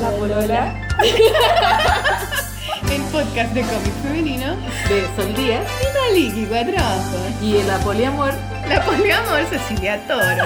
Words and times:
La 0.00 0.10
Polola. 0.10 0.88
El 2.90 3.00
podcast 3.10 3.52
de 3.54 3.62
cómic 3.62 3.92
femenino 4.02 4.56
De 4.88 5.06
Sol 5.16 5.32
Díaz. 5.34 5.64
y 5.80 5.84
Maliki 6.12 6.44
Cuatro 6.46 6.74
Ojos. 6.76 7.42
Y 7.42 7.56
el 7.56 7.66
poliamor. 7.82 8.32
La 8.68 8.82
poliamor 8.84 9.40
Cecilia 9.50 9.98
Toro. 10.06 10.44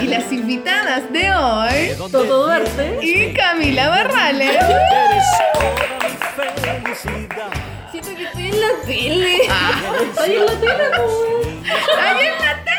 Y 0.00 0.06
las 0.06 0.30
invitadas 0.32 1.02
de 1.12 1.34
hoy 1.34 1.94
Toto 1.96 2.22
Duarte. 2.24 2.98
y 3.02 3.32
Camila 3.34 3.88
Barrales. 3.88 4.58
Siento 7.90 8.10
que 8.16 8.22
estoy 8.24 8.48
en 8.48 8.60
la 8.60 8.68
tele. 8.86 9.38
Oye, 10.22 10.36
en 10.36 10.46
la 10.46 10.52
tele. 10.52 10.84
¡Ahí 12.00 12.26
en 12.26 12.44
la 12.44 12.64
tele! 12.64 12.78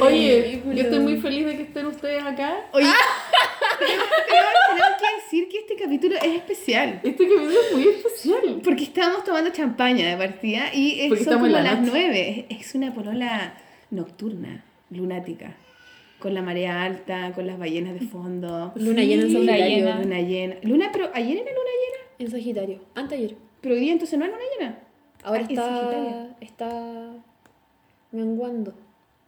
Oye, 0.00 0.62
yo 0.64 0.82
estoy 0.82 0.98
muy 1.00 1.16
feliz 1.20 1.46
de 1.46 1.56
que 1.56 1.62
estén 1.62 1.86
ustedes 1.86 2.22
acá. 2.24 2.54
Oye, 2.72 2.90
tenemos 3.78 4.90
que 5.00 5.22
decir 5.22 5.48
que 5.48 5.58
este 5.58 5.76
capítulo 5.76 6.16
es 6.16 6.34
especial. 6.36 7.00
Este 7.02 7.24
capítulo 7.24 7.50
es 7.50 7.72
muy 7.74 7.88
especial. 7.88 8.60
Porque 8.64 8.84
estábamos 8.84 9.24
tomando 9.24 9.50
champaña 9.50 10.08
de 10.08 10.16
partida 10.16 10.72
y 10.74 11.00
es- 11.12 11.24
son 11.24 11.34
como 11.34 11.46
la 11.46 11.62
las 11.62 11.80
nueve. 11.82 12.46
Es 12.48 12.74
una 12.74 12.92
polola 12.94 13.54
nocturna, 13.90 14.64
lunática. 14.90 15.56
Con 16.18 16.32
la 16.34 16.42
marea 16.42 16.82
alta, 16.82 17.32
con 17.34 17.46
las 17.46 17.58
ballenas 17.58 17.94
de 18.00 18.06
fondo. 18.06 18.72
Luna 18.76 19.02
llena 19.02 19.22
en 19.24 19.32
Sagitario. 19.32 19.94
Luna 20.02 20.20
llena. 20.20 20.54
Luna, 20.62 20.90
pero 20.92 21.10
ayer 21.12 21.36
era 21.36 21.50
luna 21.50 21.70
llena. 21.82 22.14
En 22.18 22.30
Sagitario. 22.30 22.80
Anteayer. 22.94 23.36
Pero 23.60 23.74
hoy 23.74 23.80
día 23.80 23.92
entonces 23.92 24.18
no 24.18 24.24
es 24.24 24.30
luna 24.30 24.42
llena. 24.58 24.78
Ahora 25.22 25.40
Ah, 25.40 25.46
está. 25.48 26.36
Está. 26.40 27.12
menguando. 28.12 28.72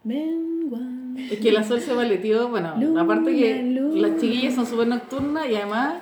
Menguando. 0.09 1.21
Es 1.31 1.39
que 1.41 1.53
la 1.53 1.65
Sol 1.65 1.81
se 1.81 1.93
maleteó, 1.95 2.49
bueno, 2.49 2.75
Luna, 2.79 3.03
aparte 3.03 3.37
que 3.37 3.63
luna. 3.63 4.09
las 4.09 4.21
chiquillas 4.21 4.55
son 4.55 4.67
súper 4.67 4.87
nocturnas 4.87 5.49
y 5.49 5.57
además 5.57 5.95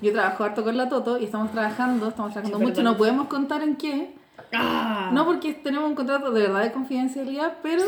yo 0.00 0.12
trabajo 0.12 0.44
harto 0.44 0.64
con 0.64 0.76
la 0.76 0.88
Toto 0.88 1.18
y 1.18 1.24
estamos 1.24 1.52
trabajando, 1.52 2.08
estamos 2.08 2.32
trabajando 2.32 2.58
Sí, 2.58 2.64
mucho, 2.64 2.76
perdón. 2.76 2.92
no 2.92 2.98
podemos 2.98 3.26
contar 3.28 3.62
en 3.62 3.76
qué. 3.76 4.10
Ah. 4.52 5.10
No 5.12 5.24
porque 5.24 5.52
tenemos 5.54 5.88
un 5.88 5.94
contrato 5.94 6.30
de 6.32 6.42
verdad 6.42 6.62
de 6.62 6.72
confidencialidad, 6.72 7.58
pero 7.62 7.82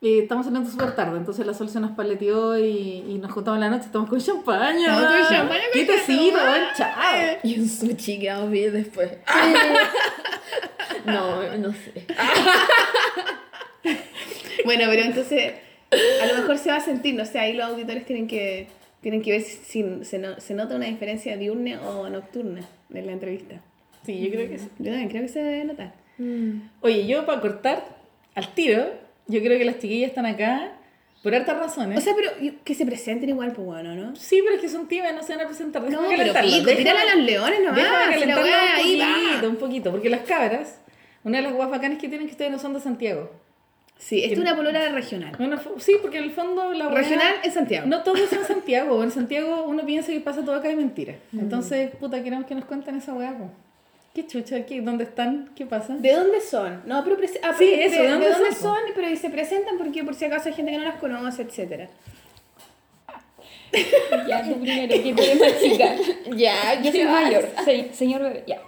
eh, 0.00 0.20
estamos 0.22 0.46
saliendo 0.46 0.70
súper 0.70 0.94
tarde, 0.96 1.16
entonces 1.18 1.44
la 1.46 1.54
Sol 1.54 1.68
se 1.68 1.80
nos 1.80 1.90
paleteó 1.92 2.56
y, 2.58 3.04
y 3.08 3.18
nos 3.20 3.30
juntamos 3.32 3.56
en 3.58 3.60
la 3.62 3.70
noche, 3.70 3.86
estamos 3.86 4.08
con 4.08 4.18
champaña. 4.20 4.96
Estamos 4.96 5.26
con 5.26 5.36
champaña, 5.36 5.60
¿Qué 5.72 5.86
con 5.86 5.96
champaña. 5.96 6.48
buen 6.50 6.62
chao. 6.76 7.38
Y 7.42 7.60
un 7.60 7.68
sushi 7.68 8.18
que 8.20 8.28
vamos 8.30 8.46
a 8.46 8.50
después. 8.50 9.10
no, 11.06 11.56
no 11.58 11.72
sé. 11.72 12.06
Bueno, 14.64 14.84
pero 14.88 15.02
entonces 15.02 15.54
a 15.90 16.26
lo 16.26 16.34
mejor 16.38 16.58
se 16.58 16.70
va 16.70 16.76
a 16.76 16.80
sentir, 16.80 17.14
no 17.14 17.24
sé, 17.26 17.38
ahí 17.38 17.52
los 17.54 17.66
auditores 17.66 18.04
tienen 18.06 18.26
que, 18.28 18.68
tienen 19.00 19.22
que 19.22 19.32
ver 19.32 19.42
si, 19.42 19.56
si 19.64 20.04
se, 20.04 20.18
no- 20.18 20.38
se 20.40 20.54
nota 20.54 20.76
una 20.76 20.86
diferencia 20.86 21.36
diurna 21.36 21.80
o 21.82 22.08
nocturna 22.08 22.60
en 22.94 23.06
la 23.06 23.12
entrevista. 23.12 23.60
Sí, 24.06 24.20
yo 24.20 24.30
creo 24.30 24.48
que 24.48 24.58
sí. 24.58 24.68
Yo 24.78 24.86
también 24.90 25.08
creo 25.08 25.22
que 25.22 25.28
se 25.28 25.42
debe 25.42 25.64
notar. 25.64 25.94
Oye, 26.80 27.06
yo 27.06 27.26
para 27.26 27.40
cortar 27.40 27.84
al 28.34 28.54
tiro, 28.54 28.86
yo 29.26 29.40
creo 29.40 29.58
que 29.58 29.64
las 29.64 29.78
chiquillas 29.80 30.10
están 30.10 30.26
acá 30.26 30.72
por 31.22 31.34
hartas 31.34 31.58
razones. 31.58 31.98
O 31.98 32.00
sea, 32.00 32.14
pero 32.14 32.30
que 32.64 32.74
se 32.74 32.84
presenten 32.86 33.28
igual, 33.30 33.52
pues 33.52 33.66
bueno, 33.66 33.94
¿no? 33.94 34.14
sí, 34.16 34.40
pero 34.42 34.56
es 34.56 34.60
que 34.60 34.68
son 34.68 34.86
tímidas, 34.88 35.14
no 35.14 35.22
se 35.22 35.34
van 35.34 35.44
a 35.44 35.48
presentar. 35.48 35.82
No, 35.82 35.88
Déjame 35.88 36.08
pero 36.08 36.32
calentarlas, 36.32 36.54
pico, 36.60 36.76
tírala 36.76 37.00
a 37.00 37.16
los 37.16 37.24
leones 37.24 37.60
nomás. 37.60 37.76
Déjame 37.76 38.34
weá 38.34 38.42
un 38.44 38.70
ahí 38.76 39.00
poquito, 39.00 39.42
va. 39.46 39.48
un 39.48 39.56
poquito, 39.56 39.90
porque 39.90 40.10
las 40.10 40.20
cabras, 40.22 40.80
una 41.24 41.38
de 41.38 41.42
las 41.44 41.52
guas 41.52 41.70
bacanas 41.70 41.98
que 41.98 42.08
tienen 42.08 42.26
que 42.26 42.32
ustedes 42.32 42.50
no 42.50 42.58
son 42.58 42.74
de 42.74 42.80
Santiago. 42.80 43.30
Sí, 44.02 44.24
esto 44.24 44.34
es 44.34 44.40
una 44.40 44.56
polola 44.56 44.88
regional. 44.88 45.32
Bueno, 45.38 45.60
sí, 45.78 45.94
porque 46.02 46.18
en 46.18 46.24
el 46.24 46.32
fondo 46.32 46.72
la 46.72 46.88
Regional 46.88 47.34
en 47.44 47.52
Santiago. 47.52 47.86
No 47.86 48.02
todo 48.02 48.16
es 48.16 48.32
en 48.32 48.44
Santiago, 48.44 49.00
en 49.04 49.12
Santiago 49.12 49.64
uno 49.64 49.86
piensa 49.86 50.10
que 50.10 50.20
pasa 50.20 50.44
todo 50.44 50.56
acá 50.56 50.70
y 50.72 50.76
mentira. 50.76 51.14
Entonces, 51.32 51.94
puta, 52.00 52.22
queremos 52.22 52.46
que 52.46 52.56
nos 52.56 52.64
cuenten 52.64 52.96
esa 52.96 53.14
weá. 53.14 53.32
¿Qué 54.12 54.26
chucha 54.26 54.56
aquí? 54.56 54.80
¿Dónde 54.80 55.04
están? 55.04 55.50
¿Qué 55.54 55.66
pasa? 55.66 55.94
¿De 55.96 56.12
dónde 56.12 56.40
son? 56.40 56.82
No, 56.84 57.02
pero 57.04 57.16
ah, 57.44 57.54
Sí, 57.56 57.72
eso, 57.72 58.02
¿de 58.02 58.08
dónde 58.08 58.32
son, 58.34 58.54
son? 58.54 58.78
Pero 58.94 59.08
y 59.08 59.16
se 59.16 59.30
presentan 59.30 59.78
porque 59.78 60.02
por 60.04 60.14
si 60.14 60.24
acaso 60.24 60.48
hay 60.48 60.54
gente 60.54 60.72
que 60.72 60.78
no 60.78 60.84
las 60.84 60.96
conoce, 60.96 61.42
etcétera. 61.42 61.88
Ya, 64.28 64.42
tú 64.44 64.60
primero, 64.60 65.02
que 65.02 65.14
tú 65.14 65.22
eres 65.22 65.40
más 65.40 65.60
chica. 65.62 65.94
Ya, 66.36 66.82
yo 66.82 66.90
soy 66.90 67.04
mayor. 67.04 67.48
Se- 67.64 67.92
señor 67.94 68.20
bebé, 68.22 68.44
ya. 68.46 68.60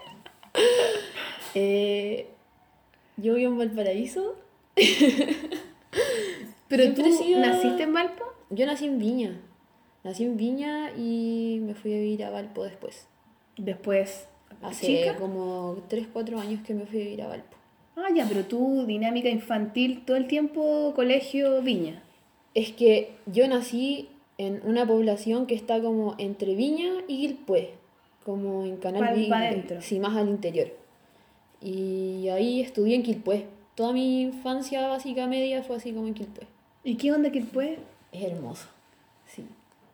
Eh, 1.54 2.26
yo 3.19 3.34
vivo 3.34 3.53
en 3.53 3.59
Valparaíso. 3.59 4.36
Pero 6.68 6.92
tú 6.94 7.02
sido- 7.12 7.40
naciste 7.40 7.82
en 7.84 7.92
Valpo? 7.94 8.24
Yo 8.50 8.66
nací 8.66 8.86
en 8.86 8.98
Viña. 8.98 9.40
Nací 10.02 10.24
en 10.24 10.36
Viña 10.36 10.92
y 10.96 11.60
me 11.62 11.74
fui 11.74 11.92
a 11.94 11.96
vivir 11.98 12.24
a 12.24 12.30
Valpo 12.30 12.64
después. 12.64 13.06
Después, 13.56 14.26
Hace 14.62 14.86
¿chica? 14.86 15.16
como 15.16 15.78
3, 15.88 16.08
4 16.12 16.38
años 16.40 16.60
que 16.66 16.74
me 16.74 16.84
fui 16.86 17.00
a 17.00 17.04
vivir 17.04 17.22
a 17.22 17.28
Valpo. 17.28 17.56
Ah, 17.96 18.08
ya, 18.14 18.26
pero 18.28 18.44
tú, 18.44 18.84
dinámica 18.86 19.28
infantil, 19.28 20.02
todo 20.04 20.16
el 20.16 20.26
tiempo 20.26 20.92
colegio 20.96 21.62
Viña. 21.62 22.02
Es 22.54 22.72
que 22.72 23.12
yo 23.26 23.46
nací 23.48 24.08
en 24.36 24.60
una 24.64 24.84
población 24.86 25.46
que 25.46 25.54
está 25.54 25.80
como 25.80 26.16
entre 26.18 26.54
Viña 26.56 26.91
y 27.06 27.18
Quilpué, 27.20 27.70
como 28.24 28.64
en 28.64 28.76
Canal 28.78 29.00
Pa- 29.00 29.12
Vi- 29.12 29.28
pa' 29.28 29.41
dentro. 29.42 29.80
Sí, 29.80 30.00
más 30.00 30.16
al 30.16 30.28
interior. 30.28 30.68
Y 31.62 32.28
ahí 32.28 32.60
estudié 32.60 32.96
en 32.96 33.02
Quilpué. 33.04 33.46
Toda 33.74 33.92
mi 33.92 34.22
infancia 34.22 34.86
básica 34.88 35.26
media 35.26 35.62
fue 35.62 35.76
así 35.76 35.92
como 35.92 36.06
en 36.06 36.14
Quilpué. 36.14 36.46
¿Y 36.84 36.96
qué 36.96 37.12
onda 37.12 37.30
Quilpué? 37.30 37.78
Es 38.12 38.22
hermoso. 38.24 38.66
Sí. 39.26 39.44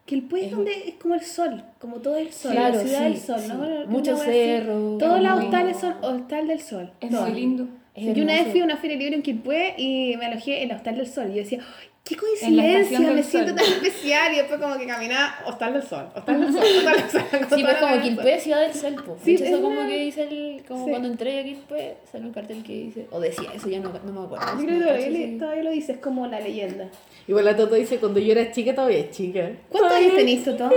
Quilpué 0.04 0.40
es 0.40 0.46
Es- 0.46 0.52
donde 0.52 0.72
es 0.88 0.94
como 0.96 1.14
el 1.14 1.22
sol, 1.22 1.62
como 1.78 1.96
todo 2.00 2.16
el 2.16 2.32
sol, 2.32 2.52
Claro, 2.52 2.74
la 2.76 2.80
ciudad 2.82 2.98
sí, 2.98 3.04
del 3.04 3.16
sol, 3.18 3.40
sí. 3.40 3.48
¿no? 3.48 3.86
Muchos 3.86 4.20
cerros, 4.22 4.98
Todos 4.98 5.20
los 5.22 5.38
hostales 5.44 5.76
son 5.78 5.94
hostal 6.02 6.48
del 6.48 6.60
sol. 6.60 6.92
Es 7.00 7.10
todos. 7.10 7.28
muy 7.28 7.40
lindo. 7.40 7.68
Es 7.94 8.14
Yo 8.16 8.22
una 8.22 8.34
vez 8.34 8.48
fui 8.50 8.60
a 8.60 8.64
una 8.64 8.76
feria 8.76 8.96
libre 8.96 9.16
en 9.16 9.22
Quilpué 9.22 9.74
y 9.78 10.16
me 10.16 10.26
alojé 10.26 10.62
en 10.62 10.70
el 10.70 10.76
hostal 10.76 10.96
del 10.96 11.06
sol. 11.06 11.26
Y 11.30 11.36
yo 11.36 11.42
decía, 11.42 11.60
¡ay, 11.60 11.88
qué 12.04 12.14
En 12.14 12.20
coincidencia! 12.20 13.00
Me 13.00 13.22
siento 13.22 13.48
sol. 13.50 13.56
tan 13.56 13.66
especial. 13.72 14.32
Y 14.32 14.36
después 14.36 14.60
como 14.60 14.78
que 14.78 14.86
caminaba 14.86 15.36
del 15.72 15.82
sol, 15.82 16.08
hostal 16.16 16.40
del 16.40 16.52
sol, 16.52 16.62
hostal 16.64 16.96
del 16.96 17.10
sol. 17.10 17.22
Sí, 17.30 17.32
toda 17.38 17.48
pues 17.48 17.62
la 17.62 17.80
como 17.80 17.92
wea 17.92 17.94
del 17.94 18.02
Quilpué, 18.02 18.32
sol. 18.34 18.40
ciudad 18.40 18.60
del 18.62 18.74
sol. 18.74 18.94
po. 19.06 19.18
Sí, 19.24 19.34
es 19.34 19.40
eso 19.42 19.62
como 19.62 19.80
una- 19.80 19.88
que 19.88 19.96
dice 19.98 20.22
el... 20.22 20.64
Como 20.66 20.84
Sí. 20.84 20.90
cuando 20.90 21.08
entré 21.08 21.40
a 21.40 21.44
Quilpué, 21.44 21.96
sale 22.10 22.24
un 22.26 22.32
cartel 22.32 22.62
que 22.64 22.72
dice... 22.72 23.06
O 23.10 23.20
decía 23.20 23.50
eso, 23.54 23.68
ya 23.68 23.80
no, 23.80 23.92
no 24.04 24.12
me 24.12 24.26
acuerdo. 24.26 24.46
Yo 24.58 24.66
creo 24.66 24.78
que 24.78 24.84
todavía, 24.84 25.10
le- 25.10 25.38
todavía 25.38 25.62
lo 25.64 25.70
dices 25.70 25.98
como 25.98 26.26
la 26.26 26.40
leyenda. 26.40 26.88
Igual 27.28 27.44
la 27.44 27.56
Toto 27.56 27.74
dice, 27.76 27.98
cuando 27.98 28.18
yo 28.20 28.32
era 28.32 28.50
chica, 28.50 28.74
todavía 28.74 28.98
es 28.98 29.10
chica. 29.10 29.50
¿Cuántos 29.68 29.92
años 29.92 30.14
tenés, 30.16 30.44
Toto? 30.44 30.70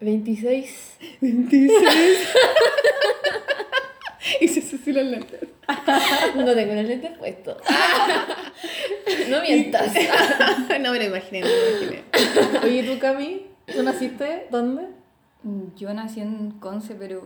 26. 0.00 0.96
26. 1.20 1.70
y 4.40 4.48
se 4.48 4.60
así 4.60 4.92
los 4.92 5.04
lentes. 5.04 5.40
No 6.36 6.54
tengo 6.54 6.74
los 6.74 6.84
lentes 6.84 7.16
puestos. 7.18 7.56
no 9.30 9.42
mientas. 9.42 9.92
no 10.80 10.92
me 10.92 10.98
lo 10.98 11.04
imaginé, 11.04 11.40
no 11.40 11.46
me 11.46 11.52
lo 11.52 11.70
imaginé. 11.70 12.04
Oye, 12.62 12.82
¿tú, 12.84 12.98
Cami? 12.98 13.46
¿Tú 13.66 13.82
naciste? 13.82 14.46
¿Dónde? 14.50 14.88
Yo 15.76 15.92
nací 15.94 16.20
en 16.20 16.52
Conce, 16.52 16.94
pero 16.94 17.22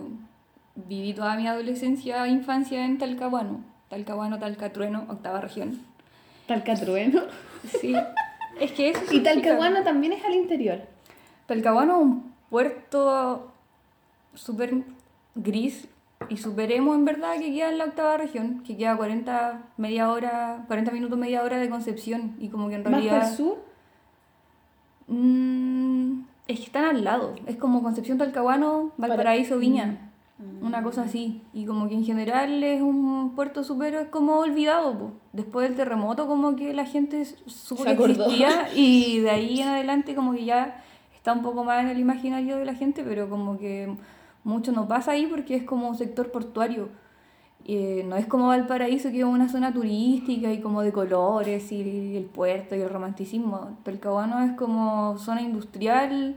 viví 0.75 1.15
toda 1.15 1.37
mi 1.37 1.47
adolescencia 1.47 2.25
e 2.27 2.29
infancia 2.29 2.85
en 2.85 2.99
Talcahuano. 2.99 3.65
Talcahuano, 3.89 4.39
Talcatrueno, 4.39 5.07
octava 5.09 5.41
región. 5.41 5.81
Talcatrueno. 6.47 7.23
Sí. 7.81 7.95
Es 8.61 8.73
que 8.73 8.91
eso 8.91 9.01
Y 9.11 9.21
Talcahuano 9.21 9.83
también 9.83 10.13
es 10.13 10.25
al 10.25 10.35
interior. 10.35 10.81
Talcahuano 11.47 11.97
es 11.97 12.03
un 12.03 12.35
puerto 12.51 13.53
súper 14.35 14.75
gris 15.35 15.89
y 16.29 16.37
súper 16.37 16.73
emo 16.73 16.95
en 16.95 17.05
verdad 17.05 17.39
que 17.39 17.53
queda 17.53 17.71
en 17.71 17.79
la 17.79 17.85
octava 17.87 18.17
región, 18.17 18.63
que 18.67 18.77
queda 18.77 18.97
40, 18.97 19.63
media 19.77 20.11
hora, 20.11 20.65
40 20.67 20.91
minutos, 20.93 21.19
media 21.19 21.43
hora 21.43 21.59
de 21.59 21.69
Concepción 21.69 22.37
y 22.39 22.49
como 22.49 22.69
que 22.69 22.77
en 22.77 22.83
Más 22.83 22.93
realidad... 22.93 23.29
por 23.29 23.37
sur. 23.37 23.73
Mm, 25.09 26.23
es 26.49 26.59
que 26.59 26.67
están 26.67 26.85
al 26.85 27.05
lado. 27.05 27.35
Es 27.47 27.57
como 27.57 27.83
Concepción 27.83 28.19
Talcahuano, 28.19 28.93
Valparaíso, 28.97 29.59
Viña. 29.59 30.09
Una 30.61 30.83
cosa 30.83 31.03
así. 31.03 31.41
Y 31.53 31.67
como 31.67 31.89
que 31.89 31.95
en 31.95 32.05
general 32.05 32.65
es 32.65 32.83
un 32.83 33.33
puerto 33.37 33.63
súper 33.63 33.95
es 33.95 34.09
como 34.09 34.39
olvidado. 34.39 34.99
po. 34.99 35.13
Después 35.33 35.69
del 35.69 35.77
terremoto 35.77 36.27
como 36.27 36.57
que 36.57 36.75
la 36.75 36.85
gente 36.85 37.25
supo 37.47 37.85
que 37.85 37.93
existía 37.93 38.69
y 38.75 39.19
de 39.21 39.31
ahí 39.31 39.61
en 39.61 39.69
adelante 39.69 40.17
como 40.17 40.33
que 40.33 40.45
ya 40.45 40.83
está 41.15 41.33
un 41.33 41.43
poco 41.43 41.63
más 41.63 41.85
en 41.85 41.91
el 41.91 42.01
imaginario 42.01 42.57
de 42.57 42.65
la 42.65 42.75
gente, 42.75 43.05
pero 43.05 43.29
como 43.29 43.57
que 43.57 43.95
mucho 44.45 44.73
no 44.73 44.89
pasa 44.89 45.13
ahí 45.13 45.27
porque 45.27 45.57
es 45.57 45.65
como 45.65 45.89
un 45.89 45.97
sector 45.97 46.31
portuario. 46.31 46.89
Eh, 47.65 48.03
no 48.07 48.17
es 48.17 48.27
como 48.27 48.49
Valparaíso, 48.49 49.11
que 49.11 49.21
es 49.21 49.25
una 49.25 49.49
zona 49.49 49.73
turística 49.73 50.53
y 50.53 50.61
como 50.61 50.83
de 50.83 50.93
colores 50.93 51.71
y 51.71 52.17
el 52.17 52.25
puerto 52.25 52.75
y 52.75 52.81
el 52.81 52.91
romanticismo. 52.91 53.79
Talcahuano 53.85 54.43
es 54.45 54.53
como 54.53 55.17
zona 55.19 55.43
industrial, 55.43 56.37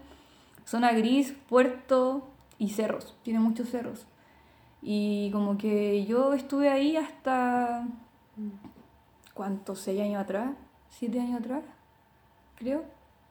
zona 0.66 0.92
gris, 0.92 1.34
puerto 1.50 2.28
y 2.60 2.70
cerros. 2.70 3.16
Tiene 3.24 3.40
muchos 3.40 3.70
cerros. 3.70 4.06
Y 4.84 5.32
como 5.32 5.58
que 5.58 6.06
yo 6.06 6.34
estuve 6.34 6.70
ahí 6.70 6.96
hasta... 6.96 7.88
¿Cuántos? 9.34 9.80
¿Seis 9.80 10.00
años 10.00 10.22
atrás? 10.22 10.52
¿Siete 10.90 11.20
años 11.20 11.42
atrás? 11.42 11.64
Creo. 12.56 12.84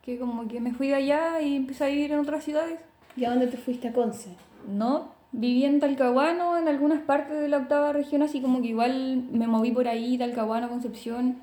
Que 0.03 0.19
como 0.19 0.49
que 0.49 0.61
me 0.61 0.75
fui 0.75 0.89
de 0.89 0.97
allá 0.97 1.41
y 1.41 1.57
empecé 1.57 1.85
a 1.85 1.87
vivir 1.87 2.13
en 2.13 2.19
otras 2.19 2.45
ciudades. 2.45 2.81
¿Y 3.17 3.25
a 3.25 3.31
dónde 3.31 3.47
te 3.47 3.57
fuiste 3.57 3.89
a 3.89 3.93
Conce? 3.93 4.37
No, 4.69 5.13
viví 5.33 5.65
en 5.65 5.81
Talcahuano, 5.81 6.59
en 6.59 6.69
algunas 6.69 7.03
partes 7.03 7.41
de 7.41 7.49
la 7.49 7.59
octava 7.59 7.93
región, 7.93 8.23
así 8.23 8.41
como 8.41 8.63
que 8.63 8.69
igual 8.69 9.29
me 9.33 9.47
moví 9.47 9.73
por 9.73 9.89
ahí, 9.89 10.17
Talcahuano, 10.19 10.69
Concepción, 10.69 11.39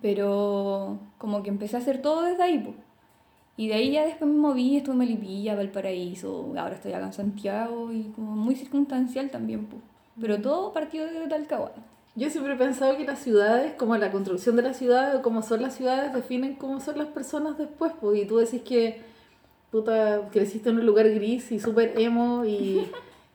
pero 0.00 0.98
como 1.18 1.42
que 1.42 1.50
empecé 1.50 1.76
a 1.76 1.80
hacer 1.80 2.00
todo 2.00 2.22
desde 2.22 2.42
ahí, 2.42 2.58
po. 2.58 2.74
Y 3.56 3.68
de 3.68 3.74
ahí 3.74 3.90
ya 3.90 4.04
después 4.04 4.30
me 4.30 4.38
moví, 4.38 4.76
estuve 4.76 4.92
en 4.92 4.98
Melipilla, 5.00 5.56
Valparaíso, 5.56 6.52
ahora 6.56 6.76
estoy 6.76 6.92
acá 6.92 7.06
en 7.06 7.12
Santiago 7.12 7.92
y 7.92 8.04
como 8.14 8.36
muy 8.36 8.54
circunstancial 8.54 9.30
también, 9.30 9.66
po. 9.66 9.78
Pero 10.20 10.40
todo 10.40 10.72
partió 10.72 11.04
de 11.04 11.26
Talcahuano. 11.26 11.98
Yo 12.14 12.30
siempre 12.30 12.54
he 12.54 12.56
pensado 12.56 12.96
que 12.96 13.04
las 13.04 13.20
ciudades, 13.20 13.74
como 13.74 13.96
la 13.96 14.10
construcción 14.10 14.56
de 14.56 14.62
la 14.62 14.74
ciudad 14.74 15.14
o 15.14 15.22
como 15.22 15.42
son 15.42 15.62
las 15.62 15.74
ciudades, 15.74 16.12
definen 16.12 16.56
cómo 16.56 16.80
son 16.80 16.98
las 16.98 17.06
personas 17.08 17.56
después. 17.58 17.92
Pues, 18.00 18.20
y 18.20 18.26
tú 18.26 18.38
decís 18.38 18.62
que 18.62 19.02
puta, 19.70 20.28
creciste 20.32 20.70
en 20.70 20.76
un 20.78 20.86
lugar 20.86 21.08
gris 21.10 21.52
y 21.52 21.60
súper 21.60 21.94
emo 21.98 22.44
y, 22.44 22.86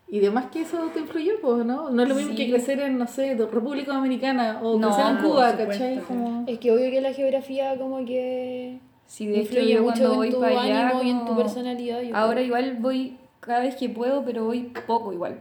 y 0.07 0.19
demás 0.19 0.45
que 0.51 0.62
eso 0.62 0.77
te 0.94 1.00
influyó, 1.01 1.33
pues, 1.41 1.65
¿no? 1.65 1.89
No 1.89 2.03
es 2.03 2.09
lo 2.09 2.15
mismo 2.15 2.31
Sí. 2.31 2.38
que 2.38 2.50
crecer 2.51 2.80
en, 2.80 2.97
no 2.97 3.07
sé, 3.07 3.35
República 3.35 3.94
Dominicana 3.94 4.59
o 4.63 4.77
No, 4.80 4.88
crecer 4.89 5.06
en 5.12 5.18
Cuba, 5.18 5.50
supuesto, 5.51 5.68
¿cachai? 5.71 6.00
Como... 6.00 6.44
Es 6.47 6.59
que 6.59 6.71
obvio 6.71 6.89
que 6.91 7.01
la 7.01 7.13
geografía 7.13 7.77
como 7.77 8.03
que 8.06 8.80
Sí, 9.06 9.27
de 9.27 9.39
hecho, 9.41 9.53
influye 9.53 9.74
yo 9.75 9.81
mucho 9.83 9.94
cuando 9.94 10.12
en 10.12 10.18
voy 10.18 10.30
tu 10.31 10.39
para 10.39 10.62
allá, 10.62 10.88
ánimo 10.89 11.03
y 11.03 11.09
en 11.12 11.25
tu 11.25 11.35
personalidad. 11.35 12.01
yo 12.01 12.15
Ahora 12.15 12.33
creo. 12.36 12.45
igual 12.45 12.77
voy 12.79 13.18
cada 13.41 13.59
vez 13.59 13.75
que 13.75 13.89
puedo, 13.89 14.24
pero 14.25 14.45
voy 14.45 14.71
poco 14.88 15.13
igual. 15.13 15.39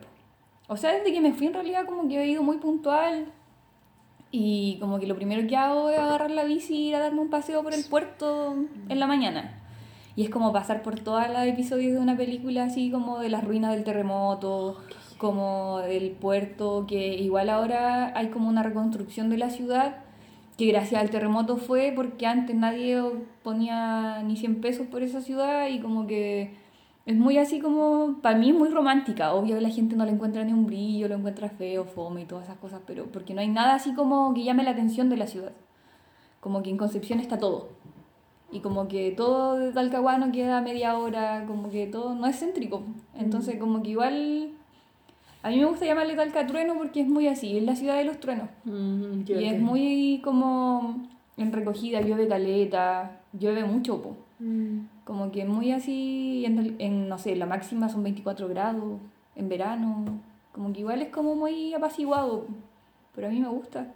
O 0.68 0.76
sea, 0.76 0.92
desde 0.92 1.12
que 1.12 1.20
me 1.20 1.32
fui 1.32 1.46
en 1.46 1.54
realidad 1.54 1.86
como 1.86 2.08
que 2.08 2.20
he 2.20 2.26
ido 2.26 2.42
muy 2.42 2.56
puntual 2.58 3.26
y 4.30 4.78
como 4.80 4.98
que 4.98 5.06
lo 5.06 5.14
primero 5.14 5.46
que 5.46 5.56
hago 5.56 5.90
es 5.90 5.98
agarrar 5.98 6.30
la 6.30 6.44
bici 6.44 6.74
y 6.74 6.88
ir 6.88 6.96
a 6.96 7.00
darme 7.00 7.20
un 7.20 7.28
paseo 7.30 7.62
por 7.62 7.74
el 7.74 7.84
puerto 7.84 8.54
en 8.88 8.98
la 9.00 9.06
mañana. 9.06 9.61
Y 10.16 10.24
es 10.24 10.30
como 10.30 10.52
pasar 10.52 10.82
por 10.82 11.00
todos 11.00 11.28
los 11.28 11.42
episodios 11.46 11.94
de 11.94 11.98
una 11.98 12.16
película 12.16 12.64
así 12.64 12.90
como 12.90 13.18
de 13.18 13.28
las 13.28 13.44
ruinas 13.44 13.74
del 13.74 13.84
terremoto, 13.84 14.76
como 15.18 15.78
del 15.78 16.10
puerto, 16.10 16.84
que 16.86 17.14
igual 17.14 17.48
ahora 17.48 18.16
hay 18.16 18.28
como 18.28 18.48
una 18.48 18.62
reconstrucción 18.62 19.30
de 19.30 19.38
la 19.38 19.50
ciudad 19.50 19.96
que 20.56 20.66
gracias 20.66 21.00
al 21.00 21.10
terremoto 21.10 21.56
fue 21.56 21.92
porque 21.94 22.26
antes 22.26 22.54
nadie 22.54 23.00
ponía 23.42 24.22
ni 24.22 24.36
100 24.36 24.60
pesos 24.60 24.86
por 24.86 25.02
esa 25.02 25.20
ciudad 25.20 25.68
y 25.68 25.80
como 25.80 26.06
que 26.06 26.54
es 27.06 27.16
muy 27.16 27.38
así 27.38 27.58
como, 27.58 28.18
para 28.22 28.38
mí 28.38 28.50
es 28.50 28.54
muy 28.54 28.68
romántica, 28.68 29.34
obvio 29.34 29.60
la 29.60 29.70
gente 29.70 29.96
no 29.96 30.04
le 30.04 30.12
encuentra 30.12 30.44
ni 30.44 30.52
un 30.52 30.66
brillo, 30.66 31.08
lo 31.08 31.16
encuentra 31.16 31.48
feo, 31.48 31.84
fome 31.84 32.22
y 32.22 32.24
todas 32.26 32.44
esas 32.44 32.58
cosas, 32.58 32.80
pero 32.86 33.06
porque 33.06 33.34
no 33.34 33.40
hay 33.40 33.48
nada 33.48 33.74
así 33.74 33.92
como 33.94 34.32
que 34.34 34.44
llame 34.44 34.62
la 34.62 34.70
atención 34.70 35.08
de 35.08 35.16
la 35.16 35.26
ciudad, 35.26 35.52
como 36.40 36.62
que 36.62 36.70
en 36.70 36.76
Concepción 36.76 37.18
está 37.18 37.38
todo. 37.38 37.70
Y 38.52 38.60
como 38.60 38.86
que 38.86 39.10
todo 39.12 39.56
de 39.56 39.72
Talcahuano 39.72 40.30
queda 40.30 40.60
media 40.60 40.96
hora, 40.98 41.44
como 41.46 41.70
que 41.70 41.86
todo 41.86 42.14
no 42.14 42.26
es 42.26 42.38
céntrico. 42.38 42.82
Entonces 43.18 43.58
como 43.58 43.82
que 43.82 43.90
igual... 43.90 44.50
A 45.42 45.50
mí 45.50 45.58
me 45.58 45.64
gusta 45.64 45.86
llamarle 45.86 46.14
Talcatrueno 46.14 46.74
porque 46.74 47.00
es 47.00 47.08
muy 47.08 47.26
así, 47.26 47.56
es 47.58 47.64
la 47.64 47.74
ciudad 47.74 47.96
de 47.96 48.04
los 48.04 48.20
truenos. 48.20 48.48
Mm, 48.64 49.22
Y 49.26 49.44
es 49.46 49.60
muy 49.60 50.20
como 50.22 51.02
en 51.36 51.52
recogida, 51.52 52.00
llueve 52.00 52.28
caleta, 52.28 53.20
llueve 53.32 53.64
mucho, 53.64 54.00
po. 54.02 54.16
Mm. 54.38 54.80
Como 55.04 55.32
que 55.32 55.44
muy 55.44 55.72
así, 55.72 56.44
en, 56.46 56.76
en, 56.78 57.08
no 57.08 57.18
sé, 57.18 57.34
la 57.34 57.46
máxima 57.46 57.88
son 57.88 58.04
24 58.04 58.46
grados, 58.48 59.00
en 59.34 59.48
verano, 59.48 60.04
como 60.52 60.72
que 60.72 60.80
igual 60.80 61.02
es 61.02 61.08
como 61.08 61.34
muy 61.34 61.74
apaciguado, 61.74 62.46
pero 63.14 63.26
a 63.26 63.30
mí 63.30 63.40
me 63.40 63.48
gusta. 63.48 63.92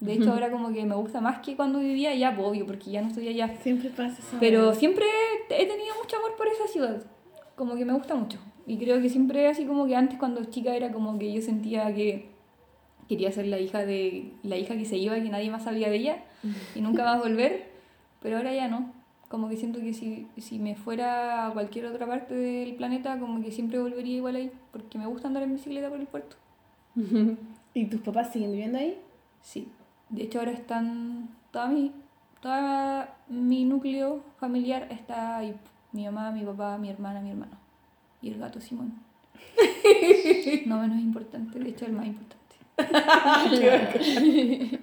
De 0.00 0.12
hecho, 0.12 0.32
ahora 0.32 0.50
como 0.50 0.72
que 0.72 0.84
me 0.84 0.94
gusta 0.94 1.20
más 1.20 1.40
que 1.40 1.56
cuando 1.56 1.80
vivía 1.80 2.10
allá, 2.10 2.36
po, 2.36 2.46
obvio, 2.46 2.66
porque 2.66 2.90
ya 2.90 3.02
no 3.02 3.08
estoy 3.08 3.28
allá. 3.28 3.56
Siempre 3.62 3.90
pasa 3.90 4.16
eso. 4.18 4.36
Pero 4.38 4.72
siempre 4.74 5.04
he 5.50 5.66
tenido 5.66 5.94
mucho 6.00 6.16
amor 6.16 6.36
por 6.36 6.46
esa 6.46 6.68
ciudad. 6.68 7.02
Como 7.56 7.74
que 7.74 7.84
me 7.84 7.92
gusta 7.92 8.14
mucho. 8.14 8.38
Y 8.66 8.78
creo 8.78 9.00
que 9.00 9.08
siempre 9.08 9.48
así 9.48 9.64
como 9.64 9.86
que 9.86 9.96
antes 9.96 10.18
cuando 10.18 10.44
chica 10.44 10.76
era 10.76 10.92
como 10.92 11.18
que 11.18 11.32
yo 11.32 11.42
sentía 11.42 11.92
que 11.94 12.30
quería 13.08 13.32
ser 13.32 13.46
la 13.46 13.58
hija 13.58 13.84
de 13.84 14.32
la 14.42 14.56
hija 14.56 14.76
que 14.76 14.84
se 14.84 14.98
iba 14.98 15.16
y 15.16 15.22
que 15.22 15.30
nadie 15.30 15.50
más 15.50 15.64
sabía 15.64 15.88
de 15.88 15.96
ella 15.96 16.24
y 16.74 16.80
nunca 16.80 17.02
más 17.04 17.18
volver. 17.20 17.70
Pero 18.20 18.36
ahora 18.36 18.54
ya 18.54 18.68
no. 18.68 18.92
Como 19.28 19.48
que 19.48 19.56
siento 19.56 19.80
que 19.80 19.92
si, 19.92 20.26
si 20.38 20.58
me 20.58 20.76
fuera 20.76 21.48
a 21.48 21.52
cualquier 21.52 21.86
otra 21.86 22.06
parte 22.06 22.34
del 22.34 22.74
planeta, 22.76 23.18
como 23.18 23.42
que 23.42 23.50
siempre 23.50 23.78
volvería 23.78 24.16
igual 24.16 24.36
ahí. 24.36 24.52
Porque 24.70 24.96
me 24.96 25.06
gusta 25.06 25.28
andar 25.28 25.42
en 25.42 25.54
bicicleta 25.54 25.88
por 25.88 25.98
el 25.98 26.06
puerto. 26.06 26.36
¿Y 27.74 27.86
tus 27.86 28.00
papás 28.00 28.32
siguen 28.32 28.52
viviendo 28.52 28.78
ahí? 28.78 28.98
Sí. 29.42 29.68
De 30.10 30.24
hecho 30.24 30.38
ahora 30.38 30.52
están... 30.52 31.28
Toda 31.50 31.68
mi, 31.68 31.92
toda 32.40 33.16
mi 33.28 33.64
núcleo 33.64 34.22
familiar 34.38 34.86
está 34.90 35.38
ahí. 35.38 35.54
Mi 35.92 36.04
mamá, 36.04 36.30
mi 36.30 36.44
papá, 36.44 36.78
mi 36.78 36.90
hermana, 36.90 37.20
mi 37.20 37.30
hermano. 37.30 37.56
Y 38.20 38.30
el 38.30 38.38
gato 38.38 38.60
Simón. 38.60 38.92
No 40.66 40.80
menos 40.80 40.98
importante, 40.98 41.58
de 41.58 41.70
hecho 41.70 41.86
el 41.86 41.92
más 41.92 42.06
importante. 42.06 42.38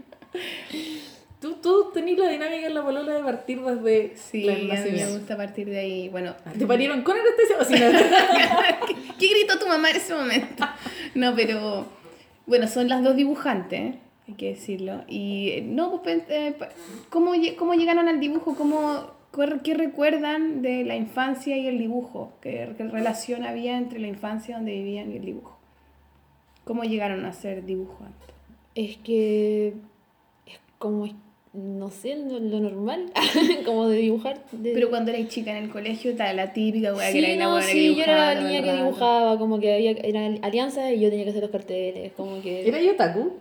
Tú, 1.39 1.53
tú 1.61 1.91
tenés 1.93 2.17
la 2.17 2.27
dinámica 2.29 2.67
en 2.67 2.73
la 2.73 2.83
polola 2.83 3.13
de 3.13 3.21
partir 3.21 3.61
desde 3.61 4.17
Sí, 4.17 4.49
a 4.49 4.55
mí 4.55 4.67
me 4.91 5.11
gusta 5.11 5.37
partir 5.37 5.69
de 5.69 5.77
ahí. 5.77 6.09
Bueno, 6.09 6.33
¿Te 6.57 6.65
parieron 6.65 7.03
con 7.03 7.15
anestesia 7.15 7.57
o 7.59 7.63
sin 7.63 7.83
anestesia? 7.83 8.79
¿Qué 9.19 9.27
gritó 9.27 9.59
tu 9.59 9.67
mamá 9.67 9.91
en 9.91 9.97
ese 9.97 10.15
momento? 10.15 10.65
No, 11.13 11.35
pero 11.35 11.85
bueno, 12.47 12.67
son 12.67 12.89
las 12.89 13.03
dos 13.03 13.15
dibujantes, 13.15 13.93
hay 14.27 14.33
que 14.35 14.49
decirlo. 14.49 15.03
Y 15.07 15.59
no, 15.63 16.01
pues, 16.01 16.23
pen- 16.23 16.25
eh, 16.29 16.55
¿cómo, 17.09 17.31
¿cómo 17.57 17.73
llegaron 17.73 18.07
al 18.07 18.19
dibujo? 18.19 18.55
¿Cómo, 18.55 19.11
¿Qué 19.63 19.73
recuerdan 19.73 20.61
de 20.61 20.83
la 20.85 20.95
infancia 20.95 21.57
y 21.57 21.67
el 21.67 21.77
dibujo? 21.77 22.33
¿Qué, 22.41 22.69
qué 22.77 22.83
relación 22.85 23.43
había 23.43 23.77
entre 23.77 23.99
la 23.99 24.07
infancia 24.07 24.55
donde 24.55 24.71
vivían 24.71 25.11
y 25.11 25.17
el 25.17 25.25
dibujo? 25.25 25.57
¿Cómo 26.63 26.83
llegaron 26.83 27.25
a 27.25 27.33
ser 27.33 27.65
dibujantes? 27.65 28.29
Es 28.73 28.97
que 28.97 29.67
es 30.47 30.59
como, 30.79 31.07
no 31.53 31.91
sé, 31.91 32.15
lo, 32.15 32.39
lo 32.39 32.59
normal, 32.59 33.11
como 33.65 33.87
de 33.87 33.97
dibujar. 33.99 34.43
de- 34.51 34.71
Pero 34.73 34.89
cuando 34.89 35.11
erais 35.11 35.27
chica 35.29 35.51
en 35.55 35.65
el 35.65 35.69
colegio, 35.69 36.11
estaba 36.11 36.33
la 36.33 36.51
típica 36.53 36.93
que 36.93 37.11
Sí, 37.11 37.19
era 37.19 37.35
la 37.35 37.43
no, 37.45 37.49
weona 37.55 37.65
que 37.67 37.71
sí, 37.73 37.95
yo 37.95 38.03
era 38.03 38.13
dibujaba 38.13 38.33
la 38.33 38.41
niña 38.49 38.63
que 38.63 38.73
dibujaba, 38.73 39.37
como 39.37 39.59
que 39.59 39.73
había, 39.75 39.91
era 39.91 40.25
alianza 40.41 40.91
y 40.91 40.99
yo 41.01 41.09
tenía 41.09 41.25
que 41.25 41.29
hacer 41.31 41.43
los 41.43 41.51
carteles, 41.51 42.13
como 42.13 42.41
que 42.41 42.67
¿Era 42.67 42.81
yo 42.81 42.93
otaku? 42.93 43.33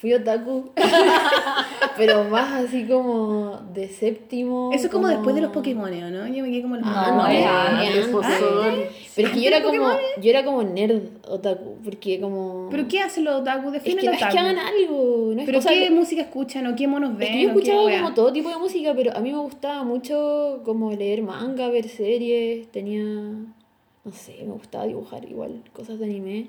Fui 0.00 0.14
otaku, 0.14 0.70
pero 1.96 2.24
más 2.24 2.64
así 2.64 2.84
como 2.86 3.60
de 3.74 3.88
séptimo. 3.88 4.70
Eso 4.72 4.86
es 4.86 4.92
como 4.92 5.08
después 5.08 5.34
de 5.34 5.42
los 5.42 5.50
Pokémon, 5.52 5.90
¿no? 5.90 6.26
Yo 6.26 6.42
me 6.42 6.50
quedé 6.50 6.62
como 6.62 6.76
el 6.76 6.82
Ah, 6.84 7.08
No, 7.10 7.16
no, 7.18 7.26
es 7.28 7.46
antes. 7.46 8.06
pues, 8.08 8.26
son- 8.38 8.80
Pero 9.16 9.28
es 9.28 9.34
que 9.34 9.40
yo 9.42 9.48
era 9.48 9.62
como, 9.62 9.88
yo 10.22 10.30
era 10.30 10.44
como 10.44 10.62
nerd 10.62 11.02
otaku, 11.28 11.76
porque 11.84 12.20
como... 12.20 12.68
¿Pero 12.70 12.88
qué 12.88 13.00
hacen 13.00 13.24
los 13.24 13.40
otaku? 13.42 13.68
Es 13.68 13.72
Define 13.74 14.00
que 14.00 14.06
no 14.06 14.12
los 14.12 14.20
es 14.20 14.26
otaku. 14.26 14.32
que 14.32 14.38
hagan 14.38 14.58
algo, 14.58 15.32
no 15.34 15.40
es 15.40 15.46
¿Pero 15.46 15.58
cosa 15.58 15.68
qué 15.70 15.80
que- 15.84 15.90
música 15.90 16.22
escuchan 16.22 16.66
o 16.66 16.76
qué 16.76 16.88
monos 16.88 17.12
Es 17.12 17.18
ven? 17.18 17.32
que 17.32 17.42
yo 17.42 17.48
escuchaba 17.50 17.84
wea? 17.84 18.00
como 18.02 18.14
todo 18.14 18.32
tipo 18.32 18.48
de 18.48 18.56
música, 18.56 18.94
pero 18.96 19.14
a 19.16 19.20
mí 19.20 19.32
me 19.32 19.38
gustaba 19.38 19.84
mucho 19.84 20.62
como 20.64 20.92
leer 20.92 21.22
manga, 21.22 21.68
ver 21.68 21.88
series, 21.88 22.68
tenía, 22.72 23.02
no 23.04 24.12
sé, 24.12 24.36
me 24.46 24.52
gustaba 24.52 24.86
dibujar 24.86 25.24
igual, 25.28 25.62
cosas 25.74 25.98
de 25.98 26.06
anime. 26.06 26.46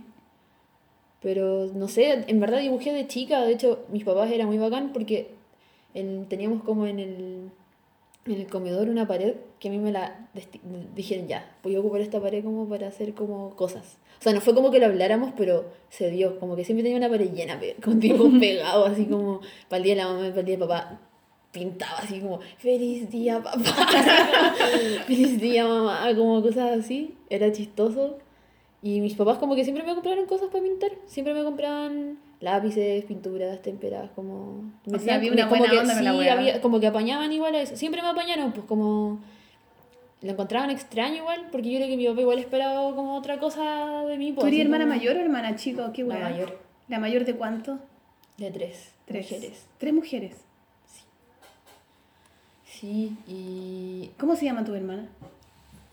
Pero 1.21 1.67
no 1.73 1.87
sé, 1.87 2.23
en 2.27 2.39
verdad 2.39 2.59
dibujé 2.59 2.93
de 2.93 3.07
chica, 3.07 3.41
de 3.41 3.53
hecho 3.53 3.85
mis 3.91 4.03
papás 4.03 4.31
eran 4.31 4.47
muy 4.47 4.57
bacán 4.57 4.91
porque 4.91 5.29
en- 5.93 6.25
teníamos 6.27 6.63
como 6.63 6.87
en 6.87 6.99
el, 6.99 7.51
en 8.25 8.31
el 8.33 8.47
comedor 8.47 8.89
una 8.89 9.07
pared 9.07 9.35
que 9.59 9.67
a 9.67 9.71
mí 9.71 9.77
me 9.77 9.91
la 9.91 10.29
dijeron 10.95 11.27
ya, 11.27 11.55
voy 11.63 11.75
a 11.75 11.79
ocupar 11.79 12.01
esta 12.01 12.19
pared 12.19 12.43
como 12.43 12.67
para 12.67 12.87
hacer 12.87 13.13
como 13.13 13.55
cosas. 13.55 13.97
O 14.19 14.23
sea, 14.23 14.33
no 14.33 14.41
fue 14.41 14.53
como 14.55 14.71
que 14.71 14.79
lo 14.79 14.85
habláramos, 14.87 15.33
pero 15.37 15.65
se 15.89 16.09
dio, 16.09 16.39
como 16.39 16.55
que 16.55 16.63
siempre 16.65 16.83
tenía 16.83 16.97
una 16.97 17.09
pared 17.09 17.31
llena 17.33 17.59
con 17.83 17.99
dibujos 17.99 18.33
pegados, 18.39 18.89
así 18.89 19.05
como 19.05 19.41
para 19.69 19.77
el 19.77 19.83
día 19.83 19.95
de 19.95 20.01
la 20.01 20.07
mamá 20.07 20.25
y 20.27 20.29
para 20.29 20.39
el 20.41 20.45
día 20.47 20.57
del 20.57 20.67
papá. 20.67 20.99
Pintaba 21.51 21.97
así 21.99 22.19
como, 22.21 22.39
feliz 22.57 23.09
día 23.11 23.43
papá, 23.43 23.61
feliz 25.05 25.39
día 25.39 25.67
mamá, 25.67 26.07
como 26.15 26.41
cosas 26.41 26.79
así. 26.79 27.15
Era 27.29 27.51
chistoso. 27.51 28.17
Y 28.83 28.99
mis 28.99 29.13
papás 29.15 29.37
como 29.37 29.55
que 29.55 29.63
siempre 29.63 29.83
me 29.83 29.93
compraron 29.93 30.25
cosas 30.25 30.49
para 30.51 30.63
pintar. 30.63 30.91
Siempre 31.05 31.33
me 31.35 31.43
compraban 31.43 32.17
lápices, 32.39 33.05
pinturas, 33.05 33.61
témperas, 33.61 34.09
como... 34.15 34.63
O 34.91 34.97
sea, 34.99 35.15
había 35.15 35.31
una 35.31 35.47
como 35.47 35.59
buena 35.59 35.71
que, 35.73 35.79
onda 35.79 36.01
la 36.01 36.11
sí, 36.11 36.17
weá. 36.17 36.33
había- 36.33 36.61
como 36.61 36.79
que 36.79 36.87
apañaban 36.87 37.31
igual 37.31 37.53
a 37.53 37.61
eso. 37.61 37.75
Siempre 37.75 38.01
me 38.01 38.07
apañaron, 38.07 38.51
pues 38.51 38.65
como... 38.65 39.19
Lo 40.23 40.31
encontraban 40.31 40.69
extraño 40.71 41.17
igual, 41.17 41.47
porque 41.51 41.71
yo 41.71 41.77
creo 41.77 41.89
que 41.89 41.97
mi 41.97 42.07
papá 42.07 42.21
igual 42.21 42.39
esperaba 42.39 42.95
como 42.95 43.15
otra 43.15 43.39
cosa 43.39 44.03
de 44.05 44.17
mí. 44.17 44.29
¿Tú 44.31 44.35
Pues, 44.35 44.47
eres 44.47 44.57
así 44.57 44.61
hermana 44.61 44.85
como- 44.85 44.95
mayor 44.95 45.15
o 45.17 45.19
hermana 45.19 45.55
chica? 45.55 45.91
¿Qué 45.93 46.03
La 46.03 46.17
mayor. 46.17 46.59
¿La 46.87 46.99
mayor 46.99 47.25
de 47.25 47.35
cuánto? 47.35 47.77
De 48.37 48.49
tres, 48.51 48.91
Tres. 49.05 49.29
mujeres. 49.31 49.65
Tres 49.77 49.93
mujeres. 49.93 50.37
Sí, 52.65 53.15
y 53.27 54.09
¿Cómo 54.19 54.35
se 54.35 54.45
llama 54.45 54.63
tu 54.63 54.73
hermana? 54.73 55.07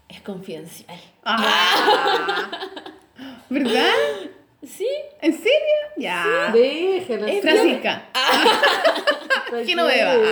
es 0.09 0.23
confidencial. 0.23 0.99
Ah. 1.23 2.50
¿Verdad? 3.50 3.93
Sí, 4.62 4.88
¿En 5.23 5.33
serio? 5.33 5.52
Ya. 5.97 6.50
Déjala. 6.52 7.28
Es 7.28 7.35
sí. 7.37 7.40
Francisca. 7.43 8.09
Que 9.64 9.75
no 9.76 9.87
beba. 9.87 10.14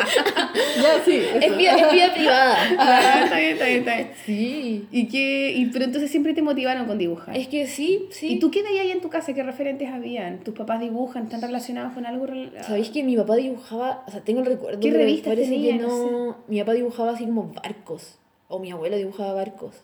Ya, 0.77 1.05
sí. 1.05 1.23
Es 1.41 1.57
vida, 1.57 1.77
es 1.77 1.93
vida 1.93 2.13
privada. 2.13 2.57
Ah, 2.79 3.21
está 3.25 3.39
bien, 3.39 3.53
está 3.53 3.65
bien, 3.67 3.79
está 3.79 3.95
bien. 3.97 4.11
Sí. 4.25 4.89
¿Y 4.91 5.09
qué? 5.09 5.53
Y, 5.57 5.67
pero 5.67 5.85
entonces 5.85 6.11
siempre 6.11 6.35
te 6.35 6.43
motivaron 6.43 6.87
con 6.87 6.99
dibujar. 6.99 7.37
Es 7.37 7.49
que 7.49 7.67
sí, 7.67 8.09
sí. 8.11 8.35
¿Y 8.35 8.39
tú 8.39 8.51
qué 8.51 8.63
veías 8.63 8.85
ahí 8.85 8.91
en 8.91 9.01
tu 9.01 9.09
casa? 9.09 9.33
¿Qué 9.33 9.43
referentes 9.43 9.89
habían? 9.89 10.41
¿Tus 10.41 10.55
papás 10.55 10.81
dibujan? 10.81 11.25
¿Están 11.25 11.41
relacionados 11.41 11.95
con 11.95 12.05
algo? 12.05 12.27
¿Sabéis 12.63 12.91
que 12.91 13.03
mi 13.03 13.17
papá 13.17 13.37
dibujaba? 13.37 14.05
O 14.07 14.11
sea, 14.11 14.23
tengo 14.23 14.41
el 14.41 14.47
recuerdo. 14.47 14.81
¿Qué 14.81 14.91
revistas 14.91 15.33
parece 15.33 15.51
tenía? 15.51 15.77
que 15.77 15.83
no. 15.83 16.37
Mi 16.49 16.59
papá 16.61 16.73
dibujaba 16.75 17.13
así 17.13 17.25
como 17.25 17.53
barcos. 17.55 18.19
O 18.49 18.59
mi 18.59 18.71
abuela 18.71 18.97
dibujaba 18.97 19.33
barcos. 19.33 19.77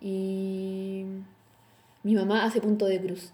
Y. 0.00 1.04
Mi 2.02 2.14
mamá 2.14 2.44
hace 2.44 2.60
punto 2.60 2.86
de 2.86 3.00
cruz. 3.00 3.32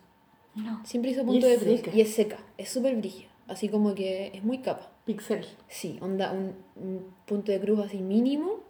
No. 0.54 0.84
Siempre 0.84 1.10
hizo 1.10 1.24
punto 1.24 1.46
de 1.46 1.56
cruz. 1.56 1.76
seca. 1.80 1.90
Y 1.94 2.00
es 2.00 2.14
seca. 2.14 2.38
Es 2.58 2.68
súper 2.70 2.96
brígida. 2.96 3.28
Así 3.48 3.68
como 3.68 3.94
que 3.94 4.30
es 4.34 4.42
muy 4.44 4.58
capa. 4.58 4.90
Pixel. 5.04 5.44
Sí, 5.68 5.98
onda 6.00 6.32
un, 6.32 6.54
un 6.76 7.04
punto 7.26 7.52
de 7.52 7.60
cruz 7.60 7.80
así 7.80 7.98
mínimo. 7.98 8.60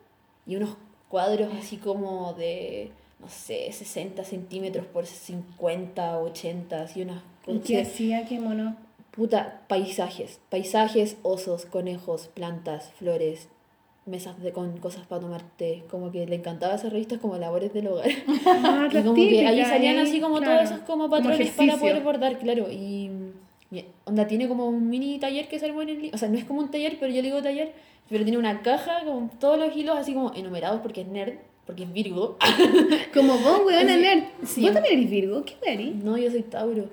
Y 0.46 0.56
unos 0.56 0.76
cuadros 1.08 1.52
así 1.54 1.76
como 1.76 2.32
de. 2.34 2.90
No 3.20 3.28
sé, 3.28 3.70
60 3.72 4.24
centímetros 4.24 4.84
por 4.86 5.06
50, 5.06 6.18
80, 6.18 6.82
así 6.82 7.02
unas 7.02 7.22
¿Y 7.46 7.58
qué 7.60 7.74
cosas. 7.78 7.92
hacía? 7.94 8.24
¿Qué 8.26 8.40
mono? 8.40 8.76
Puta, 9.12 9.62
paisajes. 9.68 10.40
Paisajes, 10.50 11.16
osos, 11.22 11.64
conejos, 11.66 12.26
plantas, 12.34 12.90
flores, 12.98 13.48
mesas 14.06 14.40
de, 14.42 14.52
con 14.52 14.76
cosas 14.78 15.06
para 15.06 15.20
tomar 15.20 15.42
té. 15.56 15.84
Como 15.90 16.10
que 16.12 16.26
le 16.26 16.36
encantaba 16.36 16.74
esas 16.74 16.92
revistas 16.92 17.18
como 17.20 17.36
labores 17.38 17.72
del 17.72 17.88
hogar. 17.88 18.08
Ah, 18.46 18.88
y 18.92 18.96
como 19.02 19.14
que 19.14 19.46
ahí 19.46 19.64
salían 19.64 19.98
así 19.98 20.20
como 20.20 20.38
claro, 20.38 20.54
todos 20.60 20.70
esos 20.70 20.80
como 20.86 21.08
patrones 21.10 21.50
para 21.52 21.76
poder 21.76 22.02
bordar, 22.02 22.38
claro. 22.38 22.70
Y 22.70 23.10
mi- 23.70 23.84
onda 24.04 24.26
tiene 24.26 24.46
como 24.48 24.66
un 24.68 24.88
mini 24.88 25.18
taller 25.18 25.48
que 25.48 25.58
se 25.58 25.66
armó 25.66 25.82
en 25.82 25.88
el. 25.88 26.10
O 26.14 26.18
sea, 26.18 26.28
no 26.28 26.36
es 26.38 26.44
como 26.44 26.60
un 26.60 26.70
taller, 26.70 26.96
pero 27.00 27.10
yo 27.12 27.22
le 27.22 27.28
digo 27.28 27.42
taller. 27.42 27.72
Pero 28.08 28.22
tiene 28.24 28.36
una 28.38 28.60
caja 28.60 29.02
con 29.06 29.30
todos 29.38 29.58
los 29.58 29.74
hilos 29.74 29.96
así 29.96 30.12
como 30.12 30.30
enumerados 30.34 30.80
porque 30.82 31.00
es 31.00 31.08
nerd, 31.08 31.36
porque 31.66 31.84
es 31.84 31.92
Virgo. 31.94 32.36
Como 33.14 33.32
vos, 33.38 33.62
Sí. 33.80 33.84
nerd. 33.86 34.24
Sí. 34.44 34.60
¿Vos 34.62 34.72
también 34.74 34.98
eres 34.98 35.10
Virgo? 35.10 35.42
¿Qué 35.42 35.54
eres? 35.66 35.94
No, 35.96 36.18
yo 36.18 36.30
soy 36.30 36.42
Tauro. 36.42 36.84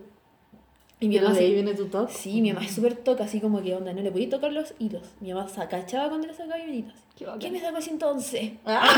Y 1.01 1.07
mi 1.09 1.19
mamá 1.19 1.35
ahí 1.35 1.53
viene 1.53 1.73
tu 1.73 1.87
top. 1.87 2.09
Sí, 2.11 2.41
mi 2.41 2.53
mamá 2.53 2.65
es 2.65 2.71
súper 2.73 2.93
toca, 2.95 3.25
así 3.25 3.41
como 3.41 3.61
que 3.61 3.73
onda, 3.75 3.91
no 3.91 4.01
le 4.01 4.11
podía 4.11 4.29
tocar 4.29 4.53
los 4.53 4.73
hilos. 4.79 5.01
Mi 5.19 5.33
mamá 5.33 5.49
se 5.49 5.65
cachaba 5.67 6.07
cuando 6.09 6.27
le 6.27 6.33
sacaba 6.33 6.57
hielitos. 6.59 6.93
Qué. 7.17 7.25
¿Qué 7.39 7.51
me 7.51 7.59
sacó 7.59 7.81
111? 7.81 8.57
Ah, 8.65 8.87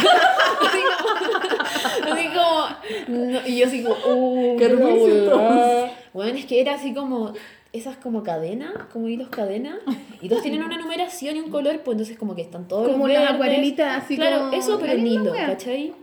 Así 2.12 2.28
como. 2.28 3.18
no, 3.18 3.48
y 3.48 3.58
yo 3.60 3.66
así 3.68 3.84
como. 3.84 3.96
Uh, 4.06 4.58
Qué 4.58 4.66
hermoso, 4.66 5.08
entonces. 5.08 5.92
Bueno, 6.14 6.38
es 6.38 6.46
que 6.46 6.62
era 6.62 6.76
así 6.76 6.94
como. 6.94 7.34
Esas 7.72 7.98
como 7.98 8.22
cadenas, 8.22 8.72
como 8.92 9.08
hilos 9.08 9.30
cadena. 9.30 9.80
Y 10.22 10.30
todos 10.30 10.44
tienen 10.44 10.62
una 10.64 10.78
numeración 10.78 11.38
y 11.38 11.40
un 11.40 11.50
color, 11.50 11.80
pues 11.80 11.96
entonces 11.96 12.20
como 12.20 12.36
que 12.36 12.44
están 12.44 12.68
todos. 12.68 12.88
Como 12.92 13.08
los 13.08 13.14
las 13.16 13.24
verdes. 13.24 13.36
acuarelitas, 13.36 14.04
así 14.04 14.16
Claro, 14.16 14.38
como- 14.46 14.54
eso, 14.54 14.80
pero. 14.80 15.34
¿cachai? 15.34 15.94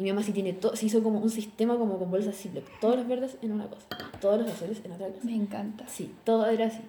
Y 0.00 0.02
mi 0.02 0.12
mamá 0.12 0.22
sí 0.22 0.32
tiene 0.32 0.54
todo. 0.54 0.74
Se 0.76 0.86
hizo 0.86 1.02
como 1.02 1.18
un 1.20 1.28
sistema 1.28 1.76
como 1.76 1.98
con 1.98 2.10
bolsas 2.10 2.34
Ziploc. 2.34 2.64
Todos 2.80 2.96
los 2.96 3.06
verdes 3.06 3.36
en 3.42 3.52
una 3.52 3.66
cosa, 3.68 3.86
todos 4.18 4.40
los 4.40 4.50
azules 4.50 4.80
en 4.82 4.92
otra 4.92 5.08
cosa. 5.08 5.20
Me 5.24 5.34
encanta. 5.34 5.86
Sí, 5.88 6.10
todo 6.24 6.46
era 6.46 6.68
así. 6.68 6.80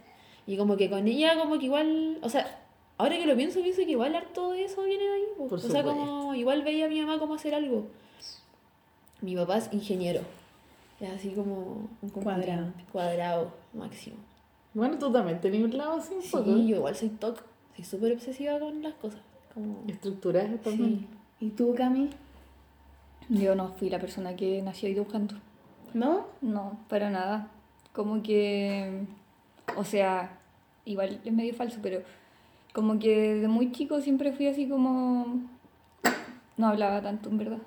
Y 0.47 0.55
como 0.55 0.77
que 0.77 0.89
con 0.89 1.05
ella, 1.05 1.37
como 1.37 1.59
que 1.59 1.65
igual, 1.65 2.19
o 2.21 2.29
sea, 2.29 2.61
ahora 2.97 3.17
que 3.17 3.25
lo 3.25 3.35
pienso, 3.35 3.61
pienso 3.61 3.81
que 3.83 3.91
igual 3.91 4.15
harto 4.15 4.51
de 4.53 4.63
eso 4.63 4.81
viene 4.83 5.03
de 5.03 5.11
ahí. 5.13 5.23
po. 5.37 5.47
Por 5.49 5.57
o 5.59 5.61
sea, 5.61 5.81
supuesto. 5.81 5.89
como 5.91 6.33
igual 6.35 6.63
veía 6.63 6.85
a 6.85 6.87
mi 6.87 7.01
mamá 7.01 7.19
cómo 7.19 7.33
hacer 7.35 7.53
algo. 7.53 7.87
Mi 9.19 9.35
papá 9.35 9.57
es 9.57 9.67
ingeniero. 9.73 10.21
Es 11.01 11.09
así 11.09 11.31
como 11.31 11.89
un 12.01 12.09
Cuadrado. 12.11 12.71
Cuadrado, 12.93 13.51
máximo. 13.73 14.15
Bueno, 14.73 14.97
tú 14.97 15.11
también 15.11 15.41
tenías 15.41 15.65
un 15.65 15.77
lado 15.77 15.93
así 15.97 16.13
un 16.13 16.21
Sí, 16.21 16.29
poco. 16.31 16.45
yo 16.45 16.77
igual 16.77 16.95
soy 16.95 17.09
TOC. 17.09 17.43
Soy 17.75 17.83
súper 17.83 18.13
obsesiva 18.13 18.57
con 18.57 18.81
las 18.81 18.93
cosas. 18.93 19.19
Como... 19.53 19.83
Estructuras 19.87 20.45
también. 20.61 20.99
Sí. 21.39 21.45
¿Y 21.47 21.49
tú, 21.49 21.73
Cami? 21.75 22.09
Yo 23.29 23.55
no 23.55 23.69
fui 23.69 23.89
la 23.89 23.99
persona 23.99 24.35
que 24.35 24.61
nació 24.61 24.89
dibujando. 24.89 25.35
¿No? 25.93 26.27
No, 26.41 26.79
para 26.89 27.09
nada. 27.09 27.47
Como 27.93 28.21
que, 28.23 29.03
o 29.75 29.83
sea, 29.83 30.37
igual 30.85 31.19
es 31.23 31.33
medio 31.33 31.53
falso, 31.53 31.79
pero 31.81 32.01
como 32.73 32.99
que 32.99 33.35
desde 33.35 33.47
muy 33.47 33.71
chico 33.71 34.01
siempre 34.01 34.31
fui 34.31 34.47
así 34.47 34.67
como... 34.67 35.41
No 36.57 36.67
hablaba 36.67 37.01
tanto, 37.01 37.29
en 37.29 37.37
verdad. 37.37 37.57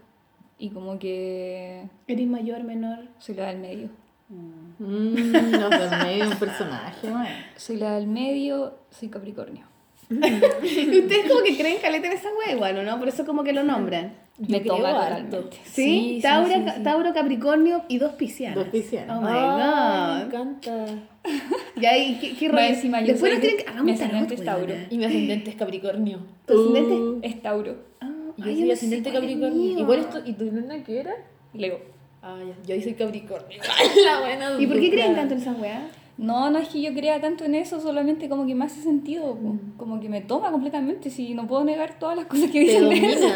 Y 0.59 0.71
como 0.71 0.99
que 0.99 1.89
¿Eres 2.07 2.27
mayor, 2.27 2.63
menor? 2.65 3.09
soy 3.19 3.35
la 3.35 3.49
del 3.49 3.59
medio. 3.59 3.89
Mm, 4.29 5.51
no, 5.53 5.69
también 5.69 6.23
es 6.23 6.29
un 6.29 6.39
personaje. 6.39 7.09
Soy 7.57 7.77
la 7.77 7.97
del 7.97 8.07
medio, 8.07 8.79
soy 8.91 9.09
Capricornio. 9.09 9.67
Y 10.11 11.01
ustedes 11.01 11.31
como 11.31 11.43
que 11.43 11.57
creen 11.57 11.81
caleta 11.81 12.07
en 12.07 12.13
esa 12.13 12.29
wea 12.35 12.55
igual, 12.55 12.79
¿o 12.79 12.83
¿no? 12.83 12.99
Por 12.99 13.09
eso 13.09 13.25
como 13.25 13.43
que 13.43 13.53
lo 13.53 13.65
nombran. 13.65 14.15
Me 14.37 14.61
toma 14.61 14.93
totalmente. 14.93 15.59
¿Sí? 15.65 16.19
Tauro, 16.21 16.49
sí, 16.49 16.55
sí. 16.77 16.83
Tauro, 16.83 17.15
Capricornio 17.15 17.85
y 17.89 17.99
dos 17.99 18.13
piscianas. 18.15 18.57
Dos 18.57 18.69
piscianas. 18.69 19.17
Oh 19.19 19.21
my 19.21 19.29
Ah, 19.31 20.17
me 20.19 20.25
god. 20.25 20.35
encanta. 20.35 20.87
Y 21.81 21.87
ahí, 21.87 22.19
¿qué, 22.21 22.35
qué 22.37 22.49
rollo? 22.49 22.63
encima 22.65 23.01
yo 23.01 23.09
Después 23.09 23.33
nos 23.33 23.41
tienen 23.41 23.59
que... 23.59 23.65
Hagamos 23.71 23.85
mi 23.85 23.93
ascendente 23.93 24.35
es 24.35 24.45
Tauro. 24.45 24.67
weona. 24.67 24.87
Y 24.91 24.99
mi 24.99 25.05
ascendente 25.05 25.51
es 25.51 25.57
Capricornio. 25.57 26.19
¿Tu 26.47 26.53
ascendente? 26.53 26.95
Uh, 26.95 27.19
Es 27.23 27.43
Tauro. 27.43 27.77
Ah, 28.01 28.11
Y 28.37 28.43
yo 28.43 28.49
ay, 28.49 28.55
soy 28.55 28.61
no 28.63 28.67
sé 28.67 28.73
ascendente 28.73 29.13
Capricornio. 29.13 29.51
mío. 29.51 29.79
Igual 29.79 29.99
esto, 30.01 30.21
¿Y 30.25 30.33
tu 30.35 30.45
luna 30.45 30.83
qué 30.85 31.01
era? 31.01 31.15
Leo. 31.53 31.79
Ah, 32.23 32.39
ya. 32.47 32.55
Yo 32.67 32.75
ahí 32.75 32.83
soy 32.83 32.95
Capricornio. 32.95 33.59
La 34.05 34.21
buena 34.25 34.61
¿Y 34.61 34.67
por 34.67 34.79
qué 34.81 34.91
creen 34.91 35.15
tanto 35.15 35.35
en 35.35 35.41
esa 35.41 35.53
wea? 35.53 35.89
No, 36.17 36.49
no 36.51 36.59
es 36.61 36.69
que 36.69 36.81
yo 36.81 36.95
crea 36.95 37.21
tanto 37.21 37.45
en 37.45 37.55
eso, 37.57 37.81
solamente 37.81 38.29
como 38.29 38.47
que 38.47 38.55
me 38.55 38.65
hace 38.67 38.81
sentido. 38.83 39.35
Mm. 39.35 39.77
como 39.77 40.01
que 40.01 40.09
me 40.09 40.21
toma 40.21 40.51
completamente, 40.53 41.11
si 41.11 41.35
no 41.35 41.47
puedo 41.49 41.65
negar 41.65 41.99
todas 41.99 42.17
las 42.17 42.27
cosas 42.27 42.51
que 42.51 42.61
dicen 42.61 42.89
de 42.89 42.97
eso. 43.13 43.27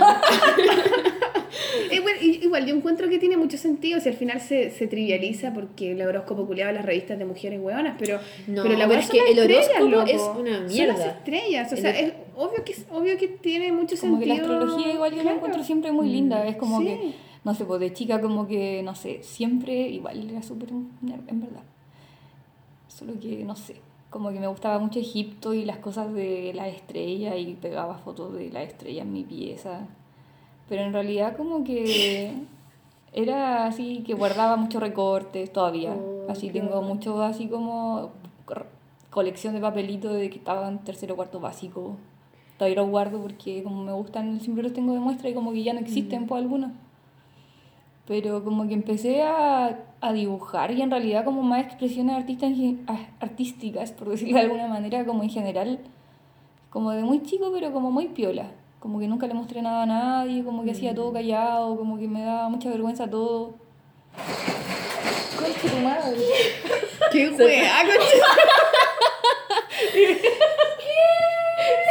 Eh, 1.90 2.00
bueno, 2.00 2.18
igual, 2.22 2.66
yo 2.66 2.74
encuentro 2.74 3.08
que 3.08 3.18
tiene 3.18 3.36
mucho 3.36 3.56
sentido 3.56 3.98
si 4.00 4.08
al 4.08 4.14
final 4.14 4.40
se, 4.40 4.70
se 4.70 4.86
trivializa 4.86 5.52
porque 5.54 5.92
el 5.92 6.02
horóscopo 6.02 6.46
culeaba 6.46 6.72
las 6.72 6.84
revistas 6.84 7.18
de 7.18 7.24
mujeres 7.24 7.60
hueonas, 7.60 7.96
pero, 7.98 8.18
No, 8.46 8.62
pero 8.62 8.76
la 8.76 8.86
weá 8.86 8.98
es 9.00 9.08
que 9.10 9.18
el 9.18 9.38
horóscopo 9.38 9.84
loco. 9.86 10.06
es 10.06 10.20
una 10.20 10.28
Son 10.34 10.44
las 10.62 10.72
mierda. 10.72 11.06
estrellas, 11.06 11.72
o 11.72 11.76
sea, 11.76 11.90
El- 11.98 12.06
es 12.08 12.12
obvio 12.36 12.64
que, 12.64 12.74
obvio 12.90 13.16
que 13.18 13.28
tiene 13.28 13.72
mucho 13.72 13.96
Como 13.98 14.18
que 14.18 14.26
sentido. 14.26 14.46
la 14.48 14.58
astrología 14.58 14.92
igual 14.92 15.14
yo 15.14 15.22
la 15.24 15.32
encuentro 15.32 15.64
siempre 15.64 15.90
muy 15.92 16.08
linda, 16.10 16.46
es 16.46 16.56
como 16.56 16.78
Sí. 16.80 16.84
que, 16.86 17.12
no 17.44 17.54
sé, 17.54 17.64
pues 17.64 17.80
de 17.80 17.92
chica 17.92 18.20
como 18.20 18.46
que, 18.46 18.82
no 18.82 18.94
sé, 18.94 19.20
siempre 19.22 19.88
igual 19.88 20.28
era 20.30 20.42
súper 20.42 20.68
en 20.70 21.40
verdad. 21.40 21.62
Solo 22.98 23.12
que, 23.20 23.44
no 23.44 23.54
sé, 23.54 23.76
como 24.10 24.30
que 24.30 24.40
me 24.40 24.48
gustaba 24.48 24.80
mucho 24.80 24.98
Egipto 24.98 25.54
y 25.54 25.64
las 25.64 25.76
cosas 25.76 26.12
de 26.12 26.52
la 26.52 26.66
estrella 26.66 27.36
y 27.36 27.54
pegaba 27.54 27.98
fotos 27.98 28.34
de 28.34 28.50
la 28.50 28.64
estrella 28.64 29.02
en 29.02 29.12
mi 29.12 29.22
pieza. 29.22 29.86
Pero 30.68 30.82
en 30.82 30.92
realidad 30.92 31.36
como 31.36 31.62
que 31.62 32.32
era 33.12 33.66
así 33.66 34.02
que 34.04 34.14
guardaba 34.14 34.56
muchos 34.56 34.82
recortes 34.82 35.52
todavía. 35.52 35.92
Oh, 35.92 36.26
así 36.28 36.48
qué 36.48 36.54
tengo 36.58 36.82
mucho 36.82 37.22
así 37.22 37.46
como 37.46 38.10
colección 39.10 39.54
de 39.54 39.60
papelitos 39.60 40.12
de 40.14 40.28
que 40.28 40.38
estaba 40.38 40.66
en 40.66 40.80
tercero 40.80 41.14
cuarto 41.14 41.38
básico. 41.38 41.94
Todavía 42.56 42.82
los 42.82 42.90
guardo 42.90 43.22
porque 43.22 43.62
como 43.62 43.84
me 43.84 43.92
gustan, 43.92 44.40
siempre 44.40 44.64
los 44.64 44.72
tengo 44.72 44.92
de 44.92 44.98
muestra 44.98 45.28
y 45.28 45.34
como 45.34 45.52
que 45.52 45.62
ya 45.62 45.72
no 45.72 45.78
existen 45.78 46.26
por 46.26 46.38
algunos. 46.38 46.72
Pero 48.08 48.42
como 48.42 48.66
que 48.66 48.72
empecé 48.72 49.22
a, 49.22 49.78
a 50.00 50.12
dibujar 50.14 50.70
y 50.70 50.80
en 50.80 50.90
realidad 50.90 51.26
como 51.26 51.42
más 51.42 51.66
expresiones 51.66 52.16
artistas, 52.16 52.52
ah, 52.86 53.06
artísticas, 53.20 53.92
por 53.92 54.08
decirlo 54.08 54.38
de 54.38 54.44
alguna 54.44 54.66
manera, 54.66 55.04
como 55.04 55.22
en 55.22 55.28
general, 55.28 55.78
como 56.70 56.92
de 56.92 57.02
muy 57.02 57.22
chico, 57.22 57.50
pero 57.52 57.70
como 57.70 57.90
muy 57.90 58.08
piola. 58.08 58.46
Como 58.80 58.98
que 58.98 59.08
nunca 59.08 59.26
le 59.26 59.34
mostré 59.34 59.60
nada 59.60 59.82
a 59.82 59.86
nadie, 59.86 60.42
como 60.42 60.64
que 60.64 60.70
hacía 60.70 60.94
todo 60.94 61.12
callado, 61.12 61.76
como 61.76 61.98
que 61.98 62.08
me 62.08 62.22
daba 62.22 62.48
mucha 62.48 62.70
vergüenza 62.70 63.10
todo. 63.10 63.54
Concha 65.38 65.68
tu 65.68 65.76
madre. 65.82 66.16
¡Qué 67.12 67.28
wea! 67.28 67.82
concha! 67.82 68.26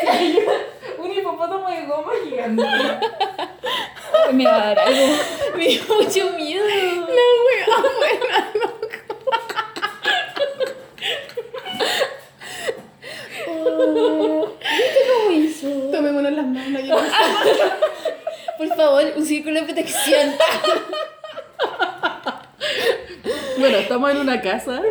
De 0.03 0.66
goma 1.87 2.11
gigante. 2.23 2.63
me 4.33 4.45
va 4.45 4.55
a 4.55 4.65
dar 4.67 4.79
algo. 4.79 5.05
Me 5.57 5.67
dio 5.67 5.81
mucho 5.87 6.29
miedo. 6.37 6.63
¿Cómo 14.27 15.31
hizo? 15.31 15.67
Tomémonos 15.91 16.31
las 16.31 16.45
manos. 16.47 16.83
yo- 16.83 16.97
Por 18.57 18.67
favor, 18.75 19.03
un 19.15 19.25
círculo 19.25 19.55
de 19.61 19.63
protección. 19.65 20.31
Bueno, 23.59 23.77
estamos 23.77 24.11
en 24.11 24.17
una 24.17 24.41
casa. 24.41 24.81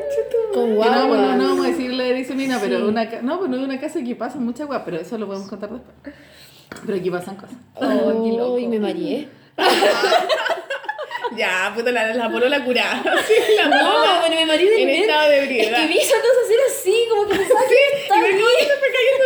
Con 0.53 0.75
no, 0.75 0.81
vamos, 0.81 1.17
no, 1.19 1.37
no 1.37 1.45
vamos 1.49 1.67
a 1.67 1.69
decir 1.71 1.93
la 1.93 2.07
edición 2.07 2.39
ni 2.39 2.47
nada, 2.47 2.61
pero 2.61 2.89
una 2.89 3.05
no, 3.23 3.47
no 3.47 3.57
es 3.57 3.63
una 3.63 3.81
casa 3.81 4.03
que 4.03 4.15
pasan 4.17 4.45
muchas 4.45 4.67
guas, 4.67 4.83
pero 4.85 4.97
eso 4.99 5.19
lo 5.19 5.27
podemos 5.27 5.49
contar 5.49 5.71
después. 5.71 6.15
Pero 6.85 6.99
aquí 6.99 7.11
pasan 7.11 7.37
cosas. 7.37 7.57
Oh, 7.75 8.23
qué 8.25 8.33
loco. 8.37 8.59
y 8.59 8.67
me 8.67 8.79
mareé. 8.79 9.29
Ya, 11.37 11.73
puta, 11.75 11.91
la, 11.93 12.15
la 12.15 12.31
polola 12.31 12.65
curada. 12.65 13.03
Sí, 13.27 13.35
la 13.57 13.65
No, 13.67 13.77
polola 13.93 14.21
bueno, 14.21 14.37
me 14.37 14.47
mareé 14.47 14.71
de 14.71 14.83
en 14.83 14.89
estado 14.91 15.29
de 15.29 15.37
Es 15.39 15.43
ebriedad. 15.45 15.81
que 15.83 15.87
vi 15.89 15.99
esa 15.99 16.15
cosa 16.15 16.41
hacer 16.45 16.61
así, 16.71 17.07
como 17.11 17.27
que 17.27 17.35
pensaba 17.35 17.61
que 17.69 17.75
Y 17.75 17.77
estaba 18.03 18.21
me 18.23 18.29
bien. 18.29 18.41
se 18.61 18.77
fue 18.79 18.89
cayendo 18.97 19.25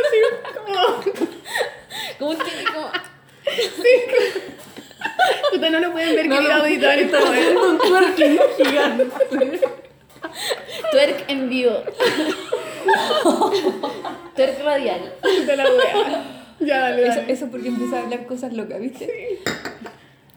Como 2.19 2.31
un 2.31 2.39
típico. 2.39 2.81
Puta, 5.53 5.67
no 5.71 5.79
lo 5.79 5.93
pueden 5.93 6.17
ver, 6.17 6.27
No, 6.27 6.35
querido 6.37 6.55
no, 6.57 6.63
auditor. 6.65 6.95
está 6.99 7.19
haciendo 7.19 7.61
un 7.71 7.79
twerking 7.79 8.39
gigante. 8.57 9.03
Twerk 10.91 11.19
en 11.31 11.49
vivo. 11.49 11.77
Twerk 14.37 14.65
radial. 14.65 15.13
Puta 15.23 15.57
la 15.57 15.65
wea. 15.65 16.40
Ya, 16.67 16.81
dale, 16.81 17.07
Eso, 17.07 17.21
dale. 17.21 17.33
eso 17.33 17.47
porque 17.51 17.69
empieza 17.69 17.99
a 17.99 18.03
hablar 18.03 18.27
cosas 18.27 18.53
locas, 18.53 18.81
¿viste? 18.81 19.09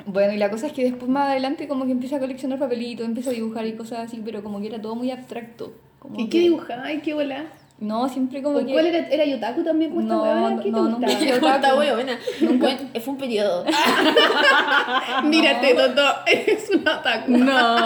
Bueno, 0.06 0.34
y 0.34 0.38
la 0.38 0.50
cosa 0.50 0.68
es 0.68 0.74
que 0.74 0.84
después 0.84 1.10
más 1.10 1.30
adelante 1.30 1.68
como 1.68 1.86
que 1.86 1.92
empieza 1.92 2.18
a 2.18 2.20
coleccionar 2.20 2.60
papelitos, 2.60 3.06
empieza 3.06 3.30
a 3.30 3.34
dibujar 3.34 3.66
y 3.66 3.74
cosas 3.74 4.00
así, 4.00 4.22
pero 4.24 4.44
como 4.44 4.60
que 4.62 4.68
era 4.68 4.82
todo 4.82 4.96
muy 4.96 5.12
abstracto. 5.12 5.74
Como 6.00 6.20
¿Y 6.20 6.26
que- 6.26 6.30
qué 6.30 6.40
dibujaba? 6.40 6.92
¿Y 6.92 7.00
qué 7.00 7.14
bola? 7.14 7.46
No, 7.80 8.08
siempre 8.08 8.42
como 8.42 8.60
¿O 8.60 8.66
que... 8.66 8.72
¿Cuál 8.72 8.86
era? 8.88 9.08
¿Era 9.10 9.26
Yotaku 9.26 9.64
también? 9.64 9.92
¿Cómo 9.92 10.02
esta 10.02 10.14
No, 10.16 10.22
huevona? 10.24 10.64
¿Qué 10.64 10.72
no, 10.72 10.88
nunca. 10.90 11.08
Buena. 11.76 12.18
Fue 13.02 13.14
un 13.14 13.18
periodo. 13.18 13.66
Mírate, 15.24 15.74
Toto, 15.74 16.04
eres 16.28 16.70
un 16.70 16.88
otaku. 16.88 17.32
No. 17.32 17.78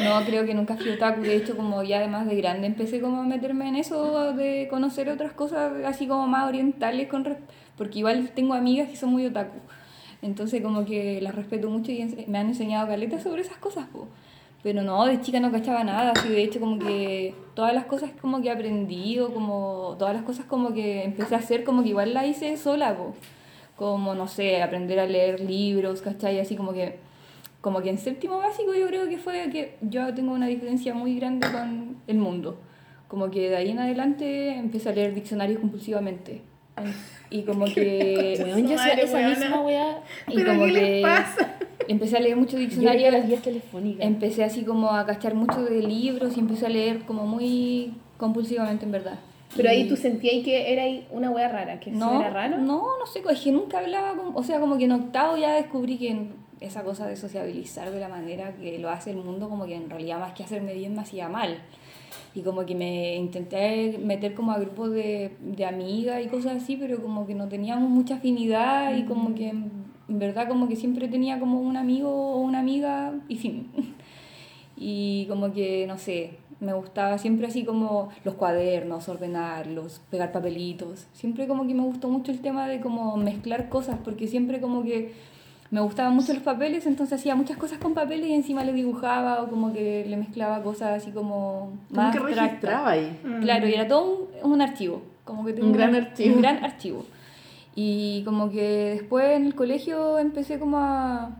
No, 0.00 0.24
creo 0.24 0.44
que 0.44 0.54
nunca 0.54 0.76
fui 0.76 0.90
otaku. 0.90 1.22
De 1.22 1.36
hecho, 1.36 1.56
como 1.56 1.82
ya 1.82 1.98
además 1.98 2.26
de 2.26 2.36
grande 2.36 2.66
empecé 2.66 3.00
como 3.00 3.20
a 3.20 3.24
meterme 3.24 3.68
en 3.68 3.76
eso 3.76 4.32
de 4.32 4.66
conocer 4.68 5.08
otras 5.08 5.32
cosas 5.32 5.72
así 5.84 6.06
como 6.06 6.26
más 6.26 6.48
orientales 6.48 7.08
con 7.08 7.24
porque 7.76 8.00
igual 8.00 8.30
tengo 8.34 8.54
amigas 8.54 8.88
que 8.88 8.96
son 8.96 9.10
muy 9.10 9.26
otaku. 9.26 9.58
Entonces 10.22 10.62
como 10.62 10.84
que 10.84 11.20
las 11.20 11.34
respeto 11.34 11.68
mucho 11.68 11.92
y 11.92 12.26
me 12.28 12.38
han 12.38 12.48
enseñado 12.48 12.88
caletas 12.88 13.22
sobre 13.22 13.42
esas 13.42 13.58
cosas, 13.58 13.86
po. 13.88 14.08
Pero 14.62 14.82
no, 14.82 15.04
de 15.04 15.20
chica 15.20 15.40
no 15.40 15.52
cachaba 15.52 15.84
nada, 15.84 16.12
así 16.12 16.28
de 16.28 16.42
hecho 16.42 16.58
como 16.58 16.78
que 16.78 17.34
todas 17.54 17.74
las 17.74 17.84
cosas 17.84 18.10
como 18.20 18.40
que 18.40 18.50
aprendí 18.50 19.18
o 19.20 19.32
como 19.32 19.96
todas 19.98 20.14
las 20.14 20.22
cosas 20.24 20.46
como 20.46 20.72
que 20.72 21.04
empecé 21.04 21.34
a 21.34 21.38
hacer 21.38 21.64
como 21.64 21.82
que 21.82 21.90
igual 21.90 22.14
las 22.14 22.26
hice 22.26 22.56
sola, 22.56 22.96
po. 22.96 23.14
Como, 23.76 24.14
no 24.14 24.28
sé, 24.28 24.62
aprender 24.62 25.00
a 25.00 25.06
leer 25.06 25.40
libros, 25.40 26.00
¿cachai? 26.00 26.40
Así 26.40 26.56
como 26.56 26.72
que 26.72 26.98
como 27.64 27.80
que 27.80 27.88
en 27.88 27.96
séptimo 27.96 28.36
básico 28.36 28.74
yo 28.74 28.86
creo 28.88 29.08
que 29.08 29.16
fue 29.16 29.48
que 29.50 29.76
yo 29.80 30.12
tengo 30.12 30.34
una 30.34 30.46
diferencia 30.48 30.92
muy 30.92 31.16
grande 31.16 31.46
con 31.50 31.96
el 32.06 32.18
mundo. 32.18 32.58
Como 33.08 33.30
que 33.30 33.48
de 33.48 33.56
ahí 33.56 33.70
en 33.70 33.78
adelante 33.78 34.50
empecé 34.54 34.90
a 34.90 34.92
leer 34.92 35.14
diccionarios 35.14 35.60
compulsivamente. 35.60 36.42
Y 37.30 37.40
como 37.42 37.64
que... 37.74 38.36
Weón, 38.44 38.66
yo 38.68 38.76
Madre, 38.76 39.04
esa 39.04 39.16
weona. 39.16 39.28
misma 39.30 39.60
weá. 39.62 40.02
Y 40.28 40.34
¿Pero 40.34 40.52
como 40.52 40.64
qué 40.66 40.72
que 40.74 40.80
les 40.80 41.02
pasa? 41.02 41.54
empecé 41.88 42.16
a 42.18 42.20
leer 42.20 42.36
mucho 42.36 42.52
Yo 42.52 42.58
leía 42.58 42.68
diccionario. 42.68 43.10
las 43.12 43.26
guías 43.28 43.42
telefónicas. 43.42 44.06
Empecé 44.06 44.44
así 44.44 44.62
como 44.64 44.90
a 44.90 45.06
cachar 45.06 45.34
mucho 45.34 45.64
de 45.64 45.80
libros 45.82 46.36
y 46.36 46.40
empecé 46.40 46.66
a 46.66 46.68
leer 46.68 47.00
como 47.06 47.26
muy 47.26 47.94
compulsivamente 48.18 48.84
en 48.84 48.92
verdad. 48.92 49.18
Pero 49.56 49.70
ahí 49.70 49.88
tú 49.88 49.96
sentías 49.96 50.44
que 50.44 50.70
era 50.72 50.82
ahí 50.82 51.06
una 51.10 51.30
wea 51.30 51.48
rara, 51.48 51.80
que 51.80 51.90
eso 51.90 51.98
no, 51.98 52.20
era 52.20 52.28
raro. 52.30 52.58
No, 52.58 52.82
no 52.98 53.06
sé, 53.06 53.22
es 53.30 53.40
que 53.40 53.52
nunca 53.52 53.78
hablaba, 53.78 54.14
con- 54.16 54.32
o 54.34 54.42
sea, 54.42 54.58
como 54.60 54.76
que 54.76 54.84
en 54.84 54.92
octavo 54.92 55.36
ya 55.38 55.54
descubrí 55.54 55.96
que 55.96 56.26
esa 56.60 56.82
cosa 56.84 57.06
de 57.06 57.16
sociabilizar 57.16 57.90
de 57.90 58.00
la 58.00 58.08
manera 58.08 58.54
que 58.56 58.78
lo 58.78 58.90
hace 58.90 59.10
el 59.10 59.18
mundo, 59.18 59.48
como 59.48 59.66
que 59.66 59.74
en 59.74 59.90
realidad 59.90 60.20
más 60.20 60.32
que 60.32 60.42
hacerme 60.42 60.74
bien 60.74 60.94
me 60.94 61.02
hacía 61.02 61.28
mal. 61.28 61.58
Y 62.34 62.42
como 62.42 62.64
que 62.64 62.74
me 62.74 63.16
intenté 63.16 63.98
meter 63.98 64.34
como 64.34 64.52
a 64.52 64.58
grupos 64.58 64.90
de, 64.92 65.36
de 65.40 65.64
amigas 65.64 66.24
y 66.24 66.28
cosas 66.28 66.62
así, 66.62 66.76
pero 66.76 67.02
como 67.02 67.26
que 67.26 67.34
no 67.34 67.48
teníamos 67.48 67.90
mucha 67.90 68.16
afinidad 68.16 68.96
y 68.96 69.04
como 69.04 69.34
que 69.34 69.48
en 70.08 70.18
verdad 70.18 70.48
como 70.48 70.68
que 70.68 70.76
siempre 70.76 71.08
tenía 71.08 71.38
como 71.38 71.60
un 71.60 71.76
amigo 71.76 72.10
o 72.10 72.40
una 72.40 72.60
amiga 72.60 73.14
y 73.28 73.36
fin. 73.36 73.70
Y 74.76 75.26
como 75.26 75.52
que, 75.52 75.86
no 75.86 75.98
sé, 75.98 76.38
me 76.60 76.72
gustaba 76.72 77.18
siempre 77.18 77.46
así 77.46 77.64
como 77.64 78.08
los 78.24 78.34
cuadernos, 78.34 79.08
ordenarlos, 79.08 80.00
pegar 80.10 80.32
papelitos. 80.32 81.06
Siempre 81.12 81.46
como 81.46 81.66
que 81.66 81.74
me 81.74 81.82
gustó 81.82 82.08
mucho 82.08 82.32
el 82.32 82.40
tema 82.40 82.66
de 82.66 82.80
como 82.80 83.16
mezclar 83.16 83.68
cosas, 83.68 83.98
porque 84.02 84.26
siempre 84.26 84.60
como 84.60 84.82
que 84.82 85.12
me 85.74 85.80
gustaban 85.80 86.14
mucho 86.14 86.32
los 86.32 86.44
papeles, 86.44 86.86
entonces 86.86 87.18
hacía 87.18 87.34
muchas 87.34 87.56
cosas 87.56 87.78
con 87.78 87.94
papeles 87.94 88.28
y 88.28 88.32
encima 88.32 88.62
le 88.62 88.72
dibujaba 88.72 89.42
o 89.42 89.48
como 89.48 89.72
que 89.72 90.06
le 90.08 90.16
mezclaba 90.16 90.62
cosas 90.62 91.02
así 91.02 91.10
como 91.10 91.72
¿Cómo 91.88 92.00
más 92.00 92.14
que 92.14 92.20
registraba 92.20 92.90
ahí? 92.90 93.18
Claro, 93.40 93.66
y 93.66 93.74
era 93.74 93.88
todo 93.88 94.28
un, 94.44 94.52
un 94.52 94.62
archivo. 94.62 95.02
Como 95.24 95.44
que 95.44 95.52
tengo 95.52 95.66
Un 95.66 95.72
gran 95.72 95.92
archivo. 95.96 96.36
Un 96.36 96.42
gran 96.42 96.62
archivo. 96.64 97.04
Y 97.74 98.22
como 98.24 98.52
que 98.52 99.00
después 99.00 99.36
en 99.36 99.46
el 99.46 99.56
colegio 99.56 100.20
empecé 100.20 100.60
como 100.60 100.78
a, 100.78 101.30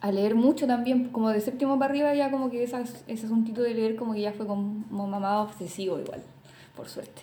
a 0.00 0.12
leer 0.12 0.34
mucho 0.34 0.66
también, 0.66 1.10
como 1.10 1.28
de 1.28 1.42
séptimo 1.42 1.78
para 1.78 1.90
arriba 1.90 2.14
ya 2.14 2.30
como 2.30 2.48
que 2.48 2.64
esas, 2.64 3.04
ese 3.06 3.26
asuntito 3.26 3.60
de 3.60 3.74
leer 3.74 3.96
como 3.96 4.14
que 4.14 4.22
ya 4.22 4.32
fue 4.32 4.46
como 4.46 4.82
mamá 4.90 5.42
obsesivo 5.42 6.00
igual, 6.00 6.22
por 6.74 6.88
suerte. 6.88 7.20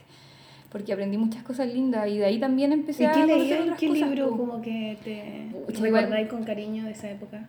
Porque 0.73 0.91
aprendí 0.91 1.17
muchas 1.17 1.43
cosas 1.43 1.71
lindas 1.73 2.09
y 2.09 2.17
de 2.17 2.25
ahí 2.25 2.39
también 2.39 2.73
empecé 2.73 3.03
¿Y 3.03 3.05
a 3.05 3.11
qué 3.13 3.25
leías? 3.25 3.61
otras 3.61 3.79
¿Qué 3.79 3.87
cosas, 3.87 4.09
libro 4.09 4.31
como 4.35 4.61
que 4.61 4.97
te 5.03 5.79
recordáis 5.79 6.27
con 6.27 6.43
cariño 6.43 6.83
de 6.83 6.91
esa 6.91 7.09
época? 7.11 7.47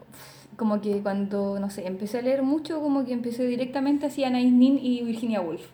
Como 0.57 0.81
que 0.81 0.99
cuando, 0.99 1.59
no 1.59 1.69
sé, 1.71 1.87
empecé 1.87 2.19
a 2.19 2.23
leer 2.23 2.43
mucho, 2.45 2.81
como 2.81 3.05
que 3.05 3.13
empecé 3.13 3.45
directamente 3.47 4.07
hacia 4.07 4.29
Anais 4.29 4.53
Nin 4.53 4.79
y 4.81 5.03
Virginia 5.03 5.41
Woolf. 5.41 5.67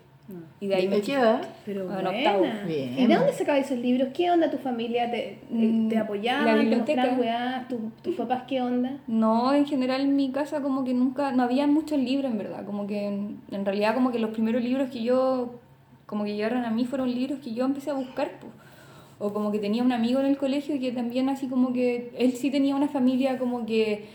Y 0.61 0.67
de 0.67 0.75
ahí 0.75 0.87
me 0.87 0.95
¿De 0.97 1.01
qué 1.01 1.13
edad? 1.15 1.41
Pero 1.65 1.87
octavo. 1.87 2.45
Bien. 2.65 2.97
¿Y 2.97 3.05
de 3.05 3.15
dónde 3.15 3.33
sacabas 3.33 3.65
esos 3.65 3.77
libros? 3.79 4.09
¿Qué 4.13 4.31
onda 4.31 4.49
tu 4.49 4.57
familia? 4.57 5.11
¿Te, 5.11 5.39
Mm, 5.49 5.89
te 5.89 5.97
apoyaban? 5.97 6.45
la 6.45 6.53
¿Te 6.53 6.59
biblioteca. 6.61 7.17
weá? 7.19 7.65
¿Tu- 7.67 7.91
¿Tus 8.01 8.15
papás 8.21 8.43
qué 8.47 8.61
onda? 8.61 8.97
No, 9.07 9.53
en 9.53 9.65
general 9.65 9.99
en 10.01 10.15
mi 10.15 10.31
casa 10.31 10.61
como 10.61 10.85
que 10.85 10.93
nunca, 10.93 11.33
no 11.33 11.43
había 11.43 11.67
muchos 11.67 11.99
libros 11.99 12.31
en 12.31 12.37
verdad, 12.37 12.65
como 12.65 12.87
que 12.87 13.07
en, 13.07 13.41
en 13.51 13.65
realidad 13.65 13.93
como 13.93 14.11
que 14.13 14.19
los 14.19 14.29
primeros 14.31 14.63
libros 14.63 14.89
que 14.89 15.03
yo, 15.03 15.55
como 16.11 16.25
que 16.25 16.35
llegaron 16.35 16.65
a 16.65 16.71
mí 16.71 16.83
fueron 16.83 17.09
libros 17.09 17.39
que 17.39 17.53
yo 17.53 17.63
empecé 17.63 17.89
a 17.89 17.93
buscar, 17.93 18.37
po. 18.41 18.47
o 19.17 19.31
como 19.31 19.49
que 19.49 19.59
tenía 19.59 19.81
un 19.81 19.93
amigo 19.93 20.19
en 20.19 20.25
el 20.25 20.37
colegio 20.37 20.77
que 20.77 20.91
también 20.91 21.29
así 21.29 21.47
como 21.47 21.71
que, 21.71 22.11
él 22.17 22.33
sí 22.33 22.51
tenía 22.51 22.75
una 22.75 22.89
familia 22.89 23.39
como 23.39 23.65
que 23.65 24.09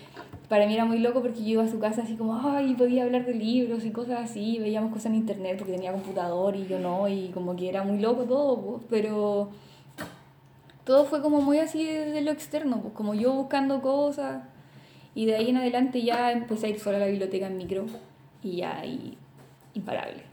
para 0.51 0.67
mí 0.67 0.75
era 0.75 0.85
muy 0.85 0.99
loco 0.99 1.23
porque 1.23 1.41
yo 1.41 1.49
iba 1.53 1.63
a 1.63 1.69
su 1.69 1.79
casa 1.79 2.03
así 2.03 2.17
como, 2.17 2.39
ay, 2.39 2.75
podía 2.75 3.05
hablar 3.05 3.25
de 3.25 3.33
libros 3.33 3.87
y 3.87 3.93
cosas 3.93 4.21
así, 4.21 4.59
veíamos 4.59 4.93
cosas 4.93 5.07
en 5.07 5.15
internet 5.15 5.57
porque 5.57 5.73
tenía 5.73 5.91
computador 5.91 6.55
y 6.55 6.67
yo 6.67 6.79
no, 6.79 7.09
y 7.09 7.31
como 7.33 7.57
que 7.57 7.71
era 7.71 7.83
muy 7.83 7.99
loco 7.99 8.25
todo, 8.25 8.61
po, 8.61 8.81
pero 8.91 9.49
todo 10.85 11.07
fue 11.07 11.23
como 11.23 11.41
muy 11.41 11.61
así 11.61 11.83
de, 11.83 12.11
de 12.11 12.21
lo 12.21 12.31
externo, 12.31 12.83
pues 12.83 12.93
como 12.93 13.15
yo 13.15 13.33
buscando 13.33 13.81
cosas. 13.81 14.43
Y 15.15 15.25
de 15.25 15.37
ahí 15.37 15.49
en 15.49 15.57
adelante 15.57 16.03
ya 16.03 16.31
empecé 16.31 16.67
a 16.67 16.69
ir 16.69 16.79
sola 16.79 16.99
a 16.99 17.01
la 17.01 17.07
biblioteca 17.07 17.47
en 17.47 17.57
micro 17.57 17.87
y 18.43 18.57
ya 18.57 18.81
ahí 18.81 19.17
imparable. 19.73 20.26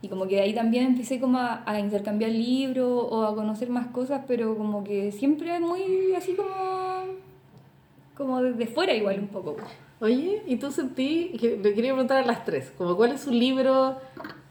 Y 0.00 0.08
como 0.08 0.28
que 0.28 0.40
ahí 0.40 0.54
también 0.54 0.86
empecé 0.86 1.18
como 1.18 1.38
a, 1.38 1.62
a 1.66 1.80
intercambiar 1.80 2.30
libros 2.30 3.06
o 3.10 3.24
a 3.24 3.34
conocer 3.34 3.68
más 3.68 3.88
cosas, 3.88 4.22
pero 4.28 4.56
como 4.56 4.84
que 4.84 5.10
siempre 5.12 5.58
muy 5.58 6.14
así 6.16 6.34
como 6.34 6.52
como 8.18 8.42
desde 8.42 8.66
fuera 8.66 8.92
igual 8.92 9.20
un 9.20 9.28
poco. 9.28 9.56
Oye, 10.00 10.42
¿y 10.46 10.56
tú 10.56 10.70
sentí, 10.70 11.32
que 11.40 11.56
le 11.56 11.72
quería 11.72 11.92
preguntar 11.92 12.22
a 12.22 12.26
las 12.26 12.44
tres, 12.44 12.72
como 12.76 12.96
cuál 12.96 13.12
es 13.12 13.22
su 13.22 13.30
libro 13.30 13.96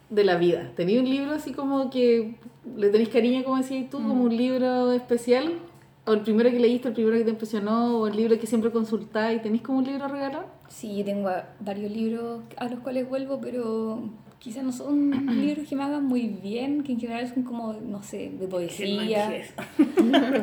de 0.09 0.23
la 0.23 0.35
vida? 0.35 0.71
¿Tenéis 0.75 0.99
un 0.99 1.09
libro 1.09 1.33
así 1.33 1.51
como 1.51 1.89
que 1.89 2.35
le 2.75 2.89
tenéis 2.89 3.09
cariño, 3.09 3.43
como 3.43 3.57
decías 3.57 3.89
tú, 3.89 3.97
como 3.97 4.23
un 4.23 4.35
libro 4.35 4.91
especial? 4.93 5.59
¿O 6.05 6.13
el 6.13 6.21
primero 6.21 6.49
que 6.49 6.59
leíste, 6.59 6.87
el 6.87 6.93
primero 6.93 7.17
que 7.17 7.25
te 7.25 7.29
impresionó, 7.31 7.99
o 7.99 8.07
el 8.07 8.15
libro 8.15 8.39
que 8.39 8.47
siempre 8.47 8.71
consultáis? 8.71 9.41
¿Tenéis 9.41 9.61
como 9.61 9.79
un 9.79 9.85
libro 9.85 10.07
regalado? 10.07 10.45
Sí, 10.69 11.01
tengo 11.05 11.29
varios 11.59 11.91
libros 11.91 12.41
a 12.55 12.69
los 12.69 12.79
cuales 12.79 13.07
vuelvo, 13.07 13.39
pero 13.41 14.01
quizás 14.39 14.63
no 14.63 14.71
son 14.71 15.11
libros 15.41 15.67
que 15.67 15.75
me 15.75 15.83
hagan 15.83 16.05
muy 16.05 16.27
bien, 16.27 16.83
que 16.83 16.91
en 16.93 16.99
general 16.99 17.27
son 17.27 17.43
como, 17.43 17.73
no 17.73 18.03
sé, 18.03 18.31
de 18.39 18.47
poesía. 18.47 19.31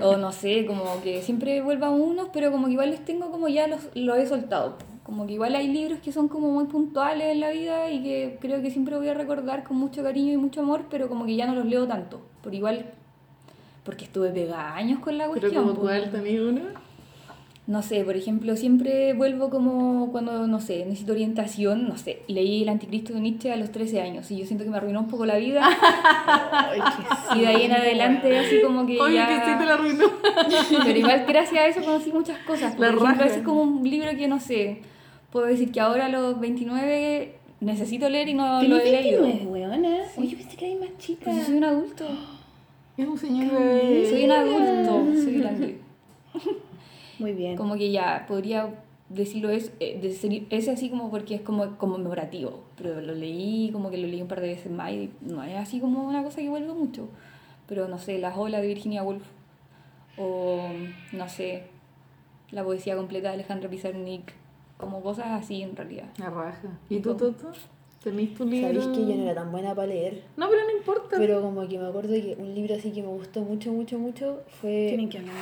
o 0.02 0.16
no 0.16 0.33
sé, 0.33 0.66
como 0.66 1.00
que 1.02 1.22
siempre 1.22 1.61
vuelvo 1.62 1.87
a 1.87 1.90
unos, 1.90 2.28
pero 2.33 2.50
como 2.50 2.66
que 2.66 2.72
igual 2.72 2.90
les 2.90 3.04
tengo 3.04 3.30
como 3.30 3.48
ya 3.48 3.66
los, 3.66 3.88
los 3.94 4.18
he 4.18 4.26
soltado. 4.26 4.76
Como 5.04 5.26
que 5.26 5.35
igual 5.35 5.54
hay 5.54 5.68
libros 5.68 5.98
que 6.00 6.12
son 6.12 6.28
como 6.28 6.50
muy 6.50 6.64
puntuales 6.64 7.33
en 7.33 7.40
la 7.40 7.50
vida 7.50 7.90
y 7.90 8.02
que 8.02 8.38
creo 8.40 8.62
que 8.62 8.70
siempre 8.70 8.96
voy 8.96 9.09
a 9.09 9.14
recordar 9.14 9.62
con 9.64 9.76
mucho 9.76 10.02
cariño 10.02 10.33
y 10.33 10.37
mucho 10.38 10.62
amor, 10.62 10.87
pero 10.90 11.09
como 11.09 11.26
que 11.26 11.37
ya 11.37 11.46
no 11.46 11.54
los 11.54 11.66
leo 11.66 11.87
tanto. 11.87 12.22
Por 12.42 12.54
igual, 12.54 12.87
porque 13.85 14.04
estuve 14.07 14.30
pegada 14.30 14.74
años 14.74 15.00
con 15.00 15.18
la 15.18 15.28
Pero 15.28 15.40
cuestión. 15.40 15.62
como 15.62 15.74
po. 15.74 15.83
cuál 15.83 16.11
tenéis 16.11 16.40
uno? 16.40 16.61
No 17.66 17.81
sé, 17.81 18.05
por 18.05 18.14
ejemplo, 18.14 18.57
siempre 18.57 19.14
vuelvo 19.14 19.48
como 19.48 20.12
cuando, 20.12 20.46
no 20.46 20.61
sé, 20.61 20.85
necesito 20.85 21.12
orientación, 21.12 21.88
no 21.88 21.96
sé, 21.96 22.18
leí 22.29 22.62
El 22.62 22.68
Anticristo 22.68 23.14
de 23.14 23.20
Nietzsche 23.20 23.53
a 23.53 23.57
los 23.57 23.72
13 23.72 24.03
años 24.03 24.31
y 24.31 24.37
yo 24.37 24.44
siento 24.44 24.64
que 24.64 24.70
me 24.70 24.77
arruinó 24.77 25.00
un 25.00 25.09
poco 25.09 25.24
la 25.24 25.37
vida 25.38 25.66
Ay, 26.53 26.81
y 27.37 27.40
de 27.40 27.46
ahí 27.46 27.62
en 27.62 27.72
adelante 27.72 28.38
así 28.38 28.61
como 28.61 28.85
que 28.87 29.00
Oye, 29.00 29.14
ya... 29.14 29.29
que 29.29 29.50
sí 29.50 29.59
te 29.59 29.64
la 29.64 29.74
arruinó. 29.74 30.05
Pero 30.85 30.98
igual 30.98 31.24
gracias 31.27 31.64
a 31.64 31.66
eso 31.68 31.81
conocí 31.81 32.12
muchas 32.12 32.37
cosas. 32.40 32.77
Por 32.77 32.85
ejemplo, 32.85 33.24
es 33.24 33.38
como 33.38 33.62
un 33.62 33.88
libro 33.88 34.11
que, 34.11 34.29
no 34.29 34.40
sé, 34.40 34.83
puedo 35.33 35.46
decir 35.46 35.72
que 35.72 35.81
ahora 35.81 36.07
a 36.07 36.09
los 36.11 36.38
29 36.38 37.35
necesito 37.61 38.11
leer 38.11 38.29
y 38.29 38.35
no 38.35 38.62
lo 38.62 38.77
¿Tenés 38.79 38.85
he 38.85 39.03
leído. 39.03 39.22
29, 39.22 39.46
weona? 39.50 40.03
Oye, 40.18 40.37
pensé 40.37 40.57
que 40.59 40.70
eras 40.70 40.81
más 40.90 40.98
chica. 40.98 41.24
Pues 41.24 41.37
yo 41.38 41.44
soy 41.44 41.57
un 41.57 41.64
adulto, 41.64 42.05
Es 42.98 43.09
un 43.09 43.18
señor 43.18 43.50
de... 43.59 44.07
soy 44.11 44.24
un 44.27 44.31
adulto, 44.33 45.22
soy 45.24 45.38
grande. 45.38 45.79
Muy 47.18 47.33
bien. 47.33 47.57
Como 47.57 47.77
que 47.77 47.90
ya 47.90 48.24
podría 48.29 48.74
decirlo 49.09 49.50
es, 49.50 49.72
eh, 49.81 49.98
decir- 50.03 50.46
ese 50.50 50.70
así 50.70 50.88
como 50.90 51.11
porque 51.11 51.35
es 51.35 51.40
como 51.42 51.77
conmemorativo, 51.77 52.61
pero 52.77 53.00
lo 53.00 53.14
leí 53.14 53.70
como 53.72 53.90
que 53.90 53.98
lo 53.98 54.09
leí 54.09 54.22
un 54.22 54.29
par 54.29 54.40
de 54.40 54.48
veces 54.48 54.72
más 54.72 54.90
y 54.92 55.11
no 55.20 55.42
es 55.42 55.57
así 55.57 55.79
como 55.81 56.07
una 56.09 56.22
cosa 56.24 56.40
que 56.40 56.48
vuelvo 56.48 56.74
mucho. 56.74 57.09
Pero 57.68 57.87
no 57.88 57.98
sé, 57.98 58.18
Las 58.18 58.37
olas 58.37 58.62
de 58.62 58.68
Virginia 58.68 59.03
Woolf 59.03 59.24
o 60.16 60.68
no 61.12 61.29
sé, 61.29 61.64
la 62.50 62.62
poesía 62.64 62.96
completa 62.96 63.29
de 63.29 63.35
Alejandro 63.35 63.68
Pizarnik, 63.70 64.33
como 64.77 65.03
cosas 65.03 65.27
así 65.31 65.62
en 65.62 65.74
realidad. 65.77 66.07
La 66.18 66.31
raja. 66.31 66.68
¿Y 66.88 67.00
tú, 67.00 67.14
Toto? 67.16 67.53
¿Tenís 68.03 68.35
tu 68.35 68.44
libro? 68.44 68.68
Sabéis 68.68 68.87
que 68.88 69.07
yo 69.07 69.16
no 69.16 69.22
era 69.22 69.35
tan 69.35 69.50
buena 69.50 69.74
para 69.74 69.88
leer. 69.88 70.22
No, 70.37 70.48
pero 70.50 70.62
no 70.64 70.77
importa. 70.77 71.16
Pero 71.16 71.40
como 71.40 71.66
que 71.66 71.79
me 71.79 71.87
acuerdo 71.87 72.12
que 72.12 72.37
un 72.38 72.55
libro 72.55 72.74
así 72.74 72.90
que 72.90 73.00
me 73.03 73.09
gustó 73.09 73.40
mucho, 73.42 73.72
mucho, 73.72 73.98
mucho 73.98 74.42
fue... 74.61 74.87
Tienen 74.88 75.09
que 75.09 75.18
hablar. 75.18 75.35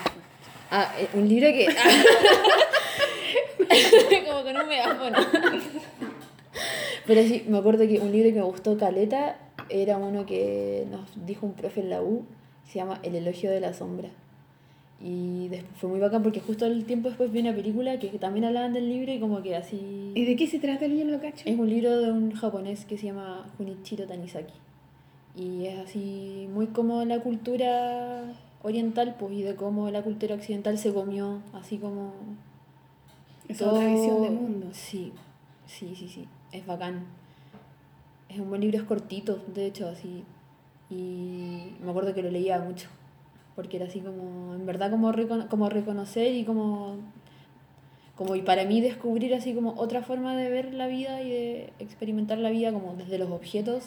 Ah, 0.75 0.91
eh, 0.99 1.07
un 1.13 1.29
libro 1.29 1.49
que... 1.49 1.67
como 4.27 4.43
con 4.43 4.57
un 4.57 4.67
megáfono. 4.67 5.19
Pero 7.07 7.23
sí, 7.25 7.45
me 7.47 7.59
acuerdo 7.59 7.87
que 7.87 8.01
un 8.01 8.11
libro 8.11 8.31
que 8.31 8.37
me 8.37 8.43
gustó 8.43 8.79
caleta 8.79 9.37
era 9.69 9.99
uno 9.99 10.25
que 10.25 10.87
nos 10.91 11.27
dijo 11.27 11.45
un 11.45 11.53
profe 11.53 11.81
en 11.81 11.91
la 11.91 12.01
U, 12.01 12.25
se 12.67 12.79
llama 12.79 13.01
El 13.03 13.17
elogio 13.17 13.51
de 13.51 13.61
la 13.61 13.75
sombra. 13.75 14.09
Y 14.99 15.49
después 15.49 15.79
fue 15.79 15.91
muy 15.91 16.01
bacán 16.01 16.23
porque 16.23 16.41
justo 16.41 16.65
el 16.65 16.87
tiempo 16.87 17.09
después 17.09 17.31
vi 17.31 17.41
una 17.41 17.55
película 17.55 17.99
que 17.99 18.09
también 18.19 18.47
hablaban 18.47 18.73
del 18.73 18.89
libro 18.89 19.13
y 19.13 19.21
como 19.21 19.43
que 19.43 19.55
así... 19.55 20.13
¿Y 20.15 20.25
de 20.25 20.37
qué 20.37 20.47
se 20.47 20.59
trata 20.59 20.87
el 20.87 20.97
libro, 20.97 21.21
cacho? 21.21 21.43
Es 21.45 21.59
un 21.59 21.69
libro 21.69 21.99
de 21.99 22.11
un 22.11 22.33
japonés 22.33 22.87
que 22.87 22.97
se 22.97 23.09
llama 23.09 23.47
Junichiro 23.59 24.07
Tanizaki. 24.07 24.55
Y 25.37 25.67
es 25.67 25.81
así 25.81 26.49
muy 26.51 26.69
como 26.69 27.05
la 27.05 27.21
cultura 27.21 28.25
oriental, 28.63 29.17
pues, 29.19 29.33
y 29.35 29.43
de 29.43 29.55
cómo 29.57 29.91
la 29.91 30.03
cultura 30.03 30.35
occidental 30.35 30.79
se 30.79 30.93
comió, 30.93 31.41
así 31.53 31.79
como... 31.79 32.13
Es 33.49 33.61
otra 33.61 33.87
visión 33.87 34.23
del 34.23 34.33
mundo. 34.33 34.69
Sí, 34.73 35.13
sí, 35.67 35.95
sí, 35.97 36.09
sí. 36.09 36.29
Es 36.53 36.65
bacán. 36.67 37.05
Es 38.29 38.39
un 38.39 38.49
buen 38.49 38.61
libro, 38.61 38.79
es 38.79 38.85
cortito, 38.85 39.41
de 39.55 39.67
hecho, 39.67 39.89
así. 39.89 40.25
Y 40.89 41.75
me 41.83 41.91
acuerdo 41.91 42.15
que 42.15 42.23
lo 42.23 42.31
leía 42.31 42.59
mucho. 42.61 42.89
Porque 43.57 43.77
era 43.77 43.87
así 43.87 44.01
como, 44.01 44.55
en 44.55 44.65
verdad, 44.65 44.91
como, 44.91 45.13
recono- 45.13 45.49
como 45.49 45.69
reconocer 45.69 46.33
y 46.35 46.45
como 46.45 46.97
como 48.15 48.37
y 48.37 48.43
para 48.43 48.65
mí 48.67 48.81
descubrir 48.83 49.35
así 49.35 49.55
como 49.55 49.73
otra 49.79 50.03
forma 50.03 50.37
de 50.37 50.51
ver 50.51 50.75
la 50.75 50.87
vida 50.87 51.23
y 51.23 51.31
de 51.31 51.73
experimentar 51.79 52.37
la 52.39 52.51
vida 52.51 52.71
como 52.73 52.95
desde 52.95 53.17
los 53.19 53.31
objetos, 53.31 53.85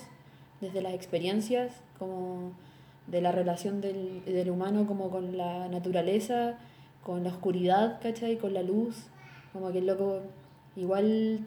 desde 0.61 0.81
las 0.81 0.93
experiencias, 0.93 1.71
como 1.99 2.51
de 3.07 3.21
la 3.21 3.31
relación 3.31 3.81
del, 3.81 4.23
del 4.25 4.49
humano 4.49 4.87
como 4.87 5.09
con 5.09 5.37
la 5.37 5.67
naturaleza, 5.67 6.57
con 7.03 7.23
la 7.23 7.29
oscuridad, 7.29 7.99
¿cachai? 8.01 8.37
Con 8.37 8.53
la 8.53 8.63
luz, 8.63 9.07
como 9.53 9.71
que 9.71 9.79
el 9.79 9.87
loco 9.87 10.21
igual 10.75 11.39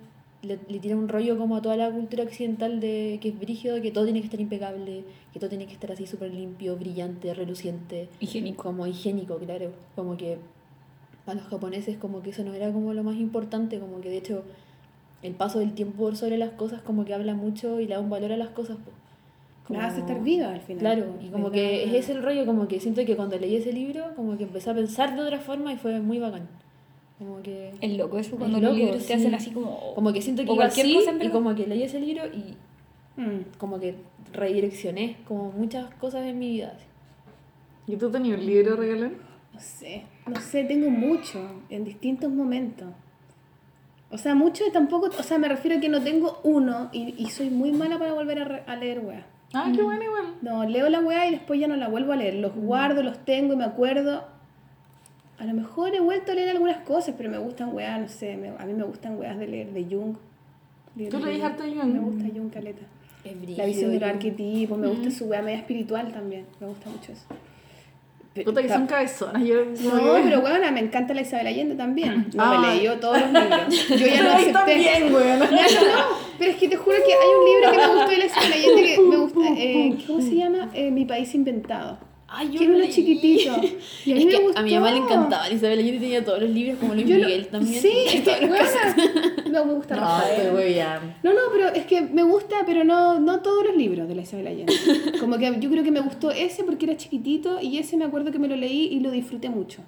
le, 0.43 0.59
le 0.69 0.79
tira 0.79 0.97
un 0.97 1.09
rollo 1.09 1.37
como 1.37 1.57
a 1.57 1.63
toda 1.63 1.77
la 1.77 1.91
cultura 1.91 2.23
occidental 2.23 2.79
de 2.81 3.19
que 3.21 3.31
es 3.31 3.39
brígido, 3.39 3.81
que 3.83 3.91
todo 3.91 4.05
tiene 4.05 4.21
que 4.21 4.27
estar 4.27 4.41
impecable, 4.41 5.05
que 5.33 5.41
todo 5.41 5.51
tiene 5.51 5.67
que 5.67 5.73
estar 5.73 5.91
así 5.91 6.07
súper 6.07 6.33
limpio, 6.33 6.77
brillante, 6.77 7.35
reluciente 7.35 8.09
Higiénico. 8.21 8.63
como 8.63 8.87
higiénico, 8.87 9.37
claro. 9.39 9.73
Como 9.97 10.17
que 10.17 10.39
para 11.25 11.41
los 11.41 11.49
japoneses 11.51 11.99
como 11.99 12.23
que 12.23 12.31
eso 12.31 12.45
no 12.45 12.55
era 12.55 12.73
como 12.73 12.95
lo 12.95 13.03
más 13.03 13.17
importante, 13.17 13.81
como 13.81 14.01
que 14.01 14.09
de 14.11 14.19
hecho 14.19 14.45
el 15.23 15.35
paso 15.35 15.59
del 15.59 15.75
tiempo 15.75 16.15
sobre 16.15 16.39
las 16.39 16.51
cosas 16.51 16.81
como 16.83 17.05
que 17.05 17.13
habla 17.15 17.35
mucho 17.35 17.81
y 17.81 17.87
le 17.87 17.95
da 17.95 18.01
un 18.01 18.09
valor 18.11 18.33
a 18.33 18.37
las 18.37 18.51
cosas. 18.51 18.79
Po. 19.69 19.75
La 19.75 19.87
hace 19.87 20.01
Como- 20.01 20.09
estar 20.09 20.25
viva 20.25 20.51
al 20.51 20.61
final. 20.61 20.81
Claro, 20.81 21.15
y 21.23 21.29
como 21.29 21.51
que 21.51 21.85
es 21.85 21.93
ese 21.95 22.13
el 22.13 22.23
rollo, 22.23 22.45
como 22.47 22.67
que 22.67 22.81
siento 22.81 23.05
que 23.05 23.15
cuando 23.17 23.39
leí 23.39 23.57
ese 23.57 23.73
libro, 23.73 24.05
como 24.17 24.37
que 24.37 24.45
empecé 24.45 24.71
a 24.71 24.75
pensar 24.75 25.15
de 25.15 25.23
otra 25.23 25.39
forma 25.39 25.73
y 25.73 25.77
fue 25.77 26.01
muy 26.01 26.19
bacán. 26.19 26.49
Como 27.19 27.43
que... 27.43 27.73
Es 27.81 27.97
loco 27.97 28.19
eso 28.19 28.37
cuando 28.37 28.57
Es 28.59 28.63
los 28.63 28.73
loco, 28.73 28.85
libros 28.85 29.03
te 29.07 29.09
sí. 29.09 29.13
hacen 29.13 29.35
así 29.35 29.51
como... 29.51 29.95
Como 29.95 30.13
que 30.13 30.23
siento 30.23 30.43
que 30.43 30.47
iba 30.53 30.57
cualquier 30.57 30.87
así, 30.87 30.95
cosa 30.95 31.25
y 31.25 31.29
como 31.31 31.55
que 31.55 31.67
leí 31.67 31.83
ese 31.83 32.01
libro 32.01 32.25
y 32.27 32.57
Mm. 33.21 33.59
como 33.59 33.81
que 33.81 33.97
redireccioné 34.33 35.17
como 35.27 35.51
muchas 35.51 35.93
cosas 35.97 36.25
en 36.25 36.39
mi 36.39 36.51
vida. 36.51 36.75
¿Y 37.89 37.97
tú 37.97 38.11
tenías 38.11 38.39
un 38.39 38.47
libro 38.47 38.77
regalar? 38.77 39.11
No 39.53 39.59
sé, 39.59 40.05
no 40.27 40.41
sé, 40.41 40.63
tengo 40.63 40.89
mucho 40.89 41.41
en 41.69 41.83
distintos 41.85 42.31
momentos. 42.31 42.87
O 44.13 44.17
sea, 44.19 44.37
mucho 44.37 44.63
y 44.67 44.71
tampoco, 44.71 45.07
o 45.19 45.23
sea, 45.25 45.37
me 45.39 45.49
refiero 45.49 45.79
a 45.79 45.81
que 45.81 45.89
no 45.89 46.01
tengo 46.01 46.39
uno 46.45 46.91
y, 46.93 47.15
y 47.19 47.27
soy 47.31 47.51
muy 47.51 47.73
mala 47.73 47.99
para 47.99 48.13
volver 48.15 48.39
a, 48.39 48.45
re- 48.45 48.63
a 48.69 48.77
leer 48.77 49.01
weá. 49.01 49.27
Ah, 49.55 49.71
qué 49.75 49.83
bueno 49.83 50.05
igual. 50.05 50.35
No, 50.43 50.65
leo 50.65 50.89
la 50.89 51.01
weá 51.01 51.27
y 51.29 51.33
después 51.33 51.59
ya 51.59 51.67
no 51.69 51.77
la 51.77 51.89
vuelvo 51.89 52.13
a 52.13 52.17
leer. 52.17 52.35
Los 52.35 52.55
guardo, 52.55 53.03
los 53.03 53.19
tengo 53.25 53.55
y 53.55 53.57
me 53.57 53.65
acuerdo. 53.65 54.25
A 55.39 55.45
lo 55.45 55.55
mejor 55.55 55.95
he 55.95 56.01
vuelto 56.01 56.33
a 56.33 56.35
leer 56.35 56.51
algunas 56.51 56.79
cosas, 56.79 57.15
pero 57.17 57.31
me 57.31 57.39
gustan 57.39 57.73
weá, 57.75 57.97
no 57.99 58.09
sé, 58.09 58.37
me- 58.37 58.49
a 58.59 58.67
mí 58.67 58.75
me 58.75 58.83
gustan 58.85 59.19
weas 59.19 59.39
de 59.39 59.47
leer 59.47 59.73
de 59.73 59.85
Jung. 59.85 60.17
¿Tú 61.11 61.19
Jung. 61.19 61.43
harto 61.45 61.63
Jung? 61.65 61.93
Me 61.93 62.01
gusta 62.01 62.25
Jung 62.35 62.51
Caleta. 62.51 62.83
Es 63.25 63.59
La 63.59 63.67
visión 63.67 63.91
de 63.93 64.01
los 64.01 64.09
arquetipos, 64.09 64.79
me 64.79 64.89
gusta 64.89 65.11
su 65.11 65.27
weá 65.27 65.43
media 65.43 65.59
espiritual 65.59 66.13
también, 66.13 66.45
me 66.61 66.67
gusta 66.67 66.91
mucho 66.91 67.13
eso. 67.13 67.25
Puta 68.45 68.63
que 68.63 68.69
son 68.69 68.87
cabezonas. 68.87 69.43
Yo, 69.45 69.65
No, 69.65 70.15
pero 70.23 70.41
bueno, 70.41 70.71
me 70.71 70.81
encanta 70.81 71.13
la 71.13 71.23
Isabel 71.23 71.49
Allende 71.49 71.75
también. 71.75 72.29
No 72.35 72.43
Ah. 72.45 72.59
me 72.61 72.69
leí 72.69 72.85
yo 72.85 72.99
todos 73.01 73.21
los 73.21 73.33
libros. 73.33 73.89
Yo 73.89 74.07
ya 74.07 74.23
no 74.25 74.31
acepté. 74.31 74.53
también, 74.53 75.13
weón. 75.15 75.39
No, 75.41 75.47
no, 75.47 76.05
pero 76.39 76.51
es 76.53 76.57
que 76.57 76.69
te 76.69 76.77
juro 76.77 76.97
que 77.05 77.13
hay 77.13 77.29
un 77.39 77.45
libro 77.45 77.71
que 77.73 77.77
me 77.79 77.95
gustó 77.95 78.11
de 78.11 78.19
la 78.19 78.25
Isabel 78.27 78.53
Allende 78.53 78.83
que 78.95 79.01
me 79.01 79.17
gusta. 79.17 79.41
Eh, 79.57 79.99
¿Cómo 80.07 80.21
se 80.21 80.35
llama? 80.37 80.71
Eh, 80.73 80.91
Mi 80.93 81.05
país 81.05 81.35
inventado. 81.35 81.99
Ay, 82.31 82.51
yo 82.53 82.59
Que 82.59 82.69
lo 82.69 82.77
leí. 82.77 82.91
chiquitito. 82.91 83.53
Y 84.05 84.13
a 84.13 84.15
mí 84.15 84.21
Es 84.21 84.25
me 84.27 84.31
que 84.33 84.43
gustó. 84.43 84.59
a 84.59 84.63
mi 84.63 84.75
mamá 84.75 84.91
le 84.91 84.99
encantaba 84.99 85.51
Isabel 85.51 85.79
Allende 85.79 85.99
tenía 86.01 86.23
todos 86.23 86.43
los 86.43 86.51
libros 86.51 86.79
como 86.79 86.93
Luis 86.95 87.07
Yo 87.07 87.17
lo- 87.17 87.25
Miguel 87.25 87.47
también. 87.49 87.81
Sí, 87.81 87.91
es 88.07 88.13
que, 88.17 88.21
Todas 88.21 88.43
las 88.43 88.51
cosas. 88.61 88.97
buena. 88.97 89.35
No, 89.49 89.65
me 89.65 89.73
gusta 89.73 89.97
No, 89.97 90.21
estoy. 90.21 90.77
No, 91.23 91.33
no, 91.33 91.41
pero 91.51 91.69
es 91.69 91.87
que 91.87 92.03
me 92.03 92.23
gusta, 92.23 92.57
pero 92.67 92.85
no, 92.85 93.19
no 93.19 93.41
todos 93.41 93.65
los 93.65 93.75
libros 93.75 94.07
de 94.09 94.15
la 94.15 94.21
Isabel 94.23 94.47
Allende. 94.47 94.75
Como 95.21 95.39
que 95.39 95.57
yo 95.59 95.71
creo 95.71 95.83
que 95.83 95.91
me 95.91 96.01
gustó 96.01 96.31
ese 96.31 96.65
porque 96.65 96.85
era 96.85 96.99
chiquitito 96.99 97.61
y 97.63 97.79
ese 97.79 97.97
me 97.97 98.05
acuerdo 98.05 98.31
que 98.31 98.39
me 98.39 98.47
lo 98.49 98.57
leí 98.57 98.89
y 98.93 99.01
lo 99.01 99.11
disfruté 99.11 99.49
mucho. 99.49 99.81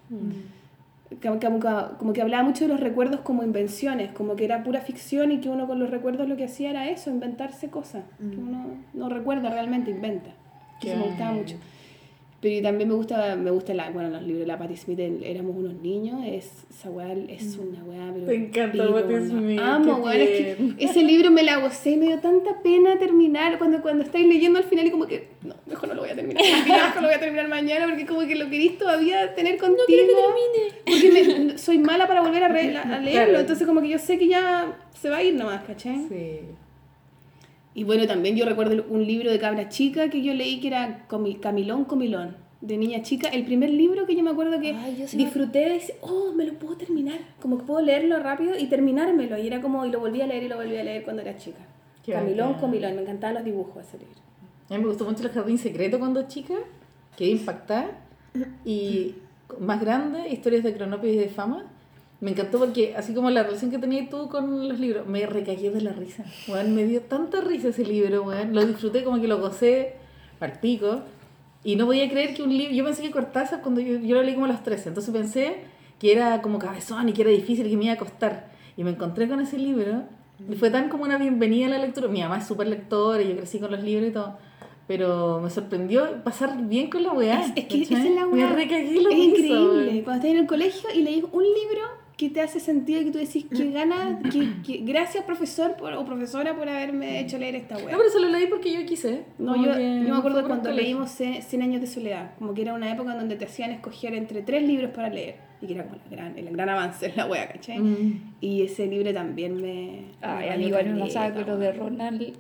Como, 1.23 1.41
como, 1.41 1.59
como 1.99 2.13
que 2.15 2.23
hablaba 2.23 2.43
mucho 2.45 2.65
de 2.65 2.69
los 2.69 2.81
recuerdos 2.81 3.21
como 3.21 3.43
invenciones, 3.43 4.13
como 4.13 4.37
que 4.37 4.45
era 4.47 4.63
pura 4.63 4.81
ficción 4.81 5.31
y 5.33 5.41
que 5.41 5.49
uno 5.51 5.67
con 5.67 5.79
los 5.79 5.91
recuerdos 5.91 6.27
lo 6.29 6.37
que 6.37 6.45
hacía 6.45 6.71
era 6.71 6.89
eso, 6.89 7.11
inventarse 7.11 7.69
cosas. 7.69 8.05
Que 8.19 8.37
uno 8.39 8.67
no 8.95 9.09
recuerda 9.11 9.51
realmente, 9.51 9.91
inventa. 9.91 10.31
Que 10.81 10.95
me 10.97 11.03
gustaba 11.03 11.33
mucho. 11.33 11.57
Pero 12.43 12.63
también 12.63 12.89
me 12.89 12.95
gusta, 12.95 13.37
me 13.37 13.51
gusta 13.51 13.75
la, 13.75 13.91
bueno, 13.91 14.09
los 14.09 14.23
libros 14.23 14.41
de 14.41 14.47
la 14.47 14.59
Patti 14.59 14.75
Smith, 14.75 14.99
el 14.99 15.23
éramos 15.25 15.55
unos 15.55 15.75
niños, 15.75 16.21
es, 16.27 16.51
esa 16.71 16.89
weá 16.91 17.13
es 17.29 17.59
una 17.59 17.85
weá, 17.85 18.11
pero 18.15 18.25
Te 18.27 18.35
encanta 18.35 18.79
Patti. 18.93 19.15
Smith, 19.29 19.61
Amo, 19.61 19.97
weón, 19.97 20.21
es 20.23 20.29
que 20.31 20.57
ese 20.79 21.03
libro 21.05 21.31
me 21.31 21.43
la 21.43 21.59
gocé 21.59 21.91
y 21.91 21.97
me 21.99 22.07
dio 22.07 22.19
tanta 22.21 22.63
pena 22.63 22.99
terminar 22.99 23.59
cuando, 23.59 23.83
cuando 23.83 24.05
estáis 24.05 24.27
leyendo 24.27 24.59
al 24.59 24.65
final 24.65 24.87
y 24.87 24.91
como 24.91 25.07
que, 25.07 25.29
no, 25.43 25.55
mejor 25.67 25.91
no 25.91 25.95
lo 25.97 26.01
voy 26.01 26.11
a 26.11 26.15
terminar, 26.15 26.43
mejor 26.67 27.03
lo 27.03 27.09
voy 27.09 27.15
a 27.17 27.21
terminar 27.21 27.49
mañana 27.49 27.85
porque 27.87 28.07
como 28.07 28.21
que 28.27 28.35
lo 28.37 28.49
querís 28.49 28.79
todavía 28.79 29.35
tener 29.35 29.59
contigo. 29.59 29.87
Porque 30.87 31.11
me- 31.13 31.59
soy 31.59 31.79
mala 31.79 32.07
para 32.09 32.23
volver 32.23 32.43
a, 32.45 32.49
re- 32.49 32.75
a 32.75 32.99
leerlo, 33.01 33.25
Claro. 33.27 33.41
entonces 33.41 33.67
como 33.67 33.83
que 33.83 33.91
yo 33.91 33.99
sé 33.99 34.17
que 34.19 34.29
ya 34.29 34.79
se 34.99 35.11
va 35.11 35.19
a 35.19 35.23
ir 35.23 35.35
nomás, 35.35 35.63
¿cachai? 35.65 36.07
Sí. 36.09 36.41
Y 37.81 37.85
bueno, 37.85 38.07
también 38.07 38.37
yo 38.37 38.45
recuerdo 38.45 38.85
un 38.91 39.07
libro 39.07 39.31
de 39.31 39.39
cabra 39.39 39.71
chica 39.71 40.11
que 40.11 40.21
yo 40.21 40.35
leí 40.35 40.61
que 40.61 40.67
era 40.69 41.07
Camilón 41.41 41.87
Comilón, 41.87 42.37
de 42.61 42.77
niña 42.77 43.01
chica. 43.01 43.29
El 43.31 43.47
primer 43.47 43.71
libro 43.71 44.05
que 44.05 44.15
yo 44.15 44.23
me 44.23 44.33
acuerdo 44.33 44.61
que 44.61 44.75
Ay, 44.75 44.99
me- 44.99 45.07
disfruté 45.25 45.61
de 45.61 45.69
decir, 45.71 45.95
oh, 46.03 46.33
me 46.37 46.45
lo 46.45 46.53
puedo 46.59 46.77
terminar. 46.77 47.19
Como 47.41 47.57
que 47.57 47.65
puedo 47.65 47.81
leerlo 47.81 48.19
rápido 48.19 48.53
y 48.59 48.67
terminármelo. 48.67 49.39
Y 49.39 49.47
era 49.47 49.63
como, 49.63 49.87
y 49.87 49.91
lo 49.91 49.99
volví 49.99 50.21
a 50.21 50.27
leer 50.27 50.43
y 50.43 50.49
lo 50.49 50.57
volví 50.57 50.77
a 50.77 50.85
leer 50.85 51.05
cuando 51.05 51.23
era 51.23 51.39
chica. 51.39 51.61
Qué 52.05 52.13
Camilón 52.13 52.49
bacán. 52.49 52.61
Comilón, 52.61 52.97
me 52.97 53.01
encantaban 53.01 53.35
los 53.37 53.45
dibujos 53.45 53.77
de 53.77 53.81
ese 53.81 53.97
libro. 53.99 54.21
A 54.69 54.75
mí 54.75 54.81
me 54.81 54.87
gustó 54.89 55.07
mucho 55.07 55.23
el 55.23 55.31
jardín 55.31 55.57
secreto 55.57 55.99
cuando 55.99 56.29
chica, 56.29 56.57
quedé 57.17 57.31
impactada. 57.31 57.93
Y 58.67 59.15
más 59.59 59.81
grande, 59.81 60.29
historias 60.29 60.63
de 60.65 60.75
Cronopio 60.75 61.11
y 61.11 61.17
de 61.17 61.31
fama. 61.31 61.65
Me 62.21 62.33
encantó 62.33 62.59
porque, 62.59 62.95
así 62.97 63.15
como 63.15 63.31
la 63.31 63.43
relación 63.43 63.71
que 63.71 63.79
tenías 63.79 64.11
tú 64.11 64.29
con 64.29 64.69
los 64.69 64.79
libros, 64.79 65.07
me 65.07 65.25
recaí 65.27 65.69
de 65.69 65.81
la 65.81 65.93
risa. 65.93 66.25
Weón, 66.49 66.75
me 66.75 66.85
dio 66.85 67.01
tanta 67.03 67.41
risa 67.41 67.69
ese 67.69 67.85
libro, 67.85 68.23
weón. 68.25 68.55
Lo 68.55 68.65
disfruté 68.67 69.03
como 69.05 69.21
que 69.21 69.27
lo 69.29 69.39
gocé 69.41 69.95
al 70.41 70.53
pico. 70.61 71.01
Y 71.65 71.77
no 71.77 71.87
podía 71.87 72.09
creer 72.11 72.35
que 72.35 72.43
un 72.43 72.57
libro. 72.57 72.75
Yo 72.75 72.85
pensé 72.85 73.03
que 73.03 73.11
Cortázar, 73.11 73.63
cuando 73.63 73.81
yo, 73.81 73.99
yo 73.99 74.17
lo 74.17 74.23
leí 74.23 74.35
como 74.35 74.47
a 74.47 74.49
los 74.49 74.63
13, 74.63 74.89
entonces 74.91 75.13
pensé 75.15 75.57
que 75.99 76.13
era 76.13 76.41
como 76.43 76.59
cabezón 76.59 77.09
y 77.09 77.13
que 77.13 77.23
era 77.23 77.31
difícil 77.31 77.67
y 77.67 77.71
que 77.71 77.77
me 77.77 77.85
iba 77.85 77.95
a 77.95 77.99
costar. 77.99 78.51
Y 78.77 78.85
me 78.85 78.91
encontré 78.91 79.27
con 79.29 79.41
ese 79.41 79.59
libro. 79.59 80.03
Y 80.51 80.55
fue 80.57 80.71
tan 80.71 80.89
como 80.89 81.05
una 81.05 81.19
bienvenida 81.19 81.67
a 81.67 81.71
la 81.71 81.79
lectura. 81.79 82.09
Mi 82.09 82.21
mamá 82.21 82.39
es 82.39 82.47
súper 82.47 82.67
lectora 82.67 83.23
y 83.23 83.29
yo 83.29 83.37
crecí 83.37 83.59
con 83.61 83.71
los 83.71 83.83
libros 83.83 84.09
y 84.09 84.13
todo. 84.13 84.39
Pero 84.87 85.41
me 85.43 85.51
sorprendió 85.51 86.23
pasar 86.25 86.57
bien 86.67 86.91
con 86.91 87.03
la 87.03 87.13
weá. 87.13 87.45
Es, 87.45 87.53
es 87.57 87.65
que 87.67 87.83
esa 87.83 87.99
es 88.03 88.15
la 88.15 88.27
Me 88.27 88.33
weá. 88.45 88.53
recagué 88.53 89.01
la 89.01 89.11
Es 89.11 89.17
increíble. 89.19 89.59
weón. 89.91 90.01
Cuando 90.03 90.13
estás 90.15 90.25
en 90.25 90.37
el 90.39 90.47
colegio 90.47 90.89
y 90.95 91.03
leís 91.03 91.25
un 91.31 91.43
libro 91.45 92.00
que 92.21 92.29
te 92.31 92.41
hace 92.43 92.61
sentido 92.61 93.01
y 93.01 93.05
que 93.07 93.11
tú 93.13 93.19
decís 93.19 93.47
que 93.47 93.71
gana, 93.71 94.21
que, 94.33 94.63
que 94.63 94.79
gracias 94.85 95.25
profesor 95.25 95.77
por- 95.77 95.95
o 95.95 96.05
profesora 96.05 96.55
por 96.55 96.69
haberme 96.69 97.21
hecho 97.21 97.39
leer 97.39 97.55
esta 97.55 97.77
weá. 97.79 97.93
No, 97.93 97.99
pero 97.99 98.11
se 98.11 98.21
lo 98.21 98.29
leí 98.29 98.47
porque 98.47 98.73
yo 98.73 98.85
quise. 98.87 99.25
No, 99.39 99.57
yo, 99.57 99.73
yo 99.73 100.13
me 100.13 100.17
acuerdo 100.17 100.47
cuando 100.47 100.69
el 100.71 100.77
leímos 100.77 101.11
Ce- 101.11 101.41
100 101.43 101.63
años 101.63 101.81
de 101.81 101.87
soledad, 101.87 102.33
como 102.39 102.53
que 102.55 102.63
era 102.63 102.75
una 102.75 102.93
época 102.93 103.13
en 103.13 103.19
donde 103.19 103.37
te 103.37 103.47
hacían 103.47 103.71
escoger 103.71 104.15
entre 104.15 104.43
tres 104.43 104.63
libros 104.63 104.91
para 104.91 105.09
leer, 105.09 105.37
y 105.63 105.67
que 105.67 105.75
era 105.75 105.85
como 105.85 105.97
la 105.97 106.11
gran, 106.17 106.39
el 106.39 106.51
gran 106.51 106.69
avance 106.69 107.07
en 107.07 107.17
la 107.17 107.27
wea, 107.27 107.49
¿cachai? 107.49 107.79
Mm. 107.79 108.35
Y 108.41 108.63
ese 108.63 108.87
libro 108.87 109.13
también 109.15 109.57
me... 109.57 110.05
Ay, 110.21 110.47
me 110.49 110.53
a 110.53 110.57
mí 110.57 110.65
rayó 110.65 110.67
igual 110.69 110.85
me 110.87 110.91
caleta, 111.01 111.05
pasaba 111.07 111.35
con 111.35 111.47
lo 111.47 111.59
de. 111.59 111.73
Ronald 111.73 112.37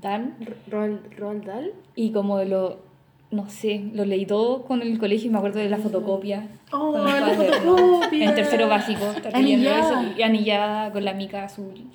Dan 0.00 0.34
Roald, 0.70 1.00
Roald 1.18 1.44
Dahl. 1.44 1.72
y 1.94 2.10
como 2.12 2.38
de 2.38 2.46
lo 2.46 2.94
no 3.30 3.48
sé, 3.48 3.90
lo 3.94 4.04
leí 4.04 4.26
todo 4.26 4.62
con 4.64 4.80
el 4.80 4.96
colegio 4.98 5.26
y 5.28 5.30
me 5.32 5.38
acuerdo 5.38 5.58
de 5.58 5.68
la 5.68 5.78
fotocopia. 5.78 6.46
Oh, 6.72 6.98
la 6.98 7.26
fotocopia. 7.34 8.24
En 8.28 8.34
tercero 8.34 8.68
básico, 8.68 9.04
leyendo 9.34 9.70
Anillada. 9.70 10.02
eso, 10.02 10.14
y 10.18 10.22
anillada 10.22 10.90
con 10.92 11.04
la 11.04 11.12
mica 11.14 11.44
azul. 11.44 11.72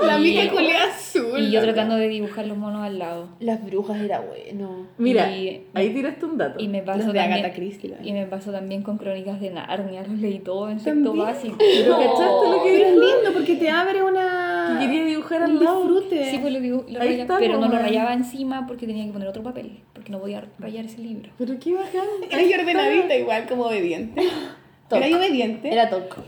La 0.00 0.16
Y- 0.16 0.22
mica 0.22 0.50
culea 0.52 0.84
azul. 0.94 1.40
Y 1.40 1.50
yo 1.50 1.60
tratando 1.60 1.96
de 1.96 2.06
dibujar 2.06 2.46
los 2.46 2.56
monos 2.56 2.82
al 2.84 3.00
lado. 3.00 3.30
Las 3.40 3.64
brujas 3.64 4.00
era 4.00 4.20
bueno. 4.20 4.86
Mira, 4.96 5.36
Y- 5.36 5.66
ahí 5.74 5.90
tiraste 5.92 6.24
un 6.24 6.38
dato. 6.38 6.60
Y 6.62 6.68
me 6.68 6.82
pasó 6.82 6.98
Los 6.98 7.12
de 7.12 7.18
también, 7.18 7.40
Agatha 7.44 7.54
Christie. 7.56 7.96
y 8.04 8.12
me 8.12 8.24
pasó 8.26 8.52
también 8.52 8.82
con 8.82 8.96
Crónicas 8.96 9.40
de 9.40 9.50
Narnia, 9.50 10.02
los 10.02 10.20
leí 10.20 10.38
todo 10.38 10.70
en 10.70 10.78
sexto 10.78 11.14
básico. 11.16 11.56
Pero 11.58 11.96
¿cachaste 11.98 12.48
lo 12.48 12.62
que 12.62 12.70
Pero 12.70 12.84
es 12.86 12.92
lindo 12.92 13.32
porque 13.34 13.56
te 13.56 13.70
abre 13.70 14.02
una... 14.04 14.76
Que 14.80 14.86
quería 14.86 15.04
dibujar 15.04 15.42
al 15.42 15.58
lado. 15.64 15.82
disfrute. 15.82 16.30
Sí, 16.30 16.38
pues 16.38 16.52
lo, 16.52 16.60
dibu- 16.60 16.84
lo 16.88 17.00
Ahí 17.00 17.08
rayaba, 17.08 17.22
está, 17.22 17.38
pero 17.38 17.58
no 17.58 17.68
lo 17.68 17.78
rayaba 17.78 18.12
encima 18.12 18.66
porque 18.68 18.86
tenía 18.86 19.04
que 19.04 19.10
poner 19.12 19.26
otro 19.26 19.42
papel, 19.42 19.80
porque 19.92 20.12
no 20.12 20.20
podía 20.20 20.44
rayar 20.60 20.84
ese 20.84 20.98
libro. 21.00 21.30
Pero 21.38 21.54
qué 21.58 21.74
bacán. 21.74 22.04
Eres 22.30 22.56
ordenadita 22.60 23.16
igual, 23.16 23.46
como 23.48 23.67
obediente. 23.68 24.22
Toc. 24.88 24.98
¿Eras 24.98 25.12
obediente? 25.12 25.72
Era 25.72 25.90
toco. 25.90 26.22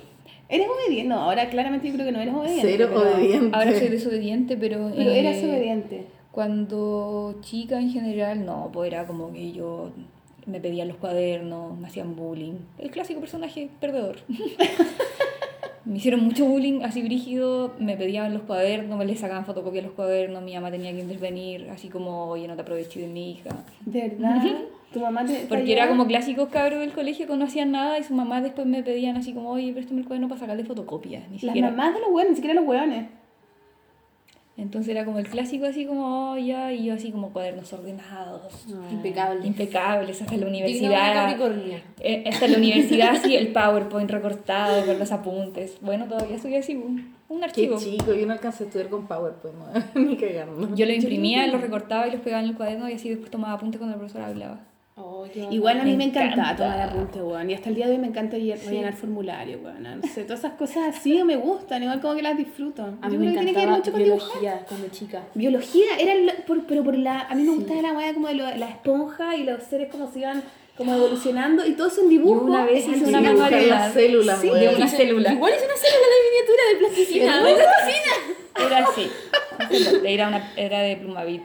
¿Eres 0.48 0.66
obediente? 0.68 1.08
No, 1.08 1.20
ahora 1.20 1.48
claramente 1.48 1.88
yo 1.88 1.94
creo 1.94 2.06
que 2.06 2.12
no 2.12 2.20
eres 2.20 2.34
obediente. 2.34 2.62
Cero 2.62 2.90
obediente. 2.94 3.56
Ahora 3.56 3.78
soy 3.78 3.88
desobediente, 3.88 4.56
pero... 4.56 4.90
Pero 4.94 5.10
eh, 5.10 5.20
eras 5.20 5.42
obediente. 5.42 6.06
Cuando 6.30 7.38
chica 7.40 7.80
en 7.80 7.90
general, 7.90 8.44
no, 8.44 8.68
pues 8.72 8.92
era 8.92 9.06
como 9.06 9.32
que 9.32 9.52
yo 9.52 9.92
me 10.46 10.60
pedían 10.60 10.88
los 10.88 10.96
cuadernos, 10.96 11.78
me 11.78 11.86
hacían 11.86 12.16
bullying. 12.16 12.54
El 12.78 12.90
clásico 12.90 13.20
personaje 13.20 13.70
perdedor. 13.80 14.16
me 15.84 15.96
hicieron 15.96 16.24
mucho 16.24 16.44
bullying 16.44 16.82
así 16.82 17.02
brígido, 17.02 17.74
me 17.78 17.96
pedían 17.96 18.34
los 18.34 18.42
cuadernos, 18.42 18.98
me 18.98 19.04
les 19.04 19.20
sacaban 19.20 19.46
fotocopia 19.46 19.80
de 19.80 19.86
los 19.86 19.96
cuadernos, 19.96 20.42
mi 20.42 20.54
mamá 20.54 20.70
tenía 20.70 20.92
que 20.92 21.00
intervenir, 21.00 21.70
así 21.70 21.88
como, 21.88 22.26
oye, 22.26 22.46
no 22.46 22.56
te 22.56 22.62
aproveché 22.62 23.00
de 23.00 23.08
mi 23.08 23.32
hija. 23.32 23.50
¿De 23.84 24.08
verdad? 24.08 24.42
¿Tu 24.92 24.98
mamá 25.00 25.24
te 25.24 25.34
te 25.34 25.46
Porque 25.46 25.72
era 25.72 25.88
como 25.88 26.06
clásicos 26.06 26.48
cabros 26.48 26.80
del 26.80 26.92
colegio 26.92 27.26
que 27.26 27.36
no 27.36 27.44
hacían 27.44 27.70
nada 27.70 27.98
y 27.98 28.02
sus 28.02 28.12
mamás 28.16 28.42
después 28.42 28.66
me 28.66 28.82
pedían 28.82 29.16
así 29.16 29.32
como, 29.32 29.50
oye, 29.50 29.72
préstame 29.72 30.00
el 30.00 30.06
cuaderno 30.06 30.28
para 30.28 30.40
sacarle 30.40 30.64
fotocopia. 30.64 31.20
Ni 31.28 31.34
Las 31.34 31.40
siquiera. 31.42 31.70
mamás 31.70 31.94
de 31.94 32.00
los 32.00 32.08
hueones, 32.10 32.30
ni 32.30 32.36
siquiera 32.36 32.60
los 32.60 32.68
hueones. 32.68 33.06
Entonces 34.56 34.90
era 34.90 35.06
como 35.06 35.18
el 35.20 35.26
clásico 35.26 35.64
así 35.64 35.86
como, 35.86 36.32
oh, 36.32 36.36
ya, 36.36 36.70
y 36.72 36.84
yo 36.84 36.92
así 36.92 37.10
como 37.12 37.32
cuadernos 37.32 37.72
ordenados. 37.72 38.66
Impecable. 38.90 39.46
impecables 39.46 40.20
hasta 40.20 40.36
la 40.36 40.46
universidad. 40.46 41.34
Eh, 42.00 42.24
hasta 42.28 42.46
la 42.46 42.58
universidad, 42.58 43.14
sí, 43.22 43.36
el 43.36 43.48
PowerPoint 43.52 44.10
recortado 44.10 44.84
con 44.84 44.98
los 44.98 45.12
apuntes. 45.12 45.78
Bueno, 45.80 46.06
todavía 46.06 46.36
estoy 46.36 46.56
así, 46.56 46.74
un, 46.76 47.14
un 47.30 47.38
Qué 47.38 47.44
archivo. 47.44 47.78
chico, 47.78 48.12
yo 48.12 48.26
no 48.26 48.34
alcancé 48.34 48.64
a 48.64 48.66
estudiar 48.66 48.90
con 48.90 49.06
PowerPoint, 49.06 49.56
no, 49.56 50.00
ni 50.02 50.16
cagando. 50.18 50.74
Yo 50.74 50.84
lo 50.84 50.92
imprimía, 50.92 51.46
lo 51.46 51.56
recortaba 51.56 52.06
y 52.08 52.10
los 52.10 52.20
pegaba 52.20 52.42
en 52.42 52.50
el 52.50 52.56
cuaderno 52.56 52.86
y 52.90 52.94
así 52.94 53.08
después 53.08 53.30
tomaba 53.30 53.54
apuntes 53.54 53.78
cuando 53.78 53.94
el 53.94 54.00
profesor 54.00 54.22
hablaba. 54.28 54.60
Oh, 55.02 55.26
Igual 55.50 55.80
a 55.80 55.84
mí 55.84 55.92
Me 55.92 55.96
me, 55.98 56.04
encantaba 56.04 56.50
encanta. 56.50 56.56
tomar 56.64 56.80
apunte, 56.88 57.22
weón. 57.22 57.48
Y 57.50 57.54
hasta 57.54 57.68
el 57.68 57.74
día 57.76 57.86
de 57.86 57.92
hoy 57.92 57.98
me 57.98 58.08
encanta 58.08 58.36
rellenar 58.36 58.94
formulario, 58.94 59.58
weón. 59.62 59.82
No 60.00 60.06
sé, 60.08 60.24
todas 60.24 60.40
esas 60.40 60.52
cosas 60.54 60.94
así 60.96 61.22
me 61.24 61.36
gustan, 61.36 61.82
igual 61.82 62.00
como 62.00 62.14
que 62.16 62.22
las 62.22 62.36
disfruto. 62.36 62.82
A 63.00 63.08
mí 63.08 63.14
Yo 63.14 63.18
me 63.20 63.26
creo 63.26 63.30
que 63.32 63.38
tiene 63.38 63.52
que 63.52 63.66
ver 63.66 63.68
mucho 63.76 63.92
con 63.92 64.02
dibujar. 64.04 64.40
biología 64.40 64.64
cuando 64.68 64.88
chica. 64.88 65.22
Biología, 65.34 65.86
era 65.98 66.12
el- 66.12 66.32
por- 66.46 66.66
pero 66.66 66.82
por 66.84 66.96
la. 66.98 67.20
A 67.20 67.34
mí 67.34 67.42
me 67.44 67.54
gustaba 67.54 67.80
la 67.82 67.92
weá 67.92 68.12
como 68.12 68.28
de 68.28 68.34
lo- 68.34 68.56
la 68.56 68.68
esponja 68.68 69.36
y 69.36 69.44
los 69.44 69.62
seres 69.62 69.88
como 69.90 70.10
se 70.10 70.18
iban 70.20 70.42
como 70.76 70.94
evolucionando 70.94 71.66
y 71.66 71.72
todo 71.72 71.88
eso 71.88 72.00
en 72.02 72.08
dibujo. 72.08 72.44
Una 72.46 72.64
vez 72.64 72.86
es 72.88 72.96
hice 72.96 73.08
una 73.08 73.20
Dibujar 73.20 73.50
manualidad. 73.50 73.78
las 73.78 73.92
células, 73.94 74.40
Sí. 74.40 74.48
De 74.50 74.68
una 74.74 74.88
célula. 74.88 75.32
Igual 75.32 75.52
es 75.52 75.62
una 75.62 75.76
célula 75.76 76.06
de 76.12 76.20
miniatura 76.28 76.62
de 76.72 76.76
plasticina. 76.78 78.66
Era 78.66 78.86
así. 78.86 79.10
Era, 80.06 80.28
una, 80.28 80.52
era 80.56 80.80
de 80.80 80.96
Plumavit. 80.96 81.42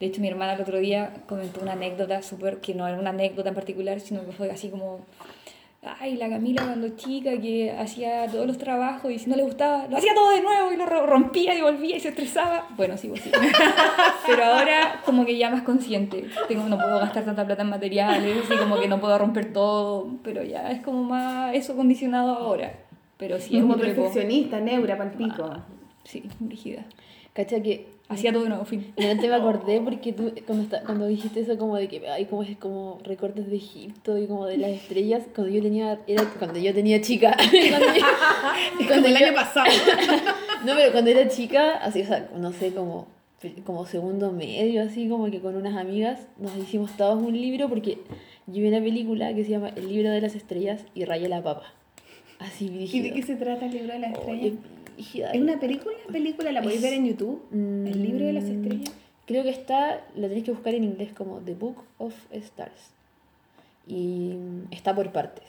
De 0.00 0.06
hecho, 0.06 0.20
mi 0.20 0.28
hermana 0.28 0.54
el 0.54 0.60
otro 0.60 0.78
día 0.78 1.12
comentó 1.26 1.60
una 1.62 1.72
anécdota 1.72 2.22
súper, 2.22 2.60
que 2.60 2.74
no 2.74 2.86
era 2.86 2.98
una 2.98 3.10
anécdota 3.10 3.48
en 3.48 3.54
particular, 3.54 3.98
sino 4.00 4.24
que 4.26 4.32
fue 4.32 4.50
así 4.50 4.68
como, 4.68 5.00
ay, 6.00 6.16
la 6.16 6.28
Camila 6.28 6.64
cuando 6.64 6.88
chica 6.96 7.30
que 7.40 7.70
hacía 7.70 8.26
todos 8.26 8.46
los 8.46 8.58
trabajos 8.58 9.10
y 9.10 9.18
si 9.18 9.30
no 9.30 9.36
le 9.36 9.42
gustaba, 9.44 9.86
lo 9.88 9.96
hacía 9.96 10.12
todo 10.14 10.32
de 10.32 10.42
nuevo 10.42 10.70
y 10.72 10.76
lo 10.76 10.84
ro- 10.84 11.06
rompía 11.06 11.54
y 11.56 11.62
volvía 11.62 11.96
y 11.96 12.00
se 12.00 12.08
estresaba. 12.08 12.66
Bueno, 12.76 12.98
sigo 12.98 13.14
así. 13.14 13.30
Pero 14.26 14.44
ahora 14.44 15.00
como 15.06 15.24
que 15.24 15.38
ya 15.38 15.48
más 15.48 15.62
consciente. 15.62 16.26
Tengo, 16.48 16.68
no 16.68 16.76
puedo 16.76 16.98
gastar 16.98 17.24
tanta 17.24 17.46
plata 17.46 17.62
en 17.62 17.70
materiales, 17.70 18.44
así 18.44 18.54
como 18.58 18.78
que 18.78 18.88
no 18.88 19.00
puedo 19.00 19.16
romper 19.16 19.52
todo, 19.52 20.08
pero 20.22 20.42
ya 20.42 20.70
es 20.72 20.82
como 20.82 21.04
más 21.04 21.54
eso 21.54 21.74
condicionado 21.76 22.34
ahora. 22.34 22.74
Pero 23.16 23.38
sí, 23.38 23.56
es 23.56 23.62
como 23.62 23.76
perfeccionista, 23.78 24.60
neura, 24.60 24.98
palpico. 24.98 25.50
Sí, 26.04 26.24
rígida. 26.40 26.84
Cacha 27.32 27.62
que 27.62 27.86
Hacía 28.08 28.32
todo 28.32 28.44
de 28.44 28.50
nuevo, 28.50 28.64
fin. 28.64 28.92
Delante 28.96 29.26
me 29.28 29.34
acordé 29.40 29.80
porque 29.80 30.12
tú, 30.12 30.32
cuando, 30.46 30.62
está, 30.64 30.82
cuando 30.84 31.06
dijiste 31.06 31.40
eso 31.40 31.58
como 31.58 31.76
de 31.76 31.88
que 31.88 32.08
hay 32.08 32.26
como, 32.26 32.42
es 32.44 32.56
como 32.56 32.98
recortes 33.02 33.48
de 33.50 33.56
Egipto 33.56 34.16
y 34.16 34.26
como 34.28 34.46
de 34.46 34.58
las 34.58 34.70
estrellas, 34.70 35.24
cuando 35.34 35.52
yo 35.52 35.60
tenía, 35.60 35.98
era 36.06 36.24
cuando 36.38 36.58
yo 36.60 36.72
tenía 36.72 37.00
chica. 37.00 37.36
cuando 37.70 37.86
yo- 37.94 38.88
Como 38.94 39.06
el 39.08 39.16
año 39.16 39.34
pasado. 39.34 39.66
no, 40.64 40.74
pero 40.76 40.92
cuando 40.92 41.10
era 41.10 41.26
chica, 41.28 41.72
así, 41.78 42.02
o 42.02 42.06
sea, 42.06 42.28
no 42.38 42.52
sé, 42.52 42.72
como, 42.72 43.08
como 43.64 43.86
segundo 43.86 44.30
medio, 44.32 44.82
así 44.82 45.08
como 45.08 45.28
que 45.30 45.40
con 45.40 45.56
unas 45.56 45.76
amigas 45.76 46.28
nos 46.38 46.56
hicimos 46.56 46.96
todos 46.96 47.20
un 47.22 47.32
libro 47.32 47.68
porque 47.68 47.98
yo 48.46 48.62
vi 48.62 48.68
una 48.68 48.80
película 48.80 49.34
que 49.34 49.44
se 49.44 49.50
llama 49.50 49.70
El 49.70 49.88
libro 49.88 50.10
de 50.10 50.20
las 50.20 50.36
estrellas 50.36 50.84
y 50.94 51.04
rayé 51.04 51.28
la 51.28 51.42
papa. 51.42 51.72
Así 52.38 52.66
¿Y 52.92 53.00
de 53.00 53.12
qué 53.12 53.22
se 53.22 53.34
trata 53.34 53.66
el 53.66 53.72
libro 53.72 53.92
de 53.94 53.98
las 53.98 54.12
Oh, 54.16 54.20
estrellas? 54.20 54.52
¿Es 54.96 55.40
una 55.40 55.58
película? 55.60 55.96
¿Película? 56.10 56.52
¿La 56.52 56.62
podéis 56.62 56.82
ver 56.82 56.94
en 56.94 57.06
YouTube? 57.06 57.42
Mm, 57.50 57.86
¿El 57.86 58.02
libro 58.02 58.26
de 58.26 58.32
las 58.32 58.44
estrellas? 58.44 58.92
Creo 59.26 59.42
que 59.42 59.50
está, 59.50 60.06
lo 60.14 60.28
tenéis 60.28 60.44
que 60.44 60.52
buscar 60.52 60.74
en 60.74 60.84
inglés 60.84 61.12
como 61.12 61.38
The 61.38 61.54
Book 61.54 61.82
of 61.98 62.14
Stars. 62.30 62.92
Y 63.86 64.34
mm, 64.34 64.72
está 64.72 64.94
por 64.94 65.12
partes. 65.12 65.44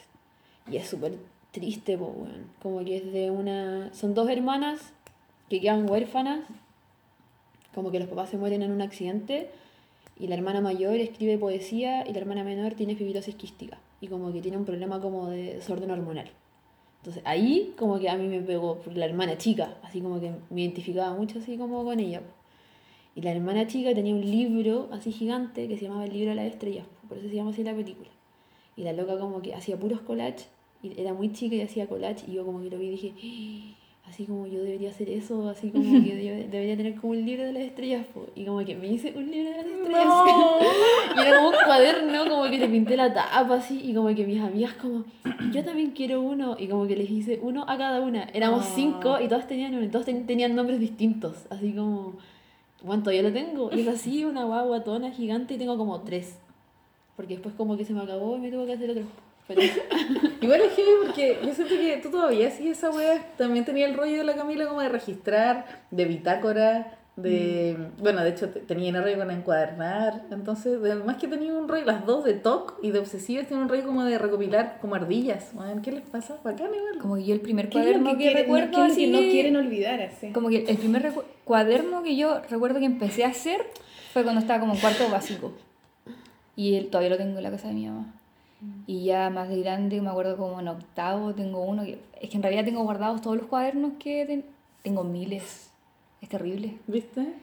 Y 0.69 0.77
es 0.77 0.87
súper 0.87 1.13
triste, 1.51 1.97
po, 1.97 2.07
weón. 2.07 2.47
Como 2.61 2.83
que 2.83 2.97
es 2.97 3.11
de 3.11 3.31
una... 3.31 3.93
Son 3.93 4.13
dos 4.13 4.29
hermanas 4.29 4.93
que 5.49 5.61
quedan 5.61 5.89
huérfanas. 5.89 6.41
Como 7.73 7.91
que 7.91 7.99
los 7.99 8.09
papás 8.09 8.29
se 8.29 8.37
mueren 8.37 8.63
en 8.63 8.71
un 8.71 8.81
accidente. 8.81 9.49
Y 10.19 10.27
la 10.27 10.35
hermana 10.35 10.61
mayor 10.61 10.95
escribe 10.95 11.37
poesía 11.37 12.07
y 12.07 12.13
la 12.13 12.19
hermana 12.19 12.43
menor 12.43 12.73
tiene 12.73 12.95
fibrosis 12.95 13.35
quística. 13.35 13.77
Y 14.01 14.07
como 14.07 14.33
que 14.33 14.41
tiene 14.41 14.57
un 14.57 14.65
problema 14.65 14.99
como 14.99 15.29
de 15.29 15.55
desorden 15.55 15.91
hormonal. 15.91 16.29
Entonces 16.99 17.23
ahí 17.25 17.73
como 17.77 17.99
que 17.99 18.09
a 18.09 18.17
mí 18.17 18.27
me 18.27 18.41
pegó 18.41 18.79
por 18.79 18.95
la 18.97 19.05
hermana 19.05 19.37
chica. 19.37 19.77
Así 19.83 20.01
como 20.01 20.19
que 20.19 20.31
me 20.49 20.61
identificaba 20.61 21.13
mucho 21.15 21.39
así 21.39 21.57
como 21.57 21.83
con 21.83 21.99
ella. 21.99 22.21
Y 23.15 23.21
la 23.21 23.31
hermana 23.31 23.65
chica 23.65 23.93
tenía 23.95 24.13
un 24.13 24.21
libro 24.21 24.89
así 24.91 25.11
gigante 25.11 25.67
que 25.67 25.77
se 25.77 25.85
llamaba 25.85 26.05
El 26.05 26.13
libro 26.13 26.29
de 26.29 26.35
las 26.35 26.45
estrellas, 26.45 26.85
por 27.09 27.17
eso 27.17 27.27
se 27.27 27.35
llama 27.35 27.49
así 27.49 27.63
la 27.63 27.73
película. 27.73 28.09
Y 28.75 28.83
la 28.83 28.93
loca 28.93 29.17
como 29.17 29.41
que 29.41 29.55
hacía 29.55 29.75
puros 29.79 30.01
collages, 30.01 30.49
y 30.83 30.99
era 31.01 31.13
muy 31.15 31.33
chica 31.33 31.55
y 31.55 31.61
hacía 31.61 31.87
collage, 31.87 32.25
y 32.27 32.33
yo 32.33 32.45
como 32.45 32.61
que 32.61 32.69
lo 32.69 32.77
vi 32.77 32.87
y 32.87 32.91
dije, 32.91 33.13
"Ah, 33.17 33.76
así 34.07 34.25
como 34.25 34.47
yo 34.47 34.61
debería 34.63 34.89
hacer 34.89 35.09
eso, 35.09 35.49
así 35.49 35.69
como 35.69 35.83
que 36.03 36.15
debería 36.51 36.77
tener 36.77 36.95
como 36.95 37.13
un 37.13 37.25
libro 37.25 37.43
de 37.45 37.53
las 37.53 37.63
estrellas, 37.63 38.05
po". 38.13 38.25
y 38.35 38.45
como 38.45 38.63
que 38.65 38.75
me 38.75 38.87
hice 38.87 39.13
un 39.15 39.29
libro 39.29 39.49
de 39.51 39.57
las 39.57 39.65
estrellas. 39.65 40.07
y 41.15 41.19
era 41.19 41.37
como 41.37 41.49
un 41.49 41.55
cuaderno, 41.65 42.29
como 42.29 42.43
que 42.49 42.57
le 42.57 42.67
pinté 42.67 42.95
la 42.97 43.13
tapa 43.13 43.55
así, 43.55 43.79
y 43.83 43.93
como 43.93 44.13
que 44.15 44.25
mis 44.25 44.41
amigas 44.41 44.73
como, 44.73 45.03
yo 45.53 45.63
también 45.63 45.91
quiero 45.91 46.21
uno, 46.21 46.55
y 46.59 46.67
como 46.67 46.87
que 46.87 46.95
les 46.95 47.09
hice 47.09 47.39
uno 47.41 47.65
a 47.67 47.77
cada 47.77 48.01
una. 48.01 48.23
Éramos 48.33 48.63
Ah. 48.65 48.71
cinco 48.75 49.19
y 49.21 49.27
todas 49.27 49.47
tenían, 49.47 49.91
todos 49.91 50.05
ten- 50.05 50.25
tenían 50.25 50.55
nombres 50.55 50.79
distintos, 50.79 51.45
así 51.49 51.73
como... 51.73 52.13
Bueno, 52.83 53.01
todavía 53.01 53.23
lo 53.23 53.33
tengo. 53.33 53.71
Y 53.75 53.79
es 53.81 53.87
así, 53.87 54.23
una 54.23 54.43
guagua 54.43 54.83
tona 54.83 55.09
gigante 55.11 55.55
y 55.55 55.57
tengo 55.57 55.77
como 55.77 56.01
tres. 56.01 56.37
Porque 57.15 57.33
después 57.33 57.55
como 57.55 57.75
que 57.75 57.83
se 57.83 57.91
me 57.93 58.01
acabó 58.01 58.37
y 58.37 58.39
me 58.39 58.51
tuve 58.51 58.67
que 58.67 58.73
hacer 58.73 58.91
otro. 58.91 59.01
Pero 59.47 59.61
Igual 60.41 60.61
es 60.61 60.73
heavy 60.75 60.89
porque 61.05 61.39
yo 61.43 61.53
siento 61.53 61.75
que 61.75 61.97
tú 62.03 62.09
todavía 62.09 62.51
sigues 62.51 62.77
esa 62.77 62.89
wea. 62.89 63.33
También 63.37 63.65
tenía 63.65 63.85
el 63.87 63.95
rollo 63.95 64.17
de 64.17 64.23
la 64.23 64.35
Camila 64.35 64.67
como 64.67 64.81
de 64.81 64.89
registrar, 64.89 65.65
de 65.91 66.05
bitácora, 66.05 66.97
de... 67.15 67.75
Bueno, 67.97 68.23
de 68.23 68.29
hecho 68.29 68.49
te- 68.49 68.59
tenía 68.59 68.89
el 68.89 69.01
rollo 69.03 69.17
con 69.17 69.31
encuadernar. 69.31 70.23
Entonces, 70.31 70.77
además 70.81 71.17
que 71.17 71.27
tenía 71.27 71.53
un 71.53 71.67
rollo, 71.67 71.85
las 71.85 72.05
dos 72.05 72.23
de 72.23 72.33
TOC 72.33 72.79
y 72.83 72.91
de 72.91 72.99
obsesivas 72.99 73.47
tienen 73.47 73.63
un 73.63 73.69
rollo 73.69 73.85
como 73.85 74.03
de 74.05 74.17
recopilar 74.19 74.77
como 74.81 74.95
ardillas. 74.95 75.49
Weón, 75.55 75.81
¿Qué 75.81 75.91
les 75.91 76.01
pasa? 76.07 76.37
Bacán 76.43 76.67
igual. 76.75 76.99
Como 76.99 77.15
que 77.15 77.23
yo 77.25 77.33
el 77.33 77.41
primer 77.41 77.69
¿Qué 77.69 77.79
es 77.79 77.85
lo 77.85 78.03
cuaderno 78.03 78.17
que, 78.19 78.33
recuerdo 78.33 78.95
que 78.95 79.07
no 79.07 79.19
quieren 79.19 79.55
olvidar? 79.55 80.01
Así? 80.01 80.31
Como 80.31 80.49
que 80.49 80.65
el 80.67 80.77
primer 80.77 81.11
cuaderno 81.43 82.03
que 82.03 82.15
yo 82.15 82.41
recuerdo 82.49 82.79
que 82.79 82.85
empecé 82.85 83.23
a 83.25 83.29
hacer 83.29 83.65
fue 84.13 84.23
cuando 84.23 84.41
estaba 84.41 84.59
como 84.59 84.73
en 84.75 84.79
cuarto 84.79 85.09
básico. 85.09 85.53
Y 86.55 86.75
él, 86.75 86.87
todavía 86.89 87.11
lo 87.11 87.17
tengo 87.17 87.37
en 87.37 87.43
la 87.43 87.51
casa 87.51 87.67
de 87.69 87.73
mi 87.73 87.87
mamá. 87.87 88.13
Y 88.87 89.05
ya 89.05 89.29
más 89.29 89.49
de 89.49 89.61
grande, 89.61 90.01
me 90.01 90.09
acuerdo 90.09 90.35
como 90.37 90.59
en 90.59 90.67
octavo, 90.67 91.33
tengo 91.33 91.61
uno 91.61 91.83
que... 91.83 91.99
Es 92.19 92.29
que 92.29 92.37
en 92.37 92.43
realidad 92.43 92.65
tengo 92.65 92.83
guardados 92.83 93.21
todos 93.21 93.37
los 93.37 93.45
cuadernos 93.45 93.93
que... 93.99 94.25
ten- 94.25 94.45
Tengo 94.81 95.03
miles. 95.03 95.71
Es 96.21 96.29
terrible. 96.29 96.77
¿Viste? 96.87 97.33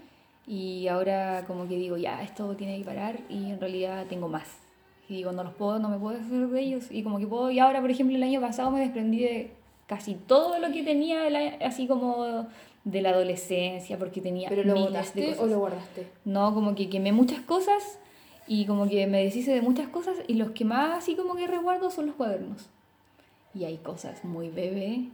Y 0.46 0.88
ahora 0.88 1.44
como 1.46 1.68
que 1.68 1.76
digo, 1.76 1.96
ya, 1.96 2.22
esto 2.22 2.54
tiene 2.56 2.78
que 2.78 2.84
parar 2.84 3.18
y 3.28 3.50
en 3.50 3.60
realidad 3.60 4.06
tengo 4.08 4.28
más. 4.28 4.58
Y 5.08 5.14
digo, 5.16 5.32
no 5.32 5.44
los 5.44 5.54
puedo, 5.54 5.78
no 5.78 5.88
me 5.88 5.98
puedo 5.98 6.18
hacer 6.18 6.48
de 6.48 6.60
ellos. 6.60 6.86
Y 6.90 7.02
como 7.02 7.18
que 7.18 7.26
puedo, 7.26 7.50
y 7.50 7.58
ahora, 7.60 7.80
por 7.80 7.90
ejemplo, 7.90 8.16
el 8.16 8.22
año 8.22 8.40
pasado 8.40 8.70
me 8.70 8.80
desprendí 8.80 9.20
de 9.20 9.50
casi 9.86 10.14
todo 10.14 10.58
lo 10.58 10.72
que 10.72 10.82
tenía, 10.82 11.20
así 11.64 11.86
como 11.86 12.46
de 12.84 13.02
la 13.02 13.10
adolescencia, 13.10 13.98
porque 13.98 14.20
tenía 14.20 14.48
¿Pero 14.48 14.64
lo 14.64 14.74
miles 14.74 14.84
de 14.90 14.90
botaste 14.98 15.26
cosas. 15.28 15.42
o 15.42 15.46
lo 15.46 15.58
guardaste? 15.60 16.06
No, 16.24 16.52
como 16.54 16.74
que 16.74 16.88
quemé 16.90 17.12
muchas 17.12 17.40
cosas 17.40 17.98
Y 18.46 18.66
como 18.66 18.88
que 18.88 19.06
me 19.06 19.22
deshice 19.24 19.52
de 19.52 19.62
muchas 19.62 19.88
cosas 19.88 20.16
y 20.28 20.34
los 20.34 20.50
que 20.50 20.64
más 20.64 20.98
así 20.98 21.16
como 21.16 21.34
que 21.34 21.46
resguardo 21.46 21.90
son 21.90 22.06
los 22.06 22.14
cuadernos. 22.16 22.66
Y 23.54 23.64
hay 23.64 23.76
cosas 23.78 24.24
muy 24.24 24.48
bebé 24.50 25.04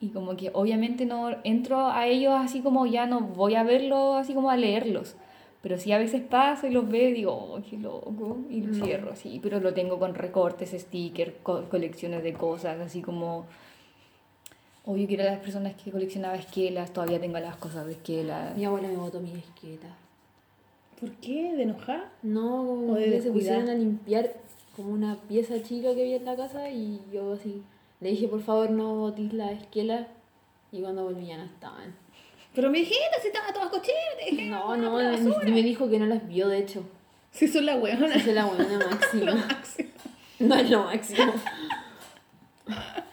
y 0.00 0.08
como 0.10 0.36
que 0.36 0.50
obviamente 0.52 1.06
no 1.06 1.30
entro 1.44 1.88
a 1.88 2.06
ellos 2.06 2.34
así 2.36 2.60
como 2.60 2.86
ya 2.86 3.06
no 3.06 3.20
voy 3.22 3.54
a 3.54 3.62
verlos 3.64 4.16
así 4.16 4.34
como 4.34 4.50
a 4.50 4.56
leerlos. 4.56 5.16
Pero 5.62 5.78
sí 5.78 5.90
a 5.90 5.98
veces 5.98 6.22
paso 6.22 6.68
y 6.68 6.70
los 6.70 6.88
veo 6.88 7.08
y 7.08 7.12
digo, 7.12 7.32
oh, 7.32 7.60
qué 7.68 7.76
loco, 7.76 8.36
y 8.50 8.60
lo 8.60 8.72
cierro 8.72 9.10
así. 9.12 9.40
Pero 9.42 9.58
lo 9.58 9.74
tengo 9.74 9.98
con 9.98 10.14
recortes, 10.14 10.70
stickers, 10.70 11.32
co- 11.42 11.64
colecciones 11.68 12.22
de 12.22 12.34
cosas, 12.34 12.78
así 12.78 13.02
como... 13.02 13.46
Obvio 14.84 15.08
que 15.08 15.14
era 15.14 15.24
las 15.24 15.40
personas 15.40 15.74
que 15.74 15.90
coleccionaba 15.90 16.36
esquelas, 16.36 16.92
todavía 16.92 17.18
tengo 17.20 17.40
las 17.40 17.56
cosas 17.56 17.84
de 17.86 17.92
esquelas. 17.92 18.56
Mi 18.56 18.64
abuela 18.64 18.86
me 18.86 18.96
botó 18.96 19.18
mi 19.18 19.32
esqueta. 19.32 19.88
¿Por 21.00 21.10
qué? 21.16 21.52
¿De 21.54 21.62
enojar? 21.64 22.10
No, 22.22 22.58
como 22.66 22.94
de 22.94 23.10
que 23.10 23.20
se 23.22 23.30
pusieron 23.30 23.68
a 23.68 23.74
limpiar 23.74 24.32
como 24.74 24.90
una 24.92 25.16
pieza 25.28 25.62
chica 25.62 25.94
que 25.94 26.02
había 26.02 26.16
en 26.16 26.24
la 26.24 26.36
casa 26.36 26.70
y 26.70 27.00
yo 27.12 27.32
así 27.34 27.62
le 28.00 28.10
dije 28.10 28.28
por 28.28 28.42
favor 28.42 28.70
no 28.70 28.94
botís 28.96 29.32
la 29.32 29.52
esquela 29.52 30.06
y 30.72 30.80
cuando 30.82 31.04
volví 31.04 31.26
ya 31.26 31.36
no 31.38 31.44
estaban. 31.44 31.94
Pero 32.54 32.70
mi 32.70 32.80
hijita, 32.80 33.20
si 33.20 33.28
estaba 33.28 33.52
todas 33.52 33.68
cochinas, 33.68 34.48
No, 34.48 34.76
no, 34.76 34.98
ni- 35.44 35.50
me 35.52 35.62
dijo 35.62 35.88
que 35.90 35.98
no 35.98 36.06
las 36.06 36.26
vio 36.26 36.48
de 36.48 36.58
hecho. 36.58 36.82
Si 37.30 37.46
son 37.48 37.66
la 37.66 37.76
huevona. 37.76 38.14
Esa 38.14 38.30
es 38.30 38.34
la 38.34 38.46
buena 38.46 38.78
máxima. 38.90 39.32
No 40.38 40.54
es 40.54 40.70
lo 40.70 40.84
máximo. 40.84 41.32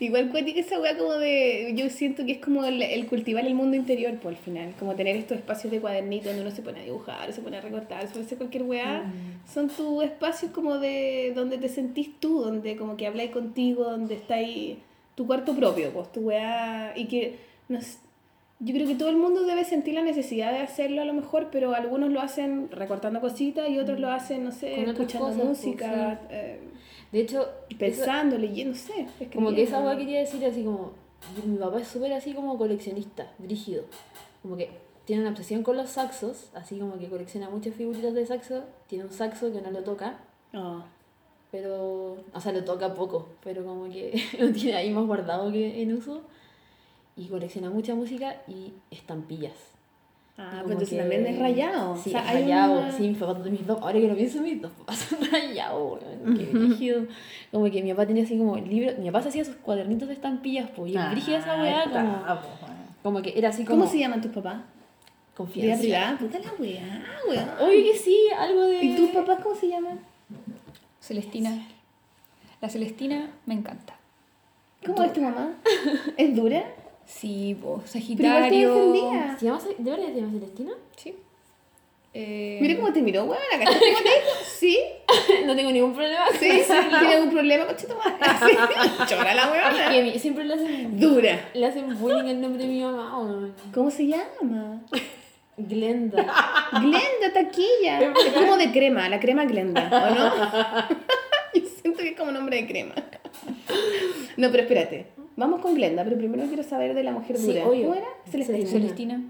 Igual 0.00 0.30
cuéntica 0.30 0.60
esa 0.60 0.78
weá 0.80 0.96
como 0.96 1.14
de. 1.14 1.72
Yo 1.74 1.88
siento 1.90 2.24
que 2.24 2.32
es 2.32 2.38
como 2.38 2.64
el, 2.64 2.80
el 2.82 3.06
cultivar 3.06 3.44
el 3.44 3.54
mundo 3.54 3.76
interior, 3.76 4.14
por 4.18 4.32
al 4.32 4.38
final. 4.38 4.74
Como 4.78 4.94
tener 4.94 5.16
estos 5.16 5.38
espacios 5.38 5.72
de 5.72 5.80
cuadernito 5.80 6.28
donde 6.28 6.42
uno 6.42 6.50
se 6.52 6.62
pone 6.62 6.80
a 6.80 6.84
dibujar, 6.84 7.32
se 7.32 7.40
pone 7.40 7.56
a 7.56 7.60
recortar, 7.60 8.02
se 8.02 8.08
pone 8.08 8.22
a 8.22 8.26
hacer 8.26 8.38
cualquier 8.38 8.62
weá. 8.62 9.12
Son 9.52 9.68
tus 9.68 10.04
espacios 10.04 10.52
como 10.52 10.78
de. 10.78 11.32
donde 11.34 11.58
te 11.58 11.68
sentís 11.68 12.18
tú, 12.20 12.40
donde 12.40 12.76
como 12.76 12.96
que 12.96 13.06
habláis 13.06 13.30
contigo, 13.30 13.84
donde 13.84 14.14
está 14.14 14.34
ahí 14.34 14.78
tu 15.16 15.26
cuarto 15.26 15.54
propio, 15.54 15.90
pues 15.92 16.12
tu 16.12 16.20
weá. 16.20 16.92
Y 16.96 17.06
que. 17.06 17.48
No 17.68 17.80
sé, 17.82 17.98
yo 18.60 18.74
creo 18.74 18.88
que 18.88 18.96
todo 18.96 19.08
el 19.08 19.16
mundo 19.16 19.44
debe 19.44 19.64
sentir 19.64 19.94
la 19.94 20.02
necesidad 20.02 20.50
de 20.50 20.58
hacerlo 20.58 21.02
a 21.02 21.04
lo 21.04 21.12
mejor, 21.12 21.48
pero 21.52 21.74
algunos 21.74 22.10
lo 22.10 22.20
hacen 22.20 22.68
recortando 22.72 23.20
cositas 23.20 23.68
y 23.70 23.78
otros 23.78 24.00
lo 24.00 24.10
hacen, 24.10 24.42
no 24.42 24.50
sé, 24.50 24.82
escuchando 24.82 25.28
cosas, 25.28 25.36
pues, 25.36 25.48
música, 25.48 26.20
eh, 26.30 26.58
De 27.12 27.20
hecho, 27.20 27.48
pensando, 27.78 28.36
leyendo, 28.36 28.74
no 28.74 28.78
sé. 28.78 29.06
Como 29.32 29.50
que 29.54 29.62
esa 29.62 29.80
weá 29.80 29.96
quería 29.96 30.20
decir 30.20 30.44
así 30.44 30.62
como. 30.64 30.92
Mi 31.44 31.56
papá 31.56 31.80
es 31.80 31.88
súper 31.88 32.12
así 32.12 32.32
como 32.34 32.56
coleccionista, 32.58 33.32
brígido. 33.38 33.84
Como 34.42 34.56
que 34.56 34.70
tiene 35.04 35.22
una 35.22 35.30
obsesión 35.30 35.62
con 35.62 35.76
los 35.76 35.90
saxos, 35.90 36.50
así 36.54 36.78
como 36.78 36.98
que 36.98 37.08
colecciona 37.08 37.48
muchas 37.50 37.74
figuritas 37.74 38.14
de 38.14 38.26
saxo. 38.26 38.62
Tiene 38.88 39.04
un 39.04 39.12
saxo 39.12 39.52
que 39.52 39.60
no 39.60 39.70
lo 39.70 39.82
toca, 39.82 40.18
Ah. 40.52 40.84
pero. 41.50 42.18
O 42.34 42.40
sea, 42.40 42.52
lo 42.52 42.62
toca 42.64 42.94
poco, 42.94 43.28
pero 43.42 43.64
como 43.64 43.88
que 43.90 44.12
lo 44.38 44.52
tiene 44.52 44.76
ahí 44.76 44.90
más 44.90 45.06
guardado 45.06 45.50
que 45.50 45.82
en 45.82 45.94
uso. 45.94 46.22
Y 47.16 47.26
colecciona 47.26 47.68
mucha 47.70 47.94
música 47.96 48.42
y 48.46 48.72
estampillas. 48.92 49.54
Ah, 50.40 50.50
Como 50.50 50.62
pero 50.62 50.72
entonces 50.74 50.90
que- 50.90 50.96
también 50.98 51.26
es 51.26 51.38
rayado. 51.40 51.96
Sí, 51.96 52.10
o 52.10 52.12
sea, 52.12 52.20
es 52.22 52.28
hay 52.28 52.42
rayado. 52.42 52.78
una- 52.80 52.92
Sí, 52.92 53.08
mis 53.08 53.18
papás, 53.18 53.44
mis 53.50 53.66
dos, 53.66 53.78
ahora 53.82 53.98
que 54.00 54.06
lo 54.08 54.14
pienso, 54.14 54.40
mis 54.40 54.62
dos 54.62 54.70
papás 54.70 54.98
son 54.98 55.18
rayados, 55.32 56.00
weón, 56.00 56.36
Qué 56.38 56.44
brígido. 56.44 57.06
Como 57.50 57.64
que 57.70 57.82
mi 57.82 57.90
papá 57.90 58.06
tenía 58.06 58.22
así 58.22 58.38
como 58.38 58.56
libros. 58.56 58.98
Mi 58.98 59.06
papá 59.06 59.22
se 59.22 59.28
hacía 59.30 59.44
sus 59.44 59.56
cuadernitos 59.56 60.06
de 60.08 60.14
estampillas, 60.14 60.70
pues. 60.76 60.92
Y 60.92 60.96
es 60.96 61.10
brígida 61.10 61.38
esa 61.38 61.60
weá, 61.60 61.84
como, 61.84 62.22
como 63.02 63.22
que 63.22 63.36
era 63.36 63.48
así 63.48 63.64
como. 63.64 63.80
¿Cómo 63.80 63.90
se 63.90 63.98
llaman 63.98 64.20
tus 64.20 64.30
papás? 64.30 64.56
Vida 64.58 64.64
Confianza. 65.34 65.82
privada. 65.82 66.18
Puta 66.18 66.38
la 66.38 66.52
weá, 66.58 67.02
weón. 67.28 67.48
Oye, 67.60 67.90
que 67.92 67.98
sí, 67.98 68.16
algo 68.38 68.62
de. 68.62 68.84
¿Y 68.84 68.96
tus 68.96 69.10
papás 69.10 69.38
cómo 69.42 69.54
se 69.56 69.68
llaman? 69.68 69.98
Celestina. 71.00 71.66
La 72.60 72.68
Celestina 72.68 73.30
me 73.46 73.54
encanta. 73.54 73.94
¿Cómo 74.86 75.02
es 75.02 75.12
tu 75.12 75.20
mamá? 75.20 75.54
¿Es 76.16 76.34
dura? 76.36 76.62
Sí, 77.10 77.56
po, 77.60 77.66
Pero 77.66 77.74
igual 77.74 77.84
te 77.84 77.88
Sagitario. 77.88 78.74
defendía. 78.74 79.36
¿Se 79.38 79.46
llama, 79.46 79.60
¿De 79.78 79.90
verdad 79.90 80.06
se 80.06 80.20
llama 80.20 80.32
Celestina? 80.32 80.72
Sí. 80.96 81.14
Eh, 82.14 82.58
Mira 82.60 82.76
cómo 82.76 82.92
te 82.92 83.00
miró, 83.02 83.24
weón. 83.24 83.40
¿Cachai 83.50 83.66
cómo 83.66 83.98
te 83.98 84.08
dijo? 84.08 84.30
¿Sí? 84.58 84.78
no 85.46 85.56
tengo 85.56 85.70
ningún 85.72 85.94
problema. 85.94 86.24
¿Sí? 86.38 86.48
¿Tiene 86.98 87.14
algún 87.14 87.30
problema 87.30 87.66
con 87.66 87.76
tu 87.76 87.88
madre? 87.88 88.14
¿Sí? 88.46 88.56
Chora 89.08 89.34
la 89.34 89.42
Es 89.44 89.50
weona. 89.50 89.90
que 89.90 90.02
mi- 90.02 90.18
siempre 90.18 90.44
le 90.44 90.54
hacen, 90.54 91.00
Dura. 91.00 91.48
le 91.54 91.66
hacen 91.66 91.98
bullying 91.98 92.28
el 92.28 92.40
nombre 92.40 92.62
de 92.62 92.68
mi 92.68 92.82
mamá, 92.82 93.18
weón. 93.20 93.54
¿Cómo 93.74 93.90
se 93.90 94.06
llama? 94.06 94.80
Glenda. 95.56 96.68
Glenda 96.72 97.32
Taquilla. 97.34 98.00
Es 98.00 98.32
como 98.34 98.56
de 98.56 98.70
crema, 98.70 99.08
la 99.08 99.18
crema 99.18 99.44
Glenda, 99.44 99.88
¿o 99.90 100.14
no? 100.14 100.32
Siento 101.98 102.02
que 102.02 102.08
es 102.10 102.16
como 102.16 102.30
nombre 102.32 102.56
de 102.62 102.66
crema. 102.68 102.94
No, 104.36 104.50
pero 104.50 104.62
espérate. 104.62 105.06
Vamos 105.36 105.60
con 105.60 105.74
Glenda, 105.74 106.04
pero 106.04 106.16
primero 106.16 106.44
quiero 106.46 106.62
saber 106.62 106.94
de 106.94 107.02
la 107.02 107.12
mujer 107.12 107.36
Sí, 107.38 107.48
dura. 107.48 107.66
obvio. 107.66 107.82
¿Cómo 107.88 107.94
era? 107.94 108.06
Celestina. 108.30 109.20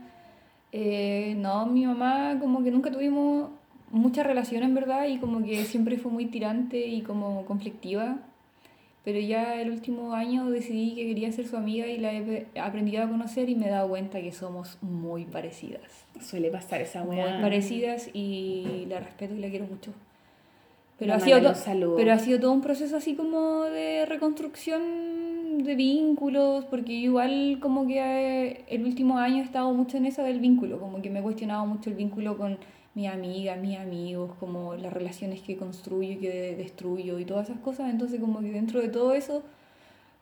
Eh, 0.73 1.35
no, 1.39 1.65
mi 1.67 1.87
mamá 1.87 2.37
como 2.41 2.63
que 2.63 2.71
nunca 2.71 2.91
tuvimos 2.91 3.51
mucha 3.91 4.23
relación 4.23 4.63
en 4.65 4.75
verdad 4.75 5.07
y 5.07 5.19
como 5.19 5.43
que 5.43 5.65
siempre 5.65 5.97
fue 5.97 6.13
muy 6.13 6.27
tirante 6.27 6.87
y 6.87 7.01
como 7.03 7.45
conflictiva. 7.47 8.19
Pero 9.05 9.19
ya 9.21 9.61
el 9.63 9.71
último 9.71 10.13
año 10.13 10.51
decidí 10.51 10.95
que 10.95 11.07
quería 11.07 11.33
ser 11.33 11.47
su 11.47 11.57
amiga 11.57 11.87
y 11.87 11.97
la 11.99 12.13
he 12.13 12.47
aprendido 12.61 13.03
a 13.03 13.09
conocer 13.09 13.49
y 13.49 13.55
me 13.55 13.69
he 13.69 13.71
dado 13.71 13.89
cuenta 13.89 14.21
que 14.21 14.33
somos 14.33 14.77
muy 14.83 15.25
parecidas. 15.25 16.05
Suele 16.21 16.51
pasar 16.51 16.83
esa 16.83 17.03
Muy 17.05 17.17
weá. 17.17 17.41
parecidas 17.41 18.11
y 18.13 18.85
la 18.89 19.01
respeto 19.01 19.35
y 19.35 19.39
la 19.39 19.49
quiero 19.49 19.65
mucho. 19.67 19.93
Pero 20.99 21.15
ha, 21.15 21.17
sido 21.21 21.37
pero 21.97 22.13
ha 22.13 22.19
sido 22.19 22.41
todo 22.41 22.53
un 22.53 22.61
proceso 22.61 22.97
así 22.97 23.15
como 23.15 23.63
de 23.65 24.05
reconstrucción 24.07 25.63
de 25.63 25.75
vínculos, 25.75 26.65
porque 26.67 26.93
igual 26.93 27.59
como 27.61 27.87
que 27.87 27.99
eh, 28.01 28.65
el 28.69 28.85
último 28.85 29.19
año 29.19 29.39
he 29.43 29.45
estado 29.45 29.73
mucho 29.75 29.97
en 29.97 30.07
eso 30.07 30.23
del 30.23 30.41
vínculo, 30.41 30.79
como 30.81 31.01
que 31.03 31.11
me 31.11 31.21
he 31.21 31.23
cuestionado 31.23 31.67
mucho 31.67 31.91
el 31.91 31.97
vínculo 31.97 32.37
con 32.37 32.59
mis 32.95 33.09
amigas, 33.09 33.59
mis 33.61 33.79
amigos, 33.79 34.33
como 34.41 34.75
las 34.75 34.93
relaciones 34.93 35.41
que 35.43 35.57
construyo 35.57 36.13
y 36.13 36.17
que 36.17 36.31
de- 36.31 36.57
destruyo 36.57 37.19
y 37.19 37.25
todas 37.25 37.49
esas 37.49 37.61
cosas, 37.61 37.91
entonces 37.91 38.21
como 38.21 38.41
que 38.41 38.51
dentro 38.51 38.81
de 38.81 38.89
todo 38.89 39.15
eso, 39.15 39.43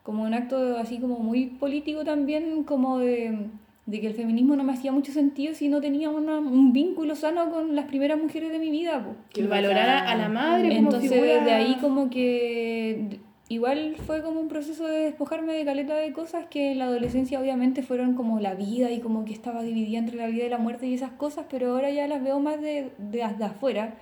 como 0.03 0.23
un 0.23 0.33
acto 0.33 0.77
así 0.77 0.99
como 0.99 1.19
muy 1.19 1.47
político 1.47 2.03
también, 2.03 2.63
como 2.63 2.99
de, 2.99 3.47
de 3.87 3.99
que 4.01 4.07
el 4.07 4.13
feminismo 4.13 4.55
no 4.55 4.63
me 4.63 4.73
hacía 4.73 4.91
mucho 4.91 5.11
sentido 5.11 5.55
si 5.55 5.69
no 5.69 5.81
tenía 5.81 6.09
una- 6.11 6.37
un 6.39 6.73
vínculo 6.73 7.15
sano 7.15 7.49
con 7.49 7.75
las 7.75 7.85
primeras 7.85 8.19
mujeres 8.21 8.51
de 8.51 8.59
mi 8.59 8.69
vida. 8.69 9.03
po. 9.03 9.15
Que 9.33 9.43
valorara 9.47 10.07
a 10.11 10.15
la 10.15 10.29
madre 10.29 10.67
como 10.75 10.79
Entonces 10.89 11.09
figura... 11.11 11.33
desde 11.35 11.53
ahí 11.53 11.77
como 11.81 12.09
que 12.09 13.19
igual 13.49 13.95
fue 14.05 14.21
como 14.21 14.41
un 14.41 14.49
proceso 14.49 14.85
de 14.85 14.99
despojarme 15.05 15.53
de 15.53 15.63
caleta 15.63 15.95
de 15.95 16.11
cosas 16.11 16.47
que 16.49 16.71
en 16.73 16.79
la 16.79 16.85
adolescencia 16.85 17.39
obviamente 17.39 17.81
fueron 17.81 18.13
como 18.13 18.41
la 18.41 18.55
vida 18.55 18.91
y 18.91 18.99
como 18.99 19.23
que 19.23 19.31
estaba 19.31 19.63
dividida 19.63 19.99
entre 19.99 20.17
la 20.17 20.27
vida 20.27 20.43
y 20.45 20.49
la 20.49 20.57
muerte 20.57 20.85
y 20.85 20.93
esas 20.93 21.11
cosas, 21.11 21.45
pero 21.49 21.71
ahora 21.71 21.89
ya 21.89 22.07
las 22.07 22.21
veo 22.21 22.39
más 22.41 22.59
de, 22.61 22.91
de, 22.97 23.23
de 23.37 23.43
afuera. 23.45 23.95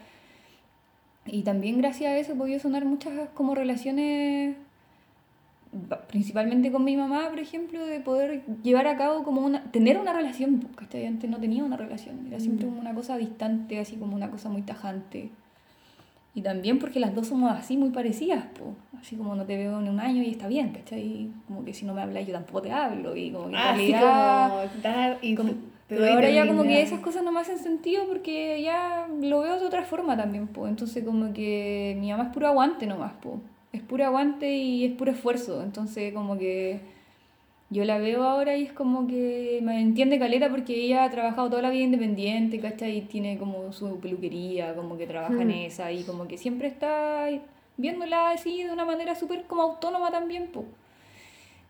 Y 1.28 1.44
también 1.44 1.78
gracias 1.78 2.12
a 2.12 2.18
eso 2.18 2.34
he 2.34 2.36
podido 2.36 2.60
sonar 2.60 2.86
muchas 2.86 3.14
como 3.36 3.54
relaciones, 3.54 4.56
principalmente 6.08 6.72
con 6.72 6.84
mi 6.84 6.96
mamá, 6.96 7.30
por 7.30 7.40
ejemplo, 7.40 7.86
de 7.86 8.00
poder 8.00 8.44
llevar 8.64 8.88
a 8.88 8.98
cabo 8.98 9.24
como 9.24 9.42
una, 9.42 9.64
tener 9.72 9.98
una 10.00 10.14
relación, 10.14 10.60
pues, 10.60 10.76
¿cachai? 10.76 11.06
Antes 11.06 11.30
no 11.30 11.38
tenía 11.38 11.64
una 11.64 11.78
relación, 11.78 12.26
era 12.28 12.40
siempre 12.40 12.66
como 12.66 12.80
una 12.80 12.94
cosa 12.94 13.18
distante, 13.18 13.80
así 13.80 13.96
como 13.98 14.16
una 14.16 14.30
cosa 14.32 14.50
muy 14.50 14.62
tajante. 14.62 15.30
Y 16.34 16.42
también 16.42 16.80
porque 16.80 17.00
las 17.00 17.16
dos 17.16 17.28
somos 17.28 17.52
así 17.52 17.78
muy 17.78 17.92
parecidas, 17.92 18.44
po. 18.60 18.74
así 19.00 19.16
como 19.16 19.36
no 19.36 19.46
te 19.46 19.56
veo 19.56 19.80
en 19.80 19.88
un 19.88 20.00
año 20.00 20.22
y 20.24 20.32
está 20.32 20.48
bien, 20.48 20.70
¿cachai? 20.72 21.30
Como 21.48 21.64
que 21.64 21.74
si 21.74 21.86
no 21.86 21.94
me 21.94 22.02
hablas 22.02 22.26
yo 22.28 22.34
tampoco 22.34 22.62
te 22.62 22.72
hablo 22.72 23.16
y 23.16 23.32
como 23.32 23.50
que 23.50 23.56
Ah, 23.56 23.72
realidad... 23.74 24.50
como 24.50 24.82
dar 24.82 25.18
y 25.22 25.36
como- 25.36 25.54
pero 25.88 26.02
ahora 26.14 26.30
ya 26.32 26.48
como 26.48 26.64
que 26.64 26.82
esas 26.82 27.00
cosas 27.02 27.24
no 27.24 27.32
me 27.32 27.40
hacen 27.40 27.60
sentido 27.60 28.06
porque 28.08 28.60
ya 28.62 29.08
lo 29.22 29.42
veo 29.42 29.60
de 29.60 29.66
otra 29.68 29.84
forma 29.84 30.18
también, 30.18 30.48
po. 30.48 30.68
Entonces 30.68 31.04
como 31.06 31.32
que 31.32 31.96
mi 32.00 32.10
mamá 32.12 32.24
es 32.26 32.30
puro 32.34 32.48
aguante 32.48 32.86
nomás, 32.88 33.14
po. 33.22 33.40
Es 33.76 33.82
puro 33.82 34.06
aguante 34.06 34.56
y 34.56 34.86
es 34.86 34.94
puro 34.94 35.12
esfuerzo. 35.12 35.62
Entonces 35.62 36.14
como 36.14 36.38
que 36.38 36.80
yo 37.70 37.84
la 37.84 37.98
veo 37.98 38.24
ahora 38.24 38.56
y 38.56 38.64
es 38.64 38.72
como 38.72 39.08
que 39.08 39.60
me 39.64 39.82
entiende 39.82 40.20
Caleta 40.20 40.50
porque 40.50 40.74
ella 40.74 41.04
ha 41.04 41.10
trabajado 41.10 41.50
toda 41.50 41.62
la 41.62 41.70
vida 41.72 41.84
independiente, 41.84 42.60
¿cachai? 42.60 42.98
Y 42.98 43.02
tiene 43.02 43.38
como 43.38 43.74
su 43.74 44.00
peluquería, 44.00 44.76
como 44.76 44.98
que 44.98 45.08
trabaja 45.08 45.42
en 45.42 45.52
esa 45.52 45.92
y 45.92 46.04
como 46.04 46.28
que 46.28 46.38
siempre 46.38 46.68
está 46.68 47.28
viéndola 47.76 48.30
así 48.30 48.64
de 48.64 48.72
una 48.72 48.86
manera 48.86 49.16
súper 49.16 49.44
como 49.44 49.64
autónoma 49.64 50.10
también, 50.12 50.48
po. 50.48 50.64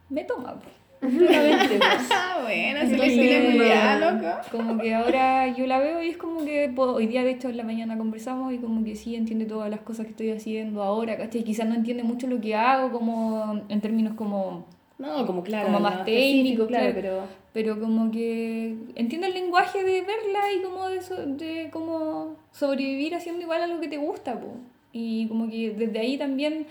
Me 0.09 0.23
toma, 0.23 0.59
po. 0.59 0.69
Ah, 1.01 2.39
bueno, 2.43 2.79
le 2.83 3.99
loco. 3.99 4.27
Como 4.51 4.77
que 4.81 4.93
ahora 4.93 5.47
yo 5.55 5.67
la 5.67 5.79
veo 5.79 6.01
y 6.01 6.09
es 6.09 6.17
como 6.17 6.43
que 6.43 6.73
hoy 6.77 7.07
día 7.07 7.23
de 7.23 7.31
hecho 7.31 7.49
en 7.49 7.57
la 7.57 7.63
mañana 7.63 7.97
conversamos 7.97 8.53
y 8.53 8.57
como 8.57 8.83
que 8.83 8.95
sí 8.95 9.15
entiende 9.15 9.45
todas 9.45 9.69
las 9.69 9.81
cosas 9.81 10.05
que 10.05 10.11
estoy 10.11 10.31
haciendo 10.31 10.81
ahora, 10.83 11.17
¿cachai? 11.17 11.43
Quizás 11.43 11.67
no 11.67 11.75
entiende 11.75 12.03
mucho 12.03 12.27
lo 12.27 12.39
que 12.41 12.55
hago 12.55 12.91
como 12.91 13.61
en 13.69 13.81
términos 13.81 14.13
como 14.15 14.65
No, 14.97 15.25
como 15.25 15.43
claro. 15.43 15.67
Como 15.67 15.79
no 15.79 15.83
más 15.83 15.99
específico, 15.99 16.65
técnico, 16.65 16.67
claro. 16.67 16.91
pero... 16.95 17.19
pero 17.53 17.79
como 17.79 18.11
que 18.11 18.75
entiendo 18.95 19.27
el 19.27 19.33
lenguaje 19.33 19.83
de 19.83 20.01
verla 20.01 20.51
y 20.57 20.61
como 20.63 20.87
de, 20.89 21.01
so- 21.01 21.25
de 21.25 21.69
como 21.71 22.35
sobrevivir 22.51 23.15
haciendo 23.15 23.41
igual 23.41 23.61
a 23.61 23.67
lo 23.67 23.79
que 23.79 23.87
te 23.87 23.97
gusta, 23.97 24.39
po. 24.39 24.47
Y 24.91 25.27
como 25.27 25.49
que 25.49 25.71
desde 25.71 25.99
ahí 25.99 26.17
también 26.17 26.65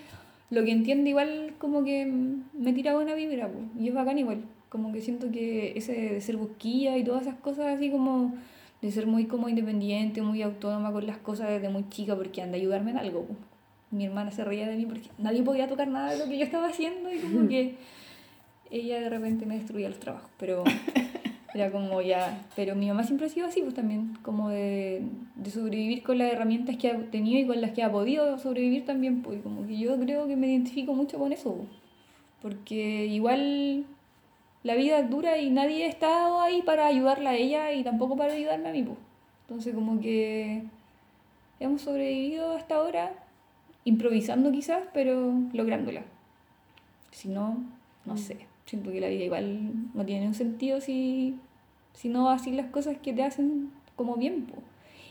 lo 0.54 0.64
que 0.64 0.72
entiendo 0.72 1.08
igual 1.08 1.54
como 1.58 1.84
que 1.84 2.06
me 2.06 2.72
tira 2.72 2.94
buena 2.94 3.14
vibra, 3.14 3.48
po. 3.48 3.58
Y 3.78 3.88
es 3.88 3.94
bacán 3.94 4.18
igual. 4.18 4.42
Como 4.68 4.92
que 4.92 5.00
siento 5.00 5.30
que 5.30 5.76
ese 5.76 5.92
de 5.92 6.20
ser 6.20 6.36
busquilla 6.36 6.96
y 6.96 7.04
todas 7.04 7.22
esas 7.22 7.36
cosas 7.36 7.76
así 7.76 7.90
como 7.90 8.34
de 8.80 8.90
ser 8.90 9.06
muy 9.06 9.26
como 9.26 9.48
independiente, 9.48 10.22
muy 10.22 10.42
autónoma 10.42 10.92
con 10.92 11.06
las 11.06 11.18
cosas 11.18 11.48
desde 11.48 11.68
muy 11.68 11.88
chica 11.88 12.16
porque 12.16 12.42
anda 12.42 12.56
a 12.56 12.60
ayudarme 12.60 12.90
en 12.90 12.98
algo. 12.98 13.26
Mi 13.90 14.06
hermana 14.06 14.30
se 14.30 14.44
reía 14.44 14.68
de 14.68 14.76
mí 14.76 14.86
porque 14.86 15.08
nadie 15.18 15.42
podía 15.42 15.68
tocar 15.68 15.88
nada 15.88 16.12
de 16.12 16.18
lo 16.18 16.26
que 16.26 16.38
yo 16.38 16.44
estaba 16.44 16.68
haciendo 16.68 17.12
y 17.12 17.18
como 17.18 17.48
que 17.48 17.76
ella 18.70 19.00
de 19.00 19.08
repente 19.08 19.46
me 19.46 19.56
destruía 19.56 19.88
los 19.88 20.00
trabajos, 20.00 20.30
pero 20.38 20.64
era 21.54 21.70
como 21.70 22.02
ya, 22.02 22.46
pero 22.56 22.74
mi 22.74 22.88
mamá 22.88 23.04
siempre 23.04 23.26
ha 23.26 23.30
sido 23.30 23.46
así 23.46 23.62
pues 23.62 23.74
también, 23.74 24.18
como 24.22 24.48
de, 24.48 25.02
de 25.36 25.50
sobrevivir 25.50 26.02
con 26.02 26.18
las 26.18 26.32
herramientas 26.32 26.76
que 26.76 26.90
ha 26.90 27.10
tenido 27.10 27.38
y 27.40 27.46
con 27.46 27.60
las 27.60 27.70
que 27.70 27.84
ha 27.84 27.92
podido 27.92 28.38
sobrevivir 28.38 28.84
también, 28.84 29.22
pues 29.22 29.40
como 29.42 29.64
que 29.66 29.78
yo 29.78 29.96
creo 30.00 30.26
que 30.26 30.34
me 30.36 30.48
identifico 30.48 30.94
mucho 30.94 31.18
con 31.18 31.32
eso, 31.32 31.54
pues. 31.54 31.68
porque 32.42 33.06
igual 33.06 33.84
la 34.64 34.74
vida 34.74 34.98
es 34.98 35.08
dura 35.10 35.38
y 35.38 35.50
nadie 35.50 35.84
ha 35.84 35.88
estado 35.88 36.40
ahí 36.40 36.62
para 36.62 36.86
ayudarla 36.86 37.30
a 37.30 37.34
ella 37.36 37.72
y 37.72 37.84
tampoco 37.84 38.16
para 38.16 38.32
ayudarme 38.32 38.68
a 38.68 38.72
mí, 38.72 38.82
pues. 38.82 38.98
Entonces 39.46 39.74
como 39.74 40.00
que 40.00 40.64
hemos 41.60 41.82
sobrevivido 41.82 42.56
hasta 42.56 42.76
ahora, 42.76 43.12
improvisando 43.84 44.50
quizás, 44.50 44.82
pero 44.92 45.34
lográndola. 45.52 46.02
Si 47.12 47.28
no, 47.28 47.58
no 48.04 48.16
sé. 48.16 48.46
Siento 48.66 48.90
que 48.90 49.00
la 49.00 49.08
vida 49.08 49.24
igual 49.24 49.92
no 49.94 50.04
tiene 50.04 50.26
un 50.26 50.34
sentido 50.34 50.80
si, 50.80 51.36
si 51.92 52.08
no 52.08 52.30
haces 52.30 52.54
las 52.54 52.66
cosas 52.66 52.96
que 52.98 53.12
te 53.12 53.22
hacen 53.22 53.70
como 53.96 54.16
bien. 54.16 54.46
po. 54.46 54.62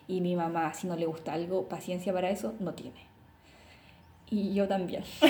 Y 0.07 0.21
mi 0.21 0.35
mamá, 0.35 0.73
si 0.73 0.87
no 0.87 0.95
le 0.95 1.05
gusta 1.05 1.33
algo, 1.33 1.67
paciencia 1.69 2.11
para 2.11 2.29
eso, 2.29 2.53
no 2.59 2.73
tiene. 2.73 3.13
Y 4.29 4.53
yo 4.53 4.67
también. 4.67 5.03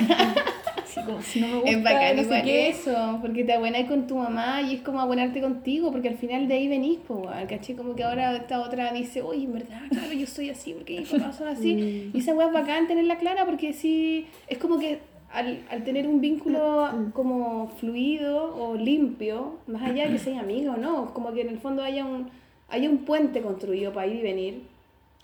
Así 0.84 1.02
como 1.02 1.22
si 1.22 1.42
no 1.42 1.48
me 1.48 1.54
gusta, 1.56 1.70
Es 1.72 1.84
bacán 1.84 2.16
no 2.16 2.22
sé 2.22 2.28
igual 2.28 2.44
qué, 2.44 2.70
eso, 2.70 3.20
porque 3.22 3.44
te 3.44 3.54
abuenas 3.54 3.86
con 3.88 4.08
tu 4.08 4.16
mamá 4.16 4.62
y 4.62 4.76
es 4.76 4.82
como 4.82 5.02
abonarte 5.02 5.42
contigo, 5.42 5.92
porque 5.92 6.10
al 6.10 6.18
final 6.18 6.48
de 6.48 6.54
ahí 6.54 6.68
venís, 6.68 7.00
pues, 7.08 7.28
¿caché? 7.50 7.76
Como 7.76 7.96
que 7.96 8.04
ahora 8.04 8.36
esta 8.36 8.62
otra 8.62 8.94
dice, 8.94 9.22
oye, 9.22 9.44
en 9.44 9.54
verdad, 9.54 9.82
claro, 9.90 10.14
yo 10.14 10.28
soy 10.28 10.50
así, 10.50 10.74
porque 10.74 11.00
mis 11.00 11.10
papás 11.10 11.36
son 11.38 11.48
así. 11.48 12.12
Y 12.14 12.20
esa 12.20 12.34
weá 12.34 12.48
es 12.48 12.54
bacán 12.54 12.88
tenerla 12.88 13.18
clara, 13.18 13.46
porque 13.46 13.74
sí, 13.74 14.28
es 14.48 14.58
como 14.58 14.80
que 14.80 15.00
al, 15.34 15.66
al 15.70 15.84
tener 15.84 16.08
un 16.08 16.22
vínculo 16.22 16.90
como 17.14 17.68
fluido 17.80 18.56
o 18.56 18.76
limpio, 18.76 19.56
más 19.68 19.82
allá 19.84 20.06
de 20.06 20.12
que 20.14 20.20
sean 20.20 20.40
amigos, 20.40 20.78
¿no? 20.78 21.14
Como 21.14 21.34
que 21.34 21.42
en 21.42 21.50
el 21.50 21.58
fondo 21.60 21.82
haya 21.84 22.06
un, 22.06 22.30
haya 22.70 22.90
un 22.90 23.00
puente 23.00 23.42
construido 23.42 23.92
para 23.94 24.08
ir 24.08 24.18
y 24.20 24.22
venir. 24.22 24.62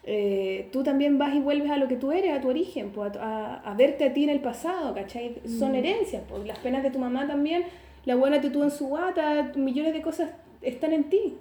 eh, 0.05 0.69
tú 0.71 0.81
también 0.83 1.17
vas 1.17 1.35
y 1.35 1.39
vuelves 1.39 1.69
a 1.69 1.77
lo 1.77 1.87
que 1.87 1.95
tú 1.97 2.11
eres, 2.11 2.31
a 2.33 2.41
tu 2.41 2.47
origen, 2.49 2.89
pues, 2.91 3.15
a, 3.17 3.55
a- 3.55 3.71
a 3.71 3.73
verte 3.75 4.05
a 4.05 4.13
ti 4.13 4.23
en 4.23 4.29
el 4.29 4.39
pasado, 4.39 4.93
¿cachai? 4.95 5.35
Son 5.45 5.75
herencias, 5.75 6.23
pues, 6.27 6.45
las 6.47 6.57
penas 6.59 6.81
de 6.83 6.89
tu 6.89 6.97
mamá 6.99 7.27
también, 7.27 7.63
la 8.05 8.15
buena 8.15 8.39
que 8.41 8.49
tuvo 8.49 8.63
en 8.63 8.71
su 8.71 8.87
guata, 8.87 9.51
millones 9.55 9.93
de 9.93 10.01
cosas 10.01 10.31
están 10.61 10.93
en 10.93 11.03
ti. 11.09 11.35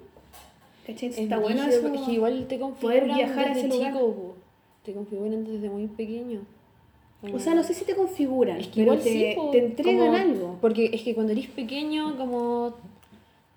¿Cachai? 0.86 1.08
Es 1.10 1.18
Está 1.18 1.38
bueno 1.38 1.62
eso. 1.64 2.10
igual 2.10 2.46
te 2.48 2.58
configuran 2.58 3.14
viajar 3.14 3.44
a 3.46 3.48
desde 3.48 3.60
ese 3.60 3.68
lugar. 3.68 3.92
chico, 3.92 4.12
po. 4.14 4.34
te 4.84 4.92
configuran 4.92 5.44
desde 5.44 5.70
muy 5.70 5.86
pequeño. 5.86 6.40
O 7.34 7.38
sea, 7.40 7.54
no 7.54 7.64
sé 7.64 7.74
si 7.74 7.84
te 7.84 7.94
configuran, 7.96 8.58
Es 8.60 8.68
que 8.68 8.74
pero 8.84 8.92
igual 8.94 9.00
te, 9.02 9.10
sí, 9.10 9.32
po, 9.34 9.50
te 9.50 9.58
entregan 9.58 9.98
como- 10.06 10.16
algo. 10.16 10.58
Porque 10.60 10.90
es 10.92 11.02
que 11.02 11.14
cuando 11.14 11.32
eres 11.32 11.48
pequeño, 11.48 12.16
como 12.16 12.74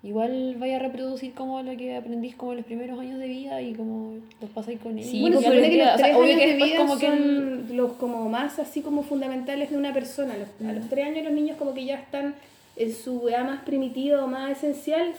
igual 0.02 0.56
vaya 0.58 0.76
a 0.76 0.78
reproducir 0.80 1.32
como 1.32 1.62
lo 1.62 1.76
que 1.76 1.94
aprendís 1.96 2.34
como 2.34 2.54
los 2.54 2.64
primeros 2.64 2.98
años 2.98 3.20
de 3.20 3.28
vida 3.28 3.62
y 3.62 3.72
como 3.74 4.16
los 4.40 4.50
pasáis 4.50 4.80
con 4.80 4.98
ellos. 4.98 5.08
Sí, 5.10 5.20
bueno, 5.20 5.36
pues, 5.36 5.46
se 5.46 5.52
supone 5.52 5.70
que 5.70 5.76
los 5.78 5.86
o 5.86 5.96
sea, 5.96 6.06
tres 6.06 6.16
años 6.16 6.40
que 6.40 6.46
de 6.48 6.54
vida 6.56 6.76
como 6.78 6.98
que 6.98 7.06
son 7.06 7.76
los 7.76 7.92
como 7.92 8.28
más 8.28 8.58
así 8.58 8.80
como 8.80 9.04
fundamentales 9.04 9.70
de 9.70 9.76
una 9.76 9.92
persona. 9.94 10.34
Los- 10.36 10.68
A 10.68 10.72
los 10.72 10.88
tres 10.88 11.06
años 11.06 11.22
los 11.24 11.32
niños 11.32 11.56
como 11.56 11.72
que 11.72 11.84
ya 11.84 11.94
están 11.94 12.34
en 12.74 12.92
su 12.92 13.28
edad 13.28 13.44
más 13.44 13.62
primitiva 13.62 14.24
o 14.24 14.26
más 14.26 14.50
esencial, 14.50 15.12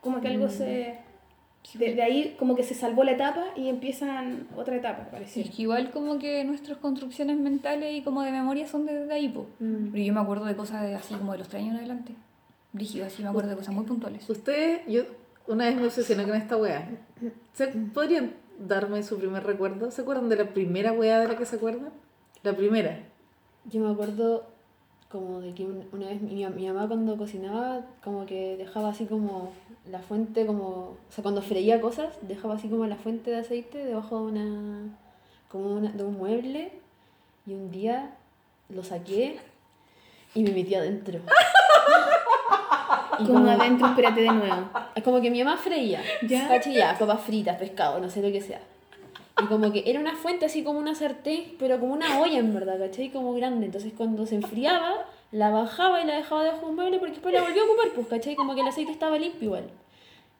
como 0.00 0.20
que 0.20 0.28
Mm. 0.28 0.32
algo 0.32 0.48
se... 0.50 0.94
De, 1.74 1.94
de 1.94 2.02
ahí 2.02 2.36
como 2.38 2.56
que 2.56 2.62
se 2.62 2.74
salvó 2.74 3.04
la 3.04 3.12
etapa 3.12 3.44
y 3.56 3.68
empiezan 3.68 4.46
otra 4.56 4.76
etapa, 4.76 5.04
Sí, 5.04 5.08
pareciera. 5.10 5.48
es 5.50 5.54
que 5.56 5.62
igual 5.62 5.90
como 5.90 6.18
que 6.18 6.42
nuestras 6.44 6.78
construcciones 6.78 7.36
mentales 7.38 7.94
y 7.94 8.02
como 8.02 8.22
de 8.22 8.32
memoria 8.32 8.66
son 8.66 8.86
desde 8.86 9.12
ahí, 9.12 9.28
po. 9.28 9.46
Mm. 9.60 9.88
Pero 9.92 10.04
yo 10.04 10.12
me 10.14 10.20
acuerdo 10.20 10.44
de 10.46 10.56
cosas 10.56 10.82
de 10.82 10.94
así 10.94 11.14
como 11.14 11.32
de 11.32 11.38
los 11.38 11.48
tres 11.48 11.62
años 11.62 11.74
en 11.74 11.78
adelante. 11.80 12.14
Rígido, 12.72 13.06
así 13.06 13.22
me 13.22 13.28
acuerdo 13.28 13.50
de 13.50 13.56
cosas 13.56 13.74
muy 13.74 13.84
puntuales. 13.84 14.28
Ustedes, 14.30 14.80
yo 14.86 15.02
una 15.46 15.66
vez 15.66 15.76
me 15.76 15.84
obsesioné 15.84 16.24
con 16.24 16.34
esta 16.36 16.56
wea. 16.56 16.88
¿Se, 17.52 17.66
¿Podrían 17.68 18.32
darme 18.58 19.02
su 19.02 19.18
primer 19.18 19.44
recuerdo? 19.44 19.90
¿Se 19.90 20.02
acuerdan 20.02 20.28
de 20.28 20.36
la 20.36 20.44
primera 20.46 20.92
wea 20.92 21.18
de 21.20 21.28
la 21.28 21.36
que 21.36 21.44
se 21.46 21.56
acuerdan? 21.56 21.90
La 22.42 22.54
primera. 22.54 23.00
Yo 23.64 23.80
me 23.80 23.90
acuerdo 23.92 24.46
como 25.10 25.40
de 25.40 25.54
que 25.54 25.64
un- 25.64 25.84
una 25.92 26.08
vez 26.08 26.20
mi, 26.22 26.46
mi 26.46 26.66
mamá 26.68 26.86
cuando 26.86 27.16
cocinaba 27.16 27.84
como 28.04 28.26
que 28.26 28.56
dejaba 28.58 28.90
así 28.90 29.06
como 29.06 29.52
la 29.90 30.00
fuente 30.00 30.44
como, 30.46 30.66
o 30.66 30.96
sea, 31.10 31.22
cuando 31.22 31.40
freía 31.42 31.80
cosas, 31.80 32.14
dejaba 32.22 32.54
así 32.54 32.68
como 32.68 32.86
la 32.86 32.96
fuente 32.96 33.30
de 33.30 33.38
aceite 33.38 33.84
debajo 33.84 34.18
de 34.26 34.32
una 34.32 34.80
como 35.50 35.74
una- 35.76 35.90
de 35.92 36.04
un 36.04 36.16
mueble 36.18 36.72
y 37.46 37.54
un 37.54 37.70
día 37.70 38.10
lo 38.68 38.82
saqué 38.84 39.38
y 40.34 40.42
me 40.42 40.50
metí 40.50 40.74
adentro. 40.74 41.20
Y 43.20 43.24
Como 43.24 43.48
adentro, 43.50 43.88
espérate 43.88 44.20
de 44.20 44.30
nuevo. 44.30 44.68
es 44.94 45.02
como 45.02 45.20
que 45.20 45.28
mi 45.30 45.42
mamá 45.42 45.56
freía. 45.56 46.00
Ya. 46.26 46.46
¿cachai? 46.46 46.74
Ya, 46.74 46.96
papas 46.96 47.20
fritas, 47.22 47.56
pescado, 47.58 47.98
no 47.98 48.08
sé 48.10 48.22
lo 48.22 48.30
que 48.30 48.40
sea. 48.40 48.60
Y 49.42 49.46
como 49.46 49.72
que 49.72 49.82
era 49.90 49.98
una 49.98 50.14
fuente 50.14 50.46
así 50.46 50.62
como 50.62 50.78
una 50.78 50.94
sartén, 50.94 51.56
pero 51.58 51.80
como 51.80 51.94
una 51.94 52.20
olla 52.20 52.38
en 52.38 52.54
verdad, 52.54 52.78
¿cachai? 52.78 53.10
Como 53.10 53.32
grande. 53.34 53.66
Entonces 53.66 53.92
cuando 53.96 54.24
se 54.24 54.36
enfriaba, 54.36 55.04
la 55.30 55.50
bajaba 55.50 56.00
y 56.02 56.06
la 56.06 56.16
dejaba 56.16 56.42
debajo 56.44 56.62
de 56.66 56.70
un 56.70 56.76
mueble 56.76 56.98
porque 56.98 57.12
después 57.12 57.34
la 57.34 57.42
volvió 57.42 57.62
a 57.62 57.66
ocupar, 57.66 57.88
pues, 57.94 58.06
¿cachai? 58.08 58.34
Como 58.34 58.54
que 58.54 58.60
el 58.62 58.68
aceite 58.68 58.92
estaba 58.92 59.18
limpio 59.18 59.44
igual. 59.46 59.70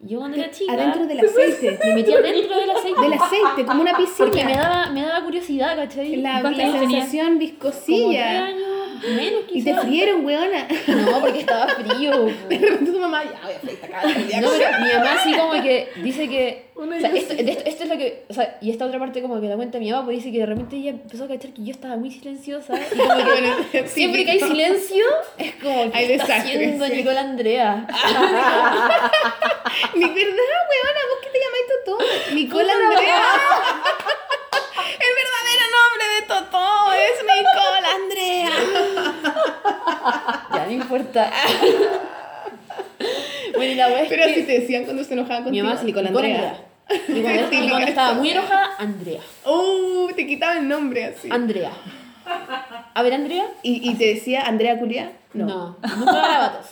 Y 0.01 0.09
yo 0.11 0.21
cuando 0.21 0.37
era 0.39 0.51
chica, 0.51 0.73
Adentro 0.73 1.07
del 1.07 1.19
aceite. 1.29 1.79
me 1.85 1.95
metía 1.95 2.21
dentro 2.21 2.57
del 2.59 2.71
aceite. 2.71 3.01
Del 3.01 3.13
aceite, 3.15 3.67
como 3.67 3.83
una 3.83 3.93
Porque 3.93 4.27
me 4.27 4.33
piscina. 4.45 4.63
daba, 4.63 4.91
me 4.91 5.03
daba 5.03 5.25
curiosidad, 5.25 5.77
¿cachai? 5.77 6.17
La, 6.17 6.41
¿Cuántos 6.41 6.63
la 6.65 6.79
sensación 6.79 7.27
Como 7.27 7.39
viscosilla. 7.41 8.45
años, 8.47 8.63
menos 9.07 9.43
Y 9.53 9.63
te 9.63 9.75
frieron, 9.75 10.25
weona. 10.25 10.67
No, 10.87 11.21
porque 11.21 11.41
estaba 11.41 11.69
frío. 11.69 12.27
De 12.49 12.59
repente 12.59 12.93
tu 12.93 12.99
mamá, 12.99 13.23
ya 13.25 13.39
voy 13.43 13.53
a. 14.33 14.41
No, 14.41 14.49
pero 14.51 14.71
mi 14.81 14.89
mamá 14.93 15.13
así 15.15 15.35
como 15.35 15.53
que 15.63 15.89
dice 16.03 16.27
que... 16.29 16.67
O 16.75 16.87
sea, 16.87 17.11
esto, 17.11 17.35
ilusión. 17.35 17.47
de 17.47 17.53
esto, 17.53 17.65
esto 17.67 17.83
es 17.85 17.91
lo 17.91 17.99
que... 17.99 18.25
O 18.29 18.35
sea, 18.35 18.57
y 18.61 18.71
esta 18.71 18.87
otra 18.87 18.99
parte 19.01 19.21
como 19.21 19.41
que 19.41 19.49
la 19.49 19.57
cuenta 19.57 19.79
mi 19.81 19.91
mamá, 19.91 20.05
pues 20.05 20.19
dice 20.19 20.31
que 20.31 20.39
de 20.39 20.47
repente 20.47 20.77
ella 20.77 20.91
empezó 20.91 21.25
a 21.25 21.29
cachar 21.29 21.53
que 21.53 21.65
yo 21.65 21.73
estaba 21.73 21.97
muy 21.97 22.11
silenciosa. 22.11 22.75
Y 22.79 22.85
como 22.97 23.25
que 23.73 23.89
siempre 23.89 24.25
que 24.25 24.31
hay 24.33 24.41
silencio, 24.41 25.05
es 25.39 25.55
como 25.57 25.91
que 25.91 26.15
está 26.15 26.37
haciendo 26.37 26.87
sí. 26.87 26.93
Nicole 26.93 27.19
Andrea. 27.19 27.87
Mi 29.95 30.05
verdad, 30.05 30.61
weona, 30.71 31.01
vos 31.11 31.19
que 31.23 31.31
te 31.31 31.39
llamáis 31.39 31.67
Totó. 31.85 31.99
Nicole 32.35 32.73
Andrea. 32.73 33.23
El 34.99 35.13
verdadero 35.15 35.65
nombre 35.77 36.05
de 36.15 36.23
Totó 36.27 36.67
es 36.93 37.17
Nicole 37.23 37.87
Andrea. 37.99 38.53
Ya, 40.55 40.65
no 40.67 40.73
importa. 40.73 41.31
bueno, 43.55 43.73
y 43.73 43.75
la 43.75 43.87
wea 43.89 44.03
es 44.03 44.09
Pero 44.09 44.25
que... 44.25 44.31
así 44.33 44.43
te 44.45 44.61
decían 44.61 44.85
cuando 44.85 45.05
se 45.05 45.15
enojaban 45.15 45.43
mi 45.45 45.61
contigo. 45.61 45.67
mamá 45.69 45.83
Nicole 45.83 46.09
Andrea. 46.09 46.65
Y 47.09 47.21
cuando, 47.21 47.43
y 47.53 47.69
cuando 47.69 47.87
estaba 47.87 48.15
muy 48.15 48.31
enojada, 48.31 48.71
Andrea. 48.79 49.21
Uh, 49.45 50.09
te 50.17 50.27
quitaba 50.27 50.57
el 50.59 50.69
nombre 50.69 51.05
así. 51.05 51.29
Andrea. 51.31 51.71
A 52.95 53.03
ver, 53.03 53.13
Andrea. 53.15 53.45
¿Y, 53.63 53.89
y 53.91 53.95
te 53.95 54.07
decía 54.15 54.43
Andrea 54.47 54.79
Culia? 54.79 55.13
No, 55.35 55.77
nunca 55.97 56.13
garabatos. 56.13 56.67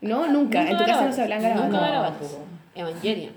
No, 0.00 0.26
nunca. 0.28 0.62
en 0.62 0.76
tu 0.78 0.84
casa 0.84 1.04
no 1.06 1.12
se 1.12 1.22
hablan 1.22 1.42
Nunca 1.42 1.54
garabatos. 1.54 1.80
garabatos. 1.80 2.36
Evangelion. 2.74 3.32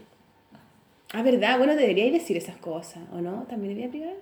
Ah, 1.13 1.21
verdad. 1.23 1.57
Bueno, 1.57 1.75
deberíais 1.75 2.13
decir 2.13 2.37
esas 2.37 2.55
cosas, 2.57 2.99
¿o 3.13 3.17
no? 3.19 3.45
¿También 3.49 3.75
debería 3.75 3.89
privar? 3.89 4.13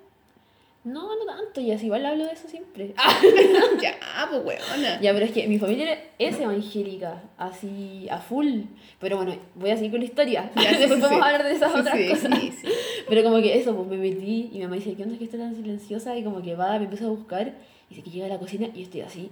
No, 0.92 1.16
no 1.16 1.26
tanto, 1.26 1.62
y 1.62 1.72
así 1.72 1.86
igual 1.86 2.06
hablo 2.06 2.26
de 2.26 2.32
eso 2.34 2.48
siempre. 2.48 2.94
ya, 3.82 3.94
pues 4.30 4.42
weona. 4.44 5.00
Ya, 5.02 5.14
pero 5.14 5.26
es 5.26 5.32
que 5.32 5.48
mi 5.48 5.58
familia 5.60 6.00
es 6.18 6.40
evangélica, 6.40 7.22
así 7.38 8.08
a 8.10 8.18
full. 8.18 8.62
Pero 9.00 9.18
bueno, 9.18 9.36
voy 9.56 9.70
a 9.72 9.76
seguir 9.76 9.92
con 9.92 10.00
la 10.00 10.06
historia. 10.06 10.52
Ya, 10.56 10.70
sí, 10.72 10.76
Después 10.80 11.00
sí, 11.00 11.02
podemos 11.02 11.10
sí. 11.10 11.16
hablar 11.34 11.44
de 11.44 11.52
esas 11.54 11.72
Sí, 11.74 11.80
otras 11.80 11.98
sí, 11.98 12.10
cosas. 12.10 12.40
sí, 12.40 12.54
sí. 12.62 12.68
Pero 13.08 13.24
como 13.24 13.42
que 13.42 13.58
eso, 13.58 13.76
pues 13.76 13.88
me 13.88 13.98
metí 13.98 14.50
y 14.52 14.58
mi 14.58 14.64
mamá 14.64 14.76
dice, 14.76 14.94
¿qué 14.96 15.04
onda 15.04 15.14
es 15.14 15.20
que 15.20 15.26
está 15.26 15.38
tan 15.38 15.56
silenciosa? 15.56 16.16
Y 16.18 16.24
como 16.24 16.42
que 16.42 16.56
va, 16.56 16.78
me 16.78 16.84
empieza 16.86 17.06
a 17.06 17.10
buscar 17.10 17.54
y 17.92 17.96
dice 17.96 18.04
que 18.04 18.10
llega 18.12 18.26
a 18.28 18.30
la 18.30 18.38
cocina 18.38 18.68
y 18.74 18.78
yo 18.80 18.84
estoy 18.84 19.02
así. 19.02 19.32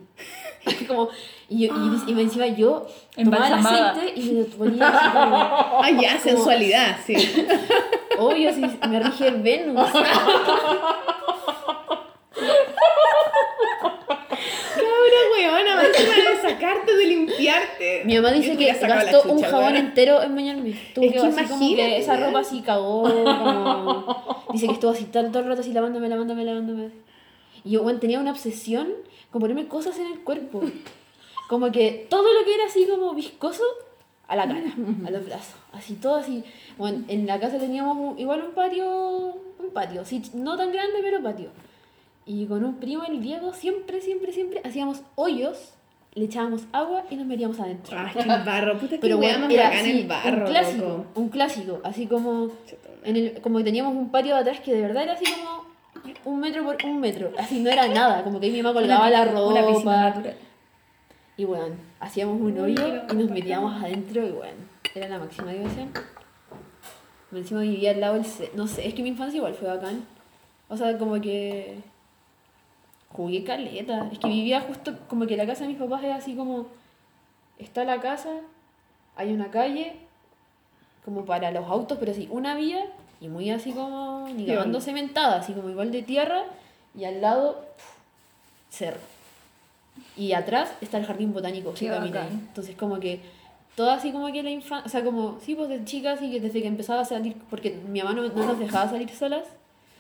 como, 0.88 1.10
y, 1.50 1.68
yo, 1.68 1.74
y, 2.08 2.12
y 2.12 2.14
me 2.16 2.24
encima 2.24 2.48
yo 2.48 2.88
tomaba 3.16 3.48
el 3.48 3.54
aceite 3.54 4.20
y 4.20 4.32
me 4.32 4.40
lo 4.42 4.46
ponía 4.48 4.88
así 4.88 5.10
como, 5.12 5.36
Ah, 5.84 5.92
ya, 6.02 6.18
sensualidad, 6.20 6.98
sí. 7.06 7.16
obvio, 8.18 8.52
si 8.54 8.62
me 8.62 9.00
rige 9.00 9.30
Venus. 9.32 9.90
Encima 16.72 16.98
de 16.98 17.06
limpiarte. 17.06 18.02
Mi 18.06 18.16
mamá 18.16 18.32
dice 18.32 18.58
que 18.58 18.66
gastó 18.74 19.24
un 19.24 19.38
chucha, 19.38 19.50
jabón 19.50 19.66
weona. 19.66 19.80
entero 19.80 20.22
en 20.22 20.36
bañarme. 20.36 20.80
Tuvo 20.94 21.06
Es 21.06 21.12
que, 21.14 21.20
así 21.20 21.44
como 21.46 21.76
que 21.76 21.98
esa 21.98 22.18
ropa 22.18 22.40
así 22.40 22.62
cagó. 22.62 23.04
como- 23.04 24.46
Dice 24.54 24.68
que 24.68 24.74
estuvo 24.74 24.92
así 24.92 25.08
el 25.14 25.34
rato 25.34 25.62
así 25.62 25.74
lavándome, 25.74 26.10
lavándome, 26.10 26.44
lavándome. 26.46 26.90
Y 27.64 27.72
yo, 27.72 27.84
bueno, 27.84 28.00
tenía 28.00 28.20
una 28.20 28.32
obsesión 28.32 28.88
con 29.32 29.42
ponerme 29.42 29.68
cosas 29.68 29.98
en 30.00 30.08
el 30.08 30.20
cuerpo. 30.22 30.62
Como 31.50 31.72
que 31.72 32.08
todo 32.10 32.24
lo 32.34 32.46
que 32.46 32.56
era 32.56 32.66
así 32.66 32.86
como 32.86 33.14
viscoso, 33.14 33.64
a 34.28 34.36
la 34.36 34.48
cara, 34.48 34.74
a 35.06 35.12
los 35.12 35.26
brazos. 35.26 35.56
Así 35.72 35.96
todo 35.96 36.16
así. 36.16 36.44
Bueno, 36.78 37.04
en 37.08 37.26
la 37.28 37.40
casa 37.40 37.58
teníamos 37.58 37.98
un- 37.98 38.20
igual 38.20 38.42
un 38.44 38.52
patio, 38.54 38.86
un 39.60 39.70
patio, 39.74 40.04
sí, 40.06 40.22
no 40.34 40.58
tan 40.58 40.72
grande, 40.72 41.00
pero 41.02 41.22
patio. 41.24 41.50
Y 42.26 42.46
con 42.46 42.66
un 42.66 42.76
primo, 42.76 43.04
el 43.06 43.22
Diego, 43.22 43.54
siempre, 43.54 44.02
siempre, 44.02 44.34
siempre 44.34 44.62
hacíamos 44.66 45.02
hoyos, 45.16 45.74
le 46.18 46.26
echábamos 46.26 46.64
agua 46.72 47.04
y 47.10 47.16
nos 47.16 47.26
metíamos 47.26 47.60
adentro. 47.60 47.98
Ay, 47.98 48.12
qué 48.14 48.28
barro, 48.28 48.78
puta, 48.78 48.96
Pero 49.00 49.18
bueno, 49.18 49.48
era 49.50 49.70
así, 49.70 49.92
el 49.92 50.08
barro, 50.08 50.46
un 50.46 50.52
clásico, 50.52 50.86
loco. 50.86 51.06
un 51.16 51.30
clásico, 51.30 51.82
así 51.84 52.08
como 52.08 52.52
en 53.04 53.16
el, 53.16 53.42
como 53.42 53.60
que 53.60 53.64
teníamos 53.64 53.96
un 53.96 54.10
patio 54.10 54.34
de 54.36 54.42
atrás 54.42 54.60
que 54.60 54.74
de 54.74 54.82
verdad 54.82 55.04
era 55.04 55.14
así 55.14 55.26
como 55.26 55.68
un 56.26 56.40
metro 56.40 56.66
por 56.66 56.76
un 56.86 57.00
metro, 57.00 57.32
así 57.38 57.60
no 57.60 57.70
era 57.70 57.88
nada, 57.88 58.24
como 58.24 58.40
que 58.40 58.48
ahí 58.48 58.52
mi 58.52 58.62
mamá 58.62 58.74
colgaba 58.80 59.10
la 59.10 59.22
Una 59.22 59.66
piscina 59.68 59.78
ropa 59.78 59.96
natural. 60.02 60.36
y 61.38 61.46
bueno, 61.46 61.76
hacíamos 62.00 62.42
un 62.42 62.60
hoyo 62.60 62.88
y 63.12 63.16
nos 63.16 63.30
metíamos 63.30 63.84
adentro 63.84 64.26
y 64.26 64.32
bueno, 64.32 64.58
era 64.96 65.08
la 65.08 65.20
máxima 65.20 65.52
diversión. 65.52 65.90
Encima 67.32 67.62
vivía 67.62 67.92
al 67.92 68.00
lado 68.00 68.14
del... 68.16 68.26
No 68.56 68.68
sé, 68.68 68.88
es 68.88 68.94
que 68.94 69.04
mi 69.04 69.10
infancia 69.10 69.38
igual 69.38 69.54
fue 69.54 69.68
bacán. 69.68 70.06
O 70.70 70.78
sea, 70.78 70.98
como 70.98 71.20
que... 71.20 71.78
Jugué 73.12 73.44
caleta. 73.44 74.10
Es 74.12 74.20
que 74.20 74.28
vivía 74.28 74.62
justo 74.62 74.98
como 75.08 75.26
que 75.26 75.38
la 75.38 75.46
casa 75.46 75.64
de 75.64 75.70
mis 75.70 75.78
papás 75.78 76.04
era 76.04 76.16
así 76.16 76.36
como... 76.36 76.68
Está 77.58 77.84
la 77.84 78.00
casa, 78.00 78.30
hay 79.16 79.34
una 79.34 79.50
calle, 79.50 79.96
como 81.04 81.26
para 81.26 81.50
los 81.50 81.66
autos, 81.68 81.98
pero 81.98 82.12
así, 82.12 82.28
una 82.32 82.54
vía 82.56 82.86
y 83.20 83.30
muy 83.30 83.50
así 83.50 83.72
como... 83.72 84.28
Ni 84.28 84.46
¿Qué 84.46 84.54
cagando 84.54 84.78
onda? 84.78 84.82
cementada, 84.86 85.38
así 85.38 85.54
como 85.54 85.70
igual 85.70 85.92
de 85.92 86.04
tierra 86.04 86.44
y 86.96 87.06
al 87.06 87.22
lado... 87.22 87.66
Cerro. 88.70 89.00
Y 90.16 90.34
atrás 90.34 90.72
está 90.82 90.98
el 91.00 91.06
jardín 91.06 91.34
botánico 91.34 91.74
que 91.74 91.88
camina. 91.88 92.28
Entonces 92.28 92.76
como 92.76 93.00
que 93.00 93.22
todo 93.78 93.92
así 93.92 94.12
como 94.12 94.32
que 94.32 94.42
la 94.42 94.50
infancia, 94.50 94.88
o 94.88 94.90
sea, 94.90 95.04
como, 95.04 95.40
sí, 95.40 95.54
pues 95.54 95.70
de 95.70 95.86
chicas 95.86 96.18
así 96.18 96.32
que 96.32 96.40
desde 96.40 96.64
que 96.64 96.68
empezaba 96.68 97.02
a 97.02 97.06
salir, 97.06 97.36
porque 97.48 97.80
mi 97.88 98.02
mamá 98.02 98.14
no, 98.14 98.28
no 98.28 98.46
nos 98.46 98.58
dejaba 98.58 98.90
salir 98.90 99.08
solas, 99.12 99.44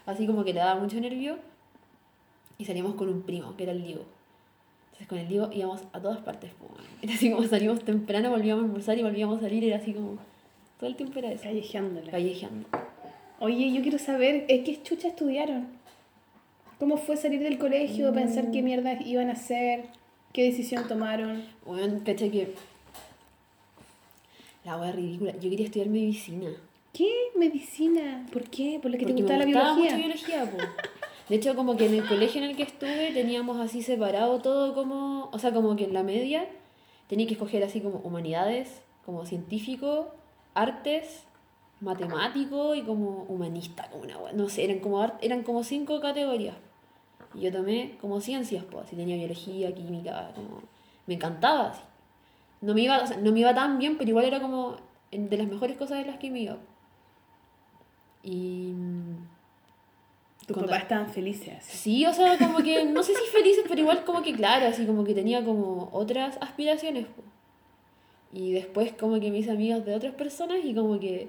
así 0.07 0.25
como 0.25 0.43
que 0.43 0.51
le 0.51 0.61
daba 0.61 0.79
mucho 0.79 0.99
nervio, 0.99 1.37
y 2.57 2.65
salíamos 2.65 2.95
con 2.95 3.09
un 3.09 3.21
primo, 3.23 3.55
que 3.55 3.63
era 3.63 3.71
el 3.71 3.83
Diego. 3.83 4.03
Entonces 4.87 5.07
con 5.07 5.17
el 5.19 5.27
Diego 5.27 5.49
íbamos 5.53 5.81
a 5.93 5.99
todas 6.01 6.19
partes, 6.19 6.51
era 7.01 7.13
así 7.13 7.29
como 7.31 7.47
salíamos 7.47 7.83
temprano, 7.83 8.31
volvíamos 8.31 8.63
a 8.63 8.65
almorzar 8.67 8.97
y 8.97 9.03
volvíamos 9.03 9.37
a 9.39 9.41
salir, 9.41 9.63
era 9.63 9.77
así 9.77 9.93
como, 9.93 10.17
todo 10.79 10.89
el 10.89 10.95
tiempo 10.95 11.19
era 11.19 11.31
eso, 11.31 11.43
Callejeándola. 11.43 12.11
callejeando. 12.11 12.67
Oye, 13.39 13.71
yo 13.71 13.81
quiero 13.83 13.99
saber, 13.99 14.45
¿eh, 14.47 14.63
¿qué 14.63 14.81
chucha 14.81 15.09
estudiaron? 15.09 15.67
¿Cómo 16.79 16.97
fue 16.97 17.17
salir 17.17 17.41
del 17.41 17.57
colegio, 17.59 18.11
pensar 18.13 18.51
qué 18.51 18.61
mierda 18.63 18.99
iban 19.03 19.29
a 19.29 19.33
hacer? 19.33 19.85
¿Qué 20.33 20.43
decisión 20.43 20.87
tomaron? 20.87 21.43
Bueno, 21.65 21.99
caché 22.05 22.29
que 22.31 22.53
la 24.65 24.77
wea 24.77 24.91
ridícula, 24.91 25.33
yo 25.33 25.49
quería 25.49 25.65
estudiar 25.65 25.89
medicina. 25.89 26.49
¿Qué? 26.93 27.09
¿Medicina? 27.35 28.25
¿Por 28.33 28.43
qué? 28.49 28.79
¿Por 28.81 28.91
lo 28.91 28.97
que 28.97 29.05
te 29.05 29.13
Porque 29.13 29.21
gustaba 29.23 29.45
me 29.45 29.51
la 29.53 29.59
gustaba 29.59 29.75
biología? 29.75 29.97
mucho 29.97 30.07
biología, 30.07 30.51
po. 30.51 30.57
De 31.29 31.35
hecho, 31.35 31.55
como 31.55 31.75
que 31.75 31.87
en 31.87 31.95
el 31.95 32.07
colegio 32.07 32.41
en 32.41 32.49
el 32.49 32.55
que 32.55 32.63
estuve 32.63 33.11
teníamos 33.11 33.59
así 33.59 33.81
separado 33.81 34.39
todo 34.39 34.73
como... 34.73 35.29
O 35.33 35.39
sea, 35.39 35.51
como 35.53 35.75
que 35.75 35.83
en 35.83 35.93
la 35.93 36.03
media 36.03 36.47
tenía 37.07 37.27
que 37.27 37.33
escoger 37.33 37.63
así 37.63 37.81
como 37.81 37.97
humanidades, 37.99 38.81
como 39.05 39.25
científico, 39.25 40.13
artes, 40.53 41.23
matemático 41.81 42.75
y 42.75 42.81
como 42.83 43.23
humanista, 43.27 43.89
como 43.89 44.03
una. 44.03 44.17
No 44.33 44.49
sé, 44.49 44.63
eran 44.63 44.79
como, 44.79 45.03
eran 45.21 45.43
como 45.43 45.63
cinco 45.63 45.99
categorías. 45.99 46.55
Y 47.33 47.41
yo 47.41 47.51
tomé 47.51 47.97
como 48.01 48.21
ciencias, 48.21 48.63
pues, 48.63 48.85
así 48.85 48.95
tenía 48.95 49.17
biología, 49.17 49.73
química, 49.73 50.31
como... 50.33 50.61
Me 51.05 51.15
encantaba, 51.15 51.69
así. 51.69 51.81
No 52.61 52.73
me 52.73 52.81
iba, 52.81 53.03
no 53.21 53.31
me 53.31 53.39
iba 53.41 53.53
tan 53.53 53.77
bien, 53.77 53.97
pero 53.97 54.09
igual 54.09 54.25
era 54.25 54.41
como 54.41 54.77
de 55.11 55.37
las 55.37 55.47
mejores 55.47 55.77
cosas 55.77 55.99
de 55.99 56.05
las 56.05 56.17
que 56.17 56.31
me 56.31 56.41
iba. 56.41 56.57
Y... 58.23 58.73
Tus 60.47 60.55
cuando- 60.55 60.71
papás 60.71 60.83
estaban 60.83 61.09
felices. 61.09 61.63
Sí, 61.63 62.05
o 62.05 62.13
sea, 62.13 62.37
como 62.37 62.59
que, 62.59 62.85
no 62.85 63.03
sé 63.03 63.13
si 63.13 63.25
felices, 63.31 63.65
pero 63.67 63.81
igual 63.81 64.03
como 64.05 64.23
que 64.23 64.33
claro, 64.33 64.65
así 64.67 64.85
como 64.85 65.03
que 65.03 65.13
tenía 65.13 65.43
como 65.43 65.89
otras 65.91 66.37
aspiraciones. 66.41 67.05
Y 68.33 68.53
después 68.53 68.93
como 68.93 69.19
que 69.19 69.29
me 69.29 69.39
hice 69.39 69.51
amigas 69.51 69.85
de 69.85 69.93
otras 69.95 70.13
personas 70.15 70.59
y 70.63 70.73
como 70.73 70.99
que, 70.99 71.27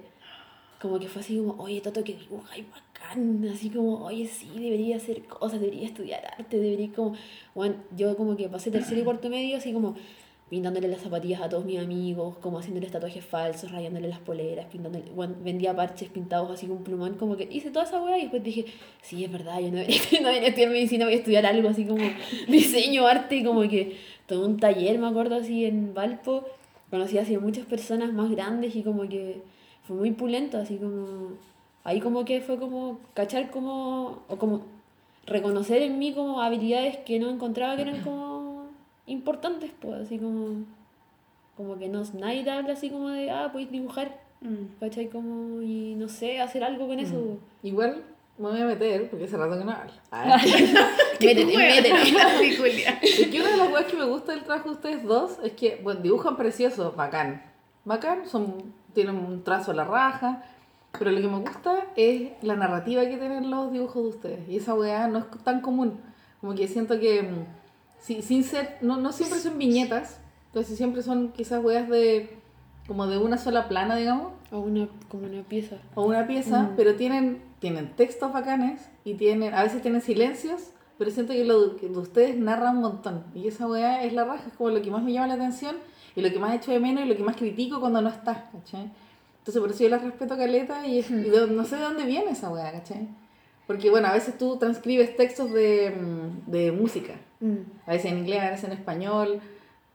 como 0.81 0.99
que 0.99 1.07
fue 1.07 1.21
así 1.21 1.37
como, 1.37 1.61
oye, 1.61 1.81
Toto, 1.81 2.03
que 2.03 2.13
dibujáis 2.13 2.65
bacán, 2.71 3.45
así 3.53 3.69
como, 3.69 4.05
oye, 4.05 4.25
sí, 4.27 4.49
debería 4.55 4.97
hacer 4.97 5.23
cosas, 5.25 5.59
debería 5.59 5.87
estudiar 5.87 6.21
arte, 6.37 6.57
debería 6.57 6.89
como, 6.93 7.15
bueno, 7.55 7.75
yo 7.97 8.15
como 8.15 8.35
que 8.37 8.47
pasé 8.49 8.71
tercero 8.71 9.01
y 9.01 9.03
cuarto 9.03 9.29
medio 9.29 9.57
así 9.57 9.73
como 9.73 9.95
pintándole 10.49 10.87
las 10.87 11.01
zapatillas 11.01 11.41
a 11.41 11.49
todos 11.49 11.63
mis 11.63 11.79
amigos, 11.79 12.35
como 12.37 12.57
haciéndole 12.57 12.87
tatuajes 12.87 13.23
falsos, 13.23 13.71
rayándole 13.71 14.07
las 14.07 14.19
poleras, 14.19 14.65
pintándole, 14.65 15.05
bueno, 15.15 15.35
vendía 15.43 15.75
parches 15.75 16.09
pintados 16.09 16.49
así 16.49 16.65
con 16.65 16.83
plumón, 16.83 17.15
como 17.15 17.37
que 17.37 17.47
hice 17.51 17.69
toda 17.69 17.85
esa 17.85 18.01
weá 18.01 18.17
y 18.17 18.21
después 18.21 18.43
dije, 18.43 18.65
sí, 19.01 19.23
es 19.23 19.31
verdad, 19.31 19.59
yo 19.59 19.69
no 19.69 19.77
debería, 19.77 19.99
no 20.21 20.27
debería 20.27 20.49
estudiar 20.49 20.71
medicina, 20.71 21.05
voy 21.05 21.13
a 21.13 21.17
estudiar 21.17 21.45
algo 21.45 21.69
así 21.69 21.85
como 21.85 22.03
diseño, 22.47 23.05
arte, 23.05 23.43
como 23.43 23.61
que 23.61 23.95
tomé 24.25 24.45
un 24.45 24.57
taller, 24.57 24.97
me 24.97 25.07
acuerdo, 25.07 25.35
así 25.35 25.65
en 25.65 25.93
Valpo, 25.93 26.45
conocí 26.89 27.19
así 27.19 27.35
a 27.35 27.39
muchas 27.39 27.65
personas 27.65 28.11
más 28.11 28.31
grandes 28.31 28.75
y 28.75 28.81
como 28.81 29.07
que 29.07 29.41
fue 29.83 29.97
muy 29.97 30.11
pulento, 30.11 30.57
así 30.57 30.77
como, 30.77 31.33
ahí 31.83 31.99
como 31.99 32.25
que 32.25 32.41
fue 32.41 32.57
como 32.57 32.99
cachar 33.13 33.51
como, 33.51 34.23
o 34.27 34.37
como 34.37 34.61
reconocer 35.27 35.83
en 35.83 35.99
mí 35.99 36.11
como 36.11 36.41
habilidades 36.41 36.97
que 36.97 37.19
no 37.19 37.29
encontraba 37.29 37.75
que 37.75 37.83
eran 37.83 38.01
como 38.01 38.38
importantes, 39.09 39.71
pues, 39.79 40.01
así 40.01 40.17
como, 40.17 40.63
como 41.57 41.77
que 41.77 41.89
no, 41.89 42.03
nadie 42.13 42.43
te 42.43 42.51
habla 42.51 42.73
así 42.73 42.89
como 42.89 43.09
de, 43.09 43.29
ah, 43.29 43.49
puedes 43.51 43.71
dibujar, 43.71 44.29
Mm. 44.41 44.79
¿cachai? 44.79 45.09
Como, 45.09 45.61
y 45.61 45.95
no 45.95 46.07
sé, 46.07 46.39
hacer 46.39 46.63
algo 46.63 46.87
con 46.87 46.97
eso. 46.99 47.37
Igual 47.61 48.03
me 48.37 48.47
voy 48.47 48.61
a 48.61 48.65
meter, 48.65 49.09
porque 49.09 49.25
hace 49.25 49.35
rato 49.35 49.57
que 49.59 49.65
no 49.65 49.71
hablo. 49.71 49.91
Ah, 50.11 50.37
Métete, 51.19 51.57
métete. 51.57 51.89
Que 53.31 53.41
una 53.41 53.49
de 53.49 53.57
las 53.57 53.67
cosas 53.67 53.85
que 53.85 53.97
me 53.97 54.05
gusta 54.05 54.31
del 54.31 54.43
trabajo 54.43 54.69
de 54.69 54.75
ustedes 54.75 55.03
dos 55.03 55.39
es 55.43 55.51
que, 55.53 55.81
bueno, 55.83 55.99
dibujan 55.99 56.37
precioso, 56.37 56.93
bacán. 56.93 57.41
Bacán, 57.83 58.25
son, 58.27 58.73
tienen 58.93 59.17
un 59.17 59.43
trazo 59.43 59.71
a 59.71 59.73
la 59.73 59.83
raja, 59.83 60.43
pero 60.97 61.11
lo 61.11 61.19
que 61.19 61.27
me 61.27 61.39
gusta 61.39 61.87
es 61.97 62.31
la 62.41 62.55
narrativa 62.55 63.01
que 63.03 63.17
tienen 63.17 63.49
los 63.51 63.73
dibujos 63.73 64.03
de 64.03 64.09
ustedes. 64.09 64.49
Y 64.49 64.55
esa 64.57 64.73
weá 64.73 65.07
no 65.07 65.19
es 65.19 65.25
tan 65.43 65.59
común. 65.59 65.99
Como 66.39 66.55
que 66.55 66.67
siento 66.69 66.97
que, 66.97 67.23
mm, 67.23 67.45
sí, 67.99 68.21
sin 68.21 68.43
ser, 68.43 68.77
no, 68.81 68.97
no 68.97 69.11
siempre 69.11 69.39
son 69.39 69.57
viñetas, 69.57 70.19
entonces 70.47 70.77
siempre 70.77 71.01
son 71.03 71.31
quizás 71.31 71.63
weas 71.63 71.87
de, 71.89 72.37
como 72.87 73.05
de 73.07 73.17
una 73.17 73.37
sola 73.37 73.67
plana, 73.67 73.95
digamos. 73.95 74.33
O 74.51 74.59
una, 74.61 74.87
como 75.09 75.25
una 75.27 75.43
pieza. 75.43 75.75
o 75.93 76.03
una 76.07 76.25
pieza, 76.25 76.63
Mm. 76.63 76.73
pero 76.75 76.95
tienen, 76.95 77.41
tienen 77.59 77.95
textos 77.95 78.33
bacanes 78.33 78.81
y 79.05 79.13
tienen, 79.13 79.53
a 79.53 79.61
veces 79.61 79.81
tienen 79.83 80.01
silencios, 80.01 80.71
pero 80.97 81.11
siento 81.11 81.33
que 81.33 81.45
lo 81.45 81.75
que 81.77 81.87
de 81.87 81.97
ustedes 81.99 82.35
narra 82.35 82.71
un 82.71 82.81
montón. 82.81 83.23
Y 83.35 83.47
esa 83.47 83.67
weá 83.67 84.03
es 84.03 84.11
la 84.13 84.25
raja, 84.25 84.43
es 84.47 84.53
como 84.53 84.71
lo 84.71 84.81
que 84.81 84.89
más 84.89 85.03
me 85.03 85.13
llama 85.13 85.27
la 85.27 85.35
atención 85.35 85.75
y 86.15 86.21
lo 86.21 86.31
que 86.31 86.39
más 86.39 86.55
echo 86.55 86.71
de 86.71 86.79
menos 86.79 87.05
y 87.05 87.07
lo 87.07 87.15
que 87.15 87.23
más 87.23 87.35
critico 87.35 87.79
cuando 87.79 88.01
no 88.01 88.09
está, 88.09 88.49
¿cachai? 88.51 88.89
Entonces 89.37 89.61
por 89.61 89.69
eso 89.69 89.83
yo 89.83 89.89
la 89.89 89.99
respeto 89.99 90.35
caleta 90.35 90.85
y, 90.87 90.97
es- 90.99 91.11
y 91.11 91.13
de- 91.13 91.47
no 91.47 91.63
sé 91.63 91.75
de 91.75 91.83
dónde 91.83 92.05
viene 92.05 92.31
esa 92.31 92.49
weá, 92.49 92.71
¿cachai? 92.71 93.07
Porque 93.69 93.91
bueno, 93.91 94.07
a 94.07 94.13
veces 94.13 94.35
tú 94.35 94.57
transcribes 94.57 95.15
textos 95.15 95.53
de, 95.53 95.91
mm, 95.91 96.49
de 96.49 96.71
música, 96.71 97.13
a 97.85 97.91
veces 97.91 98.11
en 98.11 98.17
inglés, 98.17 98.41
a 98.41 98.49
veces 98.49 98.63
en 98.65 98.71
español, 98.71 99.41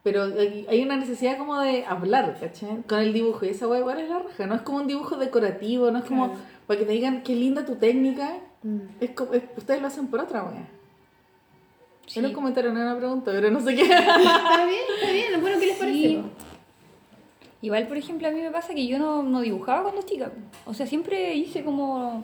pero 0.04 0.26
hay 0.68 0.80
una 0.80 0.96
necesidad 0.96 1.36
como 1.38 1.58
de 1.58 1.84
hablar, 1.84 2.36
¿cachai? 2.38 2.82
Con 2.86 3.00
el 3.00 3.12
dibujo, 3.12 3.44
y 3.44 3.48
esa 3.48 3.66
weá 3.66 3.80
igual 3.80 3.98
es 3.98 4.08
la 4.08 4.20
raja, 4.20 4.46
no 4.46 4.54
es 4.54 4.62
como 4.62 4.78
un 4.78 4.86
dibujo 4.86 5.16
decorativo, 5.16 5.90
no 5.90 5.98
es 5.98 6.04
como 6.04 6.26
Claro. 6.26 6.40
para 6.68 6.78
que 6.78 6.86
te 6.86 6.92
digan 6.92 7.24
qué 7.24 7.34
linda 7.34 7.66
tu 7.66 7.74
técnica, 7.74 8.36
Mm. 8.62 8.78
es 9.00 9.10
co- 9.10 9.32
es- 9.32 9.42
ustedes 9.56 9.80
lo 9.80 9.88
hacen 9.88 10.06
por 10.06 10.20
otra 10.20 10.44
weá. 10.44 10.68
Sí. 12.06 12.20
Era 12.20 12.28
un 12.28 12.34
comentario, 12.34 12.72
no 12.72 12.80
era 12.80 12.90
una 12.92 12.98
pregunta, 13.00 13.32
pero 13.32 13.50
no 13.50 13.60
sé 13.60 13.74
qué. 13.74 13.82
Está 13.90 14.66
bien, 14.66 14.84
está 15.00 15.12
bien. 15.12 15.40
Bueno, 15.40 15.58
¿qué 15.58 15.66
les 15.66 15.76
parece? 15.78 15.98
Sí. 15.98 16.22
Igual, 17.62 17.88
por 17.88 17.96
ejemplo, 17.96 18.28
a 18.28 18.30
mí 18.30 18.40
me 18.40 18.50
pasa 18.52 18.72
que 18.72 18.86
yo 18.86 18.98
no, 19.00 19.22
no 19.24 19.40
dibujaba 19.40 19.82
cuando 19.82 20.02
chica. 20.02 20.30
O 20.64 20.74
sea, 20.74 20.86
siempre 20.86 21.34
hice 21.34 21.64
como 21.64 22.22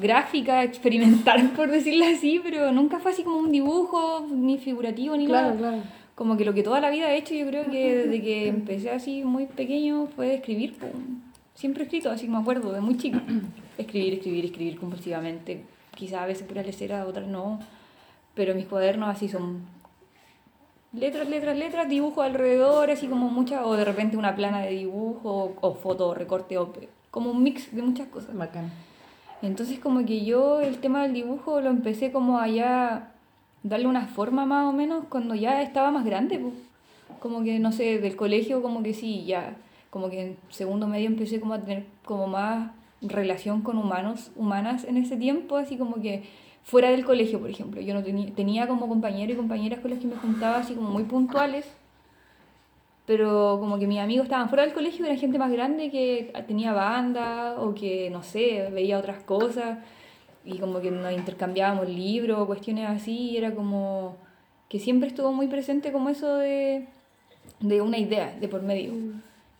gráfica, 0.00 0.62
experimental, 0.64 1.50
por 1.56 1.70
decirlo 1.70 2.04
así, 2.06 2.40
pero 2.42 2.72
nunca 2.72 2.98
fue 2.98 3.12
así 3.12 3.22
como 3.22 3.38
un 3.38 3.52
dibujo, 3.52 4.26
ni 4.30 4.58
figurativo, 4.58 5.16
ni 5.16 5.26
nada. 5.26 5.54
claro. 5.56 5.82
Como 6.14 6.38
que 6.38 6.46
lo 6.46 6.54
que 6.54 6.62
toda 6.62 6.80
la 6.80 6.88
vida 6.88 7.12
he 7.12 7.18
hecho, 7.18 7.34
yo 7.34 7.46
creo 7.46 7.70
que 7.70 7.94
desde 7.94 8.22
que 8.22 8.48
empecé 8.48 8.90
así 8.90 9.22
muy 9.22 9.44
pequeño 9.44 10.06
fue 10.16 10.34
escribir. 10.34 10.74
Siempre 11.54 11.82
he 11.82 11.86
escrito, 11.86 12.10
así 12.10 12.24
que 12.24 12.32
me 12.32 12.38
acuerdo, 12.38 12.72
de 12.72 12.80
muy 12.80 12.96
chica. 12.96 13.22
Escribir, 13.78 14.14
escribir, 14.14 14.46
escribir 14.46 14.78
compulsivamente. 14.78 15.64
Quizás 15.94 16.22
a 16.22 16.26
veces 16.26 16.46
pura 16.46 16.62
lecera, 16.62 17.06
otras 17.06 17.26
no. 17.26 17.60
Pero 18.34 18.54
mis 18.54 18.64
cuadernos 18.64 19.10
así 19.10 19.28
son 19.28 19.66
letras, 20.94 21.28
letras, 21.28 21.58
letras, 21.58 21.86
dibujo 21.86 22.22
alrededor, 22.22 22.90
así 22.90 23.06
como 23.06 23.28
muchas, 23.28 23.66
o 23.66 23.74
de 23.74 23.84
repente 23.84 24.16
una 24.16 24.34
plana 24.34 24.62
de 24.62 24.70
dibujo, 24.70 25.20
o, 25.30 25.54
o 25.60 25.74
foto, 25.74 26.08
o 26.08 26.14
recorte, 26.14 26.56
o 26.56 26.72
como 27.10 27.30
un 27.30 27.42
mix 27.42 27.74
de 27.74 27.82
muchas 27.82 28.08
cosas. 28.08 28.34
Bacán. 28.34 28.70
Entonces 29.42 29.78
como 29.78 30.04
que 30.04 30.24
yo 30.24 30.60
el 30.60 30.78
tema 30.78 31.02
del 31.02 31.12
dibujo 31.12 31.60
lo 31.60 31.70
empecé 31.70 32.10
como 32.12 32.38
a 32.38 32.48
ya 32.48 33.12
darle 33.62 33.86
una 33.86 34.06
forma 34.06 34.46
más 34.46 34.66
o 34.66 34.72
menos 34.72 35.04
cuando 35.08 35.34
ya 35.34 35.62
estaba 35.62 35.90
más 35.90 36.04
grande, 36.04 36.38
pues. 36.38 36.54
Como 37.20 37.42
que, 37.42 37.58
no 37.58 37.72
sé, 37.72 37.98
del 38.00 38.16
colegio 38.16 38.62
como 38.62 38.82
que 38.82 38.94
sí, 38.94 39.24
ya, 39.24 39.56
como 39.90 40.10
que 40.10 40.20
en 40.22 40.36
segundo 40.50 40.86
medio 40.86 41.06
empecé 41.06 41.40
como 41.40 41.54
a 41.54 41.60
tener 41.60 41.86
como 42.04 42.26
más 42.26 42.70
relación 43.00 43.62
con 43.62 43.78
humanos, 43.78 44.30
humanas 44.36 44.84
en 44.84 44.96
ese 44.96 45.16
tiempo, 45.16 45.56
así 45.56 45.76
como 45.76 46.00
que 46.00 46.24
fuera 46.62 46.90
del 46.90 47.04
colegio, 47.04 47.40
por 47.40 47.50
ejemplo. 47.50 47.80
Yo 47.80 47.94
no 47.94 48.02
tenía, 48.02 48.32
tenía 48.34 48.68
como 48.68 48.88
compañeros 48.88 49.34
y 49.34 49.36
compañeras 49.36 49.80
con 49.80 49.90
los 49.90 50.00
que 50.00 50.06
me 50.06 50.16
juntaba 50.16 50.58
así 50.58 50.74
como 50.74 50.90
muy 50.90 51.04
puntuales, 51.04 51.66
pero 53.06 53.58
como 53.60 53.78
que 53.78 53.86
mis 53.86 54.00
amigos 54.00 54.24
estaban 54.24 54.48
fuera 54.48 54.64
del 54.64 54.74
colegio, 54.74 55.06
era 55.06 55.16
gente 55.16 55.38
más 55.38 55.52
grande 55.52 55.90
que 55.90 56.32
tenía 56.46 56.72
banda 56.72 57.54
o 57.58 57.74
que, 57.74 58.10
no 58.10 58.22
sé, 58.22 58.68
veía 58.72 58.98
otras 58.98 59.22
cosas 59.22 59.78
y 60.44 60.58
como 60.58 60.80
que 60.80 60.90
nos 60.90 61.12
intercambiábamos 61.12 61.88
libros, 61.88 62.46
cuestiones 62.46 62.88
así, 62.88 63.30
y 63.30 63.36
era 63.36 63.54
como 63.54 64.16
que 64.68 64.78
siempre 64.78 65.08
estuvo 65.08 65.32
muy 65.32 65.48
presente 65.48 65.92
como 65.92 66.08
eso 66.08 66.36
de, 66.36 66.86
de 67.60 67.80
una 67.80 67.98
idea 67.98 68.36
de 68.40 68.48
por 68.48 68.62
medio. 68.62 68.92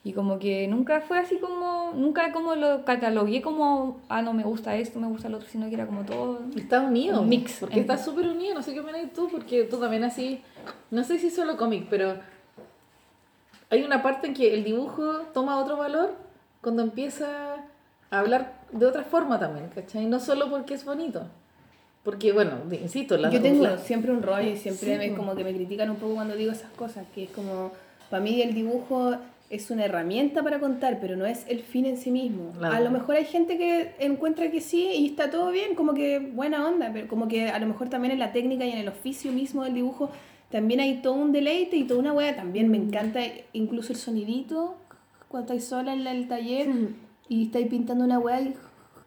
Y 0.04 0.12
como 0.12 0.38
que 0.38 0.68
nunca 0.68 1.00
fue 1.00 1.18
así 1.18 1.38
como, 1.38 1.92
nunca 1.96 2.32
como 2.32 2.54
lo 2.54 2.84
catalogué 2.84 3.42
como, 3.42 4.00
ah, 4.08 4.22
no 4.22 4.32
me 4.32 4.44
gusta 4.44 4.76
esto, 4.76 5.00
me 5.00 5.08
gusta 5.08 5.28
lo 5.28 5.38
otro, 5.38 5.48
sino 5.48 5.68
que 5.68 5.74
era 5.74 5.86
como 5.86 6.04
todo... 6.04 6.42
Está 6.56 6.80
unido. 6.80 7.22
Un 7.22 7.28
mix. 7.28 7.58
Porque 7.58 7.80
está 7.80 7.98
súper 7.98 8.28
unido, 8.28 8.54
no 8.54 8.62
sé 8.62 8.72
qué 8.72 8.80
opinas 8.80 9.12
tú, 9.12 9.28
porque 9.28 9.64
tú 9.64 9.78
también 9.78 10.04
así, 10.04 10.40
no 10.92 11.02
sé 11.02 11.18
si 11.18 11.30
solo 11.30 11.56
cómic, 11.56 11.88
pero 11.90 12.14
hay 13.70 13.82
una 13.82 14.02
parte 14.02 14.28
en 14.28 14.34
que 14.34 14.54
el 14.54 14.64
dibujo 14.64 15.20
toma 15.34 15.58
otro 15.58 15.76
valor 15.76 16.14
cuando 16.60 16.82
empieza 16.82 17.54
a 18.10 18.18
hablar 18.18 18.52
de 18.72 18.86
otra 18.86 19.02
forma 19.04 19.38
también, 19.38 19.68
¿cachai? 19.74 20.06
No 20.06 20.20
solo 20.20 20.50
porque 20.50 20.74
es 20.74 20.84
bonito. 20.84 21.26
Porque, 22.02 22.32
bueno, 22.32 22.52
insisto, 22.70 23.16
la 23.16 23.30
Yo 23.30 23.42
tengo 23.42 23.64
la- 23.64 23.78
siempre 23.78 24.12
un 24.12 24.22
rollo 24.22 24.50
y 24.50 24.56
siempre 24.56 24.92
Sí, 24.92 24.98
me, 25.10 25.16
como 25.16 25.34
que 25.34 25.42
me 25.42 25.52
critican 25.52 25.90
un 25.90 25.96
poco 25.96 26.14
cuando 26.14 26.36
digo 26.36 26.52
esas 26.52 26.70
cosas, 26.72 27.04
que 27.14 27.24
es 27.24 27.30
como, 27.30 27.72
para 28.10 28.22
mí 28.22 28.40
el 28.42 28.54
dibujo 28.54 29.16
es 29.50 29.70
una 29.72 29.84
herramienta 29.84 30.42
para 30.44 30.60
contar, 30.60 30.98
pero 31.00 31.16
no 31.16 31.26
es 31.26 31.44
el 31.48 31.60
fin 31.62 31.84
en 31.86 31.96
sí 31.96 32.12
mismo. 32.12 32.52
Claro. 32.58 32.74
A 32.76 32.80
lo 32.80 32.90
mejor 32.92 33.16
hay 33.16 33.24
gente 33.24 33.58
que 33.58 33.94
encuentra 33.98 34.50
que 34.52 34.60
sí 34.60 34.88
y 34.94 35.06
está 35.06 35.30
todo 35.30 35.50
bien, 35.50 35.74
como 35.74 35.94
que 35.94 36.20
buena 36.20 36.64
onda, 36.66 36.90
pero 36.92 37.08
como 37.08 37.26
que 37.26 37.48
a 37.48 37.58
lo 37.58 37.66
mejor 37.66 37.88
también 37.88 38.12
en 38.12 38.20
la 38.20 38.30
técnica 38.32 38.64
y 38.64 38.70
en 38.70 38.78
el 38.78 38.88
oficio 38.88 39.32
mismo 39.32 39.64
del 39.64 39.74
dibujo 39.74 40.10
también 40.50 40.80
hay 40.80 41.02
todo 41.02 41.14
un 41.14 41.32
deleite 41.32 41.76
y 41.76 41.84
toda 41.84 42.00
una 42.00 42.12
wea. 42.12 42.36
También 42.36 42.68
me 42.70 42.76
encanta 42.76 43.20
incluso 43.52 43.92
el 43.92 43.98
sonidito 43.98 44.76
cuando 45.28 45.46
estáis 45.52 45.64
sola 45.68 45.92
en 45.92 46.04
la- 46.04 46.12
el 46.12 46.28
taller 46.28 46.68
y 47.28 47.44
estáis 47.46 47.66
pintando 47.68 48.04
una 48.04 48.18
wea 48.18 48.40
y, 48.40 48.54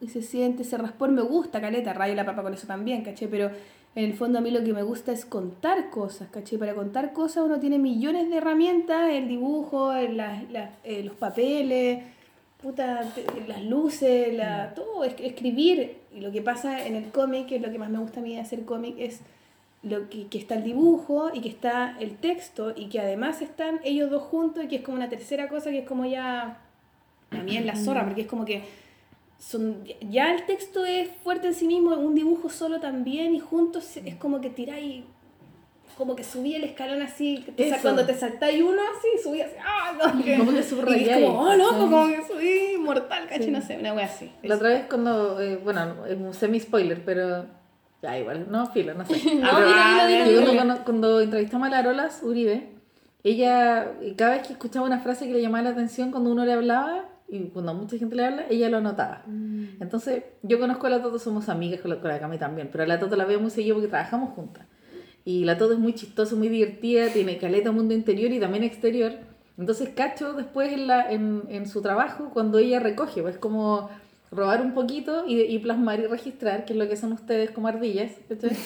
y 0.01 0.07
se 0.09 0.21
siente 0.21 0.63
ese 0.63 0.77
raspón. 0.77 1.15
Me 1.15 1.21
gusta, 1.21 1.61
caleta, 1.61 1.93
rayo 1.93 2.15
la 2.15 2.25
papa 2.25 2.43
con 2.43 2.53
eso 2.53 2.67
también, 2.67 3.03
caché, 3.03 3.27
pero 3.27 3.49
en 3.95 4.03
el 4.05 4.13
fondo 4.13 4.39
a 4.39 4.41
mí 4.41 4.51
lo 4.51 4.63
que 4.63 4.73
me 4.73 4.83
gusta 4.83 5.11
es 5.11 5.25
contar 5.25 5.89
cosas, 5.89 6.29
caché. 6.29 6.57
Para 6.57 6.75
contar 6.75 7.13
cosas 7.13 7.43
uno 7.45 7.59
tiene 7.59 7.79
millones 7.79 8.29
de 8.29 8.37
herramientas, 8.37 9.09
el 9.11 9.27
dibujo, 9.27 9.93
las- 9.93 10.49
las- 10.51 10.71
eh, 10.83 11.03
los 11.03 11.15
papeles, 11.15 12.03
puta, 12.61 13.01
las 13.47 13.63
luces, 13.63 14.33
la, 14.33 14.73
todo, 14.75 15.05
es- 15.05 15.15
escribir. 15.19 15.97
Y 16.13 16.19
lo 16.19 16.31
que 16.31 16.41
pasa 16.41 16.85
en 16.85 16.95
el 16.95 17.11
cómic, 17.11 17.47
que 17.47 17.55
es 17.55 17.61
lo 17.61 17.71
que 17.71 17.79
más 17.79 17.89
me 17.89 17.99
gusta 17.99 18.19
a 18.19 18.23
mí 18.23 18.35
de 18.35 18.41
hacer 18.41 18.65
cómic, 18.65 18.95
es 18.99 19.21
lo 19.81 20.09
que, 20.09 20.27
que 20.27 20.37
está 20.37 20.55
el 20.55 20.63
dibujo 20.63 21.29
y 21.33 21.41
que 21.41 21.49
está 21.49 21.95
el 21.99 22.17
texto 22.17 22.73
y 22.75 22.89
que 22.89 22.99
además 22.99 23.41
están 23.41 23.79
ellos 23.83 24.09
dos 24.09 24.23
juntos 24.23 24.63
y 24.65 24.67
que 24.67 24.77
es 24.77 24.81
como 24.81 24.97
una 24.97 25.07
tercera 25.09 25.47
cosa 25.47 25.69
que 25.71 25.79
es 25.79 25.87
como 25.87 26.05
ya 26.05 26.59
es 27.47 27.65
la 27.65 27.75
zorra 27.75 28.03
porque 28.05 28.21
es 28.21 28.27
como 28.27 28.43
que 28.43 28.63
son 29.37 29.85
ya 30.09 30.33
el 30.33 30.45
texto 30.45 30.83
es 30.85 31.09
fuerte 31.23 31.47
en 31.47 31.53
sí 31.53 31.65
mismo 31.67 31.91
un 31.95 32.13
dibujo 32.13 32.49
solo 32.49 32.81
también 32.81 33.33
y 33.35 33.39
juntos 33.39 33.95
es 33.97 34.15
como 34.15 34.41
que 34.41 34.49
tiráis 34.49 35.03
como 35.97 36.15
que 36.15 36.23
subí 36.23 36.55
el 36.55 36.63
escalón 36.63 37.01
así 37.01 37.45
te 37.55 37.67
Eso. 37.69 37.77
cuando 37.81 38.05
te 38.05 38.13
saltáis 38.15 38.61
uno 38.61 38.81
así 38.97 39.07
subí 39.23 39.41
así 39.41 39.53
ah 39.65 39.93
no 39.97 40.11
Como 40.11 40.51
que 40.51 40.57
y 40.57 40.59
es 40.59 40.65
subrayáis. 40.65 41.25
como 41.25 41.39
oh 41.41 41.55
loco 41.55 41.71
Sí. 41.73 41.79
como 41.79 42.07
que 42.07 42.23
subí 42.27 42.77
mortal 42.79 43.27
caché 43.29 43.49
no 43.51 43.61
sé 43.61 43.77
una 43.77 43.93
wea 43.93 44.05
así 44.05 44.29
La 44.43 44.55
otra 44.55 44.69
vez 44.69 44.85
cuando, 44.89 45.39
eh, 45.41 45.55
bueno, 45.57 46.05
es 46.05 46.17
un 46.17 46.33
semi-spoiler, 46.33 47.03
pero 47.05 47.45
ya 48.01 48.17
igual, 48.17 48.47
no, 48.49 48.67
filo, 48.67 48.93
no 48.93 49.05
sé. 49.05 49.35
No, 49.35 50.55
cuando, 50.55 50.83
cuando, 50.83 51.21
entrevistamos 51.21 51.67
a 51.67 51.71
la 51.71 51.79
Arolas 51.79 52.21
Uribe, 52.23 52.69
ella, 53.23 53.91
cada 54.15 54.31
vez 54.31 54.47
que 54.47 54.53
escuchaba 54.53 54.85
una 54.85 54.99
frase 54.99 55.27
que 55.27 55.33
le 55.33 55.41
llamaba 55.41 55.63
la 55.63 55.69
atención 55.71 56.11
cuando 56.11 56.31
uno 56.31 56.45
le 56.45 56.53
hablaba, 56.53 57.05
y 57.31 57.43
cuando 57.49 57.73
mucha 57.75 57.97
gente 57.97 58.15
le 58.15 58.25
habla, 58.25 58.45
ella 58.49 58.69
lo 58.69 58.77
anotaba. 58.77 59.23
Entonces, 59.79 60.23
yo 60.41 60.59
conozco 60.59 60.87
a 60.87 60.89
la 60.89 61.01
Toto, 61.01 61.19
somos 61.19 61.47
amigas 61.47 61.81
con 61.81 61.91
la, 61.91 61.99
con 61.99 62.09
la 62.09 62.19
Cami 62.19 62.39
también, 62.39 62.69
pero 62.71 62.83
a 62.83 62.87
la 62.87 62.99
Toto 62.99 63.15
la 63.15 63.25
veo 63.25 63.39
muy 63.39 63.51
seguido 63.51 63.75
porque 63.75 63.89
trabajamos 63.89 64.33
juntas. 64.33 64.65
Y 65.25 65.45
la 65.45 65.57
Toto 65.57 65.73
es 65.73 65.79
muy 65.79 65.93
chistosa, 65.93 66.35
muy 66.35 66.49
divertida, 66.49 67.09
tiene 67.09 67.37
caleta 67.37 67.71
mundo 67.71 67.93
interior 67.93 68.31
y 68.31 68.39
también 68.39 68.63
exterior. 68.63 69.13
Entonces, 69.59 69.89
cacho 69.89 70.33
después 70.33 70.73
en, 70.73 70.87
la, 70.87 71.11
en, 71.11 71.43
en 71.49 71.67
su 71.67 71.83
trabajo 71.83 72.31
cuando 72.33 72.57
ella 72.57 72.79
recoge, 72.79 73.21
pues 73.21 73.37
como 73.37 73.91
robar 74.31 74.61
un 74.61 74.73
poquito 74.73 75.23
y, 75.27 75.41
y 75.41 75.59
plasmar 75.59 75.99
y 75.99 76.05
registrar, 76.07 76.65
que 76.65 76.73
es 76.73 76.79
lo 76.79 76.87
que 76.87 76.95
son 76.97 77.13
ustedes 77.13 77.51
como 77.51 77.67
ardillas. 77.67 78.11
¿cachai? 78.27 78.51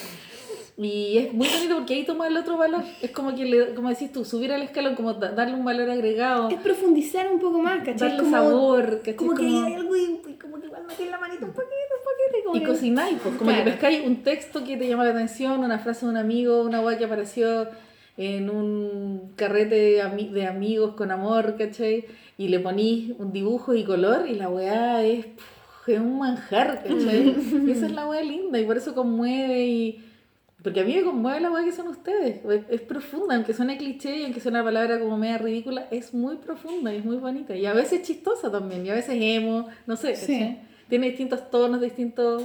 Y 0.76 1.18
es 1.18 1.32
muy 1.32 1.46
bonito 1.46 1.76
porque 1.76 1.94
ahí 1.94 2.04
toma 2.04 2.26
el 2.26 2.36
otro 2.36 2.56
valor. 2.58 2.82
Es 3.00 3.12
como 3.12 3.32
que, 3.36 3.44
le, 3.44 3.74
como 3.74 3.90
decís 3.90 4.10
tú, 4.10 4.24
subir 4.24 4.50
al 4.52 4.60
escalón, 4.62 4.96
como 4.96 5.14
da- 5.14 5.30
darle 5.30 5.54
un 5.54 5.64
valor 5.64 5.88
agregado, 5.88 6.48
es 6.48 6.56
profundizar 6.58 7.30
un 7.32 7.38
poco 7.38 7.60
más 7.60 7.78
¿cachai? 7.84 7.96
darle 8.08 8.16
Como- 8.24 8.30
sabor, 8.36 8.96
¿cachai? 8.98 9.14
como 9.14 9.34
que 9.36 9.44
Como- 9.44 9.66
hay 9.66 9.74
algo 9.74 9.94
y, 9.96 10.20
y 10.30 10.32
como 10.34 10.58
que 10.60 10.66
igual 10.66 10.82
metí 10.84 11.04
la 11.04 11.18
manita 11.20 11.44
un 11.46 11.52
poquito, 11.52 11.70
un 11.96 12.04
poquito 12.04 12.44
como 12.44 12.56
Y 12.56 12.60
que- 12.60 12.66
cocináis, 12.66 13.18
pues, 13.22 13.36
como 13.36 13.50
Claro. 13.50 13.64
que 13.66 13.70
pescáis 13.70 14.04
un 14.04 14.24
texto 14.24 14.64
que 14.64 14.76
te 14.76 14.88
llama 14.88 15.04
la 15.04 15.10
atención, 15.12 15.60
una 15.62 15.78
frase 15.78 16.06
de 16.06 16.10
un 16.10 16.16
amigo, 16.18 16.62
una 16.64 16.80
weá 16.80 16.98
que 16.98 17.04
apareció 17.04 17.68
en 18.16 18.50
un 18.50 19.32
carrete 19.36 19.76
de, 19.76 20.02
ami- 20.02 20.30
de 20.32 20.46
amigos 20.48 20.94
con 20.96 21.12
amor, 21.12 21.54
¿cachai? 21.56 22.04
Y 22.36 22.48
le 22.48 22.58
ponís 22.58 23.12
un 23.20 23.32
dibujo 23.32 23.74
y 23.74 23.84
color 23.84 24.26
y 24.28 24.34
la 24.34 24.48
weá 24.48 25.04
es, 25.04 25.26
es 25.92 26.00
un 26.00 26.18
manjar, 26.18 26.82
¿cachai? 26.82 27.36
y 27.66 27.70
esa 27.70 27.86
es 27.86 27.92
la 27.92 28.08
weá 28.08 28.22
linda 28.22 28.58
y 28.58 28.64
por 28.64 28.76
eso 28.76 28.94
conmueve 28.94 29.66
y... 29.66 30.04
Porque 30.62 30.80
a 30.80 30.84
mí 30.84 30.94
me 30.94 31.02
conmueve 31.02 31.40
la 31.40 31.50
weá 31.50 31.62
que 31.62 31.72
son 31.72 31.88
ustedes. 31.88 32.40
Es, 32.70 32.80
profunda, 32.80 33.34
aunque 33.34 33.52
suene 33.52 33.76
cliché 33.76 34.16
y 34.16 34.24
aunque 34.24 34.40
suene 34.40 34.58
una 34.58 34.64
palabra 34.64 34.98
como 34.98 35.18
media 35.18 35.36
ridícula, 35.36 35.86
es 35.90 36.14
muy 36.14 36.36
profunda 36.36 36.90
y 36.94 36.98
es 36.98 37.04
muy 37.04 37.16
bonita. 37.16 37.54
Y 37.54 37.66
a 37.66 37.74
veces 37.74 38.00
chistosa 38.00 38.50
también, 38.50 38.86
y 38.86 38.88
a 38.88 38.94
veces 38.94 39.16
emo, 39.20 39.68
no 39.86 39.96
sé. 39.96 40.58
Tiene 40.88 41.08
distintos 41.08 41.50
tonos, 41.50 41.82
distintos... 41.82 42.44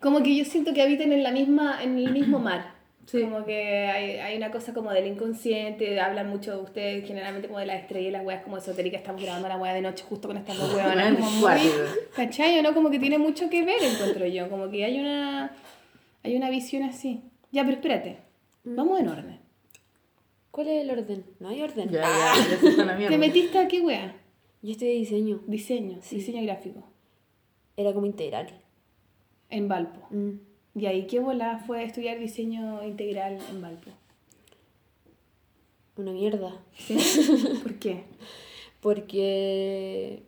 Como 0.00 0.20
que 0.24 0.36
yo 0.36 0.44
siento 0.44 0.74
que 0.74 0.82
habitan 0.82 1.12
en 1.12 1.22
la 1.22 1.30
misma, 1.30 1.80
en 1.80 1.98
el 1.98 2.12
mismo 2.12 2.40
mar. 2.40 2.77
Sí. 3.10 3.22
Como 3.22 3.46
que 3.46 3.86
hay, 3.86 4.18
hay 4.18 4.36
una 4.36 4.50
cosa 4.50 4.74
como 4.74 4.90
del 4.92 5.06
inconsciente, 5.06 5.98
hablan 5.98 6.28
mucho 6.28 6.54
de 6.54 6.62
ustedes, 6.62 7.06
generalmente 7.06 7.48
como 7.48 7.58
de 7.58 7.64
las 7.64 7.80
estrellas 7.80 8.10
y 8.10 8.12
las 8.12 8.26
weas 8.26 8.42
como 8.42 8.58
esotéricas, 8.58 9.00
estamos 9.00 9.22
grabando 9.22 9.48
la 9.48 9.56
wea 9.56 9.72
de 9.72 9.80
noche 9.80 10.04
justo 10.06 10.28
con 10.28 10.36
estas 10.36 10.58
dos. 10.58 10.70
Bueno, 10.74 11.16
como 11.16 11.30
muy. 11.30 11.70
¿Cachai? 12.14 12.60
¿no? 12.60 12.74
Como 12.74 12.90
que 12.90 12.98
tiene 12.98 13.16
mucho 13.16 13.48
que 13.48 13.64
ver, 13.64 13.82
encuentro 13.82 14.26
yo. 14.26 14.50
Como 14.50 14.68
que 14.68 14.84
hay 14.84 15.00
una, 15.00 15.56
hay 16.22 16.36
una 16.36 16.50
visión 16.50 16.82
así. 16.82 17.22
Ya, 17.50 17.64
pero 17.64 17.76
espérate. 17.76 18.18
Vamos 18.64 19.00
en 19.00 19.08
orden. 19.08 19.40
¿Cuál 20.50 20.68
es 20.68 20.82
el 20.82 20.90
orden? 20.90 21.24
No 21.40 21.48
hay 21.48 21.62
orden. 21.62 21.88
Ya, 21.88 22.02
ya, 22.02 22.70
ya 22.76 22.84
la 22.84 22.94
mierda. 22.94 23.08
¿Te 23.08 23.16
metiste 23.16 23.58
a 23.58 23.68
qué 23.68 23.80
wea? 23.80 24.14
Yo 24.60 24.72
estoy 24.72 24.88
de 24.88 24.94
diseño. 24.94 25.40
Diseño, 25.46 25.98
diseño 26.10 26.42
gráfico. 26.42 26.84
Era 27.74 27.94
como 27.94 28.04
integral. 28.04 28.48
En 29.48 29.66
Valpo. 29.66 30.06
Mm. 30.10 30.47
Y 30.74 30.86
ahí, 30.86 31.06
¿qué 31.06 31.20
bola 31.20 31.62
fue 31.66 31.84
estudiar 31.84 32.18
diseño 32.18 32.84
integral 32.84 33.38
en 33.50 33.60
Valpo? 33.60 33.90
Una 35.96 36.12
mierda. 36.12 36.54
¿Sí? 36.76 36.96
¿Por 37.62 37.74
qué? 37.78 38.04
Porque 38.80 40.22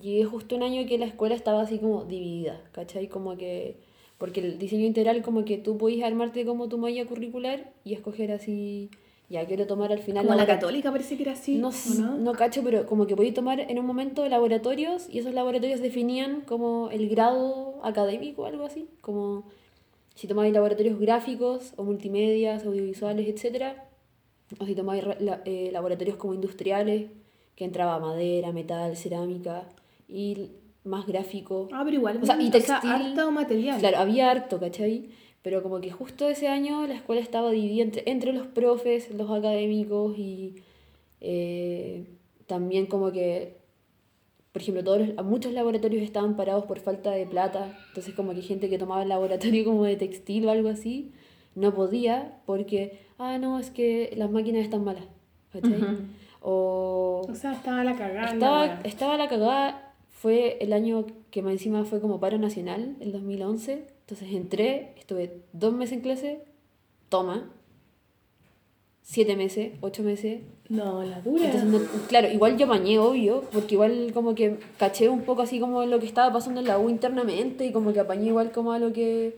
llegué 0.00 0.24
justo 0.24 0.56
un 0.56 0.62
año 0.62 0.86
que 0.86 0.98
la 0.98 1.06
escuela 1.06 1.34
estaba 1.34 1.62
así 1.62 1.78
como 1.78 2.04
dividida, 2.04 2.60
¿cachai? 2.72 3.08
Como 3.08 3.36
que, 3.36 3.76
porque 4.18 4.40
el 4.40 4.58
diseño 4.58 4.86
integral 4.86 5.22
como 5.22 5.44
que 5.44 5.58
tú 5.58 5.78
podías 5.78 6.06
armarte 6.06 6.44
como 6.44 6.68
tu 6.68 6.78
malla 6.78 7.06
curricular 7.06 7.72
y 7.84 7.94
escoger 7.94 8.32
así, 8.32 8.90
ya 9.30 9.44
quiero 9.46 9.66
tomar 9.66 9.90
al 9.92 9.98
final 10.00 10.24
Como 10.24 10.34
la 10.36 10.42
labora- 10.44 10.54
católica 10.60 10.90
parece 10.92 11.16
que 11.16 11.22
era 11.22 11.32
así. 11.32 11.56
No, 11.56 11.68
¿o 11.68 11.70
s- 11.70 12.00
no? 12.00 12.16
no 12.18 12.32
cacho, 12.32 12.62
pero 12.62 12.86
como 12.86 13.06
que 13.06 13.16
podías 13.16 13.34
tomar 13.34 13.58
en 13.60 13.78
un 13.78 13.86
momento 13.86 14.28
laboratorios 14.28 15.08
y 15.10 15.18
esos 15.18 15.32
laboratorios 15.34 15.80
definían 15.80 16.42
como 16.42 16.90
el 16.90 17.08
grado 17.08 17.80
académico 17.82 18.42
o 18.42 18.46
algo 18.46 18.64
así, 18.64 18.86
como 19.00 19.44
si 20.14 20.26
tomabais 20.28 20.52
laboratorios 20.52 20.98
gráficos 21.00 21.72
o 21.76 21.84
multimedias, 21.84 22.64
audiovisuales, 22.64 23.26
etcétera, 23.28 23.88
o 24.60 24.66
si 24.66 24.74
tomabais 24.74 25.02
ra- 25.04 25.16
la- 25.20 25.40
eh, 25.44 25.70
laboratorios 25.72 26.16
como 26.16 26.34
industriales, 26.34 27.10
que 27.56 27.64
entraba 27.64 27.98
madera, 27.98 28.52
metal, 28.52 28.96
cerámica 28.96 29.64
y 30.08 30.50
más 30.84 31.06
gráfico. 31.06 31.68
Ah, 31.72 31.82
pero 31.84 31.96
igual. 31.96 32.18
O 32.22 32.26
sea, 32.26 32.36
y 32.40 32.48
o 32.48 32.50
sea, 32.52 32.60
textil. 32.80 32.90
harto 32.90 33.30
material. 33.30 33.78
Claro, 33.80 33.96
había 33.98 34.30
harto, 34.30 34.60
¿cachai? 34.60 35.08
Pero 35.44 35.62
como 35.62 35.80
que 35.80 35.90
justo 35.92 36.28
ese 36.28 36.48
año 36.48 36.86
la 36.86 36.94
escuela 36.94 37.20
estaba 37.20 37.50
dividida 37.52 37.84
entre, 37.84 38.02
entre 38.10 38.32
los 38.32 38.46
profes, 38.48 39.10
los 39.14 39.30
académicos 39.30 40.18
y 40.18 40.56
eh, 41.20 42.06
también 42.46 42.86
como 42.86 43.12
que, 43.12 43.58
por 44.52 44.62
ejemplo, 44.62 44.82
todos 44.82 45.06
los- 45.08 45.24
muchos 45.24 45.52
laboratorios 45.52 46.02
estaban 46.02 46.34
parados 46.36 46.64
por 46.64 46.78
falta 46.80 47.10
de 47.12 47.26
plata. 47.26 47.78
Entonces 47.88 48.14
como 48.14 48.34
que 48.34 48.42
gente 48.42 48.68
que 48.70 48.78
tomaba 48.78 49.02
el 49.02 49.08
laboratorio 49.10 49.64
como 49.64 49.84
de 49.84 49.96
textil 49.96 50.46
o 50.46 50.50
algo 50.50 50.68
así, 50.70 51.12
no 51.54 51.74
podía 51.74 52.40
porque, 52.46 52.98
ah, 53.18 53.38
no, 53.38 53.58
es 53.60 53.70
que 53.70 54.12
las 54.16 54.30
máquinas 54.30 54.62
están 54.64 54.82
malas. 54.82 55.04
¿cachai? 55.52 55.78
O 56.40 57.22
O 57.30 57.34
sea, 57.34 57.52
estaba 57.52 57.84
la 57.84 57.94
cagada. 57.96 58.32
estaba, 58.32 58.80
estaba 58.84 59.16
la 59.16 59.28
cagada, 59.28 59.94
fue 60.10 60.56
el 60.60 60.72
año 60.72 61.06
que 61.30 61.42
más 61.42 61.52
encima 61.52 61.84
fue 61.84 62.00
como 62.00 62.18
paro 62.18 62.38
nacional, 62.38 62.96
el 63.00 63.12
2011. 63.12 63.86
Entonces 64.06 64.28
entré, 64.34 64.92
estuve 64.98 65.40
dos 65.52 65.72
meses 65.72 65.94
en 65.94 66.00
clase, 66.02 66.40
toma, 67.08 67.50
siete 69.02 69.36
meses, 69.36 69.72
ocho 69.80 70.02
meses. 70.02 70.40
No, 70.68 71.02
la 71.02 71.20
dura. 71.20 71.44
Entonces, 71.46 71.68
no- 71.68 72.06
claro, 72.08 72.28
igual 72.30 72.56
yo 72.56 72.66
bañé, 72.66 72.98
obvio, 72.98 73.42
porque 73.52 73.74
igual 73.74 74.10
como 74.14 74.34
que 74.34 74.58
caché 74.78 75.08
un 75.08 75.22
poco 75.22 75.42
así 75.42 75.60
como 75.60 75.84
lo 75.84 75.98
que 76.00 76.06
estaba 76.06 76.32
pasando 76.32 76.60
en 76.60 76.66
la 76.66 76.78
U 76.78 76.88
internamente 76.88 77.64
y 77.66 77.72
como 77.72 77.92
que 77.92 78.00
apañé 78.00 78.28
igual 78.28 78.50
como 78.52 78.72
a 78.72 78.78
lo 78.78 78.92
que, 78.92 79.36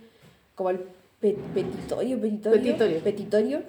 como 0.55 0.69
al 0.71 0.81
pe- 1.21 1.37
petitorio, 1.55 2.21
petitorio, 2.21 2.63
Petitorio. 2.63 3.01
petitorio. 3.01 3.63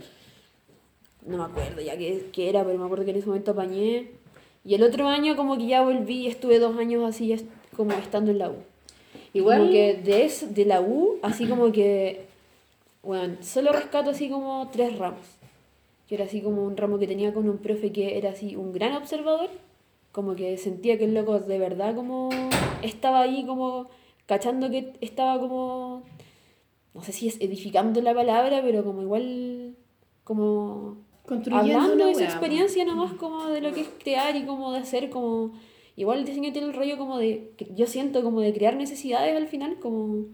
No 1.25 1.37
me 1.37 1.43
acuerdo 1.43 1.81
ya 1.81 1.97
qué, 1.97 2.27
qué 2.31 2.49
era, 2.49 2.63
pero 2.63 2.77
me 2.79 2.85
acuerdo 2.85 3.03
que 3.05 3.11
en 3.11 3.17
ese 3.17 3.27
momento 3.27 3.51
apañé. 3.51 4.11
Y 4.63 4.75
el 4.75 4.83
otro 4.83 5.07
año 5.07 5.35
como 5.35 5.57
que 5.57 5.67
ya 5.67 5.81
volví 5.81 6.27
estuve 6.27 6.59
dos 6.59 6.77
años 6.77 7.03
así 7.07 7.35
como 7.75 7.91
estando 7.93 8.31
en 8.31 8.37
la 8.39 8.49
U. 8.49 8.55
Igual- 9.37 9.59
Como 9.59 9.71
que 9.71 9.93
de, 10.03 10.25
es- 10.25 10.53
de 10.53 10.65
la 10.65 10.81
U, 10.81 11.17
así 11.21 11.47
como 11.47 11.71
que, 11.71 12.25
bueno, 13.03 13.35
solo 13.41 13.71
rescato 13.71 14.09
así 14.11 14.29
como 14.29 14.69
tres 14.71 14.97
ramos. 14.97 15.25
Que 16.07 16.15
era 16.15 16.25
así 16.25 16.41
como 16.41 16.63
un 16.63 16.77
ramo 16.77 16.99
que 16.99 17.07
tenía 17.07 17.33
con 17.33 17.49
un 17.49 17.57
profe 17.57 17.91
que 17.91 18.17
era 18.17 18.29
así 18.31 18.55
un 18.55 18.71
gran 18.73 18.93
observador. 18.95 19.49
Como 20.11 20.35
que 20.35 20.57
sentía 20.57 20.97
que 20.97 21.03
el 21.05 21.13
loco 21.13 21.39
de 21.39 21.59
verdad 21.59 21.93
como 21.95 22.29
estaba 22.81 23.21
ahí 23.21 23.45
como 23.45 23.87
cachando 24.25 24.69
que 24.69 24.93
estaba 25.01 25.39
como, 25.39 26.01
no 26.93 27.01
sé 27.03 27.11
si 27.11 27.27
es 27.27 27.39
edificando 27.39 28.01
la 28.01 28.13
palabra, 28.13 28.61
pero 28.63 28.83
como 28.83 29.01
igual, 29.01 29.75
como 30.23 30.97
Construyendo 31.25 31.79
hablando 31.79 32.05
de 32.07 32.13
su 32.15 32.19
experiencia 32.23 32.85
nomás 32.85 33.13
como 33.13 33.45
de 33.47 33.61
lo 33.61 33.73
que 33.73 33.81
es 33.81 33.89
crear 34.01 34.35
y 34.35 34.45
como 34.45 34.71
de 34.71 34.79
hacer 34.79 35.09
como 35.09 35.51
igual 35.97 36.19
el 36.19 36.25
diseño 36.25 36.53
tiene 36.53 36.67
el 36.69 36.73
rollo 36.73 36.97
como 36.97 37.17
de 37.17 37.51
yo 37.75 37.85
siento 37.87 38.23
como 38.23 38.39
de 38.39 38.53
crear 38.53 38.75
necesidades 38.77 39.35
al 39.35 39.47
final 39.47 39.77
como 39.79 40.25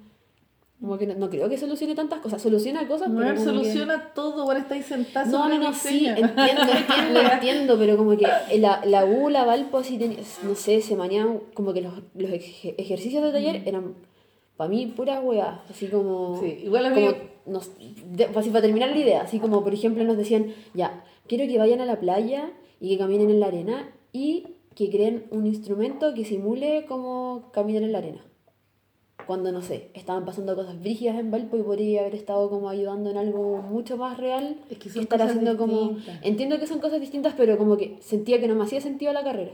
como 0.81 0.97
que 0.97 1.07
no, 1.07 1.13
no 1.15 1.29
creo 1.29 1.47
que 1.47 1.57
solucione 1.57 1.95
tantas 1.95 2.19
cosas 2.19 2.41
soluciona 2.41 2.85
cosas 2.87 3.07
pero 3.07 3.19
Mujer 3.21 3.35
como 3.35 3.45
que- 3.45 3.51
soluciona 3.51 4.13
todo, 4.13 4.41
ahora 4.41 4.59
estáis 4.59 4.85
sentados. 4.85 5.31
no 5.31 5.47
no 5.47 5.57
no 5.57 5.73
sí 5.73 6.05
entiendo 6.07 6.35
entiendo 6.77 7.19
entiendo 7.33 7.77
pero 7.79 7.95
como 7.97 8.17
que 8.17 8.27
la, 8.59 8.81
la 8.85 9.05
U 9.05 9.29
la 9.29 9.45
Valpo 9.45 9.77
así 9.77 9.97
tenía- 9.97 10.19
no 10.43 10.55
sé 10.55 10.81
se 10.81 10.95
maneaban 10.97 11.39
como 11.53 11.71
que 11.73 11.81
los, 11.81 11.93
los 12.15 12.29
ej- 12.31 12.75
ejercicios 12.77 13.23
de 13.23 13.31
taller 13.31 13.61
eran 13.65 13.95
para 14.57 14.69
mí 14.69 14.85
puras 14.87 15.21
weas 15.23 15.59
así 15.69 15.87
como 15.87 16.39
Sí, 16.41 16.59
igual 16.65 16.85
a 16.87 16.89
mí- 16.89 16.95
como 16.95 17.15
nos, 17.45 17.71
de- 17.77 18.25
así 18.35 18.49
para 18.49 18.61
terminar 18.61 18.89
la 18.89 18.97
idea, 18.97 19.21
así 19.21 19.39
como 19.39 19.63
por 19.63 19.73
ejemplo 19.73 20.03
nos 20.03 20.17
decían, 20.17 20.53
ya, 20.73 21.03
quiero 21.27 21.45
que 21.47 21.57
vayan 21.57 21.79
a 21.81 21.85
la 21.85 21.99
playa 21.99 22.51
y 22.81 22.89
que 22.89 22.97
caminen 22.97 23.29
en 23.29 23.39
la 23.39 23.47
arena 23.47 23.89
y 24.13 24.47
que 24.75 24.89
creen 24.89 25.25
un 25.31 25.45
instrumento 25.47 26.13
que 26.13 26.25
simule 26.25 26.85
como 26.87 27.49
caminar 27.51 27.83
en 27.83 27.91
la 27.91 27.99
arena. 27.99 28.25
Cuando, 29.25 29.51
no 29.51 29.61
sé, 29.61 29.89
estaban 29.93 30.25
pasando 30.25 30.55
cosas 30.55 30.79
brígidas 30.81 31.17
en 31.17 31.31
Valpo 31.31 31.55
y 31.55 31.63
podría 31.63 32.01
haber 32.01 32.15
estado 32.15 32.49
como 32.49 32.69
ayudando 32.69 33.09
en 33.09 33.17
algo 33.17 33.61
mucho 33.61 33.95
más 33.95 34.17
real. 34.17 34.57
Es 34.69 34.77
que 34.79 34.89
son 34.89 35.03
estar 35.03 35.19
cosas 35.19 35.35
haciendo 35.35 35.57
como... 35.57 35.89
distintas. 35.89 36.19
Entiendo 36.23 36.59
que 36.59 36.67
son 36.67 36.79
cosas 36.79 36.99
distintas, 36.99 37.33
pero 37.37 37.57
como 37.57 37.77
que 37.77 37.97
sentía 38.01 38.41
que 38.41 38.47
no 38.47 38.55
me 38.55 38.63
hacía 38.63 38.81
sentido 38.81 39.13
la 39.13 39.23
carrera. 39.23 39.53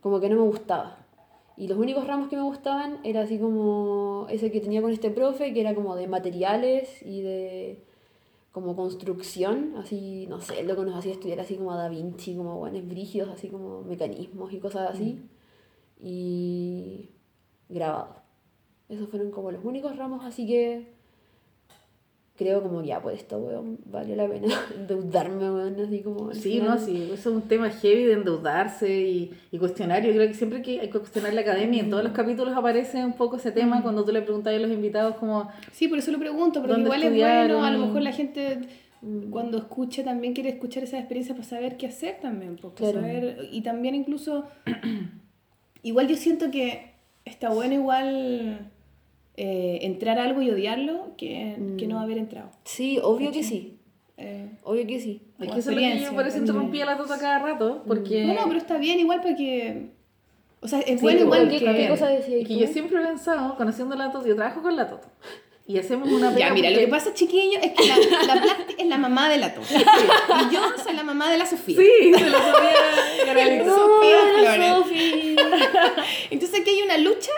Como 0.00 0.20
que 0.20 0.30
no 0.30 0.36
me 0.36 0.42
gustaba. 0.42 1.04
Y 1.56 1.68
los 1.68 1.78
únicos 1.78 2.06
ramos 2.06 2.28
que 2.28 2.36
me 2.36 2.42
gustaban 2.42 2.98
era 3.04 3.20
así 3.20 3.38
como 3.38 4.26
ese 4.30 4.50
que 4.50 4.60
tenía 4.60 4.80
con 4.80 4.90
este 4.90 5.10
profe, 5.10 5.52
que 5.52 5.60
era 5.60 5.74
como 5.74 5.94
de 5.96 6.08
materiales 6.08 7.02
y 7.02 7.20
de 7.20 7.84
como 8.54 8.76
construcción, 8.76 9.74
así, 9.78 10.28
no 10.28 10.40
sé, 10.40 10.62
lo 10.62 10.76
que 10.76 10.82
nos 10.82 10.94
hacía 10.96 11.10
estudiar 11.10 11.40
así 11.40 11.56
como 11.56 11.72
a 11.72 11.76
Da 11.76 11.88
Vinci, 11.88 12.36
como 12.36 12.56
buenos 12.56 12.86
brígidos, 12.86 13.28
así 13.30 13.48
como 13.48 13.82
mecanismos 13.82 14.52
y 14.52 14.60
cosas 14.60 14.90
así. 14.90 15.28
Y 15.98 17.10
grabado. 17.68 18.22
Esos 18.88 19.08
fueron 19.08 19.32
como 19.32 19.50
los 19.50 19.64
únicos 19.64 19.96
ramos, 19.96 20.24
así 20.24 20.46
que 20.46 20.93
creo 22.36 22.62
como 22.62 22.82
ya, 22.82 23.00
pues 23.00 23.20
esto, 23.20 23.38
weón, 23.38 23.78
valió 23.86 24.16
la 24.16 24.28
pena 24.28 24.48
endeudarme, 24.76 25.50
weón, 25.50 25.80
así 25.80 26.00
como... 26.00 26.32
Sí, 26.34 26.54
final. 26.54 26.68
no, 26.68 26.78
sí, 26.78 27.02
eso 27.12 27.14
es 27.14 27.26
un 27.26 27.42
tema 27.42 27.70
heavy 27.70 28.04
de 28.04 28.12
endeudarse 28.14 29.00
y, 29.00 29.30
y 29.52 29.58
cuestionar. 29.58 30.02
Yo 30.04 30.12
creo 30.12 30.26
que 30.26 30.34
siempre 30.34 30.60
que 30.60 30.80
hay 30.80 30.90
que 30.90 30.98
cuestionar 30.98 31.32
la 31.32 31.42
academia, 31.42 31.80
en 31.82 31.90
todos 31.90 32.02
los 32.02 32.12
capítulos 32.12 32.56
aparece 32.56 33.04
un 33.04 33.12
poco 33.12 33.36
ese 33.36 33.52
tema 33.52 33.82
cuando 33.82 34.04
tú 34.04 34.10
le 34.12 34.22
preguntas 34.22 34.52
a 34.52 34.58
los 34.58 34.70
invitados 34.70 35.14
como, 35.16 35.48
Sí, 35.72 35.86
por 35.88 35.98
eso 35.98 36.10
lo 36.10 36.18
pregunto, 36.18 36.60
porque 36.60 36.72
¿Dónde 36.72 36.86
igual 36.86 37.02
es 37.04 37.10
bueno, 37.12 37.64
a 37.64 37.70
lo 37.70 37.86
mejor 37.86 38.02
la 38.02 38.12
gente 38.12 38.58
cuando 39.30 39.58
escucha 39.58 40.02
también 40.02 40.32
quiere 40.32 40.48
escuchar 40.48 40.82
esa 40.82 40.98
experiencia 40.98 41.34
para 41.34 41.46
saber 41.46 41.76
qué 41.76 41.86
hacer 41.86 42.20
también, 42.20 42.56
pues, 42.56 42.72
Claro. 42.74 43.00
saber, 43.00 43.48
y 43.52 43.60
también 43.60 43.94
incluso, 43.94 44.46
igual 45.82 46.08
yo 46.08 46.16
siento 46.16 46.50
que 46.50 46.94
está 47.24 47.50
bueno 47.50 47.74
igual 47.74 48.70
eh, 49.36 49.78
entrar 49.82 50.18
a 50.18 50.24
algo 50.24 50.42
y 50.42 50.50
odiarlo 50.50 51.14
que, 51.16 51.56
que 51.78 51.86
no 51.86 51.98
haber 52.00 52.18
entrado. 52.18 52.50
Sí, 52.64 52.98
obvio 53.02 53.30
que 53.32 53.42
sí, 53.42 53.78
Eh, 54.16 54.48
obvio 54.62 54.86
que 54.86 55.00
sí. 55.00 55.22
es 55.40 55.50
que 55.50 55.58
eso 55.58 55.70
es 55.70 55.76
lo 55.76 55.82
que 55.82 56.00
yo 56.00 56.12
por 56.14 56.26
eso 56.26 56.38
interrumpía 56.38 56.86
la 56.86 56.96
tota 56.96 57.18
cada 57.18 57.40
rato, 57.40 57.82
porque... 57.86 58.24
no, 58.24 58.34
no, 58.34 58.44
pero 58.46 58.58
está 58.58 58.78
bien 58.78 59.00
igual 59.00 59.20
porque, 59.20 59.90
o 60.60 60.68
sea, 60.68 60.78
es 60.80 61.00
Sí, 61.00 61.02
bueno 61.02 61.20
igual 61.22 61.48
¿qué, 61.48 61.58
que... 61.58 61.64
qué 61.64 61.88
cosa 61.88 62.08
que 62.08 62.56
yo 62.56 62.66
siempre 62.68 63.02
he 63.02 63.06
pensado, 63.06 63.56
conociendo 63.56 63.96
la 63.96 64.12
Toto, 64.12 64.26
yo 64.26 64.36
trabajo 64.36 64.62
con 64.62 64.76
la 64.76 64.86
Toto. 64.88 65.08
Y 65.66 65.78
hacemos 65.78 66.10
una 66.10 66.28
Ya, 66.28 66.34
pega 66.34 66.50
mira, 66.50 66.68
lo 66.70 66.78
que 66.78 66.88
pasa, 66.88 67.14
chiquillo, 67.14 67.58
es 67.62 67.72
que 67.72 67.86
la, 67.88 67.96
la 68.26 68.42
Plasti 68.42 68.74
es 68.76 68.86
la 68.86 68.98
mamá 68.98 69.30
de 69.30 69.38
la 69.38 69.54
Tofa. 69.54 69.78
Y 69.78 70.54
yo 70.54 70.60
soy 70.82 70.92
la 70.94 71.02
mamá 71.02 71.30
de 71.30 71.38
la 71.38 71.46
Sofía. 71.46 71.78
Sí, 71.78 72.12
se 72.14 72.28
lo 72.28 72.38
sabía. 72.38 73.64
Sofía 73.64 74.18
Flores. 74.56 74.98
Entonces 76.30 76.60
aquí 76.60 76.68
hay 76.70 76.82
una 76.82 76.98
lucha. 76.98 77.30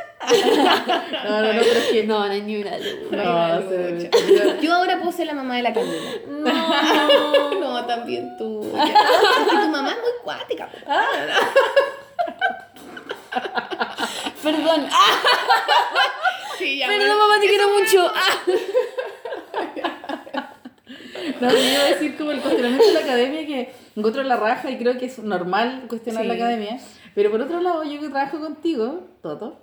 No, 1.24 1.40
no, 1.40 1.52
no, 1.52 1.60
pero 1.60 1.78
es 1.78 1.84
que... 1.92 2.02
No, 2.02 2.26
no 2.26 2.32
hay 2.32 2.42
ni 2.42 2.56
una 2.56 2.76
luz. 2.78 2.96
No, 3.12 3.60
lucha. 3.60 4.10
Yo 4.60 4.74
ahora 4.74 4.98
puedo 4.98 5.12
ser 5.12 5.28
la 5.28 5.34
mamá 5.34 5.54
de 5.56 5.62
la 5.62 5.72
Camila. 5.72 6.10
No. 6.28 7.60
No, 7.60 7.86
también 7.86 8.36
tú. 8.36 8.60
Es 8.76 8.90
que 9.50 9.56
tu 9.56 9.68
mamá 9.68 9.90
es 9.90 9.98
muy 9.98 10.12
cuática. 10.24 10.68
po. 10.68 10.78
Perdón. 14.42 14.88
Sí, 16.58 16.78
ya, 16.78 16.86
perdón, 16.86 17.18
mamá, 17.18 17.40
te 17.40 17.48
quiero 17.48 17.68
mucho. 17.70 18.12
Ah. 18.14 18.42
No, 21.40 21.50
yo 21.50 21.58
iba 21.58 21.80
a 21.82 21.88
decir 21.88 22.16
como 22.16 22.30
el 22.30 22.40
cuestionamiento 22.40 22.86
de 22.86 22.92
la 22.94 23.00
academia 23.00 23.46
que 23.46 23.72
encuentro 23.96 24.22
la 24.22 24.36
raja 24.36 24.70
y 24.70 24.78
creo 24.78 24.96
que 24.96 25.06
es 25.06 25.18
normal 25.18 25.84
cuestionar 25.88 26.22
Sí. 26.22 26.28
la 26.28 26.34
academia. 26.34 26.78
Pero 27.14 27.30
por 27.30 27.40
otro 27.40 27.60
lado, 27.60 27.82
yo 27.84 28.00
que 28.00 28.08
trabajo 28.08 28.38
contigo, 28.38 29.00
Toto, 29.22 29.58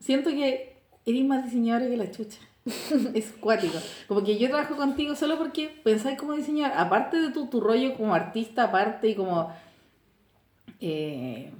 siento 0.00 0.30
que 0.30 0.76
eres 1.04 1.24
más 1.24 1.44
diseñadora 1.44 1.88
que 1.88 1.96
la 1.96 2.10
chucha. 2.10 2.38
es 3.14 3.32
cuático. 3.40 3.78
Como 4.06 4.22
que 4.24 4.38
yo 4.38 4.48
trabajo 4.48 4.76
contigo 4.76 5.16
solo 5.16 5.38
porque 5.38 5.68
pensáis 5.82 6.18
como 6.18 6.34
diseñador, 6.34 6.78
aparte 6.78 7.18
de 7.18 7.30
tu, 7.30 7.46
tu 7.46 7.60
rollo 7.60 7.94
como 7.94 8.14
artista, 8.14 8.64
aparte 8.64 9.08
y 9.08 9.14
como 9.14 9.52
eh, 10.80 11.50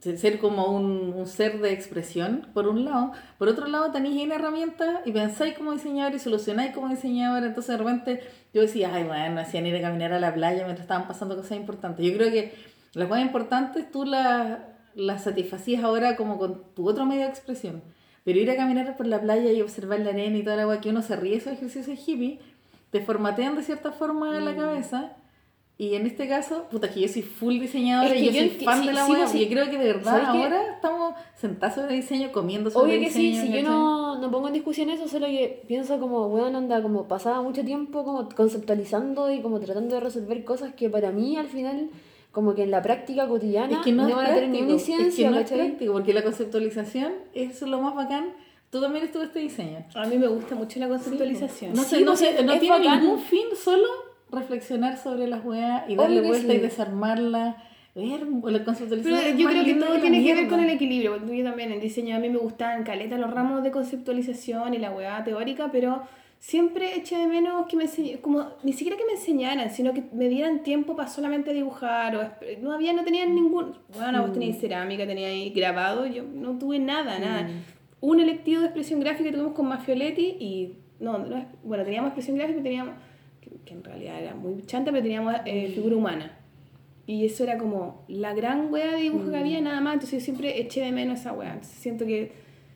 ser 0.00 0.38
como 0.38 0.66
un, 0.66 1.12
un 1.16 1.26
ser 1.26 1.60
de 1.60 1.72
expresión, 1.72 2.46
por 2.54 2.68
un 2.68 2.84
lado. 2.84 3.12
Por 3.38 3.48
otro 3.48 3.66
lado, 3.66 3.90
tenéis 3.90 4.22
una 4.24 4.36
herramienta 4.36 5.02
y 5.04 5.12
pensáis 5.12 5.54
como 5.54 5.72
diseñador 5.72 6.14
y 6.14 6.18
solucionáis 6.18 6.72
como 6.72 6.88
diseñador. 6.88 7.44
Entonces, 7.44 7.76
de 7.76 7.84
repente, 7.84 8.20
yo 8.54 8.62
decía, 8.62 8.90
ay, 8.94 9.04
bueno, 9.04 9.40
hacían 9.40 9.66
ir 9.66 9.76
a 9.76 9.80
caminar 9.82 10.12
a 10.12 10.20
la 10.20 10.32
playa 10.32 10.64
mientras 10.64 10.82
estaban 10.84 11.08
pasando 11.08 11.36
cosas 11.36 11.56
importantes. 11.58 12.06
Yo 12.06 12.16
creo 12.16 12.30
que 12.30 12.54
las 12.94 13.08
cosas 13.08 13.24
importantes 13.24 13.90
tú 13.90 14.04
las 14.04 14.58
las 14.94 15.22
satisfacías 15.22 15.84
ahora 15.84 16.16
como 16.16 16.38
con 16.38 16.62
tu 16.74 16.88
otro 16.88 17.06
medio 17.06 17.22
de 17.22 17.28
expresión. 17.28 17.82
Pero 18.24 18.40
ir 18.40 18.50
a 18.50 18.56
caminar 18.56 18.96
por 18.96 19.06
la 19.06 19.20
playa 19.20 19.52
y 19.52 19.62
observar 19.62 20.00
la 20.00 20.10
arena 20.10 20.36
y 20.36 20.42
toda 20.42 20.56
la 20.56 20.62
agua 20.62 20.80
que 20.80 20.90
uno 20.90 21.02
se 21.02 21.14
ríe, 21.14 21.36
esos 21.36 21.52
ejercicios 21.52 22.00
hippie, 22.06 22.40
te 22.90 23.00
formatean 23.00 23.54
de 23.54 23.62
cierta 23.62 23.92
forma 23.92 24.40
Mm. 24.40 24.44
la 24.44 24.56
cabeza. 24.56 25.12
Y 25.80 25.94
en 25.94 26.06
este 26.06 26.26
caso, 26.26 26.64
puta, 26.70 26.90
que 26.90 27.00
yo 27.02 27.06
soy 27.08 27.22
full 27.22 27.60
diseñadora 27.60 28.12
Es 28.12 28.20
y 28.20 28.26
que 28.26 28.32
yo 28.34 28.42
yo 28.42 28.48
soy 28.48 28.64
fan 28.64 28.80
sí, 28.80 28.86
de 28.88 28.92
la 28.94 29.04
sí, 29.06 29.10
web. 29.12 29.20
pues 29.20 29.30
sí. 29.30 29.38
Y 29.38 29.44
yo 29.44 29.50
creo 29.52 29.70
que 29.70 29.78
de 29.78 29.84
verdad 29.92 30.04
¿Sabes 30.10 30.28
qué? 30.32 30.42
ahora 30.42 30.74
estamos 30.74 31.14
sentados 31.36 31.74
sobre 31.76 31.94
diseño, 31.94 32.32
comiendo 32.32 32.68
sobre 32.68 32.96
Obvio 32.96 33.06
que 33.06 33.12
sí, 33.14 33.30
diseño. 33.30 33.52
si 33.52 33.62
yo 33.62 33.70
no, 33.70 34.18
no 34.18 34.30
pongo 34.30 34.48
en 34.48 34.54
discusión 34.54 34.90
eso, 34.90 35.06
solo 35.06 35.26
que 35.28 35.62
pienso 35.68 36.00
como, 36.00 36.28
bueno, 36.30 36.58
anda, 36.58 36.82
como 36.82 37.06
pasaba 37.06 37.40
mucho 37.42 37.64
tiempo 37.64 38.04
como 38.04 38.28
conceptualizando 38.28 39.30
y 39.32 39.40
como 39.40 39.60
tratando 39.60 39.94
de 39.94 40.00
resolver 40.00 40.44
cosas 40.44 40.74
que 40.74 40.90
para 40.90 41.12
mí 41.12 41.36
al 41.36 41.46
final, 41.46 41.90
como 42.32 42.56
que 42.56 42.64
en 42.64 42.72
la 42.72 42.82
práctica 42.82 43.28
cotidiana, 43.28 43.74
Es 43.78 43.84
que 43.84 43.92
no, 43.92 44.08
es 44.08 44.14
van 44.16 44.26
a 44.26 44.34
tener 44.34 44.48
ni 44.48 44.58
práctico, 44.58 44.94
una 44.96 45.06
es 45.08 45.14
que 45.14 45.30
no 45.30 45.38
es 45.38 45.50
práctico, 45.50 45.92
porque 45.92 46.12
la 46.12 46.22
conceptualización 46.24 47.12
es 47.34 47.62
lo 47.62 47.80
más 47.80 47.94
bacán 47.94 48.32
Tú 48.70 48.82
también 48.82 49.02
estudiaste 49.06 49.38
diseño. 49.38 49.82
A 49.94 50.06
mí 50.06 50.18
me 50.18 50.26
gusta 50.28 50.54
mucho 50.54 50.78
la 50.78 50.88
conceptualización. 50.88 51.72
No, 51.72 51.82
Sí, 51.84 51.88
sé, 51.88 52.00
no, 52.02 52.12
porque 52.12 52.36
sé, 52.36 52.44
no 52.44 52.58
tiene 52.58 52.78
bacán. 52.78 53.00
ningún 53.00 53.18
fin, 53.18 53.44
solo 53.56 53.86
reflexionar 54.30 54.96
sobre 54.98 55.26
las 55.26 55.44
weas 55.44 55.88
y 55.88 55.96
darle 55.96 56.20
Obvio 56.20 56.28
vuelta 56.30 56.52
y 56.52 56.56
sí. 56.56 56.62
desarmarla. 56.62 57.56
Ver 57.94 58.20
la 58.44 58.64
conceptualización. 58.64 59.18
Pero 59.20 59.36
yo 59.38 59.48
creo 59.48 59.64
que 59.64 59.74
todo 59.74 59.98
tiene 60.00 60.22
que 60.24 60.34
ver 60.34 60.48
con 60.48 60.60
el 60.60 60.70
equilibrio. 60.70 61.16
Yo 61.26 61.44
también 61.44 61.72
en 61.72 61.80
diseño 61.80 62.14
a 62.16 62.20
mí 62.20 62.28
me 62.28 62.38
gustaban 62.38 62.84
caleta 62.84 63.18
los 63.18 63.32
ramos 63.32 63.62
de 63.64 63.70
conceptualización 63.72 64.74
y 64.74 64.78
la 64.78 64.92
hueá 64.92 65.24
teórica, 65.24 65.70
pero 65.72 66.02
siempre 66.38 66.94
eché 66.96 67.16
de 67.16 67.26
menos 67.26 67.66
que 67.66 67.76
me 67.76 67.86
enseñ- 67.86 68.20
como 68.20 68.46
ni 68.62 68.72
siquiera 68.72 68.96
que 68.96 69.04
me 69.04 69.12
enseñaran, 69.14 69.70
sino 69.70 69.92
que 69.92 70.04
me 70.12 70.28
dieran 70.28 70.62
tiempo 70.62 70.94
para 70.94 71.08
solamente 71.08 71.52
dibujar 71.52 72.14
o 72.14 72.30
no 72.62 72.70
había 72.72 72.92
no 72.92 73.02
tenían 73.02 73.34
ningún, 73.34 73.72
bueno, 73.96 74.22
vos 74.22 74.32
teníais 74.32 74.60
cerámica, 74.60 75.04
teníais 75.04 75.52
grabado, 75.52 76.06
yo 76.06 76.22
no 76.22 76.56
tuve 76.56 76.78
nada, 76.78 77.18
nada. 77.18 77.48
Un 78.00 78.20
electivo 78.20 78.60
de 78.60 78.66
expresión 78.66 79.00
gráfica 79.00 79.24
que 79.24 79.32
tuvimos 79.32 79.54
con 79.54 79.66
Mafioletti 79.66 80.36
y 80.38 80.74
no, 81.00 81.18
no 81.18 81.44
bueno, 81.64 81.82
teníamos 81.82 82.10
expresión 82.10 82.36
gráfica 82.36 82.60
y 82.60 82.62
teníamos 82.62 82.94
que, 83.48 83.56
que 83.64 83.74
en 83.74 83.84
realidad 83.84 84.20
era 84.20 84.34
muy 84.34 84.62
chanta, 84.66 84.90
pero 84.90 85.02
teníamos 85.02 85.34
eh, 85.44 85.72
figura 85.74 85.96
humana. 85.96 86.38
Y 87.06 87.24
eso 87.24 87.44
era 87.44 87.56
como 87.56 88.04
la 88.08 88.34
gran 88.34 88.70
wea 88.70 88.92
de 88.92 89.00
dibujo 89.00 89.30
que 89.30 89.38
había, 89.38 89.60
nada 89.62 89.80
más. 89.80 89.94
Entonces 89.94 90.20
yo 90.20 90.24
siempre 90.24 90.60
eché 90.60 90.82
de 90.82 90.92
menos 90.92 91.20
esa 91.20 91.32
wea. 91.32 91.54
Entonces 91.54 91.78
siento 91.78 92.04
que 92.04 92.32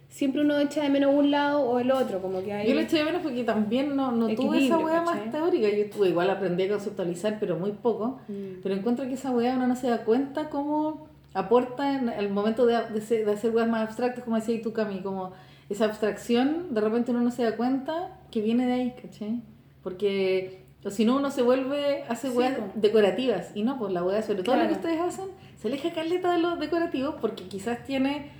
siempre 0.08 0.40
uno 0.40 0.58
echa 0.58 0.82
de 0.82 0.88
menos 0.88 1.14
un 1.14 1.30
lado 1.30 1.60
o 1.60 1.78
el 1.78 1.90
otro. 1.90 2.22
Como 2.22 2.42
que 2.42 2.50
hay... 2.50 2.66
Yo 2.66 2.74
lo 2.74 2.80
eché 2.80 2.96
de 2.96 3.04
menos 3.04 3.20
porque 3.20 3.44
también 3.44 3.94
no, 3.94 4.10
no 4.10 4.34
tuve 4.34 4.64
esa 4.64 4.78
wea 4.78 5.04
¿cachai? 5.04 5.26
más 5.26 5.32
teórica. 5.32 5.68
Yo 5.68 5.90
tuve, 5.90 6.08
igual 6.08 6.30
aprendí 6.30 6.62
a 6.62 6.70
conceptualizar, 6.70 7.36
pero 7.38 7.58
muy 7.58 7.72
poco. 7.72 8.20
Pero 8.62 8.74
encuentro 8.74 9.06
que 9.06 9.14
esa 9.14 9.30
wea 9.32 9.54
uno 9.54 9.66
no 9.66 9.76
se 9.76 9.88
da 9.88 10.02
cuenta 10.02 10.48
cómo 10.48 11.08
aporta 11.34 11.98
en 11.98 12.08
el 12.08 12.30
momento 12.30 12.64
de, 12.64 12.78
de, 12.88 13.24
de 13.24 13.32
hacer 13.32 13.54
weas 13.54 13.68
más 13.68 13.82
abstractas, 13.88 14.24
como 14.24 14.36
decías 14.36 14.62
tú, 14.62 14.72
Cami, 14.72 15.00
como 15.00 15.32
esa 15.68 15.86
abstracción, 15.86 16.74
de 16.74 16.80
repente 16.80 17.10
uno 17.10 17.20
no 17.20 17.30
se 17.30 17.42
da 17.42 17.56
cuenta 17.56 18.18
que 18.30 18.40
viene 18.40 18.66
de 18.66 18.72
ahí, 18.72 18.94
¿cachai? 19.00 19.40
Porque 19.82 20.61
si 20.90 21.04
no 21.04 21.16
uno 21.16 21.30
se 21.30 21.42
vuelve, 21.42 22.02
hace 22.08 22.30
Sí, 22.30 22.36
weas 22.36 22.56
decorativas. 22.74 23.52
Y 23.54 23.62
no, 23.62 23.78
pues 23.78 23.92
la 23.92 24.02
wea, 24.02 24.22
sobre 24.22 24.42
todo 24.42 24.56
lo 24.56 24.66
que 24.66 24.72
ustedes 24.74 25.00
hacen, 25.00 25.26
se 25.56 25.68
aleja 25.68 25.90
caleta 25.92 26.32
de 26.32 26.38
los 26.38 26.58
decorativos 26.58 27.14
porque 27.20 27.44
quizás 27.44 27.84
tiene 27.84 28.30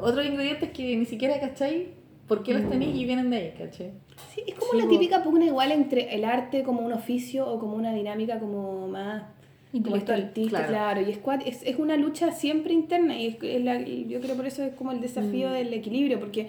otros 0.00 0.26
ingredientes 0.26 0.70
que 0.70 0.96
ni 0.96 1.04
siquiera, 1.06 1.38
¿cachai? 1.40 1.88
¿Por 2.26 2.42
qué 2.42 2.52
los 2.54 2.68
tenéis 2.68 2.94
y 2.96 3.04
vienen 3.06 3.30
de 3.30 3.36
ahí, 3.36 3.54
¿cachai? 3.56 3.92
Sí, 4.34 4.42
es 4.46 4.54
como 4.54 4.72
Sí, 4.72 4.78
la 4.78 4.88
típica 4.88 5.22
pugna 5.22 5.46
igual 5.46 5.72
entre 5.72 6.14
el 6.14 6.24
arte 6.24 6.62
como 6.62 6.80
un 6.82 6.92
oficio 6.92 7.46
o 7.46 7.58
como 7.58 7.74
una 7.76 7.92
dinámica 7.94 8.38
como 8.38 8.86
más 8.88 9.22
como 9.70 9.96
esto 9.96 10.12
Intelectual, 10.12 10.22
artista, 10.22 10.50
claro. 10.66 10.68
claro. 10.72 11.00
Y 11.02 11.10
es, 11.12 11.22
cua- 11.22 11.42
es, 11.46 11.62
es 11.62 11.78
una 11.78 11.96
lucha 11.96 12.32
siempre 12.32 12.72
interna 12.74 13.16
y 13.18 13.26
es, 13.28 13.36
es 13.42 13.62
la- 13.64 13.80
yo 13.80 14.20
creo 14.20 14.34
por 14.34 14.46
eso 14.46 14.62
es 14.64 14.74
como 14.74 14.92
el 14.92 15.00
desafío 15.00 15.50
del 15.50 15.72
equilibrio, 15.72 16.18
porque 16.20 16.48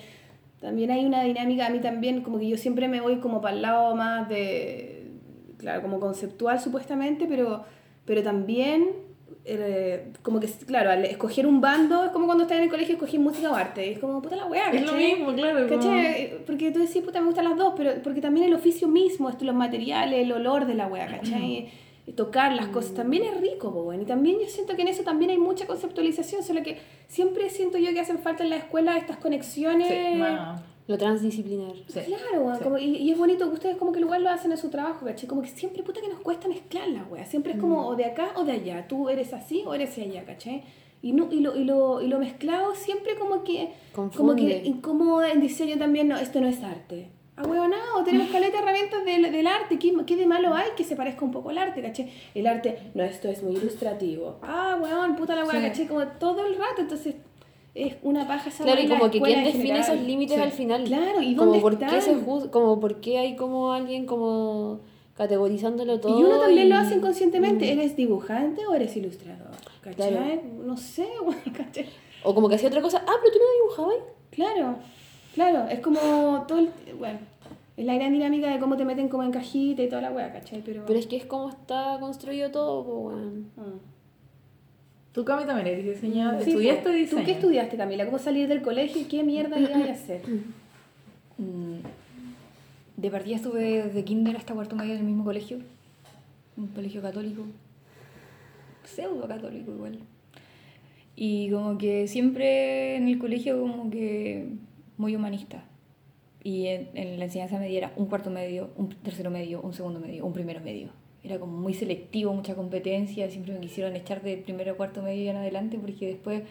también 0.59 0.89
hay 0.91 1.05
una 1.05 1.23
dinámica, 1.23 1.67
a 1.67 1.69
mí 1.69 1.79
también 1.79 2.21
como 2.21 2.39
que 2.39 2.47
yo 2.49 2.57
siempre 2.57 2.87
me 2.89 2.99
voy 3.01 3.17
como 3.19 3.39
para 3.41 3.55
el 3.55 3.61
lado 3.61 3.95
más 3.95 4.27
de, 4.27 4.98
claro, 5.59 5.83
como 5.83 5.99
conceptual 5.99 6.59
supuestamente, 6.59 7.27
pero, 7.27 7.63
pero 8.05 8.23
también 8.23 8.89
eh, 9.45 10.11
como 10.23 10.39
que, 10.39 10.47
claro, 10.65 10.89
al 10.91 11.05
escoger 11.05 11.45
un 11.47 11.61
bando 11.61 12.03
es 12.05 12.11
como 12.11 12.25
cuando 12.25 12.43
estás 12.43 12.57
en 12.57 12.63
el 12.65 12.69
colegio 12.69 12.95
escogí 12.95 13.17
música 13.19 13.51
o 13.51 13.55
arte, 13.55 13.85
y 13.87 13.91
es 13.93 13.99
como 13.99 14.21
puta 14.21 14.35
la 14.35 14.45
weá, 14.47 14.71
Es 14.71 14.81
lo 14.81 14.91
¿cachai? 14.93 15.11
mismo, 15.15 15.33
claro. 15.33 15.67
como- 15.67 15.79
¿Cachai? 15.81 16.45
Porque 16.45 16.71
tú 16.71 16.79
decís, 16.79 17.01
puta, 17.03 17.19
me 17.21 17.27
gustan 17.27 17.45
las 17.45 17.57
dos, 17.57 17.73
pero 17.77 17.91
porque 18.03 18.21
también 18.21 18.47
el 18.47 18.53
oficio 18.53 18.87
mismo, 18.87 19.29
esto, 19.29 19.45
los 19.45 19.55
materiales, 19.55 20.19
el 20.21 20.31
olor 20.31 20.65
de 20.65 20.73
la 20.75 20.87
wea, 20.87 21.07
¿cachai? 21.07 21.69
Y 22.07 22.11
tocar 22.13 22.53
las 22.53 22.67
cosas, 22.69 22.95
también 22.95 23.21
es 23.23 23.39
rico, 23.39 23.69
weón. 23.69 24.01
Y 24.01 24.05
también 24.05 24.37
yo 24.39 24.47
siento 24.47 24.75
que 24.75 24.81
en 24.81 24.87
eso 24.87 25.03
también 25.03 25.29
hay 25.29 25.37
mucha 25.37 25.67
conceptualización, 25.67 26.41
solo 26.43 26.63
que 26.63 26.79
siempre 27.07 27.49
siento 27.51 27.77
yo 27.77 27.91
que 27.93 27.99
hacen 27.99 28.17
falta 28.19 28.43
en 28.43 28.49
la 28.49 28.55
escuela 28.57 28.97
estas 28.97 29.17
conexiones. 29.17 29.87
Sí, 29.87 30.19
Lo 30.89 30.97
transdisciplinar. 30.97 31.73
sí. 31.87 31.99
Claro, 32.07 32.41
weón, 32.45 32.57
Sí. 32.57 32.63
como- 32.63 32.77
y, 32.79 32.97
y 32.97 33.11
es 33.11 33.17
bonito 33.17 33.47
que 33.47 33.53
ustedes 33.53 33.77
como 33.77 33.91
que 33.91 33.99
igual 33.99 34.23
lo 34.23 34.29
hacen 34.31 34.51
en 34.51 34.57
su 34.57 34.69
trabajo, 34.69 35.05
¿cachai? 35.05 35.27
Como 35.29 35.41
que 35.43 35.47
siempre 35.49 35.83
puta 35.83 36.01
que 36.01 36.07
nos 36.09 36.19
cuesta 36.19 36.47
mezclar 36.47 36.87
las 36.89 37.09
weas, 37.11 37.29
siempre 37.29 37.53
es 37.53 37.59
como 37.59 37.85
o 37.87 37.95
de 37.95 38.05
acá 38.05 38.31
o 38.35 38.43
de 38.43 38.53
allá, 38.53 38.87
tú 38.87 39.07
eres 39.07 39.31
así 39.33 39.63
o 39.67 39.73
eres 39.75 39.95
allá, 39.99 40.25
¿cachai? 40.25 40.63
Y, 41.03 41.13
no, 41.13 41.29
y, 41.31 41.41
lo, 41.41 41.55
y, 41.55 41.63
lo, 41.63 42.01
y 42.01 42.07
lo 42.07 42.17
mezclado 42.19 42.73
siempre 42.75 43.15
como 43.17 43.43
que, 43.43 43.69
como 43.93 44.09
Confunde. 44.09 44.61
que 44.61 44.67
incomoda 44.67 45.31
en 45.31 45.39
diseño 45.41 45.77
también, 45.77 46.07
no, 46.07 46.17
esto 46.17 46.41
no 46.41 46.47
es 46.47 46.61
arte. 46.63 47.09
Ah, 47.37 47.43
o 47.95 48.03
tenemos 48.03 48.27
caleta 48.31 48.57
de 48.57 48.63
herramientas 48.63 49.05
del, 49.05 49.31
del 49.31 49.47
arte, 49.47 49.79
¿Qué, 49.79 49.95
¿qué 50.05 50.15
de 50.17 50.25
malo 50.25 50.53
hay 50.53 50.71
que 50.75 50.83
se 50.83 50.95
parezca 50.97 51.23
un 51.23 51.31
poco 51.31 51.51
al 51.51 51.57
arte, 51.59 51.81
¿cachai? 51.81 52.11
El 52.33 52.47
arte, 52.47 52.91
no, 52.95 53.03
esto 53.03 53.29
es 53.29 53.43
muy 53.43 53.55
ilustrativo. 53.55 54.39
Ah, 54.41 54.77
weón, 54.81 55.15
puta 55.15 55.35
la 55.35 55.45
weá, 55.45 55.61
Sí. 55.61 55.67
¿cachai? 55.67 55.87
Como 55.87 56.05
todo 56.19 56.45
el 56.45 56.55
rato, 56.55 56.81
entonces 56.81 57.15
es 57.87 57.95
una 58.03 58.27
paja 58.27 58.49
esa 58.49 58.63
Claro, 58.63 58.81
y 58.81 58.87
como 58.87 59.09
que 59.11 59.21
quién 59.21 59.43
define 59.43 59.63
general. 59.65 59.81
esos 59.81 60.01
límites 60.07 60.35
Sí. 60.37 60.41
al 60.41 60.51
final. 60.51 60.83
Claro, 60.83 61.21
¿y 61.21 61.35
como 61.35 61.51
dónde 61.51 61.61
por 61.61 61.77
qué 61.77 61.89
se 62.01 62.11
están? 62.11 62.25
juz- 62.25 62.49
como 62.49 62.79
por 62.79 63.01
qué 63.01 63.17
hay 63.19 63.35
como 63.35 63.71
alguien 63.73 64.05
como 64.05 64.79
categorizándolo 65.15 65.99
todo. 65.99 66.17
Y 66.19 66.23
uno 66.23 66.39
también 66.39 66.69
lo 66.69 66.75
hace 66.77 66.95
inconscientemente. 66.95 67.71
¿Eres 67.71 67.95
dibujante 67.95 68.65
o 68.65 68.73
eres 68.73 68.95
ilustrador? 68.95 69.47
¿Cachai? 69.81 70.11
Claro. 70.11 70.41
No 70.65 70.77
sé, 70.77 71.07
weón, 71.21 71.35
¿cachai? 71.55 71.85
O 72.23 72.33
como 72.33 72.47
que 72.49 72.55
hacía 72.55 72.69
otra 72.69 72.81
cosa. 72.81 73.03
Ah, 73.05 73.13
pero 73.21 73.33
tú 73.33 73.39
no 73.39 73.63
dibujabas. 73.63 73.95
Claro, 74.31 74.75
claro, 75.35 75.69
es 75.69 75.79
como 75.79 76.45
todo 76.47 76.59
el... 76.59 76.69
Bueno, 76.97 77.19
es 77.75 77.85
la 77.85 77.95
gran 77.95 78.11
dinámica 78.13 78.49
de 78.51 78.59
cómo 78.59 78.77
te 78.77 78.85
meten 78.85 79.07
como 79.09 79.23
en 79.23 79.31
cajita 79.31 79.81
y 79.83 79.89
toda 79.89 80.01
la 80.01 80.11
weá, 80.11 80.31
¿cachai? 80.31 80.61
Pero... 80.65 80.83
Pero 80.85 80.99
es 80.99 81.07
que 81.07 81.15
es 81.17 81.25
como 81.25 81.49
está 81.49 81.97
construido 81.99 82.51
todo, 82.51 82.83
pues. 82.85 83.15
Mm. 83.17 83.79
Tú, 85.19 85.25
Cami, 85.25 85.43
también 85.43 85.67
eres 85.67 85.83
diseñadora. 85.83 86.41
Sí, 86.41 86.51
¿Estudiaste 86.51 86.93
diseño? 86.93 87.19
¿Tú 87.19 87.25
qué 87.25 87.31
estudiaste, 87.33 87.75
Camila? 87.75 88.05
¿Cómo 88.05 88.19
salir 88.19 88.47
del 88.47 88.61
colegio 88.61 89.01
y 89.01 89.03
qué 89.03 89.21
mierda 89.21 89.59
ibas 89.59 89.73
a 89.73 89.91
hacer? 89.91 90.21
Mm, 91.37 91.79
De 92.95 93.11
partida 93.11 93.35
estuve 93.35 93.83
desde 93.83 94.05
kinder 94.05 94.37
hasta 94.37 94.53
cuarto 94.53 94.77
medio 94.77 94.93
en 94.93 94.99
el 94.99 95.03
mismo 95.03 95.25
colegio. 95.25 95.57
Un 96.55 96.67
colegio 96.67 97.01
católico. 97.01 97.43
Pseudo 98.85 99.27
católico 99.27 99.73
igual. 99.73 99.99
Y 101.17 101.49
como 101.51 101.77
que 101.77 102.07
siempre 102.07 102.95
en 102.95 103.09
el 103.09 103.19
colegio 103.19 103.59
como 103.59 103.89
que 103.89 104.47
muy 104.95 105.17
humanista. 105.17 105.65
Y 106.45 106.67
en, 106.67 106.91
en 106.93 107.19
la 107.19 107.25
enseñanza 107.25 107.59
media 107.59 107.77
era 107.77 107.93
un 107.97 108.05
cuarto 108.05 108.29
medio, 108.29 108.69
un 108.77 108.87
tercero 108.87 109.29
medio, 109.31 109.59
un 109.59 109.73
segundo 109.73 109.99
medio, 109.99 110.25
un 110.25 110.31
primero 110.31 110.61
medio. 110.61 110.91
Era 111.23 111.39
como 111.39 111.57
muy 111.57 111.73
selectivo, 111.73 112.33
mucha 112.33 112.55
competencia. 112.55 113.29
Siempre 113.29 113.53
me 113.53 113.59
quisieron 113.59 113.95
echar 113.95 114.21
de 114.21 114.37
primero 114.37 114.77
cuarto 114.77 115.01
medio 115.01 115.23
y 115.23 115.27
en 115.27 115.35
adelante 115.35 115.77
porque 115.77 116.07
después 116.07 116.43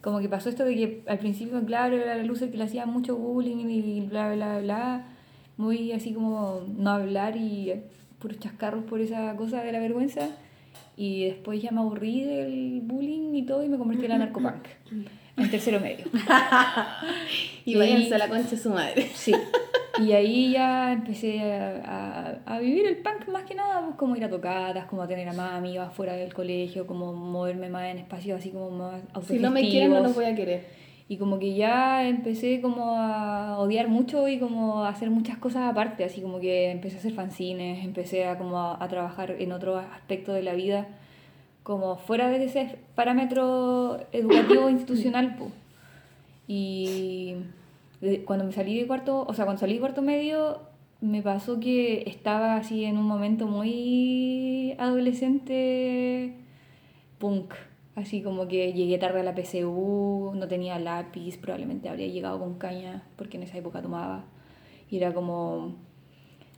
como 0.00 0.20
que 0.20 0.28
pasó 0.28 0.48
esto 0.48 0.64
de 0.64 0.74
que 0.74 1.02
al 1.06 1.18
principio, 1.18 1.64
claro, 1.64 1.96
era 1.96 2.16
la 2.16 2.22
luz 2.22 2.42
el 2.42 2.50
que 2.50 2.56
le 2.56 2.64
hacía 2.64 2.86
mucho 2.86 3.16
bullying 3.16 3.68
y 3.68 4.00
bla, 4.02 4.32
bla, 4.34 4.58
bla. 4.60 5.06
Muy 5.56 5.92
así 5.92 6.12
como 6.12 6.62
no 6.76 6.90
hablar 6.90 7.36
y 7.36 7.70
eh, 7.70 7.82
puros 8.20 8.38
chascarros 8.38 8.84
por 8.84 9.00
esa 9.00 9.34
cosa 9.36 9.62
de 9.62 9.72
la 9.72 9.80
vergüenza. 9.80 10.28
Y 10.96 11.24
después 11.24 11.60
ya 11.62 11.70
me 11.70 11.80
aburrí 11.80 12.22
del 12.22 12.80
bullying 12.82 13.34
y 13.34 13.42
todo 13.44 13.64
y 13.64 13.68
me 13.68 13.78
convertí 13.78 14.04
en 14.04 14.10
la 14.10 14.18
narcopunk. 14.18 14.66
En 15.36 15.50
tercero 15.50 15.80
medio. 15.80 16.06
Y 17.64 17.76
váyanse 17.76 18.14
a 18.14 18.18
la 18.18 18.28
concha 18.28 18.50
de 18.50 18.56
su 18.56 18.70
madre. 18.70 19.10
Sí. 19.14 19.34
Y 20.02 20.12
ahí 20.12 20.52
ya 20.52 20.92
empecé 20.92 21.40
a, 21.52 22.38
a- 22.46 22.54
a 22.54 22.58
vivir 22.60 22.86
el 22.86 22.96
punk 22.98 23.28
más 23.32 23.44
que 23.44 23.54
nada, 23.54 23.82
pues 23.84 23.96
como 23.96 24.16
ir 24.16 24.24
a 24.24 24.30
tocadas, 24.30 24.86
como 24.86 25.02
a 25.02 25.08
tener 25.08 25.28
a 25.28 25.32
más 25.32 25.52
amigas 25.54 25.92
fuera 25.92 26.14
del 26.14 26.32
colegio, 26.34 26.86
como 26.86 27.12
moverme 27.12 27.68
más 27.68 27.86
en 27.90 27.98
espacios 27.98 28.38
así 28.38 28.50
como 28.50 28.70
más 28.70 29.02
Si 29.26 29.38
no 29.38 29.50
me 29.50 29.60
quieren, 29.70 29.90
no 29.90 30.00
los 30.00 30.14
voy 30.14 30.24
a 30.26 30.34
querer. 30.34 30.64
Y 31.10 31.16
como 31.16 31.38
que 31.38 31.54
ya 31.54 32.06
empecé 32.06 32.60
como 32.60 32.96
a 32.98 33.58
odiar 33.58 33.88
mucho 33.88 34.28
y 34.28 34.38
como 34.38 34.84
a 34.84 34.90
hacer 34.90 35.08
muchas 35.10 35.38
cosas 35.38 35.62
aparte, 35.70 36.04
así 36.04 36.20
como 36.20 36.38
que 36.38 36.70
empecé 36.70 36.96
a 36.96 36.98
hacer 36.98 37.12
fanzines, 37.14 37.82
empecé 37.84 38.26
a 38.26 38.36
como 38.36 38.58
a, 38.58 38.82
a 38.84 38.88
trabajar 38.88 39.30
en 39.38 39.52
otro 39.52 39.78
aspecto 39.78 40.34
de 40.34 40.42
la 40.42 40.52
vida, 40.52 40.86
como 41.62 41.96
fuera 41.96 42.28
de 42.28 42.44
ese 42.44 42.76
parámetro 42.94 43.98
educativo 44.12 44.68
institucional, 44.76 45.34
pues. 45.38 45.50
Y 46.46 47.36
cuando 48.24 48.44
me 48.44 48.52
salí 48.52 48.78
de 48.78 48.86
cuarto, 48.86 49.24
o 49.26 49.34
sea, 49.34 49.44
cuando 49.44 49.60
salí 49.60 49.74
de 49.74 49.80
cuarto 49.80 50.02
medio, 50.02 50.60
me 51.00 51.22
pasó 51.22 51.60
que 51.60 52.04
estaba 52.06 52.56
así 52.56 52.84
en 52.84 52.98
un 52.98 53.06
momento 53.06 53.46
muy 53.46 54.74
adolescente 54.78 56.34
punk. 57.18 57.54
Así 57.94 58.22
como 58.22 58.46
que 58.46 58.72
llegué 58.72 58.96
tarde 58.98 59.20
a 59.20 59.24
la 59.24 59.34
PSU, 59.34 60.32
no 60.34 60.46
tenía 60.46 60.78
lápiz, 60.78 61.36
probablemente 61.36 61.88
habría 61.88 62.06
llegado 62.06 62.38
con 62.38 62.56
caña, 62.56 63.02
porque 63.16 63.38
en 63.38 63.42
esa 63.42 63.58
época 63.58 63.82
tomaba. 63.82 64.24
Y 64.88 64.98
era 64.98 65.12
como... 65.12 65.74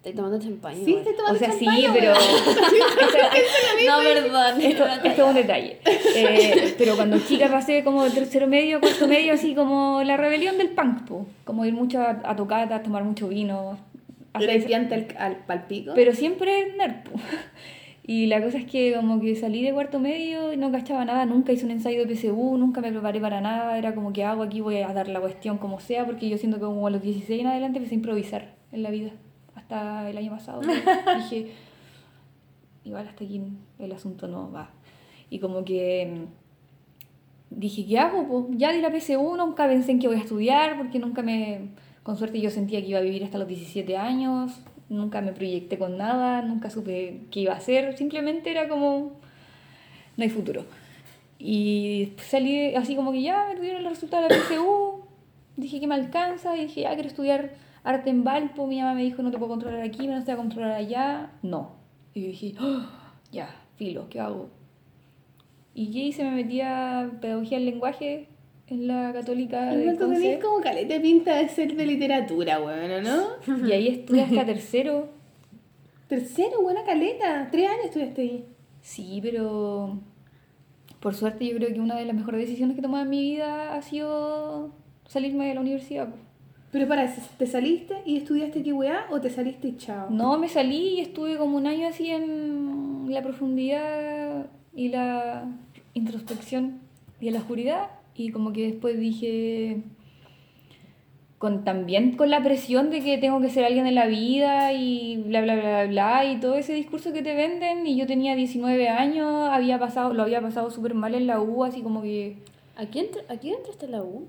Estáis 0.00 0.16
tomando 0.16 0.38
champaña. 0.40 0.82
Sí, 0.82 0.94
estoy 0.94 1.14
tomando 1.14 1.36
O 1.36 1.38
sea, 1.38 1.52
sí, 1.52 1.66
pero... 1.92 2.14
No, 3.86 3.98
perdón. 4.02 4.60
Esto, 4.62 4.86
esto 4.86 5.08
es 5.22 5.28
un 5.28 5.34
detalle. 5.34 5.78
Eh, 6.16 6.74
pero 6.78 6.96
cuando 6.96 7.18
chica 7.18 7.48
pasé 7.50 7.84
como 7.84 8.04
de 8.04 8.10
tercero 8.10 8.46
medio 8.46 8.80
cuarto 8.80 9.06
medio, 9.06 9.34
así 9.34 9.54
como 9.54 10.02
la 10.02 10.16
rebelión 10.16 10.56
del 10.58 10.70
punk, 10.70 11.04
po. 11.06 11.26
como 11.44 11.64
ir 11.66 11.72
mucho 11.74 12.00
a, 12.00 12.20
a 12.24 12.34
tocatas, 12.36 12.82
tomar 12.82 13.04
mucho 13.04 13.28
vino. 13.28 13.78
hacer 14.32 14.48
¿Eres 14.50 14.60
ese- 14.60 14.68
piante 14.68 14.94
al, 14.94 15.06
al 15.18 15.36
palpico? 15.44 15.92
pero 15.94 16.14
siempre 16.14 16.72
nerd. 16.76 17.02
po. 17.04 17.12
Y 18.02 18.26
la 18.26 18.42
cosa 18.42 18.58
es 18.58 18.64
que 18.64 18.92
como 18.94 19.20
que 19.20 19.36
salí 19.36 19.62
de 19.62 19.72
cuarto 19.72 20.00
medio 20.00 20.52
y 20.52 20.56
no 20.56 20.72
cachaba 20.72 21.04
nada, 21.04 21.26
nunca 21.26 21.52
hice 21.52 21.64
un 21.64 21.70
ensayo 21.70 22.04
de 22.04 22.12
PSU, 22.16 22.56
nunca 22.56 22.80
me 22.80 22.90
preparé 22.90 23.20
para 23.20 23.40
nada, 23.40 23.78
era 23.78 23.94
como 23.94 24.12
que 24.12 24.24
hago 24.24 24.42
aquí, 24.42 24.60
voy 24.60 24.78
a 24.78 24.92
dar 24.92 25.06
la 25.06 25.20
cuestión 25.20 25.58
como 25.58 25.78
sea, 25.78 26.06
porque 26.06 26.28
yo 26.28 26.36
siento 26.36 26.56
que 26.58 26.64
como 26.64 26.84
a 26.88 26.90
los 26.90 27.02
16 27.02 27.40
en 27.42 27.46
adelante 27.46 27.76
empecé 27.78 27.94
a 27.94 27.98
improvisar 27.98 28.54
en 28.72 28.82
la 28.82 28.90
vida, 28.90 29.10
hasta 29.70 30.10
el 30.10 30.18
año 30.18 30.30
pasado. 30.30 30.60
dije, 31.16 31.52
igual 32.84 33.06
hasta 33.06 33.24
aquí 33.24 33.40
el 33.78 33.92
asunto 33.92 34.26
no 34.26 34.50
va. 34.50 34.70
Y 35.30 35.38
como 35.38 35.64
que 35.64 36.26
mm, 37.50 37.58
dije, 37.58 37.86
¿qué 37.86 37.98
hago? 37.98 38.26
Pues 38.26 38.58
ya 38.58 38.72
di 38.72 38.80
la 38.80 38.90
PSU, 38.90 39.36
nunca 39.36 39.68
pensé 39.68 39.92
en 39.92 40.00
que 40.00 40.08
voy 40.08 40.16
a 40.16 40.20
estudiar, 40.20 40.76
porque 40.76 40.98
nunca 40.98 41.22
me, 41.22 41.68
con 42.02 42.16
suerte 42.16 42.40
yo 42.40 42.50
sentía 42.50 42.80
que 42.80 42.88
iba 42.88 42.98
a 42.98 43.02
vivir 43.02 43.22
hasta 43.22 43.38
los 43.38 43.46
17 43.46 43.96
años, 43.96 44.60
nunca 44.88 45.20
me 45.20 45.32
proyecté 45.32 45.78
con 45.78 45.96
nada, 45.96 46.42
nunca 46.42 46.68
supe 46.70 47.22
qué 47.30 47.40
iba 47.40 47.52
a 47.52 47.56
hacer, 47.56 47.96
simplemente 47.96 48.50
era 48.50 48.68
como, 48.68 49.12
no 50.16 50.24
hay 50.24 50.30
futuro. 50.30 50.64
Y 51.38 52.12
salí 52.18 52.74
así 52.74 52.96
como 52.96 53.12
que 53.12 53.22
ya 53.22 53.46
me 53.54 53.60
dieron 53.60 53.84
los 53.84 53.92
resultados 53.92 54.28
de 54.28 54.36
la 54.36 54.42
PSU, 54.42 55.04
dije 55.56 55.80
que 55.80 55.86
me 55.86 55.94
alcanza, 55.94 56.56
y 56.56 56.66
dije, 56.66 56.82
ya 56.82 56.94
quiero 56.94 57.08
estudiar 57.08 57.50
arte 57.84 58.10
en 58.10 58.24
Valpo, 58.24 58.66
mi 58.66 58.78
mamá 58.80 58.94
me 58.94 59.02
dijo, 59.02 59.22
no 59.22 59.30
te 59.30 59.38
puedo 59.38 59.50
controlar 59.50 59.82
aquí, 59.82 60.06
no 60.06 60.18
te 60.18 60.24
voy 60.24 60.32
a 60.34 60.36
controlar 60.36 60.72
allá, 60.72 61.32
no. 61.42 61.72
Y 62.14 62.22
yo 62.22 62.26
dije, 62.28 62.54
"Ah, 62.58 63.14
ya, 63.30 63.54
filo, 63.76 64.06
¿qué 64.10 64.20
hago? 64.20 64.48
¿Y 65.74 65.90
qué 65.92 65.98
hice? 66.00 66.24
Me 66.24 66.32
metí 66.32 66.60
a 66.60 67.10
pedagogía 67.20 67.58
del 67.58 67.66
lenguaje 67.66 68.28
en 68.66 68.86
la 68.86 69.12
católica 69.12 69.72
de 69.74 69.92
tú 69.94 70.10
tenés 70.10 70.42
como 70.42 70.60
caleta 70.60 71.00
pinta 71.00 71.36
de 71.36 71.48
ser 71.48 71.74
de 71.74 71.86
literatura, 71.86 72.60
weón, 72.60 73.02
¿no? 73.04 73.66
Y 73.68 73.72
ahí 73.72 73.88
estuve 73.88 74.22
hasta 74.22 74.44
tercero. 74.44 75.08
Tercero, 76.08 76.60
buena 76.62 76.84
caleta. 76.84 77.48
Tres 77.52 77.70
años 77.70 77.84
estuviste 77.86 78.22
ahí. 78.22 78.44
Sí, 78.80 79.20
pero 79.22 80.00
por 81.00 81.14
suerte 81.14 81.46
yo 81.46 81.56
creo 81.56 81.72
que 81.72 81.80
una 81.80 81.96
de 81.96 82.04
las 82.04 82.14
mejores 82.16 82.40
decisiones 82.40 82.74
que 82.74 82.80
he 82.80 82.82
tomado 82.82 83.04
en 83.04 83.10
mi 83.10 83.20
vida 83.20 83.74
ha 83.74 83.82
sido 83.82 84.72
salirme 85.06 85.46
de 85.48 85.54
la 85.54 85.60
universidad. 85.60 86.08
Pero 86.72 86.86
para, 86.86 87.12
¿te 87.36 87.46
saliste 87.46 87.94
y 88.04 88.16
estudiaste 88.16 88.62
qué 88.62 88.72
weá 88.72 89.06
o 89.10 89.20
te 89.20 89.30
saliste 89.30 89.68
y 89.68 89.76
chao? 89.76 90.08
No, 90.10 90.38
me 90.38 90.48
salí 90.48 90.98
y 90.98 91.00
estuve 91.00 91.36
como 91.36 91.56
un 91.56 91.66
año 91.66 91.88
así 91.88 92.10
en 92.10 93.06
la 93.12 93.22
profundidad 93.22 94.46
y 94.74 94.88
la 94.88 95.46
introspección 95.94 96.80
y 97.20 97.28
en 97.28 97.34
la 97.34 97.40
oscuridad. 97.40 97.88
Y 98.14 98.30
como 98.30 98.52
que 98.52 98.66
después 98.66 99.00
dije, 99.00 99.82
con, 101.38 101.64
también 101.64 102.16
con 102.16 102.30
la 102.30 102.42
presión 102.42 102.90
de 102.90 103.00
que 103.00 103.18
tengo 103.18 103.40
que 103.40 103.48
ser 103.48 103.64
alguien 103.64 103.86
en 103.86 103.96
la 103.96 104.06
vida 104.06 104.72
y 104.72 105.16
bla, 105.26 105.42
bla, 105.42 105.56
bla, 105.56 105.84
bla, 105.84 105.86
bla, 105.86 106.24
y 106.24 106.38
todo 106.38 106.54
ese 106.54 106.74
discurso 106.74 107.12
que 107.12 107.22
te 107.22 107.34
venden. 107.34 107.84
Y 107.86 107.96
yo 107.96 108.06
tenía 108.06 108.36
19 108.36 108.88
años, 108.88 109.48
había 109.50 109.78
pasado, 109.80 110.14
lo 110.14 110.22
había 110.22 110.40
pasado 110.40 110.70
súper 110.70 110.94
mal 110.94 111.14
en 111.16 111.26
la 111.26 111.40
U, 111.40 111.64
así 111.64 111.82
como 111.82 112.02
que 112.02 112.36
¿Aquí, 112.76 112.98
entra, 112.98 113.22
¿Aquí 113.28 113.50
entraste 113.50 113.84
en 113.84 113.92
la 113.92 114.02
U? 114.02 114.28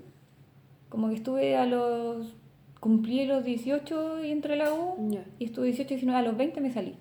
Como 0.92 1.08
que 1.08 1.14
estuve 1.14 1.56
a 1.56 1.64
los... 1.64 2.34
Cumplí 2.78 3.24
los 3.24 3.44
18 3.44 4.24
y 4.24 4.30
entré 4.30 4.52
a 4.54 4.56
la 4.56 4.74
U. 4.74 5.10
Y 5.38 5.44
estuve 5.46 5.68
18, 5.68 5.88
19, 5.88 6.18
a 6.18 6.22
los 6.22 6.36
20 6.36 6.60
me 6.60 6.70
salí. 6.70 6.96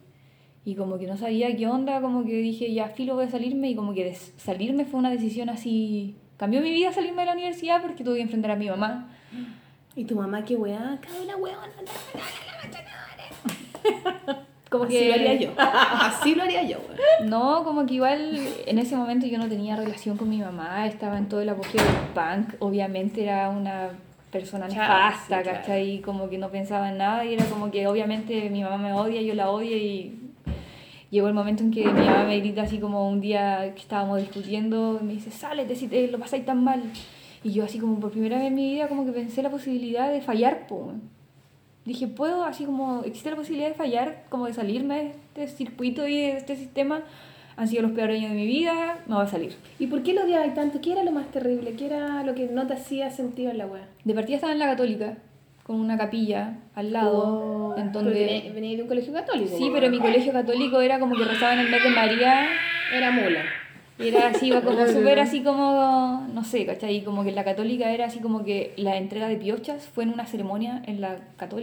Y 0.63 0.75
como 0.75 0.97
que 0.97 1.07
no 1.07 1.17
sabía 1.17 1.53
qué 1.57 1.67
onda, 1.67 1.99
como 1.99 2.23
que 2.23 2.37
dije, 2.37 2.73
ya 2.73 2.87
filo 2.87 3.15
voy 3.15 3.25
a 3.25 3.29
salirme. 3.29 3.69
Y 3.69 3.75
como 3.75 3.93
que 3.93 4.15
salirme 4.37 4.85
fue 4.85 4.97
una 4.97 5.09
decisión 5.09 5.49
así... 5.49 6.15
Cambió 6.37 6.61
mi 6.61 6.71
vida 6.71 6.93
salirme 6.93 7.23
de 7.23 7.25
la 7.25 7.33
universidad 7.33 7.81
porque 7.81 8.05
tuve 8.05 8.15
que 8.15 8.21
enfrentar 8.21 8.51
a 8.51 8.55
mi 8.55 8.69
mamá. 8.69 9.09
¿Y 9.93 10.05
tu 10.05 10.15
mamá 10.15 10.45
qué 10.45 10.55
weá? 10.55 10.97
Cada 11.01 11.21
una 11.21 11.35
weona. 11.35 11.73
Como 14.72 14.86
Así 14.86 14.93
que... 14.93 15.07
lo 15.09 15.13
haría 15.15 15.34
yo. 15.34 15.49
Así 15.57 16.34
lo 16.34 16.43
haría 16.43 16.63
yo. 16.63 16.78
No, 17.26 17.65
como 17.65 17.86
que 17.86 17.95
igual 17.95 18.39
en 18.65 18.80
ese 18.80 18.95
momento 18.95 19.28
yo 19.28 19.38
no 19.38 19.49
tenía 19.49 19.76
relación 19.76 20.15
con 20.15 20.30
mi 20.30 20.38
mamá, 20.38 20.88
estaba 20.88 21.17
en 21.17 21.28
todo 21.28 21.41
el 21.41 21.49
apogeo 21.49 21.82
del 21.84 21.93
punk, 22.15 22.55
obviamente 22.59 23.22
era 23.24 23.49
una 23.49 23.89
persona 24.32 24.67
Claro, 24.67 24.93
nefasta, 24.93 25.38
sí, 25.39 25.43
claro. 25.43 25.59
¿cachai? 25.59 25.99
Como 25.99 26.30
que 26.30 26.38
no 26.38 26.47
pensaba 26.51 26.88
en 26.89 26.99
nada 26.99 27.26
y 27.26 27.34
era 27.34 27.43
como 27.47 27.69
que 27.69 27.86
obviamente 27.86 28.49
mi 28.49 28.63
mamá 28.63 28.78
me 28.78 28.93
odia, 28.93 29.22
yo 29.22 29.36
la 29.36 29.49
odio 29.49 29.76
y 29.76 30.17
llegó 31.09 31.28
el 31.28 31.34
momento 31.34 31.63
en 31.63 31.72
que 31.72 31.84
mi 31.84 32.05
mamá 32.05 32.24
me 32.24 32.39
grita 32.39 32.61
así 32.61 32.80
como 32.80 33.09
un 33.09 33.19
día 33.19 33.74
que 33.76 33.82
estábamos 33.82 34.19
discutiendo 34.22 34.99
y 35.01 35.03
me 35.03 35.11
dice, 35.11 35.32
sálete 35.32 35.76
si 35.76 35.89
te 35.89 36.07
lo 36.07 36.17
pasáis 36.17 36.45
tan 36.45 36.63
mal. 36.63 36.82
Y 37.43 37.51
yo 37.51 37.65
así 37.65 37.78
como 37.78 37.99
por 37.99 38.11
primera 38.11 38.38
vez 38.38 38.47
en 38.47 38.55
mi 38.55 38.72
vida 38.72 38.88
como 38.88 39.05
que 39.05 39.11
pensé 39.11 39.43
la 39.43 39.49
posibilidad 39.49 40.09
de 40.09 40.22
fallar, 40.22 40.65
po. 40.67 40.93
Dije, 41.91 42.07
¿puedo? 42.07 42.45
Así 42.45 42.63
como, 42.63 43.01
¿existe 43.03 43.29
la 43.31 43.35
posibilidad 43.35 43.67
de 43.67 43.73
fallar? 43.75 44.23
Como 44.29 44.45
de 44.45 44.53
salirme 44.53 45.11
de 45.35 45.43
este 45.43 45.57
circuito 45.57 46.07
y 46.07 46.15
de 46.21 46.37
este 46.37 46.55
sistema. 46.55 47.01
Han 47.57 47.67
sido 47.67 47.81
los 47.81 47.91
peores 47.91 48.17
años 48.17 48.29
de 48.31 48.37
mi 48.37 48.45
vida, 48.47 48.99
me 49.07 49.15
voy 49.15 49.25
a 49.25 49.27
salir. 49.27 49.57
¿Y 49.77 49.87
por 49.87 50.01
qué 50.01 50.13
lo 50.13 50.23
odiabas 50.23 50.55
tanto? 50.55 50.79
¿Qué 50.79 50.93
era 50.93 51.03
lo 51.03 51.11
más 51.11 51.29
terrible? 51.31 51.73
¿Qué 51.73 51.87
era 51.87 52.23
lo 52.23 52.33
que 52.33 52.47
no 52.47 52.65
te 52.65 52.75
hacía 52.75 53.09
sentido 53.09 53.51
en 53.51 53.57
la 53.57 53.65
weá? 53.65 53.85
De 54.05 54.13
partida 54.13 54.35
estaba 54.37 54.53
en 54.53 54.59
la 54.59 54.67
católica, 54.67 55.17
con 55.63 55.81
una 55.81 55.97
capilla 55.97 56.59
al 56.75 56.93
lado, 56.93 57.75
en 57.77 57.91
Pero 57.91 58.05
donde... 58.05 58.51
venía- 58.55 58.77
de 58.77 58.83
un 58.83 58.87
colegio 58.87 59.11
católico. 59.11 59.57
Sí, 59.57 59.69
pero 59.73 59.89
mi 59.89 59.99
colegio 59.99 60.31
católico 60.31 60.79
era 60.79 60.97
como 60.97 61.13
que 61.17 61.25
rezaba 61.25 61.55
en 61.55 61.59
el 61.59 61.69
mes 61.71 61.83
de 61.83 61.89
María 61.89 62.45
Era 62.93 63.11
mula. 63.11 63.41
Y 64.02 64.10
era 64.10 64.28
así, 64.28 64.47
iba 64.47 64.62
como 64.62 64.86
súper 64.88 65.20
así 65.20 65.41
como, 65.41 66.28
no 66.34 66.43
sé, 66.43 66.66
¿cachai? 66.66 67.04
Como 67.04 67.24
que 67.24 67.32
la 67.32 67.43
católica 67.43 67.91
era 67.91 68.06
así 68.06 68.20
como 68.20 68.43
que 68.43 68.74
la 68.78 68.97
entrega 68.97 69.28
de 69.28 69.38
piochas 69.38 69.88
fue 69.88 70.04
en 70.04 70.12
una 70.12 70.26
ceremonia 70.26 70.82
en 70.86 71.02
la, 71.02 71.18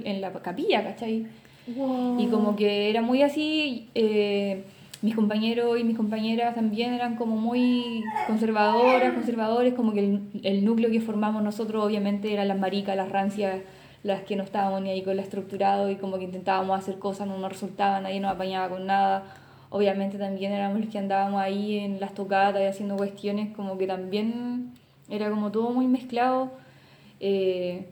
en 0.05 0.21
la 0.21 0.33
capilla, 0.33 0.85
¿cachai? 0.85 1.27
Y 1.67 2.27
como 2.29 2.57
que 2.57 2.89
era 2.89 3.03
muy 3.03 3.23
así, 3.23 3.91
eh, 3.95 4.65
mis 5.03 5.15
compañeros 5.15 5.79
y 5.79 5.85
mis 5.85 5.97
compañeras 5.97 6.55
también 6.55 6.95
eran 6.95 7.17
como 7.17 7.37
muy 7.37 8.03
conservadoras, 8.27 9.13
conservadores, 9.13 9.75
como 9.75 9.93
que 9.93 10.01
el, 10.01 10.23
el 10.43 10.65
núcleo 10.65 10.91
que 10.91 11.01
formamos 11.01 11.43
nosotros 11.43 11.85
obviamente 11.85 12.33
eran 12.33 12.49
las 12.49 12.59
maricas, 12.59 12.97
las 12.97 13.11
rancias, 13.11 13.61
las 14.03 14.23
que 14.23 14.37
no 14.37 14.45
estábamos 14.45 14.81
ni 14.83 14.91
ahí 14.91 15.03
con 15.03 15.17
lo 15.17 15.23
estructurado 15.23 15.91
y 15.91 15.97
como 15.97 16.19
que 16.19 16.25
intentábamos 16.25 16.79
hacer 16.79 16.99
cosas, 16.99 17.27
no 17.27 17.37
nos 17.39 17.53
resultaba, 17.53 18.01
nadie 18.01 18.21
nos 18.21 18.33
apañaba 18.33 18.69
con 18.69 18.87
nada. 18.87 19.25
Obviamente 19.71 20.19
también 20.19 20.53
éramos 20.53 20.81
los 20.81 20.89
que 20.89 20.99
andábamos 20.99 21.41
ahí 21.41 21.79
en 21.79 22.01
las 22.01 22.15
tocatas 22.15 22.61
y 22.63 22.65
haciendo 22.65 22.97
cuestiones, 22.97 23.55
como 23.55 23.77
que 23.77 23.87
también 23.87 24.73
era 25.11 25.29
como 25.31 25.53
todo 25.53 25.71
muy 25.71 25.87
mezclado. 25.87 26.51
Eh, 27.21 27.87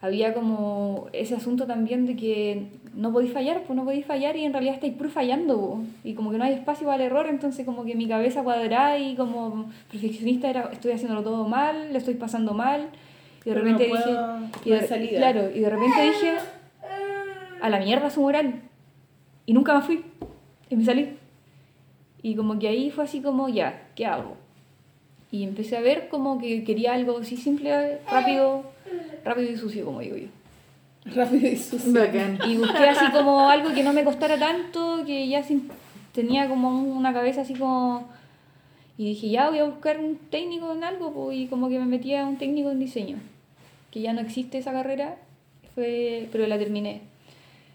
había 0.00 0.34
como 0.34 1.06
ese 1.12 1.34
asunto 1.34 1.66
también 1.66 2.06
de 2.06 2.16
que 2.16 2.66
no 2.94 3.12
podéis 3.12 3.32
fallar, 3.32 3.62
pues 3.62 3.76
no 3.76 3.84
podéis 3.84 4.06
fallar 4.06 4.36
y 4.36 4.44
en 4.44 4.52
realidad 4.52 4.74
estáis 4.74 4.94
puro 4.94 5.10
fallando, 5.10 5.80
y 6.02 6.14
como 6.14 6.30
que 6.30 6.38
no 6.38 6.44
hay 6.44 6.54
espacio 6.54 6.86
para 6.86 6.96
el 6.96 7.10
error, 7.10 7.26
entonces 7.28 7.64
como 7.66 7.84
que 7.84 7.94
mi 7.94 8.08
cabeza 8.08 8.42
cuadrada 8.42 8.98
y 8.98 9.14
como 9.16 9.70
perfeccionista 9.90 10.48
era, 10.48 10.70
estoy 10.72 10.92
haciéndolo 10.92 11.22
todo 11.22 11.46
mal, 11.46 11.92
le 11.92 11.98
estoy 11.98 12.14
pasando 12.14 12.54
mal, 12.54 12.88
y 13.44 13.50
de 13.50 13.54
Pero 13.54 13.60
repente 13.60 13.88
no 13.88 13.96
dije, 13.96 14.58
y 14.64 14.70
de, 14.70 14.86
salida. 14.86 15.18
claro, 15.18 15.50
y 15.54 15.60
de 15.60 15.70
repente 15.70 16.02
dije, 16.02 16.32
a 17.60 17.68
la 17.68 17.78
mierda 17.78 18.08
su 18.10 18.22
moral, 18.22 18.62
y 19.44 19.52
nunca 19.52 19.74
me 19.74 19.82
fui, 19.82 20.04
y 20.70 20.76
me 20.76 20.84
salí, 20.84 21.16
y 22.22 22.34
como 22.34 22.58
que 22.58 22.68
ahí 22.68 22.90
fue 22.90 23.04
así 23.04 23.20
como, 23.20 23.48
ya, 23.48 23.88
¿qué 23.94 24.06
hago? 24.06 24.36
Y 25.30 25.42
empecé 25.44 25.76
a 25.76 25.80
ver 25.80 26.08
como 26.08 26.38
que 26.38 26.64
quería 26.64 26.94
algo 26.94 27.18
así 27.18 27.36
simple, 27.36 27.98
rápido, 28.10 28.64
rápido 29.24 29.50
y 29.52 29.56
sucio, 29.56 29.84
como 29.84 30.00
digo 30.00 30.16
yo. 30.16 30.28
Rápido 31.14 31.48
y 31.48 31.56
sucio. 31.56 31.92
Bacán. 31.92 32.38
Y 32.48 32.56
busqué 32.56 32.88
así 32.88 33.10
como 33.12 33.48
algo 33.48 33.72
que 33.74 33.82
no 33.82 33.92
me 33.92 34.02
costara 34.04 34.38
tanto, 34.38 35.04
que 35.06 35.28
ya 35.28 35.42
sin- 35.42 35.68
tenía 36.12 36.48
como 36.48 36.82
una 36.82 37.12
cabeza 37.12 37.42
así 37.42 37.54
como... 37.54 38.08
Y 38.98 39.08
dije, 39.10 39.28
ya 39.28 39.50
voy 39.50 39.58
a 39.58 39.64
buscar 39.64 39.98
un 40.00 40.16
técnico 40.16 40.72
en 40.72 40.82
algo, 40.82 41.12
pues, 41.12 41.36
y 41.36 41.46
como 41.48 41.68
que 41.68 41.78
me 41.78 41.84
metí 41.84 42.14
a 42.14 42.26
un 42.26 42.38
técnico 42.38 42.70
en 42.70 42.78
diseño. 42.78 43.18
Que 43.90 44.00
ya 44.00 44.12
no 44.14 44.20
existe 44.22 44.58
esa 44.58 44.72
carrera, 44.72 45.16
fue, 45.74 46.28
pero 46.32 46.46
la 46.46 46.58
terminé. 46.58 47.02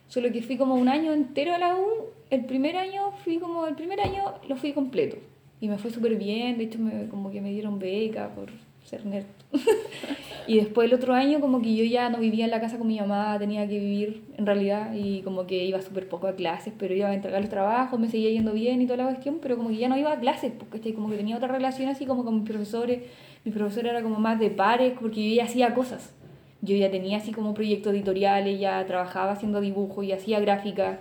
Solo 0.07 0.31
que 0.31 0.41
fui 0.41 0.57
como 0.57 0.73
un 0.75 0.89
año 0.89 1.13
entero 1.13 1.53
a 1.53 1.57
la 1.59 1.75
U. 1.75 1.85
El 2.31 2.45
primer 2.45 2.77
año 2.77 3.11
fui 3.23 3.39
como, 3.39 3.67
el 3.67 3.75
primer 3.75 3.99
año 3.99 4.33
lo 4.47 4.55
fui 4.55 4.71
completo. 4.71 5.17
Y 5.59 5.67
me 5.67 5.77
fue 5.77 5.91
súper 5.91 6.15
bien, 6.15 6.57
de 6.57 6.63
hecho 6.63 6.79
me, 6.79 7.09
como 7.09 7.29
que 7.29 7.41
me 7.41 7.51
dieron 7.51 7.77
beca 7.77 8.33
por 8.33 8.49
ser 8.85 9.05
nerd. 9.05 9.25
y 10.47 10.55
después 10.55 10.87
el 10.87 10.93
otro 10.95 11.13
año 11.13 11.41
como 11.41 11.61
que 11.61 11.75
yo 11.75 11.83
ya 11.83 12.09
no 12.09 12.19
vivía 12.19 12.45
en 12.45 12.51
la 12.51 12.61
casa 12.61 12.77
con 12.77 12.87
mi 12.87 12.97
mamá, 12.97 13.37
tenía 13.37 13.67
que 13.67 13.77
vivir 13.77 14.23
en 14.37 14.45
realidad 14.45 14.93
y 14.95 15.21
como 15.23 15.45
que 15.45 15.65
iba 15.65 15.81
súper 15.81 16.07
poco 16.07 16.27
a 16.27 16.35
clases, 16.35 16.73
pero 16.79 16.95
iba 16.95 17.09
a 17.09 17.13
entregar 17.13 17.41
los 17.41 17.49
trabajos, 17.49 17.99
me 17.99 18.07
seguía 18.07 18.31
yendo 18.31 18.53
bien 18.53 18.81
y 18.81 18.85
toda 18.85 18.97
la 18.97 19.09
cuestión, 19.09 19.39
pero 19.41 19.57
como 19.57 19.67
que 19.67 19.75
ya 19.75 19.89
no 19.89 19.97
iba 19.97 20.13
a 20.13 20.19
clases, 20.21 20.53
porque 20.69 20.93
como 20.93 21.09
que 21.09 21.17
tenía 21.17 21.35
otra 21.35 21.49
relación 21.49 21.89
así 21.89 22.05
como 22.05 22.23
con 22.23 22.35
mis 22.35 22.49
profesores. 22.49 23.01
Mi 23.43 23.51
profesor 23.51 23.87
era 23.87 24.01
como 24.01 24.19
más 24.19 24.39
de 24.39 24.49
pares, 24.51 24.93
porque 24.97 25.29
yo 25.29 25.35
ya 25.35 25.43
hacía 25.43 25.73
cosas. 25.73 26.13
Yo 26.61 26.77
ya 26.77 26.89
tenía 26.89 27.17
así 27.17 27.33
como 27.33 27.53
proyectos 27.53 27.93
editoriales, 27.93 28.57
ya 28.57 28.85
trabajaba 28.85 29.33
haciendo 29.33 29.59
dibujos 29.59 30.05
y 30.05 30.13
hacía 30.13 30.39
gráfica. 30.39 30.99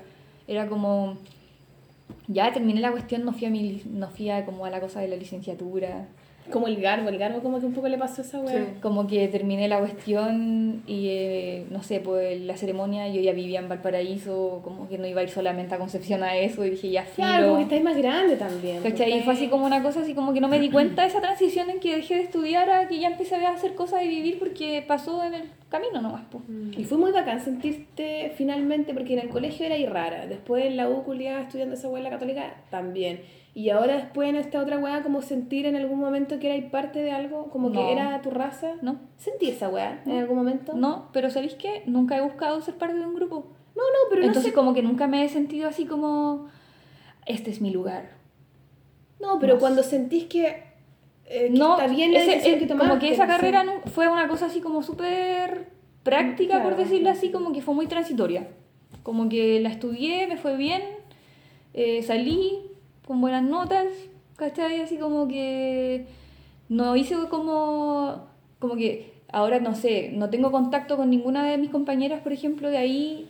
Era 0.51 0.69
como 0.69 1.17
ya 2.27 2.53
terminé 2.53 2.81
la 2.81 2.91
cuestión, 2.91 3.25
no 3.25 3.33
fui 3.33 3.47
a, 3.47 3.51
mi, 3.51 3.83
no 3.87 4.11
como 4.45 4.65
a 4.65 4.71
la 4.71 4.81
cosa 4.81 4.99
de 4.99 5.07
la 5.07 5.15
licenciatura. 5.15 6.09
Como 6.51 6.67
el 6.67 6.81
garbo, 6.81 7.09
el 7.09 7.19
garbo 7.19 7.41
como 7.41 7.61
que 7.61 7.67
un 7.67 7.73
poco 7.73 7.89
le 7.89 7.99
pasó 7.99 8.23
esa 8.23 8.41
weá. 8.41 8.55
Sí. 8.55 8.65
Como 8.81 9.07
que 9.07 9.29
terminé 9.29 9.69
la 9.69 9.79
cuestión 9.79 10.83
y, 10.87 11.09
eh, 11.09 11.67
no 11.71 11.83
sé, 11.83 12.01
pues 12.01 12.41
la 12.41 12.57
ceremonia, 12.57 13.09
yo 13.09 13.21
ya 13.21 13.33
vivía 13.33 13.61
en 13.61 13.69
Valparaíso, 13.69 14.61
como 14.63 14.89
que 14.89 14.99
no 14.99 15.07
iba 15.07 15.21
a 15.21 15.25
ir 15.25 15.31
solamente 15.31 15.75
a 15.75 15.79
Concepción 15.79 16.23
a 16.23 16.37
eso, 16.37 16.65
y 16.65 16.71
dije, 16.71 16.91
ya 16.91 17.05
filo. 17.05 17.29
Claro, 17.29 17.47
como 17.47 17.57
que 17.59 17.63
estáis 17.65 17.83
más 17.83 17.97
grande 17.97 18.37
también. 18.37 18.83
¿Cachai? 18.83 19.19
Y 19.19 19.23
fue 19.23 19.35
así 19.35 19.49
como 19.49 19.67
una 19.67 19.83
cosa, 19.83 20.01
así 20.01 20.15
como 20.15 20.33
que 20.33 20.41
no 20.41 20.49
me 20.49 20.59
di 20.59 20.71
cuenta 20.71 21.03
de 21.03 21.09
esa 21.09 21.21
transición 21.21 21.71
en 21.71 21.81
que 21.81 21.97
dejé 21.97 22.17
de 22.17 22.23
estudiar 22.23 22.69
a 22.71 22.89
que 22.89 22.99
ya 22.99 23.09
empecé 23.09 23.37
a 23.37 23.51
hacer 23.51 23.75
cosas 23.75 24.03
y 24.05 24.09
vivir 24.09 24.39
porque 24.39 24.85
pasó 24.87 25.23
en 25.25 25.35
el 25.35 25.43
camino 25.69 26.01
nomás, 26.01 26.23
pues. 26.31 26.45
Y 26.77 26.85
fue 26.85 26.99
muy 26.99 27.13
bacán 27.13 27.41
sentirte 27.41 28.33
finalmente, 28.37 28.93
porque 28.93 29.15
en 29.15 29.21
el 29.21 29.29
colegio 29.29 29.67
era 29.67 29.77
ahí 29.77 29.87
rara. 29.87 30.27
Después 30.27 30.65
en 30.65 30.77
la 30.77 30.89
U 30.89 31.03
culiada 31.05 31.43
estudiando 31.43 31.75
esa 31.75 31.89
weá 31.89 31.99
en 31.99 32.05
la 32.05 32.11
católica 32.11 32.55
también. 32.71 33.21
Y 33.53 33.71
ahora 33.71 33.97
después 33.97 34.29
en 34.29 34.37
esta 34.37 34.61
otra 34.61 34.79
weá 34.79 35.03
como 35.03 35.23
sentir 35.23 35.67
en 35.67 35.75
algún 35.77 35.99
momento 35.99 36.39
que 36.39 36.47
erais 36.47 36.71
parte 36.71 37.01
de 37.03 37.11
algo, 37.11 37.51
como 37.51 37.69
No. 37.71 37.81
que 37.81 37.93
era 37.93 38.21
tu 38.23 38.31
raza. 38.31 38.75
No. 38.81 38.97
¿Sentí 39.19 39.49
esa 39.51 39.69
weá 39.69 40.03
en 40.07 40.19
algún 40.19 40.37
momento? 40.37 40.73
No, 40.75 41.09
pero 41.13 41.31
¿sabéis 41.31 41.55
qué? 41.57 41.83
Nunca 41.87 42.17
he 42.17 42.21
buscado 42.21 42.61
ser 42.61 42.77
parte 42.77 42.95
de 42.97 43.05
un 43.07 43.15
grupo. 43.15 43.47
No, 43.75 43.83
no, 43.83 43.99
pero 44.09 44.23
Entonces 44.23 44.45
no 44.45 44.49
sé. 44.51 44.55
como 44.55 44.73
que 44.75 44.83
nunca 44.83 45.07
me 45.09 45.25
he 45.25 45.29
sentido 45.29 45.69
así 45.69 45.85
como, 45.85 46.47
este 47.27 47.51
es 47.51 47.61
mi 47.61 47.71
lugar. 47.71 48.11
No, 49.21 49.39
pero 49.41 49.55
no. 49.55 49.61
cuando 49.61 49.83
sentís 49.83 50.25
que, 50.27 50.47
eh, 51.27 51.51
que 51.53 51.59
no, 51.59 51.73
está 51.79 51.93
bien 51.93 52.13
la 52.13 52.21
ese- 52.21 52.31
decisión 52.31 52.55
eh, 52.55 52.59
que 52.61 52.67
tomaste. 52.67 52.89
como 52.89 53.01
que 53.01 53.13
esa 53.13 53.27
no 53.27 53.33
carrera 53.33 53.65
no- 53.65 53.81
fue 53.93 54.09
una 54.09 54.29
cosa 54.29 54.47
así 54.47 54.61
como 54.61 54.83
súper 54.83 55.69
práctica, 56.05 56.55
Claro. 56.55 56.71
por 56.71 56.79
decirlo 56.79 57.11
así, 57.11 57.31
como 57.31 57.53
que 57.53 57.63
fue 57.63 57.75
muy 57.75 57.87
transitoria. 57.89 58.49
Como 59.03 59.29
que 59.29 59.61
la 59.61 59.71
estudié, 59.71 60.27
me 60.29 60.37
fue 60.37 60.57
bien, 60.57 60.83
eh, 61.75 62.03
salí 62.03 62.59
con 63.11 63.21
buenas 63.21 63.43
notas, 63.43 63.89
¿cachai? 64.37 64.81
Así 64.83 64.97
como 64.97 65.27
que 65.27 66.07
no 66.69 66.95
hice 66.95 67.17
como, 67.29 68.29
como 68.61 68.77
que 68.77 69.15
ahora 69.33 69.59
no 69.59 69.75
sé, 69.75 70.13
no 70.15 70.31
tengo 70.31 70.53
contacto 70.53 70.97
con 70.97 71.11
ninguna 71.11 71.45
de 71.45 71.59
mis 71.59 71.71
compañeras, 71.71 72.21
por 72.23 72.33
ejemplo, 72.33 72.71
de 72.71 72.79
ahí, 72.79 73.29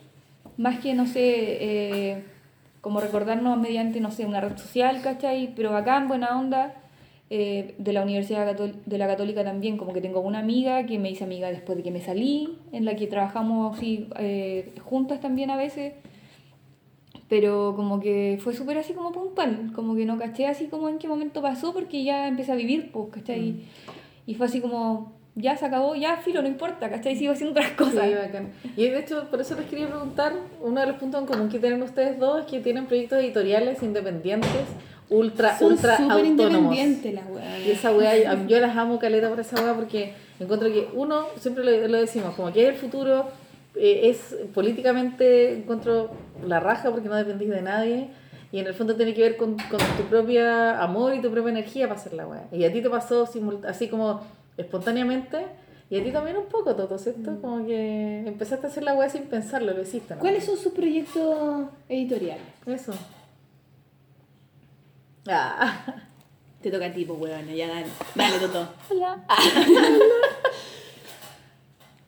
más 0.55 0.79
que, 0.81 0.93
no 0.93 1.07
sé, 1.07 1.23
eh, 1.25 2.23
como 2.81 2.99
recordarnos 3.01 3.57
mediante, 3.57 4.01
no 4.01 4.11
sé, 4.11 4.27
una 4.27 4.39
red 4.39 4.55
social, 4.55 5.01
¿cachai? 5.01 5.51
Pero 5.55 5.71
bacán, 5.71 6.07
buena 6.07 6.39
onda. 6.39 6.75
eh, 7.31 7.75
de 7.77 7.93
la 7.93 8.03
Universidad 8.03 8.55
de 8.55 8.97
la 8.97 9.07
Católica 9.07 9.43
también, 9.43 9.77
como 9.77 9.93
que 9.93 10.01
tengo 10.01 10.19
una 10.19 10.39
amiga 10.39 10.85
que 10.85 10.99
me 10.99 11.09
hice 11.09 11.23
amiga 11.23 11.49
después 11.49 11.77
de 11.77 11.83
que 11.83 11.89
me 11.91 12.01
salí, 12.01 12.57
en 12.73 12.83
la 12.85 12.95
que 12.95 13.07
trabajamos 13.07 13.77
así 13.77 14.09
eh, 14.19 14.73
juntas 14.83 15.21
también 15.21 15.49
a 15.49 15.55
veces, 15.55 15.93
pero 17.31 17.71
como 17.77 18.01
que 18.01 18.37
fue 18.43 18.53
súper 18.53 18.77
así 18.77 18.91
como 18.91 19.13
puntual, 19.13 19.71
como 19.73 19.95
que 19.95 20.05
no 20.05 20.19
caché 20.19 20.47
así 20.47 20.65
como 20.65 20.89
en 20.89 20.97
qué 20.97 21.07
momento 21.07 21.41
pasó 21.41 21.71
porque 21.71 22.03
ya 22.03 22.27
empecé 22.27 22.51
a 22.51 22.55
vivir, 22.55 22.91
pues, 22.91 23.07
¿cachai? 23.09 23.55
Y 24.27 24.35
fue 24.35 24.47
así 24.47 24.59
como, 24.59 25.13
ya 25.35 25.55
se 25.55 25.65
acabó, 25.65 25.95
ya 25.95 26.17
filo, 26.17 26.41
no 26.41 26.49
importa, 26.49 26.89
¿cachai? 26.89 27.15
Sigo 27.15 27.31
haciendo 27.31 27.51
otras 27.57 27.71
cosas. 27.77 28.03
Sí, 28.05 28.13
bacán. 28.15 28.49
Y 28.75 28.83
de 28.89 28.99
hecho, 28.99 29.29
por 29.31 29.39
eso 29.39 29.55
les 29.55 29.65
quería 29.69 29.87
preguntar, 29.87 30.33
uno 30.61 30.81
de 30.81 30.87
los 30.87 30.97
puntos 30.97 31.21
en 31.21 31.27
común 31.27 31.47
que 31.47 31.59
tienen 31.59 31.81
ustedes 31.81 32.19
dos 32.19 32.41
es 32.41 32.45
que 32.47 32.59
tienen 32.59 32.85
proyectos 32.87 33.19
editoriales 33.19 33.81
independientes, 33.81 34.51
ultra, 35.09 35.57
Son 35.57 35.71
ultra 35.71 35.95
súper 35.95 36.25
autónomos. 36.25 36.75
las 36.75 37.29
weas. 37.29 37.65
Y 37.65 37.71
esa 37.71 37.93
weá, 37.95 38.45
yo- 38.45 38.59
las 38.59 38.75
amo 38.75 38.99
caleta 38.99 39.29
por 39.29 39.39
esa 39.39 39.55
weá 39.63 39.73
porque 39.73 40.11
encuentro 40.37 40.67
que 40.67 40.89
uno, 40.95 41.27
siempre 41.39 41.63
lo, 41.63 41.87
lo 41.87 41.97
decimos, 41.97 42.35
como 42.35 42.51
que 42.51 42.67
el 42.67 42.75
futuro 42.75 43.27
eh, 43.75 44.09
es 44.09 44.35
políticamente, 44.53 45.57
encuentro 45.57 46.11
la 46.45 46.59
raja 46.59 46.91
porque 46.91 47.07
no 47.07 47.15
dependís 47.15 47.49
de 47.49 47.61
nadie 47.61 48.09
y 48.51 48.59
en 48.59 48.67
el 48.67 48.73
fondo 48.73 48.95
tiene 48.95 49.13
que 49.13 49.21
ver 49.21 49.37
con, 49.37 49.57
con 49.57 49.79
tu 49.97 50.03
propia 50.09 50.81
amor 50.81 51.13
y 51.13 51.21
tu 51.21 51.31
propia 51.31 51.51
energía 51.51 51.87
para 51.87 51.99
hacer 51.99 52.13
la 52.13 52.27
weá. 52.27 52.47
Y 52.51 52.65
a 52.65 52.71
ti 52.71 52.81
te 52.81 52.89
pasó 52.89 53.29
así 53.65 53.87
como 53.87 54.21
espontáneamente 54.57 55.45
y 55.89 55.99
a 55.99 56.03
ti 56.03 56.11
también 56.11 56.37
un 56.37 56.45
poco, 56.45 56.75
Toto, 56.75 56.97
¿cierto? 56.97 57.39
Como 57.41 57.65
que 57.65 58.19
empezaste 58.25 58.67
a 58.67 58.69
hacer 58.69 58.83
la 58.83 58.93
weá 58.93 59.09
sin 59.09 59.23
pensarlo, 59.23 59.73
lo 59.73 59.81
hiciste, 59.81 60.15
¿no? 60.15 60.21
¿Cuáles 60.21 60.45
son 60.45 60.57
sus 60.57 60.71
proyectos 60.73 61.67
editoriales? 61.89 62.45
Eso. 62.65 62.93
Ah. 65.27 65.85
Te 66.61 66.69
toca 66.69 66.85
a 66.85 66.93
ti, 66.93 67.05
pues, 67.05 67.19
weón. 67.19 67.47
Ya 67.47 67.67
dale. 67.67 67.87
Dale, 68.15 68.39
Toto. 68.39 68.67
Hola. 68.89 69.25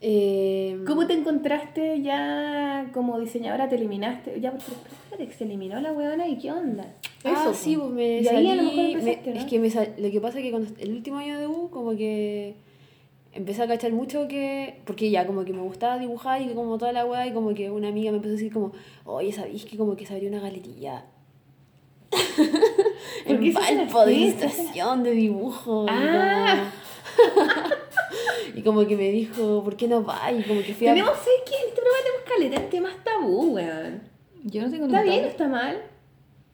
Eh, 0.05 0.83
¿Cómo 0.85 1.07
te 1.07 1.13
encontraste 1.13 2.01
ya 2.01 2.89
como 2.93 3.17
diseñadora? 3.21 3.69
¿Te 3.69 3.75
eliminaste? 3.75 4.37
Ya, 4.41 4.49
espérate, 4.49 5.31
se 5.33 5.45
eliminó 5.45 5.79
la 5.79 5.93
weona 5.93 6.27
y 6.27 6.37
qué 6.37 6.51
onda. 6.51 6.93
ah, 7.23 7.31
Eso, 7.31 7.53
sí, 7.53 7.77
po. 7.77 7.83
pues 7.83 7.93
me 7.93 8.19
Y 8.19 8.27
ahí 8.27 8.27
a 8.27 8.31
salí. 8.31 8.47
lo 8.47 8.63
mejor 8.63 8.75
me- 8.75 8.91
empezaste, 8.91 9.31
¿no? 9.33 9.39
Es 9.39 9.45
que 9.45 9.59
me 9.59 9.69
sal- 9.69 9.93
lo 9.97 10.11
que 10.11 10.19
pasa 10.19 10.39
es 10.39 10.43
que 10.43 10.51
cuando 10.51 10.69
el 10.77 10.91
último 10.91 11.17
año 11.19 11.39
de 11.39 11.47
U, 11.47 11.69
como 11.69 11.91
que 11.95 12.53
empecé 13.31 13.61
a 13.63 13.67
cachar 13.67 13.93
mucho 13.93 14.27
que. 14.27 14.81
Porque 14.85 15.09
ya, 15.09 15.25
como 15.25 15.45
que 15.45 15.53
me 15.53 15.61
gustaba 15.61 15.97
dibujar 15.97 16.41
y 16.41 16.53
como 16.53 16.77
toda 16.77 16.91
la 16.91 17.05
weá, 17.05 17.25
y 17.25 17.31
como 17.31 17.53
que 17.53 17.71
una 17.71 17.87
amiga 17.87 18.11
me 18.11 18.17
empezó 18.17 18.33
a 18.33 18.37
decir, 18.37 18.51
como, 18.51 18.73
oye, 19.05 19.31
¿sabéis 19.31 19.63
que 19.63 19.77
como 19.77 19.95
que 19.95 20.05
se 20.05 20.15
abrió 20.15 20.27
una 20.27 20.41
galería? 20.41 21.05
¿Por 23.25 23.39
qué 23.39 23.47
en 23.47 23.53
Valpo 23.53 24.05
de 24.05 24.33
de 25.03 25.11
dibujo. 25.11 25.85
Ah. 25.87 26.69
Y 28.55 28.61
como 28.61 28.85
que 28.85 28.95
me 28.95 29.09
dijo, 29.09 29.63
¿por 29.63 29.75
qué 29.75 29.87
no 29.87 30.03
va? 30.03 30.31
Y 30.31 30.43
como 30.43 30.61
que 30.61 30.73
fui 30.73 30.87
a. 30.87 30.93
Tenemos, 30.93 31.17
¿sabes 31.17 31.41
qué? 31.45 31.55
En 31.55 31.69
este 31.69 31.81
programa 31.81 32.03
tenemos 32.03 32.29
caleta 32.29 32.55
en 32.61 32.69
temas 32.69 33.03
tabú, 33.03 33.53
weón. 33.55 34.01
Yo 34.43 34.61
no 34.61 34.69
tengo 34.69 34.85
¿Está 34.85 35.01
bien 35.03 35.23
o 35.23 35.27
está 35.27 35.47
mal? 35.47 35.81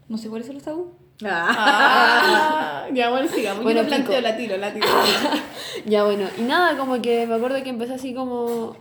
No 0.07 0.17
sé 0.17 0.30
cuáles 0.30 0.47
son 0.47 0.55
los 0.55 0.63
tabú. 0.63 0.91
Ah. 1.24 2.88
ya, 2.93 3.09
bueno, 3.09 3.28
sigamos. 3.28 3.63
Bueno, 3.63 3.82
Yo 3.82 3.88
planteo, 3.88 4.22
la 4.22 4.38
tiro, 4.38 4.57
la 4.57 4.74
tiro. 4.74 4.88
Ya 5.86 6.03
bueno, 6.03 6.28
y 6.38 6.41
nada, 6.41 6.78
como 6.78 7.01
que 7.01 7.26
me 7.26 7.36
acuerdo 7.36 7.61
que 7.63 7.70
empezó 7.70 7.93
así 7.93 8.13
como... 8.13 8.76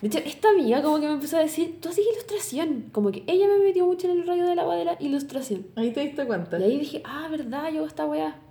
De 0.00 0.08
hecho, 0.08 0.18
esta 0.18 0.48
amiga 0.48 0.82
como 0.82 0.98
que 0.98 1.06
me 1.06 1.12
empezó 1.12 1.36
a 1.36 1.40
decir, 1.40 1.78
tú 1.80 1.90
haces 1.90 2.06
ilustración. 2.10 2.86
Como 2.90 3.12
que 3.12 3.22
ella 3.26 3.46
me 3.46 3.58
metió 3.58 3.84
mucho 3.84 4.10
en 4.10 4.18
el 4.18 4.26
rollo 4.26 4.46
de 4.46 4.54
la 4.54 4.66
de 4.74 4.84
la 4.86 4.96
ilustración. 4.98 5.66
Ahí 5.76 5.90
te 5.92 6.00
diste 6.00 6.26
cuenta. 6.26 6.58
Y 6.58 6.62
ahí 6.62 6.78
dije, 6.78 7.02
ah, 7.04 7.28
verdad, 7.30 7.70
yo 7.70 7.84
esta 7.84 8.06
weá. 8.06 8.40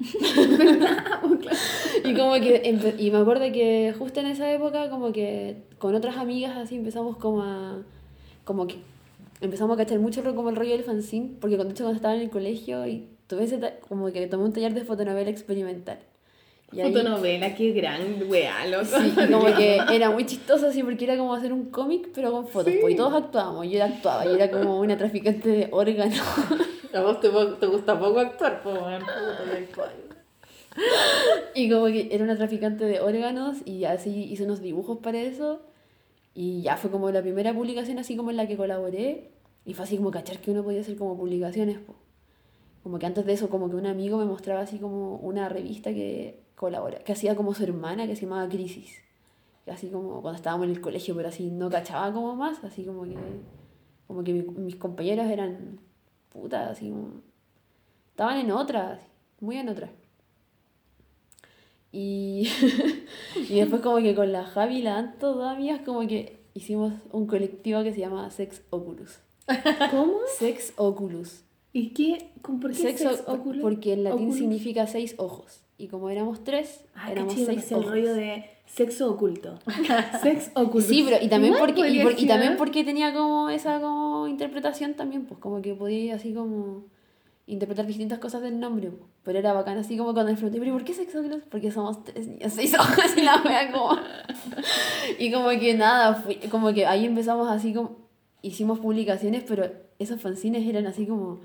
y 2.03 2.13
como 2.13 2.33
que, 2.33 2.95
y 2.99 3.09
me 3.09 3.17
acuerdo 3.17 3.51
que 3.51 3.95
justo 3.97 4.19
en 4.19 4.27
esa 4.27 4.51
época, 4.51 4.91
como 4.91 5.11
que 5.11 5.63
con 5.79 5.95
otras 5.95 6.17
amigas 6.17 6.55
así 6.55 6.75
empezamos 6.75 7.17
como 7.17 7.41
a, 7.41 7.81
como 8.43 8.67
que 8.67 8.75
empezamos 9.41 9.73
a 9.75 9.77
cachar 9.77 9.99
mucho 9.99 10.23
como 10.35 10.49
el 10.49 10.55
rollo 10.55 10.71
del 10.71 10.83
fanzine, 10.83 11.31
porque 11.39 11.55
cuando, 11.55 11.73
de 11.73 11.75
hecho, 11.75 11.83
cuando 11.83 11.95
estaba 11.95 12.15
en 12.15 12.21
el 12.21 12.29
colegio 12.29 12.85
y 12.85 13.07
tuve 13.27 13.45
ese, 13.45 13.59
como 13.87 14.11
que 14.11 14.27
tomé 14.27 14.43
un 14.43 14.53
taller 14.53 14.73
de 14.73 14.83
fotonovela 14.83 15.29
experimental. 15.29 15.99
Y 16.71 16.81
ahí- 16.81 16.93
Fotonovela, 16.93 17.55
qué 17.55 17.71
gran 17.71 18.01
weá, 18.29 18.65
loco. 18.67 18.85
Sí, 18.85 19.13
como 19.31 19.45
que 19.55 19.79
era 19.91 20.11
muy 20.11 20.25
chistoso 20.25 20.67
así 20.67 20.83
porque 20.83 21.05
era 21.05 21.17
como 21.17 21.33
hacer 21.33 21.51
un 21.51 21.69
cómic 21.71 22.09
pero 22.13 22.31
con 22.31 22.47
fotos. 22.47 22.73
pues, 22.81 22.93
y 22.93 22.97
todos 22.97 23.13
actuábamos, 23.13 23.67
yo 23.69 23.83
actuaba, 23.83 24.25
y 24.25 24.35
era 24.35 24.51
como 24.51 24.79
una 24.79 24.97
traficante 24.97 25.49
de 25.49 25.67
órganos. 25.71 26.19
A 26.93 27.01
vos 27.01 27.19
te, 27.19 27.29
te 27.59 27.67
gusta 27.67 27.99
poco 27.99 28.19
actuar, 28.19 28.61
pues, 28.63 28.79
y 31.55 31.69
como 31.69 31.85
que 31.87 32.09
era 32.11 32.23
una 32.23 32.35
traficante 32.37 32.85
de 32.85 32.99
órganos 32.99 33.57
y 33.65 33.83
así 33.85 34.23
hice 34.31 34.43
unos 34.45 34.61
dibujos 34.61 34.99
para 34.99 35.19
eso. 35.19 35.61
Y 36.33 36.61
ya 36.61 36.77
fue 36.77 36.89
como 36.91 37.11
la 37.11 37.21
primera 37.21 37.53
publicación 37.53 37.99
así 37.99 38.15
como 38.15 38.31
en 38.31 38.37
la 38.37 38.47
que 38.47 38.55
colaboré. 38.55 39.31
Y 39.65 39.73
fue 39.73 39.83
así 39.85 39.97
como 39.97 40.11
cachar 40.11 40.37
que 40.39 40.51
uno 40.51 40.63
podía 40.63 40.81
hacer 40.81 40.95
como 40.95 41.17
publicaciones. 41.17 41.77
po. 41.79 41.95
Como 42.83 42.97
que 42.97 43.05
antes 43.05 43.25
de 43.25 43.33
eso 43.33 43.49
como 43.49 43.69
que 43.69 43.75
un 43.75 43.87
amigo 43.87 44.17
me 44.17 44.25
mostraba 44.25 44.61
así 44.61 44.77
como 44.77 45.17
una 45.17 45.49
revista 45.49 45.91
que 45.91 46.39
colabora, 46.59 46.99
que 46.99 47.13
hacía 47.13 47.35
como 47.37 47.53
su 47.53 47.63
hermana 47.63 48.05
que 48.05 48.15
se 48.17 48.23
llamaba 48.25 48.49
Crisis. 48.49 48.97
Así 49.65 49.87
como 49.89 50.21
cuando 50.21 50.35
estábamos 50.37 50.65
en 50.65 50.71
el 50.71 50.81
colegio, 50.81 51.15
pero 51.15 51.29
así 51.29 51.49
no 51.51 51.69
cachaba 51.69 52.11
como 52.11 52.35
más, 52.35 52.61
así 52.65 52.83
como 52.83 53.03
que 53.03 53.15
como 54.07 54.23
que 54.23 54.33
mi- 54.33 54.41
mis 54.65 54.75
compañeros 54.75 55.27
eran 55.27 55.79
putas, 56.33 56.69
así 56.71 56.89
como 56.89 57.21
estaban 58.09 58.39
en 58.39 58.51
otra, 58.51 58.93
así, 58.93 59.05
muy 59.39 59.57
en 59.57 59.69
otra. 59.69 59.89
Y, 61.91 62.47
y 63.49 63.59
después 63.59 63.81
como 63.81 63.97
que 63.97 64.13
con 64.15 64.31
la 64.31 64.43
Javi 64.45 64.77
y 64.77 64.81
la 64.81 64.97
Anto, 64.97 65.33
dos 65.35 65.47
amigas, 65.47 65.81
como 65.85 66.07
que 66.07 66.39
hicimos 66.53 66.93
un 67.11 67.25
colectivo 67.27 67.83
que 67.83 67.93
se 67.93 67.99
llama 67.99 68.29
Sex 68.31 68.61
Oculus. 68.69 69.19
¿Cómo? 69.91 70.17
Sex 70.37 70.73
Oculus. 70.75 71.43
¿Y 71.73 71.89
qué? 71.89 72.31
¿Con 72.41 72.59
¿Por 72.59 72.71
qué 72.71 72.77
Sex 72.77 72.99
sex 73.01 73.23
oculus? 73.27 73.61
Porque 73.61 73.93
en 73.93 74.03
latín 74.03 74.17
Oculus. 74.21 74.37
significa 74.37 74.87
seis 74.87 75.13
ojos. 75.17 75.61
Y 75.79 75.87
como 75.87 76.09
éramos 76.09 76.43
tres, 76.43 76.83
Ah, 76.93 77.11
éramos 77.11 77.33
qué 77.33 77.39
chido, 77.39 77.51
seis 77.53 77.65
que 77.65 77.73
el 77.75 77.83
rollo 77.83 78.13
de 78.13 78.45
sexo 78.67 79.09
oculto. 79.11 79.57
Sex 80.21 80.51
oculto. 80.53 80.87
Sí, 80.89 81.03
pero 81.03 81.23
y 81.23 81.27
también 81.29 81.55
porque 81.57 81.89
y, 81.89 82.03
por- 82.03 82.15
también 82.27 82.57
porque 82.57 82.83
tenía 82.83 83.13
como 83.13 83.49
esa 83.49 83.79
como 83.81 84.27
interpretación 84.27 84.93
también, 84.95 85.25
pues 85.25 85.39
como 85.39 85.61
que 85.61 85.73
podía 85.73 86.15
así 86.15 86.33
como 86.33 86.83
interpretar 87.47 87.87
distintas 87.87 88.19
cosas 88.19 88.41
del 88.43 88.59
nombre, 88.59 88.89
pues. 88.91 89.09
pero 89.23 89.39
era 89.39 89.53
bacán 89.53 89.77
así 89.79 89.97
como 89.97 90.13
cuando 90.13 90.31
le 90.31 90.35
pregunté, 90.37 90.59
pero 90.59 90.69
¿y 90.69 90.73
por 90.73 90.83
qué 90.83 90.93
Sex 90.93 91.15
Oculus? 91.15 91.43
Porque 91.49 91.71
somos 91.71 92.03
tres 92.03 92.27
niños, 92.27 92.53
seis 92.53 92.75
ojos 92.77 93.17
y 93.17 93.21
la 93.23 93.41
wea 93.43 93.71
como 93.71 93.97
y 95.17 95.31
como 95.31 95.49
que 95.49 95.73
nada, 95.75 96.13
fui, 96.15 96.35
como 96.51 96.73
que 96.73 96.85
ahí 96.85 97.05
empezamos 97.05 97.47
así 97.49 97.73
como 97.73 97.95
hicimos 98.41 98.79
publicaciones, 98.79 99.43
pero 99.47 99.71
esos 99.97 100.21
fanzines 100.21 100.67
eran 100.67 100.85
así 100.87 101.07
como 101.07 101.39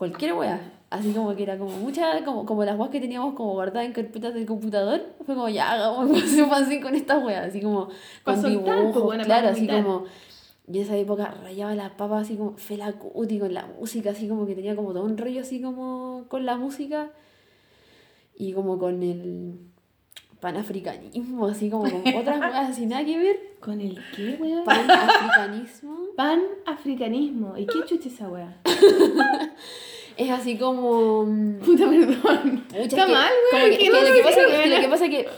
cualquier 0.00 0.32
wea. 0.32 0.58
Así 0.88 1.12
como 1.12 1.36
que 1.36 1.42
era 1.42 1.58
como 1.58 1.76
mucha, 1.76 2.24
como, 2.24 2.46
como 2.46 2.64
las 2.64 2.78
weas 2.78 2.90
que 2.90 3.00
teníamos 3.00 3.34
como 3.34 3.52
guardadas 3.52 3.84
en 3.84 3.92
carpetas 3.92 4.32
del 4.32 4.46
computador. 4.46 5.02
Fue 5.26 5.34
como 5.34 5.50
ya 5.50 5.72
hagamos 5.72 6.10
un 6.10 6.48
fanzine 6.48 6.80
con 6.80 6.94
estas 6.94 7.22
weas. 7.22 7.48
Así 7.48 7.60
como 7.60 7.90
con 8.24 8.42
dibujos, 8.42 9.02
buena, 9.02 9.24
claro, 9.24 9.48
así 9.48 9.68
como. 9.68 10.04
Y 10.66 10.78
en 10.78 10.84
esa 10.84 10.96
época 10.96 11.34
rayaba 11.42 11.74
las 11.74 11.90
papas 11.90 12.22
así 12.22 12.36
como 12.36 12.56
Fela 12.56 12.92
Kuti 12.92 13.38
con 13.38 13.52
la 13.52 13.66
música, 13.66 14.12
así 14.12 14.26
como 14.26 14.46
que 14.46 14.54
tenía 14.54 14.74
como 14.74 14.94
todo 14.94 15.04
un 15.04 15.18
rollo 15.18 15.42
así 15.42 15.60
como 15.60 16.24
con 16.28 16.46
la 16.46 16.56
música 16.56 17.10
y 18.34 18.54
como 18.54 18.78
con 18.78 19.02
el 19.02 19.58
panafricanismo, 20.40 21.46
así 21.46 21.68
como 21.70 21.84
con 21.90 22.02
otras 22.16 22.40
weas 22.40 22.70
así 22.70 22.86
nada 22.86 23.04
que 23.04 23.18
ver. 23.18 23.40
¿Con 23.60 23.80
el 23.80 23.98
qué, 24.16 24.36
weón? 24.40 24.64
Panafricanismo 24.64 25.96
Pan-africanismo. 26.16 27.56
¿Y 27.58 27.66
qué 27.66 27.78
chucha 27.86 28.08
esa 28.08 28.28
weá? 28.28 28.56
es 30.16 30.30
así 30.30 30.56
como. 30.56 31.24
mm, 31.26 31.58
Puta, 31.60 31.88
perdón. 31.88 32.64
Está 32.74 33.06
que- 33.06 33.12
mal, 33.12 33.30
weón. 33.52 33.70
que- 33.70 33.78
que 33.78 33.84
es 33.84 33.90
que 33.90 34.08
lo 34.08 34.14
que 34.14 34.22
pasa 34.22 34.40
que- 34.46 34.54
es 34.56 34.62
que 34.62 34.68
lo 34.74 34.80
que 34.80 34.88
pasa 34.88 35.08
que 35.08 35.28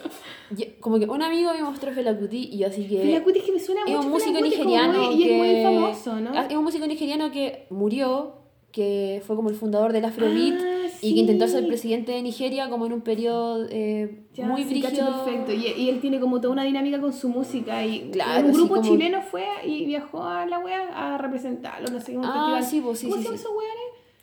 yo- 0.56 0.66
como 0.80 0.98
que 0.98 1.06
un 1.06 1.22
amigo 1.22 1.52
me 1.54 1.62
mostró 1.62 1.92
Fela 1.92 2.16
Kuti 2.16 2.48
y 2.52 2.58
yo 2.58 2.66
así 2.68 2.86
que 2.86 2.98
Fela 3.00 3.22
Kuti 3.22 3.38
es 3.38 3.44
que 3.44 3.52
me 3.52 3.60
suena 3.60 3.80
es 3.86 3.88
mucho. 3.94 4.06
un 4.06 4.10
músico 4.12 4.40
nigeriano 4.40 4.98
muy- 5.10 5.14
Y 5.14 5.28
es 5.30 5.36
muy 5.38 5.48
que- 5.48 5.62
famoso, 5.62 6.20
¿no? 6.20 6.30
Ah, 6.34 6.46
es 6.48 6.56
un 6.56 6.64
músico 6.64 6.86
nigeriano 6.86 7.30
que 7.30 7.66
murió 7.70 8.34
que 8.70 9.22
fue 9.26 9.36
como 9.36 9.50
el 9.50 9.54
fundador 9.56 9.92
del 9.92 10.04
Afrobeat 10.04 10.54
Ah, 10.60 10.71
y 11.02 11.14
que 11.14 11.20
intentó 11.20 11.48
ser 11.48 11.62
sí. 11.62 11.66
presidente 11.66 12.12
de 12.12 12.22
Nigeria 12.22 12.70
como 12.70 12.86
en 12.86 12.92
un 12.94 13.00
periodo 13.02 13.66
eh, 13.70 14.20
Ya, 14.34 14.46
muy 14.46 14.62
sí, 14.62 14.70
brígido 14.70 15.24
perfecto. 15.24 15.52
Y, 15.52 15.66
y 15.82 15.88
él 15.90 16.00
tiene 16.00 16.20
como 16.20 16.40
toda 16.40 16.52
una 16.52 16.64
dinámica 16.64 17.00
con 17.00 17.12
su 17.12 17.28
música. 17.28 17.84
Y 17.84 18.10
Claro, 18.12 18.46
un 18.46 18.52
sí, 18.54 18.58
grupo 18.60 18.76
como- 18.76 18.88
chileno 18.88 19.20
fue 19.20 19.44
y 19.66 19.84
viajó 19.84 20.22
a 20.22 20.46
la 20.46 20.58
wea 20.60 20.88
a 21.14 21.18
representarlo. 21.18 21.88
No 21.90 22.00
sé, 22.00 22.16
Ah, 22.22 22.60
sí, 22.62 22.80
pues, 22.80 23.00
sí, 23.00 23.06
¿Cómo 23.08 23.16
sí, 23.20 23.22
se 23.24 23.28
sí. 23.30 23.34
esos 23.34 23.50
weones? 23.50 23.76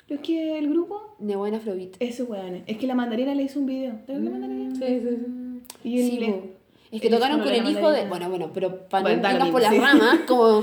Los 0.07 0.19
que 0.21 0.57
el 0.57 0.69
grupo. 0.69 1.15
Nebuena 1.19 1.57
Afrobeat 1.57 1.95
Esos 1.99 2.27
weones. 2.29 2.63
Es 2.65 2.77
que 2.77 2.87
la 2.87 2.95
mandarina 2.95 3.35
le 3.35 3.43
hizo 3.43 3.59
un 3.59 3.65
video. 3.67 3.93
¿Te 4.07 4.13
de 4.13 4.19
la 4.21 4.29
mandarina? 4.31 4.73
Sí, 4.73 4.85
sí, 5.01 5.07
sí. 5.09 5.89
Y 5.89 5.99
el 6.01 6.09
Sí, 6.09 6.17
le- 6.19 6.43
es 6.91 7.01
que 7.01 7.09
tocaron 7.09 7.41
con 7.41 7.49
el 7.49 7.69
hijo 7.69 7.91
de 7.91 8.07
bueno 8.07 8.29
bueno 8.29 8.49
pero 8.51 8.87
para 8.89 9.03
Bueno, 9.03 9.21
no 9.21 9.31
irnos 9.31 9.49
por 9.51 9.61
las 9.61 9.71
sí. 9.73 9.79
ramas 9.79 10.19
como 10.27 10.61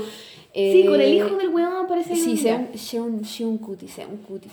Sí, 0.53 0.83
con 0.85 0.95
el 0.95 1.01
eh, 1.01 1.15
hijo 1.15 1.35
del 1.37 1.49
weón 1.49 1.87
parece. 1.87 2.15
Sí, 2.15 2.35
Seun 2.37 3.57
Kuti, 3.59 3.87
Seun 3.87 4.17
Kuti. 4.17 4.49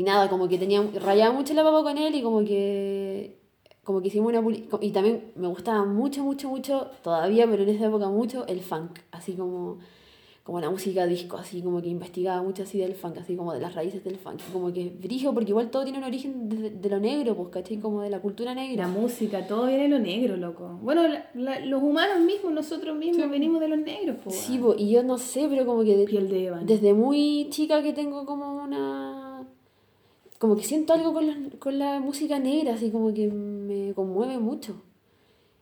Y 0.00 0.02
nada, 0.02 0.30
como 0.30 0.48
que 0.48 0.56
tenía, 0.56 0.80
rayaba 1.08 1.34
mucho 1.34 1.52
la 1.52 1.62
papa 1.62 1.82
con 1.82 1.98
él 1.98 2.14
y 2.14 2.22
como 2.22 2.40
que, 2.42 3.36
como 3.84 4.00
que 4.00 4.08
hicimos 4.08 4.32
una 4.32 4.42
Y 4.80 4.90
también 4.92 5.32
me 5.36 5.46
gustaba 5.48 5.84
mucho, 5.84 6.24
mucho, 6.24 6.48
mucho, 6.48 6.86
todavía, 7.02 7.46
pero 7.50 7.64
en 7.64 7.68
esa 7.68 7.86
época 7.86 8.08
mucho, 8.08 8.46
el 8.46 8.60
funk. 8.60 8.92
Así 9.10 9.34
como, 9.34 9.78
como 10.42 10.58
la 10.58 10.70
música 10.70 11.04
disco, 11.06 11.36
así 11.36 11.60
como 11.60 11.82
que 11.82 11.88
investigaba 11.88 12.42
mucho 12.42 12.62
así 12.62 12.78
del 12.78 12.94
funk, 12.94 13.18
así 13.18 13.36
como 13.36 13.52
de 13.52 13.60
las 13.60 13.74
raíces 13.74 14.02
del 14.02 14.16
funk. 14.16 14.40
Como 14.54 14.72
que 14.72 14.88
brillo, 14.88 15.34
porque 15.34 15.50
igual 15.50 15.70
todo 15.70 15.82
tiene 15.84 15.98
un 15.98 16.04
origen 16.04 16.48
de, 16.48 16.70
de 16.70 16.88
lo 16.88 16.98
negro, 16.98 17.36
pues, 17.36 17.48
¿cachai? 17.50 17.76
Como 17.76 18.00
de 18.00 18.08
la 18.08 18.20
cultura 18.20 18.54
La 18.54 18.62
negra. 18.62 18.88
música, 18.88 19.46
todo 19.46 19.66
viene 19.66 19.82
de 19.82 19.88
lo 19.90 19.98
negro, 19.98 20.36
loco. 20.38 20.78
Bueno, 20.82 21.06
la- 21.06 21.26
la- 21.34 21.60
los 21.66 21.82
humanos 21.82 22.20
mismos, 22.20 22.52
nosotros 22.54 22.96
mismos, 22.96 23.28
venimos 23.30 23.60
de 23.60 23.68
los 23.68 23.78
negros, 23.80 24.16
po, 24.24 24.30
Sí, 24.30 24.52
weón. 24.52 24.62
pues, 24.76 24.80
y 24.80 24.90
yo 24.92 25.02
no 25.02 25.18
sé, 25.18 25.46
pero 25.50 25.66
como 25.66 25.84
que... 25.84 25.94
de- 25.98 26.06
Piel 26.06 26.30
de 26.30 26.46
ébano. 26.46 26.64
Desde 26.64 26.94
muy 26.94 27.48
chica 27.50 27.82
que 27.82 27.92
tengo 27.92 28.24
como 28.24 28.62
una... 28.64 29.46
Como 30.40 30.56
que 30.56 30.64
siento 30.64 30.94
algo 30.94 31.12
con 31.12 31.26
la, 31.26 31.36
con 31.58 31.78
la 31.78 32.00
música 32.00 32.38
negra, 32.38 32.72
así 32.72 32.90
como 32.90 33.12
que 33.12 33.28
me 33.28 33.92
conmueve 33.92 34.38
mucho. 34.38 34.82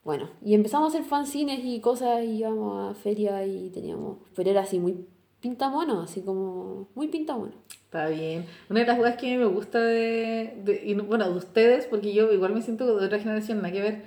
Bueno, 0.05 0.31
y 0.41 0.55
empezamos 0.55 0.87
a 0.87 0.97
hacer 0.97 1.05
fanzines 1.09 1.61
y 1.65 1.81
cosas, 1.81 2.23
y 2.25 2.39
íbamos 2.39 2.91
a 2.91 2.95
ferias 2.95 3.45
y 3.47 3.71
teníamos... 3.71 4.19
Pero 4.37 4.51
era 4.51 4.61
así 4.61 4.79
muy 4.79 5.05
pintamono, 5.41 6.01
así 6.03 6.23
como 6.23 6.89
muy 6.95 7.09
pintamono. 7.09 7.53
Está 7.71 8.07
bien. 8.09 8.47
Una 8.71 8.81
de 8.81 8.87
las 8.87 8.99
cosas 8.99 9.17
que 9.17 9.37
me 9.37 9.47
gusta 9.47 9.81
de, 9.83 10.61
de- 10.65 10.95
bueno, 11.09 11.29
de 11.29 11.37
ustedes, 11.37 11.87
porque 11.87 12.15
yo 12.15 12.33
igual 12.33 12.55
me 12.55 12.63
siento 12.63 12.87
de 12.99 13.05
otra 13.07 13.19
generación, 13.19 13.59
nada 13.59 13.73
que 13.73 13.83
ver, 13.83 14.05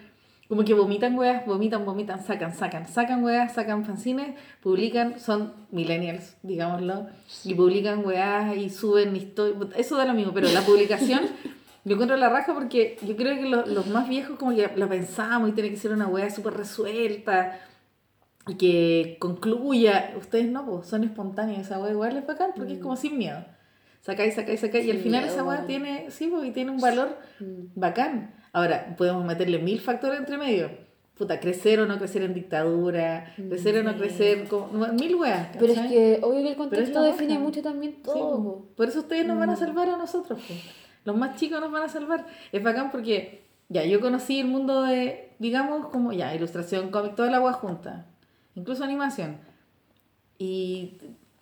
como 0.51 0.65
que 0.65 0.73
vomitan 0.73 1.17
weas, 1.17 1.45
vomitan, 1.45 1.85
vomitan, 1.85 2.21
sacan, 2.21 2.53
sacan, 2.53 2.85
sacan 2.85 3.23
weas, 3.23 3.53
sacan 3.53 3.85
fanzines, 3.85 4.35
publican, 4.61 5.17
son 5.17 5.53
millennials, 5.71 6.35
digámoslo, 6.43 7.07
y 7.45 7.53
publican 7.53 8.05
weas 8.05 8.57
y 8.57 8.69
suben 8.69 9.15
historias, 9.15 9.69
eso 9.77 9.95
da 9.95 10.03
lo 10.03 10.13
mismo, 10.13 10.33
pero 10.33 10.49
la 10.49 10.59
publicación, 10.59 11.21
yo 11.85 11.93
encuentro 11.93 12.17
la 12.17 12.27
raja 12.27 12.53
porque 12.53 12.97
yo 13.01 13.15
creo 13.15 13.35
que 13.35 13.47
los, 13.47 13.65
los 13.65 13.87
más 13.87 14.09
viejos 14.09 14.37
como 14.37 14.53
que 14.53 14.69
la 14.75 14.89
pensamos 14.89 15.47
y 15.47 15.53
tiene 15.53 15.69
que 15.69 15.77
ser 15.77 15.93
una 15.93 16.07
wea 16.07 16.29
súper 16.29 16.55
resuelta, 16.55 17.57
y 18.45 18.55
que 18.55 19.15
concluya, 19.21 20.13
ustedes 20.19 20.49
no, 20.49 20.65
pues 20.65 20.85
son 20.85 21.05
espontáneos, 21.05 21.59
esa 21.59 21.79
weá 21.79 21.91
igual 21.93 22.17
es 22.17 22.27
bacán 22.27 22.51
porque 22.57 22.73
es 22.73 22.79
como 22.79 22.97
sin 22.97 23.17
miedo. 23.17 23.41
Sacáis, 24.01 24.33
sacáis, 24.33 24.59
sacáis, 24.59 24.85
y 24.85 24.91
al 24.91 24.97
final 24.97 25.21
miedo, 25.21 25.33
esa 25.33 25.45
weón. 25.45 25.65
tiene, 25.65 26.11
sí, 26.11 26.27
pues, 26.27 26.45
y 26.45 26.51
tiene 26.51 26.71
un 26.71 26.81
valor 26.81 27.17
bacán. 27.73 28.40
Ahora, 28.53 28.95
podemos 28.97 29.23
meterle 29.25 29.59
mil 29.59 29.79
factores 29.79 30.19
entre 30.19 30.37
medio. 30.37 30.69
Puta, 31.17 31.39
crecer 31.39 31.79
o 31.79 31.85
no 31.85 31.97
crecer 31.99 32.23
en 32.23 32.33
dictadura, 32.33 33.33
crecer 33.35 33.77
o 33.77 33.83
no 33.83 33.95
crecer, 33.95 34.47
como, 34.47 34.67
mil 34.93 35.15
weas. 35.15 35.49
Pero 35.59 35.73
es 35.73 35.79
que 35.79 36.19
obvio 36.23 36.41
que 36.41 36.49
el 36.49 36.55
contexto 36.55 37.01
define 37.03 37.37
mucho 37.37 37.61
también 37.61 38.01
todo. 38.01 38.37
po. 38.37 38.43
po. 38.43 38.65
Por 38.75 38.87
eso 38.87 38.99
ustedes 38.99 39.25
nos 39.27 39.37
van 39.37 39.49
Mm. 39.49 39.53
a 39.53 39.55
salvar 39.55 39.89
a 39.89 39.97
nosotros. 39.97 40.39
po. 40.39 40.53
Los 41.05 41.15
más 41.15 41.35
chicos 41.39 41.59
nos 41.61 41.71
van 41.71 41.83
a 41.83 41.89
salvar. 41.89 42.25
Es 42.51 42.63
bacán 42.63 42.89
porque 42.91 43.43
ya 43.69 43.85
yo 43.85 43.99
conocí 44.01 44.39
el 44.39 44.47
mundo 44.47 44.81
de, 44.83 45.29
digamos, 45.39 45.87
como 45.87 46.11
ya, 46.11 46.33
ilustración, 46.33 46.89
cómic, 46.89 47.15
toda 47.15 47.29
la 47.29 47.37
agua 47.37 47.53
junta. 47.53 48.07
Incluso 48.55 48.83
animación. 48.83 49.37
Y 50.37 50.97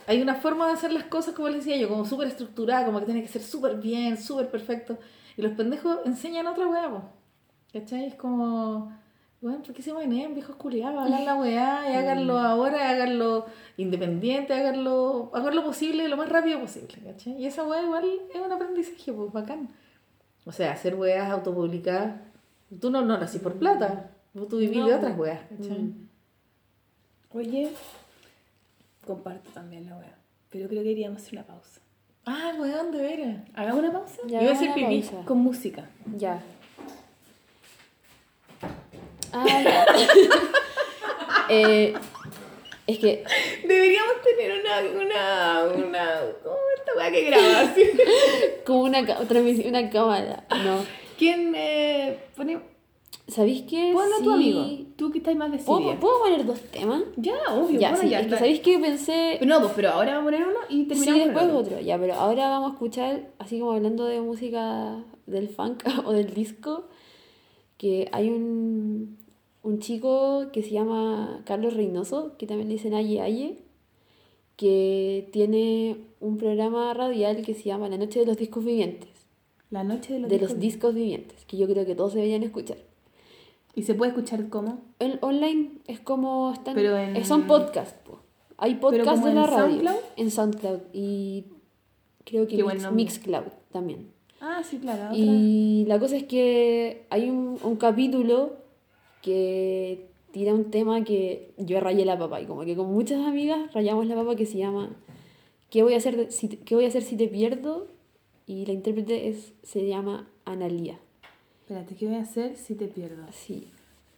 hay 0.07 0.21
una 0.21 0.35
forma 0.35 0.67
de 0.67 0.73
hacer 0.73 0.91
las 0.91 1.05
cosas, 1.05 1.33
como 1.35 1.47
les 1.49 1.59
decía 1.63 1.77
yo, 1.77 1.87
como 1.89 2.05
súper 2.05 2.27
estructurada, 2.27 2.85
como 2.85 2.99
que 2.99 3.05
tiene 3.05 3.21
que 3.21 3.27
ser 3.29 3.41
súper 3.41 3.75
bien, 3.75 4.17
súper 4.17 4.49
perfecto. 4.49 4.97
Y 5.39 5.41
los 5.41 5.53
pendejos 5.53 5.99
enseñan 6.03 6.47
otra 6.47 6.67
weá, 6.67 6.89
po. 6.89 7.01
¿cachai? 7.71 8.07
Es 8.07 8.15
como, 8.15 8.91
bueno, 9.39 9.61
¿por 9.61 9.73
qué 9.73 9.81
se 9.81 9.93
manejan 9.93 10.33
viejos 10.33 10.57
culiados? 10.57 11.01
Hagan 11.01 11.23
la 11.23 11.35
weá 11.35 11.89
y 11.89 11.95
háganlo 11.95 12.37
ahora, 12.39 12.89
háganlo 12.89 13.45
independiente, 13.77 14.53
háganlo, 14.53 15.31
hagan 15.33 15.55
lo 15.55 15.63
posible 15.63 16.09
lo 16.09 16.17
más 16.17 16.27
rápido 16.27 16.59
posible, 16.59 16.97
¿cachai? 17.05 17.41
Y 17.41 17.45
esa 17.45 17.63
weá 17.63 17.81
igual 17.83 18.03
es 18.35 18.41
un 18.41 18.51
aprendizaje, 18.51 19.13
pues 19.13 19.31
bacán. 19.31 19.69
O 20.43 20.51
sea, 20.51 20.73
hacer 20.73 20.95
weas 20.95 21.31
autopublicadas, 21.31 22.15
tú 22.81 22.89
no, 22.89 23.01
no 23.05 23.17
lo 23.17 23.23
haces 23.23 23.41
por 23.41 23.53
plata, 23.53 24.11
tú 24.33 24.57
vivís 24.57 24.79
No, 24.79 24.87
de 24.87 24.95
otras 24.95 25.17
weas, 25.17 25.39
¿cachai? 25.47 25.83
Mm. 25.83 26.09
Oye, 27.31 27.71
comparto 29.07 29.51
también 29.51 29.85
la 29.85 29.95
wea. 29.95 30.17
Pero 30.49 30.67
creo 30.67 30.83
que 30.83 30.91
iríamos 30.91 31.21
a 31.21 31.23
hacer 31.23 31.39
una 31.39 31.47
pausa. 31.47 31.79
Ah, 32.31 32.53
weón, 32.59 32.91
de 32.91 33.01
veras. 33.01 33.37
¿Hagamos 33.55 33.79
una 33.79 33.91
pausa? 33.91 34.17
Ya, 34.27 34.39
Iba 34.43 34.51
a 34.51 34.53
hacer 34.53 34.71
pipí. 34.75 35.01
pausa. 35.01 35.25
Con 35.25 35.39
música. 35.39 35.89
Ya. 36.15 36.39
Ah, 39.33 39.45
ya. 39.63 39.85
Eh, 41.51 41.95
es 42.85 42.99
que 42.99 43.23
Deberíamos 43.67 44.13
tener 44.21 44.59
una. 44.61 45.01
una. 45.01 45.63
una. 45.87 46.21
¿Cómo 46.43 46.55
esta 46.77 46.95
wea 46.95 47.11
que 47.11 47.23
grabas? 47.23 47.69
como 48.67 48.81
una, 48.81 48.99
una 48.99 49.89
cámara, 49.89 50.43
no. 50.63 50.85
¿Quién 51.17 51.49
me 51.49 52.17
pone. 52.35 52.59
¿Sabéis 53.29 53.61
qué? 53.63 53.91
Ponlo 53.93 54.15
a 54.15 54.17
tu 54.19 54.23
Sí. 54.25 54.35
amigo. 54.35 54.65
Tú 54.95 55.11
que 55.11 55.19
estás 55.19 55.35
más 55.35 55.51
decidida. 55.51 55.77
¿Puedo, 55.77 55.99
¿Puedo 55.99 56.19
poner 56.19 56.45
dos 56.45 56.59
temas? 56.71 57.03
Ya, 57.15 57.33
obvio. 57.53 57.79
Ya, 57.79 57.89
bueno, 57.91 58.03
sí, 58.03 58.09
ya 58.09 58.19
es 58.21 58.27
que. 58.27 58.35
¿sabéis 58.37 58.59
qué 58.61 58.79
pensé? 58.79 59.37
Pero 59.39 59.53
no, 59.53 59.61
pues, 59.61 59.73
pero 59.75 59.89
ahora 59.91 60.15
vamos 60.17 60.33
a 60.33 60.35
poner 60.35 60.47
uno 60.47 60.59
y 60.69 60.75
Sí, 60.81 60.85
terminamos 60.87 61.19
con 61.21 61.27
después 61.33 61.45
el 61.49 61.55
otro. 61.55 61.79
Ya, 61.81 61.97
pero 61.99 62.13
ahora 62.15 62.49
vamos 62.49 62.71
a 62.71 62.73
escuchar, 62.73 63.29
así 63.37 63.59
como 63.59 63.73
hablando 63.73 64.05
de 64.05 64.19
música 64.21 65.03
del 65.27 65.47
funk 65.49 65.83
o 66.05 66.11
del 66.11 66.33
disco, 66.33 66.85
que 67.77 68.09
hay 68.11 68.29
un, 68.29 69.17
un 69.63 69.79
chico 69.79 70.47
que 70.51 70.63
se 70.63 70.71
llama 70.71 71.41
Carlos 71.45 71.75
Reynoso, 71.75 72.35
que 72.37 72.47
también 72.47 72.67
le 72.67 72.73
dicen 72.75 72.93
Aye 72.95 73.21
Aye, 73.21 73.57
que 74.55 75.29
tiene 75.31 75.97
un 76.19 76.37
programa 76.37 76.93
radial 76.93 77.43
que 77.43 77.53
se 77.53 77.63
llama 77.63 77.87
La 77.89 77.97
Noche 77.97 78.19
de 78.19 78.25
los 78.25 78.37
Discos 78.37 78.65
Vivientes, 78.65 79.09
La 79.69 79.83
noche 79.83 80.13
de 80.13 80.19
los 80.19 80.29
de 80.29 80.37
discos. 80.37 80.51
los 80.53 80.59
discos 80.59 80.93
vivientes, 80.95 81.45
que 81.45 81.57
yo 81.57 81.67
creo 81.67 81.85
que 81.85 81.95
todos 81.95 82.13
deberían 82.13 82.43
escuchar. 82.43 82.77
¿Y 83.79 83.83
se 83.83 83.93
puede 83.95 84.09
escuchar 84.11 84.49
cómo? 84.49 84.81
El 84.99 85.19
online 85.21 85.71
es 85.87 85.99
como 86.01 86.51
están 86.51 86.75
Pero 86.75 86.97
en- 86.97 87.15
eh, 87.15 87.23
son 87.25 87.47
podcasts 87.47 87.95
po. 88.05 88.19
hay 88.57 88.75
podcasts 88.75 89.23
de 89.23 89.33
la 89.33 89.43
en 89.45 89.47
radio 89.49 89.67
SoundCloud? 89.69 89.95
en 90.17 90.31
SoundCloud 90.31 90.79
y 90.93 91.45
creo 92.25 92.45
que 92.47 92.61
Mix. 92.61 92.91
Mixcloud 92.91 93.45
también 93.71 94.11
Ah, 94.41 94.61
sí, 94.63 94.77
claro. 94.79 95.05
Otra. 95.05 95.15
y 95.17 95.85
la 95.87 95.97
cosa 95.99 96.15
es 96.17 96.23
que 96.23 97.05
hay 97.09 97.29
un, 97.29 97.57
un 97.63 97.75
capítulo 97.77 98.53
que 99.21 100.07
tira 100.31 100.53
un 100.53 100.71
tema 100.71 101.03
que 101.03 101.53
yo 101.57 101.79
rayé 101.79 102.05
la 102.05 102.17
papa 102.17 102.39
y 102.41 102.45
como 102.45 102.63
que 102.65 102.75
con 102.75 102.91
muchas 102.91 103.25
amigas 103.25 103.73
rayamos 103.73 104.05
la 104.07 104.15
papa 104.15 104.35
que 104.35 104.45
se 104.45 104.57
llama 104.57 104.89
¿Qué 105.69 105.83
voy 105.83 105.93
a 105.93 105.97
hacer, 105.97 106.31
si, 106.31 106.47
te- 106.47 106.57
¿qué 106.57 106.75
voy 106.75 106.85
a 106.85 106.87
hacer 106.87 107.03
si 107.03 107.15
te 107.15 107.27
pierdo? 107.27 107.87
y 108.47 108.65
la 108.65 108.73
intérprete 108.73 109.27
es, 109.29 109.53
se 109.63 109.87
llama 109.87 110.27
Analía 110.45 110.99
Espérate, 111.69 111.93
¿qué 111.93 112.07
voy 112.07 112.15
a 112.15 112.21
hacer 112.23 112.57
si 112.57 112.73
te 112.73 112.87
pierdo? 112.87 113.21
así 113.29 113.67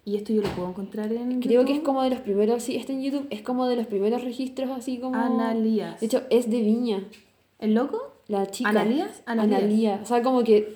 ¿Y 0.06 0.16
esto 0.16 0.32
yo 0.32 0.42
lo 0.42 0.48
puedo 0.56 0.70
encontrar 0.70 1.12
en 1.12 1.42
Creo 1.42 1.66
que 1.66 1.74
es 1.74 1.82
como 1.82 2.02
de 2.02 2.10
los 2.10 2.22
primeros, 2.22 2.64
sí, 2.64 2.78
está 2.78 2.94
en 2.94 3.04
YouTube, 3.04 3.28
es 3.30 3.42
como 3.42 3.68
de 3.68 3.76
los 3.76 3.88
primeros 3.88 4.24
registros 4.24 4.70
así 4.70 5.00
como... 5.00 5.18
Analías. 5.18 6.00
De 6.00 6.06
hecho, 6.06 6.22
es 6.30 6.50
de 6.50 6.62
Viña. 6.62 7.04
¿El 7.60 7.74
loco? 7.74 8.14
La 8.30 8.48
chica. 8.48 8.70
¿Analías? 8.70 9.22
Analías. 9.26 9.62
Analía. 9.62 10.00
O 10.02 10.06
sea, 10.06 10.24
como 10.24 10.46
que. 10.46 10.74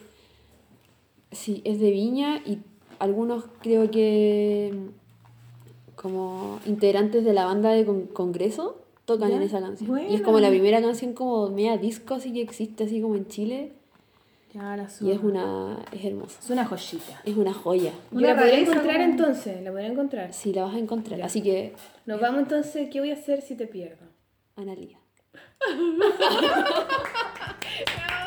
Sí, 1.31 1.61
es 1.64 1.80
de 1.80 1.91
Viña 1.91 2.41
y 2.45 2.57
algunos 2.99 3.45
creo 3.61 3.89
que. 3.89 4.73
Como 5.95 6.60
integrantes 6.65 7.23
de 7.23 7.31
la 7.31 7.45
banda 7.45 7.72
de 7.72 7.85
con- 7.85 8.07
Congreso 8.07 8.81
tocan 9.06 9.30
Ya, 9.30 9.38
en 9.38 9.43
esa 9.43 9.61
canción. 9.61 10.11
Y 10.11 10.15
es 10.15 10.22
como 10.22 10.41
la 10.41 10.49
primera 10.49 10.81
canción 10.81 11.14
como 11.14 11.49
media 11.49 11.77
disco 11.77 12.15
así 12.15 12.34
que 12.34 12.41
existe 12.41 12.84
así 12.84 13.02
como 13.02 13.15
en 13.15 13.27
Chile. 13.27 13.72
Y 15.02 15.11
es 15.11 15.19
una. 15.22 15.80
Es 15.91 16.06
hermosa. 16.06 16.40
Es 16.41 16.49
una 16.49 16.65
joyita. 16.65 17.22
Es 17.26 17.36
una 17.36 17.53
joya. 17.53 17.91
Una 18.11 18.30
la 18.30 18.36
podré 18.36 18.61
encontrar 18.61 18.94
como- 18.98 19.03
entonces, 19.06 19.61
la 19.61 19.72
podré 19.72 19.88
encontrar. 19.88 20.34
Sí, 20.34 20.53
la 20.53 20.64
vas 20.64 20.76
a 20.76 20.80
encontrar. 20.80 21.22
Así 21.22 21.41
que. 21.41 21.73
Nos 22.06 22.22
vamos 22.22 22.44
entonces, 22.44 22.90
¿qué 22.91 22.99
voy 23.02 23.11
a 23.11 23.15
hacer 23.15 23.41
si 23.41 23.56
te 23.56 23.68
pierdo? 23.68 24.06
Analía. 24.56 24.98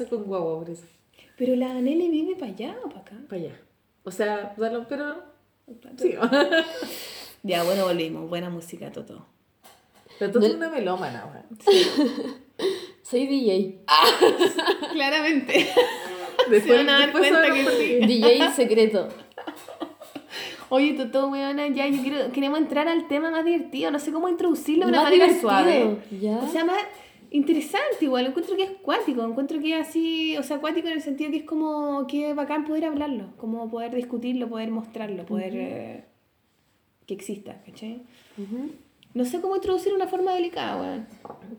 casa 0.00 0.10
con 0.10 0.24
guagua, 0.24 0.58
por 0.58 0.70
eso. 0.70 0.84
Pero 1.36 1.56
la 1.56 1.74
Nelly 1.74 2.08
vive 2.08 2.36
para 2.36 2.52
allá 2.52 2.76
o 2.84 2.88
para 2.88 3.00
acá. 3.00 3.16
Para 3.28 3.42
allá. 3.42 3.60
O 4.04 4.10
sea, 4.10 4.54
dalo, 4.56 4.86
pero. 4.88 5.22
Sí. 5.98 6.14
Ya, 7.42 7.62
bueno, 7.64 7.86
volvimos. 7.86 8.28
Buena 8.28 8.50
música, 8.50 8.92
Toto. 8.92 9.24
Pero 10.18 10.30
tú 10.30 10.40
eres 10.40 10.56
una 10.56 10.68
melómana, 10.68 11.24
weón. 11.24 11.58
Soy 13.02 13.26
DJ. 13.26 13.80
Claramente. 14.92 15.66
Después, 16.50 16.64
Se 16.64 16.76
van 16.76 16.90
a 16.90 16.98
dar 16.98 17.12
cuenta 17.12 17.30
sabemos 17.46 17.72
que 17.72 17.98
qué. 18.00 18.06
DJ 18.06 18.50
secreto. 18.54 19.08
Oye, 20.68 20.92
Toto, 20.92 21.28
weona, 21.28 21.68
ya 21.68 21.88
yo 21.88 22.02
quiero, 22.02 22.30
queremos 22.30 22.58
entrar 22.58 22.88
al 22.88 23.08
tema 23.08 23.30
más 23.30 23.46
divertido. 23.46 23.90
No 23.90 23.98
sé 23.98 24.12
cómo 24.12 24.28
introducirlo 24.28 24.84
de 24.84 24.90
una 24.92 25.00
Más 25.00 25.10
manera 25.10 25.24
divertido, 25.24 25.50
suave. 25.50 25.96
¿ya? 26.20 26.38
O 26.40 26.48
sea, 26.48 26.64
más 26.66 26.82
interesante 27.30 28.04
igual. 28.04 28.26
Encuentro 28.26 28.56
que 28.56 28.64
es 28.64 28.70
cuático. 28.82 29.22
Encuentro 29.24 29.60
que 29.60 29.78
es 29.78 29.88
así, 29.88 30.36
o 30.36 30.42
sea, 30.42 30.58
cuático 30.58 30.88
en 30.88 30.94
el 30.94 31.02
sentido 31.02 31.30
que 31.30 31.38
es 31.38 31.44
como 31.44 32.06
que 32.06 32.30
es 32.30 32.36
bacán 32.36 32.64
poder 32.64 32.84
hablarlo. 32.86 33.26
Como 33.36 33.68
poder 33.70 33.94
discutirlo, 33.94 34.48
poder 34.48 34.70
mostrarlo, 34.70 35.24
poder 35.26 35.52
eh, 35.54 36.04
que 37.06 37.14
exista, 37.14 37.60
¿cachai? 37.64 38.02
No 39.12 39.24
sé 39.24 39.40
cómo 39.40 39.56
introducir 39.56 39.92
una 39.92 40.06
forma 40.06 40.32
delicada, 40.34 40.80
weón. 40.80 41.06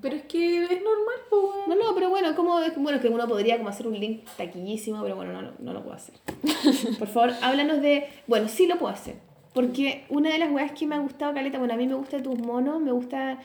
Pero 0.02 0.16
es 0.16 0.24
que 0.24 0.64
es 0.64 0.70
normal, 0.70 1.18
weón. 1.32 1.70
No, 1.70 1.76
no, 1.76 1.94
pero 1.96 2.10
bueno, 2.10 2.34
como, 2.36 2.60
es, 2.62 2.74
bueno, 2.78 3.00
que 3.02 3.10
uno 3.10 3.28
podría 3.28 3.58
como 3.58 3.68
hacer 3.70 3.88
un 3.88 4.00
link 4.00 4.22
taquillísimo, 4.38 5.02
pero 5.04 5.16
bueno, 5.18 5.34
no, 5.34 5.42
lo- 5.42 5.54
no 5.60 5.74
lo 5.74 5.82
puedo 5.84 5.96
hacer. 5.96 6.16
Por 7.00 7.08
favor, 7.10 7.32
háblanos 7.42 7.82
de... 7.82 8.08
Bueno, 8.28 8.48
sí 8.48 8.68
lo 8.68 8.78
puedo 8.78 8.94
hacer. 8.94 9.16
Porque 9.54 10.06
una 10.08 10.30
de 10.32 10.38
las 10.38 10.50
weas 10.50 10.72
que 10.72 10.88
me 10.88 10.96
ha 10.96 11.00
gustado, 11.00 11.34
Caleta, 11.34 11.58
bueno, 11.60 11.74
a 11.74 11.78
mí 11.78 11.88
me 11.88 11.96
gusta 11.96 12.24
tus 12.24 12.40
monos, 12.40 12.80
me 12.82 12.94
gusta... 12.94 13.38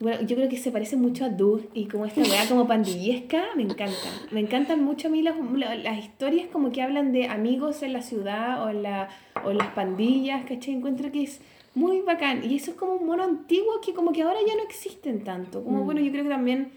Bueno, 0.00 0.20
yo 0.26 0.36
creo 0.36 0.48
que 0.48 0.56
se 0.56 0.70
parece 0.70 0.96
mucho 0.96 1.24
a 1.24 1.28
Doug 1.28 1.62
y 1.74 1.86
como 1.86 2.04
esta 2.06 2.20
wea 2.20 2.46
como 2.48 2.68
pandillesca, 2.68 3.42
me 3.56 3.64
encanta. 3.64 4.08
Me 4.30 4.38
encantan 4.40 4.84
mucho 4.84 5.08
a 5.08 5.10
mí 5.10 5.22
las, 5.22 5.34
la- 5.56 5.74
las 5.74 5.98
historias 5.98 6.46
como 6.52 6.70
que 6.70 6.82
hablan 6.82 7.12
de 7.12 7.26
amigos 7.26 7.82
en 7.82 7.92
la 7.92 8.02
ciudad 8.02 8.64
o 8.64 8.68
en, 8.70 8.84
la, 8.84 9.08
o 9.44 9.52
las 9.52 9.68
pandillas, 9.68 10.44
¿cachai? 10.44 10.74
Encuentro 10.74 11.10
que 11.10 11.24
es 11.24 11.40
muy 11.74 12.00
bacán. 12.02 12.44
Y 12.48 12.54
eso 12.56 12.70
es 12.70 12.76
como 12.76 12.92
un 12.94 13.06
mono 13.06 13.24
antiguo 13.24 13.80
que 13.84 13.92
como 13.92 14.12
que 14.12 14.22
ahora 14.22 14.38
ya 14.46 14.54
no 14.54 14.62
existen 14.62 15.24
tanto. 15.24 15.64
Como, 15.64 15.82
bueno, 15.84 16.00
yo 16.00 16.12
creo 16.12 16.22
que 16.22 16.30
también 16.30 16.70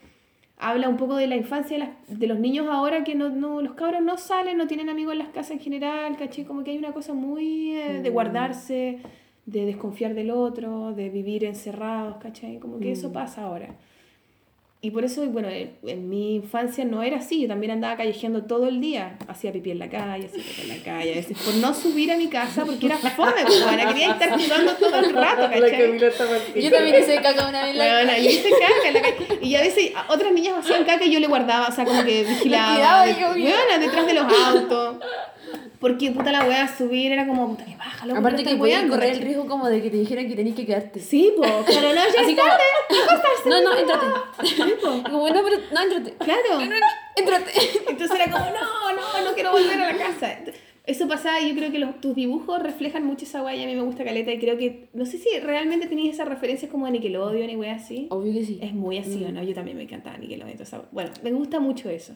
habla 0.57 0.89
un 0.89 0.97
poco 0.97 1.15
de 1.15 1.27
la 1.27 1.35
infancia 1.35 1.77
de, 1.77 1.85
las- 1.85 2.19
de 2.19 2.25
los 2.27 2.39
niños 2.39 2.67
ahora 2.71 3.03
que 3.03 3.13
no, 3.13 3.29
no, 3.29 3.61
los 3.61 3.73
cabros 3.73 4.01
no 4.01 4.17
salen, 4.17 4.57
no 4.57 4.65
tienen 4.65 4.89
amigos 4.89 5.13
en 5.13 5.19
las 5.19 5.29
casas 5.29 5.51
en 5.51 5.59
general, 5.59 6.17
¿cachai? 6.17 6.43
Como 6.45 6.63
que 6.63 6.71
hay 6.71 6.77
una 6.79 6.91
cosa 6.91 7.13
muy 7.13 7.71
eh, 7.75 7.99
de 8.01 8.09
guardarse, 8.09 8.99
de 9.45 9.65
desconfiar 9.65 10.13
del 10.13 10.31
otro, 10.31 10.93
de 10.93 11.09
vivir 11.09 11.45
encerrados, 11.45 12.17
¿cachai? 12.17 12.59
Como 12.59 12.79
que 12.79 12.91
eso 12.91 13.11
pasa 13.11 13.43
ahora. 13.43 13.75
Y 14.83 14.89
por 14.89 15.03
eso, 15.03 15.23
bueno, 15.27 15.47
en, 15.47 15.75
en 15.85 16.09
mi 16.09 16.33
infancia 16.37 16.83
no 16.85 17.03
era 17.03 17.17
así, 17.17 17.41
yo 17.43 17.47
también 17.47 17.71
andaba 17.71 17.97
callejeando 17.97 18.45
todo 18.45 18.67
el 18.67 18.81
día, 18.81 19.15
hacía 19.27 19.51
pipí 19.51 19.69
en 19.69 19.77
la 19.77 19.89
calle, 19.89 20.25
hacía 20.25 20.41
pipí 20.43 20.61
en 20.61 20.69
la 20.69 20.83
calle, 20.83 21.11
a 21.11 21.15
veces 21.17 21.37
por 21.37 21.53
no 21.55 21.71
subir 21.75 22.11
a 22.11 22.17
mi 22.17 22.27
casa 22.29 22.65
porque 22.65 22.87
era 22.87 22.97
fome, 22.97 23.31
pues, 23.45 23.63
bueno, 23.63 23.87
quería 23.89 24.11
estar 24.13 24.31
jugando 24.41 24.73
todo 24.77 24.95
el 24.95 25.13
rato, 25.13 25.49
¿cachai? 25.51 25.99
Yo 26.63 26.71
también 26.71 26.95
hice 26.99 27.15
caca 27.21 27.47
una 27.47 27.61
vez 27.61 27.71
en 27.73 27.77
la 27.77 27.93
Bueno, 27.93 28.11
yo 28.17 28.29
hice 28.31 28.49
caca 28.49 28.87
en 28.87 28.93
la 28.95 29.01
calle. 29.01 29.39
Y 29.45 29.53
a 29.55 29.61
veces 29.61 29.91
a- 29.95 30.11
otras 30.11 30.33
niñas 30.33 30.55
hacían 30.57 30.83
caca 30.83 31.05
y 31.05 31.11
yo 31.11 31.19
le 31.19 31.27
guardaba, 31.27 31.67
o 31.67 31.71
sea, 31.71 31.85
como 31.85 32.03
que 32.03 32.23
vigilaba. 32.23 32.73
cuidaba, 32.75 33.05
de- 33.35 33.39
weona, 33.43 33.77
detrás 33.79 34.07
de 34.07 34.13
los 34.15 34.25
autos. 34.47 34.95
Porque 35.81 36.11
puta 36.11 36.31
la 36.31 36.45
wea 36.45 36.67
subir 36.77 37.11
era 37.11 37.25
como, 37.25 37.49
puta 37.49 37.65
que 37.65 37.75
baja, 37.75 38.05
loco, 38.05 38.19
Aparte 38.19 38.43
que 38.43 38.53
weando, 38.53 38.93
correr 38.93 39.13
el 39.13 39.21
riesgo 39.21 39.47
como 39.47 39.67
de 39.67 39.81
que 39.81 39.89
te 39.89 39.97
dijeran 39.97 40.27
que 40.27 40.35
tenías 40.35 40.55
que 40.55 40.65
quedarte. 40.67 40.99
Sí, 40.99 41.33
pues, 41.35 41.51
pero 41.65 41.89
no, 41.89 41.95
ya 41.95 42.21
Así 42.21 42.31
es 42.31 42.37
como, 42.37 42.49
tarde. 42.49 42.63
no, 43.47 43.61
no, 43.63 43.77
entrate. 43.77 44.05
Sí, 44.43 44.73
po. 44.79 45.03
Como, 45.11 45.29
no, 45.29 45.41
pero, 45.43 45.57
no, 45.73 45.81
entrate. 45.81 46.13
Claro. 46.23 46.61
Entrate. 47.15 47.51
Entonces 47.89 48.11
era 48.15 48.31
como, 48.31 48.45
no, 48.45 48.93
no, 48.93 49.25
no 49.25 49.33
quiero 49.33 49.51
volver 49.51 49.81
a 49.81 49.91
la 49.91 49.97
casa. 49.97 50.37
Eso 50.85 51.07
pasaba 51.07 51.39
yo 51.41 51.53
creo 51.55 51.71
que 51.71 51.79
los, 51.79 51.99
tus 52.01 52.15
dibujos 52.15 52.61
reflejan 52.61 53.05
mucho 53.05 53.25
esa 53.25 53.43
weá 53.43 53.55
y 53.55 53.63
a 53.63 53.67
mí 53.67 53.75
me 53.75 53.81
gusta 53.83 54.03
Caleta 54.03 54.31
y 54.31 54.39
creo 54.39 54.57
que, 54.57 54.89
no 54.93 55.05
sé 55.05 55.17
si 55.19 55.29
realmente 55.39 55.87
tenías 55.87 56.15
esas 56.15 56.27
referencias 56.27 56.71
como 56.71 56.85
de 56.85 56.93
Nickelodeon 56.93 57.49
y 57.49 57.55
weá 57.55 57.75
así. 57.75 58.07
Obvio 58.09 58.33
que 58.33 58.45
sí. 58.45 58.59
Es 58.61 58.73
muy 58.73 58.97
así, 58.97 59.23
¿o 59.23 59.31
no? 59.31 59.43
Yo 59.43 59.53
también 59.53 59.77
me 59.77 59.83
encantaba 59.83 60.17
Nickelodeon. 60.17 60.59
esa- 60.61 60.83
Bueno, 60.91 61.11
me 61.23 61.31
gusta 61.31 61.59
mucho 61.59 61.89
eso. 61.89 62.13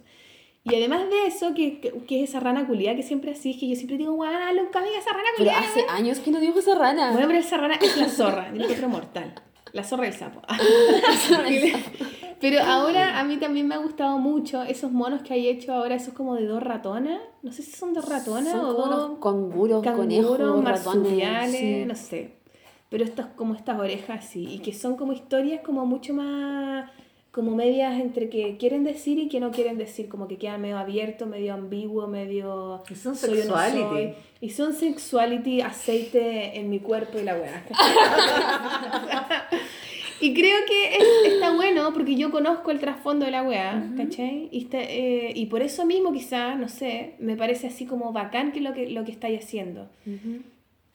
Y 0.67 0.75
además 0.75 1.07
de 1.09 1.27
eso, 1.27 1.53
que, 1.53 1.79
que, 1.79 1.91
que 2.07 2.23
es 2.23 2.29
esa 2.31 2.39
rana 2.39 2.65
culiada 2.65 2.95
que 2.95 3.03
siempre 3.03 3.31
así, 3.31 3.57
que 3.57 3.67
yo 3.67 3.75
siempre 3.75 3.97
digo, 3.97 4.13
guau, 4.13 4.31
nunca 4.55 4.81
diga 4.81 4.97
esa 4.97 5.11
rana 5.11 5.27
Pero 5.37 5.51
culiada. 5.51 5.59
hace 5.59 5.85
años 5.89 6.19
que 6.19 6.31
no 6.31 6.39
dibujo 6.39 6.59
esa 6.59 6.73
rana. 6.73 7.11
Bueno, 7.11 7.27
pero 7.27 7.39
esa 7.39 7.57
rana 7.57 7.75
es 7.75 7.95
la 7.97 8.09
zorra, 8.09 8.51
del 8.51 8.63
otro 8.63 8.89
mortal. 8.89 9.33
La 9.73 9.83
zorra 9.83 10.05
del 10.05 10.13
sapo. 10.13 10.41
pero 12.41 12.63
ahora 12.63 13.19
a 13.19 13.23
mí 13.25 13.37
también 13.37 13.67
me 13.67 13.75
ha 13.75 13.77
gustado 13.77 14.17
mucho 14.17 14.63
esos 14.63 14.91
monos 14.91 15.21
que 15.21 15.33
hay 15.33 15.47
hecho 15.47 15.73
ahora, 15.73 15.95
esos 15.95 16.13
como 16.13 16.35
de 16.35 16.47
dos 16.47 16.63
ratonas. 16.63 17.19
No 17.43 17.51
sé 17.51 17.61
si 17.61 17.71
son 17.71 17.93
dos 17.93 18.07
ratonas 18.07 18.53
Son 18.53 18.65
o 18.65 18.73
dos 18.73 19.19
canguros, 19.19 19.85
conejos, 19.85 20.63
marsupiales, 20.63 21.59
sí. 21.59 21.83
no 21.85 21.93
sé. 21.93 22.37
Pero 22.89 23.03
estas 23.03 23.27
como 23.35 23.53
estas 23.53 23.77
orejas 23.79 24.25
así, 24.25 24.47
y 24.55 24.59
que 24.59 24.73
son 24.73 24.95
como 24.95 25.11
historias 25.13 25.61
como 25.61 25.85
mucho 25.85 26.13
más, 26.13 26.89
como 27.36 27.53
medias 27.53 27.99
entre 27.99 28.30
que 28.30 28.56
quieren 28.57 28.86
decir 28.86 29.20
y 29.20 29.28
que 29.28 29.41
no 29.41 29.52
quieren 29.52 29.78
decir, 29.78 30.07
como 30.07 30.26
que 30.30 30.38
queda 30.38 30.57
medio 30.57 30.78
abierto, 30.78 31.26
medio 31.26 31.53
ambiguo, 31.53 32.07
medio... 32.07 32.82
Y 32.90 32.95
son 32.95 33.14
soy 33.18 33.32
o 33.32 33.36
no 33.36 33.41
sexuality. 33.41 33.82
soy. 33.90 34.14
Y 34.40 34.49
son 34.52 34.74
sexuality, 34.74 35.60
aceite 35.60 36.57
en 36.57 36.70
mi 36.70 36.80
cuerpo 36.80 37.20
y 37.20 37.24
la 37.24 37.36
weá. 37.36 37.66
Y 40.22 40.34
creo 40.34 40.56
que 40.66 40.95
es- 40.95 41.34
está 41.34 41.52
bueno 41.53 41.91
porque 41.94 42.16
yo 42.16 42.32
conozco 42.32 42.72
el 42.72 42.80
trasfondo 42.80 43.26
de 43.26 43.32
la 43.32 43.44
weá, 43.44 43.86
¿cachai? 43.98 44.48
Y, 44.49 44.60
está- 44.64 44.82
eh, 44.82 45.34
y 45.36 45.48
por 45.48 45.62
eso 45.62 45.86
mismo 45.86 46.14
quizás, 46.14 46.57
no 46.57 46.70
sé, 46.70 47.16
me 47.20 47.36
parece 47.36 47.68
así 47.68 47.86
como 47.86 48.14
bacán 48.14 48.53
que 48.53 48.62
lo 48.62 48.74
que, 48.74 48.90
lo 48.90 49.03
que 49.03 49.12
estáis 49.12 49.44
haciendo. 49.44 49.90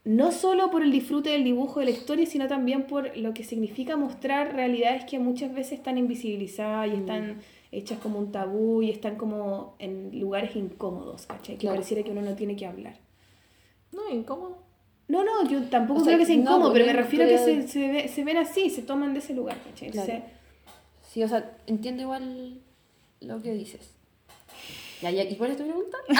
No 0.05 0.32
solo 0.32 0.70
por 0.70 0.82
el 0.82 0.90
disfrute 0.93 1.31
del 1.31 1.44
dibujo 1.44 1.81
de 1.81 1.86
la 1.86 1.90
historia, 1.93 2.24
sino 2.27 2.48
también 2.48 2.85
por 2.85 3.16
lo 3.18 3.35
que 3.35 3.44
significa 3.44 3.97
mostrar 3.97 4.55
realidades 4.55 5.05
que 5.05 5.18
muchas 5.18 5.52
veces 5.52 5.72
están 5.74 5.98
invisibilizadas 5.98 6.89
y 6.90 6.97
están 6.97 7.40
hechas 7.70 7.98
como 7.98 8.18
un 8.18 8.32
tabú 8.32 8.82
y 8.82 8.90
están 8.90 9.16
como 9.16 9.74
en 9.78 10.18
lugares 10.18 10.56
incómodos, 10.56 11.27
¿cachai? 11.27 11.56
Que 11.56 11.60
Claro. 11.62 11.77
pareciera 11.77 12.02
que 12.02 12.10
uno 12.10 12.22
no 12.22 12.35
tiene 12.35 12.56
que 12.56 12.66
hablar. 12.66 12.97
No, 13.93 14.09
incómodo. 14.10 14.59
No, 15.09 15.22
no, 15.24 15.48
yo 15.48 15.62
tampoco 15.64 16.01
O 16.01 16.05
sea, 16.05 16.12
creo 16.14 16.18
que 16.20 16.27
sea 16.27 16.35
incómodo, 16.36 16.72
pero 16.72 16.86
me 16.86 16.93
refiero 16.93 17.24
a 17.24 17.28
que 17.28 17.39
se, 17.39 17.68
se, 17.68 17.89
ve- 17.93 18.09
se 18.09 18.24
ven 18.24 18.36
así, 18.39 18.70
se 18.70 18.82
toman 18.82 19.12
de 19.12 19.18
ese 19.18 19.35
lugar, 19.35 19.59
¿cachai? 19.64 19.90
Claro. 19.90 20.22
Sí, 21.09 21.22
o 21.22 21.28
sea, 21.28 21.56
entiendo 21.66 22.02
igual 22.02 22.60
lo 23.20 23.43
que 23.43 23.52
dices. 23.52 23.93
Ya, 25.02 25.10
ya, 25.10 25.22
¿y 25.24 25.36
cuál 25.36 25.51
es 25.52 25.56
tu 25.56 25.64
pregunta? 25.64 25.97
no 26.09 26.14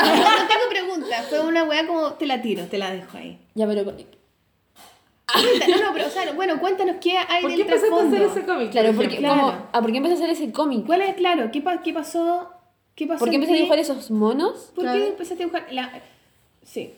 tengo 0.49 0.69
preguntas, 0.71 1.27
fue 1.29 1.41
una 1.41 1.65
weá 1.65 1.87
como 1.87 2.15
te 2.15 2.27
la 2.27 2.41
tiro, 2.41 2.65
te 2.67 2.79
la 2.79 2.91
dejo 2.91 3.17
ahí. 3.19 3.39
Ya, 3.55 3.67
pero 3.67 3.85
Cuenta- 3.85 4.05
No, 5.69 5.77
no, 5.87 5.93
pero 5.93 6.07
o 6.07 6.11
sea, 6.11 6.33
bueno, 6.33 6.59
cuéntanos 6.59 6.97
qué 7.01 7.17
hay 7.19 7.43
¿Por 7.43 7.51
qué 7.51 7.59
del 7.59 7.67
empezaste 7.67 7.95
a 7.95 7.99
hacer 7.99 8.11
trasfondo. 8.11 8.41
ese 8.41 8.47
cómic? 8.47 8.71
Claro, 8.73 8.93
porque? 8.97 9.17
Claro. 9.19 9.41
como, 9.41 9.69
ah, 9.73 9.81
¿por 9.83 9.91
qué 9.93 9.97
empecé 9.99 10.15
a 10.15 10.17
hacer 10.19 10.31
ese 10.31 10.51
cómic? 10.53 10.87
¿Cuál 10.87 11.03
es, 11.03 11.15
claro, 11.15 11.51
qué, 11.53 11.61
pa- 11.61 11.83
qué 11.83 11.93
pasó? 11.93 12.51
¿Qué 12.95 13.07
pasó? 13.07 13.19
¿Por 13.21 13.29
qué 13.31 13.37
empecé 13.37 13.53
a 13.53 13.57
dibujar 13.57 13.79
esos 13.79 14.11
monos? 14.11 14.73
¿Por 14.75 14.85
Claro. 14.85 14.99
qué 14.99 15.09
empezaste 15.09 15.43
a 15.45 15.47
dibujar? 15.47 15.67
La... 15.73 16.03
Sí. 16.65 16.95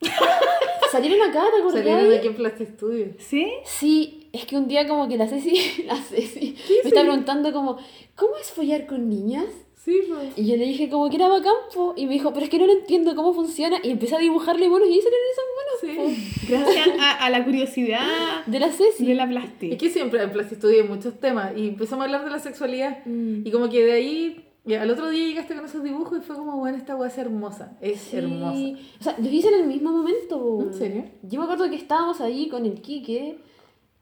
Salieron 0.90 1.22
acá, 1.30 1.44
¿te 1.50 1.60
acordás? 1.62 1.84
Salieron 1.84 2.12
aquí 2.18 2.26
en 2.28 2.34
Plastic 2.34 2.68
Studio. 2.76 3.06
¿Sí? 3.18 3.50
Sí, 3.64 4.21
es 4.32 4.46
que 4.46 4.56
un 4.56 4.68
día 4.68 4.86
como 4.88 5.08
que 5.08 5.16
la 5.16 5.26
Ceci, 5.28 5.82
la 5.86 5.96
Ceci, 5.96 6.54
me 6.84 6.88
está 6.88 7.02
preguntando 7.02 7.52
como, 7.52 7.76
¿cómo 8.16 8.32
es 8.40 8.50
follar 8.50 8.86
con 8.86 9.08
niñas? 9.08 9.46
Sí, 9.84 9.98
pues. 10.08 10.38
Y 10.38 10.46
yo 10.46 10.56
le 10.56 10.64
dije 10.64 10.88
como 10.88 11.10
que 11.10 11.16
era 11.16 11.26
bacán, 11.26 11.54
po. 11.74 11.92
y 11.96 12.06
me 12.06 12.12
dijo, 12.12 12.32
pero 12.32 12.44
es 12.44 12.50
que 12.50 12.58
no 12.58 12.66
lo 12.66 12.72
entiendo 12.72 13.16
cómo 13.16 13.34
funciona, 13.34 13.78
y 13.82 13.90
empecé 13.90 14.14
a 14.14 14.18
dibujarle 14.20 14.68
monos 14.68 14.86
y 14.88 15.00
salieron 15.00 15.28
esos 15.32 15.44
monos, 15.56 16.08
Sí. 16.12 16.46
Gracias 16.48 16.88
a, 17.00 17.24
a 17.26 17.30
la 17.30 17.44
curiosidad 17.44 18.46
de 18.46 18.60
la 18.60 18.70
Ceci. 18.70 19.04
de 19.04 19.14
la 19.16 19.26
plastic. 19.28 19.72
Es 19.72 19.78
que 19.78 19.90
siempre 19.90 20.22
en 20.22 20.30
Plastic 20.30 20.58
Studio 20.58 20.82
hay 20.82 20.88
muchos 20.88 21.18
temas 21.18 21.52
y 21.56 21.68
empezamos 21.68 22.02
a 22.02 22.06
hablar 22.06 22.24
de 22.24 22.30
la 22.30 22.38
sexualidad 22.38 22.98
Mm. 23.04 23.44
y 23.44 23.50
como 23.50 23.68
que 23.68 23.84
de 23.84 23.92
ahí, 23.92 24.44
y 24.64 24.74
al 24.74 24.88
otro 24.88 25.10
día 25.10 25.26
llegaste 25.26 25.56
con 25.56 25.64
esos 25.64 25.82
dibujos 25.82 26.16
y 26.18 26.20
fue 26.20 26.36
como, 26.36 26.56
bueno, 26.58 26.78
esta 26.78 26.94
weá 26.94 27.08
es 27.08 27.18
hermosa, 27.18 27.76
es 27.80 28.00
Sí. 28.02 28.16
hermosa. 28.18 28.78
O 29.00 29.02
sea, 29.02 29.16
los 29.18 29.32
hice 29.32 29.48
en 29.48 29.54
el 29.62 29.66
mismo 29.66 29.90
momento. 29.90 30.60
¿En 30.62 30.74
serio? 30.74 31.04
Yo 31.24 31.40
me 31.40 31.44
acuerdo 31.46 31.68
que 31.68 31.74
estábamos 31.76 32.20
ahí 32.20 32.48
con 32.48 32.64
el 32.66 32.80
Quique 32.80 33.38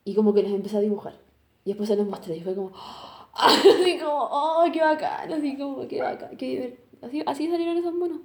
y 0.05 0.15
como 0.15 0.33
que 0.35 0.43
los 0.43 0.53
empecé 0.53 0.77
a 0.77 0.81
dibujar. 0.81 1.15
Y 1.65 1.71
después 1.71 1.89
se 1.89 1.97
los 1.97 2.07
mostré 2.09 2.37
y 2.37 2.41
fue 2.41 2.55
como, 2.55 2.73
así 3.35 3.99
como, 3.99 4.29
oh, 4.31 4.65
qué 4.73 4.81
bacán, 4.81 5.33
así 5.33 5.57
como, 5.57 5.87
qué 5.89 6.01
bacán, 6.03 6.37
qué 6.37 6.47
diver- 6.47 6.77
Así, 7.03 7.23
así 7.27 7.49
salieron 7.49 7.77
esos 7.79 7.95
monos. 7.95 8.21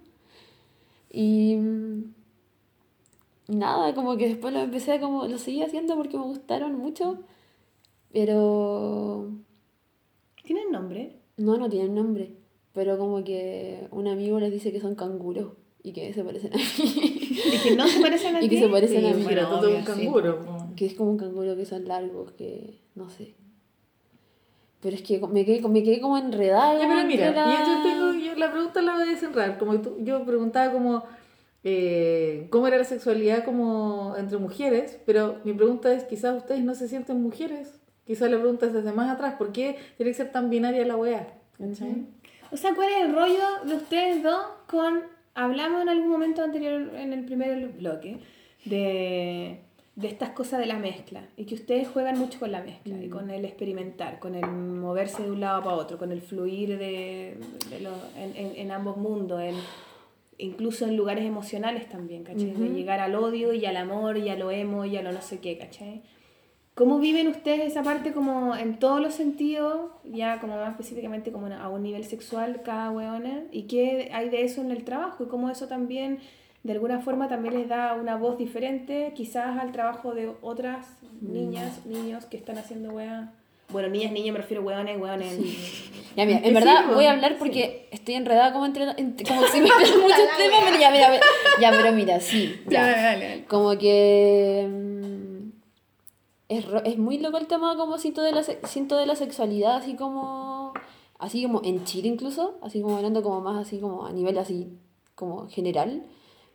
Y 1.10 1.56
mm, 1.56 2.14
nada, 3.47 3.93
como 3.95 4.18
que 4.18 4.27
después 4.27 4.53
lo 4.53 4.60
empecé 4.60 4.93
a 4.93 4.99
como, 4.99 5.26
lo 5.27 5.38
seguí 5.38 5.61
haciendo 5.61 5.95
porque 5.95 6.18
me 6.18 6.23
gustaron 6.26 6.77
mucho. 6.77 7.19
Pero 8.11 9.30
¿Tienen 10.43 10.72
nombre? 10.72 11.19
no, 11.38 11.57
no 11.57 11.69
tienen 11.69 11.95
nombre. 11.95 12.34
Pero 12.73 12.97
como 12.97 13.23
que 13.23 13.88
un 13.91 14.07
amigo 14.07 14.39
les 14.39 14.52
dice 14.52 14.72
que 14.73 14.80
son 14.81 14.95
canguros 14.95 15.53
y 15.84 15.93
que 15.93 16.14
se 16.14 16.23
parecen 16.23 16.53
a 16.53 16.57
mí. 16.57 16.64
Y 16.77 17.60
que 17.64 17.76
no 17.76 17.88
se 17.88 18.02
parecen 18.02 18.35
a 18.35 18.39
Y 18.43 18.49
que 18.49 18.56
ti. 18.56 18.61
se 18.61 18.68
parecen 18.68 19.06
a 19.06 19.14
mí. 19.14 19.23
Pero 19.27 19.43
bueno, 19.47 19.60
todo 19.61 19.69
un 19.69 19.76
obvio, 19.76 19.80
sí. 19.95 20.02
canguro. 20.02 20.39
po. 20.45 20.55
Que 20.76 20.85
es 20.85 20.93
como 20.93 21.11
un 21.11 21.18
canguro 21.18 21.56
que 21.56 21.65
son 21.65 21.85
largos, 21.88 22.31
que 22.34 22.80
no 22.95 23.10
sé. 23.10 23.35
Pero 24.81 24.95
es 24.95 25.02
que 25.02 25.19
me 25.19 25.45
quedé, 25.45 25.68
me 25.68 25.84
quedé 25.84 25.99
como 25.99 26.18
enredada. 26.18 26.80
Ya, 26.80 26.88
pero 26.88 27.07
mira, 27.07 27.31
la- 27.31 27.45
yo, 27.45 27.65
yo 27.65 27.84
tengo, 27.84 28.14
yo 28.14 28.35
la 28.35 28.52
pregunta 28.52 28.81
la 28.81 28.93
voy 28.93 29.03
a 29.03 29.06
desenredar. 29.07 29.57
Como 29.57 29.81
tú- 29.81 29.97
yo 30.02 30.23
preguntaba 30.26 30.72
como 30.72 31.03
eh, 31.64 32.47
cómo 32.52 32.68
era 32.68 32.77
la 32.77 32.84
sexualidad 32.84 33.43
como 33.43 34.15
entre 34.18 34.38
mujeres, 34.38 34.99
pero 35.06 35.38
mi 35.43 35.53
pregunta 35.53 35.91
es, 35.91 36.03
quizás 36.03 36.38
ustedes 36.38 36.64
no 36.64 36.76
se 36.76 36.88
sienten 36.88 37.19
mujeres. 37.22 37.80
Quizás 38.06 38.30
la 38.30 38.38
pregunta 38.38 38.68
es 38.68 38.73
desde 38.73 38.91
más 38.91 39.10
atrás, 39.10 39.34
¿por 39.35 39.52
qué 39.52 39.77
tiene 39.97 40.11
que 40.11 40.18
ser 40.18 40.31
tan 40.31 40.52
binaria 40.52 40.85
la 40.85 40.95
weá? 40.95 41.27
¿Cachai? 41.57 42.06
O 42.52 42.57
sea, 42.57 42.76
¿cuál 42.76 42.89
es 42.91 42.97
el 43.06 43.15
rollo 43.15 43.41
de 43.65 43.73
ustedes 43.76 44.22
dos 44.22 44.39
con... 44.68 45.02
Hablamos 45.34 45.81
en 45.81 45.89
algún 45.89 46.10
momento 46.10 46.43
anterior, 46.43 46.91
en 46.95 47.11
el 47.11 47.26
primer 47.26 47.69
bloque, 47.69 48.19
de, 48.65 49.60
de 49.95 50.07
estas 50.09 50.31
cosas 50.31 50.59
de 50.59 50.65
la 50.65 50.77
mezcla. 50.77 51.26
Y 51.38 51.45
que 51.45 51.55
ustedes 51.55 51.88
juegan 51.88 52.19
mucho 52.19 52.39
con 52.39 52.51
la 52.51 52.61
mezcla 52.61 52.95
y 53.01 53.07
con 53.09 53.30
el 53.30 53.45
experimentar, 53.45 54.19
con 54.19 54.35
el 54.35 54.45
moverse 54.45 55.23
de 55.23 55.31
un 55.31 55.39
lado 55.39 55.63
para 55.63 55.77
otro, 55.77 55.97
con 55.97 56.11
el 56.11 56.22
fluir 56.22 56.77
de, 56.77 57.38
de 57.69 57.80
lo- 57.80 57.91
en, 58.17 58.35
en- 58.35 58.55
en 58.57 58.72
ambos 58.72 58.97
mundos, 58.97 59.41
en, 59.41 59.55
incluso 60.38 60.85
en 60.85 60.97
lugares 60.97 61.23
emocionales 61.26 61.88
también, 61.88 62.23
¿cachai? 62.23 62.51
De 62.51 62.69
llegar 62.69 62.99
al 62.99 63.15
odio 63.15 63.53
y 63.53 63.65
al 63.65 63.77
amor 63.77 64.17
y 64.17 64.27
a 64.30 64.35
lo 64.35 64.51
emo 64.51 64.84
y 64.85 64.97
a 64.97 65.01
lo 65.01 65.11
no 65.13 65.22
sé 65.22 65.39
qué, 65.39 65.57
¿cachai? 65.57 66.01
¿Cómo 66.73 66.99
viven 66.99 67.30
ustedes 67.30 67.61
esa 67.67 67.84
parte 67.84 68.11
como 68.11 68.53
en 68.53 68.80
todos 68.80 68.99
los 68.99 69.13
sentidos, 69.13 69.91
ya 70.03 70.41
como 70.41 70.57
más 70.57 70.72
específicamente 70.72 71.31
como 71.31 71.47
a 71.47 71.69
un 71.69 71.84
nivel 71.84 72.03
sexual 72.03 72.63
cada 72.65 72.91
weona? 72.91 73.43
¿Y 73.53 73.63
qué 73.63 74.09
hay 74.13 74.27
de 74.27 74.43
eso 74.43 74.59
en 74.59 74.72
el 74.72 74.84
trabajo? 74.84 75.23
¿Y 75.23 75.27
cómo 75.27 75.49
eso 75.49 75.69
también 75.69 76.19
de 76.66 76.74
alguna 76.74 77.00
forma 77.00 77.28
también 77.30 77.54
les 77.54 77.70
da 77.70 77.94
una 77.94 78.16
voz 78.18 78.38
diferente 78.40 79.14
quizás 79.16 79.58
al 79.60 79.72
trabajo 79.72 80.16
de 80.16 80.32
otras 80.42 80.88
niñas, 81.22 81.86
niños 81.86 82.26
que 82.26 82.38
están 82.38 82.58
haciendo 82.58 82.90
weá? 82.90 83.32
Bueno, 83.70 83.88
niñas, 83.90 84.12
niñas, 84.12 84.34
me 84.34 84.40
refiero 84.40 84.64
a 84.64 84.66
weones, 84.66 85.00
weones. 85.00 85.38
Ya, 86.16 86.26
mira, 86.26 86.40
en 86.40 86.46
Sí, 86.46 86.54
verdad 86.54 86.88
po. 86.88 86.96
voy 86.96 87.06
a 87.06 87.12
hablar 87.12 87.36
porque 87.38 87.88
estoy 87.92 88.16
enredada 88.16 88.52
como 88.52 88.66
entre, 88.66 88.86
como 89.28 89.44
si 89.48 89.58
me 89.62 89.70
mezclan 89.70 90.02
muchos 90.02 90.18
temas, 90.38 90.60
pero 90.66 90.80
ya, 90.80 90.92
mira, 90.92 91.20
ya, 91.62 91.70
pero 91.72 91.92
mira, 91.92 92.20
sí, 92.20 92.60
ya. 92.68 92.72
Ya, 92.82 93.02
dale, 93.04 93.28
dale. 93.30 93.46
Como 93.46 93.78
que 93.78 94.68
mm, 94.70 95.50
es, 96.50 96.66
es 96.86 96.98
muy 96.98 97.20
loco 97.20 97.38
el 97.38 97.46
tema 97.48 97.76
como 97.76 97.98
siento 98.00 98.22
de 98.24 98.32
la, 98.32 98.42
se- 98.44 98.60
siento 98.66 98.98
de 98.98 99.06
la 99.06 99.16
sexualidad, 99.16 99.76
así 99.78 99.96
como, 99.96 100.74
así 101.20 101.44
como 101.44 101.62
en 101.64 101.84
Chile 101.86 102.08
incluso, 102.08 102.58
así 102.64 102.82
como 102.82 102.96
hablando 102.98 103.22
como 103.22 103.42
más 103.42 103.58
así 103.68 103.80
como 103.80 104.06
a 104.06 104.12
nivel 104.12 104.38
así 104.40 104.70
como 105.16 105.48
general, 105.50 106.04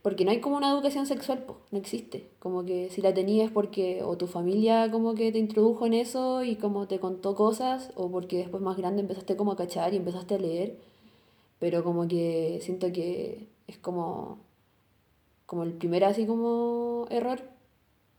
porque 0.02 0.24
no 0.24 0.30
hay 0.30 0.40
como 0.40 0.56
una 0.56 0.70
educación 0.70 1.06
sexual, 1.06 1.44
po, 1.44 1.58
no 1.70 1.78
existe. 1.78 2.28
Como 2.38 2.64
que 2.64 2.90
si 2.90 3.02
la 3.02 3.12
tenías 3.12 3.50
porque 3.50 4.02
o 4.02 4.16
tu 4.16 4.26
familia 4.26 4.90
como 4.90 5.14
que 5.14 5.30
te 5.32 5.38
introdujo 5.38 5.86
en 5.86 5.94
eso 5.94 6.42
y 6.42 6.56
como 6.56 6.86
te 6.86 6.98
contó 7.00 7.34
cosas, 7.34 7.90
o 7.96 8.10
porque 8.10 8.38
después 8.38 8.62
más 8.62 8.76
grande 8.76 9.02
empezaste 9.02 9.36
como 9.36 9.52
a 9.52 9.56
cachar 9.56 9.92
y 9.92 9.98
empezaste 9.98 10.36
a 10.36 10.38
leer, 10.38 10.78
pero 11.58 11.84
como 11.84 12.08
que 12.08 12.60
siento 12.62 12.92
que 12.92 13.48
es 13.66 13.78
como, 13.78 14.38
como 15.46 15.64
el 15.64 15.72
primer 15.74 16.04
así 16.04 16.26
como 16.26 17.06
error, 17.10 17.40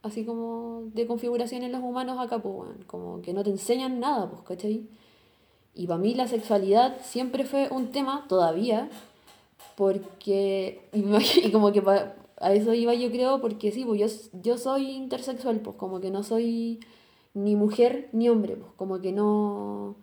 así 0.04 0.26
como 0.26 0.84
de 0.94 1.08
configuración 1.08 1.64
en 1.64 1.72
los 1.72 1.82
humanos 1.82 2.20
acá, 2.20 2.40
pues, 2.42 2.56
weón, 2.56 2.84
como 2.88 3.22
que 3.22 3.34
no 3.34 3.44
te 3.44 3.50
enseñan 3.50 4.00
nada, 4.00 4.30
pues, 4.30 4.44
¿cachai? 4.44 4.88
Y 5.74 5.88
para 5.88 6.00
mí 6.00 6.14
la 6.16 6.28
sexualidad 6.28 6.98
siempre 7.02 7.46
fue 7.46 7.70
un 7.72 7.92
tema, 7.92 8.26
todavía, 8.28 8.90
porque, 9.76 10.90
y, 10.94 11.52
como 11.52 11.72
que 11.72 11.82
pa- 11.82 12.16
a 12.38 12.54
eso 12.54 12.74
iba 12.74 12.94
yo 12.94 13.12
creo, 13.12 13.40
porque 13.42 13.72
sí, 13.72 13.86
pues 13.86 14.00
yo, 14.00 14.40
yo 14.42 14.58
soy 14.58 14.92
intersexual, 14.92 15.60
pues 15.60 15.76
como 15.78 16.00
que 16.00 16.12
no 16.12 16.24
soy 16.24 16.80
ni 17.34 17.56
mujer 17.56 18.10
ni 18.14 18.30
hombre, 18.30 18.56
pues 18.58 18.72
como 18.76 19.00
que 19.00 19.12
no, 19.12 19.96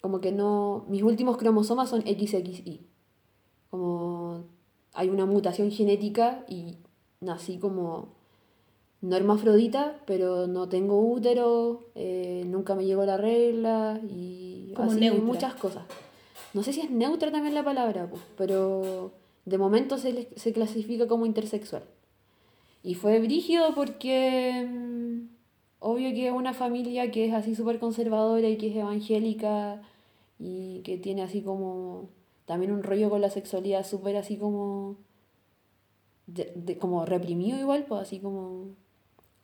como 0.00 0.20
que 0.20 0.32
no, 0.32 0.84
mis 0.88 1.02
últimos 1.02 1.36
cromosomas 1.36 1.88
son 1.90 2.02
XXY, 2.02 2.80
como 3.70 4.44
hay 4.94 5.08
una 5.08 5.26
mutación 5.26 5.70
genética 5.70 6.44
y 6.48 6.76
nací 7.20 7.58
como 7.58 8.08
no 9.00 9.16
hermafrodita, 9.16 10.00
pero 10.06 10.46
no 10.48 10.68
tengo 10.68 11.00
útero, 11.00 11.84
eh, 11.94 12.42
nunca 12.46 12.74
me 12.74 12.84
llegó 12.84 13.04
la 13.04 13.16
regla 13.16 14.00
y 14.08 14.72
Como 14.74 14.90
así 14.90 15.10
muchas 15.10 15.54
cosas. 15.54 15.84
No 16.54 16.62
sé 16.62 16.72
si 16.72 16.80
es 16.80 16.90
neutra 16.90 17.30
también 17.30 17.54
la 17.54 17.64
palabra, 17.64 18.08
pues, 18.10 18.22
pero 18.36 19.12
de 19.44 19.58
momento 19.58 19.98
se, 19.98 20.28
se 20.36 20.52
clasifica 20.52 21.06
como 21.06 21.26
intersexual. 21.26 21.84
Y 22.82 22.94
fue 22.94 23.18
brígido 23.20 23.74
porque 23.74 24.66
mm, 24.68 25.28
obvio 25.80 26.14
que 26.14 26.30
una 26.32 26.54
familia 26.54 27.10
que 27.10 27.26
es 27.26 27.34
así 27.34 27.54
súper 27.54 27.78
conservadora 27.78 28.48
y 28.48 28.56
que 28.56 28.68
es 28.70 28.76
evangélica 28.76 29.82
y 30.38 30.80
que 30.84 30.96
tiene 30.98 31.22
así 31.22 31.42
como 31.42 32.08
también 32.46 32.72
un 32.72 32.82
rollo 32.82 33.10
con 33.10 33.20
la 33.20 33.30
sexualidad 33.30 33.86
súper 33.86 34.16
así 34.16 34.36
como 34.36 34.96
de, 36.26 36.52
de- 36.54 36.78
como 36.78 37.04
reprimido 37.06 37.58
igual, 37.58 37.84
pues 37.88 38.02
así 38.02 38.18
como 38.20 38.66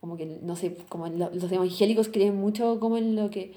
como 0.01 0.17
que 0.19 0.27
no 0.27 0.55
sé, 0.57 0.77
como 0.91 1.09
lo- 1.09 1.31
los 1.31 1.51
evangélicos 1.51 2.09
creen 2.09 2.37
mucho 2.37 2.79
como 2.81 2.99
en 2.99 3.17
lo 3.17 3.31
que 3.31 3.55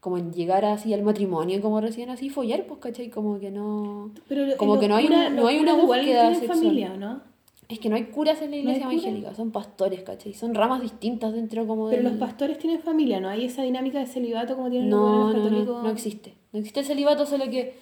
como 0.00 0.16
en 0.18 0.32
llegar 0.32 0.64
así 0.64 0.92
al 0.94 1.02
matrimonio, 1.02 1.60
como 1.60 1.80
recién 1.80 2.08
así 2.10 2.30
follar, 2.30 2.66
pues 2.66 2.80
cachai, 2.80 3.10
como 3.10 3.38
que 3.38 3.50
no 3.50 4.10
Pero 4.28 4.56
como 4.56 4.74
los 4.74 4.80
que 4.82 4.88
no 4.88 4.96
hay, 4.96 5.08
no 5.08 5.30
los 5.30 5.48
hay 5.48 5.58
una 5.58 5.74
búsqueda 5.74 6.34
sexual. 6.34 6.58
familia, 6.58 6.92
¿o 6.94 6.96
no? 6.96 7.20
Es 7.68 7.78
que 7.78 7.88
no 7.88 7.94
hay 7.96 8.04
curas 8.06 8.42
en 8.42 8.50
la 8.50 8.56
¿No 8.56 8.62
hay 8.70 8.76
iglesia 8.76 8.84
evangélica, 8.90 9.34
son 9.34 9.50
pastores, 9.52 10.02
¿cachai? 10.02 10.32
Son 10.34 10.54
ramas 10.54 10.80
distintas 10.82 11.32
dentro 11.32 11.66
como 11.66 11.88
Pero 11.88 12.02
del... 12.02 12.10
los 12.12 12.18
pastores 12.18 12.58
tienen 12.58 12.80
familia, 12.80 13.20
¿no? 13.20 13.28
Hay 13.28 13.44
esa 13.44 13.62
dinámica 13.62 14.00
de 14.00 14.06
celibato 14.06 14.56
como 14.56 14.70
tienen 14.70 14.90
los 14.90 14.98
No, 14.98 15.06
buenos 15.06 15.36
no, 15.36 15.42
católicos. 15.44 15.76
no, 15.76 15.82
no 15.84 15.90
existe. 15.90 16.34
No 16.52 16.58
existe 16.58 16.80
el 16.80 16.86
celibato, 16.86 17.26
solo 17.26 17.44
que 17.48 17.74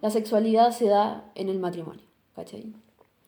la 0.00 0.10
sexualidad 0.10 0.70
se 0.70 0.86
da 0.86 1.24
en 1.34 1.48
el 1.48 1.58
matrimonio, 1.58 2.02
¿cachai? 2.36 2.66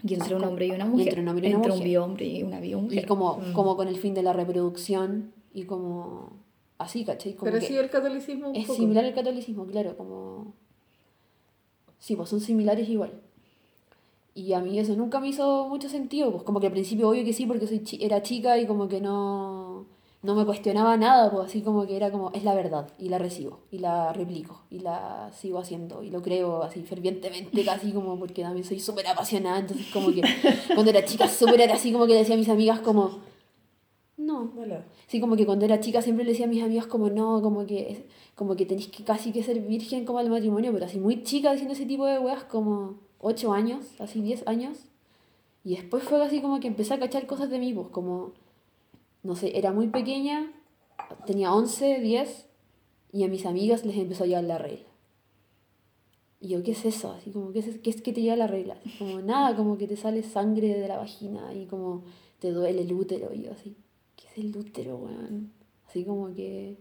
Y 0.06 0.14
entre 0.14 0.34
un 0.36 0.44
hombre 0.44 0.66
y 0.66 0.70
una 0.70 0.84
Y 0.84 0.88
mujer. 0.88 1.08
entre 1.08 1.20
un 1.22 1.28
hombre 1.28 1.48
y 1.48 1.50
una 1.54 1.56
Entre 1.64 1.72
un 1.72 1.82
biohombre 1.82 2.26
y 2.26 2.42
una 2.44 2.60
biomujer. 2.60 3.02
Y 3.04 3.06
como, 3.06 3.40
como 3.54 3.74
con 3.76 3.88
el 3.88 3.96
fin 3.96 4.12
de 4.14 4.22
la 4.22 4.32
reproducción 4.34 5.32
y 5.52 5.64
como 5.64 6.30
así, 6.78 7.04
¿cachai? 7.04 7.34
Como 7.34 7.44
Pero 7.44 7.60
que 7.60 7.66
sí, 7.66 7.76
el 7.76 7.90
catolicismo 7.90 8.50
un 8.50 8.56
es 8.56 8.66
poco. 8.66 8.78
similar 8.78 9.04
al 9.04 9.14
catolicismo, 9.14 9.66
claro, 9.66 9.96
como... 9.96 10.54
Sí, 11.98 12.16
pues 12.16 12.28
son 12.28 12.40
similares 12.40 12.88
igual. 12.88 13.12
Y 14.34 14.52
a 14.52 14.60
mí 14.60 14.78
eso 14.78 14.94
nunca 14.96 15.20
me 15.20 15.28
hizo 15.28 15.68
mucho 15.68 15.88
sentido, 15.88 16.30
pues 16.32 16.42
como 16.42 16.60
que 16.60 16.66
al 16.66 16.72
principio 16.72 17.08
obvio 17.08 17.24
que 17.24 17.32
sí, 17.32 17.46
porque 17.46 17.66
soy 17.66 17.82
chi- 17.84 18.04
era 18.04 18.20
chica 18.22 18.58
y 18.58 18.66
como 18.66 18.88
que 18.88 19.00
no, 19.00 19.86
no 20.22 20.34
me 20.34 20.44
cuestionaba 20.44 20.96
nada, 20.96 21.30
pues 21.30 21.46
así 21.46 21.62
como 21.62 21.86
que 21.86 21.94
era 21.96 22.10
como, 22.10 22.30
es 22.32 22.42
la 22.42 22.52
verdad, 22.54 22.88
y 22.98 23.08
la 23.10 23.18
recibo, 23.18 23.60
y 23.70 23.78
la 23.78 24.12
replico, 24.12 24.62
y 24.70 24.80
la 24.80 25.30
sigo 25.32 25.60
haciendo, 25.60 26.02
y 26.02 26.10
lo 26.10 26.20
creo 26.20 26.64
así 26.64 26.82
fervientemente, 26.82 27.62
casi 27.64 27.92
como 27.92 28.18
porque 28.18 28.42
también 28.42 28.66
soy 28.66 28.80
súper 28.80 29.06
apasionada, 29.06 29.60
entonces 29.60 29.86
como 29.92 30.08
que 30.12 30.22
cuando 30.74 30.90
era 30.90 31.04
chica 31.04 31.28
súper 31.28 31.60
era 31.60 31.74
así 31.74 31.92
como 31.92 32.06
que 32.08 32.14
decía 32.16 32.34
a 32.34 32.38
mis 32.38 32.48
amigas 32.48 32.80
como, 32.80 33.20
no, 34.16 34.52
Sí, 35.06 35.20
como 35.20 35.36
que 35.36 35.46
cuando 35.46 35.64
era 35.64 35.80
chica 35.80 36.00
siempre 36.00 36.24
le 36.24 36.32
decía 36.32 36.46
a 36.46 36.48
mis 36.48 36.62
amigas 36.62 36.86
como 36.86 37.10
no, 37.10 37.42
como 37.42 37.66
que 37.66 38.06
como 38.34 38.56
que 38.56 38.66
tenéis 38.66 38.88
que 38.88 39.04
casi 39.04 39.32
que 39.32 39.42
ser 39.42 39.60
virgen 39.60 40.04
como 40.04 40.18
al 40.18 40.30
matrimonio, 40.30 40.72
pero 40.72 40.86
así 40.86 40.98
muy 40.98 41.22
chica 41.22 41.52
diciendo 41.52 41.74
ese 41.74 41.86
tipo 41.86 42.06
de 42.06 42.18
weas 42.18 42.44
como 42.44 42.98
8 43.20 43.52
años, 43.52 43.84
así 44.00 44.20
10 44.20 44.46
años. 44.46 44.78
Y 45.64 45.76
después 45.76 46.04
fue 46.04 46.22
así 46.22 46.40
como 46.40 46.60
que 46.60 46.68
empecé 46.68 46.94
a 46.94 46.98
cachar 46.98 47.26
cosas 47.26 47.50
de 47.50 47.58
mí, 47.58 47.72
pues 47.72 47.88
como, 47.88 48.32
no 49.22 49.34
sé, 49.34 49.56
era 49.58 49.72
muy 49.72 49.88
pequeña, 49.88 50.52
tenía 51.26 51.52
11, 51.54 52.00
10, 52.00 52.46
y 53.12 53.24
a 53.24 53.28
mis 53.28 53.46
amigas 53.46 53.84
les 53.84 53.96
empezó 53.96 54.24
a 54.24 54.26
llegar 54.26 54.44
la 54.44 54.58
regla. 54.58 54.86
Y 56.40 56.48
yo, 56.48 56.62
¿qué 56.62 56.72
es 56.72 56.84
eso? 56.84 57.12
Así 57.12 57.30
como, 57.30 57.52
¿qué 57.52 57.60
es, 57.60 57.78
qué 57.78 57.88
es 57.88 58.02
que 58.02 58.12
te 58.12 58.20
llega 58.20 58.36
la 58.36 58.46
regla? 58.46 58.76
Así 58.78 58.90
como, 58.98 59.20
nada, 59.22 59.56
como 59.56 59.78
que 59.78 59.86
te 59.86 59.96
sale 59.96 60.22
sangre 60.22 60.68
de 60.68 60.86
la 60.86 60.98
vagina 60.98 61.54
y 61.54 61.64
como 61.66 62.02
te 62.40 62.50
duele 62.50 62.82
el 62.82 62.92
útero. 62.92 63.32
Y 63.32 63.44
yo 63.44 63.52
así, 63.52 63.70
¿qué 63.70 63.83
es 64.34 64.44
el 64.44 64.56
útero, 64.56 64.96
weón? 64.96 65.52
Así 65.88 66.04
como 66.04 66.32
que... 66.34 66.76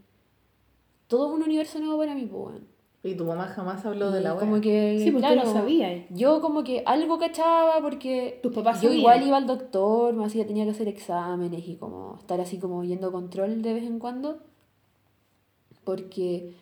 Todo 1.07 1.27
un 1.33 1.43
universo 1.43 1.79
nuevo 1.79 1.97
para 1.99 2.15
mí, 2.15 2.25
weón. 2.25 2.67
Y 3.05 3.15
tu 3.15 3.25
mamá 3.25 3.47
jamás 3.47 3.85
habló 3.85 4.11
de 4.11 4.21
Y 4.21 4.23
la 4.23 4.35
como 4.37 4.53
wea. 4.53 4.61
que, 4.61 4.97
Sí, 5.03 5.11
pues 5.11 5.21
tú 5.23 5.29
claro, 5.29 5.43
no 5.43 5.53
sabías. 5.53 6.05
Yo 6.09 6.39
como 6.41 6.63
que 6.63 6.83
algo 6.85 7.19
cachaba 7.19 7.81
porque 7.81 8.39
Tus 8.41 8.53
papás 8.53 8.77
yo 8.77 8.83
sabían. 8.87 8.99
igual 8.99 9.27
iba 9.27 9.37
al 9.37 9.45
doctor, 9.45 10.13
me 10.13 10.25
hacía, 10.25 10.47
tenía 10.47 10.63
que 10.63 10.71
hacer 10.71 10.87
exámenes 10.87 11.67
y 11.67 11.75
como 11.75 12.15
estar 12.17 12.39
así 12.39 12.59
como 12.59 12.83
yendo 12.85 13.11
control 13.11 13.61
de 13.61 13.73
vez 13.73 13.83
en 13.83 13.99
cuando. 13.99 14.39
Porque 15.83 16.53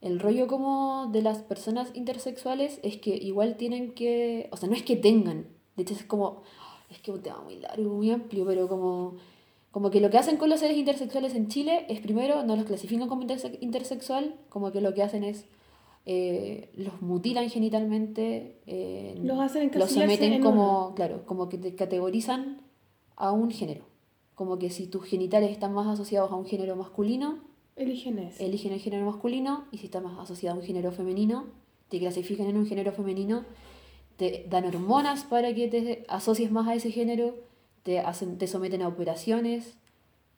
el 0.00 0.20
rollo 0.20 0.46
como 0.46 1.08
de 1.10 1.22
las 1.22 1.38
personas 1.38 1.90
intersexuales 1.94 2.78
es 2.84 2.98
que 2.98 3.16
igual 3.16 3.56
tienen 3.56 3.92
que, 3.92 4.48
o 4.52 4.56
sea, 4.56 4.68
no 4.68 4.76
es 4.76 4.84
que 4.84 4.94
tengan, 4.96 5.48
de 5.76 5.82
hecho 5.82 5.94
es 5.94 6.04
como, 6.04 6.42
es 6.90 7.00
que 7.00 7.10
es 7.10 7.16
un 7.16 7.22
tema 7.24 7.40
muy 7.42 7.56
largo, 7.56 7.92
muy 7.92 8.10
amplio, 8.12 8.46
pero 8.46 8.68
como, 8.68 9.16
como 9.78 9.92
que 9.92 10.00
lo 10.00 10.10
que 10.10 10.18
hacen 10.18 10.38
con 10.38 10.50
los 10.50 10.58
seres 10.58 10.76
intersexuales 10.76 11.36
en 11.36 11.46
Chile 11.46 11.86
es 11.88 12.00
primero, 12.00 12.42
no 12.42 12.56
los 12.56 12.64
clasifican 12.64 13.06
como 13.08 13.22
interse- 13.22 13.58
intersexual, 13.60 14.34
como 14.48 14.72
que 14.72 14.80
lo 14.80 14.92
que 14.92 15.04
hacen 15.04 15.22
es 15.22 15.44
eh, 16.04 16.68
los 16.74 17.00
mutilan 17.00 17.48
genitalmente, 17.48 18.58
eh, 18.66 19.14
Los 19.22 19.38
hacen 19.38 19.70
los 19.72 19.92
someten 19.92 20.32
en 20.32 20.42
como, 20.42 20.94
claro, 20.96 21.24
como 21.26 21.48
que 21.48 21.58
te 21.58 21.76
categorizan 21.76 22.60
a 23.14 23.30
un 23.30 23.52
género. 23.52 23.84
Como 24.34 24.58
que 24.58 24.68
si 24.70 24.88
tus 24.88 25.04
genitales 25.04 25.52
están 25.52 25.72
más 25.74 25.86
asociados 25.86 26.32
a 26.32 26.34
un 26.34 26.44
género 26.44 26.74
masculino, 26.74 27.38
Eligen 27.76 28.18
ese. 28.18 28.44
eligen 28.44 28.72
el 28.72 28.80
género 28.80 29.06
masculino 29.06 29.66
y 29.70 29.78
si 29.78 29.84
está 29.84 30.00
más 30.00 30.18
asociado 30.18 30.56
a 30.56 30.58
un 30.60 30.66
género 30.66 30.90
femenino, 30.90 31.44
te 31.88 32.00
clasifican 32.00 32.48
en 32.48 32.56
un 32.56 32.66
género 32.66 32.90
femenino, 32.90 33.44
te 34.16 34.44
dan 34.50 34.64
hormonas 34.64 35.22
para 35.22 35.54
que 35.54 35.68
te 35.68 36.04
asocies 36.08 36.50
más 36.50 36.66
a 36.66 36.74
ese 36.74 36.90
género, 36.90 37.36
te, 37.88 38.00
hacen, 38.00 38.36
te 38.36 38.46
someten 38.46 38.82
a 38.82 38.88
operaciones 38.88 39.78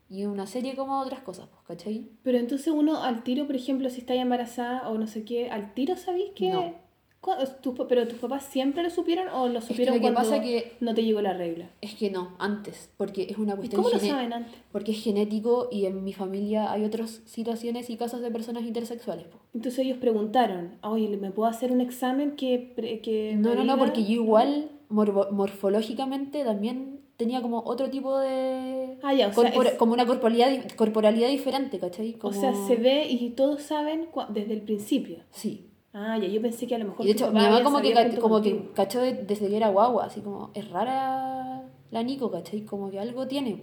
y 0.09 0.25
una 0.25 0.47
serie 0.47 0.77
como 0.77 1.01
otras 1.01 1.21
cosas, 1.21 1.49
pues, 1.49 1.63
¿cachai? 1.67 2.07
Pero 2.23 2.39
entonces 2.39 2.69
uno 2.73 3.03
al 3.03 3.25
tiro, 3.25 3.47
por 3.49 3.57
ejemplo, 3.57 3.91
si 3.91 4.01
está 4.03 4.15
embarazada 4.15 4.89
o 4.89 4.97
no 4.99 5.09
sé 5.09 5.25
qué, 5.25 5.51
al 5.51 5.75
tiro 5.75 5.97
sabéis 5.97 6.31
que... 6.37 6.51
No. 6.53 6.75
¿Cu- 7.21 7.33
tus 7.61 7.75
¿Pero 7.87 8.09
tus 8.09 8.19
papás 8.19 8.45
siempre 8.45 8.83
lo 8.83 8.89
supieron 8.89 9.29
o 9.29 9.47
lo 9.49 9.61
que 9.61 9.67
supieron 9.67 9.95
lo 9.97 10.01
que 10.01 10.01
cuando 10.13 10.21
pasa 10.21 10.41
que- 10.41 10.77
no 10.81 10.95
te 10.95 11.03
llegó 11.05 11.21
la 11.21 11.35
regla? 11.35 11.69
Es 11.83 11.95
que 11.97 12.09
no, 12.11 12.35
antes, 12.39 12.89
porque 12.97 13.27
es 13.29 13.37
una 13.37 13.53
¿Y 13.55 13.57
cuestión 13.57 13.83
cómo 13.83 13.93
lo 13.95 14.01
saben 14.01 14.33
antes? 14.33 14.55
porque 14.73 14.93
es 14.93 15.03
genético 15.05 15.69
y 15.73 15.85
en 15.87 16.03
mi 16.05 16.13
familia 16.15 16.71
hay 16.73 16.85
otras 16.85 17.21
situaciones 17.27 17.91
y 17.91 17.97
casos 17.99 18.21
de 18.23 18.31
personas 18.31 18.63
intersexuales. 18.63 19.27
po. 19.27 19.39
Entonces 19.53 19.81
ellos 19.85 19.99
preguntaron, 19.99 20.79
oye, 20.83 21.15
¿me 21.19 21.31
puedo 21.31 21.49
hacer 21.51 21.73
un 21.73 21.81
examen 21.83 22.37
que... 22.37 22.73
que 23.03 23.35
No, 23.37 23.51
no, 23.51 23.65
no, 23.65 23.75
diga?" 23.75 23.77
porque 23.85 24.03
yo 24.05 24.13
igual 24.23 24.71
morfológicamente 24.89 26.45
también 26.45 27.00
tenía 27.21 27.41
como 27.43 27.63
otro 27.65 27.89
tipo 27.91 28.19
de... 28.19 28.99
Ah, 29.03 29.13
ya, 29.15 29.29
o 29.29 29.33
sea, 29.33 29.51
es- 29.51 29.75
como 29.75 29.93
una 29.93 30.07
corporalidad, 30.07 30.49
corporalidad 30.77 31.29
diferente, 31.29 31.79
¿cachai? 31.79 32.15
O 32.17 32.19
Como- 32.19 32.41
sea, 32.41 32.53
se 32.67 32.77
ve 32.77 33.07
y 33.09 33.31
todos 33.31 33.63
saben 33.63 34.09
desde 34.31 34.55
el 34.55 34.63
principio. 34.63 35.19
Sí. 35.31 35.67
Ah, 35.93 36.17
ya, 36.19 36.29
yo 36.29 36.41
pensé 36.41 36.67
que 36.67 36.75
a 36.75 36.79
lo 36.79 36.87
mejor... 36.87 37.05
Y 37.05 37.09
de 37.09 37.13
hecho, 37.13 37.27
mi 37.33 37.41
mamá 37.41 37.63
como 37.63 37.81
que, 37.81 38.19
como 38.19 38.41
que 38.41 38.71
cachó 38.75 39.01
desde 39.01 39.49
que 39.49 39.57
era 39.57 39.69
guagua, 39.69 40.05
así 40.07 40.21
como, 40.21 40.51
es 40.55 40.69
rara 40.71 41.63
la 41.91 42.03
Nico, 42.03 42.31
¿cachai? 42.31 42.63
Como 42.65 42.91
que 42.91 42.99
algo 42.99 43.27
tiene 43.27 43.63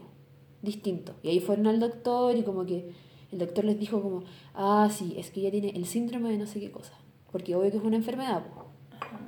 distinto. 0.62 1.14
Y 1.24 1.30
ahí 1.30 1.40
fueron 1.40 1.68
al 1.68 1.80
doctor 1.80 2.36
y 2.36 2.44
como 2.44 2.66
que 2.66 2.92
el 3.32 3.40
doctor 3.40 3.66
les 3.66 3.80
dijo 3.80 4.02
como, 4.02 4.24
ah, 4.54 4.88
sí, 4.92 5.16
es 5.18 5.32
que 5.32 5.40
ella 5.42 5.52
tiene 5.52 5.70
el 5.72 5.86
síndrome 5.86 6.30
de 6.32 6.38
no 6.38 6.46
sé 6.46 6.60
qué 6.60 6.72
cosa. 6.72 6.94
Porque 7.32 7.56
obvio 7.56 7.72
que 7.72 7.78
es 7.78 7.84
una 7.84 7.96
enfermedad, 7.98 8.44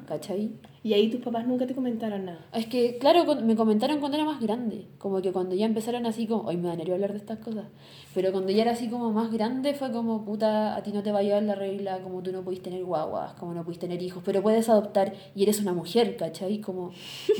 ¿cachai? 0.07 0.51
Y 0.81 0.93
ahí 0.93 1.10
tus 1.10 1.22
papás 1.22 1.45
nunca 1.45 1.68
te 1.68 1.76
comentaron 1.76 2.26
nada. 2.26 2.45
Es 2.53 2.68
que, 2.68 2.97
claro, 2.97 3.26
me 3.41 3.56
comentaron 3.56 3.99
cuando 3.99 4.18
era 4.18 4.26
más 4.26 4.39
grande, 4.39 4.85
como 4.97 5.22
que 5.22 5.34
cuando 5.34 5.53
ya 5.53 5.65
empezaron 5.65 6.06
así 6.06 6.26
como, 6.26 6.43
hoy 6.43 6.56
me 6.56 6.69
da 6.69 6.76
nervio 6.76 6.93
hablar 6.93 7.11
de 7.11 7.18
estas 7.18 7.39
cosas, 7.39 7.65
pero 8.14 8.31
cuando 8.31 8.51
ya 8.51 8.61
era 8.61 8.72
así 8.72 8.88
como 8.88 9.11
más 9.11 9.31
grande 9.31 9.73
fue 9.73 9.91
como, 9.91 10.23
puta, 10.23 10.76
a 10.76 10.81
ti 10.81 10.91
no 10.93 11.03
te 11.03 11.11
va 11.11 11.19
a 11.19 11.23
llevar 11.23 11.43
la 11.43 11.56
regla, 11.56 11.99
como 12.01 12.23
tú 12.23 12.31
no 12.31 12.43
pudiste 12.43 12.69
tener 12.69 12.85
guaguas, 12.85 13.34
como 13.34 13.53
no 13.53 13.64
pudiste 13.65 13.88
tener 13.88 14.01
hijos, 14.01 14.23
pero 14.26 14.41
puedes 14.41 14.69
adoptar 14.69 15.14
y 15.35 15.43
eres 15.43 15.60
una 15.60 15.73
mujer, 15.73 16.15
¿cachai? 16.15 16.60
Como, 16.61 16.91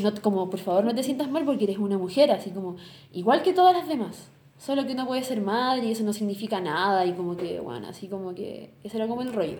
no, 0.02 0.14
como 0.22 0.49
por 0.49 0.60
favor 0.60 0.84
no 0.84 0.94
te 0.94 1.03
sientas 1.03 1.32
mal 1.32 1.45
porque 1.45 1.64
eres 1.64 1.78
una 1.78 1.98
mujer, 1.98 2.32
así 2.32 2.49
como, 2.49 2.76
igual 3.14 3.41
que 3.41 3.53
todas 3.53 3.74
las 3.74 3.88
demás, 3.88 4.30
solo 4.57 4.86
que 4.86 4.95
no 4.95 5.07
puedes 5.07 5.28
ser 5.28 5.40
madre 5.40 5.88
y 5.88 5.91
eso 5.91 6.03
no 6.03 6.11
significa 6.11 6.60
nada 6.60 7.06
y 7.06 7.14
como 7.14 7.38
que, 7.38 7.61
bueno, 7.61 7.88
así 7.88 8.07
como 8.07 8.36
que, 8.36 8.74
ese 8.84 8.98
era 8.98 9.07
como 9.07 9.22
el 9.22 9.32
rollo. 9.32 9.60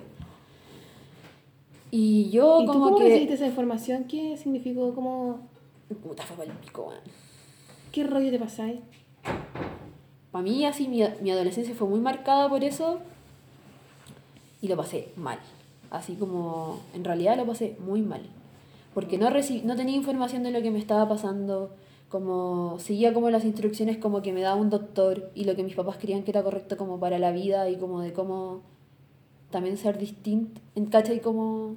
Y 1.92 2.30
yo 2.30 2.62
¿Y 2.62 2.66
tú 2.66 2.72
como 2.74 2.86
cómo 2.86 2.98
que... 2.98 3.06
recibiste 3.06 3.34
esa 3.36 3.48
información? 3.48 4.04
¿Qué 4.06 4.38
significó? 4.38 4.94
¿Cómo, 4.94 5.40
Puta, 6.04 6.24
fue 6.24 6.46
pa'l 6.46 6.56
pico, 6.60 6.84
weón. 6.88 7.02
¿Qué 7.92 8.04
rollo 8.04 8.30
te 8.30 8.38
pasáis? 8.40 8.80
Para 10.32 10.44
mí, 10.44 10.64
así, 10.66 10.88
mi, 10.88 11.02
mi 11.22 11.32
adolescencia 11.32 11.74
fue 11.74 11.88
muy 11.88 12.00
marcada 12.00 12.48
por 12.48 12.64
eso 12.64 13.00
y 14.62 14.68
lo 14.68 14.78
pasé 14.78 15.10
mal. 15.16 15.40
Así 15.90 16.14
como, 16.14 16.80
en 16.94 17.04
realidad 17.04 17.36
lo 17.38 17.48
pasé 17.48 17.76
muy 17.80 18.02
mal. 18.02 18.22
Porque 18.94 19.18
no, 19.18 19.30
reci- 19.30 19.64
no 19.64 19.76
tenía 19.76 19.96
información 19.96 20.44
de 20.44 20.52
lo 20.52 20.62
que 20.62 20.70
me 20.70 20.78
estaba 20.78 21.10
pasando, 21.10 21.72
como 22.10 22.78
seguía 22.80 23.14
como 23.14 23.32
las 23.32 23.44
instrucciones 23.46 23.98
como 23.98 24.22
que 24.22 24.34
me 24.34 24.42
daba 24.42 24.62
un 24.62 24.70
doctor 24.70 25.32
y 25.34 25.46
lo 25.46 25.56
que 25.56 25.64
mis 25.64 25.76
papás 25.76 25.98
creían 26.00 26.24
que 26.24 26.32
era 26.32 26.44
correcto 26.44 26.78
como 26.78 27.00
para 27.00 27.18
la 27.18 27.32
vida 27.32 27.70
y 27.70 27.78
como 27.78 28.02
de 28.02 28.14
cómo 28.14 28.62
también 29.50 29.78
ser 29.78 29.98
distinto, 29.98 30.62
¿cachai? 30.92 31.22
Como 31.22 31.76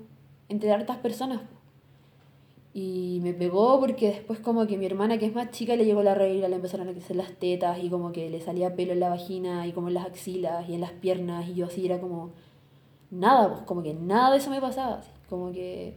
entre 0.48 0.70
hartas 0.72 0.98
personas. 0.98 1.40
Y 2.74 3.20
me 3.22 3.34
pegó 3.34 3.78
porque 3.80 4.08
después 4.08 4.38
como 4.40 4.66
que 4.66 4.78
mi 4.78 4.86
hermana 4.86 5.18
que 5.18 5.26
es 5.26 5.34
más 5.34 5.50
chica 5.50 5.76
le 5.76 5.84
llegó 5.84 6.02
la 6.02 6.14
regla, 6.14 6.48
le 6.48 6.56
empezaron 6.56 6.88
a 6.88 6.92
crecer 6.92 7.16
las 7.16 7.32
tetas 7.32 7.82
y 7.82 7.90
como 7.90 8.12
que 8.12 8.30
le 8.30 8.40
salía 8.40 8.74
pelo 8.74 8.92
en 8.92 9.00
la 9.00 9.10
vagina 9.10 9.66
y 9.66 9.72
como 9.72 9.88
en 9.88 9.94
las 9.94 10.06
axilas 10.06 10.68
y 10.68 10.74
en 10.74 10.80
las 10.80 10.92
piernas 10.92 11.48
y 11.48 11.54
yo 11.54 11.66
así 11.66 11.84
era 11.84 12.00
como 12.00 12.30
nada, 13.10 13.48
pues 13.50 13.62
como 13.62 13.82
que 13.82 13.92
nada 13.92 14.32
de 14.32 14.38
eso 14.38 14.48
me 14.48 14.60
pasaba, 14.60 14.96
así, 14.96 15.10
como 15.28 15.52
que 15.52 15.94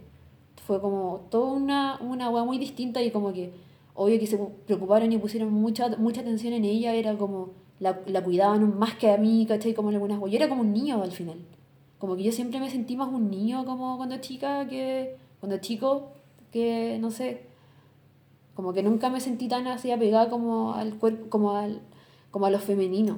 fue 0.65 0.81
como 0.81 1.27
toda 1.29 1.53
una, 1.53 1.97
una 2.01 2.29
weá 2.29 2.43
muy 2.43 2.57
distinta 2.57 3.01
y 3.01 3.11
como 3.11 3.31
que 3.31 3.53
obvio 3.93 4.19
que 4.19 4.27
se 4.27 4.37
preocuparon 4.37 5.11
y 5.11 5.17
pusieron 5.17 5.53
mucha, 5.53 5.89
mucha 5.97 6.21
atención 6.21 6.53
en 6.53 6.65
ella, 6.65 6.93
era 6.93 7.15
como 7.17 7.51
la, 7.79 8.01
la 8.05 8.23
cuidaban 8.23 8.77
más 8.77 8.95
que 8.95 9.11
a 9.11 9.17
mí, 9.17 9.45
¿cachai? 9.47 9.73
Como 9.73 9.89
algunas 9.89 10.19
weas. 10.19 10.31
Yo 10.31 10.37
era 10.37 10.49
como 10.49 10.61
un 10.61 10.73
niño 10.73 11.01
al 11.01 11.11
final. 11.11 11.37
Como 12.05 12.17
que 12.17 12.21
yo 12.23 12.31
siempre 12.31 12.59
me 12.59 12.69
sentí 12.69 12.95
más 12.95 13.11
un 13.11 13.31
niño 13.31 13.65
como 13.65 13.97
cuando 13.97 14.17
chica 14.17 14.67
que 14.67 15.15
cuando 15.39 15.57
chico, 15.57 16.09
que 16.51 16.99
no 17.01 17.09
sé, 17.09 17.41
como 18.53 18.73
que 18.73 18.83
nunca 18.83 19.09
me 19.09 19.19
sentí 19.19 19.47
tan 19.47 19.65
así 19.65 19.89
apegada 19.89 20.29
como 20.29 20.75
al 20.75 20.99
cuerpo, 20.99 21.31
como 21.31 21.55
al, 21.55 21.81
como 22.29 22.45
a 22.45 22.51
lo 22.51 22.59
femenino. 22.59 23.17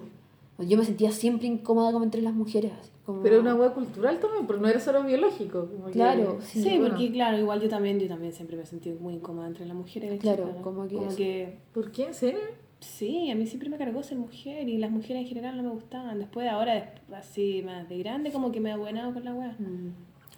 Yo 0.60 0.78
me 0.78 0.86
sentía 0.86 1.12
siempre 1.12 1.48
incómoda 1.48 1.92
como 1.92 2.06
entre 2.06 2.22
las 2.22 2.34
mujeres. 2.34 2.72
como- 3.06 3.24
Pero 3.24 3.42
una 3.42 3.56
hueá 3.56 3.74
cultural 3.74 4.20
también, 4.22 4.48
pero 4.48 4.60
no 4.60 4.70
era 4.70 4.80
solo 4.80 5.04
biológico. 5.04 5.68
como 5.68 5.88
que- 5.88 5.92
Claro, 5.92 6.38
Sí, 6.42 6.62
Sí, 6.64 6.78
bueno. 6.78 6.90
porque 6.96 7.12
claro, 7.12 7.38
igual 7.38 7.60
yo 7.62 7.68
también, 7.68 8.00
yo 8.00 8.08
también 8.08 8.32
siempre 8.32 8.56
me 8.56 8.64
he 8.64 8.66
sentido 8.66 8.98
muy 9.02 9.16
incómoda 9.16 9.48
entre 9.48 9.66
las 9.66 9.76
mujeres. 9.76 10.18
Claro, 10.22 10.50
como 10.64 10.88
que 10.88 10.96
Como 10.96 11.08
eso. 11.08 11.18
que 11.18 11.58
¿Por 11.74 11.92
qué? 11.92 12.06
¿En 12.06 12.14
serio? 12.14 12.40
Sí, 12.80 13.30
a 13.32 13.36
mí 13.36 13.46
siempre 13.46 13.70
me 13.70 13.78
cargó 13.78 14.04
ser 14.04 14.18
mujer 14.18 14.68
y 14.70 14.78
las 14.78 14.92
mujeres 14.92 15.24
en 15.24 15.28
general 15.28 15.58
no 15.58 15.64
me 15.64 15.70
gustaban. 15.70 16.20
Después 16.20 16.48
ahora, 16.50 16.94
así 17.14 17.62
más 17.66 17.88
de 17.90 17.98
grande, 18.00 18.32
como 18.32 18.52
que 18.52 18.60
me 18.60 18.70
he 18.70 18.74
abuenado 18.74 19.14
con 19.14 19.26
la 19.26 19.34
wea. 19.34 19.56
Mm. 19.60 19.94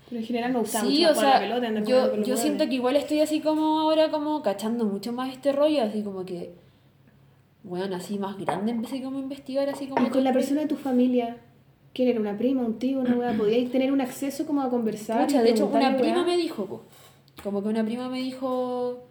Pero 0.10 0.22
en 0.22 0.26
general 0.26 0.54
me 0.54 0.60
gustaba 0.60 0.88
Sí, 0.88 1.00
mucho 1.00 1.12
o 1.12 1.16
sea, 1.16 1.34
la 1.36 1.40
pelota, 1.40 1.68
andar 1.68 1.86
yo, 1.86 2.12
con 2.12 2.24
yo 2.24 2.38
siento 2.38 2.68
que 2.68 2.76
igual 2.76 2.96
estoy 2.96 3.22
así 3.22 3.42
como 3.42 3.80
ahora 3.80 4.10
como 4.10 4.42
cachando 4.42 4.86
mucho 4.86 5.12
más 5.12 5.32
este 5.32 5.52
rollo, 5.52 5.84
así 5.84 6.02
como 6.02 6.26
que, 6.26 6.56
bueno, 7.64 7.96
así 7.96 8.18
más 8.18 8.38
grande 8.38 8.72
empecé 8.72 9.04
como 9.04 9.20
a 9.20 9.22
investigar 9.22 9.70
así 9.70 9.88
como... 9.88 10.08
Y 10.08 10.10
con 10.10 10.24
la 10.24 10.34
persona 10.34 10.62
de 10.62 10.68
tu 10.68 10.78
familia, 10.78 11.38
¿quién 11.94 12.08
era? 12.08 12.20
¿Una 12.20 12.38
prima, 12.38 12.64
un 12.64 12.80
tío, 12.80 13.00
una 13.00 13.16
wea? 13.16 13.34
¿Podíais 13.34 13.72
tener 13.72 13.92
un 13.92 14.02
acceso 14.02 14.48
como 14.48 14.62
a 14.62 14.70
conversar? 14.70 15.28
Pucha, 15.28 15.44
de 15.44 15.52
hecho, 15.52 15.68
una 15.68 15.96
prima 15.96 16.24
weá? 16.24 16.26
me 16.26 16.38
dijo, 16.38 16.66
po, 16.66 16.82
como 17.44 17.62
que 17.62 17.70
una 17.70 17.86
prima 17.86 18.10
me 18.10 18.18
dijo, 18.18 19.04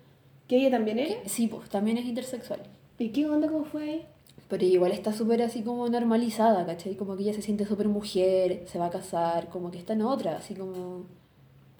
¿Que 0.48 0.56
ella 0.56 0.70
también 0.70 0.96
que, 0.96 1.28
sí, 1.28 1.46
pues 1.46 1.68
también 1.68 1.98
es 1.98 2.06
intersexual. 2.06 2.60
¿Y 2.98 3.10
qué 3.10 3.28
onda? 3.28 3.48
¿Cómo 3.48 3.64
fue 3.64 3.82
ahí? 3.82 4.06
Pero 4.48 4.64
igual 4.64 4.92
está 4.92 5.12
súper 5.12 5.42
así 5.42 5.62
como 5.62 5.88
normalizada, 5.88 6.64
¿cachai? 6.66 6.96
Como 6.96 7.16
que 7.16 7.22
ella 7.22 7.34
se 7.34 7.42
siente 7.42 7.66
súper 7.66 7.88
mujer, 7.88 8.64
se 8.66 8.78
va 8.78 8.86
a 8.86 8.90
casar, 8.90 9.48
como 9.48 9.70
que 9.70 9.78
está 9.78 9.92
en 9.92 10.02
otra, 10.02 10.36
así 10.36 10.54
como... 10.54 11.04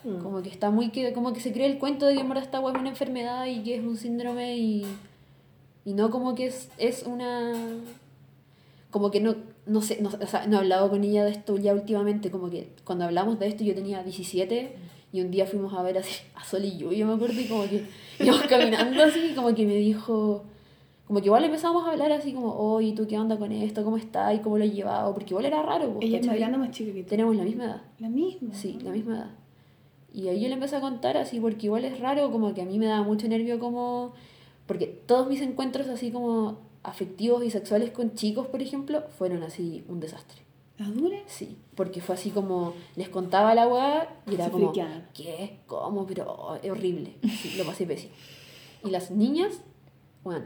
Mm. 0.04 0.18
Como 0.22 0.42
que 0.42 0.48
está 0.48 0.70
muy 0.70 0.90
que, 0.90 1.12
como 1.12 1.32
que 1.32 1.40
se 1.40 1.52
cree 1.52 1.66
el 1.66 1.78
cuento 1.78 2.06
de 2.06 2.14
que 2.14 2.20
en 2.20 2.28
verdad 2.28 2.44
esta 2.44 2.58
es 2.58 2.64
una 2.64 2.88
enfermedad 2.88 3.46
y 3.46 3.64
que 3.64 3.76
es 3.76 3.84
un 3.84 3.96
síndrome 3.96 4.56
y, 4.56 4.86
y 5.84 5.92
no 5.92 6.08
como 6.10 6.36
que 6.36 6.46
es, 6.46 6.70
es 6.78 7.02
una 7.02 7.52
como 8.90 9.10
que 9.10 9.20
no, 9.20 9.36
no 9.66 9.82
sé, 9.82 9.98
no, 10.00 10.08
o 10.08 10.26
sea, 10.26 10.46
no 10.46 10.56
he 10.56 10.60
hablado 10.60 10.88
con 10.88 11.04
ella 11.04 11.24
de 11.24 11.32
esto 11.32 11.58
ya 11.58 11.74
últimamente, 11.74 12.30
como 12.30 12.48
que 12.48 12.68
cuando 12.84 13.04
hablamos 13.04 13.38
de 13.38 13.48
esto 13.48 13.64
yo 13.64 13.74
tenía 13.74 14.02
17 14.02 14.76
y 15.12 15.20
un 15.20 15.30
día 15.30 15.46
fuimos 15.46 15.74
a 15.74 15.82
ver 15.82 15.98
así 15.98 16.22
a 16.34 16.44
Sol 16.44 16.64
y 16.64 16.78
yo, 16.78 16.92
yo 16.92 17.06
me 17.06 17.14
acuerdo 17.14 17.40
y 17.40 17.46
como 17.46 17.64
que 17.68 17.84
íbamos 18.20 18.42
caminando 18.44 19.02
así, 19.02 19.32
como 19.34 19.54
que 19.54 19.66
me 19.66 19.76
dijo, 19.76 20.44
como 21.08 21.20
que 21.20 21.26
igual 21.26 21.42
empezamos 21.42 21.88
a 21.88 21.92
hablar 21.92 22.12
así 22.12 22.34
como, 22.34 22.54
oye, 22.54 22.92
¿tú 22.92 23.06
qué 23.08 23.18
onda 23.18 23.38
con 23.38 23.50
esto? 23.50 23.82
¿Cómo 23.82 23.96
estás? 23.96 24.34
¿Y 24.34 24.40
cómo 24.40 24.58
lo 24.58 24.64
has 24.64 24.74
llevado? 24.74 25.14
Porque 25.14 25.30
igual 25.30 25.46
era 25.46 25.62
raro. 25.62 25.94
pues, 25.94 26.04
Ella 26.04 26.18
es 26.18 26.58
más 26.58 26.70
chica 26.70 26.92
que 26.92 27.02
tú. 27.02 27.08
Tenemos 27.08 27.34
la 27.34 27.44
misma 27.44 27.64
edad. 27.64 27.82
La 27.98 28.10
misma. 28.10 28.52
Sí, 28.52 28.78
la 28.82 28.90
misma 28.90 29.16
edad. 29.16 29.30
Y 30.12 30.28
ahí 30.28 30.38
yo 30.38 30.48
le 30.48 30.54
empecé 30.54 30.76
a 30.76 30.82
contar 30.82 31.16
así, 31.16 31.40
porque 31.40 31.64
igual 31.64 31.86
es 31.86 31.98
raro, 31.98 32.30
como 32.30 32.52
que 32.52 32.60
a 32.60 32.66
mí 32.66 32.78
me 32.78 32.84
daba 32.84 33.02
mucho 33.04 33.26
nervio 33.26 33.58
como... 33.58 34.12
Porque 34.66 34.86
todos 34.86 35.26
mis 35.28 35.40
encuentros 35.40 35.88
así 35.88 36.10
como 36.10 36.58
afectivos 36.82 37.42
y 37.42 37.50
sexuales 37.50 37.90
con 37.90 38.12
chicos, 38.12 38.46
por 38.46 38.60
ejemplo, 38.60 39.02
fueron 39.16 39.42
así 39.42 39.84
un 39.88 40.00
desastre. 40.00 40.42
¿La 40.76 40.88
dura? 40.88 41.16
Sí, 41.26 41.56
porque 41.74 42.02
fue 42.02 42.16
así 42.16 42.28
como, 42.28 42.74
les 42.96 43.08
contaba 43.08 43.54
la 43.54 43.66
weá 43.66 44.14
y 44.30 44.34
era 44.34 44.44
Se 44.44 44.50
como. 44.50 44.72
¿qué? 45.14 45.60
¿Cómo? 45.66 46.06
Pero 46.06 46.30
oh, 46.30 46.56
es 46.62 46.70
horrible. 46.70 47.14
Sí, 47.22 47.54
lo 47.56 47.64
pasé 47.64 47.86
pésimo. 47.86 48.12
Y 48.84 48.90
las 48.90 49.10
niñas, 49.10 49.62
bueno, 50.22 50.44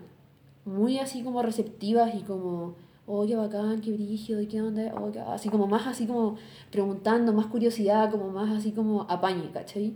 muy 0.64 0.98
así 0.98 1.22
como 1.22 1.42
receptivas 1.42 2.14
y 2.14 2.22
como, 2.22 2.76
oh, 3.06 3.26
qué 3.26 3.36
bacán, 3.36 3.80
qué 3.80 3.92
brígido, 3.92 4.40
y 4.40 4.46
qué 4.46 4.62
onda, 4.62 4.92
qué-", 5.12 5.20
así 5.20 5.48
como 5.48 5.66
más 5.66 5.86
así 5.86 6.06
como 6.06 6.36
preguntando, 6.70 7.32
más 7.32 7.46
curiosidad, 7.46 8.10
como 8.10 8.30
más 8.30 8.50
así 8.56 8.72
como 8.72 9.02
apañe, 9.08 9.50
¿cachai? 9.52 9.94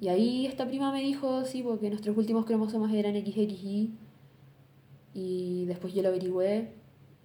Y 0.00 0.08
ahí 0.08 0.46
esta 0.46 0.66
prima 0.66 0.92
me 0.92 1.00
dijo, 1.00 1.44
sí, 1.44 1.62
porque 1.62 1.90
nuestros 1.90 2.16
últimos 2.16 2.44
cromosomas 2.44 2.92
eran 2.92 3.14
XXY. 3.16 3.94
Y 5.14 5.64
después 5.66 5.92
yo 5.92 6.02
lo 6.02 6.08
averigüé 6.08 6.72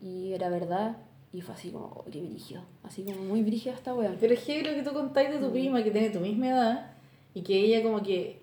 y 0.02 0.34
era 0.34 0.50
verdad. 0.50 0.98
Y 1.32 1.42
fue 1.42 1.54
así 1.54 1.70
como, 1.70 1.86
oh, 1.86 2.06
qué 2.12 2.22
brígido. 2.22 2.62
Así 2.82 3.04
como 3.04 3.24
muy 3.24 3.44
brígida 3.44 3.74
esta 3.74 3.94
wea. 3.94 4.16
Pero 4.20 4.34
es 4.34 4.44
que 4.44 4.64
lo 4.64 4.74
que 4.74 4.82
tú 4.82 4.92
contáis 4.92 5.30
de 5.30 5.40
tu 5.40 5.52
prima 5.52 5.84
que 5.84 5.92
tiene 5.92 6.10
tu 6.10 6.20
misma 6.20 6.48
edad 6.48 6.92
y 7.36 7.42
que 7.42 7.60
ella 7.60 7.84
como 7.84 8.02
que 8.02 8.42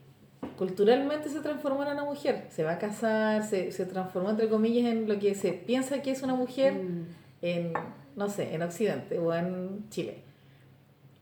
culturalmente 0.56 1.28
se 1.28 1.40
transformó 1.40 1.82
en 1.84 1.92
una 1.92 2.04
mujer. 2.04 2.46
Se 2.50 2.62
va 2.64 2.72
a 2.72 2.78
casar, 2.78 3.44
se, 3.46 3.72
se 3.72 3.86
transformó 3.86 4.30
entre 4.30 4.48
comillas 4.48 4.90
en 4.90 5.08
lo 5.08 5.18
que 5.18 5.34
se 5.34 5.52
piensa 5.52 6.02
que 6.02 6.10
es 6.10 6.22
una 6.22 6.34
mujer 6.34 6.74
Mm. 6.74 7.06
en, 7.42 7.72
no 8.16 8.28
sé, 8.28 8.54
en 8.54 8.62
Occidente 8.62 9.18
o 9.18 9.32
en 9.34 9.88
Chile. 9.90 10.18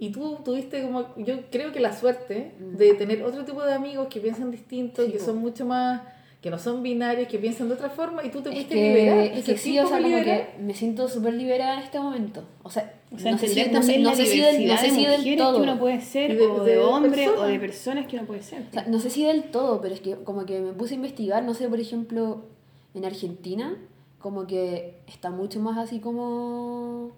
Y 0.00 0.10
tú 0.12 0.38
tuviste 0.44 0.82
como, 0.82 1.14
yo 1.16 1.34
creo 1.50 1.72
que 1.72 1.80
la 1.80 1.92
suerte 1.92 2.52
de 2.60 2.94
tener 2.94 3.22
otro 3.24 3.44
tipo 3.44 3.64
de 3.64 3.72
amigos 3.74 4.06
que 4.08 4.20
piensan 4.20 4.50
distinto, 4.50 5.02
Mm. 5.02 5.06
Sí, 5.06 5.12
que 5.12 5.18
son 5.18 5.38
mucho 5.38 5.64
más, 5.66 6.02
que 6.40 6.50
no 6.50 6.58
son 6.58 6.82
binarios, 6.84 7.26
que 7.26 7.38
piensan 7.38 7.66
de 7.68 7.74
otra 7.74 7.90
forma 7.90 8.24
y 8.24 8.30
tú 8.30 8.40
te 8.42 8.50
Es 8.50 8.54
pudiste 8.54 8.74
que, 8.76 8.94
liberar. 8.94 9.18
es 9.24 9.44
¿Te 9.44 9.52
que 9.54 9.58
sí, 9.58 9.76
o 9.78 9.86
sea, 9.88 9.96
como 9.96 10.08
liberada? 10.08 10.46
que 10.56 10.62
me 10.62 10.72
siento 10.74 11.08
súper 11.08 11.34
liberada 11.34 11.74
en 11.74 11.80
este 11.80 11.98
momento. 11.98 12.44
O 12.62 12.70
sea, 12.70 12.94
O 13.12 13.18
sea, 13.18 13.32
no 13.32 13.38
sé 13.38 13.48
si, 13.48 13.64
no 13.70 13.82
sé, 13.82 13.98
no 13.98 14.14
sé 14.14 14.24
si 14.26 14.38
del, 14.40 14.54
no 14.54 14.58
diversidad 14.60 14.80
sé 14.80 14.86
de 14.86 14.92
si 14.92 15.26
del 15.26 15.36
todo. 15.36 15.56
que 15.56 15.62
uno 15.62 15.78
puede 15.80 16.00
ser, 16.00 16.36
de- 16.36 16.46
o 16.46 16.62
de, 16.62 16.72
de 16.72 16.78
hombres, 16.78 17.26
o 17.26 17.30
personas. 17.32 17.50
de 17.52 17.58
personas 17.58 18.06
que 18.06 18.16
uno 18.18 18.26
puede 18.26 18.42
ser. 18.42 18.62
O 18.70 18.72
sea, 18.72 18.84
no 18.86 19.00
sé 19.00 19.10
si 19.10 19.24
del 19.24 19.44
todo, 19.50 19.80
pero 19.80 19.94
es 19.94 20.00
que 20.00 20.14
como 20.14 20.46
que 20.46 20.60
me 20.60 20.72
puse 20.72 20.94
a 20.94 20.96
investigar, 20.96 21.42
no 21.42 21.54
sé, 21.54 21.68
por 21.68 21.80
ejemplo, 21.80 22.42
en 22.94 23.04
Argentina, 23.04 23.76
como 24.20 24.46
que 24.46 25.00
está 25.08 25.30
mucho 25.30 25.58
más 25.58 25.76
así 25.76 25.98
como 25.98 27.10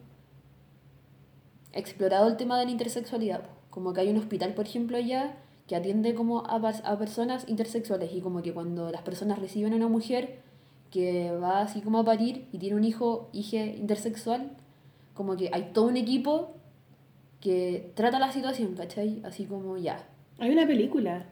explorado 1.72 2.26
el 2.28 2.36
tema 2.36 2.58
de 2.58 2.64
la 2.64 2.70
intersexualidad. 2.70 3.42
Como 3.70 3.92
que 3.92 4.00
hay 4.00 4.08
un 4.08 4.16
hospital, 4.16 4.54
por 4.54 4.66
ejemplo, 4.66 4.96
allá 4.96 5.36
que 5.70 5.76
atiende 5.76 6.16
como 6.16 6.40
a, 6.48 6.56
a 6.56 6.98
personas 6.98 7.48
intersexuales 7.48 8.10
y 8.12 8.20
como 8.20 8.42
que 8.42 8.52
cuando 8.52 8.90
las 8.90 9.02
personas 9.02 9.38
reciben 9.38 9.72
a 9.72 9.76
una 9.76 9.86
mujer 9.86 10.40
que 10.90 11.30
va 11.30 11.60
así 11.60 11.80
como 11.80 12.00
a 12.00 12.04
parir 12.04 12.48
y 12.50 12.58
tiene 12.58 12.74
un 12.74 12.82
hijo, 12.82 13.28
hija 13.32 13.64
intersexual, 13.64 14.50
como 15.14 15.36
que 15.36 15.48
hay 15.52 15.70
todo 15.72 15.84
un 15.86 15.96
equipo 15.96 16.54
que 17.40 17.92
trata 17.94 18.18
la 18.18 18.32
situación, 18.32 18.74
¿cachai? 18.74 19.22
Así 19.24 19.44
como 19.44 19.76
ya, 19.76 20.08
Hay 20.40 20.50
una 20.50 20.66
película, 20.66 21.26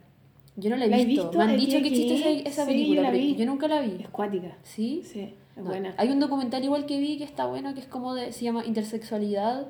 yo 0.55 0.71
no 0.71 0.77
la 0.77 0.85
he 0.85 0.89
¿La 0.89 0.97
has 0.99 1.05
visto. 1.07 1.25
visto? 1.25 1.39
Me 1.39 1.45
han 1.45 1.57
dicho 1.57 1.79
que 1.83 1.89
existe 1.89 2.15
aquí. 2.15 2.39
esa, 2.43 2.49
esa 2.49 2.65
Sí, 2.67 2.71
película, 2.71 3.03
yo 3.03 3.11
pero 3.11 3.39
yo 3.41 3.47
nunca 3.47 3.67
la 3.67 3.81
vi. 3.81 3.97
es 4.03 4.09
cuática. 4.11 4.57
¿Sí? 4.63 5.03
Sí, 5.05 5.21
es 5.57 5.65
No. 5.65 5.65
buena. 5.65 5.95
Hay 5.99 6.11
un 6.11 6.21
documental 6.21 6.63
igual 6.63 6.87
que 6.87 7.01
vi 7.01 7.19
que 7.19 7.25
está 7.25 7.47
bueno, 7.47 7.75
que 7.75 7.81
es 7.81 7.87
como 7.89 8.15
de, 8.15 8.31
se 8.31 8.45
llama 8.45 8.65
Intersexualidad. 8.65 9.67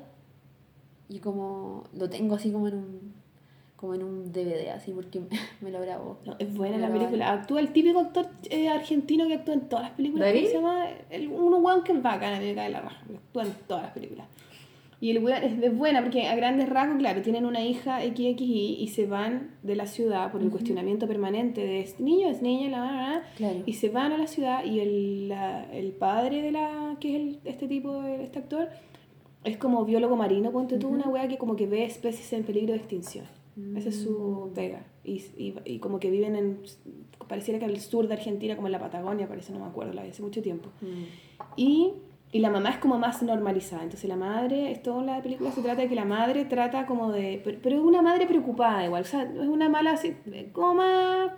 Y 1.09 1.17
como 1.19 1.85
lo 1.97 2.07
tengo 2.07 2.35
así 2.35 2.51
como 2.51 2.67
en 2.67 2.75
un 2.75 3.18
como 3.79 3.93
en 3.95 4.03
un 4.03 4.31
DVD, 4.33 4.69
así, 4.75 4.91
porque 4.91 5.21
me 5.61 5.71
lo 5.71 5.79
grabó. 5.79 6.17
No, 6.25 6.35
es 6.37 6.53
buena 6.53 6.77
la 6.77 6.91
película. 6.91 7.31
Actúa 7.31 7.61
el 7.61 7.69
típico 7.71 7.99
actor 7.99 8.27
eh, 8.49 8.67
argentino 8.67 9.25
que 9.27 9.35
actúa 9.35 9.53
en 9.53 9.69
todas 9.69 9.85
las 9.85 9.91
películas. 9.93 10.27
¿Darín? 10.27 10.41
¿Cómo 10.43 10.49
se 10.51 10.55
llama? 10.57 10.87
El, 11.09 11.27
uno 11.29 11.57
weón 11.57 11.83
que 11.83 11.93
es 11.93 12.01
bacán, 12.01 12.33
a 12.33 12.39
mí 12.39 12.45
me 12.47 12.55
cae 12.55 12.69
la 12.69 12.81
raja. 12.81 13.01
Actúa 13.15 13.43
en 13.43 13.53
todas 13.67 13.83
las 13.83 13.91
películas. 13.93 14.27
Y 15.01 15.11
el 15.11 15.23
weón 15.23 15.41
es, 15.43 15.63
es 15.63 15.77
buena 15.77 16.01
porque 16.01 16.27
a 16.27 16.35
grandes 16.35 16.67
rasgos, 16.67 16.97
claro, 16.97 17.21
tienen 17.21 17.45
una 17.45 17.61
hija 17.63 18.01
XXI 18.01 18.75
y 18.81 18.87
se 18.89 19.07
van 19.07 19.51
de 19.63 19.77
la 19.77 19.85
ciudad 19.87 20.29
por 20.29 20.41
el 20.41 20.49
cuestionamiento 20.49 21.07
permanente 21.07 21.61
de 21.65 21.79
es 21.79 22.01
niño, 22.01 22.27
es 22.27 22.41
niña, 22.41 22.67
la, 22.69 22.79
la, 22.79 22.91
la, 22.91 23.23
Claro. 23.37 23.59
y 23.65 23.73
se 23.73 23.87
van 23.87 24.11
a 24.11 24.17
la 24.17 24.27
ciudad 24.27 24.65
y 24.65 24.81
el, 24.81 25.29
la- 25.29 25.63
el 25.71 25.93
padre 25.93 26.41
de 26.41 26.51
la 26.51 26.97
que 26.99 27.15
es 27.15 27.21
el- 27.21 27.39
este 27.45 27.69
tipo, 27.69 28.03
este 28.03 28.39
actor, 28.39 28.67
es 29.45 29.55
como 29.55 29.85
biólogo 29.85 30.17
marino, 30.17 30.51
ponte 30.51 30.77
tú, 30.77 30.89
una 30.89 31.07
wea 31.07 31.29
que 31.29 31.37
como 31.37 31.55
que 31.55 31.65
ve 31.65 31.85
especies 31.85 32.33
en 32.33 32.43
peligro 32.43 32.73
de 32.73 32.79
extinción. 32.79 33.23
Esa 33.75 33.89
es 33.89 34.01
su 34.01 34.51
pega. 34.55 34.85
Y, 35.03 35.15
y, 35.37 35.55
y 35.65 35.79
como 35.79 35.99
que 35.99 36.09
viven 36.09 36.35
en, 36.35 36.59
pareciera 37.27 37.59
que 37.59 37.65
al 37.65 37.79
sur 37.79 38.07
de 38.07 38.13
Argentina, 38.13 38.55
como 38.55 38.67
en 38.67 38.73
la 38.73 38.79
Patagonia, 38.79 39.27
parece, 39.27 39.53
no 39.53 39.59
me 39.59 39.65
acuerdo, 39.65 39.93
la 39.93 40.03
vi 40.03 40.09
hace 40.09 40.21
mucho 40.21 40.41
tiempo. 40.41 40.69
Y, 41.55 41.93
y 42.31 42.39
la 42.39 42.49
mamá 42.49 42.71
es 42.71 42.77
como 42.77 42.97
más 42.97 43.21
normalizada. 43.23 43.83
Entonces 43.83 44.09
la 44.09 44.15
madre, 44.15 44.71
esto 44.71 44.99
en 44.99 45.05
la 45.05 45.21
película 45.21 45.51
se 45.51 45.61
trata 45.61 45.81
de 45.81 45.87
que 45.89 45.95
la 45.95 46.05
madre 46.05 46.45
trata 46.45 46.85
como 46.85 47.11
de... 47.11 47.41
Pero, 47.43 47.77
es 47.77 47.83
una 47.83 48.01
madre 48.01 48.25
preocupada 48.25 48.85
igual, 48.85 49.03
o 49.03 49.05
sea, 49.05 49.25
no 49.25 49.43
es 49.43 49.47
una 49.47 49.69
mala 49.69 49.91
así, 49.91 50.13
eh, 50.31 50.49
como 50.51 50.75
más 50.75 51.31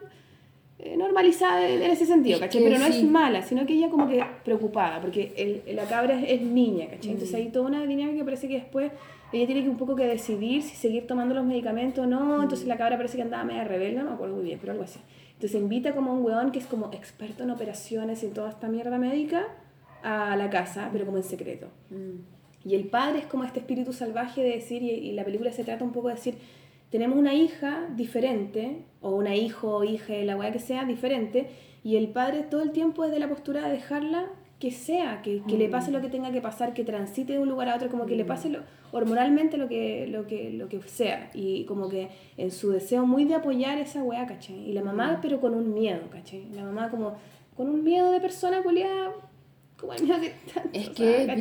eh, 0.80 0.98
normalizada 0.98 1.68
en 1.68 1.84
ese 1.84 2.06
sentido, 2.06 2.40
¿cachai? 2.40 2.64
Pero 2.64 2.80
no 2.80 2.88
sí. 2.88 3.00
es 3.00 3.04
mala, 3.04 3.42
sino 3.42 3.66
que 3.66 3.74
ella 3.74 3.90
como 3.90 4.08
que 4.08 4.24
preocupada, 4.44 5.00
porque 5.02 5.34
el, 5.38 5.76
la 5.76 5.86
cabra 5.86 6.20
es, 6.20 6.40
es 6.40 6.42
niña, 6.42 6.88
¿cachai? 6.90 7.12
Entonces 7.12 7.36
hay 7.36 7.50
toda 7.50 7.68
una 7.68 7.86
dinámica 7.86 8.18
que 8.18 8.24
parece 8.24 8.48
que 8.48 8.56
después 8.56 8.92
ella 9.34 9.46
tiene 9.46 9.64
que 9.64 9.70
un 9.70 9.78
poco 9.78 9.96
que 9.96 10.06
decidir 10.06 10.62
si 10.62 10.76
seguir 10.76 11.08
tomando 11.08 11.34
los 11.34 11.46
medicamentos 11.46 12.06
o 12.06 12.08
no, 12.08 12.42
entonces 12.42 12.68
la 12.68 12.78
cabra 12.78 12.98
parece 12.98 13.18
que 13.18 13.24
andaba 13.24 13.44
media 13.44 13.64
rebelde, 13.64 14.00
no 14.00 14.06
me 14.06 14.12
acuerdo 14.12 14.36
muy 14.36 14.46
bien, 14.46 14.60
pero 14.60 14.74
algo 14.74 14.84
así. 14.84 15.00
Entonces 15.34 15.60
invita 15.60 15.94
como 15.94 16.12
a 16.12 16.14
un 16.14 16.24
weón 16.24 16.52
que 16.52 16.60
es 16.60 16.68
como 16.68 16.92
experto 16.92 17.44
en 17.44 17.52
operaciones 17.52 18.24
y 18.24 18.28
en 18.28 18.34
toda 18.34 18.50
esta 18.50 18.68
mierda 18.68 18.98
médica 18.98 19.48
a 20.04 20.36
la 20.36 20.50
casa, 20.50 20.90
pero 20.92 21.06
como 21.06 21.18
en 21.18 21.24
secreto. 21.24 21.68
Mm. 21.90 22.68
Y 22.70 22.76
el 22.76 22.90
padre 22.90 23.20
es 23.20 23.26
como 23.26 23.44
este 23.44 23.60
espíritu 23.60 23.94
salvaje 23.94 24.44
de 24.44 24.50
decir, 24.50 24.84
y, 24.84 24.90
y 24.90 25.14
la 25.14 25.24
película 25.24 25.52
se 25.52 25.64
trata 25.64 25.84
un 25.84 25.92
poco 25.92 26.10
de 26.10 26.16
decir, 26.16 26.36
tenemos 26.92 27.18
una 27.18 27.34
hija 27.34 27.88
diferente, 27.96 28.84
o 29.02 29.12
una 29.12 29.36
hijo 29.36 29.78
o 29.78 29.84
hija, 29.84 30.14
la 30.14 30.36
weá 30.36 30.52
que 30.52 30.60
sea, 30.60 30.86
diferente, 30.86 31.50
y 31.84 31.96
el 31.96 32.10
padre 32.10 32.44
todo 32.44 32.62
el 32.62 32.72
tiempo 32.72 33.06
es 33.06 33.12
de 33.12 33.20
la 33.20 33.28
postura 33.28 33.66
de 33.66 33.72
dejarla 33.72 34.28
que 34.62 34.72
sea, 34.72 35.22
que, 35.24 35.42
que 35.50 35.58
le 35.58 35.68
pase 35.68 35.92
lo 35.92 36.00
que 36.02 36.08
tenga 36.08 36.32
que 36.32 36.40
pasar, 36.40 36.74
que 36.74 36.84
transite 36.86 37.34
de 37.34 37.40
un 37.40 37.50
lugar 37.50 37.68
a 37.68 37.76
otro, 37.76 37.90
como 37.90 38.06
que 38.06 38.16
le 38.16 38.24
pase 38.24 38.50
lo, 38.50 38.60
hormonalmente 38.94 39.58
lo 39.58 39.68
que, 39.68 40.08
lo, 40.08 40.28
que, 40.28 40.52
lo 40.52 40.70
que 40.70 40.80
sea, 40.84 41.30
y 41.34 41.66
como 41.66 41.90
que 41.90 42.08
en 42.38 42.52
su 42.52 42.70
deseo 42.72 43.06
muy 43.06 43.26
de 43.26 43.36
apoyar 43.36 43.78
esa 43.80 44.04
weá, 44.04 44.26
¿cachai? 44.28 44.70
Y 44.70 44.74
la 44.74 44.84
mamá, 44.84 45.20
pero 45.22 45.42
con 45.42 45.54
un 45.56 45.74
miedo, 45.74 46.02
¿cachai? 46.12 46.46
La 46.54 46.64
mamá 46.64 46.90
como 46.90 47.16
con 47.58 47.68
un 47.70 47.84
miedo 47.84 48.12
de 48.12 48.20
persona 48.22 48.62
culiada, 48.64 49.12
como 49.80 49.94
el 49.94 50.04
miedo 50.04 50.20
que 50.22 50.32
Es 50.80 50.90
o 50.90 50.94
sea, 50.94 51.16
es 51.34 51.36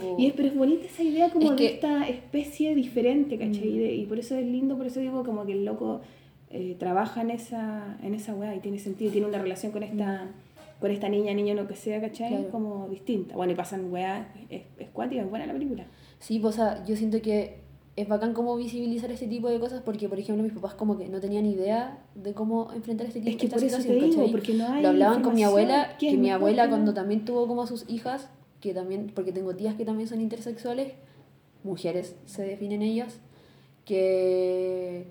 po. 0.00 0.16
Y 0.18 0.26
es, 0.28 0.32
pero 0.32 0.48
es 0.48 0.56
bonita 0.56 0.86
esa 0.86 1.02
idea 1.02 1.28
como 1.30 1.44
Es 1.44 1.50
de 1.50 1.56
que- 1.56 1.66
esta 1.74 2.08
especie 2.08 2.74
diferente, 2.74 3.36
¿cachai? 3.36 3.68
Mm. 3.68 3.74
Y, 3.74 3.78
de- 3.78 3.94
y 3.96 4.06
por 4.06 4.18
eso 4.18 4.34
es 4.34 4.46
lindo, 4.46 4.76
por 4.78 4.86
eso 4.86 5.00
digo 5.00 5.22
como 5.24 5.44
que 5.44 5.52
el 5.52 5.64
loco 5.66 6.00
eh, 6.50 6.74
trabaja 6.78 7.20
en 7.20 7.30
esa, 7.30 7.98
en 8.02 8.14
esa 8.14 8.34
weá 8.34 8.54
y 8.54 8.60
tiene 8.60 8.78
sentido, 8.78 9.12
tiene 9.12 9.26
una 9.26 9.38
relación 9.38 9.72
con 9.72 9.82
esta, 9.82 10.28
con 10.80 10.90
esta 10.90 11.08
niña, 11.08 11.32
niño, 11.34 11.54
lo 11.54 11.66
que 11.66 11.74
sea, 11.74 12.00
¿cachai? 12.00 12.28
Claro. 12.28 12.50
Como 12.50 12.88
distinta. 12.88 13.34
Bueno, 13.34 13.52
y 13.52 13.56
pasan 13.56 13.92
weá, 13.92 14.32
es, 14.50 14.62
es 14.78 14.88
cuática, 14.90 15.22
es 15.22 15.30
buena 15.30 15.46
la 15.46 15.52
película. 15.52 15.86
Sí, 16.18 16.38
pues, 16.38 16.54
o 16.54 16.56
sea, 16.56 16.84
yo 16.84 16.96
siento 16.96 17.20
que 17.22 17.66
es 17.96 18.06
bacán 18.06 18.34
como 18.34 18.56
visibilizar 18.56 19.10
este 19.10 19.26
tipo 19.26 19.48
de 19.48 19.58
cosas 19.58 19.80
porque, 19.82 20.06
por 20.08 20.18
ejemplo, 20.18 20.44
mis 20.44 20.52
papás 20.52 20.74
como 20.74 20.98
que 20.98 21.08
no 21.08 21.18
tenían 21.18 21.46
idea 21.46 22.04
de 22.14 22.34
cómo 22.34 22.70
enfrentar 22.74 23.06
este 23.06 23.20
tipo 23.20 23.30
Es 23.30 23.36
que 23.36 23.46
esta 23.46 23.56
por 23.56 23.64
eso 23.64 23.82
te 23.82 23.94
digo, 23.94 24.30
porque 24.30 24.52
no 24.52 24.68
hay 24.68 24.82
Lo 24.82 24.90
hablaban 24.90 25.22
con 25.22 25.34
mi 25.34 25.44
abuela, 25.44 25.96
que 25.98 26.14
mi 26.16 26.30
abuela 26.30 26.68
cuando 26.68 26.92
también 26.92 27.24
tuvo 27.24 27.48
como 27.48 27.62
a 27.62 27.66
sus 27.66 27.88
hijas, 27.88 28.28
que 28.60 28.74
también, 28.74 29.10
porque 29.14 29.32
tengo 29.32 29.54
tías 29.56 29.76
que 29.76 29.86
también 29.86 30.08
son 30.08 30.20
intersexuales, 30.20 30.92
mujeres 31.64 32.16
se 32.26 32.42
definen 32.42 32.82
ellas, 32.82 33.18
que 33.86 35.06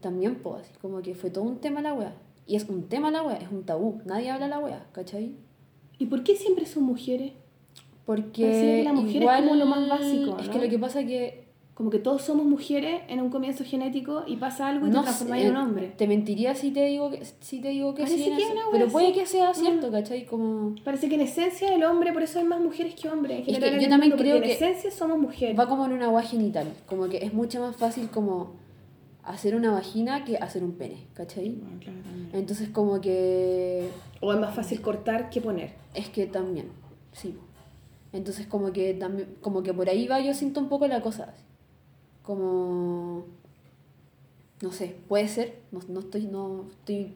también, 0.00 0.36
pues, 0.36 0.62
así 0.62 0.72
como 0.82 1.00
que 1.00 1.14
fue 1.14 1.30
todo 1.30 1.44
un 1.44 1.56
tema 1.56 1.80
la 1.80 1.94
wea. 1.94 2.14
Y 2.50 2.56
es 2.56 2.64
un 2.68 2.88
tema 2.88 3.12
la 3.12 3.22
wea, 3.22 3.36
es 3.36 3.48
un 3.52 3.62
tabú, 3.64 4.00
nadie 4.04 4.28
habla 4.30 4.48
la 4.48 4.58
wea, 4.58 4.84
¿cachai? 4.90 5.36
¿Y 5.98 6.06
por 6.06 6.24
qué 6.24 6.34
siempre 6.34 6.66
son 6.66 6.82
mujeres? 6.82 7.30
Porque 8.04 8.42
que 8.42 8.82
la 8.84 8.92
mujer 8.92 9.16
es 9.16 9.22
igual 9.22 9.42
como 9.44 9.54
lo 9.54 9.66
más 9.66 9.88
básico, 9.88 10.36
Es 10.40 10.46
¿no? 10.48 10.52
que 10.52 10.58
lo 10.58 10.68
que 10.68 10.78
pasa 10.78 11.04
que 11.04 11.44
Como 11.74 11.90
que 11.90 11.98
todos 12.00 12.22
somos 12.22 12.44
mujeres 12.44 13.02
en 13.08 13.20
un 13.20 13.30
comienzo 13.30 13.62
genético 13.64 14.24
y 14.26 14.36
pasa 14.36 14.66
algo 14.68 14.86
y 14.86 14.90
te 14.90 14.96
no 14.96 15.02
transformas 15.02 15.38
sé, 15.40 15.46
en 15.46 15.50
un 15.52 15.56
hombre. 15.62 15.92
Te 15.96 16.06
mentiría 16.08 16.54
si 16.54 16.72
te 16.72 16.84
digo 16.86 17.08
que, 17.10 17.24
si 17.40 17.60
te 17.60 17.68
digo 17.68 17.94
que 17.94 18.06
sí. 18.06 18.16
que 18.36 18.46
pero 18.72 18.88
puede 18.88 19.12
que 19.12 19.24
sea 19.26 19.52
Mm. 19.52 19.54
cierto, 19.54 19.90
¿cachai? 19.90 20.26
Como 20.26 20.74
Parece 20.84 21.08
que 21.08 21.14
en 21.14 21.22
esencia 21.22 21.72
el 21.74 21.82
hombre, 21.84 22.12
por 22.12 22.22
eso 22.24 22.38
hay 22.40 22.44
más 22.44 22.60
mujeres 22.60 22.94
que 22.96 23.08
hombres. 23.08 23.38
En 23.38 23.44
que 23.46 23.52
general 23.52 23.74
en 23.76 23.80
yo 23.80 23.88
también 23.88 24.10
mundo, 24.10 24.22
creo 24.24 24.40
que 24.42 24.44
en 24.46 24.50
esencia 24.56 24.90
somos 24.90 25.18
mujeres. 25.18 25.56
va 25.58 25.68
como 25.68 25.86
en 25.86 25.92
una 25.92 26.06
agua 26.06 26.22
genital. 26.22 26.66
Como 26.86 27.08
que 27.08 27.18
es 27.24 27.32
mucho 27.32 27.60
más 27.60 27.76
fácil 27.76 28.10
como 28.10 28.50
hacer 29.30 29.54
una 29.54 29.72
vagina 29.72 30.24
que 30.24 30.36
hacer 30.36 30.62
un 30.62 30.72
pene, 30.72 31.06
¿cachai? 31.14 31.50
Bueno, 31.50 31.78
claro, 31.80 31.98
también. 32.02 32.30
Entonces 32.32 32.68
como 32.68 33.00
que 33.00 33.88
O 34.20 34.32
es 34.32 34.38
más 34.38 34.54
fácil 34.54 34.80
cortar 34.80 35.30
que 35.30 35.40
poner. 35.40 35.72
es 35.94 36.08
que 36.08 36.26
también, 36.26 36.68
sí. 37.12 37.36
Entonces 38.12 38.46
como 38.46 38.72
que 38.72 38.94
también, 38.94 39.36
como 39.40 39.62
que 39.62 39.72
por 39.72 39.88
ahí 39.88 40.06
va 40.08 40.20
yo 40.20 40.34
siento 40.34 40.60
un 40.60 40.68
poco 40.68 40.86
la 40.86 41.00
cosa. 41.00 41.32
Como 42.22 43.24
no 44.62 44.72
sé, 44.72 44.94
puede 45.08 45.26
ser, 45.28 45.58
no, 45.72 45.80
no 45.88 46.00
estoy, 46.00 46.26
no 46.26 46.66
estoy 46.70 47.14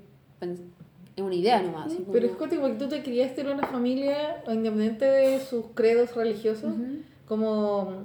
es 1.17 1.23
una 1.23 1.35
idea 1.35 1.63
nomás. 1.63 1.93
Pero 2.11 2.27
es 2.27 2.33
como- 2.33 2.39
cuático 2.39 2.63
porque 2.63 2.77
tú 2.79 2.89
te 2.89 3.03
criaste 3.03 3.43
en 3.43 3.49
una 3.49 3.67
familia, 3.69 4.43
independiente 4.49 5.05
de 5.05 5.41
sus 5.41 5.67
credos 5.75 6.15
religiosos, 6.17 6.73
Ujú. 6.73 7.03
como 7.29 8.05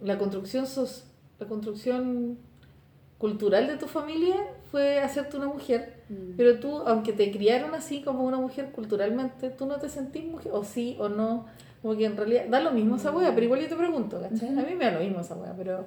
la 0.00 0.18
construcción, 0.18 0.66
sos, 0.66 1.04
la 1.38 1.46
construcción 1.46 2.38
cultural 3.18 3.66
de 3.66 3.76
tu 3.76 3.86
familia 3.86 4.36
fue 4.70 5.00
hacerte 5.00 5.36
una 5.36 5.46
mujer. 5.48 6.02
Mm. 6.08 6.36
Pero 6.36 6.60
tú, 6.60 6.78
aunque 6.78 7.12
te 7.12 7.30
criaron 7.30 7.74
así 7.74 8.00
como 8.02 8.24
una 8.24 8.38
mujer 8.38 8.70
culturalmente, 8.72 9.50
tú 9.50 9.66
no 9.66 9.76
te 9.78 9.88
sentís 9.88 10.24
mujer, 10.24 10.52
o 10.54 10.64
sí 10.64 10.96
o 11.00 11.08
no. 11.08 11.46
Como 11.82 11.96
que 11.96 12.06
en 12.06 12.16
realidad 12.16 12.46
da 12.48 12.60
lo 12.60 12.72
mismo 12.72 12.96
esa 12.96 13.12
wea, 13.12 13.32
pero 13.34 13.44
igual 13.44 13.60
yo 13.60 13.68
te 13.68 13.76
pregunto, 13.76 14.20
¿cachai? 14.20 14.48
A 14.48 14.62
mí 14.62 14.74
me 14.76 14.84
da 14.84 14.92
lo 14.92 15.00
mismo 15.00 15.20
esa 15.20 15.36
wea, 15.36 15.54
pero 15.56 15.84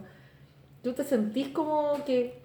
tú 0.81 0.93
te 0.93 1.03
sentís 1.03 1.49
como 1.49 1.93
que, 2.05 2.41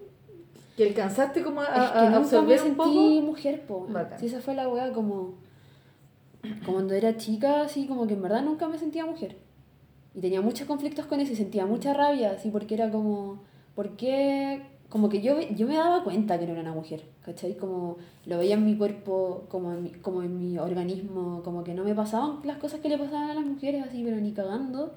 que 0.76 0.84
alcanzaste 0.88 1.42
como 1.42 1.60
a, 1.60 1.64
Es 1.66 1.72
que 1.72 1.98
a 1.98 2.02
nunca 2.04 2.10
me 2.10 2.16
absorber 2.16 2.58
un 2.58 2.64
sentí 2.64 2.76
poco. 2.76 3.22
mujer, 3.22 3.66
po. 3.66 3.86
Bacán. 3.88 4.18
Si 4.18 4.26
esa 4.26 4.40
fue 4.40 4.54
la 4.54 4.68
wea 4.68 4.92
como... 4.92 5.34
Como 6.64 6.74
cuando 6.74 6.94
era 6.94 7.16
chica, 7.16 7.62
así 7.62 7.86
como 7.86 8.06
que 8.06 8.14
en 8.14 8.22
verdad 8.22 8.42
nunca 8.42 8.68
me 8.68 8.78
sentía 8.78 9.04
mujer. 9.04 9.36
Y 10.14 10.20
tenía 10.20 10.40
muchos 10.40 10.68
conflictos 10.68 11.06
con 11.06 11.18
eso 11.18 11.32
y 11.32 11.36
sentía 11.36 11.66
mucha 11.66 11.92
rabia, 11.92 12.32
así 12.32 12.50
porque 12.50 12.74
era 12.74 12.90
como... 12.90 13.42
¿Por 13.74 13.96
qué? 13.96 14.62
Como 14.88 15.08
que 15.08 15.20
yo, 15.20 15.40
yo 15.40 15.66
me 15.66 15.76
daba 15.76 16.04
cuenta 16.04 16.38
que 16.38 16.46
no 16.46 16.52
era 16.52 16.62
una 16.62 16.72
mujer, 16.72 17.04
¿cachai? 17.24 17.56
Como 17.56 17.96
lo 18.24 18.38
veía 18.38 18.54
en 18.54 18.64
mi 18.64 18.76
cuerpo, 18.76 19.44
como 19.48 19.72
en 19.72 19.82
mi, 19.82 19.90
como 19.90 20.22
en 20.22 20.38
mi 20.38 20.58
organismo, 20.58 21.42
como 21.42 21.64
que 21.64 21.74
no 21.74 21.82
me 21.84 21.94
pasaban 21.94 22.40
las 22.44 22.58
cosas 22.58 22.80
que 22.80 22.88
le 22.88 22.98
pasaban 22.98 23.30
a 23.30 23.34
las 23.34 23.44
mujeres, 23.44 23.84
así, 23.84 24.02
pero 24.04 24.16
ni 24.18 24.32
cagando. 24.32 24.94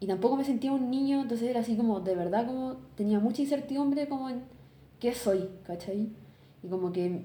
Y 0.00 0.06
tampoco 0.06 0.36
me 0.36 0.44
sentía 0.44 0.72
un 0.72 0.90
niño, 0.90 1.22
entonces 1.22 1.48
era 1.48 1.60
así 1.60 1.76
como, 1.76 2.00
de 2.00 2.14
verdad, 2.14 2.46
como 2.46 2.76
tenía 2.96 3.20
mucha 3.20 3.42
incertidumbre 3.42 4.08
como 4.08 4.30
en 4.30 4.42
qué 4.98 5.14
soy, 5.14 5.48
¿cachai? 5.66 6.08
Y 6.62 6.68
como 6.68 6.92
que 6.92 7.24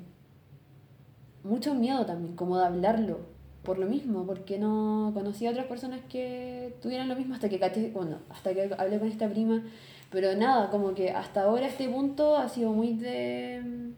mucho 1.43 1.73
miedo 1.73 2.05
también, 2.05 2.35
como 2.35 2.57
de 2.57 2.65
hablarlo, 2.65 3.19
por 3.63 3.77
lo 3.77 3.87
mismo, 3.87 4.25
porque 4.25 4.57
no 4.57 5.11
conocía 5.13 5.49
a 5.49 5.51
otras 5.51 5.67
personas 5.67 6.01
que 6.09 6.75
tuvieran 6.81 7.07
lo 7.07 7.15
mismo 7.15 7.35
hasta 7.35 7.49
que 7.49 7.91
bueno, 7.93 8.17
hasta 8.29 8.53
que 8.53 8.73
hablé 8.77 8.99
con 8.99 9.07
esta 9.07 9.29
prima, 9.29 9.63
pero 10.09 10.35
nada, 10.35 10.69
como 10.69 10.93
que 10.93 11.11
hasta 11.11 11.43
ahora 11.43 11.67
este 11.67 11.87
punto 11.89 12.37
ha 12.37 12.49
sido 12.49 12.71
muy 12.71 12.93
de 12.93 13.93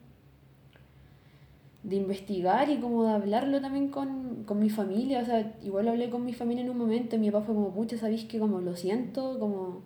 de 1.84 1.96
investigar 1.96 2.70
y 2.70 2.78
como 2.80 3.06
de 3.06 3.12
hablarlo 3.12 3.60
también 3.60 3.90
con, 3.90 4.44
con 4.46 4.60
mi 4.60 4.70
familia, 4.70 5.22
o 5.22 5.26
sea, 5.26 5.54
igual 5.64 5.88
hablé 5.88 6.10
con 6.10 6.24
mi 6.24 6.34
familia 6.34 6.64
en 6.64 6.70
un 6.70 6.78
momento 6.78 7.16
y 7.16 7.20
mi 7.20 7.32
papá 7.32 7.46
fue 7.46 7.56
como, 7.56 7.74
pucha, 7.74 7.98
¿sabéis 7.98 8.26
que 8.26 8.40
como 8.40 8.62
lo 8.62 8.76
siento? 8.76 9.40
Como 9.40 9.82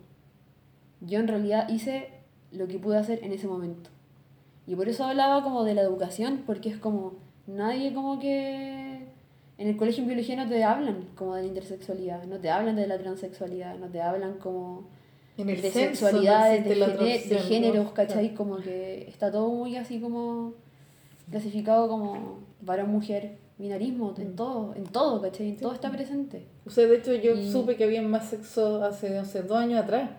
yo 1.00 1.20
en 1.20 1.28
realidad 1.28 1.68
hice 1.68 2.10
lo 2.52 2.68
que 2.68 2.78
pude 2.78 2.98
hacer 2.98 3.24
en 3.24 3.32
ese 3.32 3.46
momento. 3.46 3.90
Y 4.66 4.74
por 4.74 4.88
eso 4.88 5.04
hablaba 5.04 5.42
como 5.42 5.64
de 5.64 5.74
la 5.74 5.82
educación, 5.82 6.42
porque 6.46 6.68
es 6.68 6.76
como 6.76 7.14
nadie 7.46 7.94
como 7.94 8.18
que 8.18 9.06
en 9.58 9.68
el 9.68 9.76
colegio 9.76 10.02
en 10.02 10.08
biología 10.08 10.36
no 10.36 10.48
te 10.48 10.64
hablan 10.64 11.08
como 11.14 11.34
de 11.34 11.42
la 11.42 11.48
intersexualidad, 11.48 12.24
no 12.24 12.38
te 12.38 12.50
hablan 12.50 12.76
de 12.76 12.86
la 12.86 12.98
transexualidad, 12.98 13.78
no 13.78 13.88
te 13.88 14.02
hablan 14.02 14.34
como 14.34 14.84
En 15.38 15.48
el 15.50 15.60
de 15.60 15.68
no 15.68 15.74
sexualidades, 15.74 16.64
de, 16.64 17.38
géneros, 17.40 17.92
¿cachai? 17.92 18.30
Claro. 18.30 18.36
Como 18.36 18.56
que 18.58 19.06
está 19.08 19.30
todo 19.30 19.48
muy 19.50 19.76
así 19.76 20.00
como 20.00 20.54
clasificado 21.30 21.88
como 21.88 22.38
varón, 22.62 22.90
mujer, 22.90 23.38
binarismo, 23.58 24.14
en 24.18 24.32
Mm. 24.32 24.36
todo, 24.36 24.74
en 24.74 24.84
todo, 24.84 25.20
¿cachai? 25.20 25.50
En 25.50 25.56
todo 25.56 25.72
está 25.72 25.90
presente. 25.90 26.46
O 26.66 26.70
sea, 26.70 26.86
de 26.86 26.96
hecho 26.96 27.14
yo 27.14 27.34
Y- 27.34 27.50
supe 27.52 27.76
que 27.76 27.84
había 27.84 28.00
más 28.02 28.30
sexo 28.30 28.82
hace, 28.84 29.10
no 29.10 29.24
sé, 29.24 29.42
dos 29.42 29.58
años 29.58 29.80
atrás. 29.82 30.10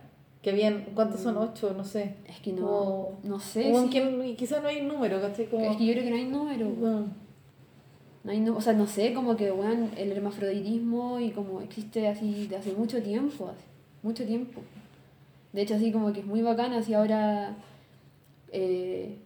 Que 0.41 0.52
habían, 0.52 0.85
¿cuántos 0.94 1.22
son? 1.22 1.35
Ocho, 1.38 1.73
no 1.76 1.84
sé. 1.84 2.14
Es 2.27 2.39
que 2.39 2.53
no, 2.53 3.10
no 3.23 3.39
sé. 3.39 3.73
Si- 3.76 3.89
que 3.89 4.35
quizás 4.38 4.61
no 4.61 4.69
hay 4.69 4.81
número, 4.81 5.19
¿cachai? 5.19 5.48
Como, 5.48 5.65
es 5.72 5.77
que 5.77 5.85
yo 5.85 5.94
creo 5.94 6.03
que 6.06 6.10
no 6.11 6.15
hay 6.15 6.26
número. 6.26 6.69
Bueno, 6.69 7.06
No 8.23 8.31
hay, 8.34 8.48
o 8.49 8.60
sea, 8.61 8.73
no 8.73 8.88
sé, 8.88 9.14
como 9.14 9.38
que, 9.38 9.52
weón, 9.52 9.89
el 9.98 10.11
hermafroditismo 10.11 11.18
y 11.19 11.31
como 11.31 11.61
existe 11.61 12.07
así 12.10 12.48
de 12.48 12.57
hace 12.57 12.73
mucho 12.73 13.02
tiempo, 13.02 13.49
mucho 14.03 14.26
tiempo. 14.26 14.60
De 15.57 15.63
hecho, 15.63 15.73
así 15.73 15.91
como 15.91 16.13
que 16.13 16.19
es 16.19 16.25
muy 16.27 16.43
bacana, 16.43 16.77
así 16.77 16.93
ahora 16.93 17.57
eh, 18.51 19.17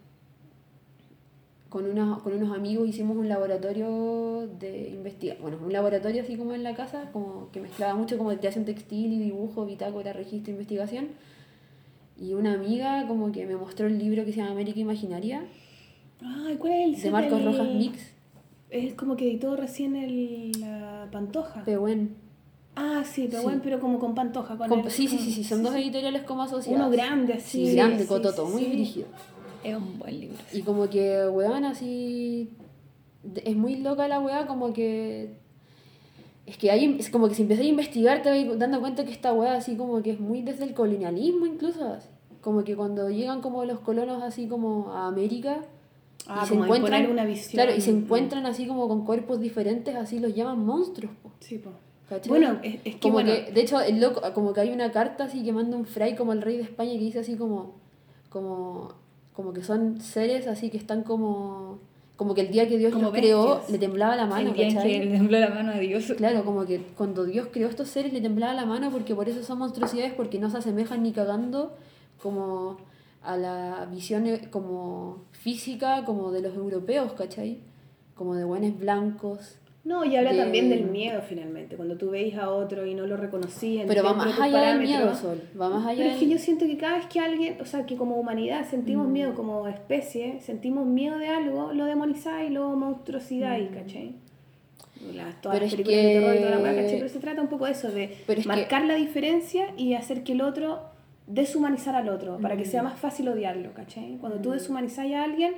con, 1.68 1.84
unos, 1.84 2.22
con 2.22 2.32
unos 2.32 2.56
amigos 2.56 2.88
hicimos 2.88 3.18
un 3.18 3.28
laboratorio 3.28 4.48
de 4.58 4.88
investigación, 4.88 5.42
bueno, 5.42 5.58
un 5.62 5.74
laboratorio 5.74 6.22
así 6.22 6.38
como 6.38 6.54
en 6.54 6.62
la 6.62 6.74
casa, 6.74 7.10
como 7.12 7.50
que 7.52 7.60
mezclaba 7.60 7.94
mucho 7.94 8.16
como 8.16 8.34
creación 8.34 8.64
textil 8.64 9.12
y 9.12 9.18
dibujo, 9.18 9.66
bitácora, 9.66 10.14
registro, 10.14 10.52
investigación. 10.52 11.08
Y 12.18 12.32
una 12.32 12.54
amiga 12.54 13.06
como 13.06 13.30
que 13.30 13.44
me 13.44 13.56
mostró 13.56 13.86
el 13.86 13.98
libro 13.98 14.24
que 14.24 14.32
se 14.32 14.38
llama 14.38 14.52
América 14.52 14.80
Imaginaria, 14.80 15.44
Ay, 16.22 16.56
¿cuál 16.56 16.72
es 16.72 16.96
el 16.96 17.02
de 17.02 17.10
Marcos 17.10 17.44
Rojas 17.44 17.68
Mix. 17.74 18.14
Es 18.70 18.94
como 18.94 19.16
que 19.16 19.28
editó 19.28 19.54
recién 19.54 19.96
el, 19.96 20.52
la 20.58 21.08
Pantoja. 21.12 21.62
Pehuen. 21.64 22.21
Ah, 22.74 23.02
sí, 23.04 23.26
pero 23.28 23.38
Sí. 23.40 23.44
bueno, 23.44 23.60
pero 23.62 23.80
como 23.80 23.98
con 23.98 24.14
Pantoja. 24.14 24.56
Con 24.56 24.68
Con- 24.68 24.80
el- 24.80 24.90
sí, 24.90 25.06
sí, 25.08 25.16
con- 25.16 25.24
sí, 25.26 25.32
sí, 25.32 25.44
son 25.44 25.62
dos 25.62 25.74
editoriales 25.74 26.22
como 26.22 26.42
asociadas. 26.42 26.80
Uno 26.80 26.90
grande, 26.90 27.34
así. 27.34 27.66
Sí, 27.66 27.74
grande, 27.76 28.06
cototo, 28.06 28.46
muy 28.46 28.64
dirigido. 28.64 29.06
Es 29.62 29.76
un 29.76 29.98
buen 29.98 30.18
libro. 30.20 30.38
Y 30.52 30.62
como 30.62 30.88
que, 30.88 31.26
weón, 31.28 31.64
así. 31.64 32.50
Es 33.44 33.54
muy 33.56 33.76
loca 33.76 34.08
la 34.08 34.18
weá, 34.20 34.46
como 34.46 34.72
que. 34.72 35.34
Es 36.46 36.56
que 36.56 36.70
hay, 36.72 36.96
es 36.98 37.08
como 37.10 37.28
que 37.28 37.34
si 37.36 37.42
empezás 37.42 37.64
a 37.64 37.68
investigar 37.68 38.20
te 38.22 38.30
vas 38.46 38.58
dando 38.58 38.80
cuenta 38.80 39.04
que 39.04 39.12
esta 39.12 39.32
weá 39.32 39.54
así 39.54 39.76
como 39.76 40.02
que 40.02 40.10
es 40.12 40.18
muy 40.20 40.42
desde 40.42 40.64
el 40.64 40.74
colonialismo 40.74 41.46
incluso. 41.46 41.84
así. 41.86 42.08
Como 42.40 42.64
que 42.64 42.74
cuando 42.74 43.08
llegan 43.10 43.40
como 43.42 43.64
los 43.64 43.78
colonos 43.80 44.22
así 44.24 44.48
como 44.48 44.90
a 44.92 45.06
América 45.06 45.60
Ah, 46.26 46.42
y 46.44 46.48
se 46.48 46.54
encuentran 46.54 47.08
una 47.10 47.24
visión. 47.24 47.52
claro 47.52 47.72
y 47.76 47.80
se 47.80 47.90
encuentran 47.90 48.46
así 48.46 48.66
como 48.66 48.88
con 48.88 49.04
cuerpos 49.04 49.40
diferentes 49.40 49.94
así 49.94 50.18
los 50.18 50.34
llaman 50.34 50.64
monstruos 50.64 51.12
po, 51.22 51.30
Sí, 51.40 51.58
po. 51.58 51.70
¿Cachai? 52.14 52.28
Bueno, 52.28 52.58
es, 52.62 52.74
es 52.84 52.94
que 52.94 53.00
como 53.00 53.14
bueno. 53.14 53.32
que 53.32 53.52
de 53.52 53.60
hecho 53.60 53.80
el 53.80 54.00
loco 54.00 54.20
como 54.34 54.52
que 54.52 54.60
hay 54.60 54.70
una 54.70 54.92
carta 54.92 55.24
así 55.24 55.42
que 55.44 55.52
manda 55.52 55.76
un 55.76 55.86
fray 55.86 56.14
como 56.14 56.32
el 56.32 56.42
rey 56.42 56.56
de 56.56 56.62
España 56.64 56.92
que 56.92 56.98
dice 56.98 57.20
así 57.20 57.36
como 57.36 57.74
como 58.28 58.92
como 59.32 59.52
que 59.52 59.62
son 59.62 60.00
seres 60.00 60.46
así 60.46 60.70
que 60.70 60.76
están 60.76 61.02
como 61.02 61.78
como 62.16 62.34
que 62.34 62.42
el 62.42 62.50
día 62.52 62.68
que 62.68 62.78
Dios 62.78 62.92
Como 62.92 63.06
los 63.06 63.12
creó 63.14 63.54
bestias. 63.56 63.70
le 63.70 63.78
temblaba 63.78 64.14
la 64.16 64.26
mano 64.26 64.50
el 64.50 64.54
día 64.54 64.68
en 64.68 64.74
¿cachai? 64.74 64.92
que 64.92 65.04
le 65.06 65.10
tembló 65.16 65.40
la 65.40 65.50
mano 65.50 65.72
a 65.72 65.78
Dios. 65.78 66.12
Claro, 66.16 66.44
como 66.44 66.64
que 66.66 66.78
cuando 66.96 67.24
Dios 67.24 67.48
creó 67.50 67.68
estos 67.68 67.88
seres 67.88 68.12
le 68.12 68.20
temblaba 68.20 68.54
la 68.54 68.66
mano 68.66 68.90
porque 68.90 69.14
por 69.14 69.28
eso 69.28 69.42
son 69.42 69.58
monstruosidades, 69.58 70.12
porque 70.12 70.38
no 70.38 70.48
se 70.50 70.58
asemejan 70.58 71.02
ni 71.02 71.12
cagando 71.12 71.74
como 72.22 72.76
a 73.22 73.36
la 73.36 73.88
visión 73.90 74.26
eh, 74.26 74.48
como 74.50 75.24
física 75.32 76.04
como 76.04 76.30
de 76.30 76.42
los 76.42 76.54
europeos, 76.54 77.12
¿cachai? 77.14 77.58
Como 78.14 78.34
de 78.34 78.44
buenos 78.44 78.78
blancos. 78.78 79.56
No, 79.84 80.04
y 80.04 80.14
habla 80.14 80.30
de- 80.32 80.38
también 80.38 80.68
del 80.70 80.84
miedo 80.84 81.20
finalmente. 81.28 81.74
Cuando 81.76 81.96
tú 81.96 82.10
veis 82.10 82.36
a 82.36 82.50
otro 82.50 82.86
y 82.86 82.94
no 82.94 83.04
lo 83.06 83.16
reconocías. 83.16 83.84
Pero 83.88 84.04
va 84.04 84.14
más 84.14 84.38
allá 84.38 84.68
del 84.74 84.80
miedo. 84.80 85.12
Sol. 85.14 85.40
Va 85.60 85.68
más 85.70 85.84
allá 85.86 85.98
Pero 86.04 86.10
es 86.10 86.20
que 86.20 86.28
yo 86.28 86.38
siento 86.38 86.66
que 86.66 86.76
cada 86.76 86.98
vez 86.98 87.06
que 87.06 87.18
alguien, 87.18 87.56
o 87.60 87.64
sea, 87.66 87.84
que 87.84 87.96
como 87.96 88.16
humanidad 88.16 88.64
sentimos 88.68 89.08
Mm. 89.08 89.12
miedo, 89.12 89.34
como 89.34 89.66
especie, 89.66 90.40
sentimos 90.40 90.86
miedo 90.86 91.18
de 91.18 91.26
algo, 91.28 91.72
lo 91.72 91.84
demonizáis, 91.86 92.50
lo 92.52 92.68
monstruosidáis, 92.76 93.70
¿cachai? 93.70 94.14
Las, 95.14 95.40
todas 95.40 95.56
Mm. 95.56 95.58
Pero 95.58 95.64
las 95.64 95.64
es 95.64 95.70
películas 95.72 95.96
de 96.04 96.12
terror 96.12 96.34
y 96.36 96.38
toda 96.38 96.50
la 96.50 96.74
¿cachai? 96.76 96.96
Pero 96.98 97.08
se 97.08 97.18
trata 97.18 97.40
un 97.42 97.48
poco 97.48 97.64
de 97.66 97.72
eso, 97.72 97.90
de 97.90 98.16
Pero 98.24 98.38
es 98.40 98.46
que- 98.46 98.48
marcar 98.48 98.84
la 98.84 98.94
diferencia 98.94 99.66
y 99.76 99.94
hacer 99.94 100.22
que 100.22 100.32
el 100.34 100.42
otro, 100.42 100.78
deshumanizar 101.26 101.96
al 101.96 102.08
otro, 102.08 102.38
para 102.38 102.56
que 102.56 102.62
Mm. 102.62 102.66
sea 102.66 102.82
más 102.84 103.00
fácil 103.00 103.28
odiarlo, 103.28 103.72
¿cachai? 103.74 104.16
Cuando 104.20 104.38
tú 104.38 104.52
deshumanizáis 104.52 105.14
a 105.14 105.24
alguien, 105.24 105.54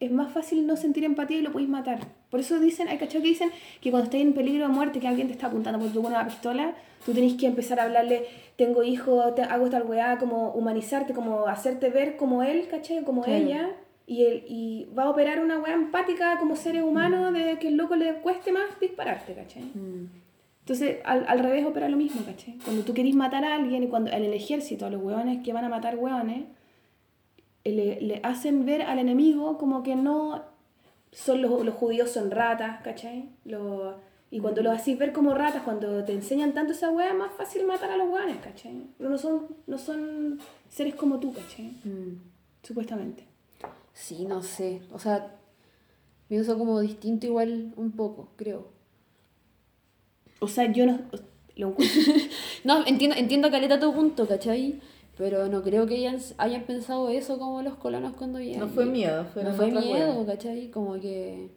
es 0.00 0.10
más 0.10 0.32
fácil 0.32 0.66
no 0.66 0.76
sentir 0.76 1.04
empatía 1.04 1.38
y 1.38 1.42
lo 1.42 1.52
podéis 1.52 1.68
matar. 1.70 2.00
Por 2.30 2.40
eso 2.40 2.58
dicen, 2.58 2.88
hay 2.88 2.96
cachai 2.98 3.20
que 3.22 3.28
dicen 3.28 3.50
que 3.80 3.90
cuando 3.90 4.04
estáis 4.06 4.24
en 4.24 4.32
peligro 4.32 4.66
de 4.66 4.72
muerte, 4.72 4.98
que 4.98 5.06
alguien 5.06 5.26
te 5.26 5.34
está 5.34 5.46
apuntando 5.48 5.78
por 5.78 5.90
tú 5.92 6.02
con 6.02 6.12
una 6.12 6.26
pistola, 6.26 6.74
tú 7.04 7.12
tenés 7.12 7.34
que 7.34 7.46
empezar 7.46 7.78
a 7.80 7.84
hablarle, 7.84 8.24
tengo 8.56 8.82
hijo, 8.82 9.34
te, 9.34 9.42
hago 9.42 9.68
tal 9.68 9.82
weá, 9.84 10.18
como 10.18 10.52
humanizarte, 10.52 11.12
como 11.12 11.46
hacerte 11.46 11.90
ver 11.90 12.16
como 12.16 12.42
él, 12.42 12.66
¿cachai? 12.70 13.04
Como 13.04 13.22
Claro. 13.22 13.44
ella. 13.44 13.70
Y, 14.06 14.24
él, 14.24 14.44
y 14.48 14.88
va 14.98 15.04
a 15.04 15.10
operar 15.10 15.38
una 15.38 15.58
weá 15.60 15.74
empática 15.74 16.36
como 16.38 16.56
seres 16.56 16.82
humanos 16.82 17.32
de 17.32 17.58
que 17.60 17.68
el 17.68 17.76
loco 17.76 17.94
le 17.94 18.14
cueste 18.14 18.50
más 18.52 18.64
dispararte, 18.80 19.34
¿cachai? 19.34 19.62
Mm. 19.62 20.08
Entonces, 20.60 20.98
al, 21.04 21.24
al 21.28 21.38
revés 21.40 21.64
opera 21.64 21.88
lo 21.88 21.96
mismo, 21.96 22.22
¿cachai? 22.24 22.58
Cuando 22.64 22.82
tú 22.84 22.92
querís 22.94 23.14
matar 23.14 23.44
a 23.44 23.54
alguien 23.54 23.82
y 23.82 23.88
cuando 23.88 24.10
en 24.10 24.24
el 24.24 24.32
ejército, 24.32 24.88
los 24.90 25.02
hueones 25.02 25.42
que 25.44 25.52
van 25.52 25.64
a 25.64 25.68
matar 25.68 25.96
hueones, 25.96 26.44
le, 27.64 28.00
le 28.00 28.20
hacen 28.22 28.64
ver 28.66 28.82
al 28.82 28.98
enemigo 28.98 29.58
como 29.58 29.82
que 29.82 29.96
no 29.96 30.42
son 31.12 31.42
los, 31.42 31.64
los 31.64 31.74
judíos 31.74 32.10
son 32.10 32.30
ratas, 32.30 32.82
¿cachai? 32.82 33.28
Lo- 33.44 33.94
y 34.32 34.38
cuando 34.38 34.62
los 34.62 34.72
hacís 34.76 34.96
ver 34.96 35.12
como 35.12 35.34
ratas, 35.34 35.62
cuando 35.64 36.04
te 36.04 36.12
enseñan 36.12 36.54
tanto 36.54 36.72
esa 36.72 36.90
hueá, 36.90 37.08
es 37.08 37.16
más 37.16 37.32
fácil 37.32 37.66
matar 37.66 37.90
a 37.90 37.96
los 37.96 38.08
hueones, 38.08 38.36
¿cachai? 38.36 38.86
Pero 38.96 39.10
no 39.10 39.18
son, 39.18 39.48
no 39.66 39.76
son 39.76 40.38
seres 40.68 40.94
como 40.94 41.18
tú, 41.18 41.32
¿cachai? 41.32 41.72
Mm. 41.84 42.20
Supuestamente. 42.62 43.24
Sí, 43.92 44.24
no 44.26 44.40
sé. 44.42 44.82
O 44.92 45.00
sea, 45.00 45.34
pienso 46.28 46.56
como 46.56 46.78
distinto 46.78 47.26
igual 47.26 47.72
un 47.76 47.90
poco, 47.90 48.28
creo. 48.36 48.68
O 50.38 50.46
sea, 50.48 50.70
yo 50.70 50.86
no... 50.86 51.00
Lo 51.56 51.74
No, 52.64 52.86
entiendo, 52.86 53.16
entiendo 53.16 53.50
caleta 53.50 53.80
tu 53.80 53.92
punto, 53.92 54.26
¿cachai? 54.28 54.80
Pero 55.20 55.48
no 55.48 55.62
creo 55.62 55.86
que 55.86 55.96
hayan, 55.96 56.16
hayan 56.38 56.62
pensado 56.62 57.10
eso 57.10 57.38
como 57.38 57.60
los 57.60 57.74
colonos 57.74 58.14
cuando 58.16 58.38
llegan. 58.40 58.60
No 58.60 58.68
fue 58.68 58.86
miedo, 58.86 59.26
fue 59.34 59.44
No 59.44 59.52
fue 59.52 59.70
miedo, 59.70 60.24
¿cachai? 60.24 60.68
Como 60.70 60.94
que... 60.98 61.48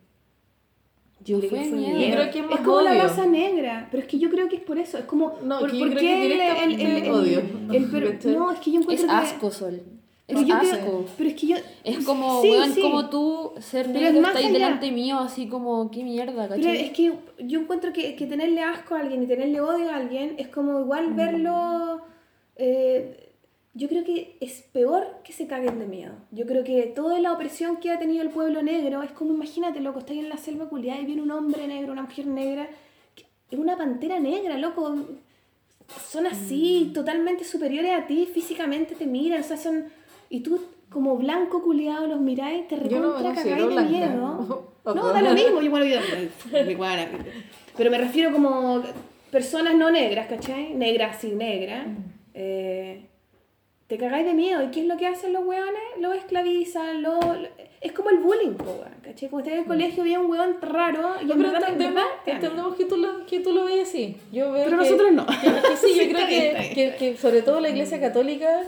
Yo 1.24 1.38
No 1.38 1.48
creo 1.48 1.64
que 1.64 1.70
miedo. 1.72 1.96
miedo. 1.98 2.10
Yo 2.10 2.16
creo 2.16 2.32
que 2.32 2.40
es 2.40 2.46
más 2.48 2.60
como 2.60 2.82
la 2.82 2.94
raza 2.96 3.26
negra, 3.26 3.88
pero 3.90 4.04
es 4.04 4.10
que 4.10 4.20
yo 4.20 4.30
creo 4.30 4.50
que 4.50 4.58
es 4.58 4.62
por 4.64 4.78
eso, 4.78 4.98
es 4.98 5.06
como 5.06 5.36
No, 5.46 5.60
por, 5.62 5.70
¿por 5.70 5.96
qué 5.96 6.14
el- 6.14 6.22
el- 6.24 6.32
directamente 6.34 6.84
el- 6.98 7.04
el- 7.06 7.12
odio. 7.14 7.42
pero- 7.90 8.14
no, 8.38 8.52
es 8.52 8.60
que 8.60 8.72
yo 8.74 8.80
Es 8.82 8.84
encuentro 8.84 9.08
que 9.08 9.14
asco, 9.14 9.50
Sol. 9.52 9.82
pero 10.28 10.40
Es 10.42 10.46
yo 10.46 10.56
asco. 10.56 10.68
creo- 10.76 11.06
pero 11.18 11.30
es 11.30 11.36
que 11.40 11.48
yo 11.48 11.56
Es 11.86 12.06
como, 12.06 12.42
sí, 12.42 12.50
weón, 12.50 12.74
sí. 12.74 12.82
como 12.82 13.10
tú 13.10 13.54
ser 13.62 13.86
Pero 13.88 14.00
negro 14.02 14.20
es 14.20 14.28
está 14.28 14.40
ahí 14.40 14.46
allá. 14.46 14.54
delante 14.54 14.92
mío, 14.92 15.20
así 15.20 15.48
como, 15.48 15.90
qué 15.90 16.04
mierda, 16.04 16.50
Pero 16.50 16.62
¿cachai? 16.62 16.82
es 16.82 16.92
que 16.92 17.14
yo 17.40 17.60
encuentro 17.62 17.94
que, 17.94 18.18
que 18.18 18.26
tenerle 18.26 18.62
asco 18.62 18.96
a 18.96 19.00
alguien 19.00 19.24
y 19.24 19.28
tenerle 19.28 19.62
odio 19.62 19.90
a 19.90 19.96
alguien 19.96 20.36
es 20.38 20.50
como 20.50 20.82
igual 20.82 21.12
Mm. 21.12 21.16
verlo. 21.16 22.02
eh, 22.56 23.23
yo 23.76 23.88
creo 23.90 24.04
que 24.04 24.38
es 24.40 24.62
peor 24.72 25.08
que 25.24 25.34
se 25.34 25.48
caguen 25.48 25.80
de 25.80 25.86
miedo. 25.88 26.14
Yo 26.32 26.46
creo 26.46 26.64
que 26.64 26.84
toda 26.88 27.20
la 27.20 27.34
opresión 27.34 27.78
que 27.78 27.90
ha 27.92 27.98
tenido 28.00 28.22
el 28.22 28.30
pueblo 28.30 28.62
negro 28.62 29.02
es 29.02 29.12
como, 29.12 29.34
imagínate, 29.34 29.80
loco, 29.80 30.00
estás 30.00 30.16
en 30.18 30.30
la 30.30 30.38
selva 30.38 30.70
culiada 30.70 31.02
y 31.02 31.06
viene 31.06 31.22
un 31.24 31.32
hombre 31.32 31.68
negro, 31.68 31.92
una 31.92 32.04
mujer 32.04 32.28
negra, 32.28 32.68
es 33.50 33.58
una 33.60 33.76
pantera 33.78 34.20
negra, 34.20 34.58
loco. 34.58 34.96
Son 36.08 36.26
así, 36.28 36.88
Mm. 36.90 36.94
totalmente 36.94 37.44
superiores 37.44 37.92
a 37.94 38.08
ti, 38.08 38.28
físicamente 38.32 38.96
te 38.96 39.06
miran, 39.06 39.42
o 39.42 39.44
sea, 39.44 39.58
son. 39.58 39.86
Y 40.30 40.40
tú, 40.42 40.60
como 40.90 41.18
blanco 41.18 41.62
culiado, 41.62 42.08
los 42.08 42.22
miráis, 42.22 42.68
te 42.68 42.78
no 42.78 42.84
me 42.84 42.90
recontra 42.90 43.34
cagáis 43.36 43.58
de 43.58 43.66
blanca. 43.66 43.90
miedo. 43.90 44.72
No, 44.86 44.94
da 45.14 45.22
lo 45.22 45.34
mismo, 45.62 45.62
yo 45.62 45.72
mi 46.66 46.74
guana. 46.76 47.08
Pero 47.76 47.92
me 47.92 47.98
refiero 47.98 48.32
como 48.32 48.82
personas 49.32 49.76
no 49.76 49.90
negras, 49.92 50.28
¿cachai? 50.28 50.74
Negras 50.76 51.18
sí, 51.20 51.32
negras. 51.32 51.88
Eh, 52.36 53.08
te 53.88 53.98
cagáis 53.98 54.26
de 54.26 54.34
miedo. 54.34 54.64
¿Y 54.64 54.68
qué 54.72 54.82
es 54.82 54.88
lo 54.88 54.98
que 54.98 55.08
hacen 55.08 55.34
los 55.34 55.46
hueones? 55.46 55.82
Los 56.00 56.16
esclavizan, 56.16 57.02
lo, 57.04 57.20
lo- 57.20 57.48
es 57.82 57.92
como 57.92 58.10
el 58.10 58.20
bullying, 58.20 58.54
po, 58.54 58.72
weón, 58.82 58.94
¿cachai? 59.04 59.30
Como 59.30 59.42
estás 59.42 59.54
en 59.56 59.60
el 59.60 59.66
colegio, 59.66 60.04
veía 60.04 60.20
un 60.20 60.32
hueón 60.32 60.56
raro 60.62 61.16
y 61.22 61.26
No, 61.26 61.36
pero 61.36 61.52
verdad, 61.52 61.68
en 61.70 61.74
entendemos, 61.74 62.04
entendemos 62.26 62.76
que, 62.76 62.86
tú 62.86 62.98
lo, 62.98 63.26
que 63.26 63.40
tú 63.42 63.52
lo 63.54 63.66
veis 63.66 63.90
así. 63.90 64.18
Yo 64.32 64.52
veo 64.54 64.64
Pero 64.66 64.78
que- 64.78 64.84
nosotros 64.84 65.12
no. 65.12 65.26
que- 65.26 65.70
que 65.70 65.78
sí, 65.78 65.88
yo 66.08 66.14
creo 66.16 66.28
bien, 66.28 66.56
que, 66.56 66.74
que, 66.74 66.96
que 66.96 67.18
sobre 67.18 67.42
todo 67.42 67.60
la 67.60 67.70
iglesia 67.70 68.00
católica, 68.00 68.62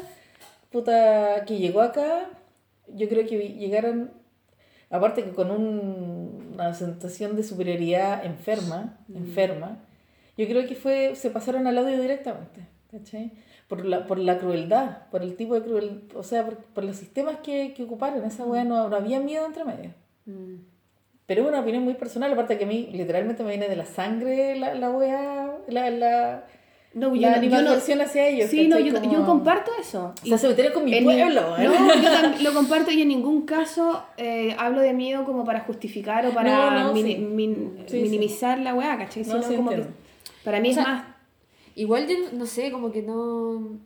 puta, 0.72 1.46
que 1.46 1.58
llegó 1.58 1.82
acá, 1.82 2.30
yo 2.94 3.08
creo 3.08 3.26
que 3.26 3.38
llegaron, 3.54 4.12
aparte 4.90 5.24
que 5.24 5.32
con 5.32 5.50
un- 5.52 6.52
una 6.54 6.74
sensación 6.74 7.36
de 7.36 7.44
superioridad 7.44 8.26
enferma, 8.26 8.98
enferma, 9.14 9.78
yo 10.38 10.46
creo 10.48 10.68
que 10.68 10.76
fue, 10.76 11.16
se 11.16 11.30
pasaron 11.30 11.66
al 11.68 11.78
audio 11.78 12.02
directamente, 12.02 12.62
¿cachai? 12.92 13.32
Por 13.68 13.84
la, 13.84 14.06
por 14.06 14.20
la 14.20 14.38
crueldad, 14.38 15.08
por 15.10 15.24
el 15.24 15.36
tipo 15.36 15.56
de 15.56 15.62
crueldad, 15.64 16.16
o 16.16 16.22
sea, 16.24 16.46
por, 16.46 16.58
por 16.58 16.84
los 16.84 16.96
sistemas 16.98 17.38
que, 17.44 17.74
que 17.76 17.84
ocuparon, 17.84 18.24
esa 18.24 18.44
weá 18.46 18.64
no, 18.64 18.90
no 18.90 18.96
había 18.96 19.20
miedo 19.20 19.44
entre 19.46 19.64
medio. 19.64 19.92
Mm. 20.26 20.58
Pero 21.26 21.42
es 21.42 21.48
una 21.48 21.62
opinión 21.62 21.84
muy 21.84 21.96
personal, 21.96 22.32
aparte 22.32 22.60
que 22.60 22.66
a 22.66 22.68
mí 22.68 22.90
literalmente 22.94 23.42
me 23.44 23.50
viene 23.50 23.68
de 23.68 23.76
la 23.76 23.86
sangre 23.86 24.56
la, 24.60 24.76
la 24.76 24.92
wea, 24.92 25.52
la, 25.68 25.90
la, 25.90 26.44
No, 26.94 27.16
yo 27.16 27.22
la 27.28 27.42
yo 27.42 27.62
no- 27.64 28.04
hacia 28.04 28.28
ellos. 28.28 28.52
Sí, 28.52 28.68
no, 28.68 28.78
yo, 28.78 28.94
Como- 28.94 29.12
yo 29.12 29.26
comparto 29.26 29.72
eso. 29.82 30.14
O 30.24 30.28
sea, 30.28 30.38
se 30.38 30.48
metieron 30.50 30.72
con 30.74 30.86
mi 30.86 30.94
En 30.94 31.04
pueblo. 31.04 31.58
¿eh? 31.58 31.64
No, 31.64 31.74
yo 32.36 32.44
lo 32.44 32.54
comparto 32.54 32.92
y 32.92 33.02
en 33.02 33.08
ningún 33.08 33.48
caso 33.48 34.04
eh, 34.18 34.56
hablo 34.60 34.82
de 34.82 34.94
miedo 34.94 35.26
como 35.26 35.44
para 35.44 35.62
justificar 35.62 36.24
o 36.28 36.30
para 36.30 36.52
No, 36.52 36.84
no, 36.84 36.94
mini- 36.94 37.16
sí. 37.16 37.18
min- 37.22 37.84
Sí, 37.88 38.00
minimizar 38.02 38.60
la 38.60 38.76
weá, 38.76 38.96
¿cachai? 38.96 39.24
Sino 39.24 39.42
como 39.42 39.72
que 39.72 39.84
para 40.44 40.60
mí 40.60 40.68
O 40.68 40.70
es 40.70 40.76
sea, 40.76 40.84
más. 40.84 41.15
Igual 41.76 42.08
yo 42.08 42.16
no 42.34 42.46
sé, 42.46 42.72
como 42.72 42.92
que 42.92 43.02
no... 43.02 43.80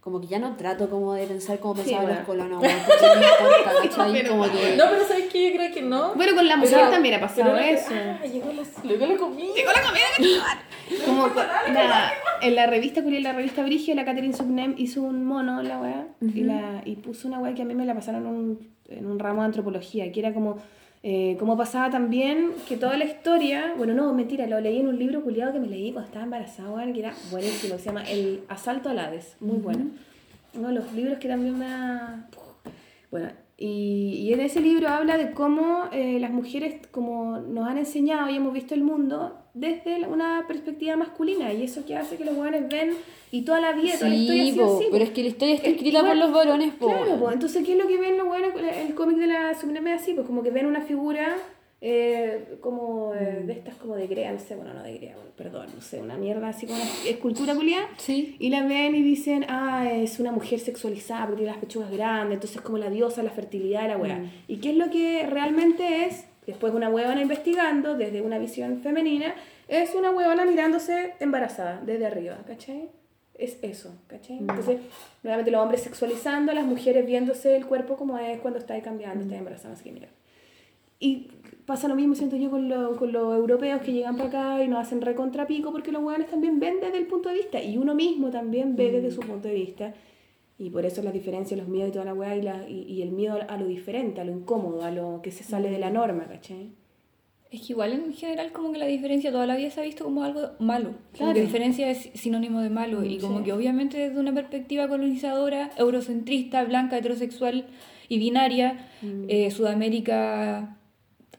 como 0.00 0.20
que 0.20 0.26
ya 0.28 0.38
no 0.38 0.56
trato 0.56 0.88
como 0.88 1.12
de 1.12 1.26
pensar 1.26 1.58
como 1.58 1.74
Sí, 1.76 1.82
pensaban 1.82 2.04
bueno. 2.06 2.18
los 2.20 2.26
colonos, 2.26 2.62
porque 2.62 3.06
no 3.06 3.14
importa, 3.14 3.72
¿cachai? 3.82 4.12
Pero 4.12 4.30
como 4.30 4.44
que... 4.50 4.76
No, 4.76 4.84
pero 4.90 5.04
¿sabes 5.06 5.26
qué? 5.30 5.50
Yo 5.50 5.56
creo 5.56 5.74
que 5.74 5.82
no. 5.82 6.14
Bueno, 6.14 6.34
con 6.34 6.48
la 6.48 6.56
mujer 6.56 6.74
Pero- 6.78 6.90
también 6.90 7.14
ha 7.16 7.20
pasado 7.20 7.54
que- 7.56 7.72
eso. 7.72 7.90
Ah, 7.92 8.24
llegó 8.24 8.50
la, 8.52 8.62
llegó 8.88 9.06
la 9.06 9.16
comida. 9.18 9.54
Llegó 9.54 9.70
la 9.72 9.82
comida, 9.82 10.64
Como 11.06 11.28
la- 11.28 12.12
en 12.40 12.54
la 12.56 12.66
revista, 12.66 13.00
en 13.00 13.22
la 13.22 13.32
revista 13.34 13.62
Brigio, 13.62 13.94
la 13.94 14.04
Catherine 14.06 14.34
Subnem 14.34 14.74
hizo 14.78 15.02
un 15.02 15.24
mono, 15.24 15.62
la 15.62 15.78
weá, 15.78 16.06
y, 16.22 16.42
la, 16.42 16.80
y 16.86 16.96
puso 16.96 17.28
una 17.28 17.38
weá 17.38 17.54
que 17.54 17.62
a 17.62 17.64
mí 17.66 17.74
me 17.74 17.84
la 17.84 17.94
pasaron 17.94 18.22
en 18.26 18.32
un, 18.32 18.68
en 18.88 19.06
un 19.06 19.18
ramo 19.18 19.42
de 19.42 19.46
antropología, 19.46 20.10
que 20.10 20.18
era 20.20 20.32
como, 20.32 20.56
eh, 21.02 21.36
como 21.38 21.56
pasaba 21.56 21.88
también 21.88 22.52
que 22.68 22.76
toda 22.76 22.98
la 22.98 23.06
historia, 23.06 23.74
bueno, 23.76 23.94
no, 23.94 24.12
mentira, 24.12 24.46
lo 24.46 24.60
leí 24.60 24.80
en 24.80 24.88
un 24.88 24.98
libro 24.98 25.22
culiado 25.22 25.52
que 25.52 25.60
me 25.60 25.66
leí 25.66 25.92
cuando 25.92 26.08
estaba 26.08 26.24
embarazada, 26.24 26.70
weón, 26.70 26.92
que 26.92 27.00
era 27.00 27.14
buenísimo, 27.30 27.78
se 27.78 27.84
llama 27.86 28.02
El 28.02 28.42
Asalto 28.48 28.90
al 28.90 28.98
Hades, 28.98 29.36
muy 29.40 29.56
bueno. 29.58 29.86
Uno 30.52 30.68
de 30.68 30.74
los 30.74 30.92
libros 30.92 31.18
que 31.18 31.28
también 31.28 31.58
me 31.58 31.66
ha... 31.66 32.28
Bueno, 33.10 33.28
y, 33.56 34.14
y 34.18 34.32
en 34.32 34.40
ese 34.40 34.60
libro 34.60 34.88
habla 34.88 35.16
de 35.16 35.32
cómo 35.32 35.84
eh, 35.92 36.18
las 36.20 36.30
mujeres 36.30 36.86
como 36.90 37.38
nos 37.38 37.68
han 37.68 37.78
enseñado 37.78 38.28
y 38.28 38.36
hemos 38.36 38.52
visto 38.52 38.74
el 38.74 38.82
mundo 38.82 39.39
desde 39.54 40.06
una 40.06 40.44
perspectiva 40.46 40.96
masculina 40.96 41.52
y 41.52 41.64
eso 41.64 41.84
que 41.84 41.96
hace 41.96 42.16
que 42.16 42.24
los 42.24 42.36
jóvenes 42.36 42.68
ven 42.68 42.90
y 43.32 43.42
toda 43.42 43.60
la 43.60 43.72
vida, 43.72 43.94
toda 43.98 44.10
la 44.10 44.16
historia 44.16 44.42
ha 44.42 44.46
Sí, 44.46 44.52
sido 44.52 44.76
así, 44.76 44.86
pero 44.90 45.04
es 45.04 45.10
que 45.10 45.22
la 45.22 45.28
historia 45.28 45.54
está 45.54 45.68
escrita 45.68 45.98
igual- 45.98 46.06
por 46.06 46.16
los 46.18 46.32
varones, 46.32 46.74
po. 46.74 46.86
Claro, 46.88 47.16
pues 47.20 47.34
entonces, 47.34 47.64
¿qué 47.66 47.72
es 47.72 47.78
lo 47.78 47.86
que 47.88 47.98
ven 47.98 48.16
los 48.18 48.26
buenos? 48.26 48.50
El 48.60 48.94
cómic 48.94 49.16
de 49.18 49.26
la 49.26 49.54
Sublime 49.54 49.94
es 49.94 50.02
así, 50.02 50.14
pues 50.14 50.26
como 50.26 50.42
que 50.42 50.50
ven 50.50 50.66
una 50.66 50.80
figura 50.80 51.36
eh, 51.82 52.58
como 52.60 53.14
eh, 53.14 53.42
de 53.46 53.52
estas 53.54 53.74
como 53.76 53.96
de 53.96 54.06
Grea, 54.06 54.30
no 54.32 54.38
sé, 54.38 54.54
bueno, 54.54 54.74
no 54.74 54.82
de 54.82 54.98
Grea, 54.98 55.14
bueno, 55.14 55.30
perdón, 55.34 55.66
no 55.74 55.80
sé, 55.80 55.98
una 55.98 56.16
mierda 56.18 56.48
así 56.48 56.66
como 56.66 56.78
una 56.78 56.90
escultura 57.08 57.54
culiada. 57.54 57.88
Sí. 57.96 58.36
Y 58.38 58.50
la 58.50 58.66
ven 58.66 58.94
y 58.94 59.02
dicen, 59.02 59.46
ah, 59.48 59.88
es 59.90 60.20
una 60.20 60.30
mujer 60.30 60.60
sexualizada 60.60 61.22
porque 61.26 61.38
tiene 61.38 61.52
las 61.52 61.60
pechugas 61.60 61.90
grandes, 61.90 62.34
entonces 62.34 62.56
es 62.58 62.62
como 62.62 62.76
la 62.76 62.90
diosa, 62.90 63.22
la 63.22 63.30
fertilidad 63.30 63.88
la 63.88 63.96
weá. 63.96 64.22
¿Y 64.46 64.58
qué 64.58 64.70
es 64.70 64.76
lo 64.76 64.90
que 64.90 65.26
realmente 65.26 66.04
es? 66.04 66.26
Después 66.46 66.72
una 66.74 66.88
huevona 66.88 67.20
investigando 67.20 67.96
desde 67.96 68.22
una 68.22 68.38
visión 68.38 68.80
femenina, 68.80 69.34
es 69.68 69.94
una 69.94 70.10
huevona 70.10 70.44
mirándose 70.44 71.12
embarazada 71.20 71.80
desde 71.84 72.06
arriba, 72.06 72.38
¿cachai? 72.46 72.88
Es 73.34 73.58
eso, 73.62 73.94
¿cachai? 74.08 74.38
Entonces, 74.38 74.78
nuevamente 75.22 75.50
los 75.50 75.62
hombres 75.62 75.82
sexualizando, 75.82 76.52
las 76.52 76.66
mujeres 76.66 77.06
viéndose 77.06 77.56
el 77.56 77.66
cuerpo 77.66 77.96
como 77.96 78.18
es 78.18 78.38
cuando 78.40 78.58
está 78.58 78.80
cambiando, 78.82 79.22
está 79.24 79.36
embarazada, 79.36 79.74
así 79.74 79.84
que 79.84 79.92
mira. 79.92 80.08
Y 80.98 81.28
pasa 81.64 81.88
lo 81.88 81.94
mismo, 81.94 82.14
siento 82.14 82.36
yo, 82.36 82.50
con, 82.50 82.68
lo- 82.68 82.96
con 82.96 83.12
los 83.12 83.34
europeos 83.34 83.80
que 83.80 83.92
llegan 83.92 84.16
para 84.16 84.28
acá 84.28 84.64
y 84.64 84.68
nos 84.68 84.80
hacen 84.80 85.00
recontrapico 85.00 85.72
porque 85.72 85.92
los 85.92 86.02
hueones 86.02 86.28
también 86.28 86.60
ven 86.60 86.80
desde 86.80 86.98
el 86.98 87.06
punto 87.06 87.28
de 87.30 87.36
vista 87.36 87.62
y 87.62 87.78
uno 87.78 87.94
mismo 87.94 88.30
también 88.30 88.76
ve 88.76 88.90
desde 88.92 89.10
su 89.10 89.20
punto 89.20 89.48
de 89.48 89.54
vista. 89.54 89.94
Y 90.60 90.68
por 90.70 90.84
eso 90.84 91.02
las 91.02 91.12
diferencias, 91.14 91.58
los 91.58 91.68
miedos 91.68 91.88
y 91.88 91.92
toda 91.92 92.04
la 92.04 92.12
weá 92.14 92.36
y, 92.36 92.42
la, 92.42 92.68
y, 92.68 92.82
y 92.82 93.00
el 93.02 93.12
miedo 93.12 93.38
a 93.48 93.56
lo 93.56 93.66
diferente, 93.66 94.20
a 94.20 94.24
lo 94.24 94.32
incómodo, 94.32 94.84
a 94.84 94.90
lo 94.90 95.20
que 95.22 95.30
se 95.30 95.42
sale 95.42 95.70
de 95.70 95.78
la 95.78 95.88
norma, 95.90 96.26
¿cachai? 96.28 96.70
Es 97.50 97.62
que 97.62 97.72
igual 97.72 97.92
en 97.94 98.12
general 98.12 98.52
como 98.52 98.70
que 98.70 98.78
la 98.78 98.86
diferencia 98.86 99.32
toda 99.32 99.46
la 99.46 99.56
vida 99.56 99.70
se 99.70 99.80
ha 99.80 99.84
visto 99.84 100.04
como 100.04 100.22
algo 100.22 100.50
malo. 100.60 100.90
Claro. 101.14 101.32
que 101.34 101.40
diferencia 101.40 101.90
es 101.90 102.10
sinónimo 102.14 102.60
de 102.60 102.70
malo. 102.70 103.02
Y 103.04 103.18
como 103.18 103.38
Sí. 103.38 103.44
que 103.46 103.52
obviamente 103.54 103.96
desde 103.98 104.20
una 104.20 104.32
perspectiva 104.34 104.86
colonizadora, 104.86 105.70
eurocentrista, 105.76 106.62
blanca, 106.64 106.98
heterosexual 106.98 107.66
y 108.08 108.18
binaria, 108.18 108.86
eh, 109.28 109.50
Sudamérica 109.50 110.76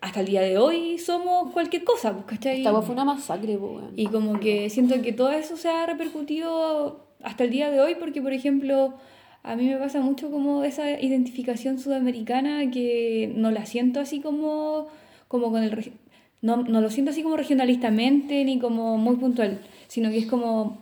hasta 0.01 0.19
el 0.21 0.25
día 0.25 0.41
de 0.41 0.57
hoy 0.57 0.97
somos 0.97 1.51
cualquier 1.53 1.83
cosa, 1.83 2.11
pues, 2.13 2.25
¿cachai? 2.25 2.57
Esta 2.57 2.81
fue 2.81 2.93
una 2.95 3.05
masacre, 3.05 3.55
po, 3.57 3.67
weón. 3.67 3.93
Y 3.95 4.07
como 4.07 4.39
que 4.39 4.69
siento 4.71 4.99
que 5.01 5.13
todo 5.13 5.31
eso 5.31 5.55
se 5.57 5.69
ha 5.69 5.85
repercutido 5.85 7.05
hasta 7.23 7.43
el 7.43 7.51
día 7.51 7.69
de 7.69 7.79
hoy 7.79 7.95
porque, 7.99 8.21
por 8.21 8.33
ejemplo, 8.33 8.95
a 9.43 9.55
mí 9.55 9.67
me 9.67 9.77
pasa 9.77 10.01
mucho 10.01 10.29
como 10.29 10.63
esa 10.63 10.99
identificación 11.01 11.79
sudamericana 11.79 12.69
que 12.69 13.33
no 13.35 13.51
la 13.51 13.65
siento 13.65 13.99
así 13.99 14.19
como, 14.19 14.87
como 15.27 15.51
con 15.51 15.63
el... 15.63 15.93
No, 16.41 16.57
no 16.57 16.81
lo 16.81 16.89
siento 16.89 17.11
así 17.11 17.21
como 17.21 17.37
regionalistamente 17.37 18.43
ni 18.45 18.59
como 18.59 18.97
muy 18.97 19.15
puntual, 19.17 19.59
sino 19.87 20.09
que 20.09 20.19
es 20.19 20.25
como... 20.27 20.79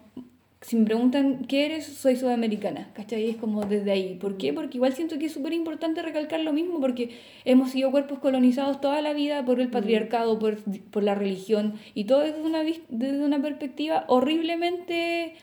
Si 0.61 0.75
me 0.75 0.85
preguntan 0.85 1.45
qué 1.45 1.67
eres, 1.67 1.85
soy 1.85 2.17
sudamericana, 2.17 2.89
¿cachai? 2.93 3.29
Es 3.29 3.37
como 3.37 3.63
desde 3.63 3.91
ahí. 3.91 4.17
¿Por 4.19 4.35
qué? 4.35 4.51
Porque 4.51 4.75
igual 4.75 4.91
siento 4.91 5.17
que 5.17 5.27
es 5.27 5.31
súper 5.31 5.53
importante 5.53 6.01
recalcar 6.01 6.41
lo 6.41 6.51
mismo, 6.51 6.81
porque 6.81 7.11
hemos 7.45 7.71
sido 7.71 7.91
cuerpos 7.91 8.19
colonizados 8.19 8.81
toda 8.81 9.01
la 9.01 9.13
vida 9.13 9.45
por 9.45 9.61
el 9.61 9.69
patriarcado, 9.69 10.37
por, 10.37 10.57
por 10.91 11.03
la 11.03 11.15
religión, 11.15 11.75
y 11.93 12.03
todo 12.03 12.19
desde 12.19 12.41
una, 12.41 12.63
desde 12.63 13.23
una 13.23 13.41
perspectiva 13.41 14.03
horriblemente 14.07 15.33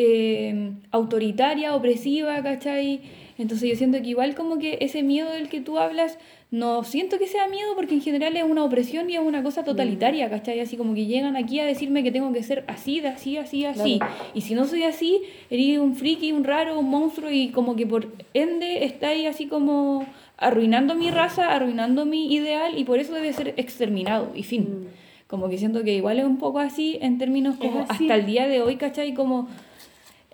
eh, 0.00 0.74
autoritaria, 0.92 1.74
opresiva, 1.74 2.40
¿cachai? 2.40 3.00
Entonces 3.36 3.68
yo 3.68 3.74
siento 3.74 4.00
que 4.00 4.10
igual 4.10 4.36
como 4.36 4.58
que 4.58 4.78
ese 4.80 5.02
miedo 5.02 5.28
del 5.30 5.48
que 5.48 5.60
tú 5.60 5.78
hablas, 5.78 6.18
no 6.52 6.84
siento 6.84 7.18
que 7.18 7.26
sea 7.26 7.48
miedo 7.48 7.74
porque 7.74 7.94
en 7.94 8.00
general 8.00 8.36
es 8.36 8.44
una 8.44 8.62
opresión 8.62 9.10
y 9.10 9.16
es 9.16 9.20
una 9.20 9.42
cosa 9.42 9.64
totalitaria, 9.64 10.30
¿cachai? 10.30 10.60
Así 10.60 10.76
como 10.76 10.94
que 10.94 11.06
llegan 11.06 11.36
aquí 11.36 11.58
a 11.58 11.66
decirme 11.66 12.04
que 12.04 12.12
tengo 12.12 12.32
que 12.32 12.44
ser 12.44 12.62
así, 12.68 13.00
de 13.00 13.08
así, 13.08 13.38
así, 13.38 13.64
así. 13.64 13.98
Y 14.34 14.42
si 14.42 14.54
no 14.54 14.66
soy 14.66 14.84
así, 14.84 15.22
eres 15.50 15.78
un 15.78 15.96
friki, 15.96 16.30
un 16.30 16.44
raro, 16.44 16.78
un 16.78 16.88
monstruo 16.88 17.32
y 17.32 17.48
como 17.48 17.74
que 17.74 17.84
por 17.84 18.06
ende 18.34 18.84
estáis 18.84 19.26
así 19.26 19.46
como 19.46 20.06
arruinando 20.36 20.94
mi 20.94 21.10
raza, 21.10 21.52
arruinando 21.52 22.06
mi 22.06 22.32
ideal 22.32 22.78
y 22.78 22.84
por 22.84 23.00
eso 23.00 23.14
debe 23.14 23.32
ser 23.32 23.54
exterminado 23.56 24.30
y 24.32 24.44
fin. 24.44 24.86
Como 25.26 25.48
que 25.48 25.58
siento 25.58 25.82
que 25.82 25.94
igual 25.94 26.20
es 26.20 26.24
un 26.24 26.38
poco 26.38 26.60
así 26.60 26.98
en 27.02 27.18
términos 27.18 27.56
como 27.56 27.84
hasta 27.88 28.14
el 28.14 28.26
día 28.26 28.46
de 28.46 28.62
hoy, 28.62 28.76
¿cachai? 28.76 29.12
Como 29.12 29.48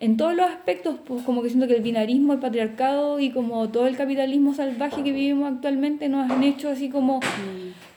en 0.05 0.19
todos 0.19 0.35
los 0.35 0.51
aspectos, 0.51 0.97
pues 1.07 1.23
como 1.23 1.43
que 1.43 1.49
siento 1.49 1.67
que 1.67 1.77
el 1.77 1.83
binarismo, 1.83 2.35
el 2.35 2.39
patriarcado 2.39 3.21
y 3.21 3.31
como 3.31 3.71
todo 3.71 3.87
el 3.87 3.97
capitalismo 3.97 4.53
salvaje 4.53 5.03
que 5.03 5.13
vivimos 5.13 5.51
actualmente 5.51 6.11
nos 6.11 6.31
han 6.31 6.43
hecho 6.43 6.69
así 6.69 6.91
como 6.91 7.21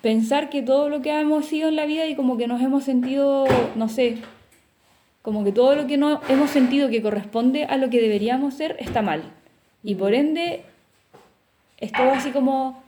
pensar 0.02 0.50
que 0.50 0.62
todo 0.62 0.88
lo 0.88 1.02
que 1.02 1.12
hemos 1.12 1.46
sido 1.48 1.68
en 1.68 1.76
la 1.76 1.86
vida 1.86 2.08
y 2.08 2.16
como 2.16 2.38
que 2.38 2.48
nos 2.48 2.62
hemos 2.62 2.86
sentido, 2.86 3.46
no 3.76 3.90
sé, 3.90 4.20
como 5.22 5.44
que 5.44 5.52
todo 5.52 5.76
lo 5.76 5.86
que 5.86 5.98
no 5.98 6.22
hemos 6.30 6.50
sentido 6.50 6.90
que 6.90 7.02
corresponde 7.02 7.66
a 7.66 7.76
lo 7.76 7.90
que 7.90 8.00
deberíamos 8.00 8.54
ser 8.54 8.78
está 8.80 9.02
mal. 9.02 9.24
Y 9.84 9.96
por 9.96 10.14
ende, 10.14 10.62
es 11.78 11.92
todo 11.92 12.12
así 12.12 12.32
como, 12.32 12.82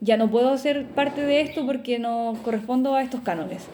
ya 0.00 0.16
no 0.16 0.30
puedo 0.30 0.56
ser 0.58 0.84
parte 0.86 1.22
de 1.22 1.40
esto 1.40 1.64
porque 1.64 1.98
no 1.98 2.36
correspondo 2.44 2.94
a 2.94 3.02
estos 3.02 3.20
cánones. 3.20 3.66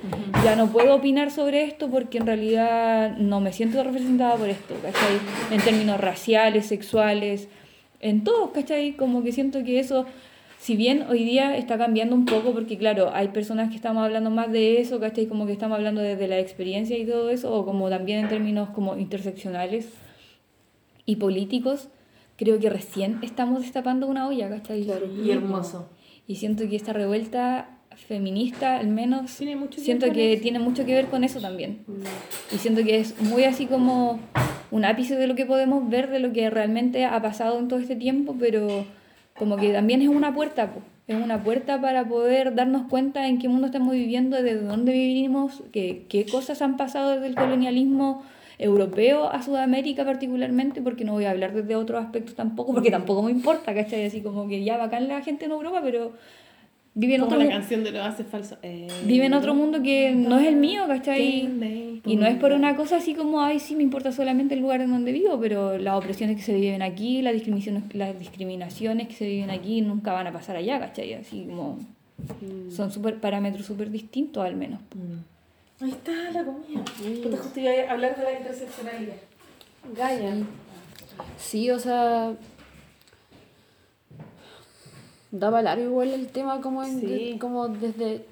Ya 0.45 0.55
no 0.55 0.69
puedo 0.69 0.95
opinar 0.95 1.31
sobre 1.31 1.65
esto 1.65 1.89
porque 1.89 2.19
en 2.19 2.27
realidad 2.27 3.17
no 3.19 3.41
me 3.41 3.53
siento 3.53 3.83
representada 3.83 4.37
por 4.37 4.49
esto, 4.49 4.75
¿cachai? 4.83 5.19
En 5.51 5.61
términos 5.61 6.01
raciales, 6.01 6.67
sexuales, 6.67 7.49
en 8.01 8.25
todos, 8.25 8.51
¿cachai? 8.51 8.93
Como 8.93 9.23
que 9.23 9.33
siento 9.33 9.65
que 9.65 9.81
eso, 9.81 10.07
si 10.59 10.77
bien 10.77 11.07
hoy 11.09 11.25
día 11.25 11.57
está 11.57 11.77
cambiando 11.77 12.15
un 12.15 12.25
poco, 12.25 12.53
porque 12.53 12.79
claro, 12.79 13.11
hay 13.13 13.29
personas 13.29 13.71
que 13.71 13.77
estamos 13.77 14.05
hablando 14.05 14.31
más 14.31 14.53
de 14.53 14.81
eso, 14.81 15.01
¿cachai? 15.01 15.27
Como 15.27 15.47
que 15.47 15.53
estamos 15.53 15.77
hablando 15.77 16.01
desde 16.01 16.29
la 16.29 16.39
experiencia 16.39 16.97
y 16.97 17.05
todo 17.05 17.31
eso, 17.31 17.53
o 17.53 17.65
como 17.65 17.91
también 17.91 18.21
en 18.21 18.29
términos 18.29 18.69
como 18.71 18.97
interseccionales 18.97 19.89
y 21.05 21.17
políticos, 21.17 21.89
creo 22.37 22.61
que 22.61 22.71
recién 22.71 23.19
estamos 23.23 23.63
destapando 23.63 24.07
una 24.07 24.29
olla, 24.29 24.49
¿cachai? 24.49 24.87
Y 25.25 25.31
hermoso. 25.31 25.89
Y 26.33 26.37
siento 26.37 26.67
que 26.67 26.77
esta 26.77 26.95
revuelta 26.95 27.69
feminista, 28.09 28.79
al 28.79 28.89
menos, 28.89 29.37
Tiene 29.37 29.55
mucho 29.55 29.77
que 29.77 29.85
siento 29.85 30.11
que 30.11 30.33
eso. 30.33 30.43
tiene 30.43 30.59
mucho 30.59 30.87
que 30.87 30.95
ver 30.95 31.09
con 31.09 31.25
eso 31.25 31.41
también. 31.43 31.81
Y 32.51 32.57
siento 32.57 32.83
que 32.83 33.01
es 33.01 33.21
muy 33.21 33.45
así 33.45 33.67
como 33.67 34.19
un 34.71 34.87
ápice 34.87 35.15
de 35.17 35.27
lo 35.27 35.35
que 35.35 35.45
podemos 35.45 35.91
ver, 35.91 36.09
de 36.09 36.21
lo 36.21 36.33
que 36.33 36.49
realmente 36.49 37.05
ha 37.05 37.21
pasado 37.21 37.59
en 37.59 37.69
todo 37.69 37.79
este 37.81 37.97
tiempo, 37.97 38.35
pero 38.41 38.87
como 39.37 39.59
que 39.59 39.75
también 39.75 40.01
es 40.01 40.09
una 40.09 40.33
puerta, 40.35 40.73
po. 40.73 40.81
es 41.07 41.23
una 41.23 41.43
puerta 41.43 41.79
para 41.83 42.09
poder 42.09 42.55
darnos 42.55 42.89
cuenta 42.89 43.29
en 43.29 43.39
qué 43.39 43.51
mundo 43.51 43.67
estamos 43.67 43.93
viviendo, 43.93 44.43
desde 44.43 44.63
dónde 44.63 44.93
vivimos, 44.93 45.63
qué, 45.71 46.07
qué 46.09 46.25
cosas 46.25 46.63
han 46.63 46.79
pasado 46.79 47.11
desde 47.11 47.27
el 47.27 47.35
colonialismo 47.35 48.23
europeo 48.63 49.31
a 49.31 49.43
Sudamérica 49.43 50.05
particularmente, 50.05 50.81
porque 50.81 51.05
no 51.05 51.13
voy 51.13 51.25
a 51.25 51.31
hablar 51.31 51.53
desde 51.53 51.77
otros 51.77 52.03
aspectos 52.03 52.35
tampoco, 52.35 52.73
porque 52.73 52.91
tampoco 52.91 53.23
me 53.23 53.31
importa, 53.31 53.75
¿cachai? 53.75 54.07
Así 54.07 54.21
como 54.21 54.49
que 54.49 54.65
ya 54.65 54.77
bacán 54.77 55.09
la 55.09 55.21
gente 55.23 55.47
en 55.47 55.51
Europa, 55.51 55.81
pero 55.83 56.13
vive 56.95 57.15
en 57.15 57.23
Como 57.23 57.35
otro 57.35 57.45
la 57.45 57.51
canción 57.51 57.83
de 57.85 57.91
lo 57.91 58.03
hace 58.03 58.25
falso. 58.25 58.59
Eh, 58.63 58.89
vive 59.07 59.27
en 59.27 59.35
otro 59.35 59.55
mundo 59.55 59.83
que 59.83 60.13
no 60.13 60.39
es 60.39 60.47
el 60.47 60.57
mío, 60.57 60.85
¿cachai? 60.87 61.49
Y 62.05 62.17
no 62.17 62.27
es 62.27 62.37
por 62.37 62.53
una 62.53 62.77
cosa 62.77 62.97
así 62.97 63.15
como, 63.15 63.43
ay, 63.43 63.59
sí, 63.59 63.75
me 63.75 63.83
importa 63.83 64.13
solamente 64.13 64.55
el 64.55 64.61
lugar 64.61 64.81
en 64.81 64.91
donde 64.91 65.13
vivo, 65.13 65.39
pero 65.41 65.79
las 65.79 65.97
opresiones 65.97 66.37
que 66.37 66.43
se 66.43 66.55
viven 66.55 66.83
aquí, 66.83 67.23
las 67.23 67.33
discriminaciones, 67.33 67.95
las 67.95 68.19
discriminaciones 68.19 69.09
que 69.09 69.15
se 69.15 69.27
viven 69.27 69.51
aquí 69.51 69.81
nunca 69.81 70.13
van 70.13 70.27
a 70.27 70.33
pasar 70.33 70.57
allá, 70.57 70.79
¿cachai? 70.79 71.15
Así 71.15 71.47
como 71.49 71.79
son 72.71 72.93
super, 72.93 73.19
parámetros 73.21 73.67
súper 73.67 73.91
distintos 73.91 74.45
al 74.45 74.57
menos. 74.57 74.81
Ahí 75.83 75.91
está 75.91 76.13
la 76.31 76.45
comida. 76.45 76.85
Puta, 77.23 77.37
justo 77.39 77.61
iba 77.61 77.73
a 77.89 77.93
hablar 77.93 78.17
de 78.17 78.23
la 78.23 78.33
interseccionalidad. 78.39 79.17
Gaia. 79.97 80.35
Sí, 81.39 81.71
o 81.71 81.79
sea. 81.79 82.35
Daba 85.31 85.63
largo 85.63 85.85
igual 85.85 86.11
el 86.11 86.29
tema 86.29 86.61
como, 86.61 86.83
en- 86.85 87.01
Sí. 87.01 87.37
como 87.41 87.69
desde... 87.69 88.25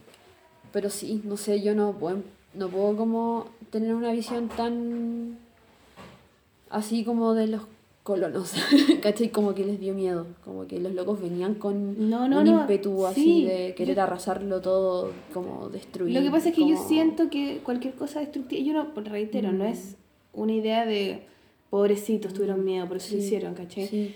Pero 0.73 0.91
sí, 0.91 1.23
no 1.25 1.37
sé, 1.37 1.61
yo 1.63 1.75
no 1.75 1.93
puedo, 1.93 2.19
no 2.55 2.69
puedo 2.69 2.97
como 2.97 3.47
tener 3.71 3.95
una 3.95 4.13
visión 4.13 4.49
tan... 4.49 5.39
Así 6.69 7.05
como 7.05 7.35
de 7.35 7.49
los 7.49 7.63
colonos, 8.03 8.53
¿cachai? 9.03 9.29
Como 9.31 9.55
que 9.55 9.65
les 9.65 9.79
dio 9.79 9.95
miedo, 9.95 10.27
como 10.45 10.67
que 10.67 10.79
los 10.81 10.93
locos 10.95 11.21
venían 11.21 11.55
con 11.55 12.09
No, 12.11 12.29
no, 12.29 12.39
un 12.39 12.45
no, 12.45 12.61
ímpetu 12.63 13.07
así 13.07 13.23
sí, 13.23 13.45
de 13.45 13.75
querer 13.75 13.97
yo- 13.97 14.03
arrasarlo 14.03 14.61
todo, 14.61 15.13
como 15.35 15.69
destruir. 15.69 16.15
Lo 16.15 16.23
que 16.23 16.31
pasa 16.31 16.49
es 16.49 16.55
que 16.55 16.67
yo 16.69 16.77
siento 16.77 17.31
que 17.31 17.59
cualquier 17.63 17.95
cosa 17.95 18.21
destructiva, 18.21 18.63
yo 18.63 18.73
no, 18.73 18.89
reitero, 19.03 19.53
no 19.53 19.65
es 19.65 19.97
una 20.33 20.53
idea 20.53 20.87
de 20.87 21.23
pobrecitos 21.71 22.33
tuvieron 22.35 22.65
miedo, 22.65 22.87
por 22.89 22.97
eso 22.97 23.15
lo 23.15 23.21
Sí, 23.21 23.27
hicieron, 23.27 23.55
¿cachai? 23.55 23.87
Sí. 23.87 24.15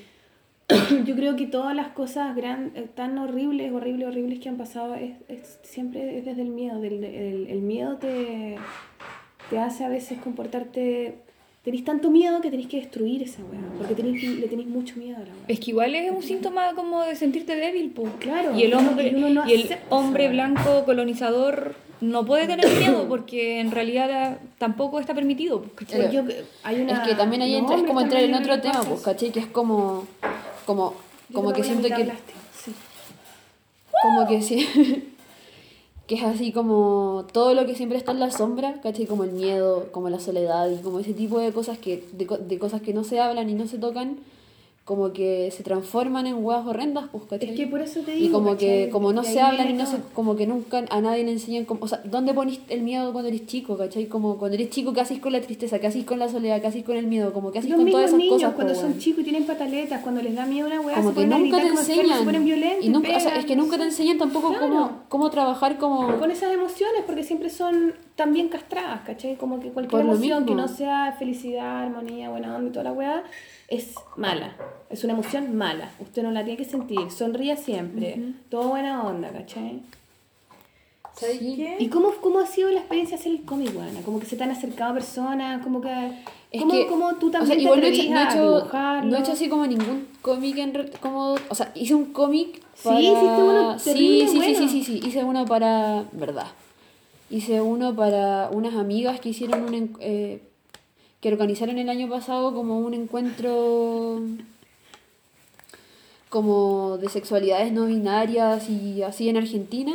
Yo 1.06 1.14
creo 1.14 1.36
que 1.36 1.46
todas 1.46 1.76
las 1.76 1.88
cosas 1.88 2.34
gran, 2.34 2.72
eh, 2.74 2.88
tan 2.94 3.18
horribles, 3.18 3.70
horribles, 3.70 4.08
horribles 4.08 4.38
que 4.40 4.48
han 4.48 4.56
pasado 4.56 4.94
es, 4.94 5.12
es- 5.28 5.58
siempre 5.62 6.16
es 6.18 6.24
desde 6.24 6.40
el 6.40 6.48
miedo. 6.48 6.80
Del, 6.80 7.04
el, 7.04 7.46
el 7.48 7.60
miedo 7.60 7.98
te, 7.98 8.56
te 9.50 9.58
hace 9.58 9.84
a 9.84 9.90
veces 9.90 10.18
comportarte. 10.20 11.18
Tenéis 11.64 11.82
tanto 11.84 12.10
miedo 12.10 12.42
que 12.42 12.50
tenéis 12.50 12.68
que 12.68 12.76
destruir 12.76 13.22
esa 13.22 13.40
weá. 13.42 13.60
Porque 13.78 13.94
tenéis, 13.94 14.22
le 14.22 14.46
tenéis 14.48 14.68
mucho 14.68 14.96
miedo 14.96 15.16
a 15.16 15.20
la 15.20 15.24
weá. 15.26 15.44
Es 15.48 15.60
que 15.60 15.70
igual 15.70 15.94
es 15.94 16.10
un 16.10 16.22
síntoma 16.22 16.74
como 16.74 17.02
de 17.02 17.16
sentirte 17.16 17.56
débil, 17.56 17.90
pues. 17.90 18.12
Claro, 18.18 18.54
Y 18.54 18.64
el 18.64 18.74
hombre, 18.74 19.12
no 19.12 19.48
y 19.48 19.52
el 19.54 20.28
blanco 20.28 20.84
colonizador 20.84 21.74
no 22.02 22.26
puede 22.26 22.46
tener 22.46 22.68
miedo 22.78 23.06
porque 23.08 23.60
en 23.60 23.70
realidad 23.70 24.38
tampoco 24.58 25.00
está 25.00 25.14
permitido. 25.14 25.62
pues, 25.62 26.12
Yo- 26.12 26.22
hay 26.64 26.80
una- 26.82 26.92
Es 27.02 27.08
que 27.08 27.14
también 27.14 27.40
ahí 27.40 27.54
entra, 27.54 27.76
es 27.76 27.82
como 27.84 28.00
entrar 28.02 28.22
en 28.22 28.34
otro 28.34 28.60
tema, 28.60 28.82
pues. 28.82 29.00
¿cachai? 29.00 29.30
Que 29.30 29.40
es 29.40 29.46
como, 29.46 30.06
como, 30.66 30.94
como 31.32 31.52
que 31.54 31.64
siento 31.64 31.88
que, 31.88 32.04
sí. 32.62 32.72
como 34.02 34.26
que 34.28 34.42
sí, 34.42 35.13
que 36.06 36.16
es 36.16 36.22
así 36.22 36.52
como 36.52 37.26
todo 37.32 37.54
lo 37.54 37.64
que 37.66 37.74
siempre 37.74 37.96
está 37.96 38.12
en 38.12 38.20
la 38.20 38.30
sombra, 38.30 38.80
¿cachai? 38.82 39.06
Como 39.06 39.24
el 39.24 39.32
miedo, 39.32 39.88
como 39.90 40.10
la 40.10 40.20
soledad 40.20 40.68
y 40.70 40.82
como 40.82 41.00
ese 41.00 41.14
tipo 41.14 41.38
de 41.38 41.52
cosas 41.52 41.78
que, 41.78 42.04
de, 42.12 42.26
de 42.26 42.58
cosas 42.58 42.82
que 42.82 42.92
no 42.92 43.04
se 43.04 43.20
hablan 43.20 43.48
y 43.48 43.54
no 43.54 43.66
se 43.66 43.78
tocan, 43.78 44.18
como 44.84 45.14
que 45.14 45.50
se 45.50 45.62
transforman 45.62 46.26
en 46.26 46.44
huevas 46.44 46.66
horrendas, 46.66 47.06
pues, 47.10 47.24
¿cachai? 47.24 47.50
Es 47.50 47.56
que 47.56 47.66
por 47.66 47.80
eso 47.80 48.00
te 48.00 48.12
digo. 48.12 48.26
y 48.26 48.28
como 48.30 48.58
que 48.58 48.80
¿cachai? 48.80 48.90
como 48.90 49.14
no 49.14 49.24
se 49.24 49.40
hablan 49.40 49.70
y 49.70 49.72
no 49.72 49.86
se, 49.86 49.96
como 50.12 50.36
que 50.36 50.46
nunca 50.46 50.84
a 50.90 51.00
nadie 51.00 51.24
le 51.24 51.32
enseñan 51.32 51.64
como, 51.64 51.84
o 51.84 51.88
sea, 51.88 52.02
¿dónde 52.04 52.34
ponís 52.34 52.60
el 52.68 52.82
miedo 52.82 53.10
cuando 53.12 53.28
eres 53.28 53.46
chico, 53.46 53.78
cachai? 53.78 54.06
Como 54.08 54.36
cuando 54.36 54.56
eres 54.56 54.68
chico, 54.68 54.92
¿qué 54.92 55.00
haces 55.00 55.20
con 55.20 55.32
la 55.32 55.40
tristeza? 55.40 55.78
¿Qué 55.78 55.86
haces 55.86 56.04
con 56.04 56.18
la 56.18 56.28
soledad? 56.28 56.60
¿Qué 56.60 56.66
haces 56.66 56.84
con 56.84 56.98
el 56.98 57.06
miedo? 57.06 57.32
Como 57.32 57.50
que 57.50 57.60
haces 57.60 57.70
Los 57.70 57.80
con 57.80 57.90
todas 57.90 58.06
esas 58.08 58.18
niños 58.18 58.34
cosas, 58.34 58.54
cuando 58.54 58.74
son 58.74 58.98
chicos 58.98 59.20
y 59.22 59.24
tienen 59.24 59.46
pataletas, 59.46 60.02
cuando 60.02 60.20
les 60.20 60.34
da 60.34 60.44
miedo 60.44 60.66
una 60.66 60.80
weá, 60.82 60.96
como 60.96 61.14
se 61.14 61.20
que 61.20 61.26
nunca 61.28 61.62
te 61.62 61.68
enseñan 61.68 62.18
se 62.18 62.24
ponen 62.24 62.44
violentos, 62.44 62.84
y 62.84 62.88
nunca, 62.90 63.08
o 63.08 63.20
sea, 63.20 63.30
pegan, 63.30 63.38
es 63.40 63.46
que 63.46 63.56
nunca 63.56 63.78
te 63.78 63.84
enseñan 63.84 64.18
tampoco 64.18 64.48
Claro. 64.50 64.68
cómo, 64.68 64.90
cómo 65.08 65.30
trabajar 65.30 65.78
como 65.78 66.18
con 66.18 66.30
esas 66.30 66.52
emociones 66.52 67.04
porque 67.06 67.24
siempre 67.24 67.48
son 67.48 67.94
también 68.16 68.48
castradas, 68.48 69.00
¿cachai? 69.02 69.36
Como 69.36 69.60
que 69.60 69.70
cualquier 69.70 70.02
Por 70.02 70.10
emoción 70.10 70.44
que 70.46 70.54
no 70.54 70.68
sea 70.68 71.14
felicidad, 71.18 71.82
armonía, 71.82 72.30
buena 72.30 72.54
onda 72.56 72.68
y 72.68 72.72
toda 72.72 72.84
la 72.84 72.92
weá 72.92 73.24
es 73.68 73.94
mala. 74.16 74.54
Es 74.90 75.02
una 75.04 75.14
emoción 75.14 75.56
mala. 75.56 75.90
Usted 75.98 76.22
no 76.22 76.30
la 76.30 76.44
tiene 76.44 76.56
que 76.56 76.64
sentir. 76.64 77.10
Sonría 77.10 77.56
siempre. 77.56 78.20
Todo 78.50 78.68
buena 78.68 79.02
onda, 79.04 79.30
¿cachai? 79.30 79.82
¿Sabes 81.16 81.38
Sí. 81.38 81.54
qué? 81.56 81.76
¿Y 81.78 81.88
cómo, 81.88 82.10
cómo 82.20 82.40
ha 82.40 82.46
sido 82.46 82.70
la 82.70 82.80
experiencia 82.80 83.16
hacer 83.16 83.32
el 83.32 83.42
cómic, 83.44 83.70
weona? 83.76 84.00
Como 84.02 84.18
que 84.18 84.26
se 84.26 84.36
te 84.36 84.42
han 84.44 84.50
acercado 84.50 84.94
personas, 84.94 85.62
como 85.62 85.80
que... 85.80 86.10
Es 86.50 86.60
¿Cómo, 86.60 86.72
que, 86.72 86.86
cómo 86.86 87.14
tú 87.16 87.28
o 87.28 87.30
sea, 87.30 87.40
también 87.40 87.60
igual 87.60 87.80
te 87.80 87.86
no 87.90 87.92
he 87.92 87.96
hecho, 87.98 88.10
no 88.12 88.18
he 88.20 88.24
hecho- 88.24 88.58
dibujarlo? 88.58 89.10
no 89.10 89.16
he 89.16 89.20
hecho 89.20 89.32
así 89.32 89.48
como 89.48 89.66
ningún 89.66 90.08
cómic 90.22 90.56
en 90.58 90.90
como, 91.00 91.34
o 91.48 91.54
sea, 91.54 91.70
hice 91.74 91.94
un 91.96 92.06
cómic 92.12 92.60
Sí, 92.74 92.84
para... 92.88 93.00
hiciste 93.00 93.42
uno 93.42 93.78
sí, 93.78 93.84
terrible 93.90 94.20
sí, 94.26 94.28
sí, 94.30 94.36
bueno. 94.36 94.58
sí, 94.58 94.68
sí, 94.68 94.84
sí, 94.84 95.00
hice 95.04 95.24
uno 95.24 95.44
para, 95.46 96.04
verdad, 96.12 96.46
hice 97.30 97.60
uno 97.60 97.94
para 97.94 98.48
unas 98.50 98.74
amigas 98.74 99.20
que 99.20 99.30
hicieron 99.30 99.64
un, 99.64 99.96
eh, 100.00 100.42
que 101.20 101.28
organizaron 101.28 101.78
el 101.78 101.88
año 101.88 102.08
pasado 102.08 102.54
como 102.54 102.78
un 102.78 102.94
encuentro 102.94 104.20
como 106.28 106.98
de 106.98 107.08
sexualidades 107.08 107.72
no 107.72 107.86
binarias 107.86 108.68
y 108.68 109.02
así 109.02 109.28
en 109.28 109.36
Argentina. 109.36 109.94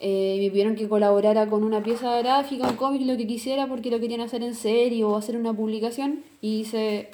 Eh, 0.00 0.38
me 0.40 0.50
pidieron 0.50 0.76
que 0.76 0.88
colaborara 0.88 1.48
con 1.48 1.64
una 1.64 1.82
pieza 1.82 2.16
gráfica, 2.18 2.68
un 2.68 2.76
cómic, 2.76 3.02
lo 3.06 3.16
que 3.16 3.26
quisiera, 3.26 3.66
porque 3.66 3.90
lo 3.90 4.00
querían 4.00 4.20
hacer 4.20 4.42
en 4.42 4.54
serio 4.54 5.10
o 5.10 5.16
hacer 5.16 5.36
una 5.36 5.52
publicación. 5.52 6.24
Y 6.40 6.60
hice 6.60 7.10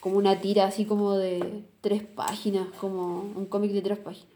como 0.00 0.18
una 0.18 0.40
tira 0.40 0.64
así 0.64 0.84
como 0.84 1.14
de 1.14 1.62
tres 1.80 2.02
páginas, 2.02 2.66
como 2.80 3.20
un 3.36 3.46
cómic 3.46 3.72
de 3.72 3.82
tres 3.82 3.98
páginas. 3.98 4.28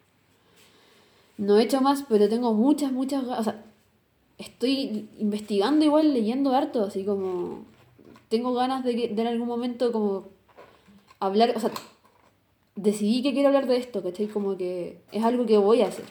No 1.39 1.59
he 1.59 1.63
hecho 1.63 1.81
más, 1.81 2.05
pero 2.09 2.29
tengo 2.29 2.55
muchas, 2.55 2.93
muchas. 2.93 3.25
O 3.25 3.43
sea, 3.43 3.63
estoy 4.43 5.09
investigando 5.19 5.85
igual, 5.85 6.13
leyendo 6.13 6.55
harto, 6.55 6.85
así 6.85 7.05
como. 7.05 7.65
Tengo 8.29 8.55
ganas 8.55 8.83
de 8.85 8.97
que 8.97 9.09
de 9.09 9.23
en 9.23 9.29
algún 9.29 9.49
momento 9.49 9.93
como 9.93 10.25
hablar, 11.21 11.53
o 11.57 11.61
sea, 11.61 11.71
decidí 12.77 13.23
que 13.23 13.33
quiero 13.33 13.49
hablar 13.49 13.67
de 13.67 13.77
esto, 13.77 14.03
¿cachai? 14.03 14.27
Como 14.27 14.57
que 14.57 14.99
es 15.13 15.23
algo 15.25 15.45
que 15.47 15.59
voy 15.59 15.83
a 15.83 15.89
hacer, 15.89 16.05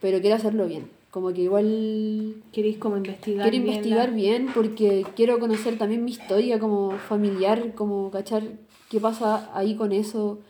pero 0.00 0.20
quiero 0.20 0.36
hacerlo 0.36 0.66
bien. 0.66 0.90
Como 1.10 1.32
que 1.32 1.42
igual 1.42 2.42
¿Queréis 2.52 2.76
como 2.78 2.96
investigar 2.96 3.48
quiero 3.48 3.62
bien 3.64 3.74
investigar 3.76 4.08
la- 4.10 4.14
bien 4.16 4.48
porque 4.52 5.06
quiero 5.14 5.38
conocer 5.38 5.78
también 5.78 6.04
mi 6.04 6.10
historia 6.10 6.58
como 6.58 6.90
familiar, 6.98 7.74
como 7.74 8.10
cachar 8.10 8.42
qué 8.90 8.98
pasa 9.00 9.48
ahí 9.56 9.76
con 9.76 9.92
eso. 9.92 10.40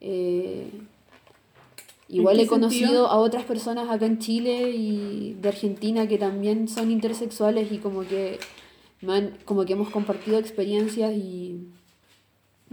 Eh, 0.00 0.70
igual 2.08 2.38
he 2.40 2.46
conocido 2.46 2.86
sentido? 2.88 3.06
a 3.08 3.16
otras 3.18 3.44
personas 3.44 3.88
acá 3.90 4.06
en 4.06 4.18
Chile 4.18 4.70
y 4.70 5.34
de 5.40 5.48
Argentina 5.48 6.06
que 6.06 6.18
también 6.18 6.68
son 6.68 6.90
intersexuales 6.90 7.72
y 7.72 7.78
como 7.78 8.02
que 8.02 8.38
me 9.02 9.14
han- 9.14 9.36
como 9.44 9.64
que 9.64 9.72
hemos 9.74 9.90
compartido 9.90 10.38
experiencias 10.38 11.12
y 11.14 11.66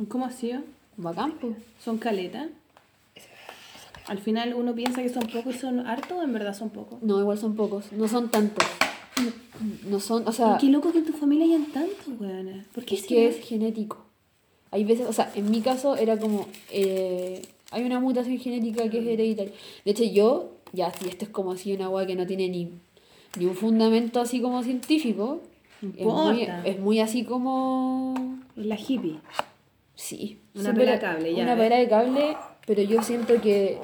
¿Cómo 0.08 0.26
ha 0.26 0.32
sido? 0.32 0.62
bacán, 0.98 1.34
pues. 1.40 1.56
¿Son 1.84 1.98
caletas? 1.98 2.48
Al 4.08 4.20
final 4.20 4.54
uno 4.54 4.76
piensa 4.76 5.02
que 5.02 5.10
son 5.10 5.28
pocos 5.28 5.56
y 5.56 5.60
son 5.60 5.80
hartos, 5.88 6.18
o 6.18 6.24
en 6.24 6.34
verdad 6.34 6.54
son 6.54 6.70
pocos. 6.72 7.02
No, 7.02 7.20
igual 7.20 7.38
son 7.38 7.56
pocos, 7.56 7.92
no 7.94 8.08
son 8.08 8.30
tantos. 8.30 8.68
No 9.88 10.00
son, 10.00 10.28
o 10.28 10.32
sea, 10.32 10.58
qué 10.60 10.68
loco 10.68 10.92
que 10.92 10.98
en 11.00 11.06
tu 11.06 11.14
familia 11.14 11.46
hayan 11.46 11.72
tantos, 11.72 12.08
weona. 12.20 12.66
¿Por 12.74 12.84
qué 12.84 12.96
es 12.96 13.06
que 13.06 13.28
es 13.28 13.40
genético. 13.48 14.04
Hay 14.72 14.84
veces, 14.84 15.08
o 15.08 15.14
sea, 15.14 15.32
en 15.36 15.50
mi 15.52 15.62
caso 15.62 15.96
era 15.96 16.18
como, 16.18 16.48
eh, 16.72 17.44
hay 17.74 17.84
una 17.84 18.00
mutación 18.00 18.38
genética 18.38 18.90
que 18.90 19.00
es 19.00 19.06
hereditaria. 19.08 19.52
De 19.84 19.92
hecho, 19.92 20.04
yo, 20.04 20.52
ya, 20.72 20.92
si 20.92 21.10
esto 21.10 21.26
es 21.26 21.32
como 21.32 21.52
así 21.52 21.74
una 21.74 21.86
agua 21.86 22.06
que 22.06 22.16
no 22.16 22.26
tiene 22.26 22.48
ni, 22.50 22.72
ni 23.38 23.46
un 23.46 23.56
fundamento 23.56 24.22
así 24.22 24.42
como 24.42 24.64
científico, 24.64 25.42
es 25.98 26.06
muy, 26.06 26.48
es 26.64 26.80
muy 26.80 27.00
así 27.00 27.24
como, 27.24 28.38
La 28.56 28.76
hippie. 28.76 29.18
sí. 29.96 30.40
Una 30.56 30.74
pera 30.74 30.94
de 30.94 31.00
cable, 31.00 31.34
ya, 31.36 31.44
Una 31.44 31.58
pera 31.58 31.78
de 31.78 31.90
cable, 31.90 32.38
pero 32.68 32.84
yo 32.84 33.02
siento 33.02 33.42
que 33.42 33.80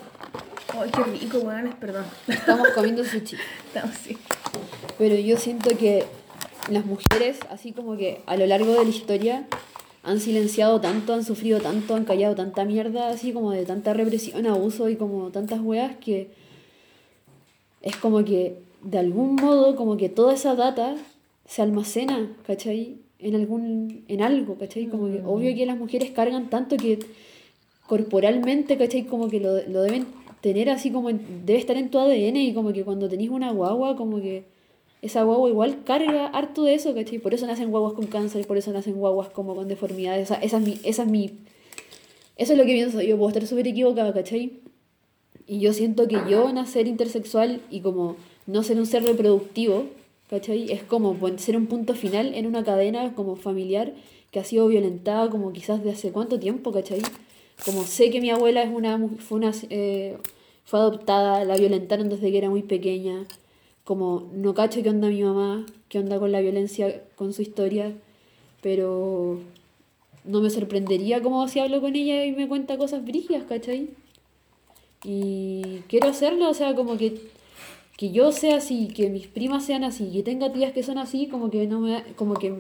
Ay, 0.78 0.92
qué 0.92 1.04
rico, 1.04 1.40
weones, 1.40 1.74
perdón. 1.76 2.06
estamos 2.28 2.68
comiendo 2.76 3.04
sushi. 3.04 3.38
Estamos 3.68 3.96
sí. 3.98 4.16
Pero 5.00 5.16
yo 5.16 5.36
siento 5.38 5.76
que 5.78 6.06
las 6.70 6.86
mujeres, 6.86 7.40
así 7.50 7.72
como 7.72 7.98
que 7.98 8.22
a 8.28 8.38
lo 8.38 8.46
largo 8.46 8.74
de 8.74 8.84
la 8.84 8.90
historia, 8.90 9.48
han 10.04 10.20
silenciado 10.20 10.80
tanto, 10.82 11.14
han 11.14 11.24
sufrido 11.26 11.60
tanto, 11.60 11.96
han 11.96 12.06
callado 12.06 12.36
tanta 12.36 12.66
mierda, 12.66 13.10
así 13.10 13.32
como 13.34 13.52
de 13.52 13.66
tanta 13.66 13.94
represión, 13.94 14.46
abuso 14.48 14.90
y 14.90 14.96
como 14.96 15.30
tantas 15.32 15.60
weas 15.62 15.96
que 15.98 16.30
es 17.82 17.96
como 17.98 18.24
que 18.24 18.58
de 18.84 18.98
algún 18.98 19.36
modo 19.36 19.76
como 19.76 19.98
que 19.98 20.10
toda 20.10 20.34
esa 20.34 20.56
data 20.56 20.96
se 21.46 21.62
almacena, 21.62 22.30
¿cachai? 22.46 22.98
En 23.20 23.36
algún, 23.36 24.06
en 24.08 24.22
algo, 24.22 24.56
¿cachai? 24.58 24.86
Como 24.88 25.08
que 25.12 25.22
obvio 25.26 25.54
que 25.56 25.66
las 25.66 25.78
mujeres 25.78 26.12
cargan 26.12 26.50
tanto 26.50 26.78
que 26.78 27.00
corporalmente, 27.88 28.78
¿cachai? 28.78 29.06
Como 29.06 29.30
que 29.30 29.40
lo, 29.40 29.62
lo 29.68 29.82
deben 29.82 30.06
tener 30.42 30.70
así 30.70 30.92
como, 30.92 31.10
en- 31.10 31.46
debe 31.46 31.60
estar 31.60 31.76
en 31.76 31.90
tu 31.90 32.00
ADN 32.00 32.38
y 32.38 32.54
como 32.54 32.72
que 32.72 32.84
cuando 32.84 33.10
tenés 33.10 33.30
una 33.30 33.52
guagua, 33.52 33.96
como 33.98 34.22
que 34.22 34.46
esa 35.02 35.24
guagua 35.24 35.50
igual 35.50 35.84
carga 35.84 36.28
harto 36.28 36.64
de 36.64 36.74
eso, 36.74 36.94
¿cachai? 36.94 37.20
Por 37.20 37.34
eso 37.34 37.48
nacen 37.48 37.72
guaguas 37.72 37.94
con 37.94 38.08
cáncer, 38.08 38.46
por 38.46 38.58
eso 38.58 38.72
nacen 38.72 38.96
guaguas 38.96 39.30
como 39.30 39.56
con 39.56 39.68
deformidades, 39.68 40.30
o 40.30 40.34
sea, 40.34 40.44
esa 40.44 40.58
es 40.58 40.64
mi, 40.64 40.80
esa 40.84 41.04
es 41.04 41.10
mi, 41.10 41.32
eso 42.36 42.54
es 42.54 42.58
lo 42.58 42.66
que 42.66 42.74
pienso, 42.74 43.02
yo 43.02 43.18
puedo 43.18 43.30
estar 43.30 43.46
súper 43.48 43.68
equivocada, 43.68 44.14
¿cachai? 44.14 44.60
Y 45.48 45.60
yo 45.60 45.74
siento 45.74 46.08
que 46.08 46.18
yo 46.30 46.52
nacer 46.54 46.88
intersexual 46.88 47.62
y 47.72 47.82
como 47.82 48.18
no 48.46 48.64
ser 48.64 48.78
un 48.78 48.86
ser 48.86 49.04
reproductivo, 49.04 49.86
¿cachai? 50.30 50.72
Es 50.72 50.84
como 50.84 51.18
ser 51.38 51.58
un 51.58 51.68
punto 51.68 51.96
final 51.96 52.34
en 52.36 52.46
una 52.46 52.64
cadena 52.64 53.14
como 53.16 53.36
familiar 53.36 53.94
que 54.32 54.40
ha 54.40 54.44
sido 54.44 54.68
violentada 54.68 55.30
como 55.30 55.52
quizás 55.54 55.84
de 55.84 55.92
hace 55.92 56.12
cuánto 56.12 56.40
tiempo, 56.40 56.72
¿cachai? 56.72 57.02
Como 57.66 57.84
sé 57.84 58.10
que 58.10 58.22
mi 58.22 58.30
abuela 58.30 58.62
es 58.64 58.70
una, 58.70 59.00
fue, 59.18 59.40
una, 59.40 59.52
eh, 59.70 60.18
fue 60.66 60.80
adoptada, 60.80 61.44
la 61.46 61.58
violentaron 61.58 62.10
desde 62.10 62.32
que 62.32 62.38
era 62.38 62.50
muy 62.50 62.64
pequeña, 62.64 63.26
como 63.90 64.30
no 64.34 64.54
cacho 64.54 64.84
qué 64.84 64.92
onda 64.92 65.08
mi 65.08 65.24
mamá, 65.24 65.66
qué 65.90 65.98
onda 65.98 66.20
con 66.20 66.32
la 66.32 66.42
violencia, 66.42 67.02
con 67.16 67.34
su 67.34 67.42
historia, 67.42 67.92
pero 68.62 69.40
no 70.26 70.42
me 70.42 70.52
sorprendería 70.52 71.24
como 71.24 71.48
si 71.48 71.60
hablo 71.60 71.82
con 71.82 71.96
ella 71.96 72.24
y 72.24 72.32
me 72.34 72.48
cuenta 72.48 72.78
cosas 72.78 73.04
brígidas, 73.04 73.46
¿cachai? 73.46 73.90
Y 75.04 75.80
quiero 75.88 76.08
hacerlo, 76.10 76.52
o 76.52 76.54
sea, 76.54 76.76
como 76.76 76.98
que, 77.00 77.20
que 77.98 78.12
yo 78.12 78.32
sea 78.32 78.58
así, 78.58 78.90
que 78.90 79.10
mis 79.10 79.26
primas 79.26 79.66
sean 79.66 79.84
así, 79.84 80.12
que 80.12 80.22
tenga 80.22 80.54
tías 80.54 80.72
que 80.72 80.84
son 80.84 81.00
así, 81.00 81.26
como 81.26 81.50
que 81.50 81.66
no 81.66 81.80
me 81.80 81.92
da- 81.94 82.06
como 82.16 82.36
que 82.36 82.54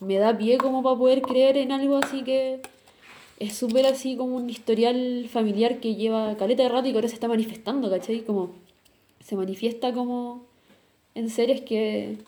me 0.00 0.18
da 0.18 0.36
pie 0.36 0.58
como 0.58 0.82
para 0.82 0.98
poder 0.98 1.22
creer 1.22 1.56
en 1.56 1.72
algo 1.72 1.96
así 1.96 2.24
que, 2.24 2.60
es 3.38 3.54
súper 3.54 3.86
así 3.86 4.16
como 4.16 4.36
un 4.36 4.50
historial 4.50 5.28
familiar 5.32 5.80
que 5.80 5.94
lleva 5.94 6.36
caleta 6.36 6.62
de 6.64 6.68
rato 6.68 6.88
y 6.88 6.90
que 6.92 6.98
ahora 6.98 7.08
se 7.08 7.14
está 7.14 7.26
manifestando, 7.28 7.88
¿cachai? 7.88 8.20
Como 8.20 8.50
se 9.20 9.34
manifiesta 9.34 9.94
como 9.94 10.52
en 11.14 11.30
seres 11.30 11.60
que 11.62 12.18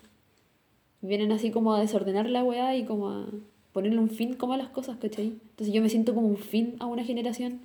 vienen 1.01 1.31
así 1.31 1.51
como 1.51 1.73
a 1.73 1.79
desordenar 1.79 2.29
la 2.29 2.43
weá 2.43 2.75
y 2.75 2.85
como 2.85 3.09
a 3.09 3.25
ponerle 3.73 3.99
un 3.99 4.09
fin 4.09 4.33
como 4.35 4.53
a 4.53 4.57
las 4.57 4.69
cosas, 4.69 4.97
¿cachai? 4.97 5.27
Entonces 5.49 5.73
yo 5.73 5.81
me 5.81 5.89
siento 5.89 6.15
como 6.15 6.27
un 6.27 6.37
fin 6.37 6.75
a 6.79 6.85
una 6.85 7.03
generación 7.03 7.59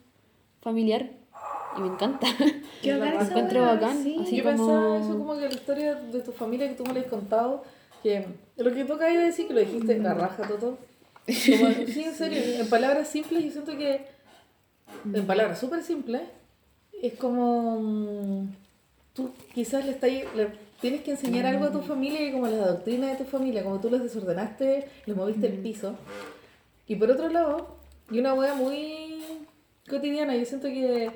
familiar 0.60 1.10
y 1.76 1.80
me 1.80 1.88
encanta. 1.88 2.26
Qué 2.82 2.92
bacán 2.96 3.14
esa 3.14 3.28
encuentro 3.30 3.62
bacán, 3.62 4.02
sí. 4.02 4.16
así 4.20 4.36
Yo 4.36 4.44
como- 4.44 4.56
pensaba 4.66 4.98
eso 4.98 5.18
como 5.18 5.34
que 5.34 5.48
la 5.48 5.54
historia 5.54 5.94
de 5.94 6.20
tu 6.20 6.32
familia 6.32 6.68
que 6.68 6.74
tú 6.74 6.84
me 6.84 6.92
la 6.92 7.00
has 7.00 7.06
contado, 7.06 7.64
que 8.02 8.26
lo 8.56 8.72
que 8.74 8.84
tú 8.84 8.92
acabas 8.94 9.14
de 9.14 9.20
decir, 9.24 9.46
que 9.46 9.54
lo 9.54 9.60
dijiste 9.60 9.92
en 9.96 10.02
la 10.02 10.14
raja, 10.14 10.46
Toto. 10.46 10.78
Como, 11.24 11.86
sí, 11.86 12.02
en 12.02 12.14
serio, 12.14 12.42
en 12.60 12.68
palabras 12.68 13.06
simples, 13.06 13.44
yo 13.44 13.50
siento 13.52 13.78
que, 13.78 14.04
en 15.14 15.24
palabras 15.24 15.60
súper 15.60 15.84
simples, 15.84 16.22
es 17.00 17.14
como 17.14 17.78
mm, 17.80 18.48
tú 19.14 19.30
quizás 19.54 19.84
le, 19.86 19.92
estás, 19.92 20.10
le 20.10 20.48
tienes 20.82 21.02
que 21.02 21.12
enseñar 21.12 21.46
algo 21.46 21.64
a 21.64 21.72
tu 21.72 21.80
familia 21.80 22.20
y 22.26 22.32
como 22.32 22.48
la 22.48 22.66
doctrina 22.66 23.06
de 23.06 23.16
tu 23.16 23.24
familia, 23.24 23.62
como 23.62 23.80
tú 23.80 23.88
los 23.88 24.02
desordenaste, 24.02 24.84
les 25.06 25.16
moviste 25.16 25.46
el 25.46 25.58
piso. 25.58 25.96
Y 26.88 26.96
por 26.96 27.08
otro 27.10 27.28
lado, 27.30 27.76
y 28.10 28.18
una 28.18 28.34
wea 28.34 28.54
muy 28.54 29.22
cotidiana, 29.88 30.36
yo 30.36 30.44
siento 30.44 30.66
que 30.68 31.10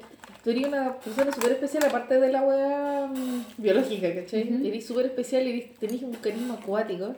tú 0.45 0.51
eres 0.51 0.69
una 0.69 0.97
persona 1.01 1.33
súper 1.33 1.53
especial, 1.53 1.85
aparte 1.85 2.21
de 2.21 2.31
la 2.31 2.43
wea 2.43 3.11
mm, 3.13 3.45
biológica, 3.59 4.15
¿cachai? 4.15 4.67
Eres 4.67 4.87
súper 4.87 5.07
especial 5.07 5.47
y 5.49 5.73
tenés 5.81 6.01
un 6.03 6.13
carisma 6.13 6.55
acuático 6.55 7.17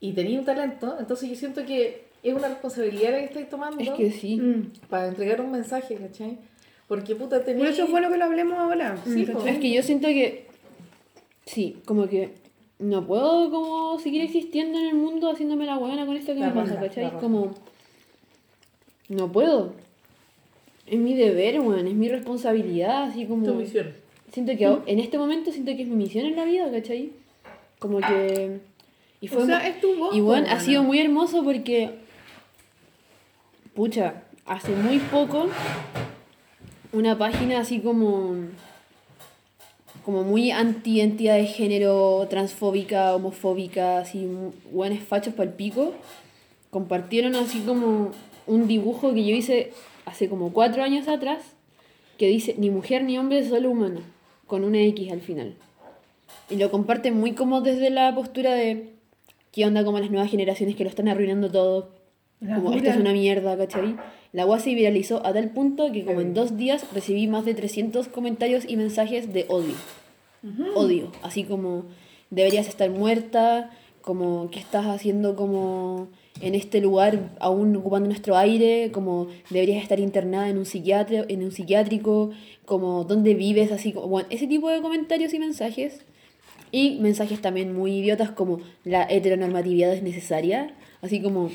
y 0.00 0.12
tenés 0.12 0.36
un 0.36 0.44
talento, 0.44 0.96
entonces 0.98 1.30
yo 1.30 1.36
siento 1.36 1.64
que 1.64 2.06
es 2.24 2.34
una 2.34 2.48
responsabilidad 2.48 3.12
la 3.12 3.18
que 3.18 3.24
estáis 3.26 3.48
tomando 3.48 3.80
Es 3.80 3.90
que 3.90 4.10
sí. 4.10 4.38
Mm. 4.40 4.72
para 4.88 5.06
entregar 5.06 5.40
un 5.40 5.52
mensaje, 5.52 5.94
¿cachai? 5.94 6.38
Porque 6.88 7.14
puta 7.14 7.44
tenés... 7.44 7.62
Por 7.62 7.68
eso 7.72 7.84
es 7.84 7.90
bueno 7.90 8.10
que 8.10 8.16
lo 8.16 8.24
hablemos 8.24 8.58
ahora. 8.58 8.96
Sí. 9.06 9.26
Es 9.46 9.58
que 9.58 9.72
yo 9.72 9.82
siento 9.82 10.08
que. 10.08 10.46
Sí, 11.46 11.76
como 11.84 12.08
que. 12.08 12.32
No 12.78 13.06
puedo 13.06 13.50
como 13.50 13.98
seguir 14.00 14.22
existiendo 14.22 14.78
en 14.78 14.86
el 14.86 14.94
mundo 14.94 15.30
haciéndome 15.30 15.64
la 15.64 15.78
buena 15.78 16.04
con 16.04 16.16
esto 16.16 16.34
que 16.34 16.40
La 16.40 16.50
me 16.50 16.62
pasa, 16.62 16.78
¿cachai? 16.80 17.10
Como. 17.20 17.54
No 19.08 19.30
puedo. 19.30 19.72
Es 20.86 20.98
mi 20.98 21.14
deber, 21.14 21.60
weón, 21.60 21.86
es 21.86 21.94
mi 21.94 22.08
responsabilidad, 22.08 23.04
así 23.04 23.26
como. 23.26 23.46
Tu 23.46 23.54
misión. 23.54 23.92
Siento 24.32 24.56
que 24.56 24.90
en 24.90 24.98
este 24.98 25.16
momento 25.16 25.52
siento 25.52 25.76
que 25.76 25.82
es 25.82 25.88
mi 25.88 25.94
misión 25.94 26.26
en 26.26 26.36
la 26.36 26.44
vida, 26.44 26.70
¿cachai? 26.70 27.12
Como 27.78 28.00
que. 28.00 28.58
Y 29.20 29.28
fue 29.28 29.44
O 29.44 29.46
sea, 29.46 29.66
es 29.66 29.80
tu 29.80 29.94
voz. 29.96 30.14
y 30.14 30.20
bueno, 30.20 30.46
ha 30.50 30.58
sido 30.60 30.82
muy 30.82 30.98
hermoso 30.98 31.44
porque, 31.44 31.90
pucha, 33.74 34.24
hace 34.44 34.74
muy 34.74 34.98
poco, 34.98 35.46
una 36.92 37.16
página 37.16 37.60
así 37.60 37.80
como, 37.80 38.34
como 40.04 40.22
muy 40.22 40.50
anti 40.50 40.98
identidad 40.98 41.36
de 41.36 41.46
género, 41.46 42.26
transfóbica, 42.28 43.14
homofóbica, 43.14 43.98
así, 43.98 44.28
buenos 44.70 45.00
fachos 45.00 45.34
para 45.34 45.48
el 45.48 45.56
pico, 45.56 45.94
compartieron 46.70 47.34
así 47.36 47.60
como 47.60 48.10
un 48.46 48.66
dibujo 48.66 49.14
que 49.14 49.24
yo 49.24 49.34
hice 49.34 49.72
hace 50.04 50.28
como 50.28 50.52
cuatro 50.52 50.82
años 50.82 51.08
atrás, 51.08 51.42
que 52.18 52.28
dice 52.28 52.54
ni 52.58 52.70
mujer 52.70 53.04
ni 53.04 53.18
hombre, 53.18 53.48
solo 53.48 53.70
humano, 53.70 54.00
con 54.46 54.64
una 54.64 54.80
X 54.82 55.10
al 55.10 55.20
final. 55.20 55.54
Y 56.50 56.56
lo 56.56 56.70
comparten 56.70 57.18
muy 57.18 57.32
como 57.32 57.62
desde 57.62 57.88
la 57.88 58.14
postura 58.14 58.52
de 58.52 58.90
qué 59.52 59.64
onda 59.64 59.84
como 59.84 59.98
las 59.98 60.10
nuevas 60.10 60.30
generaciones 60.30 60.76
que 60.76 60.84
lo 60.84 60.90
están 60.90 61.08
arruinando 61.08 61.50
todo. 61.50 61.93
La 62.46 62.56
como 62.56 62.72
esto 62.72 62.90
es 62.90 62.96
una 62.96 63.12
mierda, 63.12 63.56
¿cachai? 63.56 63.96
La 64.32 64.46
UA 64.46 64.58
se 64.60 64.74
viralizó 64.74 65.24
a 65.24 65.32
tal 65.32 65.50
punto 65.50 65.90
que 65.92 66.04
como 66.04 66.20
en 66.20 66.34
dos 66.34 66.56
días 66.56 66.84
recibí 66.92 67.26
más 67.26 67.44
de 67.44 67.54
300 67.54 68.08
comentarios 68.08 68.64
y 68.68 68.76
mensajes 68.76 69.32
de 69.32 69.46
odio. 69.48 69.74
Odio. 70.74 71.10
Así 71.22 71.44
como 71.44 71.84
deberías 72.30 72.68
estar 72.68 72.90
muerta, 72.90 73.70
como 74.02 74.50
qué 74.50 74.58
estás 74.58 74.86
haciendo 74.86 75.36
como 75.36 76.08
en 76.40 76.54
este 76.54 76.80
lugar 76.80 77.30
aún 77.40 77.74
ocupando 77.76 78.08
nuestro 78.08 78.36
aire, 78.36 78.90
como 78.92 79.28
deberías 79.50 79.82
estar 79.82 79.98
internada 80.00 80.48
en 80.48 80.58
un 80.58 80.66
psiquiatra, 80.66 81.24
en 81.28 81.42
un 81.42 81.52
psiquiátrico, 81.52 82.30
como 82.66 83.04
dónde 83.04 83.34
vives, 83.34 83.72
así 83.72 83.92
como 83.92 84.08
bueno, 84.08 84.28
ese 84.30 84.46
tipo 84.46 84.68
de 84.68 84.82
comentarios 84.82 85.32
y 85.32 85.38
mensajes. 85.38 86.02
Y 86.72 86.98
mensajes 87.00 87.40
también 87.40 87.72
muy 87.72 87.98
idiotas 87.98 88.30
como 88.32 88.58
la 88.82 89.04
heteronormatividad 89.04 89.92
es 89.92 90.02
necesaria, 90.02 90.74
así 91.02 91.22
como 91.22 91.50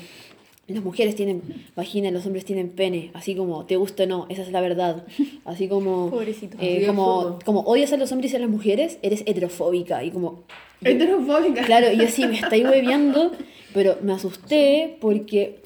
las 0.70 0.82
mujeres 0.84 1.14
tienen 1.14 1.42
vagina, 1.76 2.10
los 2.10 2.24
hombres 2.26 2.44
tienen 2.44 2.70
pene, 2.70 3.10
así 3.14 3.34
como 3.34 3.64
te 3.66 3.76
gusta 3.76 4.04
o 4.04 4.06
no, 4.06 4.26
esa 4.28 4.42
es 4.42 4.50
la 4.52 4.60
verdad. 4.60 5.04
Así 5.44 5.68
como 5.68 6.10
Pobrecito. 6.10 6.56
eh, 6.60 6.78
Así 6.78 6.86
como, 6.86 7.60
odias 7.60 7.92
a 7.92 7.96
los 7.96 8.10
hombres 8.12 8.32
y 8.32 8.36
a 8.36 8.38
las 8.38 8.48
mujeres, 8.50 8.98
eres 9.02 9.22
heterofóbica 9.26 10.02
y 10.04 10.10
como 10.10 10.44
Heterofóbica. 10.82 11.62
Claro, 11.62 11.92
y 11.92 11.98
yo 11.98 12.08
sí, 12.08 12.26
me 12.26 12.36
estáis 12.36 12.64
hueveando, 12.68 13.32
pero 13.74 13.96
me 14.02 14.12
asusté 14.12 14.96
porque 15.00 15.60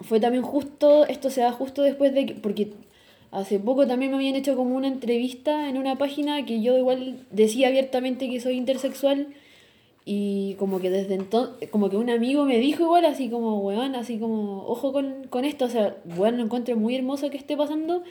fue 0.00 0.20
también 0.20 0.42
justo, 0.42 1.06
esto 1.06 1.30
se 1.30 1.40
da 1.40 1.52
justo 1.52 1.82
después 1.82 2.14
de 2.14 2.26
que, 2.26 2.34
porque 2.34 2.68
hace 3.30 3.58
poco 3.58 3.86
también 3.86 4.10
me 4.10 4.16
habían 4.18 4.36
hecho 4.36 4.56
como 4.56 4.76
una 4.76 4.88
entrevista 4.88 5.68
en 5.68 5.78
una 5.78 5.96
página 5.96 6.44
que 6.44 6.60
yo 6.60 6.76
igual 6.78 7.20
decía 7.30 7.68
abiertamente 7.68 8.28
que 8.28 8.40
soy 8.40 8.56
intersexual 8.56 9.28
y 10.04 10.54
como 10.54 10.80
que 10.80 10.90
desde 10.90 11.14
entonces, 11.14 11.68
como 11.70 11.88
que 11.88 11.96
un 11.96 12.10
amigo 12.10 12.44
me 12.44 12.58
dijo 12.58 12.82
igual 12.82 13.04
así 13.04 13.28
como, 13.28 13.60
weón, 13.60 13.94
así 13.94 14.18
como, 14.18 14.64
ojo 14.66 14.92
con, 14.92 15.24
con 15.30 15.44
esto, 15.44 15.66
o 15.66 15.68
sea, 15.68 15.96
weón, 16.16 16.38
lo 16.38 16.44
encuentro 16.44 16.76
muy 16.76 16.94
hermoso 16.96 17.30
que 17.30 17.36
esté 17.36 17.56
pasando, 17.56 18.02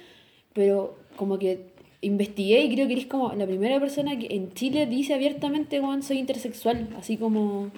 pero 0.53 0.95
como 1.17 1.37
que 1.37 1.71
investigué 2.01 2.63
y 2.63 2.73
creo 2.73 2.87
que 2.87 2.93
eres 2.93 3.05
como 3.07 3.33
la 3.33 3.45
primera 3.45 3.79
persona 3.79 4.17
que 4.17 4.27
en 4.33 4.53
Chile 4.53 4.85
dice 4.85 5.13
abiertamente, 5.13 5.79
weón, 5.79 6.01
soy 6.01 6.17
intersexual, 6.19 6.89
así 6.97 7.17
como 7.17 7.69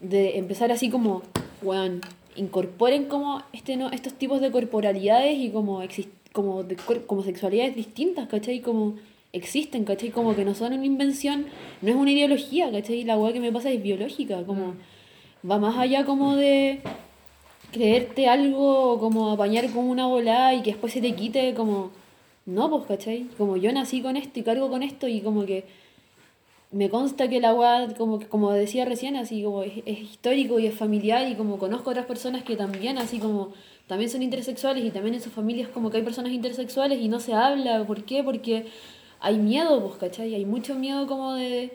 de 0.00 0.38
empezar 0.38 0.72
así 0.72 0.88
como, 0.88 1.22
weón, 1.62 2.00
incorporen 2.34 3.04
como 3.04 3.42
este 3.52 3.76
no 3.76 3.90
estos 3.90 4.14
tipos 4.14 4.40
de 4.40 4.50
corporalidades 4.50 5.38
y 5.38 5.50
como 5.50 5.82
exis- 5.82 6.08
como 6.32 6.64
de 6.64 6.76
como 7.06 7.22
sexualidades 7.22 7.76
distintas, 7.76 8.26
¿cachai? 8.26 8.60
Como 8.60 8.94
existen, 9.32 9.84
¿cachai? 9.84 10.10
Como 10.10 10.34
que 10.36 10.44
no 10.44 10.54
son 10.54 10.72
una 10.74 10.86
invención, 10.86 11.46
no 11.80 11.90
es 11.90 11.96
una 11.96 12.10
ideología, 12.10 12.70
¿cachai? 12.70 13.04
La 13.04 13.18
weá 13.18 13.32
que 13.32 13.40
me 13.40 13.52
pasa 13.52 13.70
es 13.70 13.82
biológica, 13.82 14.44
como 14.44 14.74
va 15.48 15.58
más 15.58 15.76
allá 15.78 16.04
como 16.04 16.36
de 16.36 16.80
creerte 17.72 18.28
algo, 18.28 18.98
como 19.00 19.30
apañar 19.30 19.70
como 19.72 19.90
una 19.90 20.06
bola 20.06 20.54
y 20.54 20.62
que 20.62 20.72
después 20.72 20.92
se 20.92 21.00
te 21.00 21.14
quite, 21.14 21.54
como, 21.54 21.90
no, 22.46 22.70
pues, 22.70 22.84
¿cachai? 22.86 23.28
Como 23.38 23.56
yo 23.56 23.72
nací 23.72 24.02
con 24.02 24.16
esto 24.16 24.38
y 24.40 24.42
cargo 24.42 24.68
con 24.70 24.82
esto 24.82 25.08
y 25.08 25.20
como 25.20 25.46
que 25.46 25.64
me 26.70 26.88
consta 26.88 27.28
que 27.28 27.40
la 27.40 27.54
weá, 27.54 27.94
como, 27.96 28.20
como 28.28 28.52
decía 28.52 28.84
recién, 28.84 29.16
así 29.16 29.42
como 29.42 29.62
es, 29.62 29.72
es 29.86 29.98
histórico 30.00 30.58
y 30.58 30.66
es 30.66 30.74
familiar 30.74 31.28
y 31.28 31.34
como 31.34 31.58
conozco 31.58 31.90
otras 31.90 32.06
personas 32.06 32.42
que 32.44 32.56
también, 32.56 32.98
así 32.98 33.18
como 33.18 33.52
también 33.86 34.10
son 34.10 34.22
intersexuales 34.22 34.84
y 34.84 34.90
también 34.90 35.14
en 35.14 35.20
sus 35.20 35.32
familias 35.32 35.68
como 35.68 35.90
que 35.90 35.98
hay 35.98 36.02
personas 36.02 36.32
intersexuales 36.32 37.00
y 37.00 37.08
no 37.08 37.20
se 37.20 37.34
habla. 37.34 37.84
¿Por 37.84 38.04
qué? 38.04 38.22
Porque 38.22 38.66
hay 39.22 39.38
miedo, 39.38 39.80
pues, 39.80 39.96
¿cachai? 39.98 40.34
Hay 40.34 40.44
mucho 40.44 40.74
miedo 40.74 41.06
como 41.06 41.34
de, 41.34 41.72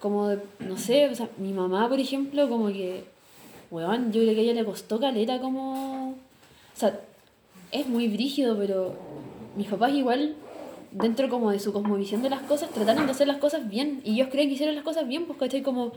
como 0.00 0.28
de, 0.28 0.38
no 0.60 0.78
sé, 0.78 1.08
o 1.08 1.14
sea, 1.14 1.28
mi 1.36 1.52
mamá, 1.52 1.88
por 1.88 2.00
ejemplo, 2.00 2.48
como 2.48 2.68
que, 2.68 3.04
weón, 3.70 4.12
yo 4.12 4.22
creo 4.22 4.34
que 4.34 4.40
a 4.40 4.44
ella 4.44 4.54
le 4.54 4.64
costó 4.64 4.98
caleta 4.98 5.40
como, 5.40 6.10
o 6.10 6.14
sea, 6.74 6.98
es 7.70 7.86
muy 7.86 8.08
brígido, 8.08 8.56
pero 8.56 8.94
mis 9.56 9.68
papás 9.68 9.92
igual, 9.92 10.34
dentro 10.90 11.28
como 11.28 11.50
de 11.50 11.60
su 11.60 11.72
cosmovisión 11.72 12.22
de 12.22 12.30
las 12.30 12.40
cosas, 12.42 12.70
trataron 12.70 13.04
de 13.04 13.12
hacer 13.12 13.28
las 13.28 13.36
cosas 13.36 13.68
bien. 13.68 14.00
Y 14.02 14.14
ellos 14.14 14.28
creen 14.30 14.48
que 14.48 14.54
hicieron 14.54 14.74
las 14.74 14.84
cosas 14.84 15.06
bien, 15.06 15.26
pues, 15.26 15.38
¿cachai? 15.38 15.62
Como, 15.62 15.92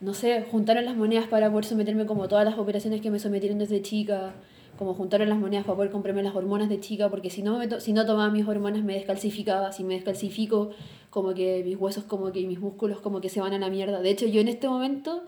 no 0.00 0.12
sé, 0.12 0.44
juntaron 0.50 0.84
las 0.84 0.96
monedas 0.96 1.28
para 1.28 1.50
poder 1.50 1.66
someterme 1.66 2.04
como 2.04 2.26
todas 2.26 2.44
las 2.44 2.58
operaciones 2.58 3.00
que 3.00 3.12
me 3.12 3.20
sometieron 3.20 3.60
desde 3.60 3.80
chica. 3.80 4.34
Como 4.82 4.94
juntaron 4.94 5.28
las 5.28 5.38
monedas 5.38 5.64
para 5.64 5.76
poder 5.76 5.92
comprarme 5.92 6.24
las 6.24 6.34
hormonas 6.34 6.68
de 6.68 6.80
chica, 6.80 7.08
porque 7.08 7.30
si 7.30 7.40
no, 7.44 7.56
me 7.56 7.68
to- 7.68 7.78
si 7.78 7.92
no 7.92 8.04
tomaba 8.04 8.30
mis 8.32 8.48
hormonas 8.48 8.82
me 8.82 8.94
descalcificaba. 8.94 9.70
Si 9.70 9.84
me 9.84 9.94
descalcifico, 9.94 10.70
como 11.08 11.34
que 11.34 11.62
mis 11.64 11.76
huesos, 11.76 12.02
como 12.02 12.32
que 12.32 12.44
mis 12.48 12.58
músculos, 12.58 12.98
como 12.98 13.20
que 13.20 13.28
se 13.28 13.40
van 13.40 13.52
a 13.52 13.60
la 13.60 13.70
mierda. 13.70 14.00
De 14.00 14.10
hecho, 14.10 14.26
yo 14.26 14.40
en 14.40 14.48
este 14.48 14.68
momento, 14.68 15.22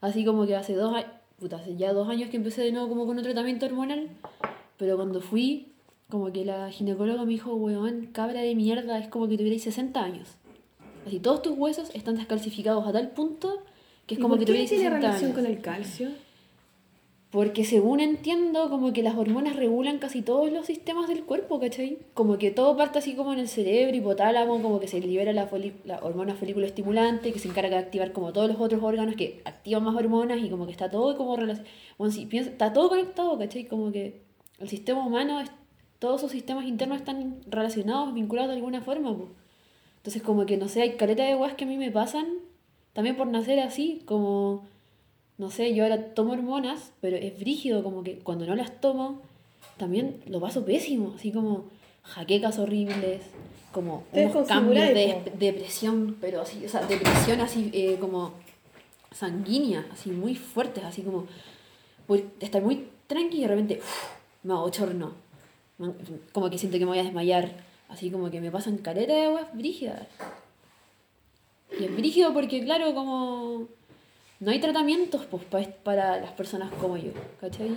así 0.00 0.24
como 0.24 0.46
que 0.46 0.56
hace 0.56 0.74
dos 0.74 0.92
años, 0.92 1.10
puta, 1.38 1.58
hace 1.58 1.76
ya 1.76 1.92
dos 1.92 2.08
años 2.08 2.28
que 2.28 2.38
empecé 2.38 2.62
de 2.62 2.72
nuevo 2.72 2.88
como 2.88 3.06
con 3.06 3.16
un 3.18 3.22
tratamiento 3.22 3.66
hormonal, 3.66 4.08
pero 4.78 4.96
cuando 4.96 5.20
fui, 5.20 5.68
como 6.10 6.32
que 6.32 6.44
la 6.44 6.68
ginecóloga 6.72 7.24
me 7.24 7.30
dijo, 7.30 7.54
weón, 7.54 8.08
cabra 8.10 8.40
de 8.40 8.56
mierda, 8.56 8.98
es 8.98 9.06
como 9.06 9.28
que 9.28 9.36
tuvierais 9.36 9.62
60 9.62 10.02
años. 10.02 10.26
Así, 11.06 11.20
todos 11.20 11.42
tus 11.42 11.56
huesos 11.56 11.90
están 11.94 12.16
descalcificados 12.16 12.84
a 12.84 12.90
tal 12.90 13.10
punto 13.10 13.62
que 14.08 14.14
es 14.14 14.18
¿Y 14.18 14.22
como 14.22 14.32
por 14.34 14.40
que 14.40 14.44
qué 14.46 14.50
tuvierais 14.52 14.70
tiene 14.70 14.84
60 14.86 14.98
relación 15.06 15.30
años. 15.30 15.36
con 15.44 15.46
el 15.46 15.60
calcio? 15.60 16.08
Porque 17.30 17.64
según 17.66 18.00
entiendo, 18.00 18.70
como 18.70 18.94
que 18.94 19.02
las 19.02 19.14
hormonas 19.16 19.54
regulan 19.54 19.98
casi 19.98 20.22
todos 20.22 20.50
los 20.50 20.64
sistemas 20.64 21.08
del 21.08 21.24
cuerpo, 21.24 21.60
¿cachai? 21.60 21.98
Como 22.14 22.38
que 22.38 22.50
todo 22.50 22.74
parte 22.74 22.98
así 23.00 23.14
como 23.14 23.34
en 23.34 23.38
el 23.38 23.48
cerebro, 23.48 23.94
hipotálamo, 23.94 24.62
como 24.62 24.80
que 24.80 24.88
se 24.88 24.98
libera 25.00 25.34
la, 25.34 25.46
la 25.84 25.98
hormona 26.02 26.34
folículo 26.34 26.64
estimulante, 26.64 27.30
que 27.32 27.38
se 27.38 27.48
encarga 27.48 27.76
de 27.76 27.82
activar 27.84 28.12
como 28.12 28.32
todos 28.32 28.48
los 28.48 28.58
otros 28.58 28.82
órganos 28.82 29.14
que 29.14 29.42
activan 29.44 29.84
más 29.84 29.94
hormonas 29.94 30.38
y 30.42 30.48
como 30.48 30.64
que 30.64 30.72
está 30.72 30.90
todo 30.90 31.18
como 31.18 31.36
relacionado. 31.36 31.70
Bueno, 31.98 32.14
sí, 32.14 32.24
piensa, 32.24 32.50
está 32.50 32.72
todo 32.72 32.88
conectado, 32.88 33.36
¿cachai? 33.38 33.64
Como 33.66 33.92
que 33.92 34.22
el 34.58 34.68
sistema 34.70 35.06
humano, 35.06 35.38
es- 35.40 35.50
todos 35.98 36.22
sus 36.22 36.30
sistemas 36.32 36.64
internos 36.64 36.96
están 36.98 37.40
relacionados, 37.50 38.14
vinculados 38.14 38.50
de 38.50 38.56
alguna 38.56 38.80
forma, 38.80 39.14
po. 39.14 39.28
Entonces 39.98 40.22
como 40.22 40.46
que, 40.46 40.56
no 40.56 40.68
sé, 40.68 40.80
hay 40.80 40.92
caleta 40.96 41.24
de 41.24 41.34
weas 41.34 41.54
que 41.54 41.64
a 41.64 41.66
mí 41.66 41.76
me 41.76 41.90
pasan, 41.90 42.26
también 42.94 43.16
por 43.16 43.26
nacer 43.26 43.60
así, 43.60 44.00
como, 44.06 44.66
no 45.38 45.50
sé, 45.50 45.74
yo 45.74 45.84
ahora 45.84 46.14
tomo 46.14 46.32
hormonas, 46.32 46.92
pero 47.00 47.16
es 47.16 47.38
brígido, 47.38 47.82
como 47.82 48.02
que 48.02 48.18
cuando 48.18 48.46
no 48.46 48.54
las 48.56 48.80
tomo, 48.80 49.22
también 49.76 50.20
lo 50.26 50.40
paso 50.40 50.64
pésimo, 50.64 51.14
así 51.16 51.32
como 51.32 51.66
jaquecas 52.02 52.58
horribles, 52.58 53.22
como 53.72 54.04
unos 54.12 54.48
cambios 54.48 54.88
de 54.88 55.22
depresión, 55.38 56.16
pero 56.20 56.42
así, 56.42 56.64
o 56.64 56.68
sea, 56.68 56.80
depresión 56.86 57.40
así 57.40 57.70
eh, 57.72 57.96
como 58.00 58.32
sanguínea, 59.12 59.86
así 59.92 60.10
muy 60.10 60.34
fuertes, 60.34 60.84
así 60.84 61.02
como 61.02 61.26
estar 62.40 62.62
muy 62.62 62.88
tranqui 63.06 63.38
y 63.38 63.42
de 63.42 63.48
repente 63.48 63.78
uf, 63.78 64.08
me 64.42 64.54
abochorno. 64.54 65.12
Como 66.32 66.50
que 66.50 66.58
siento 66.58 66.78
que 66.78 66.84
me 66.84 66.90
voy 66.90 66.98
a 66.98 67.04
desmayar. 67.04 67.52
Así 67.88 68.10
como 68.10 68.30
que 68.30 68.40
me 68.40 68.50
pasan 68.50 68.78
caleta 68.78 69.14
de 69.14 69.26
aguas 69.26 69.46
brígidas. 69.54 70.06
Y 71.78 71.84
es 71.84 71.96
brígido 71.96 72.34
porque, 72.34 72.62
claro, 72.64 72.94
como 72.94 73.68
no 74.40 74.50
hay 74.50 74.60
tratamientos 74.60 75.26
pues, 75.26 75.44
pa- 75.44 75.62
para 75.82 76.20
las 76.20 76.32
personas 76.32 76.72
como 76.80 76.96
yo, 76.96 77.12
¿cachai? 77.40 77.76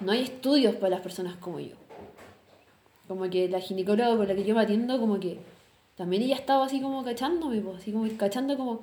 No 0.00 0.12
hay 0.12 0.22
estudios 0.22 0.74
para 0.76 0.90
las 0.90 1.00
personas 1.00 1.36
como 1.36 1.60
yo. 1.60 1.74
Como 3.06 3.28
que 3.30 3.48
la 3.48 3.60
ginecóloga 3.60 4.16
con 4.16 4.28
la 4.28 4.34
que 4.34 4.44
yo 4.44 4.54
me 4.54 4.62
atiendo, 4.62 4.98
como 4.98 5.18
que 5.18 5.38
también 5.96 6.22
ella 6.22 6.36
estaba 6.36 6.66
así 6.66 6.80
como 6.80 7.02
cachándome, 7.04 7.60
pues, 7.60 7.78
así 7.78 7.92
como 7.92 8.08
cachando 8.16 8.56
como, 8.56 8.80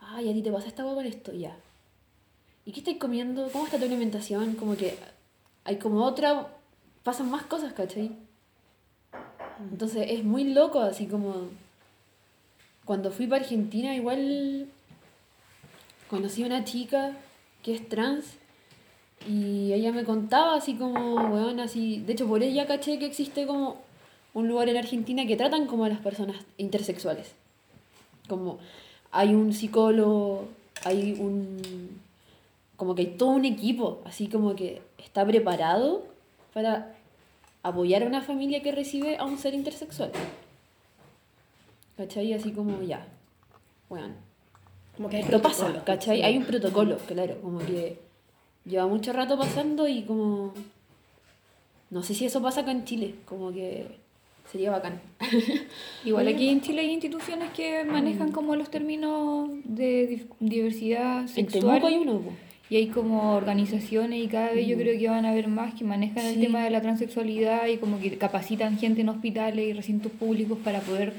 ay, 0.00 0.30
a 0.30 0.32
ti 0.32 0.42
te 0.42 0.52
pasa 0.52 0.68
esta 0.68 0.82
agua 0.82 0.94
con 0.96 1.06
esto, 1.06 1.32
ya. 1.32 1.56
¿Y 2.64 2.72
qué 2.72 2.80
estáis 2.80 2.98
comiendo? 2.98 3.48
¿Cómo 3.52 3.64
está 3.66 3.78
tu 3.78 3.84
alimentación? 3.84 4.54
Como 4.54 4.76
que 4.76 4.96
hay 5.64 5.76
como 5.78 6.04
otra, 6.04 6.48
pasan 7.02 7.30
más 7.30 7.42
cosas, 7.44 7.72
¿cachai? 7.72 8.10
Entonces 9.70 10.06
es 10.10 10.24
muy 10.24 10.44
loco, 10.52 10.80
así 10.80 11.06
como 11.06 11.34
cuando 12.84 13.10
fui 13.10 13.26
para 13.26 13.42
Argentina 13.42 13.94
igual 13.94 14.68
conocí 16.08 16.42
a 16.42 16.46
una 16.46 16.64
chica 16.64 17.12
que 17.62 17.74
es 17.74 17.88
trans 17.88 18.24
y 19.28 19.72
ella 19.72 19.92
me 19.92 20.04
contaba 20.04 20.56
así 20.56 20.74
como, 20.74 21.14
weón, 21.14 21.60
así, 21.60 22.00
de 22.00 22.12
hecho 22.12 22.26
por 22.26 22.42
ella 22.42 22.66
caché 22.66 22.98
que 22.98 23.06
existe 23.06 23.46
como 23.46 23.78
un 24.34 24.48
lugar 24.48 24.68
en 24.68 24.76
Argentina 24.76 25.26
que 25.26 25.36
tratan 25.36 25.66
como 25.66 25.84
a 25.84 25.88
las 25.88 25.98
personas 25.98 26.36
intersexuales. 26.58 27.32
Como 28.28 28.58
hay 29.10 29.34
un 29.34 29.52
psicólogo, 29.52 30.48
hay 30.84 31.16
un 31.18 31.98
como 32.76 32.94
que 32.94 33.02
hay 33.02 33.08
todo 33.16 33.30
un 33.30 33.44
equipo, 33.44 34.02
así 34.04 34.28
como 34.28 34.54
que 34.54 34.82
está 34.98 35.24
preparado 35.24 36.04
para 36.52 36.94
apoyar 37.62 38.02
a 38.02 38.06
una 38.06 38.20
familia 38.20 38.62
que 38.62 38.72
recibe 38.72 39.16
a 39.16 39.24
un 39.24 39.38
ser 39.38 39.54
intersexual. 39.54 40.12
¿Cachai? 41.96 42.34
Así 42.34 42.52
como 42.52 42.82
ya. 42.82 43.06
Bueno, 43.88 44.14
Como 44.96 45.08
que 45.08 45.18
hay 45.18 45.24
lo 45.28 45.42
pasa. 45.42 45.82
¿cachai? 45.84 46.22
Hay 46.22 46.38
un 46.38 46.44
protocolo, 46.44 46.98
claro, 47.06 47.40
como 47.42 47.58
que 47.58 47.98
lleva 48.64 48.86
mucho 48.86 49.12
rato 49.12 49.38
pasando 49.38 49.86
y 49.88 50.02
como... 50.02 50.54
No 51.90 52.02
sé 52.02 52.14
si 52.14 52.24
eso 52.26 52.42
pasa 52.42 52.62
acá 52.62 52.72
en 52.72 52.84
Chile, 52.84 53.14
como 53.26 53.52
que 53.52 53.86
sería 54.50 54.70
bacán. 54.70 55.00
Igual 56.04 56.28
aquí 56.28 56.48
en 56.48 56.60
Chile 56.60 56.80
hay 56.80 56.92
instituciones 56.92 57.50
que 57.50 57.84
manejan 57.84 58.32
como 58.32 58.56
los 58.56 58.70
términos 58.70 59.50
de 59.64 60.26
diversidad 60.40 61.20
En 61.20 61.28
sexual. 61.28 61.80
Temuco 61.80 61.86
hay 61.86 61.96
uno, 61.96 62.18
po. 62.20 62.32
Y 62.68 62.76
hay 62.76 62.88
como 62.88 63.34
organizaciones 63.34 64.24
y 64.24 64.26
cada 64.26 64.50
vez 64.50 64.66
yo 64.66 64.76
creo 64.76 64.98
que 64.98 65.08
van 65.08 65.24
a 65.24 65.30
haber 65.30 65.46
más 65.46 65.74
que 65.74 65.84
manejan 65.84 66.26
el 66.26 66.40
tema 66.40 66.64
de 66.64 66.70
la 66.70 66.80
transexualidad 66.82 67.68
y 67.68 67.76
como 67.76 68.00
que 68.00 68.18
capacitan 68.18 68.76
gente 68.76 69.02
en 69.02 69.08
hospitales 69.08 69.64
y 69.68 69.72
recintos 69.72 70.10
públicos 70.10 70.58
para 70.64 70.80
poder 70.80 71.12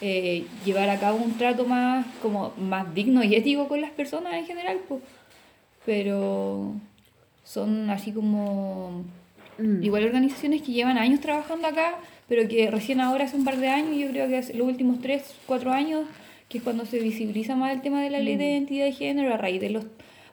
eh, 0.00 0.44
llevar 0.64 0.88
a 0.90 0.98
cabo 0.98 1.18
un 1.18 1.34
trato 1.38 1.64
más 1.64 2.04
como 2.22 2.52
más 2.58 2.92
digno 2.94 3.22
y 3.24 3.34
ético 3.34 3.68
con 3.68 3.80
las 3.80 3.90
personas 3.90 4.34
en 4.34 4.46
general, 4.46 4.78
pues. 4.88 5.00
Pero 5.84 6.72
son 7.44 7.90
así 7.90 8.12
como 8.12 9.04
igual 9.82 10.04
organizaciones 10.04 10.62
que 10.62 10.72
llevan 10.72 10.98
años 10.98 11.20
trabajando 11.20 11.68
acá, 11.68 11.96
pero 12.28 12.48
que 12.48 12.70
recién 12.70 13.00
ahora 13.00 13.24
hace 13.24 13.36
un 13.36 13.44
par 13.44 13.56
de 13.58 13.68
años, 13.68 13.96
yo 13.96 14.08
creo 14.08 14.28
que 14.28 14.38
hace 14.38 14.54
los 14.54 14.66
últimos 14.66 15.00
3, 15.00 15.22
4 15.46 15.70
años, 15.72 16.06
que 16.48 16.58
es 16.58 16.64
cuando 16.64 16.86
se 16.86 16.98
visibiliza 16.98 17.54
más 17.54 17.72
el 17.72 17.80
tema 17.82 18.02
de 18.02 18.10
la 18.10 18.18
ley 18.20 18.36
de 18.36 18.46
identidad 18.52 18.86
de 18.86 18.92
género 18.92 19.32
a 19.32 19.36
raíz 19.36 19.60
de 19.60 19.70
los 19.70 19.84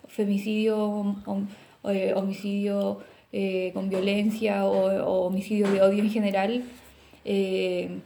femicidios, 0.08 0.78
hom- 1.26 1.46
eh, 1.86 2.14
homicidio 2.16 3.00
eh, 3.34 3.72
con 3.74 3.90
violencia 3.90 4.66
o, 4.66 4.88
o 5.06 5.28
homicidio 5.28 5.70
de 5.70 5.82
odio 5.82 6.04
en 6.04 6.10
general. 6.10 6.64
eh, 7.26 8.00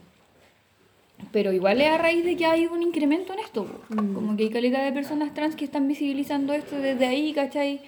pero 1.32 1.52
igual 1.52 1.80
es 1.80 1.88
a 1.88 1.98
raíz 1.98 2.24
de 2.24 2.36
que 2.36 2.46
hay 2.46 2.66
un 2.66 2.82
incremento 2.82 3.32
en 3.32 3.38
esto, 3.40 3.64
po. 3.64 3.96
como 4.14 4.36
que 4.36 4.44
hay 4.44 4.50
calidad 4.50 4.84
de 4.84 4.92
personas 4.92 5.32
trans 5.34 5.56
que 5.56 5.64
están 5.64 5.88
visibilizando 5.88 6.52
esto 6.52 6.76
desde 6.78 7.06
ahí, 7.06 7.32
¿cachai? 7.32 7.80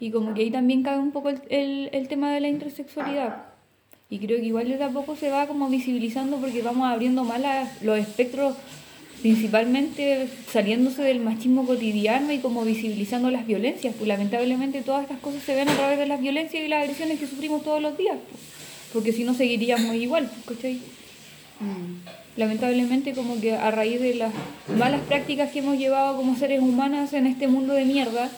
Y 0.00 0.10
como 0.10 0.34
que 0.34 0.42
ahí 0.42 0.50
también 0.50 0.82
cabe 0.82 0.98
un 1.00 1.12
poco 1.12 1.30
el, 1.30 1.40
el, 1.50 1.88
el 1.92 2.08
tema 2.08 2.32
de 2.32 2.40
la 2.40 2.48
intersexualidad. 2.48 3.46
Y 4.10 4.18
creo 4.18 4.38
que 4.38 4.46
igual 4.46 4.68
desde 4.68 4.84
a 4.84 4.90
poco 4.90 5.16
se 5.16 5.30
va 5.30 5.46
como 5.46 5.68
visibilizando 5.68 6.36
porque 6.38 6.62
vamos 6.62 6.86
abriendo 6.86 7.24
más 7.24 7.40
las- 7.40 7.80
los 7.82 7.98
espectros, 7.98 8.54
principalmente 9.22 10.28
saliéndose 10.52 11.02
del 11.02 11.20
machismo 11.20 11.64
cotidiano 11.66 12.30
y 12.32 12.38
como 12.38 12.64
visibilizando 12.64 13.30
las 13.30 13.46
violencias. 13.46 13.94
Pues 13.96 14.06
lamentablemente 14.08 14.82
todas 14.82 15.02
estas 15.02 15.18
cosas 15.20 15.42
se 15.42 15.54
ven 15.54 15.68
a 15.68 15.74
través 15.76 15.98
de 15.98 16.06
las 16.06 16.20
violencias 16.20 16.62
y 16.64 16.68
las 16.68 16.82
agresiones 16.82 17.18
que 17.18 17.26
sufrimos 17.26 17.62
todos 17.62 17.80
los 17.80 17.96
días. 17.96 18.16
pues. 18.30 18.42
Porque 18.92 19.12
si 19.12 19.24
no 19.24 19.32
seguiríamos 19.34 19.94
igual, 19.94 20.30
¿cachai? 20.46 20.80
Lamentablemente 22.36 23.14
como 23.14 23.40
que 23.40 23.54
a 23.54 23.70
raíz 23.70 24.00
de 24.00 24.14
las 24.14 24.32
malas 24.76 25.00
prácticas 25.02 25.50
que 25.50 25.60
hemos 25.60 25.78
llevado 25.78 26.16
como 26.16 26.36
seres 26.36 26.60
humanos 26.60 27.12
en 27.12 27.26
este 27.26 27.48
mundo 27.48 27.74
de 27.74 27.84
mierda, 27.84 28.28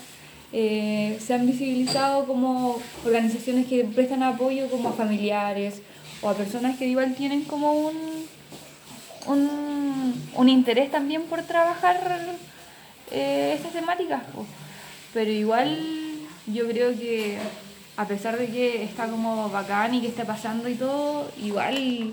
eh, 0.52 1.18
se 1.20 1.34
han 1.34 1.46
visibilizado 1.46 2.26
como 2.26 2.78
organizaciones 3.04 3.66
que 3.66 3.84
prestan 3.84 4.22
apoyo 4.22 4.68
como 4.68 4.90
a 4.90 4.92
familiares 4.92 5.82
o 6.22 6.28
a 6.28 6.34
personas 6.34 6.76
que 6.78 6.86
igual 6.86 7.14
tienen 7.14 7.44
como 7.44 7.72
un, 7.72 7.96
un, 9.26 10.28
un 10.34 10.48
interés 10.48 10.90
también 10.90 11.22
por 11.22 11.42
trabajar 11.42 12.36
eh, 13.10 13.52
estas 13.56 13.72
temáticas. 13.72 14.22
po. 14.34 14.46
Pero 15.12 15.30
igual 15.30 15.78
yo 16.46 16.68
creo 16.68 16.96
que 16.96 17.38
a 17.96 18.06
pesar 18.06 18.38
de 18.38 18.46
que 18.48 18.84
está 18.84 19.08
como 19.08 19.48
bacán 19.48 19.94
y 19.94 20.00
que 20.00 20.08
está 20.08 20.24
pasando 20.24 20.68
y 20.68 20.74
todo, 20.74 21.30
igual 21.42 22.12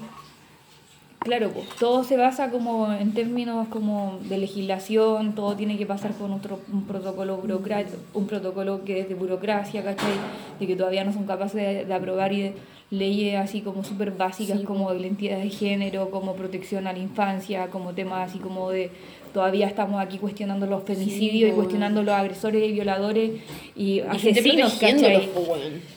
Claro, 1.23 1.51
pues, 1.51 1.67
todo 1.79 2.03
se 2.03 2.17
basa 2.17 2.49
como 2.49 2.91
en 2.91 3.13
términos 3.13 3.67
como 3.69 4.19
de 4.23 4.37
legislación, 4.37 5.35
todo 5.35 5.55
tiene 5.55 5.77
que 5.77 5.85
pasar 5.85 6.11
por 6.11 6.29
otro, 6.29 6.59
un 6.71 6.83
protocolo 6.83 7.37
burocrático, 7.37 7.97
un 8.13 8.27
protocolo 8.27 8.83
que 8.83 8.99
es 8.99 9.09
de 9.09 9.15
burocracia, 9.15 9.83
¿cachai? 9.83 10.13
De 10.59 10.67
que 10.67 10.75
todavía 10.75 11.03
no 11.03 11.13
son 11.13 11.25
capaces 11.25 11.55
de, 11.55 11.85
de 11.85 11.93
aprobar 11.93 12.33
y 12.33 12.41
de 12.41 12.53
leyes 12.93 13.37
así 13.37 13.61
como 13.61 13.83
súper 13.83 14.11
básicas 14.11 14.59
como 14.61 14.91
de 14.93 14.99
identidad 14.99 15.39
de 15.39 15.49
género, 15.49 16.11
como 16.11 16.35
protección 16.35 16.85
a 16.85 16.93
la 16.93 16.99
infancia, 16.99 17.67
como 17.67 17.93
temas 17.93 18.29
así 18.29 18.37
como 18.37 18.69
de 18.69 18.91
todavía 19.33 19.65
estamos 19.65 19.99
aquí 19.99 20.19
cuestionando 20.19 20.67
los 20.67 20.83
femicidios 20.83 21.49
y 21.49 21.53
cuestionando 21.53 22.03
los 22.03 22.13
agresores 22.13 22.69
y 22.69 22.71
violadores 22.71 23.31
y, 23.75 23.83
Y 23.83 23.99
asesinos, 24.01 24.73
¿cachai? 24.75 25.27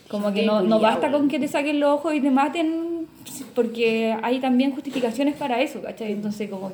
Como 0.08 0.32
que 0.32 0.46
no, 0.46 0.62
no 0.62 0.80
basta 0.80 1.12
con 1.12 1.28
que 1.28 1.38
te 1.38 1.48
saquen 1.48 1.80
los 1.80 1.98
ojos 1.98 2.14
y 2.14 2.20
te 2.20 2.30
maten, 2.30 2.95
porque 3.54 4.16
hay 4.22 4.40
también 4.40 4.72
justificaciones 4.72 5.36
para 5.36 5.60
eso, 5.60 5.82
¿cachai? 5.82 6.12
Entonces, 6.12 6.48
como, 6.50 6.72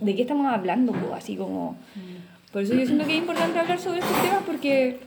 ¿de 0.00 0.14
qué 0.14 0.22
estamos 0.22 0.46
hablando? 0.46 0.92
po? 0.92 1.14
Así 1.14 1.36
como... 1.36 1.76
Por 2.52 2.62
eso 2.62 2.74
yo 2.74 2.86
siento 2.86 3.04
que 3.04 3.12
es 3.12 3.18
importante 3.18 3.58
hablar 3.58 3.78
sobre 3.78 3.98
estos 3.98 4.22
temas, 4.22 4.42
porque 4.46 5.00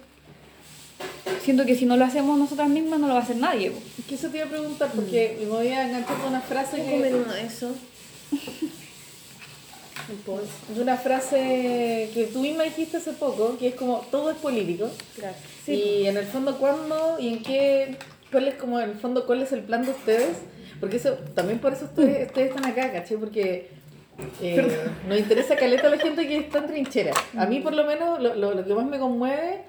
siento 1.43 1.65
que 1.65 1.75
si 1.75 1.85
no 1.85 1.97
lo 1.97 2.05
hacemos 2.05 2.37
nosotras 2.37 2.69
mismas, 2.69 2.99
no 2.99 3.07
lo 3.07 3.13
va 3.13 3.21
a 3.21 3.23
hacer 3.23 3.37
nadie. 3.37 3.71
po. 3.71 3.79
Es 3.97 4.05
que 4.05 4.15
eso 4.15 4.29
te 4.29 4.37
iba 4.37 4.45
a 4.45 4.49
preguntar 4.49 4.91
porque 4.93 5.37
me 5.39 5.45
voy 5.47 5.67
a 5.69 5.87
enganchar 5.87 6.17
con 6.17 6.29
una 6.29 6.41
frase 6.41 6.81
a 6.81 6.85
comer 6.85 7.09
que, 7.11 7.15
uno 7.15 7.33
de 7.33 7.45
esos. 7.45 7.75
de 10.75 10.81
una 10.81 10.97
frase 10.97 12.09
que 12.13 12.29
tú 12.31 12.41
misma 12.41 12.63
dijiste 12.63 12.97
hace 12.97 13.13
poco, 13.13 13.57
que 13.57 13.69
es 13.69 13.75
como 13.75 13.99
todo 14.11 14.31
es 14.31 14.37
político. 14.37 14.89
Gracias. 15.17 15.49
y 15.67 16.05
en 16.05 16.17
el 16.17 16.25
fondo 16.25 16.57
cuándo 16.57 17.17
y 17.19 17.29
en 17.29 17.43
qué, 17.43 17.97
cuál 18.31 18.47
es 18.47 18.55
como 18.55 18.79
en 18.79 18.91
el 18.91 18.95
fondo 18.97 19.25
cuál 19.25 19.41
es 19.41 19.51
el 19.51 19.61
plan 19.61 19.83
de 19.83 19.91
ustedes, 19.91 20.37
porque 20.81 20.97
eso 20.97 21.13
también 21.33 21.59
por 21.59 21.71
eso 21.71 21.85
ustedes, 21.85 22.27
ustedes 22.27 22.49
están 22.49 22.65
acá, 22.65 22.91
¿caché? 22.91 23.17
Porque 23.17 23.69
eh, 24.41 24.77
nos 25.07 25.17
interesa 25.17 25.55
caleta 25.55 25.87
a 25.87 25.91
la 25.91 25.97
gente 25.97 26.27
que 26.27 26.37
está 26.37 26.57
en 26.59 26.67
trinchera. 26.67 27.13
A 27.37 27.45
mí 27.45 27.59
por 27.61 27.73
lo 27.73 27.85
menos 27.85 28.21
lo, 28.21 28.35
lo, 28.35 28.53
lo 28.53 28.65
que 28.65 28.73
más 28.73 28.85
me 28.85 28.99
conmueve 28.99 29.61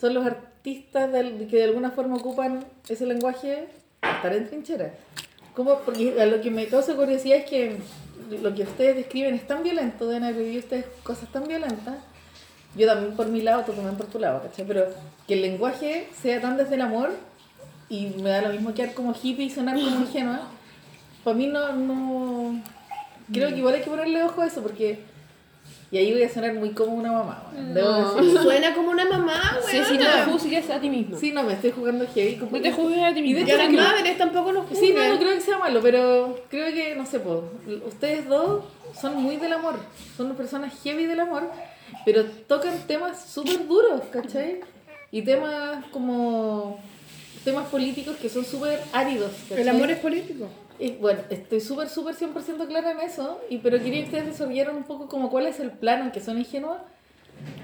son 0.00 0.14
los 0.14 0.24
artistas 0.24 1.12
del- 1.12 1.46
que 1.48 1.56
de 1.58 1.64
alguna 1.64 1.90
forma 1.90 2.16
ocupan 2.16 2.64
ese 2.88 3.04
lenguaje 3.04 3.66
estar 4.02 4.32
en 4.34 4.46
trinchera. 4.48 4.94
¿Cómo? 5.54 5.80
Porque 5.80 6.18
a 6.20 6.24
lo 6.26 6.40
que 6.40 6.50
me 6.50 6.66
causa 6.68 6.94
curiosidad 6.94 7.38
es 7.38 7.44
que 7.44 7.76
lo 8.42 8.54
que 8.54 8.62
ustedes 8.62 8.96
describen 8.96 9.34
es 9.34 9.46
tan 9.46 9.62
violento, 9.62 10.06
deben 10.06 10.24
haber 10.24 10.36
vivido 10.44 10.60
ustedes 10.60 10.86
cosas 11.02 11.30
tan 11.32 11.46
violentas. 11.46 11.96
Yo 12.76 12.86
también 12.86 13.16
por 13.16 13.26
mi 13.26 13.42
lado, 13.42 13.64
tú 13.64 13.72
también 13.72 13.96
por 13.96 14.06
tu 14.06 14.18
lado, 14.20 14.42
¿cachai? 14.42 14.64
Pero 14.64 14.86
que 15.26 15.34
el 15.34 15.42
lenguaje 15.42 16.06
sea 16.22 16.40
tan 16.40 16.56
desde 16.56 16.76
el 16.76 16.82
amor, 16.82 17.10
y 17.88 18.06
me 18.22 18.30
da 18.30 18.42
lo 18.42 18.50
mismo 18.50 18.72
quedar 18.72 18.94
como 18.94 19.12
hippie 19.20 19.46
y 19.46 19.50
sonar 19.50 19.74
como 19.74 19.88
ingenua, 20.02 20.42
para 21.24 21.36
mí 21.36 21.46
no, 21.46 21.72
no... 21.72 22.62
Creo 23.32 23.48
que 23.50 23.56
igual 23.58 23.74
hay 23.74 23.82
que 23.82 23.90
ponerle 23.90 24.22
ojo 24.22 24.40
a 24.42 24.46
eso 24.46 24.62
porque... 24.62 24.98
Y 25.92 25.98
ahí 25.98 26.12
voy 26.12 26.22
a 26.22 26.28
sonar 26.32 26.54
muy 26.54 26.70
como 26.70 26.92
una 26.94 27.10
mamá, 27.10 27.42
bueno, 27.52 27.74
debo. 27.74 28.42
Suena 28.42 28.74
como 28.76 28.90
una 28.90 29.04
mamá, 29.06 29.58
Sí, 29.68 29.76
güey. 29.78 29.88
sí, 29.88 29.98
no 29.98 30.04
te 30.04 30.22
juzgues 30.30 30.70
a 30.70 30.80
ti 30.80 30.88
mismo. 30.88 31.18
Sí, 31.18 31.32
no, 31.32 31.42
me 31.42 31.54
estoy 31.54 31.72
jugando 31.72 32.06
heavy. 32.14 32.36
como- 32.36 32.52
No 32.56 32.62
te 32.62 32.70
juzgues 32.70 33.02
a 33.02 33.08
ti 33.08 33.14
de 33.16 33.22
mismo. 33.22 33.38
Y 33.38 33.42
a 33.42 33.44
hecho, 33.44 33.56
las 33.56 33.68
creo- 33.68 33.82
madres 33.82 34.16
tampoco 34.18 34.52
nos 34.52 34.66
Sí, 34.68 34.90
no, 34.90 35.00
juzgan. 35.00 35.08
no 35.14 35.18
creo 35.18 35.34
que 35.34 35.40
sea 35.40 35.58
malo, 35.58 35.80
pero 35.82 36.44
creo 36.48 36.72
que, 36.72 36.94
no 36.94 37.04
sé, 37.06 37.18
po, 37.18 37.42
ustedes 37.88 38.28
dos 38.28 38.64
son 39.00 39.20
muy 39.20 39.36
del 39.36 39.52
amor, 39.52 39.80
son 40.16 40.32
personas 40.36 40.72
heavy 40.84 41.06
del 41.06 41.18
amor, 41.20 41.50
pero 42.04 42.24
tocan 42.24 42.78
temas 42.86 43.24
súper 43.28 43.66
duros, 43.66 44.02
¿cachai? 44.12 44.60
Y 45.10 45.22
temas 45.22 45.84
como 45.86 46.78
temas 47.44 47.66
políticos 47.66 48.14
que 48.22 48.28
son 48.28 48.44
súper 48.44 48.80
áridos. 48.92 49.32
¿cachai? 49.48 49.62
El 49.62 49.68
amor 49.70 49.90
es 49.90 49.98
político. 49.98 50.48
Y 50.80 50.92
bueno, 50.92 51.20
estoy 51.28 51.60
súper, 51.60 51.90
súper 51.90 52.14
100% 52.14 52.66
clara 52.66 52.92
en 52.92 53.00
eso, 53.00 53.38
y, 53.50 53.58
pero 53.58 53.78
quería 53.78 54.00
que 54.00 54.06
ustedes 54.06 54.26
desarrollaran 54.26 54.76
un 54.76 54.84
poco 54.84 55.08
como 55.08 55.28
cuál 55.28 55.46
es 55.46 55.60
el 55.60 55.70
plano, 55.72 56.04
aunque 56.04 56.20
son 56.20 56.38
ingenuos, 56.38 56.78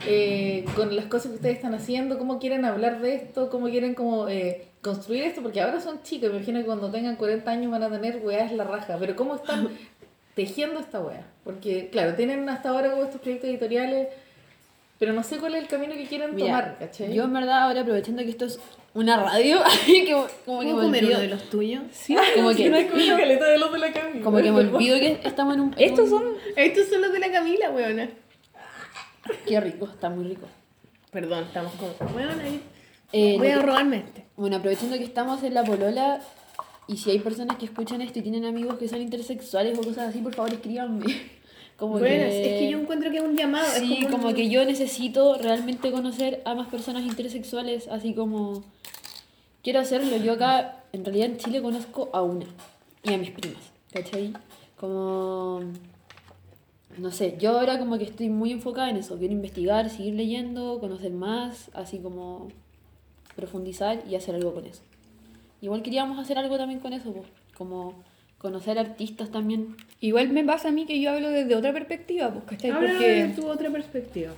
eh, 0.06 0.66
con 0.74 0.94
las 0.94 1.06
cosas 1.06 1.28
que 1.30 1.36
ustedes 1.36 1.56
están 1.56 1.74
haciendo, 1.74 2.18
cómo 2.18 2.38
quieren 2.38 2.66
hablar 2.66 3.00
de 3.00 3.14
esto, 3.14 3.48
cómo 3.48 3.68
quieren 3.68 3.94
como 3.94 4.28
eh, 4.28 4.68
construir 4.82 5.24
esto, 5.24 5.42
porque 5.42 5.62
ahora 5.62 5.80
son 5.80 6.02
chicos, 6.02 6.28
me 6.30 6.36
imagino 6.36 6.60
que 6.60 6.66
cuando 6.66 6.90
tengan 6.90 7.16
40 7.16 7.50
años 7.50 7.70
van 7.70 7.82
a 7.84 7.90
tener 7.90 8.20
weas 8.22 8.52
la 8.52 8.64
raja, 8.64 8.96
pero 9.00 9.16
cómo 9.16 9.36
están 9.36 9.70
tejiendo 10.34 10.78
esta 10.78 11.00
wea, 11.00 11.26
porque 11.42 11.88
claro, 11.90 12.14
tienen 12.14 12.46
hasta 12.50 12.68
ahora 12.68 12.90
como 12.90 13.04
estos 13.04 13.22
proyectos 13.22 13.48
editoriales, 13.48 14.08
pero 14.98 15.14
no 15.14 15.22
sé 15.22 15.38
cuál 15.38 15.54
es 15.54 15.62
el 15.62 15.68
camino 15.68 15.94
que 15.94 16.06
quieren 16.06 16.34
Mira, 16.34 16.46
tomar, 16.46 16.76
¿cachai? 16.78 17.14
yo 17.14 17.24
en 17.24 17.32
verdad 17.32 17.62
ahora 17.62 17.80
aprovechando 17.80 18.22
que 18.22 18.30
esto 18.30 18.44
es 18.44 18.60
una 18.96 19.16
radio, 19.22 19.58
que 19.86 20.10
como 20.10 20.26
que 20.26 20.34
¿Puedo 20.44 20.62
me 20.76 20.82
comer 20.82 21.04
olvido, 21.04 21.18
uno 21.18 21.20
de 21.20 21.28
los 21.28 21.50
tuyos? 21.50 21.82
sí, 21.92 22.16
como 22.34 22.50
que- 22.54 22.68
una 22.68 22.86
caleta 23.16 23.44
de 23.46 23.58
los 23.58 23.72
de 23.72 23.78
la 23.78 23.92
Cami, 23.92 24.20
como 24.20 24.36
que 24.38 24.50
me 24.50 24.60
olvido 24.60 24.98
que 24.98 25.20
estamos 25.24 25.54
en 25.54 25.60
un... 25.60 25.74
en 25.76 25.88
Estos 25.90 26.10
un- 26.10 26.20
son. 26.20 26.34
Estos 26.56 26.88
son 26.88 27.00
los 27.02 27.12
de 27.12 27.18
la 27.20 27.30
Camila, 27.30 27.70
weona. 27.70 28.08
Qué 29.46 29.60
rico, 29.60 29.86
está 29.86 30.08
muy 30.08 30.24
rico. 30.24 30.46
Perdón, 31.10 31.44
estamos 31.44 31.72
como... 31.74 31.92
Weona, 32.14 32.42
ahí. 32.42 32.60
Eh, 33.12 33.36
Voy 33.38 33.48
a 33.48 33.60
robarme 33.62 33.98
este. 33.98 34.24
Bueno, 34.36 34.56
aprovechando 34.56 34.96
que 34.98 35.04
estamos 35.04 35.42
en 35.42 35.54
la 35.54 35.64
polola 35.64 36.20
y 36.88 36.96
si 36.98 37.10
hay 37.10 37.18
personas 37.20 37.56
que 37.56 37.64
escuchan 37.66 38.00
esto 38.02 38.18
y 38.18 38.22
tienen 38.22 38.44
amigos 38.44 38.78
que 38.78 38.88
son 38.88 39.00
intersexuales 39.00 39.78
o 39.78 39.82
cosas 39.82 40.08
así, 40.10 40.18
por 40.20 40.34
favor 40.34 40.52
escríbanme. 40.52 41.04
Como 41.76 41.98
Bueno, 41.98 42.06
que... 42.24 42.52
es 42.54 42.58
que 42.58 42.70
yo 42.70 42.78
encuentro 42.78 43.10
que 43.10 43.18
es 43.18 43.22
un 43.22 43.36
llamado. 43.36 43.66
es 43.66 43.80
Sí, 43.80 44.04
un- 44.04 44.10
como 44.10 44.32
que 44.34 44.48
yo 44.48 44.64
necesito 44.64 45.36
realmente 45.36 45.90
conocer 45.92 46.40
a 46.44 46.54
más 46.54 46.68
personas 46.68 47.04
intersexuales, 47.04 47.86
así 47.88 48.14
como 48.14 48.64
quiero 49.62 49.80
hacerlo. 49.80 50.16
Yo 50.16 50.32
acá, 50.34 50.84
en 50.92 51.04
realidad 51.04 51.26
en 51.26 51.36
Chile 51.36 51.60
conozco 51.60 52.08
a 52.12 52.22
una 52.22 52.46
y 53.02 53.12
a 53.12 53.18
mis 53.18 53.30
primas, 53.30 53.60
¿cachai? 53.92 54.32
Como, 54.78 55.60
no 56.98 57.10
sé, 57.10 57.36
yo 57.38 57.58
ahora 57.58 57.78
como 57.78 57.98
que 57.98 58.04
estoy 58.04 58.30
muy 58.30 58.52
enfocada 58.52 58.88
en 58.90 58.96
eso, 58.96 59.18
quiero 59.18 59.34
investigar, 59.34 59.90
seguir 59.90 60.14
leyendo, 60.14 60.78
conocer 60.80 61.10
más, 61.12 61.70
así 61.74 61.98
como 61.98 62.48
profundizar 63.34 64.02
y 64.08 64.14
hacer 64.14 64.34
algo 64.34 64.54
con 64.54 64.64
eso. 64.66 64.80
Igual 65.60 65.82
queríamos 65.82 66.18
hacer 66.18 66.38
algo 66.38 66.56
también 66.56 66.80
con 66.80 66.92
eso, 66.94 67.12
pues, 67.12 67.26
como 67.56 67.94
conocer 68.38 68.78
artistas 68.78 69.30
también. 69.30 69.76
Igual 70.00 70.28
me 70.30 70.44
pasa 70.44 70.68
a 70.68 70.72
mí 70.72 70.86
que 70.86 71.00
yo 71.00 71.10
hablo 71.10 71.30
desde 71.30 71.54
otra 71.54 71.72
perspectiva, 71.72 72.30
pues, 72.30 72.44
¿cachai? 72.44 72.70
Habla 72.70 72.90
Porque, 72.90 73.08
de 73.24 73.28
tu 73.34 73.46
otra 73.48 73.70
perspectiva. 73.70 74.32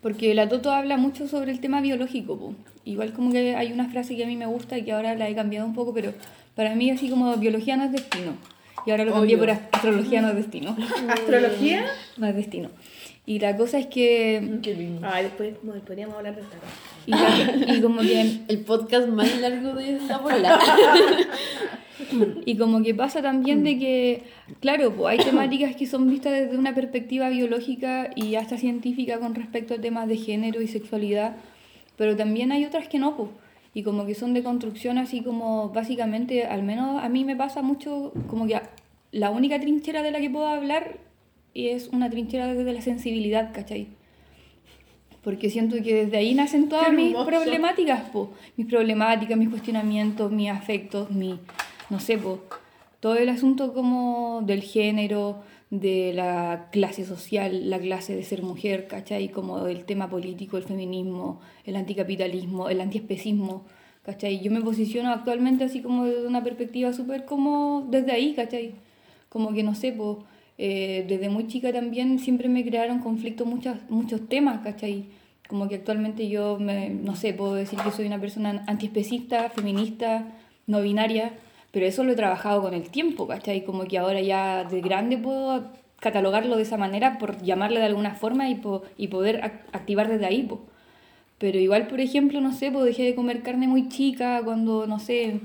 porque 0.00 0.34
la 0.34 0.48
Toto 0.48 0.70
habla 0.72 0.96
mucho 0.96 1.28
sobre 1.28 1.52
el 1.52 1.60
tema 1.60 1.80
biológico, 1.80 2.38
pues. 2.38 2.56
Igual 2.84 3.12
como 3.12 3.30
que 3.32 3.54
hay 3.54 3.72
una 3.72 3.88
frase 3.88 4.16
que 4.16 4.24
a 4.24 4.26
mí 4.26 4.36
me 4.36 4.46
gusta 4.46 4.76
y 4.78 4.82
que 4.84 4.92
ahora 4.92 5.14
la 5.14 5.28
he 5.28 5.34
cambiado 5.34 5.66
un 5.66 5.74
poco, 5.74 5.92
pero 5.94 6.12
para 6.56 6.74
mí 6.74 6.90
así 6.90 7.08
como 7.08 7.36
biología 7.36 7.76
no 7.76 7.84
es 7.84 7.92
destino. 7.92 8.32
Y 8.84 8.90
ahora 8.90 9.04
lo 9.04 9.12
cambié 9.12 9.36
por 9.38 9.50
astrología 9.50 10.20
no 10.22 10.30
es 10.30 10.36
destino. 10.36 10.76
¿Astrología? 11.08 11.84
no 12.16 12.26
es 12.26 12.34
destino. 12.34 12.70
Y 13.24 13.38
la 13.38 13.56
cosa 13.56 13.78
es 13.78 13.86
que... 13.86 14.58
Qué 14.62 14.74
lindo. 14.74 15.06
Ay, 15.08 15.24
después 15.24 15.54
bueno, 15.62 15.80
podríamos 15.84 16.16
hablar 16.16 16.34
de 16.34 16.40
esta 16.42 16.56
cosa. 16.58 16.72
Y, 17.06 17.10
la- 17.66 17.74
y 17.76 17.80
como 17.80 18.00
que 18.00 18.40
El 18.48 18.58
podcast 18.64 19.06
más 19.08 19.38
largo 19.38 19.74
de 19.74 20.00
la 20.08 20.18
bola. 20.18 20.58
Y 22.46 22.56
como 22.56 22.82
que 22.82 22.94
pasa 22.94 23.22
también 23.22 23.64
de 23.64 23.78
que, 23.78 24.22
claro, 24.60 24.94
pues 24.94 25.18
hay 25.18 25.24
temáticas 25.24 25.76
que 25.76 25.86
son 25.86 26.08
vistas 26.10 26.32
desde 26.32 26.56
una 26.56 26.74
perspectiva 26.74 27.28
biológica 27.28 28.10
y 28.14 28.34
hasta 28.34 28.58
científica 28.58 29.18
con 29.18 29.34
respecto 29.34 29.74
a 29.74 29.80
temas 29.80 30.08
de 30.08 30.16
género 30.16 30.60
y 30.60 30.68
sexualidad, 30.68 31.36
pero 31.96 32.16
también 32.16 32.52
hay 32.52 32.64
otras 32.64 32.88
que 32.88 32.98
no, 32.98 33.16
pues. 33.16 33.30
Y 33.74 33.82
como 33.82 34.04
que 34.04 34.14
son 34.14 34.34
de 34.34 34.42
construcción 34.42 34.98
así 34.98 35.22
como 35.22 35.70
básicamente, 35.70 36.44
al 36.44 36.62
menos 36.62 37.02
a 37.02 37.08
mí 37.08 37.24
me 37.24 37.36
pasa 37.36 37.62
mucho 37.62 38.12
como 38.28 38.46
que 38.46 38.60
la 39.12 39.30
única 39.30 39.58
trinchera 39.60 40.02
de 40.02 40.10
la 40.10 40.20
que 40.20 40.28
puedo 40.28 40.46
hablar 40.46 40.98
es 41.54 41.88
una 41.88 42.10
trinchera 42.10 42.52
desde 42.52 42.72
la 42.72 42.82
sensibilidad, 42.82 43.52
¿cachai? 43.52 43.88
Porque 45.22 45.50
siento 45.50 45.76
que 45.82 45.94
desde 46.04 46.16
ahí 46.16 46.34
nacen 46.34 46.68
todas 46.68 46.92
mis 46.92 47.14
problemáticas, 47.14 48.10
po. 48.10 48.32
mis 48.56 48.66
problemáticas, 48.66 49.38
mis 49.38 49.48
cuestionamientos, 49.48 50.32
mis 50.32 50.50
afectos, 50.50 51.10
mi, 51.10 51.38
no 51.92 52.00
sé, 52.00 52.16
po. 52.16 52.40
todo 53.00 53.16
el 53.16 53.28
asunto 53.28 53.74
como 53.74 54.42
del 54.46 54.62
género, 54.62 55.42
de 55.68 56.12
la 56.14 56.68
clase 56.72 57.04
social, 57.04 57.68
la 57.70 57.78
clase 57.78 58.16
de 58.16 58.22
ser 58.22 58.42
mujer, 58.42 58.86
¿cachai? 58.86 59.28
Como 59.28 59.66
el 59.66 59.84
tema 59.84 60.08
político, 60.08 60.56
el 60.56 60.64
feminismo, 60.64 61.40
el 61.64 61.76
anticapitalismo, 61.76 62.68
el 62.70 62.80
antiespecismo, 62.80 63.64
¿cachai? 64.04 64.40
Yo 64.40 64.50
me 64.50 64.62
posiciono 64.62 65.10
actualmente 65.12 65.64
así 65.64 65.82
como 65.82 66.04
desde 66.04 66.26
una 66.26 66.42
perspectiva 66.42 66.92
súper 66.92 67.26
como 67.26 67.86
desde 67.90 68.12
ahí, 68.12 68.34
¿cachai? 68.34 68.74
Como 69.28 69.52
que 69.52 69.62
no 69.62 69.74
sé, 69.74 69.92
pues, 69.92 70.18
desde 70.58 71.28
muy 71.28 71.46
chica 71.46 71.72
también 71.72 72.18
siempre 72.18 72.48
me 72.48 72.64
crearon 72.64 73.00
conflictos 73.00 73.46
muchos 73.88 74.28
temas, 74.28 74.60
¿cachai? 74.60 75.06
Como 75.48 75.68
que 75.68 75.76
actualmente 75.76 76.28
yo, 76.28 76.58
me, 76.58 76.88
no 76.88 77.16
sé, 77.16 77.34
puedo 77.34 77.54
decir 77.54 77.78
que 77.80 77.90
soy 77.90 78.06
una 78.06 78.20
persona 78.20 78.64
antiespecista, 78.66 79.50
feminista, 79.50 80.32
no 80.66 80.80
binaria, 80.80 81.32
pero 81.72 81.86
eso 81.86 82.04
lo 82.04 82.12
he 82.12 82.16
trabajado 82.16 82.62
con 82.62 82.74
el 82.74 82.88
tiempo, 82.90 83.26
¿cachai? 83.26 83.64
Como 83.64 83.84
que 83.86 83.98
ahora 83.98 84.20
ya 84.20 84.62
de 84.64 84.80
grande 84.80 85.18
puedo 85.18 85.64
catalogarlo 85.98 86.56
de 86.56 86.62
esa 86.62 86.76
manera 86.76 87.18
por 87.18 87.42
llamarle 87.42 87.80
de 87.80 87.86
alguna 87.86 88.14
forma 88.14 88.48
y, 88.48 88.54
po- 88.56 88.82
y 88.96 89.08
poder 89.08 89.40
ac- 89.42 89.60
activar 89.72 90.08
desde 90.08 90.26
ahí, 90.26 90.42
po. 90.44 90.60
Pero 91.38 91.58
igual, 91.58 91.88
por 91.88 92.00
ejemplo, 92.00 92.40
no 92.40 92.52
sé, 92.52 92.70
pues 92.70 92.84
dejé 92.84 93.02
de 93.04 93.14
comer 93.16 93.42
carne 93.42 93.66
muy 93.66 93.88
chica 93.88 94.42
cuando, 94.44 94.86
no 94.86 94.98
sé, 95.00 95.40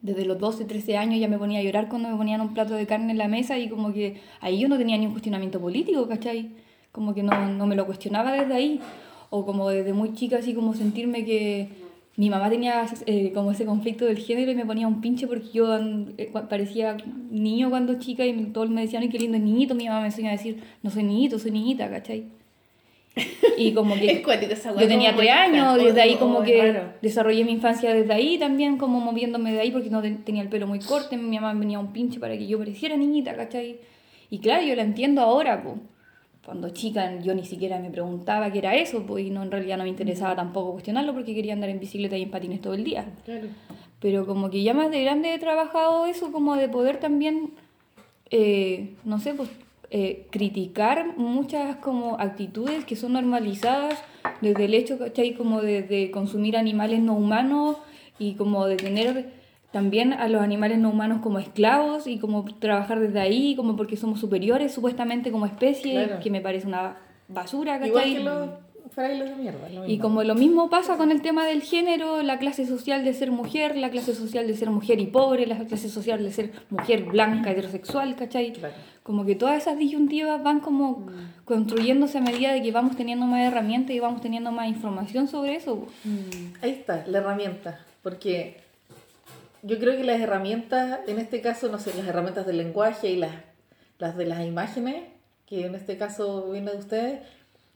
desde 0.00 0.24
los 0.24 0.38
12, 0.38 0.64
13 0.64 0.96
años 0.96 1.18
ya 1.18 1.28
me 1.28 1.38
ponía 1.38 1.60
a 1.60 1.62
llorar 1.62 1.88
cuando 1.88 2.08
me 2.08 2.16
ponían 2.16 2.40
un 2.40 2.54
plato 2.54 2.74
de 2.74 2.86
carne 2.86 3.12
en 3.12 3.18
la 3.18 3.26
mesa 3.28 3.58
y 3.58 3.68
como 3.68 3.92
que 3.92 4.20
ahí 4.40 4.58
yo 4.60 4.68
no 4.68 4.78
tenía 4.78 4.96
ni 4.96 5.06
un 5.06 5.12
cuestionamiento 5.12 5.60
político, 5.60 6.06
¿cachai? 6.08 6.50
Como 6.92 7.14
que 7.14 7.22
no, 7.22 7.48
no 7.52 7.66
me 7.66 7.74
lo 7.74 7.84
cuestionaba 7.86 8.32
desde 8.32 8.54
ahí. 8.54 8.80
O 9.30 9.44
como 9.44 9.68
desde 9.68 9.92
muy 9.92 10.14
chica 10.14 10.38
así 10.38 10.54
como 10.54 10.72
sentirme 10.74 11.24
que 11.24 11.68
mi 12.18 12.28
mamá 12.30 12.50
tenía 12.50 12.84
eh, 13.06 13.32
como 13.32 13.52
ese 13.52 13.64
conflicto 13.64 14.04
del 14.04 14.18
género 14.18 14.50
y 14.52 14.54
me 14.54 14.66
ponía 14.66 14.86
un 14.86 15.00
pinche 15.00 15.26
porque 15.26 15.48
yo 15.54 15.78
eh, 15.78 16.30
parecía 16.50 16.96
niño 17.30 17.70
cuando 17.70 17.98
chica 17.98 18.26
y 18.26 18.32
todos 18.52 18.68
me 18.70 18.82
decían, 18.82 19.02
ay, 19.04 19.08
qué 19.08 19.18
lindo 19.18 19.36
es 19.38 19.42
niñito. 19.42 19.74
Mi 19.74 19.86
mamá 19.86 20.00
me 20.00 20.06
enseñó 20.06 20.28
a 20.28 20.32
decir, 20.32 20.60
no 20.82 20.90
soy 20.90 21.04
niñito, 21.04 21.38
soy 21.38 21.52
niñita, 21.52 21.88
¿cachai? 21.88 22.24
Y 23.56 23.72
como 23.72 23.94
que... 23.94 24.06
Es 24.12 24.20
cuático 24.20 24.52
esa 24.52 24.70
Yo 24.78 24.86
tenía 24.86 25.14
tres 25.16 25.30
años, 25.30 25.76
desde 25.82 26.00
ahí 26.00 26.16
como 26.16 26.42
que 26.42 26.72
raro. 26.72 26.92
desarrollé 27.02 27.44
mi 27.44 27.52
infancia 27.52 27.92
desde 27.94 28.12
ahí 28.12 28.38
también, 28.38 28.76
como 28.78 29.00
moviéndome 29.00 29.52
de 29.52 29.60
ahí 29.60 29.70
porque 29.72 29.90
no 29.90 30.02
ten- 30.02 30.24
tenía 30.24 30.42
el 30.42 30.48
pelo 30.48 30.66
muy 30.66 30.78
corto, 30.80 31.16
mi 31.16 31.36
mamá 31.36 31.54
me 31.54 31.60
venía 31.60 31.78
un 31.80 31.92
pinche 31.92 32.20
para 32.20 32.36
que 32.38 32.46
yo 32.46 32.58
pareciera 32.58 32.96
niñita, 32.96 33.34
¿cachai? 33.34 33.78
Y 34.30 34.38
claro, 34.38 34.64
yo 34.66 34.74
la 34.76 34.82
entiendo 34.82 35.20
ahora, 35.22 35.62
pues. 35.62 35.76
Cuando 36.48 36.70
chica 36.70 37.20
yo 37.20 37.34
ni 37.34 37.44
siquiera 37.44 37.78
me 37.78 37.90
preguntaba 37.90 38.50
qué 38.50 38.60
era 38.60 38.74
eso, 38.74 39.04
pues, 39.06 39.26
y 39.26 39.28
no, 39.28 39.42
en 39.42 39.50
realidad 39.50 39.76
no 39.76 39.82
me 39.82 39.90
interesaba 39.90 40.34
tampoco 40.34 40.72
cuestionarlo 40.72 41.12
porque 41.12 41.34
quería 41.34 41.52
andar 41.52 41.68
en 41.68 41.78
bicicleta 41.78 42.16
y 42.16 42.22
en 42.22 42.30
patines 42.30 42.62
todo 42.62 42.72
el 42.72 42.84
día. 42.84 43.04
Claro. 43.26 43.48
Pero 44.00 44.24
como 44.24 44.48
que 44.48 44.62
ya 44.62 44.72
más 44.72 44.90
de 44.90 45.02
grande 45.02 45.34
he 45.34 45.38
trabajado 45.38 46.06
eso, 46.06 46.32
como 46.32 46.56
de 46.56 46.70
poder 46.70 47.00
también, 47.00 47.50
eh, 48.30 48.94
no 49.04 49.20
sé, 49.20 49.34
pues 49.34 49.50
eh, 49.90 50.26
criticar 50.30 51.18
muchas 51.18 51.76
como 51.76 52.18
actitudes 52.18 52.86
que 52.86 52.96
son 52.96 53.12
normalizadas 53.12 54.02
desde 54.40 54.64
el 54.64 54.72
hecho, 54.72 54.98
¿cachai? 54.98 55.34
Como 55.34 55.60
de, 55.60 55.82
de 55.82 56.10
consumir 56.10 56.56
animales 56.56 57.00
no 57.00 57.12
humanos 57.12 57.76
y 58.18 58.36
como 58.36 58.64
de 58.64 58.76
tener 58.76 59.37
también 59.72 60.12
a 60.12 60.28
los 60.28 60.40
animales 60.42 60.78
no 60.78 60.90
humanos 60.90 61.20
como 61.22 61.38
esclavos 61.38 62.06
y 62.06 62.18
como 62.18 62.44
trabajar 62.58 63.00
desde 63.00 63.20
ahí, 63.20 63.54
como 63.56 63.76
porque 63.76 63.96
somos 63.96 64.18
superiores 64.20 64.72
supuestamente 64.72 65.30
como 65.30 65.46
especie, 65.46 66.04
Claro. 66.06 66.20
que 66.22 66.30
me 66.30 66.40
parece 66.40 66.66
una 66.66 66.96
basura, 67.28 67.74
¿cachai? 67.78 67.88
Igual 67.88 68.04
que 68.14 68.20
los 68.20 68.48
frailes 68.92 69.28
de 69.28 69.36
mierda. 69.36 69.68
lo 69.68 69.86
Y 69.86 69.98
como 69.98 70.22
lo 70.24 70.34
mismo 70.34 70.70
pasa 70.70 70.96
con 70.96 71.10
el 71.12 71.20
tema 71.20 71.46
del 71.46 71.60
género, 71.62 72.22
la 72.22 72.38
clase 72.38 72.66
social 72.66 73.04
de 73.04 73.12
ser 73.12 73.30
mujer, 73.30 73.76
la 73.76 73.90
clase 73.90 74.14
social 74.14 74.46
de 74.46 74.54
ser 74.54 74.70
mujer 74.70 74.98
y 75.00 75.06
pobre, 75.06 75.46
la 75.46 75.58
clase 75.58 75.90
social 75.90 76.22
de 76.24 76.32
ser 76.32 76.52
mujer 76.70 77.04
blanca, 77.04 77.50
heterosexual, 77.50 78.16
¿cachai? 78.16 78.54
Claro. 78.54 78.74
Como 79.02 79.26
que 79.26 79.34
todas 79.34 79.58
esas 79.58 79.76
disyuntivas 79.78 80.42
van 80.42 80.60
como 80.60 81.06
construyéndose 81.44 82.18
a 82.18 82.20
medida 82.22 82.52
de 82.52 82.62
que 82.62 82.72
vamos 82.72 82.96
teniendo 82.96 83.26
más 83.26 83.40
herramientas 83.46 83.94
y 83.94 84.00
vamos 84.00 84.20
teniendo 84.22 84.50
más 84.52 84.68
información 84.68 85.28
sobre 85.28 85.56
eso. 85.56 85.80
po. 85.80 85.86
Ahí 86.62 86.70
está, 86.70 87.04
la 87.06 87.18
herramienta. 87.18 87.80
Porque 88.02 88.56
yo 89.62 89.78
creo 89.78 89.96
que 89.96 90.04
las 90.04 90.20
herramientas, 90.20 91.00
en 91.06 91.18
este 91.18 91.40
caso, 91.40 91.68
no 91.68 91.78
sé, 91.78 91.94
las 91.94 92.06
herramientas 92.06 92.46
del 92.46 92.58
lenguaje 92.58 93.10
y 93.10 93.16
las, 93.16 93.32
las 93.98 94.16
de 94.16 94.26
las 94.26 94.44
imágenes, 94.44 95.04
que 95.46 95.66
en 95.66 95.74
este 95.74 95.96
caso 95.96 96.50
viene 96.50 96.72
de 96.72 96.78
ustedes, 96.78 97.20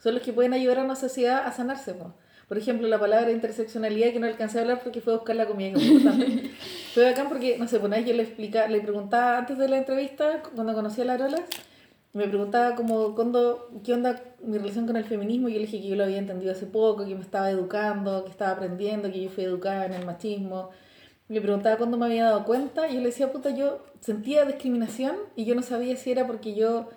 son 0.03 0.15
los 0.15 0.23
que 0.23 0.33
pueden 0.33 0.53
ayudar 0.53 0.79
a 0.79 0.85
una 0.85 0.97
sociedad 0.97 1.47
a 1.47 1.53
sanarse. 1.53 1.95
po. 1.95 2.15
Por 2.49 2.59
ejemplo, 2.59 2.87
la 2.87 2.99
palabra 2.99 3.31
interseccionalidad, 3.31 4.13
que 4.13 4.21
no 4.21 4.27
alcancé 4.27 4.59
a 4.59 4.63
hablar 4.63 4.81
porque 4.83 5.01
fue 5.01 5.15
a 5.15 5.17
buscar 5.17 5.37
la 5.37 5.47
comida. 5.47 5.73
que 5.73 5.85
importante. 5.85 6.51
fue 6.95 7.05
bacán 7.05 7.29
porque, 7.29 7.57
no 7.57 7.67
sé, 7.67 7.81
por 7.81 7.93
ahí 7.95 8.05
yo 8.05 8.13
le, 8.13 8.25
explica, 8.25 8.69
le 8.69 8.81
preguntaba 8.81 9.39
antes 9.39 9.57
de 9.57 9.69
la 9.69 9.79
entrevista, 9.79 10.43
cuando 10.55 10.75
conocí 10.75 11.01
a 11.01 11.07
la 11.07 11.15
Arola, 11.15 11.43
me 12.13 12.29
preguntaba 12.29 12.75
como, 12.75 13.15
¿cuándo, 13.15 13.71
¿qué 13.83 13.95
onda 13.95 14.21
mi 14.43 14.59
relación 14.59 14.87
con 14.87 14.97
el 14.97 15.05
feminismo? 15.05 15.49
Y 15.49 15.55
yo 15.55 15.61
le 15.61 15.67
dije 15.67 15.81
que 15.81 15.89
yo 15.89 15.97
lo 15.97 16.05
había 16.05 16.19
entendido 16.19 16.53
hace 16.53 16.67
poco, 16.67 17.07
que 17.07 17.15
me 17.15 17.23
estaba 17.23 17.51
educando, 17.51 18.25
que 18.25 18.31
estaba 18.31 18.51
aprendiendo, 18.51 19.11
que 19.11 19.23
yo 19.23 19.31
fui 19.31 19.45
educada 19.45 19.87
en 19.87 19.95
el 19.95 20.05
machismo. 20.05 20.71
Me 21.33 21.41
preguntaba 21.41 21.77
cuándo 21.77 21.97
me 21.97 22.07
había 22.07 22.25
dado 22.25 22.45
cuenta 22.45 22.89
y 22.89 22.95
yo 22.95 23.01
le 23.01 23.07
decía, 23.07 23.33
puta, 23.33 23.51
yo 23.51 23.85
sentía 24.01 24.45
discriminación 24.45 25.17
y 25.37 25.45
yo 25.45 25.55
no 25.55 25.63
sabía 25.63 25.97
si 25.97 26.13
era 26.13 26.27
porque 26.27 26.55
yo 26.55 26.91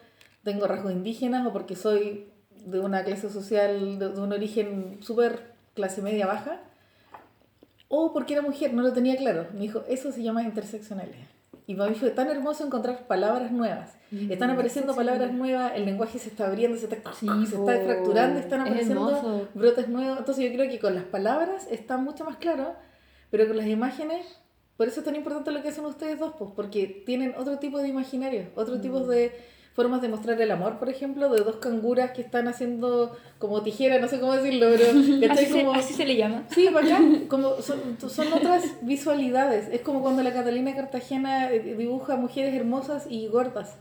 tengo 0.44 0.68
rasgos 0.68 0.92
indígenas 0.92 1.46
o 1.48 1.54
porque 1.54 1.76
soy 1.76 2.28
de 2.66 2.80
una 2.80 3.04
clase 3.04 3.30
social, 3.30 4.00
de, 4.00 4.10
de 4.10 4.20
un 4.20 4.34
origen 4.34 4.98
súper 5.02 5.54
clase 5.74 6.02
media 6.02 6.26
baja, 6.26 6.62
o 7.88 8.14
porque 8.14 8.34
era 8.34 8.42
mujer, 8.42 8.74
no 8.74 8.82
lo 8.82 8.94
tenía 8.94 9.16
claro. 9.16 9.48
Me 9.54 9.62
dijo, 9.62 9.84
eso 9.88 10.12
se 10.12 10.24
llama 10.24 10.44
interseccionalidad. 10.44 11.28
Y 11.68 11.76
para 11.76 11.90
mí 11.90 11.96
fue 11.96 12.12
tan 12.12 12.30
hermoso 12.30 12.66
encontrar 12.66 13.08
palabras 13.08 13.52
nuevas. 13.52 13.94
Están 14.30 14.52
apareciendo 14.52 14.96
palabras 14.96 15.34
nuevas, 15.34 15.74
el 15.76 15.86
lenguaje 15.86 16.20
se 16.20 16.30
está 16.30 16.48
abriendo, 16.48 16.78
se 16.78 16.86
está, 16.86 17.14
Sí, 17.14 17.28
se 17.48 17.56
está 17.56 17.80
fracturando, 17.80 18.40
están 18.40 18.62
Es 18.62 18.68
apareciendo 18.68 19.50
brotes 19.54 19.88
nuevos. 19.90 20.20
Entonces 20.20 20.46
yo 20.46 20.56
creo 20.56 20.70
que 20.70 20.80
con 20.80 20.94
las 20.94 21.06
palabras 21.06 21.68
está 21.72 21.98
mucho 21.98 22.24
más 22.24 22.38
claro, 22.38 22.76
pero 23.32 23.48
con 23.48 23.58
las 23.58 23.68
imágenes, 23.68 24.26
por 24.78 24.88
eso 24.88 25.00
es 25.00 25.06
tan 25.06 25.16
importante 25.16 25.52
lo 25.52 25.62
que 25.62 25.70
hacen 25.70 25.86
ustedes 25.86 26.20
dos, 26.20 26.34
pues, 26.38 26.52
porque 26.56 27.04
tienen 27.06 27.34
otro 27.38 27.58
tipo 27.60 27.80
de 27.80 27.88
imaginario, 27.88 28.48
otro 28.56 28.80
tipo 28.82 29.00
Mm. 29.02 29.08
de 29.08 29.32
formas 29.74 30.02
de 30.02 30.08
mostrar 30.08 30.40
el 30.42 30.50
amor, 30.52 30.80
por 30.80 30.88
ejemplo, 30.88 31.28
de 31.34 31.42
dos 31.44 31.58
canguras 31.58 32.12
que 32.12 32.22
están 32.22 32.48
haciendo 32.48 33.14
como 33.40 33.62
tijera, 33.62 34.00
no 34.00 34.08
sé 34.08 34.22
cómo 34.22 34.34
decirlo, 34.34 34.68
pero. 34.72 34.86
Así 35.34 35.46
se, 35.48 35.52
como... 35.66 35.74
así 35.74 35.94
se 35.94 36.06
le 36.06 36.16
llama. 36.16 36.44
Sí, 36.50 36.70
bacán. 36.70 37.26
Como 37.28 37.62
son, 37.62 37.98
son 38.10 38.32
otras 38.32 38.64
visualidades. 38.84 39.68
Es 39.74 39.82
como 39.82 40.02
cuando 40.02 40.24
la 40.24 40.32
Catalina 40.32 40.74
Cartagena 40.74 41.52
eh, 41.52 41.76
dibuja 41.78 42.16
mujeres 42.16 42.54
hermosas 42.56 43.06
y 43.10 43.28
gordas. 43.28 43.76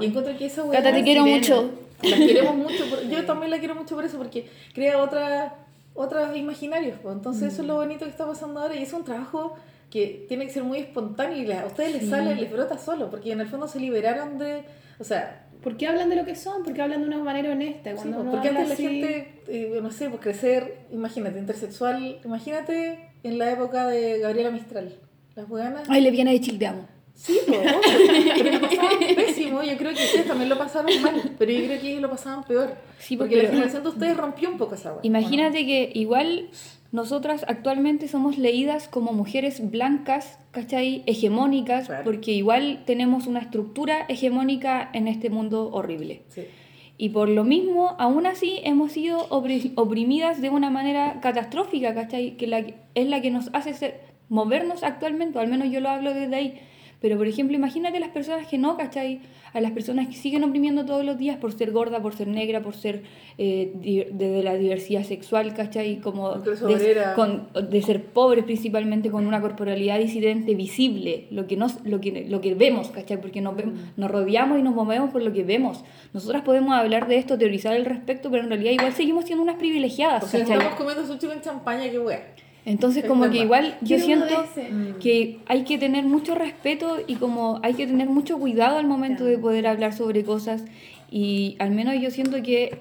Y 0.00 0.04
encuentro 0.04 0.36
que 0.36 0.46
esa 0.46 0.68
Cata, 0.70 0.92
te 0.92 1.02
quiero 1.02 1.24
sirena. 1.24 1.38
mucho. 1.38 1.70
La 2.02 2.16
queremos 2.16 2.56
mucho. 2.56 2.84
por- 2.90 3.08
yo 3.08 3.24
también 3.24 3.50
la 3.52 3.58
quiero 3.58 3.74
mucho 3.74 3.94
por 3.94 4.04
eso, 4.04 4.18
porque 4.18 4.48
crea 4.74 4.98
otra, 4.98 5.54
otros 5.94 6.36
imaginarios. 6.36 6.98
pues. 7.02 7.14
Entonces, 7.14 7.52
eso 7.52 7.62
es 7.62 7.68
lo 7.68 7.76
bonito 7.76 8.04
que 8.04 8.10
está 8.10 8.26
pasando 8.26 8.60
ahora. 8.60 8.74
Y 8.76 8.82
es 8.82 8.92
un 8.92 9.04
trabajo 9.04 9.54
que 9.90 10.24
tiene 10.28 10.46
que 10.46 10.52
ser 10.52 10.64
muy 10.64 10.78
espontáneo 10.78 11.36
y 11.38 11.44
la- 11.46 11.62
a 11.62 11.66
ustedes 11.66 11.92
les 11.92 12.08
sale, 12.08 12.34
les 12.34 12.50
brota 12.50 12.78
solo, 12.78 13.10
porque 13.10 13.32
en 13.32 13.40
el 13.40 13.46
fondo 13.48 13.68
se 13.68 13.78
liberaron 13.80 14.38
de. 14.38 14.64
O 14.98 15.04
sea, 15.04 15.46
¿Por 15.62 15.76
qué 15.76 15.86
hablan 15.86 16.08
de 16.10 16.16
lo 16.16 16.24
que 16.24 16.34
son? 16.34 16.64
¿Por 16.64 16.72
qué 16.72 16.82
hablan 16.82 17.02
de 17.02 17.06
una 17.06 17.18
manera 17.18 17.52
honesta? 17.52 17.90
Sí, 17.90 17.96
Cuando 17.96 18.20
uno 18.22 18.30
porque 18.32 18.48
antes 18.48 18.66
la 18.66 18.74
así- 18.74 18.82
gente, 18.82 19.42
eh, 19.46 19.78
no 19.80 19.92
sé, 19.92 20.08
pues 20.08 20.20
crecer, 20.20 20.78
imagínate, 20.90 21.38
intersexual, 21.38 22.18
imagínate 22.24 23.10
en 23.22 23.38
la 23.38 23.52
época 23.52 23.86
de 23.86 24.18
Gabriela 24.18 24.50
Mistral, 24.50 24.92
las 25.36 25.48
weganas. 25.48 25.84
Ay, 25.88 26.00
lesbiana 26.00 26.32
de 26.32 26.40
Chile, 26.40 26.58
te 26.58 26.66
amo. 26.66 26.88
Sí, 27.22 27.38
pues, 27.46 27.60
pero 28.36 28.52
lo 28.58 28.60
pasaban 28.68 28.98
pésimo, 29.14 29.62
yo 29.62 29.76
creo 29.76 29.94
que 29.94 30.02
ustedes 30.02 30.26
también 30.26 30.48
lo 30.48 30.58
pasaron 30.58 30.90
mal, 31.02 31.34
pero 31.38 31.52
yo 31.52 31.64
creo 31.66 31.80
que 31.80 31.88
ellos 31.90 32.02
lo 32.02 32.10
pasaban 32.10 32.42
peor. 32.44 32.74
Sí, 32.98 33.16
porque 33.16 33.34
porque- 33.36 33.46
la 33.46 33.50
generación 33.52 33.82
de 33.84 33.88
ustedes 33.90 34.16
rompió 34.16 34.50
un 34.50 34.58
poco 34.58 34.74
esa 34.74 34.90
wea. 34.92 35.00
Imagínate 35.04 35.64
que 35.64 35.92
igual 35.94 36.48
nosotras 36.90 37.44
actualmente 37.46 38.08
somos 38.08 38.38
leídas 38.38 38.88
como 38.88 39.12
mujeres 39.12 39.70
blancas, 39.70 40.38
¿cachai? 40.50 41.04
Hegemónicas, 41.06 41.86
Claro. 41.86 42.02
porque 42.04 42.32
igual 42.32 42.82
tenemos 42.86 43.28
una 43.28 43.38
estructura 43.38 44.04
hegemónica 44.08 44.90
en 44.92 45.06
este 45.06 45.30
mundo 45.30 45.70
horrible. 45.72 46.22
Sí. 46.28 46.42
Y 46.98 47.10
por 47.10 47.28
lo 47.28 47.44
mismo, 47.44 47.94
aún 48.00 48.26
así, 48.26 48.60
hemos 48.64 48.92
sido 48.92 49.28
opri- 49.30 49.72
oprimidas 49.76 50.40
de 50.42 50.50
una 50.50 50.70
manera 50.70 51.20
catastrófica, 51.22 51.94
¿cachai? 51.94 52.36
Que 52.36 52.46
la, 52.48 52.58
es 52.94 53.06
la 53.06 53.20
que 53.22 53.30
nos 53.30 53.48
hace 53.52 53.74
ser, 53.74 54.00
movernos 54.28 54.82
actualmente, 54.82 55.38
o 55.38 55.40
al 55.40 55.48
menos 55.48 55.70
yo 55.70 55.80
lo 55.80 55.88
hablo 55.88 56.12
desde 56.14 56.34
ahí. 56.34 56.60
Pero, 57.02 57.18
por 57.18 57.26
ejemplo, 57.26 57.54
imagínate 57.56 57.98
las 58.00 58.10
personas 58.10 58.46
que 58.46 58.56
no, 58.56 58.76
¿cachai? 58.78 59.20
A 59.52 59.60
las 59.60 59.72
personas 59.72 60.06
que 60.06 60.14
siguen 60.14 60.44
oprimiendo 60.44 60.86
todos 60.86 61.04
los 61.04 61.18
días 61.18 61.36
por 61.36 61.52
ser 61.52 61.72
gorda, 61.72 62.00
por 62.00 62.14
ser 62.14 62.28
negra, 62.28 62.62
por 62.62 62.74
ser 62.74 63.02
eh, 63.36 63.72
de, 63.74 64.08
de 64.12 64.42
la 64.42 64.54
diversidad 64.54 65.02
sexual, 65.02 65.52
¿cachai? 65.52 65.96
Como 65.98 66.36
de, 66.78 66.84
con- 67.16 67.48
de 67.70 67.82
ser 67.82 68.04
pobres 68.04 68.44
principalmente, 68.44 69.10
con 69.10 69.26
una 69.26 69.40
corporalidad 69.40 69.98
disidente 69.98 70.54
visible, 70.54 71.26
lo 71.30 71.46
que, 71.46 71.56
nos, 71.56 71.84
lo 71.84 72.00
que, 72.00 72.24
lo 72.28 72.40
que 72.40 72.54
vemos, 72.54 72.88
¿cachai? 72.90 73.20
Porque 73.20 73.40
nos, 73.42 73.56
vemos- 73.56 73.74
nos 73.96 74.10
rodeamos 74.10 74.58
y 74.58 74.62
nos 74.62 74.74
movemos 74.74 75.10
por 75.10 75.22
lo 75.22 75.32
que 75.32 75.42
vemos. 75.44 75.84
Nosotras 76.14 76.42
podemos 76.42 76.72
hablar 76.74 77.08
de 77.08 77.16
esto, 77.18 77.36
teorizar 77.36 77.74
al 77.74 77.84
respecto, 77.84 78.30
pero 78.30 78.44
en 78.44 78.48
realidad 78.48 78.70
igual 78.72 78.92
seguimos 78.92 79.24
siendo 79.24 79.42
unas 79.42 79.56
privilegiadas, 79.56 80.22
O 80.22 80.28
sea, 80.28 80.40
¿cachai? 80.40 80.56
estamos 80.58 80.78
comiendo 80.78 81.04
sushi 81.06 81.26
con 81.26 81.40
champaña, 81.40 81.90
qué 81.90 81.98
wea. 81.98 82.34
Entonces 82.64 83.02
Es 83.04 83.08
como 83.08 83.28
que 83.30 83.38
igual 83.38 83.76
yo 83.80 83.98
siento. 83.98 84.26
Mm. 84.70 84.98
que 85.00 85.38
hay 85.46 85.64
que 85.64 85.78
tener 85.78 86.04
mucho 86.04 86.34
respeto 86.34 86.98
y 87.06 87.16
como 87.16 87.58
hay 87.62 87.74
que 87.74 87.86
tener 87.86 88.08
mucho 88.08 88.38
cuidado 88.38 88.78
al 88.78 88.86
momento 88.86 89.24
de 89.24 89.36
poder 89.38 89.66
hablar 89.66 89.92
sobre 89.92 90.22
cosas 90.24 90.64
y 91.10 91.56
al 91.58 91.72
menos 91.72 91.94
yo 92.00 92.10
siento 92.10 92.40
que 92.42 92.78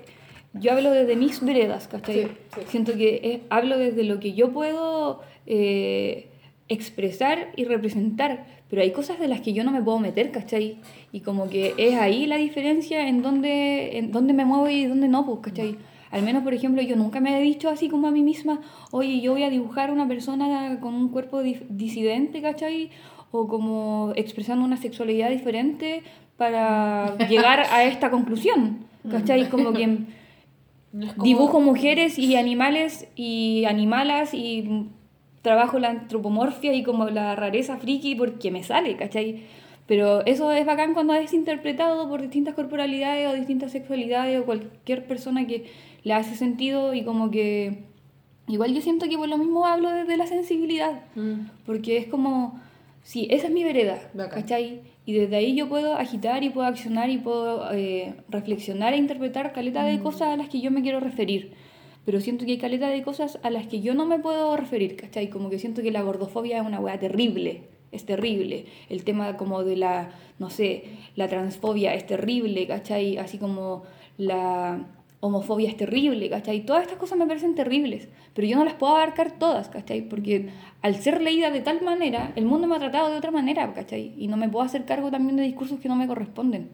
yo 0.54 0.74
hablo 0.74 0.92
desde 0.92 1.16
mis 1.16 1.44
veredas, 1.44 1.88
¿cachai? 1.88 2.24
Sí, 2.24 2.28
sí. 2.56 2.62
Siento 2.68 2.94
que 2.96 3.22
es- 3.24 3.40
hablo 3.50 3.78
desde 3.78 4.04
lo 4.04 4.20
que 4.20 4.34
yo 4.34 4.52
puedo 4.52 5.22
eh, 5.48 6.28
expresar 6.70 7.50
y 7.56 7.66
representar, 7.66 8.46
pero 8.70 8.82
hay 8.82 8.92
cosas 8.92 9.20
de 9.20 9.28
las 9.28 9.42
que 9.42 9.52
yo 9.54 9.64
no 9.64 9.72
me 9.72 9.82
puedo 9.82 10.00
meter, 10.00 10.32
¿cachai? 10.32 10.78
Y 11.12 11.22
como 11.22 11.50
que 11.50 11.74
es 11.78 11.96
ahí 11.96 12.28
la 12.28 12.38
diferencia 12.38 13.08
en 13.08 13.22
dónde, 13.22 13.98
en 13.98 14.12
dónde 14.12 14.34
me 14.34 14.46
muevo 14.46 14.70
y 14.70 14.86
dónde 14.86 15.08
no, 15.10 15.26
pues, 15.26 15.40
¿cachai? 15.42 15.76
Al 16.12 16.24
menos, 16.24 16.44
por 16.44 16.54
ejemplo, 16.54 16.82
yo 16.82 16.96
nunca 16.96 17.20
me 17.22 17.38
he 17.38 17.42
dicho 17.42 17.70
así 17.70 17.88
como 17.90 18.08
a 18.08 18.12
mí 18.12 18.22
misma, 18.22 18.60
oye, 18.92 19.22
yo 19.22 19.32
voy 19.32 19.44
a 19.44 19.50
dibujar 19.50 19.90
a 19.90 19.94
una 19.94 20.08
persona 20.08 20.78
con 20.82 20.94
un 20.94 21.10
cuerpo 21.10 21.42
disidente, 21.42 22.42
¿cachai? 22.42 22.90
O 23.32 23.48
como 23.48 24.12
expresando 24.16 24.66
una 24.66 24.76
sexualidad 24.78 25.30
diferente 25.30 26.04
para 26.38 27.16
llegar 27.30 27.62
a 27.72 27.86
esta 27.86 28.10
conclusión, 28.12 28.80
¿cachai? 29.10 29.50
Como 29.50 29.72
que 29.74 29.86
como- 31.16 31.24
dibujo 31.24 31.62
mujeres 31.62 32.20
y 32.20 32.36
animales 32.36 33.08
y 33.16 33.64
animalas 33.66 34.34
y 34.34 34.88
trabajo 35.42 35.80
la 35.80 35.90
antropomorfia 35.90 36.74
y 36.74 36.84
como 36.84 37.10
la 37.10 37.36
rareza 37.36 37.78
friki 37.78 38.16
porque 38.16 38.52
me 38.52 38.64
sale, 38.64 38.96
¿cachai? 38.98 39.44
Pero 39.88 40.26
eso 40.26 40.52
es 40.52 40.66
bacán 40.66 40.94
cuando 40.94 41.14
es 41.16 41.34
interpretado 41.34 42.08
por 42.08 42.22
distintas 42.22 42.54
corporalidades 42.54 43.28
o 43.30 43.34
distintas 43.34 43.72
sexualidades 43.72 44.40
o 44.40 44.46
cualquier 44.46 45.06
persona 45.08 45.48
que 45.48 45.66
le 46.04 46.14
hace 46.14 46.36
sentido 46.36 46.94
y 46.94 47.04
como 47.04 47.30
que 47.32 47.84
igual 48.48 48.74
yo 48.74 48.82
siento 48.82 49.08
que 49.08 49.18
por 49.18 49.30
lo 49.30 49.38
mismo 49.38 49.66
hablo 49.66 49.90
desde 49.92 50.18
la 50.18 50.28
sensibilidad, 50.28 51.02
Mm. 51.16 51.48
porque 51.66 51.98
es 51.98 52.08
como, 52.08 52.60
sí, 53.04 53.28
esa 53.32 53.48
es 53.48 53.54
mi 53.54 53.64
vereda, 53.64 54.00
Bacán. 54.14 54.42
¿cachai? 54.42 54.82
Y 55.06 55.14
desde 55.14 55.36
ahí 55.36 55.56
yo 55.56 55.68
puedo 55.70 55.96
agitar 55.96 56.44
y 56.44 56.50
puedo 56.50 56.68
accionar 56.68 57.10
y 57.10 57.18
puedo 57.18 57.72
eh, 57.74 58.14
reflexionar 58.30 58.94
e 58.94 58.98
interpretar 58.98 59.52
caleta 59.54 59.84
de 59.84 60.00
cosas 60.00 60.30
a 60.30 60.38
las 60.38 60.50
que 60.50 60.60
yo 60.62 60.70
me 60.72 60.82
quiero 60.82 61.00
referir. 61.00 61.54
Pero 62.06 62.20
siento 62.20 62.46
que 62.46 62.52
hay 62.54 62.58
caleta 62.58 62.90
de 62.90 63.04
cosas 63.04 63.40
a 63.44 63.50
las 63.52 63.68
que 63.68 63.82
yo 63.82 63.94
no 63.94 64.06
me 64.06 64.20
puedo 64.20 64.56
referir, 64.58 64.96
¿cachai? 64.96 65.30
Como 65.30 65.50
que 65.50 65.60
siento 65.60 65.82
que 65.84 65.92
la 65.92 66.02
gordofobia 66.02 66.60
es 66.60 66.66
una 66.66 66.80
weá 66.80 67.00
terrible, 67.00 67.64
es 67.92 68.06
terrible. 68.06 68.66
El 68.90 69.04
tema 69.04 69.38
como 69.38 69.64
de 69.64 69.76
la, 69.78 70.10
no 70.40 70.50
sé, 70.50 70.84
la 71.16 71.28
transfobia 71.28 71.94
es 71.94 72.06
terrible, 72.08 72.66
¿cachai? 72.68 73.18
Así 73.18 73.38
como 73.38 73.84
la 74.18 74.86
homofobia 75.22 75.70
es 75.70 75.78
terrible, 75.78 76.30
¿cachai? 76.30 76.66
Todas 76.66 76.82
estas 76.82 76.98
cosas 76.98 77.18
me 77.18 77.28
parecen 77.28 77.56
terribles, 77.56 78.10
pero 78.34 78.48
yo 78.48 78.58
no 78.58 78.66
las 78.66 78.74
puedo 78.74 78.96
abarcar 78.96 79.38
todas, 79.38 79.70
¿cachai? 79.70 80.02
Porque 80.02 80.50
al 80.82 80.96
ser 80.96 81.22
leída 81.22 81.52
de 81.52 81.62
tal 81.62 81.82
manera, 81.84 82.34
el 82.36 82.46
mundo 82.46 82.68
me 82.68 82.76
ha 82.76 82.80
tratado 82.80 83.10
de 83.10 83.18
otra 83.18 83.32
manera, 83.32 83.72
¿cachai? 83.74 84.14
Y 84.18 84.28
no 84.28 84.36
me 84.36 84.50
puedo 84.50 84.66
hacer 84.66 84.84
cargo 84.84 85.12
también 85.12 85.38
de 85.38 85.44
discursos 85.44 85.80
que 85.80 85.88
no 85.88 85.96
me 85.96 86.08
corresponden. 86.08 86.72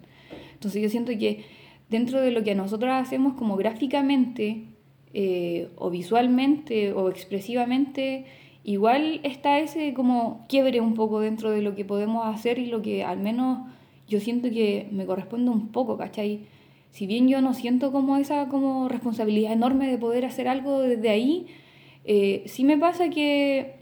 Entonces 0.54 0.82
yo 0.82 0.90
siento 0.90 1.12
que 1.20 1.44
dentro 1.90 2.22
de 2.22 2.32
lo 2.32 2.44
que 2.44 2.56
nosotros 2.56 2.92
hacemos 2.94 3.34
como 3.34 3.58
gráficamente, 3.58 4.64
eh, 5.14 5.70
o 5.76 5.90
visualmente, 5.90 6.94
o 6.94 7.10
expresivamente, 7.10 8.26
igual 8.64 9.20
está 9.24 9.60
ese 9.60 9.94
como 9.94 10.46
quiebre 10.48 10.80
un 10.80 10.94
poco 10.94 11.20
dentro 11.20 11.52
de 11.52 11.62
lo 11.62 11.76
que 11.76 11.84
podemos 11.84 12.26
hacer 12.34 12.60
y 12.60 12.68
lo 12.68 12.82
que 12.82 13.04
al 13.04 13.20
menos 13.20 13.68
yo 14.08 14.22
siento 14.22 14.50
que 14.50 14.88
me 14.92 15.06
corresponde 15.06 15.52
un 15.52 15.68
poco, 15.70 15.98
¿cachai? 15.98 16.48
Si 16.92 17.06
bien 17.08 17.28
yo 17.28 17.42
no 17.42 17.54
siento 17.54 17.92
como 17.92 18.18
esa 18.18 18.48
como 18.48 18.90
responsabilidad 18.90 19.54
enorme 19.54 19.90
de 19.90 19.98
poder 19.98 20.26
hacer 20.26 20.48
algo 20.48 20.82
desde 20.82 21.10
ahí, 21.10 21.48
eh, 22.06 22.44
sí 22.46 22.64
me 22.64 22.78
pasa 22.78 23.10
que, 23.10 23.76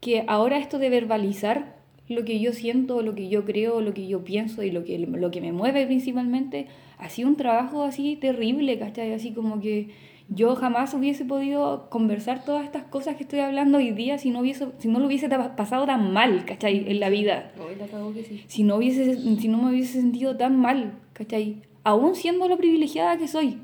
que 0.00 0.24
ahora 0.28 0.58
esto 0.58 0.78
de 0.78 0.90
verbalizar 0.90 1.82
lo 2.08 2.24
que 2.24 2.40
yo 2.40 2.52
siento, 2.52 3.02
lo 3.02 3.14
que 3.14 3.28
yo 3.28 3.44
creo, 3.44 3.80
lo 3.80 3.94
que 3.94 4.06
yo 4.06 4.24
pienso 4.24 4.62
y 4.62 4.70
lo 4.70 4.84
que, 4.84 4.98
lo 4.98 5.30
que 5.30 5.40
me 5.40 5.52
mueve 5.52 5.86
principalmente, 5.86 6.66
ha 6.98 7.08
sido 7.08 7.28
un 7.28 7.36
trabajo 7.36 7.82
así 7.82 8.16
terrible, 8.16 8.78
¿cachai? 8.78 9.12
Así 9.12 9.32
como 9.32 9.60
que 9.60 9.88
Yo 10.28 10.54
jamás 10.56 10.94
hubiese 10.94 11.24
podido 11.24 11.90
conversar 11.90 12.44
todas 12.44 12.64
estas 12.64 12.84
cosas 12.84 13.16
que 13.16 13.24
estoy 13.24 13.40
hablando 13.40 13.78
hoy 13.78 13.90
día 13.90 14.18
si 14.18 14.30
no, 14.30 14.40
hubiese, 14.40 14.68
si 14.78 14.88
no 14.88 14.98
lo 14.98 15.06
hubiese 15.06 15.28
pasado 15.28 15.84
tan 15.84 16.12
mal, 16.12 16.44
¿cachai? 16.44 16.84
En 16.90 17.00
la 17.00 17.10
vida. 17.10 17.52
Hoy 17.58 17.74
la 17.76 17.86
que 18.14 18.24
sí. 18.24 18.44
Si 18.46 18.62
no, 18.62 18.76
hubiese, 18.76 19.16
si 19.16 19.48
no 19.48 19.58
me 19.58 19.70
hubiese 19.70 20.00
sentido 20.00 20.36
tan 20.36 20.58
mal, 20.58 20.94
¿cachai? 21.12 21.62
Aún 21.84 22.14
siendo 22.14 22.48
lo 22.48 22.56
privilegiada 22.56 23.18
que 23.18 23.28
soy. 23.28 23.58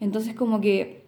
Entonces 0.00 0.34
como 0.34 0.60
que 0.60 1.04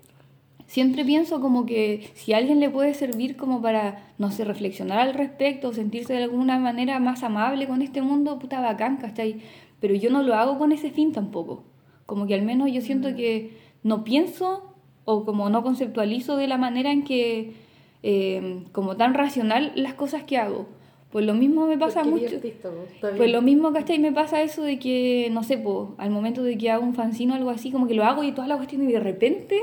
siempre 0.66 1.04
pienso 1.04 1.40
como 1.40 1.66
que 1.66 2.10
si 2.14 2.32
a 2.32 2.38
alguien 2.38 2.60
le 2.60 2.70
puede 2.70 2.94
servir 2.94 3.36
como 3.36 3.60
para, 3.60 4.12
no 4.18 4.30
sé, 4.30 4.44
reflexionar 4.44 4.98
al 4.98 5.14
respecto, 5.14 5.68
o 5.68 5.72
sentirse 5.72 6.14
de 6.14 6.22
alguna 6.22 6.58
manera 6.58 6.98
más 6.98 7.22
amable 7.22 7.66
con 7.66 7.82
este 7.82 8.02
mundo, 8.02 8.38
puta 8.38 8.60
bacán, 8.60 8.96
¿cachai? 8.96 9.42
Pero 9.80 9.94
yo 9.94 10.10
no 10.10 10.22
lo 10.22 10.34
hago 10.34 10.58
con 10.58 10.72
ese 10.72 10.90
fin 10.90 11.12
tampoco. 11.12 11.64
Como 12.06 12.26
que 12.26 12.34
al 12.34 12.42
menos 12.42 12.72
yo 12.72 12.80
siento 12.80 13.14
que 13.14 13.56
no 13.82 14.04
pienso 14.04 14.74
o 15.04 15.24
como 15.24 15.50
no 15.50 15.62
conceptualizo 15.62 16.36
de 16.36 16.46
la 16.46 16.56
manera 16.56 16.92
en 16.92 17.04
que, 17.04 17.54
eh, 18.02 18.64
como 18.72 18.96
tan 18.96 19.14
racional, 19.14 19.72
las 19.74 19.94
cosas 19.94 20.24
que 20.24 20.38
hago. 20.38 20.68
Pues 21.12 21.26
lo 21.26 21.34
mismo 21.34 21.66
me 21.66 21.76
pasa 21.76 22.02
mucho. 22.04 22.24
artista, 22.36 22.70
Pues 23.00 23.14
bien. 23.18 23.32
lo 23.32 23.42
mismo, 23.42 23.70
¿cachai? 23.72 23.98
Me 23.98 24.12
pasa 24.12 24.40
eso 24.42 24.62
de 24.62 24.78
que, 24.78 25.28
no 25.30 25.42
sé, 25.42 25.58
po, 25.58 25.94
al 25.98 26.10
momento 26.10 26.42
de 26.42 26.56
que 26.56 26.70
hago 26.70 26.82
un 26.82 26.94
fanzine 26.94 27.34
o 27.34 27.36
algo 27.36 27.50
así, 27.50 27.70
como 27.70 27.86
que 27.86 27.92
lo 27.94 28.04
hago 28.04 28.24
y 28.24 28.32
toda 28.32 28.48
la 28.48 28.56
cuestión 28.56 28.82
y 28.88 28.90
de 28.90 28.98
repente 28.98 29.60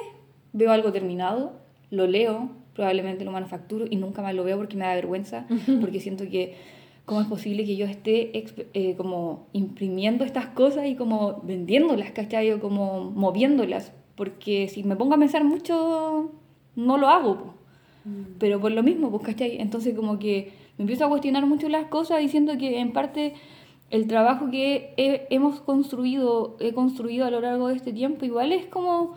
veo 0.53 0.71
algo 0.71 0.91
terminado, 0.91 1.53
lo 1.89 2.05
leo, 2.05 2.51
probablemente 2.75 3.25
lo 3.25 3.31
manufacturo 3.31 3.85
y 3.89 3.95
nunca 3.95 4.21
más 4.21 4.35
lo 4.35 4.43
veo 4.43 4.57
porque 4.57 4.77
me 4.77 4.85
da 4.85 4.93
vergüenza, 4.93 5.47
porque 5.81 5.99
siento 5.99 6.29
que 6.29 6.53
cómo 7.05 7.21
es 7.21 7.27
posible 7.27 7.65
que 7.65 7.75
yo 7.75 7.87
esté 7.87 8.31
eh, 8.75 8.93
como 8.95 9.47
imprimiendo 9.51 10.23
estas 10.25 10.45
cosas 10.45 10.85
y 10.85 10.93
como 10.95 11.41
vendiéndolas, 11.43 12.11
¿cachai? 12.11 12.51
O 12.51 12.59
como 12.59 13.09
moviéndolas, 13.09 13.91
porque 14.15 14.67
si 14.67 14.83
me 14.83 14.95
pongo 14.95 15.15
a 15.15 15.17
pensar 15.17 15.43
mucho, 15.43 16.31
no 16.75 16.97
lo 16.99 17.07
hago, 17.09 17.37
po. 17.39 17.53
Pero 18.37 18.59
por 18.59 18.71
lo 18.71 18.83
mismo, 18.83 19.09
pues, 19.09 19.23
¿cachai? 19.23 19.59
Entonces 19.59 19.95
como 19.95 20.19
que 20.19 20.51
me 20.79 20.83
empiezo 20.83 21.05
a 21.05 21.09
cuestionar 21.09 21.45
mucho 21.45 21.69
las 21.69 21.85
cosas 21.87 22.19
diciendo 22.19 22.57
que 22.57 22.79
en 22.79 22.93
parte 22.93 23.33
el 23.91 24.07
trabajo 24.07 24.49
que 24.49 24.93
he- 24.97 25.27
hemos 25.29 25.59
construido, 25.59 26.55
he 26.61 26.73
construido 26.73 27.25
a 27.25 27.29
lo 27.29 27.41
largo 27.41 27.67
de 27.67 27.75
este 27.75 27.91
tiempo, 27.91 28.25
igual 28.25 28.51
es 28.53 28.65
como 28.65 29.15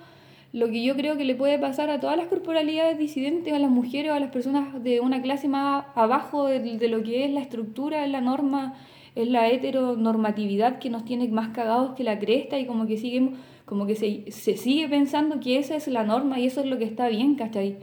lo 0.53 0.67
que 0.69 0.83
yo 0.83 0.97
creo 0.97 1.17
que 1.17 1.25
le 1.25 1.35
puede 1.37 1.59
pasar 1.59 1.89
a 1.89 2.01
todas 2.01 2.17
las 2.17 2.27
corporalidades 2.27 2.99
disidentes, 2.99 3.55
a 3.55 3.59
las 3.61 3.71
mujeres 3.71 4.11
o 4.11 4.15
a 4.15 4.21
las 4.21 4.31
personas 4.31 4.83
de 4.83 5.01
una 5.01 5.23
clase 5.23 5.49
más 5.49 5.85
abajo 5.95 6.47
de, 6.47 6.89
lo 6.89 7.03
que 7.05 7.25
es 7.25 7.31
la 7.31 7.41
estructura, 7.41 8.05
es 8.05 8.11
la 8.11 8.21
norma, 8.21 8.75
es 9.15 9.29
la 9.29 9.49
heteronormatividad 9.49 10.79
que 10.81 10.91
nos 10.91 11.05
tiene 11.05 11.29
más 11.29 11.51
cagados 11.51 11.95
que 11.95 12.03
la 12.05 12.19
cresta 12.19 12.59
y 12.59 12.67
como 12.67 12.87
que 12.87 12.97
seguimos, 12.97 13.39
como 13.67 13.87
que 13.87 13.95
se, 13.95 14.31
se 14.33 14.57
sigue 14.57 14.89
pensando 14.89 15.39
que 15.39 15.59
esa 15.59 15.77
es 15.77 15.87
la 15.89 16.03
norma 16.03 16.41
y 16.41 16.47
eso 16.47 16.61
es 16.61 16.67
lo 16.67 16.77
que 16.77 16.85
está 16.85 17.09
bien, 17.09 17.35
¿cachai? 17.37 17.77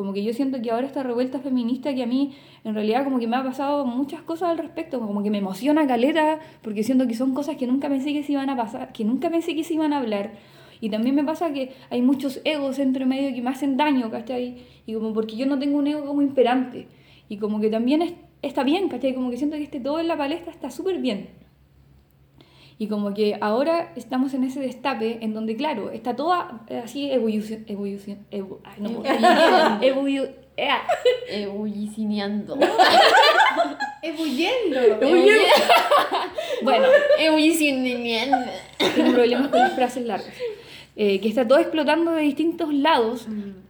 Como 0.00 0.14
que 0.14 0.24
yo 0.24 0.32
siento 0.32 0.62
que 0.62 0.70
ahora 0.70 0.86
esta 0.86 1.02
revuelta 1.02 1.40
feminista 1.40 1.94
que 1.94 2.02
a 2.02 2.06
mí 2.06 2.32
en 2.64 2.74
realidad 2.74 3.04
como 3.04 3.18
que 3.18 3.26
me 3.26 3.36
ha 3.36 3.44
pasado 3.44 3.84
muchas 3.84 4.22
cosas 4.22 4.48
al 4.48 4.56
respecto, 4.56 4.98
como 4.98 5.22
que 5.22 5.28
me 5.28 5.36
emociona 5.36 5.86
caleta, 5.86 6.38
porque 6.62 6.82
siento 6.82 7.06
que 7.06 7.12
son 7.14 7.34
cosas 7.34 7.56
que 7.56 7.66
nunca 7.66 7.86
pensé 7.90 8.14
que 8.14 8.22
se 8.22 8.32
iban 8.32 8.48
a 8.48 8.56
pasar, 8.56 8.92
que 8.94 9.04
nunca 9.04 9.28
pensé 9.28 9.54
que 9.54 9.62
se 9.62 9.74
iban 9.74 9.92
a 9.92 9.98
hablar. 9.98 10.32
Y 10.80 10.88
también 10.88 11.14
me 11.16 11.22
pasa 11.22 11.52
que 11.52 11.72
hay 11.90 12.00
muchos 12.00 12.40
egos 12.44 12.78
entre 12.78 13.04
medio 13.04 13.34
que 13.34 13.42
me 13.42 13.50
hacen 13.50 13.76
daño, 13.76 14.10
¿cachai? 14.10 14.62
Y 14.86 14.94
como 14.94 15.12
porque 15.12 15.36
yo 15.36 15.44
no 15.44 15.58
tengo 15.58 15.76
un 15.76 15.86
ego 15.86 16.06
como 16.06 16.22
imperante. 16.22 16.88
Y 17.28 17.36
como 17.36 17.60
que 17.60 17.68
también 17.68 18.00
es- 18.00 18.14
está 18.40 18.62
bien, 18.64 18.88
¿cachai? 18.88 19.14
Como 19.14 19.30
que 19.30 19.36
siento 19.36 19.58
que 19.58 19.64
este 19.64 19.80
todo 19.80 20.00
en 20.00 20.08
la 20.08 20.16
palestra 20.16 20.50
está 20.50 20.70
súper 20.70 20.96
bien. 21.02 21.28
Y 22.80 22.88
como 22.88 23.12
que 23.12 23.36
ahora 23.42 23.92
estamos 23.94 24.32
en 24.32 24.42
ese 24.44 24.58
destape 24.58 25.18
en 25.20 25.34
donde, 25.34 25.54
claro, 25.54 25.90
está 25.90 26.16
toda 26.16 26.62
eh, 26.68 26.80
así 26.82 27.10
evolución... 27.12 27.62
evolución 27.68 28.26
evo- 28.30 28.60
ay, 28.64 28.76
no 28.78 29.02
eh, 29.82 29.82
Ebullicineando. 31.28 32.56
Ebulliendo. 34.02 34.78
bueno, 36.62 36.86
Ebullicineando. 37.18 38.38
tengo 38.94 39.12
problemas 39.12 39.48
con 39.48 39.60
las 39.60 39.74
frases 39.74 40.06
largas. 40.06 40.32
Eh, 40.96 41.20
que 41.20 41.28
está 41.28 41.46
todo 41.46 41.58
explotando 41.58 42.12
de 42.12 42.22
distintos 42.22 42.72
lados, 42.72 43.26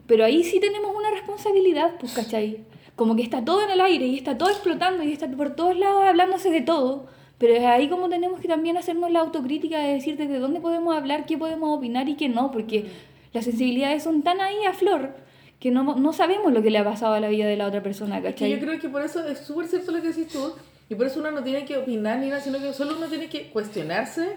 pero 0.06 0.24
ahí 0.24 0.44
sí 0.44 0.60
tenemos 0.60 0.94
una 0.94 1.10
responsabilidad, 1.10 1.94
pues, 1.98 2.12
¿cachai? 2.12 2.58
Como 2.94 3.16
que 3.16 3.22
está 3.22 3.44
todo 3.44 3.62
en 3.64 3.70
el 3.70 3.80
aire 3.80 4.06
y 4.06 4.16
está 4.16 4.38
todo 4.38 4.50
explotando 4.50 5.02
y 5.02 5.12
está 5.12 5.28
por 5.28 5.56
todos 5.56 5.76
lados 5.76 6.04
hablándose 6.04 6.50
de 6.50 6.60
todo, 6.60 7.06
pero 7.40 7.54
es 7.54 7.64
ahí 7.64 7.88
como 7.88 8.10
tenemos 8.10 8.38
que 8.38 8.48
también 8.48 8.76
hacernos 8.76 9.10
la 9.10 9.20
autocrítica 9.20 9.78
de 9.78 9.94
decir 9.94 10.18
desde 10.18 10.38
dónde 10.38 10.60
podemos 10.60 10.94
hablar, 10.94 11.24
qué 11.24 11.38
podemos 11.38 11.74
opinar 11.74 12.06
y 12.10 12.14
qué 12.14 12.28
no, 12.28 12.50
porque 12.50 12.84
las 13.32 13.46
sensibilidades 13.46 14.02
son 14.02 14.22
tan 14.22 14.42
ahí 14.42 14.62
a 14.68 14.74
flor 14.74 15.14
que 15.58 15.70
no, 15.70 15.96
no 15.96 16.12
sabemos 16.12 16.52
lo 16.52 16.62
que 16.62 16.70
le 16.70 16.78
ha 16.78 16.84
pasado 16.84 17.14
a 17.14 17.20
la 17.20 17.28
vida 17.28 17.46
de 17.46 17.56
la 17.56 17.66
otra 17.66 17.82
persona, 17.82 18.18
Es 18.18 18.24
que 18.24 18.30
¿cachai? 18.30 18.50
yo 18.50 18.58
creo 18.58 18.78
que 18.78 18.90
por 18.90 19.02
eso 19.02 19.26
es 19.26 19.38
súper 19.38 19.68
cierto 19.68 19.90
lo 19.90 20.02
que 20.02 20.08
decís 20.08 20.28
tú, 20.28 20.52
y 20.90 20.94
por 20.94 21.06
eso 21.06 21.20
uno 21.20 21.30
no 21.30 21.42
tiene 21.42 21.64
que 21.64 21.78
opinar 21.78 22.18
ni 22.18 22.28
nada, 22.28 22.42
sino 22.42 22.58
que 22.58 22.74
solo 22.74 22.96
uno 22.98 23.06
tiene 23.06 23.28
que 23.28 23.48
cuestionarse 23.50 24.36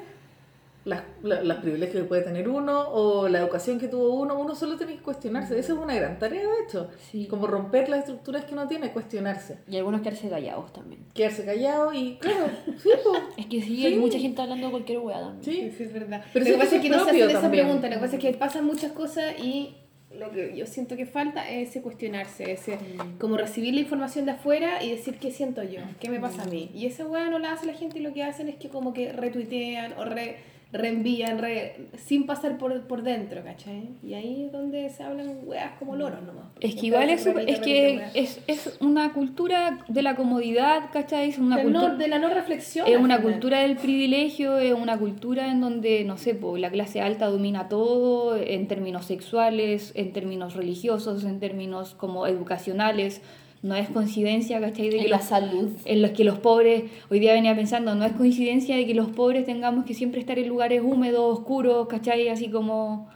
las, 0.85 1.03
la- 1.21 1.41
los 1.41 1.57
privilegios 1.57 2.03
que 2.03 2.07
puede 2.07 2.21
tener 2.23 2.49
uno 2.49 2.89
o 2.89 3.29
la 3.29 3.39
educación 3.39 3.79
que 3.79 3.87
tuvo 3.87 4.15
uno, 4.15 4.37
uno 4.37 4.53
solo 4.55 4.75
tiene 4.77 4.95
que 4.95 5.01
cuestionarse. 5.01 5.57
Esa 5.57 5.73
es 5.73 5.79
una 5.79 5.95
gran 5.95 6.19
tarea, 6.19 6.41
de 6.41 6.63
hecho. 6.67 6.89
Sí. 7.11 7.25
Como 7.27 7.47
romper 7.47 7.87
las 7.89 7.99
estructuras 7.99 8.45
que 8.45 8.53
uno 8.53 8.67
tiene, 8.67 8.91
cuestionarse. 8.91 9.59
Y 9.69 9.77
algunos 9.77 10.01
quedarse 10.01 10.29
callados 10.29 10.73
también. 10.73 11.01
Quedarse 11.13 11.45
callado 11.45 11.93
y, 11.93 12.17
claro, 12.17 12.47
sí. 12.81 12.89
Es 13.37 13.45
que 13.45 13.61
sí, 13.61 13.77
Sí. 13.77 13.85
hay 13.85 13.95
mucha 13.95 14.19
gente 14.19 14.41
hablando 14.41 14.67
de 14.67 14.71
cualquier 14.71 14.99
weá 14.99 15.19
también. 15.19 15.43
Sí. 15.43 15.71
Sí, 15.77 15.83
es 15.83 15.93
verdad. 15.93 16.23
Pero 16.33 16.45
lo 16.45 16.51
que 16.51 16.57
pasa 16.57 16.75
es 16.75 16.81
que 16.81 16.89
no 16.89 17.03
se 17.05 17.09
hacen 17.23 17.29
esa 17.37 17.49
pregunta, 17.51 17.87
lo 17.87 17.93
que 17.95 18.01
pasa 18.01 18.15
es 18.17 18.21
que 18.21 18.33
pasan 18.33 18.65
muchas 18.65 18.91
cosas 18.91 19.33
y 19.39 19.75
lo 20.19 20.29
que 20.31 20.55
yo 20.55 20.67
siento 20.67 20.95
que 20.95 21.07
falta 21.07 21.49
es 21.49 21.69
ese 21.69 21.81
cuestionarse, 21.81 22.51
ese 22.51 22.77
como 23.19 23.35
recibir 23.35 23.73
la 23.73 23.79
información 23.79 24.25
de 24.25 24.33
afuera 24.33 24.83
y 24.83 24.91
decir 24.91 25.17
qué 25.17 25.31
siento 25.31 25.63
yo, 25.63 25.79
qué 25.99 26.09
me 26.09 26.19
pasa 26.19 26.43
a 26.43 26.45
mí. 26.45 26.69
Y 26.75 26.85
esa 26.85 27.05
weá 27.07 27.29
no 27.31 27.39
la 27.39 27.53
hace 27.53 27.65
la 27.65 27.73
gente 27.73 27.97
y 27.97 28.01
lo 28.03 28.13
que 28.13 28.21
hacen 28.23 28.47
es 28.47 28.55
que 28.57 28.69
como 28.69 28.93
que 28.93 29.11
retuitean 29.11 29.93
o 29.93 30.05
re, 30.05 30.37
reenvían 30.73 31.37
re- 31.37 31.87
sin 31.97 32.25
pasar 32.25 32.57
por, 32.57 32.81
por 32.87 33.03
dentro, 33.03 33.43
¿cachai? 33.43 33.91
Y 34.03 34.15
ahí 34.15 34.45
es 34.45 34.51
donde 34.51 34.89
se 34.89 35.03
hablan 35.03 35.37
weas 35.45 35.73
como 35.77 35.95
loros 35.95 36.21
nomás. 36.23 36.45
Es 36.59 36.75
que 36.75 36.87
igual 36.87 37.09
es, 37.09 37.25
es 37.27 37.59
que 37.59 38.03
es, 38.15 38.41
es 38.47 38.77
una 38.81 39.13
cultura 39.13 39.85
de 39.87 40.01
la 40.01 40.15
comodidad, 40.15 40.89
¿cachai? 40.91 41.29
Es 41.29 41.37
una 41.37 41.57
de, 41.57 41.63
cultura... 41.63 41.89
no, 41.89 41.97
de 41.97 42.07
la 42.07 42.17
no 42.19 42.29
reflexión. 42.29 42.87
Es 42.87 42.97
una 42.97 43.17
final. 43.17 43.21
cultura 43.33 43.59
del 43.59 43.77
privilegio, 43.77 44.57
es 44.57 44.73
una 44.73 44.97
cultura 44.97 45.51
en 45.51 45.61
donde, 45.61 46.03
no 46.05 46.17
sé, 46.17 46.33
po, 46.33 46.57
la 46.57 46.71
clase 46.71 47.01
alta 47.01 47.27
domina 47.27 47.69
todo 47.69 48.35
en 48.35 48.67
términos 48.67 49.05
sexuales, 49.05 49.91
en 49.95 50.11
términos 50.11 50.55
religiosos, 50.55 51.23
en 51.23 51.39
términos 51.39 51.93
como 51.93 52.25
educacionales. 52.25 53.21
No 53.63 53.75
es 53.75 53.87
coincidencia, 53.89 54.59
¿cachai? 54.59 54.89
De 54.89 54.97
que 54.97 55.03
En 55.05 55.09
la 55.09 55.17
los- 55.17 55.25
salud. 55.25 55.69
en 55.85 56.01
los 56.01 56.11
que 56.11 56.23
los 56.25 56.37
pobres, 56.37 56.83
hoy 57.09 57.19
día 57.19 57.33
venía 57.33 57.55
pensando, 57.55 57.95
no 57.95 58.03
es 58.05 58.11
coincidencia 58.11 58.75
de 58.75 58.85
que 58.85 58.93
los 58.93 59.09
pobres 59.09 59.45
tengamos 59.45 59.85
que 59.85 59.93
siempre 59.93 60.19
estar 60.19 60.37
en 60.37 60.49
lugares 60.49 60.81
húmedos, 60.83 61.39
oscuros, 61.39 61.87
¿cachai? 61.87 62.27
Así 62.27 62.49
como... 62.49 63.07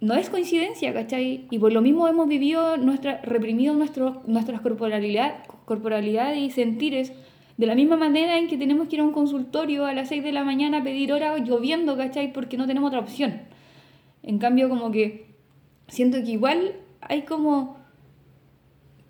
No 0.00 0.14
es 0.14 0.28
coincidencia, 0.30 0.92
¿cachai? 0.92 1.46
Y 1.48 1.58
por 1.60 1.72
lo 1.72 1.80
mismo 1.80 2.08
hemos 2.08 2.26
vivido, 2.26 2.76
nuestra, 2.76 3.20
reprimido 3.22 3.72
nuestro, 3.74 4.20
nuestras 4.26 4.60
corporalidad, 4.60 5.44
corporalidades 5.64 6.38
y 6.38 6.50
sentires 6.50 7.12
de 7.56 7.66
la 7.66 7.76
misma 7.76 7.96
manera 7.96 8.36
en 8.38 8.48
que 8.48 8.56
tenemos 8.58 8.88
que 8.88 8.96
ir 8.96 9.00
a 9.00 9.04
un 9.04 9.12
consultorio 9.12 9.86
a 9.86 9.92
las 9.94 10.08
6 10.08 10.24
de 10.24 10.32
la 10.32 10.42
mañana 10.42 10.78
a 10.78 10.82
pedir 10.82 11.12
hora 11.12 11.38
lloviendo, 11.38 11.96
¿cachai? 11.96 12.32
Porque 12.32 12.56
no 12.56 12.66
tenemos 12.66 12.88
otra 12.88 12.98
opción. 12.98 13.42
En 14.24 14.38
cambio, 14.38 14.68
como 14.68 14.90
que 14.90 15.26
siento 15.86 16.18
que 16.24 16.32
igual 16.32 16.72
hay 17.00 17.22
como 17.22 17.76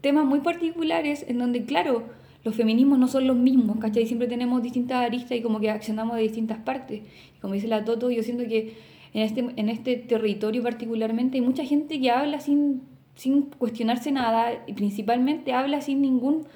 temas 0.03 0.27
muy 0.27 0.41
particulares 0.41 1.25
en 1.27 1.39
donde, 1.39 1.65
claro, 1.65 2.03
los 2.45 2.55
feminismos 2.55 2.99
no 2.99 3.09
son 3.09 3.27
los 3.27 3.37
mismos, 3.37 3.79
¿cachai? 3.79 4.05
Siempre 4.05 4.29
tenemos 4.29 4.63
distintas 4.63 5.03
aristas 5.05 5.39
y 5.39 5.43
como 5.43 5.61
que 5.61 5.71
accionamos 5.71 6.17
de 6.17 6.23
distintas 6.23 6.59
partes. 6.59 7.03
Como 7.41 7.55
dice 7.55 7.69
la 7.69 7.85
Toto, 7.85 8.11
yo 8.11 8.23
siento 8.23 8.45
que 8.47 8.75
en 9.15 9.23
este, 9.23 9.41
en 9.57 9.69
este 9.69 9.97
territorio 9.97 10.63
particularmente 10.63 11.39
hay 11.39 11.43
mucha 11.43 11.65
gente 11.65 12.01
que 12.01 12.11
habla 12.11 12.41
sin, 12.41 12.83
sin 13.15 13.43
cuestionarse 13.43 14.11
nada 14.11 14.65
y 14.67 14.73
principalmente 14.73 15.53
habla 15.53 15.81
sin 15.81 16.03
ningún 16.03 16.47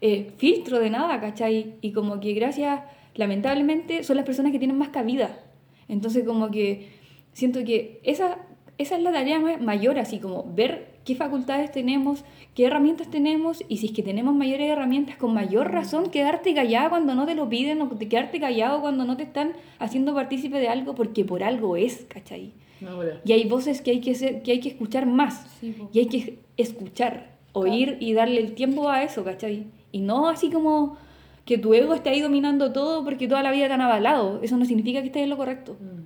eh, 0.00 0.30
filtro 0.38 0.80
de 0.80 0.90
nada, 0.90 1.20
¿cachai? 1.20 1.74
Y 1.82 1.92
como 1.92 2.20
que 2.20 2.32
gracias, 2.32 2.80
lamentablemente, 3.14 4.02
son 4.02 4.16
las 4.16 4.24
personas 4.24 4.50
que 4.50 4.58
tienen 4.58 4.78
más 4.78 4.88
cabida. 4.88 5.40
Entonces 5.88 6.24
como 6.24 6.50
que 6.50 6.88
siento 7.34 7.64
que 7.64 8.00
esa, 8.02 8.38
esa 8.78 8.96
es 8.96 9.02
la 9.02 9.12
tarea 9.12 9.38
ma- 9.40 9.58
mayor, 9.58 9.98
así 9.98 10.20
como 10.20 10.50
ver 10.54 10.93
qué 11.04 11.14
facultades 11.14 11.70
tenemos, 11.70 12.24
qué 12.54 12.66
herramientas 12.66 13.08
tenemos 13.10 13.62
y 13.68 13.78
si 13.78 13.86
es 13.86 13.92
que 13.92 14.02
tenemos 14.02 14.34
mayores 14.34 14.70
herramientas, 14.70 15.16
con 15.16 15.34
mayor 15.34 15.70
razón 15.70 16.10
quedarte 16.10 16.54
callado 16.54 16.90
cuando 16.90 17.14
no 17.14 17.26
te 17.26 17.34
lo 17.34 17.48
piden 17.48 17.82
o 17.82 17.90
quedarte 17.98 18.40
callado 18.40 18.80
cuando 18.80 19.04
no 19.04 19.16
te 19.16 19.22
están 19.22 19.52
haciendo 19.78 20.14
partícipe 20.14 20.58
de 20.58 20.68
algo 20.68 20.94
porque 20.94 21.24
por 21.24 21.44
algo 21.44 21.76
es, 21.76 22.06
¿cachai? 22.08 22.52
No. 22.80 23.00
Y 23.24 23.32
hay 23.32 23.44
voces 23.48 23.80
que 23.80 23.92
hay 23.92 24.00
que, 24.00 24.14
ser, 24.14 24.42
que, 24.42 24.52
hay 24.52 24.60
que 24.60 24.70
escuchar 24.70 25.06
más 25.06 25.46
y 25.62 25.98
hay 25.98 26.06
que 26.06 26.38
escuchar, 26.56 27.36
oír 27.52 27.98
y 28.00 28.14
darle 28.14 28.40
el 28.40 28.54
tiempo 28.54 28.88
a 28.88 29.02
eso, 29.02 29.24
¿cachai? 29.24 29.66
Y 29.92 30.00
no 30.00 30.28
así 30.28 30.50
como 30.50 30.96
que 31.44 31.58
tu 31.58 31.74
ego 31.74 31.94
esté 31.94 32.10
ahí 32.10 32.20
dominando 32.20 32.72
todo 32.72 33.04
porque 33.04 33.28
toda 33.28 33.42
la 33.42 33.52
vida 33.52 33.68
te 33.68 33.74
han 33.74 33.80
avalado. 33.80 34.40
Eso 34.42 34.56
no 34.56 34.64
significa 34.64 35.00
que 35.00 35.06
estés 35.08 35.22
en 35.22 35.30
lo 35.30 35.36
correcto. 35.36 35.76
Mm. 35.78 36.04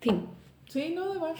Fin. 0.00 0.35
Sí, 0.76 0.92
no, 0.94 1.04
además. 1.04 1.32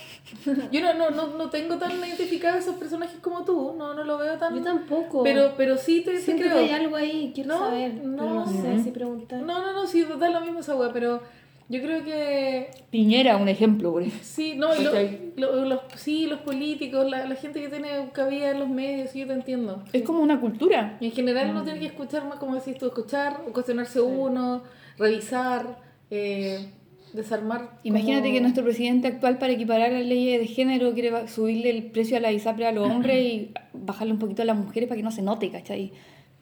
Yo 0.72 0.80
no, 0.80 0.94
no, 0.94 1.10
no, 1.10 1.26
no 1.36 1.50
tengo 1.50 1.76
tan 1.76 1.92
identificados 1.92 2.60
esos 2.60 2.76
personajes 2.76 3.18
como 3.20 3.44
tú, 3.44 3.74
no, 3.76 3.92
no 3.92 4.02
lo 4.02 4.16
veo 4.16 4.38
tan... 4.38 4.54
Yo 4.56 4.62
tampoco. 4.62 5.22
Pero, 5.22 5.52
pero 5.58 5.76
sí 5.76 6.00
te, 6.00 6.18
Siento 6.18 6.44
creo. 6.44 6.54
que 6.54 6.60
hay 6.60 6.70
algo 6.70 6.96
ahí, 6.96 7.32
quiero 7.34 7.50
No, 7.50 7.58
saber. 7.58 7.94
no. 8.02 8.16
pero 8.16 8.34
no 8.34 8.46
sé 8.46 8.82
si 8.82 8.90
preguntar. 8.92 9.42
No, 9.42 9.60
no, 9.60 9.72
no, 9.74 9.86
sí, 9.86 10.06
da 10.18 10.30
lo 10.30 10.40
mismo 10.40 10.60
esa 10.60 10.74
wea, 10.74 10.90
pero 10.92 11.20
yo 11.68 11.82
creo 11.82 12.02
que 12.04 12.70
Piñera, 12.90 13.36
un 13.36 13.48
ejemplo, 13.48 13.92
por 13.92 14.02
ejemplo. 14.02 14.20
sí, 14.24 14.54
no, 14.56 14.74
y 14.74 14.82
lo- 14.84 14.92
lo- 15.36 15.64
los, 15.66 15.80
sí, 15.96 16.26
los 16.26 16.40
políticos, 16.40 17.10
la, 17.10 17.26
la 17.26 17.34
gente 17.34 17.60
que 17.60 17.68
tiene 17.68 18.08
cabida 18.12 18.52
en 18.52 18.60
los 18.60 18.68
medios, 18.70 19.10
sí, 19.10 19.18
yo 19.18 19.26
te 19.26 19.32
entiendo. 19.34 19.82
Es 19.92 20.02
como 20.02 20.20
una 20.20 20.40
cultura. 20.40 20.96
Y 21.00 21.06
en 21.06 21.12
general 21.12 21.50
uno 21.50 21.62
tiene 21.62 21.80
que 21.80 21.86
escuchar 21.86 22.24
más, 22.26 22.38
como 22.38 22.54
decís 22.54 22.78
tú, 22.78 22.86
escuchar, 22.86 23.42
cuestionarse 23.52 24.00
uno, 24.00 24.62
revisar, 24.96 25.84
eh, 26.10 26.70
desarmar. 27.16 27.78
Imagínate 27.82 28.22
como- 28.28 28.34
que 28.34 28.40
nuestro 28.40 28.64
presidente 28.64 29.08
actual 29.08 29.38
para 29.38 29.52
equiparar 29.52 29.90
las 29.92 30.04
leyes 30.06 30.38
de 30.40 30.46
género 30.46 30.92
quiere 30.94 31.26
subirle 31.28 31.70
el 31.70 31.84
precio 31.90 32.16
a 32.16 32.20
la 32.20 32.30
ISAPRE 32.32 32.66
a 32.66 32.72
los 32.72 32.88
hombres 32.88 33.18
y 33.24 33.50
bajarle 33.72 34.12
un 34.12 34.18
poquito 34.18 34.42
a 34.42 34.44
las 34.44 34.56
mujeres 34.56 34.88
para 34.88 34.96
que 34.96 35.02
no 35.02 35.10
se 35.10 35.22
note, 35.22 35.50
¿cachai? 35.50 35.92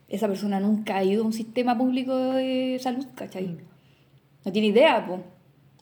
Esa 0.08 0.28
persona 0.28 0.60
nunca 0.60 0.96
ha 0.98 1.04
ido 1.04 1.22
a 1.22 1.26
un 1.26 1.32
sistema 1.32 1.76
público 1.78 2.14
de 2.16 2.78
salud, 2.80 3.06
¿cachai? 3.14 3.56
No 4.44 4.52
tiene 4.52 4.68
idea, 4.68 5.06
po. 5.06 5.20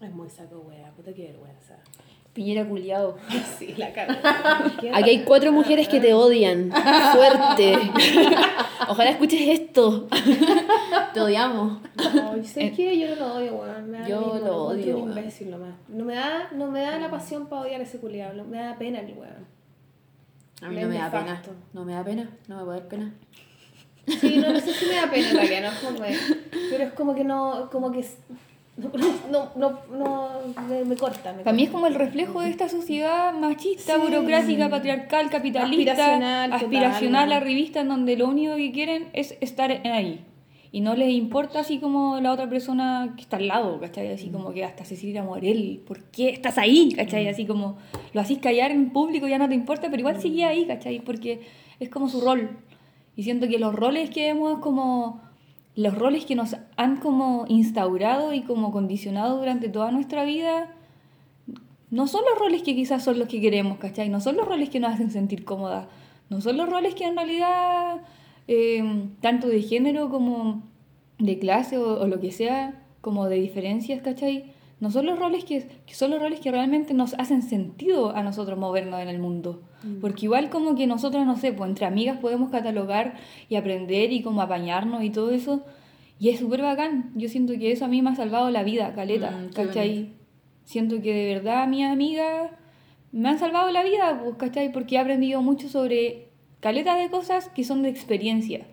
Es 0.00 0.12
muy 0.12 0.28
saco 0.30 0.64
wea, 0.68 0.90
puta 0.96 1.12
que 1.12 1.22
vergüenza. 1.26 1.51
Piñera 2.32 2.66
culiado. 2.66 3.16
Sí, 3.58 3.74
la 3.76 3.92
cara. 3.92 4.18
Aquí 4.94 5.10
hay 5.10 5.22
cuatro 5.24 5.52
mujeres 5.52 5.88
que 5.88 6.00
te 6.00 6.14
odian. 6.14 6.70
Fuerte. 7.12 7.78
Ojalá 8.88 9.10
escuches 9.10 9.40
esto. 9.60 10.08
Te 11.14 11.20
odiamos. 11.20 11.80
Ay, 11.96 12.44
¿sabes 12.44 12.72
qué? 12.72 12.98
Yo 12.98 13.14
no 13.14 13.16
lo 13.16 13.34
odio, 13.34 13.54
weón. 13.54 13.90
Me 13.90 13.98
da 14.00 14.08
Yo 14.08 14.20
mismo, 14.20 14.38
lo 14.38 14.56
odio, 14.64 14.96
un 14.96 15.02
weón. 15.04 15.18
imbécil 15.18 15.50
nomás. 15.50 15.74
No 15.88 16.04
me 16.04 16.14
da, 16.14 16.48
no 16.54 16.70
me 16.70 16.80
da 16.80 16.98
la 16.98 17.10
pasión 17.10 17.46
para 17.46 17.62
odiar 17.62 17.80
a 17.80 17.84
ese 17.84 17.98
culiado. 17.98 18.34
no- 18.34 18.44
Me 18.44 18.58
da 18.58 18.76
pena 18.78 19.00
el 19.00 19.12
weón. 19.12 19.46
A 20.62 20.68
mí 20.68 20.80
no 20.80 20.88
me 20.88 20.98
da 20.98 21.10
pena. 21.10 21.42
No 21.72 21.84
me 21.84 21.92
da 21.92 22.04
pena. 22.04 22.30
No 22.48 22.56
me 22.58 22.64
puede 22.64 22.78
dar 22.80 22.88
pena. 22.88 23.14
Sí, 24.06 24.36
no, 24.38 24.52
no 24.52 24.58
sé 24.60 24.72
si 24.72 24.86
me 24.86 24.96
da 24.96 25.10
pena 25.10 25.28
en 25.30 25.36
realidad, 25.36 25.60
no 25.62 25.68
es 25.68 25.78
como 25.78 26.00
que- 26.00 26.68
Pero 26.70 26.84
es 26.84 26.92
como 26.94 27.14
que 27.14 27.24
no, 27.24 27.68
como 27.70 27.92
que 27.92 28.04
no, 28.76 29.50
no, 29.56 29.78
no, 29.90 30.28
me, 30.68 30.84
me 30.84 30.96
corta. 30.96 31.32
Me 31.32 31.42
Para 31.42 31.54
mí 31.54 31.64
es 31.64 31.70
como 31.70 31.86
el 31.86 31.94
reflejo 31.94 32.40
de 32.40 32.48
esta 32.50 32.68
sociedad 32.68 33.32
machista, 33.34 33.98
burocrática, 33.98 34.70
patriarcal, 34.70 35.28
capitalista, 35.28 35.92
Aspiracional, 35.92 36.52
aspiracional, 36.52 37.24
total. 37.26 37.42
arribista, 37.42 37.80
en 37.80 37.88
donde 37.88 38.16
lo 38.16 38.28
único 38.28 38.56
que 38.56 38.72
quieren 38.72 39.08
es 39.12 39.36
estar 39.40 39.70
ahí. 39.70 40.24
Y 40.74 40.80
no 40.80 40.94
les 40.94 41.10
importa 41.10 41.60
así 41.60 41.78
como 41.78 42.18
la 42.20 42.32
otra 42.32 42.48
persona 42.48 43.12
que 43.14 43.20
está 43.20 43.36
al 43.36 43.46
lado, 43.46 43.78
¿cachai? 43.78 44.10
Así 44.10 44.30
como 44.30 44.54
que 44.54 44.64
hasta 44.64 44.86
Cecilia 44.86 45.22
Morel, 45.22 45.82
¿por 45.86 46.04
qué 46.04 46.30
estás 46.30 46.56
ahí? 46.56 46.92
¿cachai? 46.96 47.28
Así 47.28 47.44
como 47.44 47.76
lo 48.14 48.22
hacís 48.22 48.38
callar 48.38 48.70
en 48.70 48.88
público, 48.90 49.28
ya 49.28 49.36
no 49.36 49.50
te 49.50 49.54
importa, 49.54 49.88
pero 49.90 50.00
igual 50.00 50.18
sigue 50.18 50.46
ahí, 50.46 50.64
¿cachai? 50.64 51.00
Porque 51.00 51.42
es 51.78 51.90
como 51.90 52.08
su 52.08 52.22
rol. 52.22 52.56
Y 53.16 53.24
siento 53.24 53.48
que 53.48 53.58
los 53.58 53.74
roles 53.74 54.08
que 54.08 54.28
hemos 54.28 54.60
como 54.60 55.20
los 55.74 55.96
roles 55.96 56.24
que 56.24 56.34
nos 56.34 56.56
han 56.76 56.96
como 56.96 57.44
instaurado 57.48 58.32
y 58.32 58.42
como 58.42 58.72
condicionado 58.72 59.38
durante 59.38 59.68
toda 59.68 59.90
nuestra 59.90 60.24
vida 60.24 60.68
no 61.90 62.06
son 62.06 62.22
los 62.28 62.38
roles 62.38 62.62
que 62.62 62.74
quizás 62.74 63.04
son 63.04 63.18
los 63.18 63.28
que 63.28 63.40
queremos, 63.40 63.78
¿cachai? 63.78 64.08
No 64.08 64.20
son 64.20 64.36
los 64.36 64.46
roles 64.46 64.70
que 64.70 64.80
nos 64.80 64.94
hacen 64.94 65.10
sentir 65.10 65.44
cómodas. 65.44 65.86
No 66.30 66.40
son 66.40 66.56
los 66.56 66.68
roles 66.68 66.94
que 66.94 67.04
en 67.04 67.16
realidad, 67.16 68.00
eh, 68.48 68.82
tanto 69.20 69.46
de 69.48 69.60
género 69.60 70.08
como 70.08 70.62
de 71.18 71.38
clase 71.38 71.76
o, 71.76 72.00
o 72.00 72.06
lo 72.06 72.18
que 72.18 72.32
sea, 72.32 72.82
como 73.02 73.28
de 73.28 73.36
diferencias, 73.36 74.00
¿cachai? 74.00 74.54
No 74.82 74.90
son 74.90 75.06
los 75.06 75.16
roles 75.16 75.44
que, 75.44 75.68
que 75.86 75.94
son 75.94 76.10
los 76.10 76.20
roles 76.20 76.40
que 76.40 76.50
realmente 76.50 76.92
nos 76.92 77.14
hacen 77.14 77.42
sentido 77.42 78.16
a 78.16 78.24
nosotros 78.24 78.58
movernos 78.58 79.00
en 79.00 79.06
el 79.06 79.20
mundo. 79.20 79.62
Porque 80.00 80.26
igual 80.26 80.50
como 80.50 80.74
que 80.74 80.88
nosotros, 80.88 81.24
no 81.24 81.36
sé, 81.36 81.52
pues 81.52 81.70
entre 81.70 81.86
amigas 81.86 82.18
podemos 82.18 82.50
catalogar 82.50 83.14
y 83.48 83.54
aprender 83.54 84.12
y 84.12 84.22
como 84.22 84.42
apañarnos 84.42 85.04
y 85.04 85.10
todo 85.10 85.30
eso. 85.30 85.64
Y 86.18 86.30
es 86.30 86.40
súper 86.40 86.62
bacán. 86.62 87.12
Yo 87.14 87.28
siento 87.28 87.52
que 87.52 87.70
eso 87.70 87.84
a 87.84 87.88
mí 87.88 88.02
me 88.02 88.10
ha 88.10 88.16
salvado 88.16 88.50
la 88.50 88.64
vida, 88.64 88.92
caleta, 88.92 89.30
Mm, 89.30 89.52
¿cachai? 89.52 90.14
Siento 90.64 91.00
que 91.00 91.14
de 91.14 91.34
verdad 91.34 91.68
mis 91.68 91.84
amigas 91.84 92.50
me 93.12 93.28
han 93.28 93.38
salvado 93.38 93.70
la 93.70 93.84
vida, 93.84 94.20
pues, 94.20 94.34
¿cachai? 94.36 94.72
Porque 94.72 94.96
he 94.96 94.98
aprendido 94.98 95.42
mucho 95.42 95.68
sobre 95.68 96.30
caleta 96.58 96.96
de 96.96 97.08
cosas 97.08 97.48
que 97.50 97.62
son 97.62 97.84
de 97.84 97.88
experiencia. 97.88 98.66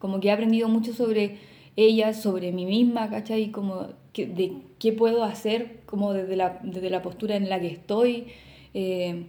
Como 0.00 0.18
que 0.18 0.26
he 0.26 0.32
aprendido 0.32 0.68
mucho 0.68 0.92
sobre 0.92 1.38
ellas, 1.76 2.20
sobre 2.20 2.50
mí 2.50 2.66
misma, 2.66 3.08
¿cachai? 3.08 3.52
Como 3.52 4.01
que, 4.12 4.26
de 4.26 4.52
qué 4.78 4.92
puedo 4.92 5.24
hacer, 5.24 5.80
como 5.86 6.12
desde 6.12 6.36
la, 6.36 6.60
desde 6.62 6.90
la 6.90 7.02
postura 7.02 7.36
en 7.36 7.48
la 7.48 7.60
que 7.60 7.68
estoy. 7.68 8.26
eh, 8.74 9.26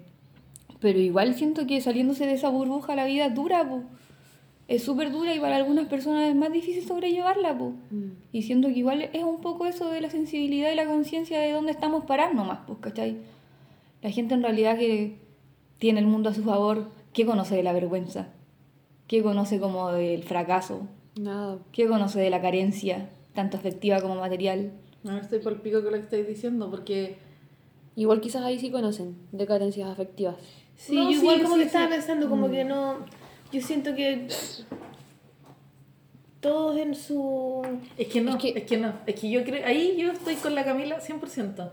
pero 0.84 1.00
igual 1.00 1.34
siento 1.36 1.66
que 1.66 1.80
saliéndose 1.80 2.26
de 2.26 2.34
esa 2.34 2.50
burbuja 2.50 2.94
la 2.94 3.06
vida 3.06 3.28
es 3.28 3.34
dura, 3.34 3.68
pues. 3.68 3.84
Es 4.68 4.84
súper 4.84 5.14
dura 5.14 5.34
y 5.34 5.40
para 5.40 5.56
algunas 5.56 5.88
personas 5.88 6.28
es 6.30 6.36
más 6.36 6.52
difícil 6.52 6.86
sobrellevarla, 6.86 7.58
pues. 7.58 7.72
Y 8.34 8.42
siento 8.42 8.68
que 8.68 8.80
igual 8.80 9.10
es 9.14 9.24
un 9.24 9.40
poco 9.40 9.66
eso 9.66 9.90
de 9.90 10.02
la 10.02 10.10
sensibilidad 10.10 10.70
y 10.74 10.76
la 10.76 10.86
conciencia 10.86 11.40
de 11.40 11.54
dónde 11.54 11.72
estamos 11.72 12.04
parados 12.04 12.36
nomás, 12.36 12.60
pues, 12.68 12.80
¿cachai? 12.80 13.16
La 14.02 14.12
gente 14.12 14.34
en 14.34 14.44
realidad 14.44 14.78
que 14.78 15.16
tiene 15.80 16.02
el 16.02 16.06
mundo 16.06 16.30
a 16.30 16.34
su 16.34 16.44
favor, 16.44 16.90
¿qué 17.14 17.26
conoce 17.26 17.56
de 17.56 17.64
la 17.64 17.72
vergüenza? 17.72 18.28
¿Qué 19.08 19.24
conoce 19.24 19.62
como 19.62 19.90
del 19.94 20.24
fracaso? 20.24 20.88
Nada. 21.18 21.60
¿Qué 21.72 21.88
conoce 21.88 22.20
de 22.20 22.30
la 22.30 22.42
carencia, 22.42 23.10
tanto 23.34 23.58
afectiva 23.58 24.02
como 24.02 24.16
material? 24.16 24.72
No 25.04 25.18
estoy 25.18 25.40
por 25.40 25.54
el 25.54 25.62
pico 25.62 25.82
con 25.82 25.92
lo 25.92 25.98
que 25.98 26.04
estáis 26.04 26.28
diciendo, 26.28 26.70
porque 26.70 27.18
Igual 27.96 28.22
quizás 28.22 28.44
ahí 28.44 28.60
sí 28.60 28.72
conocen 28.72 29.16
de 29.32 29.46
carencias 29.46 29.90
afectivas. 29.90 30.36
Sí, 30.76 30.96
No, 30.96 31.12
yo 31.12 31.18
igual 31.20 31.38
sí, 31.38 31.44
como 31.44 31.56
sí, 31.56 31.62
que 31.62 31.68
estaba 31.68 31.90
pensando 31.90 32.30
como 32.30 32.50
que 32.50 32.64
no... 32.64 32.98
Yo 33.52 33.62
siento 33.62 33.94
que 33.96 34.28
todos 36.40 36.78
en 36.78 36.96
su... 36.96 37.62
es 37.98 38.08
que 38.08 38.20
no, 38.20 38.36
Es 38.36 38.64
que, 38.64 38.78
no, 38.78 38.94
es 39.06 39.20
que 39.20 39.30
yo 39.30 39.44
creo, 39.44 39.66
ahí 39.66 39.96
yo 39.98 40.12
estoy 40.12 40.36
con 40.36 40.56
la 40.56 40.66
Camila 40.66 41.00
100%. 41.00 41.70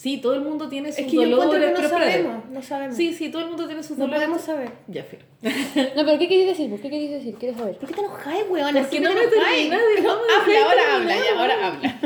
Sí, 0.00 0.16
todo 0.16 0.32
el 0.32 0.40
mundo 0.40 0.66
tiene 0.70 0.88
sus 0.92 1.00
Es 1.00 1.06
que 1.08 1.12
yo 1.16 1.22
encuentro 1.24 1.46
dolores, 1.58 1.76
que 1.76 1.82
no 1.82 1.88
sabemos, 1.90 2.44
no 2.50 2.62
sabemos. 2.62 2.96
Sí, 2.96 3.12
sí, 3.12 3.28
todo 3.30 3.42
el 3.42 3.48
mundo 3.48 3.66
tiene 3.66 3.82
sus 3.82 3.98
no 3.98 4.04
dolores. 4.06 4.22
podemos 4.22 4.42
saber. 4.46 4.70
Ya, 4.88 5.04
filo. 5.04 5.22
No, 5.94 6.06
pero 6.06 6.18
¿qué 6.18 6.26
queréis 6.26 6.46
decir? 6.48 6.70
¿Por 6.70 6.80
qué 6.80 6.88
queréis 6.88 7.10
decir? 7.10 7.34
¿Quieres 7.34 7.58
saber? 7.58 7.76
¿Por 7.76 7.86
qué 7.86 7.94
te 7.96 8.00
enojáis, 8.00 8.44
weón? 8.48 8.72
Porque 8.74 8.78
Así 8.96 9.00
no 9.00 9.10
me 9.12 9.26
terminé 9.26 9.76
de- 9.76 10.00
no 10.02 10.12
habla, 10.12 10.64
ahora 10.64 10.96
habla, 10.96 11.14
ya, 11.26 11.38
ahora 11.38 11.66
habla. 11.66 12.00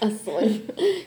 A 0.00 0.10
Sol. 0.10 0.62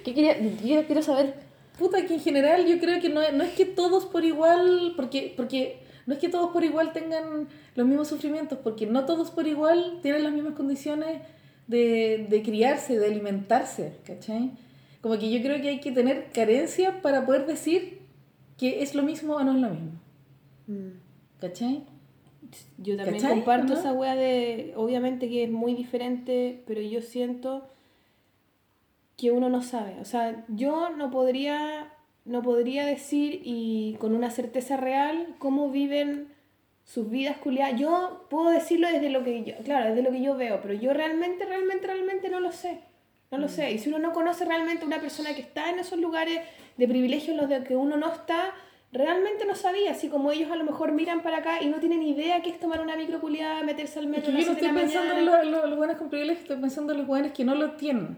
¿Qué 0.06 0.14
quería? 0.14 0.38
Quiero, 0.62 0.84
quiero 0.86 1.02
saber. 1.02 1.34
Puta, 1.78 2.06
que 2.06 2.14
en 2.14 2.20
general 2.22 2.66
yo 2.66 2.80
creo 2.80 3.02
que 3.02 3.10
no, 3.10 3.20
no 3.34 3.44
es 3.44 3.52
que 3.52 3.66
todos 3.66 4.06
por 4.06 4.24
igual, 4.24 4.94
porque, 4.96 5.34
porque 5.36 5.80
no 6.06 6.14
es 6.14 6.20
que 6.22 6.30
todos 6.30 6.52
por 6.54 6.64
igual 6.64 6.94
tengan 6.94 7.50
los 7.76 7.86
mismos 7.88 8.08
sufrimientos, 8.08 8.60
porque 8.64 8.86
no 8.86 9.06
todos 9.06 9.32
por 9.32 9.46
igual 9.48 10.00
tienen 10.02 10.24
las 10.24 10.32
mismas 10.32 10.54
condiciones 10.54 11.22
de, 11.68 12.28
de 12.30 12.42
criarse, 12.44 12.98
de 12.98 13.08
alimentarse, 13.08 13.96
¿cachai? 14.06 14.52
Como 15.04 15.20
que 15.20 15.30
yo 15.30 15.42
creo 15.42 15.62
que 15.62 15.68
hay 15.68 15.80
que 15.82 15.92
tener 15.92 16.30
carencia 16.32 17.02
para 17.02 17.26
poder 17.26 17.46
decir 17.46 18.00
que 18.58 18.84
es 18.84 18.96
lo 18.96 19.04
mismo 19.04 19.36
o 19.36 19.44
no 19.44 19.54
es 19.54 19.62
lo 19.62 19.70
mismo, 19.70 19.92
¿cachai? 21.42 21.84
Yo 22.78 22.96
también 22.96 23.18
¿Cachai? 23.18 23.32
comparto 23.32 23.74
¿No? 23.74 23.80
esa 23.80 23.92
wea 23.92 24.16
de, 24.16 24.72
obviamente 24.78 25.28
que 25.28 25.44
es 25.44 25.52
muy 25.52 25.74
diferente, 25.74 26.64
pero 26.66 26.80
yo 26.80 27.02
siento 27.02 27.68
que 29.18 29.32
uno 29.32 29.50
no 29.50 29.62
sabe. 29.62 30.00
O 30.00 30.06
sea, 30.06 30.46
yo 30.48 30.90
no 30.92 31.12
podría, 31.12 31.92
no 32.24 32.42
podría 32.42 32.86
decir 32.86 33.42
y 33.44 33.98
con 34.00 34.16
una 34.16 34.30
certeza 34.30 34.78
real 34.78 35.36
cómo 35.38 35.70
viven 35.70 36.30
sus 36.86 37.10
vidas 37.10 37.36
culiadas. 37.40 37.78
Yo 37.78 38.26
puedo 38.30 38.52
decirlo 38.52 38.88
desde 38.88 39.10
lo 39.10 39.26
que 39.26 39.44
yo, 39.44 39.56
claro, 39.66 39.90
desde 39.90 40.02
lo 40.02 40.12
que 40.12 40.22
yo 40.22 40.38
veo, 40.38 40.62
pero 40.62 40.74
yo 40.76 40.94
realmente, 40.94 41.44
realmente, 41.44 41.88
realmente 41.88 42.30
no 42.30 42.40
lo 42.40 42.54
sé. 42.54 42.80
No 43.34 43.40
lo 43.40 43.50
sé. 43.50 43.72
Y 43.72 43.80
si 43.80 43.90
uno 43.90 43.98
no 43.98 44.14
conoce 44.14 44.46
realmente 44.46 44.84
a 44.84 44.88
una 44.88 45.00
persona 45.02 45.34
que 45.34 45.42
está 45.42 45.72
en 45.72 45.80
esos 45.80 45.98
lugares 46.00 46.40
de 46.78 46.88
privilegio 46.88 47.32
en 47.34 47.38
los 47.38 47.50
de 47.50 47.64
que 47.64 47.76
uno 47.76 47.98
no 47.98 48.12
está, 48.14 48.52
realmente 48.92 49.46
no 49.46 49.56
sabía. 49.56 49.90
Así 49.90 50.08
como 50.08 50.32
ellos 50.32 50.52
a 50.52 50.56
lo 50.56 50.64
mejor 50.64 50.92
miran 50.92 51.24
para 51.24 51.38
acá 51.38 51.62
y 51.62 51.66
no 51.66 51.78
tienen 51.78 52.04
idea 52.04 52.44
qué 52.44 52.52
es 52.52 52.60
tomar 52.60 52.80
una 52.80 52.96
micro 52.96 53.20
culiada, 53.20 53.64
meterse 53.64 53.98
al 53.98 54.06
Es 54.06 54.12
metro 54.12 54.32
que 54.32 54.38
a 54.38 54.42
yo 54.42 54.46
no 54.46 54.54
estoy 54.54 54.70
pensando 54.70 55.18
en 55.18 55.26
los, 55.26 55.46
los, 55.48 55.70
los 55.70 55.78
buenos 55.78 55.98
con 55.98 56.10
privilegio, 56.10 56.42
estoy 56.44 56.58
pensando 56.58 56.94
en 56.94 57.00
los 57.00 57.08
buenos 57.08 57.32
que 57.32 57.44
no 57.44 57.56
lo 57.56 57.72
tienen. 57.72 58.18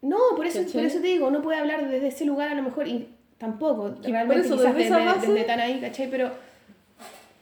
No, 0.00 0.16
por 0.34 0.46
eso, 0.46 0.62
por 0.72 0.82
eso 0.84 1.00
te 1.00 1.08
digo, 1.08 1.28
uno 1.28 1.42
puede 1.42 1.58
hablar 1.58 1.86
desde 1.86 2.06
ese 2.08 2.24
lugar 2.24 2.48
a 2.48 2.54
lo 2.54 2.62
mejor 2.62 2.88
y 2.88 3.08
tampoco, 3.36 3.94
Que 4.00 4.08
realmente 4.10 4.48
por 4.48 4.58
eso, 4.58 4.68
desde 4.68 4.84
esa 4.86 4.96
desde, 4.96 5.10
base- 5.12 5.32
desde 5.32 5.44
tan 5.44 5.60
ahí, 5.60 5.78
¿cachai? 5.80 6.08
Pero 6.08 6.30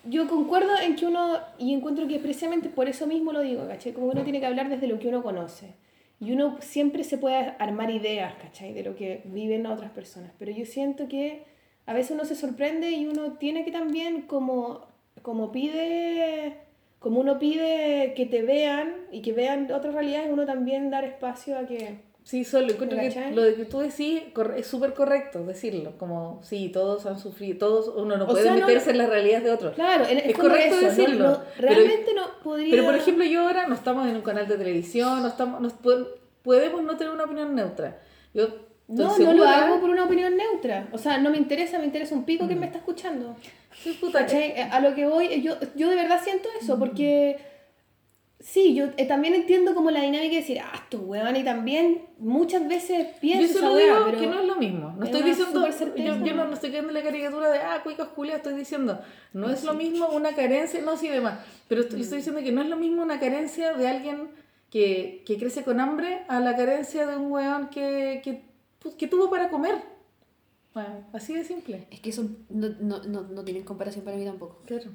yo 0.05 0.27
concuerdo 0.27 0.73
en 0.83 0.97
que 0.97 1.07
uno, 1.07 1.39
y 1.59 1.73
encuentro 1.75 2.09
que 2.09 2.19
precisamente 2.19 2.69
por 2.69 2.89
eso 2.89 3.07
mismo 3.07 3.33
lo 3.33 3.41
digo, 3.43 3.67
¿cachai? 3.69 3.93
Como 3.93 4.09
que 4.09 4.17
uno 4.17 4.25
tiene 4.25 4.41
que 4.41 4.47
hablar 4.47 4.69
desde 4.69 4.89
lo 4.89 4.99
que 4.99 5.07
uno 5.07 5.23
conoce. 5.23 5.75
Y 6.21 6.33
uno 6.33 6.57
siempre 6.61 7.05
se 7.05 7.19
puede 7.19 7.55
armar 7.59 7.91
ideas, 7.91 8.35
¿cachai? 8.43 8.73
De 8.73 8.83
lo 8.83 8.97
que 8.97 9.23
viven 9.27 9.67
otras 9.67 9.91
personas. 9.93 10.33
Pero 10.39 10.51
yo 10.51 10.67
siento 10.67 11.09
que 11.09 11.45
a 11.87 11.95
veces 11.95 12.13
uno 12.13 12.25
se 12.25 12.35
sorprende 12.35 12.91
y 12.91 13.07
uno 13.07 13.35
tiene 13.35 13.65
que 13.65 13.73
también 13.73 14.23
como, 14.23 14.87
como 15.23 15.53
pide... 15.53 16.59
Como 16.99 17.21
uno 17.21 17.39
pide 17.39 18.13
que 18.17 18.27
te 18.27 18.43
vean 18.43 18.93
y 19.13 19.23
que 19.23 19.33
vean 19.33 19.71
otras 19.71 19.95
realidades, 19.95 20.31
uno 20.33 20.47
también 20.47 20.91
dar 20.91 21.05
espacio 21.05 21.57
a 21.57 21.65
que, 21.65 22.01
Sí, 22.29 22.45
solo 22.45 22.71
encuentro 22.71 22.99
que 22.99 23.31
lo 23.33 23.41
de 23.43 23.55
que 23.55 23.65
tú 23.65 23.79
decís 23.79 24.21
es 24.59 24.67
súper 24.67 24.93
correcto 24.93 25.45
decirlo, 25.47 25.95
como 25.97 26.41
sí, 26.43 26.69
todos 26.69 27.07
han 27.07 27.19
sufrido, 27.19 27.57
todos, 27.59 27.89
uno 27.97 28.19
no 28.19 28.25
O 28.25 28.29
puede 28.29 28.43
sea, 28.43 28.53
no- 28.55 28.61
meterse 28.67 28.91
en 28.91 28.99
las 28.99 29.09
realidades 29.09 29.45
de 29.45 29.51
otros. 29.51 29.75
Claro, 29.75 30.05
es, 30.05 30.27
Es 30.27 30.37
correcto 30.37 30.75
eso, 30.77 30.83
¿no? 30.83 30.89
decirlo, 30.91 31.29
No, 31.31 31.43
pero- 31.57 31.69
realmente 31.69 32.13
no 32.13 32.25
podría... 32.45 32.71
Pero 32.73 32.85
por 32.85 32.95
ejemplo, 32.97 33.25
yo 33.25 33.41
ahora 33.47 33.67
no 33.67 33.75
estamos 33.75 34.07
en 34.07 34.17
un 34.17 34.21
canal 34.21 34.47
de 34.47 34.59
televisión, 34.59 35.23
no 35.23 35.29
estamos, 35.29 35.59
no 35.63 35.71
po- 35.71 36.07
podemos 36.43 36.83
no 36.83 36.99
tener 36.99 37.15
una 37.15 37.25
opinión 37.25 37.55
neutra. 37.55 37.99
Yo 38.35 38.49
No, 38.89 39.05
no 39.05 39.09
lo 39.09 39.15
segura- 39.15 39.65
hago 39.65 39.81
por 39.81 39.89
una 39.89 40.05
opinión 40.05 40.37
neutra. 40.37 40.87
O 40.93 40.99
sea, 40.99 41.17
no 41.17 41.31
me 41.31 41.39
interesa, 41.39 41.79
me 41.79 41.87
interesa 41.87 42.15
un 42.15 42.25
pico 42.25 42.47
que 42.47 42.57
me 42.57 42.67
está 42.67 42.77
escuchando. 42.77 43.37
Sí, 43.83 43.97
puta. 43.99 44.27
Eh, 44.31 44.69
A 44.71 44.81
lo 44.81 44.95
que 44.95 45.07
voy, 45.07 45.41
yo, 45.41 45.55
yo 45.77 45.89
de 45.89 45.97
verdad 45.97 46.21
siento 46.23 46.51
eso, 46.61 46.77
Mm. 46.77 46.79
porque 46.79 47.39
sí, 48.41 48.75
yo 48.75 48.87
eh, 48.97 49.07
también 49.07 49.35
entiendo 49.35 49.75
como 49.75 49.91
la 49.91 50.01
dinámica 50.01 50.35
de 50.35 50.41
decir, 50.41 50.61
ah, 50.61 50.73
estos 50.75 51.01
weón, 51.05 51.37
y 51.37 51.45
también 51.45 52.07
muchas 52.19 52.67
veces 52.69 53.09
Yo 53.15 53.21
pienso 53.21 53.59
esa 53.59 53.61
solo 53.61 53.77
digo 53.77 53.97
pero... 54.07 54.21
que 54.21 54.27
no 54.27 54.41
es 54.41 54.47
lo 54.47 54.57
mismo. 54.57 54.95
No 54.97 55.05
es 55.05 55.11
estoy 55.11 55.31
diciendo, 55.31 55.69
yo, 55.97 56.25
yo 56.25 56.35
no, 56.35 56.47
no 56.47 56.55
estoy 56.55 56.71
quedando 56.71 56.93
la 56.93 57.03
caricatura 57.03 57.51
de, 57.51 57.59
ah, 57.59 57.81
cuicas 57.83 58.09
Julia, 58.15 58.37
estoy 58.37 58.55
diciendo, 58.55 59.01
no 59.33 59.51
es 59.51 59.65
lo 59.65 59.75
mismo 59.75 60.09
una 60.09 60.35
carencia, 60.35 60.81
no, 60.83 60.97
sí, 60.97 61.09
demás, 61.09 61.41
pero 61.69 61.83
estoy, 61.83 62.01
estoy 62.01 62.19
diciendo 62.19 62.43
que 62.43 62.53
no 62.53 62.63
es 62.63 62.69
lo 62.69 62.77
mismo 62.77 63.03
una 63.03 63.21
carencia 63.21 63.75
de 63.75 63.89
alguien 63.89 64.31
que, 64.71 65.23
que 65.27 65.39
crece 65.39 65.65
con 65.65 65.81
hambre 65.81 66.25
a 66.29 66.41
la 66.41 66.57
carencia 66.57 67.07
de 67.07 67.17
un 67.17 67.33
weón 67.33 67.69
que, 67.69 68.21
que, 68.23 68.43
pues, 68.79 68.95
que 68.95 69.07
tuvo 69.07 69.31
para 69.31 69.51
comer. 69.51 69.77
Bueno, 70.75 71.09
así 71.13 71.35
de 71.35 71.45
simple. 71.45 71.87
Es 71.91 72.01
que 72.01 72.11
eso 72.11 72.25
no, 72.51 72.69
no, 72.81 73.03
no, 73.03 73.23
no 73.23 73.45
tienen 73.45 73.65
comparación 73.65 74.05
para 74.05 74.17
mí 74.17 74.25
tampoco. 74.25 74.63
Claro. 74.67 74.91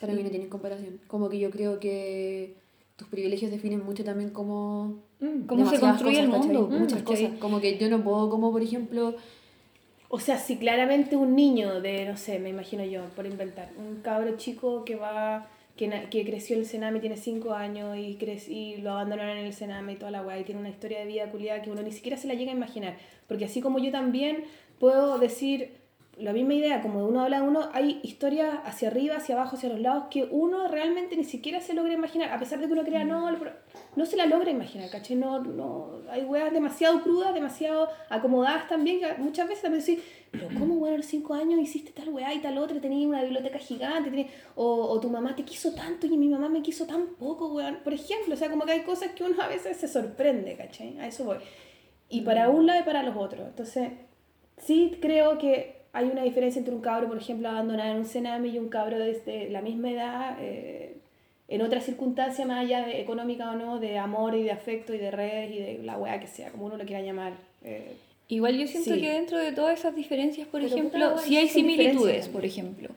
Para 0.00 0.12
mí 0.12 0.22
no 0.22 0.30
tienen 0.30 0.48
comparación. 0.48 1.00
Como 1.06 1.28
que 1.28 1.38
yo 1.38 1.50
creo 1.50 1.80
que 1.80 2.54
tus 2.96 3.08
privilegios 3.08 3.50
definen 3.50 3.84
mucho 3.84 4.04
también 4.04 4.30
como... 4.30 5.02
Mm. 5.20 5.46
Cómo 5.46 5.70
se 5.70 5.78
construye 5.78 6.20
el 6.20 6.28
mundo, 6.28 6.68
Muchas 6.70 7.02
¿cachai? 7.02 7.24
cosas. 7.24 7.38
Como 7.38 7.60
que 7.60 7.78
yo 7.78 7.88
no 7.88 8.02
puedo, 8.02 8.28
como 8.30 8.52
por 8.52 8.62
ejemplo... 8.62 9.14
O 10.08 10.20
sea, 10.20 10.38
si 10.38 10.56
claramente 10.56 11.16
un 11.16 11.34
niño 11.34 11.80
de, 11.80 12.04
no 12.04 12.16
sé, 12.16 12.38
me 12.38 12.48
imagino 12.48 12.84
yo, 12.84 13.02
por 13.16 13.26
inventar, 13.26 13.72
un 13.76 14.02
cabro 14.02 14.36
chico 14.36 14.84
que 14.84 14.94
va, 14.94 15.48
que, 15.76 15.90
que 16.10 16.24
creció 16.24 16.54
en 16.54 16.62
el 16.62 16.68
Sename 16.68 16.98
y 16.98 17.00
tiene 17.00 17.16
5 17.16 17.52
años 17.52 17.96
y, 17.96 18.16
y 18.48 18.76
lo 18.76 18.92
abandonaron 18.92 19.36
en 19.36 19.46
el 19.46 19.52
Sename 19.52 19.94
y 19.94 19.96
toda 19.96 20.12
la 20.12 20.22
weá, 20.22 20.38
y 20.38 20.44
tiene 20.44 20.60
una 20.60 20.70
historia 20.70 21.00
de 21.00 21.06
vida 21.06 21.28
culiada 21.30 21.60
que 21.60 21.72
uno 21.72 21.82
ni 21.82 21.90
siquiera 21.90 22.16
se 22.16 22.28
la 22.28 22.34
llega 22.34 22.52
a 22.52 22.54
imaginar. 22.54 22.96
Porque 23.26 23.46
así 23.46 23.60
como 23.60 23.80
yo 23.80 23.90
también 23.90 24.44
puedo 24.78 25.18
decir 25.18 25.72
la 26.18 26.32
misma 26.32 26.54
idea, 26.54 26.80
como 26.80 27.06
uno 27.06 27.20
habla 27.20 27.40
de 27.40 27.46
uno, 27.46 27.68
hay 27.74 28.00
historias 28.02 28.58
hacia 28.64 28.88
arriba, 28.88 29.16
hacia 29.16 29.34
abajo, 29.34 29.56
hacia 29.56 29.68
los 29.68 29.80
lados, 29.80 30.04
que 30.10 30.26
uno 30.30 30.66
realmente 30.66 31.14
ni 31.14 31.24
siquiera 31.24 31.60
se 31.60 31.74
logra 31.74 31.92
imaginar, 31.92 32.32
a 32.32 32.38
pesar 32.38 32.58
de 32.58 32.66
que 32.66 32.72
uno 32.72 32.84
crea, 32.84 33.04
no, 33.04 33.30
no 33.96 34.06
se 34.06 34.16
la 34.16 34.24
logra 34.24 34.50
imaginar, 34.50 34.88
¿cachai? 34.88 35.16
No, 35.16 35.40
no, 35.40 36.00
hay 36.08 36.24
weas 36.24 36.52
demasiado 36.52 37.02
crudas, 37.02 37.34
demasiado 37.34 37.88
acomodadas 38.08 38.66
también, 38.66 39.00
que 39.00 39.14
muchas 39.20 39.46
veces 39.46 39.62
también 39.62 39.84
decís, 39.84 40.02
pero 40.30 40.48
¿cómo, 40.58 40.76
bueno, 40.76 40.94
a 40.94 40.98
los 40.98 41.06
cinco 41.06 41.34
años 41.34 41.60
hiciste 41.60 41.92
tal 41.92 42.08
weá 42.08 42.32
y 42.32 42.38
tal 42.38 42.56
otra, 42.56 42.80
tenías 42.80 43.08
una 43.08 43.22
biblioteca 43.22 43.58
gigante, 43.58 44.28
o, 44.54 44.86
o 44.88 45.00
tu 45.00 45.10
mamá 45.10 45.36
te 45.36 45.44
quiso 45.44 45.74
tanto 45.74 46.06
y 46.06 46.16
mi 46.16 46.28
mamá 46.28 46.48
me 46.48 46.62
quiso 46.62 46.86
tan 46.86 47.08
poco, 47.18 47.48
weón, 47.48 47.80
por 47.84 47.92
ejemplo, 47.92 48.32
o 48.32 48.36
sea, 48.38 48.48
como 48.48 48.64
que 48.64 48.72
hay 48.72 48.82
cosas 48.84 49.10
que 49.10 49.22
uno 49.22 49.42
a 49.42 49.48
veces 49.48 49.76
se 49.76 49.86
sorprende, 49.86 50.56
¿cachai? 50.56 50.98
A 50.98 51.06
eso 51.06 51.24
voy. 51.24 51.38
Y 52.08 52.22
para 52.22 52.48
un 52.48 52.66
lado 52.66 52.80
y 52.80 52.84
para 52.84 53.02
los 53.02 53.16
otros, 53.16 53.46
entonces 53.46 53.90
sí 54.56 54.96
creo 55.00 55.36
que 55.38 55.76
hay 55.96 56.10
una 56.10 56.22
diferencia 56.22 56.58
entre 56.58 56.74
un 56.74 56.82
cabro, 56.82 57.08
por 57.08 57.16
ejemplo, 57.16 57.48
abandonado 57.48 57.90
en 57.92 57.98
un 57.98 58.04
cename 58.04 58.48
y 58.48 58.58
un 58.58 58.68
cabro 58.68 58.98
de 58.98 59.48
la 59.50 59.62
misma 59.62 59.90
edad, 59.90 60.36
eh, 60.40 60.96
en 61.48 61.62
otra 61.62 61.80
circunstancia 61.80 62.44
más 62.44 62.58
allá 62.64 62.84
de 62.84 63.00
económica 63.00 63.50
o 63.50 63.56
no, 63.56 63.78
de 63.78 63.98
amor 63.98 64.34
y 64.34 64.42
de 64.42 64.50
afecto 64.50 64.92
y 64.92 64.98
de 64.98 65.10
redes 65.10 65.50
y 65.52 65.58
de 65.58 65.80
la 65.84 65.96
weá 65.96 66.20
que 66.20 66.26
sea, 66.26 66.50
como 66.50 66.66
uno 66.66 66.76
lo 66.76 66.84
quiera 66.84 67.02
llamar. 67.02 67.32
eh. 67.64 67.96
Igual 68.28 68.58
yo 68.58 68.66
siento 68.66 68.92
Sí. 68.94 69.00
que 69.00 69.08
dentro 69.12 69.38
de 69.38 69.52
todas 69.52 69.78
esas 69.78 69.94
diferencias, 69.94 70.48
por 70.48 70.60
Pero, 70.60 70.74
ejemplo, 70.74 71.18
sí 71.18 71.36
hay 71.36 71.48
similitudes, 71.48 72.28
por 72.28 72.44
ejemplo. 72.44 72.88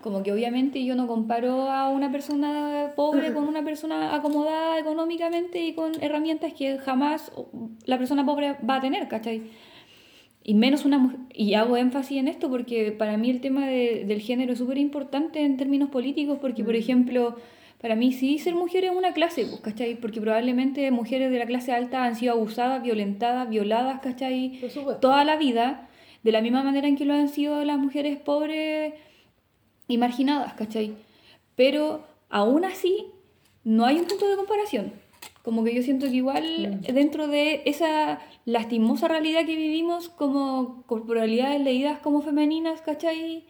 Como 0.00 0.24
que 0.24 0.32
obviamente 0.32 0.84
yo 0.84 0.96
no 0.96 1.06
comparo 1.06 1.70
a 1.70 1.88
una 1.88 2.10
persona 2.10 2.90
pobre 2.96 3.32
con 3.32 3.46
una 3.46 3.62
persona 3.64 4.12
acomodada 4.16 4.80
económicamente 4.80 5.60
y 5.60 5.74
con 5.74 5.92
herramientas 6.02 6.52
que 6.54 6.78
jamás 6.78 7.30
la 7.86 7.96
persona 7.96 8.26
pobre 8.26 8.56
va 8.68 8.76
a 8.76 8.80
tener, 8.80 9.06
¿cachai? 9.06 9.42
Y 10.44 10.54
menos 10.54 10.84
una 10.84 10.98
mujer. 10.98 11.20
Y 11.32 11.54
hago 11.54 11.76
énfasis 11.76 12.18
en 12.18 12.28
esto 12.28 12.48
porque 12.50 12.92
para 12.92 13.16
mí 13.16 13.30
el 13.30 13.40
tema 13.40 13.66
de- 13.66 14.04
del 14.06 14.20
género 14.20 14.52
es 14.52 14.58
súper 14.58 14.78
importante 14.78 15.40
en 15.44 15.56
términos 15.56 15.88
políticos, 15.90 16.38
porque, 16.40 16.64
por 16.64 16.74
ejemplo, 16.74 17.36
para 17.80 17.94
mí 17.96 18.12
sí 18.12 18.38
ser 18.38 18.54
mujer 18.54 18.84
es 18.84 18.90
una 18.90 19.12
clase, 19.12 19.44
pues, 19.46 19.60
¿cachai? 19.60 19.94
Porque 19.96 20.20
probablemente 20.20 20.90
mujeres 20.90 21.30
de 21.30 21.38
la 21.38 21.46
clase 21.46 21.72
alta 21.72 22.04
han 22.04 22.16
sido 22.16 22.32
abusadas, 22.32 22.82
violentadas, 22.82 23.48
violadas, 23.48 24.00
¿cachai? 24.00 24.58
Toda 25.00 25.24
la 25.24 25.36
vida, 25.36 25.88
de 26.22 26.32
la 26.32 26.40
misma 26.40 26.62
manera 26.62 26.86
en 26.88 26.96
que 26.96 27.04
lo 27.04 27.14
han 27.14 27.28
sido 27.28 27.64
las 27.64 27.78
mujeres 27.78 28.16
pobres 28.18 28.94
y 29.88 29.98
marginadas, 29.98 30.54
¿cachai? 30.54 30.94
Pero 31.56 32.04
aún 32.30 32.64
así 32.64 33.06
no 33.64 33.84
hay 33.84 33.96
un 33.98 34.06
punto 34.06 34.28
de 34.28 34.36
comparación. 34.36 34.92
Como 35.42 35.64
que 35.64 35.74
yo 35.74 35.82
siento 35.82 36.06
que 36.06 36.16
igual 36.16 36.80
dentro 36.82 37.26
de 37.26 37.62
esa 37.64 38.20
lastimosa 38.44 39.08
realidad 39.08 39.44
que 39.44 39.56
vivimos 39.56 40.08
como 40.08 40.84
corporalidades 40.86 41.60
leídas 41.60 41.98
como 41.98 42.22
femeninas, 42.22 42.80
¿cachai? 42.80 43.44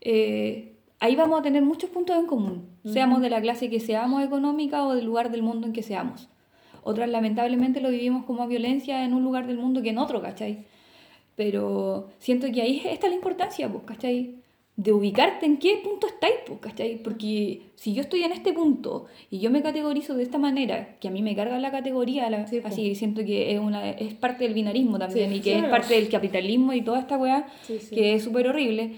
Eh, 0.00 0.76
ahí 0.98 1.14
vamos 1.14 1.38
a 1.38 1.42
tener 1.42 1.62
muchos 1.62 1.90
puntos 1.90 2.16
en 2.16 2.26
común, 2.26 2.68
seamos 2.84 3.20
de 3.20 3.30
la 3.30 3.40
clase 3.40 3.70
que 3.70 3.80
seamos 3.80 4.24
económica 4.24 4.84
o 4.84 4.94
del 4.94 5.04
lugar 5.04 5.30
del 5.30 5.42
mundo 5.42 5.66
en 5.66 5.72
que 5.72 5.82
seamos. 5.82 6.28
Otras 6.82 7.08
lamentablemente 7.08 7.80
lo 7.80 7.90
vivimos 7.90 8.24
como 8.24 8.46
violencia 8.46 9.04
en 9.04 9.12
un 9.12 9.24
lugar 9.24 9.46
del 9.46 9.58
mundo 9.58 9.82
que 9.82 9.90
en 9.90 9.98
otro, 9.98 10.22
¿cachai? 10.22 10.66
Pero 11.34 12.08
siento 12.18 12.50
que 12.52 12.62
ahí 12.62 12.82
está 12.84 13.08
la 13.08 13.14
importancia, 13.14 13.70
pues, 13.70 13.84
¿cachai? 13.84 14.36
De 14.76 14.92
ubicarte 14.92 15.46
en 15.46 15.56
qué 15.56 15.80
punto 15.82 16.06
estáis, 16.06 16.34
pues, 16.46 16.60
¿cachai? 16.60 17.02
Porque 17.02 17.62
si 17.76 17.94
yo 17.94 18.02
estoy 18.02 18.24
en 18.24 18.32
este 18.32 18.52
punto 18.52 19.06
y 19.30 19.38
yo 19.38 19.50
me 19.50 19.62
categorizo 19.62 20.14
de 20.14 20.22
esta 20.22 20.36
manera, 20.36 20.96
que 21.00 21.08
a 21.08 21.10
mí 21.10 21.22
me 21.22 21.34
carga 21.34 21.58
la 21.58 21.70
categoría, 21.70 22.28
la- 22.28 22.46
Sí, 22.46 22.60
pues. 22.60 22.74
así 22.74 22.94
siento 22.94 23.24
que 23.24 23.54
es, 23.54 23.58
una, 23.60 23.88
es 23.90 24.12
parte 24.12 24.44
del 24.44 24.52
binarismo 24.52 24.98
también 24.98 25.30
Sí, 25.30 25.36
y 25.36 25.40
que 25.40 25.52
es 25.54 25.58
claro. 25.60 25.70
parte 25.70 25.94
del 25.94 26.10
capitalismo 26.10 26.74
y 26.74 26.82
toda 26.82 27.00
esta 27.00 27.16
weá, 27.16 27.46
Sí, 27.62 27.78
que 27.94 28.14
es 28.14 28.22
súper 28.24 28.48
horrible. 28.48 28.92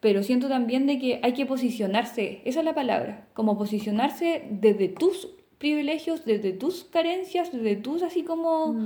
Pero 0.00 0.22
siento 0.22 0.48
también 0.48 0.86
de 0.86 0.98
que 0.98 1.20
hay 1.22 1.32
que 1.32 1.46
posicionarse, 1.46 2.42
esa 2.44 2.58
es 2.58 2.64
la 2.66 2.74
palabra, 2.74 3.28
como 3.32 3.56
posicionarse 3.56 4.42
desde 4.50 4.88
tus 4.88 5.28
privilegios, 5.56 6.24
desde 6.26 6.52
tus 6.52 6.84
carencias, 6.84 7.52
desde 7.52 7.76
tus 7.76 8.02
así 8.02 8.22
como, 8.22 8.76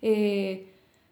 eh, 0.00 0.69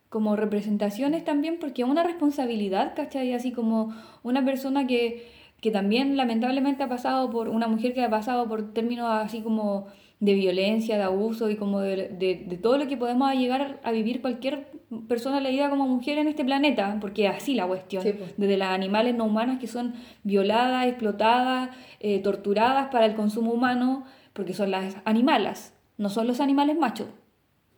como 0.08 0.36
representaciones 0.36 1.24
también, 1.24 1.58
porque 1.58 1.82
es 1.82 1.88
una 1.88 2.02
responsabilidad, 2.02 2.94
¿cachai? 2.94 3.32
Así 3.34 3.52
como 3.52 3.94
una 4.22 4.44
persona 4.44 4.86
que, 4.86 5.28
que 5.60 5.70
también 5.70 6.16
lamentablemente 6.16 6.82
ha 6.82 6.88
pasado 6.88 7.30
por, 7.30 7.48
una 7.48 7.68
mujer 7.68 7.94
que 7.94 8.02
ha 8.02 8.10
pasado 8.10 8.48
por 8.48 8.72
términos 8.72 9.08
así 9.10 9.42
como 9.42 9.86
de 10.20 10.34
violencia, 10.34 10.96
de 10.96 11.04
abuso 11.04 11.48
y 11.48 11.56
como 11.56 11.80
de, 11.80 12.08
de, 12.08 12.44
de 12.46 12.56
todo 12.56 12.76
lo 12.76 12.88
que 12.88 12.96
podemos 12.96 13.32
llegar 13.34 13.80
a 13.84 13.92
vivir 13.92 14.20
cualquier 14.20 14.66
persona 15.06 15.40
leída 15.40 15.70
como 15.70 15.86
mujer 15.86 16.18
en 16.18 16.26
este 16.28 16.44
planeta, 16.44 16.96
porque 17.00 17.28
así 17.28 17.54
la 17.54 17.66
cuestión, 17.66 18.02
Sí, 18.02 18.12
pues. 18.12 18.34
desde 18.36 18.56
las 18.56 18.70
animales 18.70 19.14
no 19.14 19.26
humanas 19.26 19.58
que 19.60 19.66
son 19.66 19.94
violadas, 20.24 20.86
explotadas, 20.86 21.70
eh, 22.00 22.18
torturadas 22.20 22.88
para 22.88 23.06
el 23.06 23.14
consumo 23.14 23.52
humano, 23.52 24.04
porque 24.32 24.54
son 24.54 24.70
las 24.70 24.96
animalas, 25.04 25.74
no 25.98 26.08
son 26.08 26.26
los 26.26 26.40
animales 26.40 26.76
machos, 26.78 27.08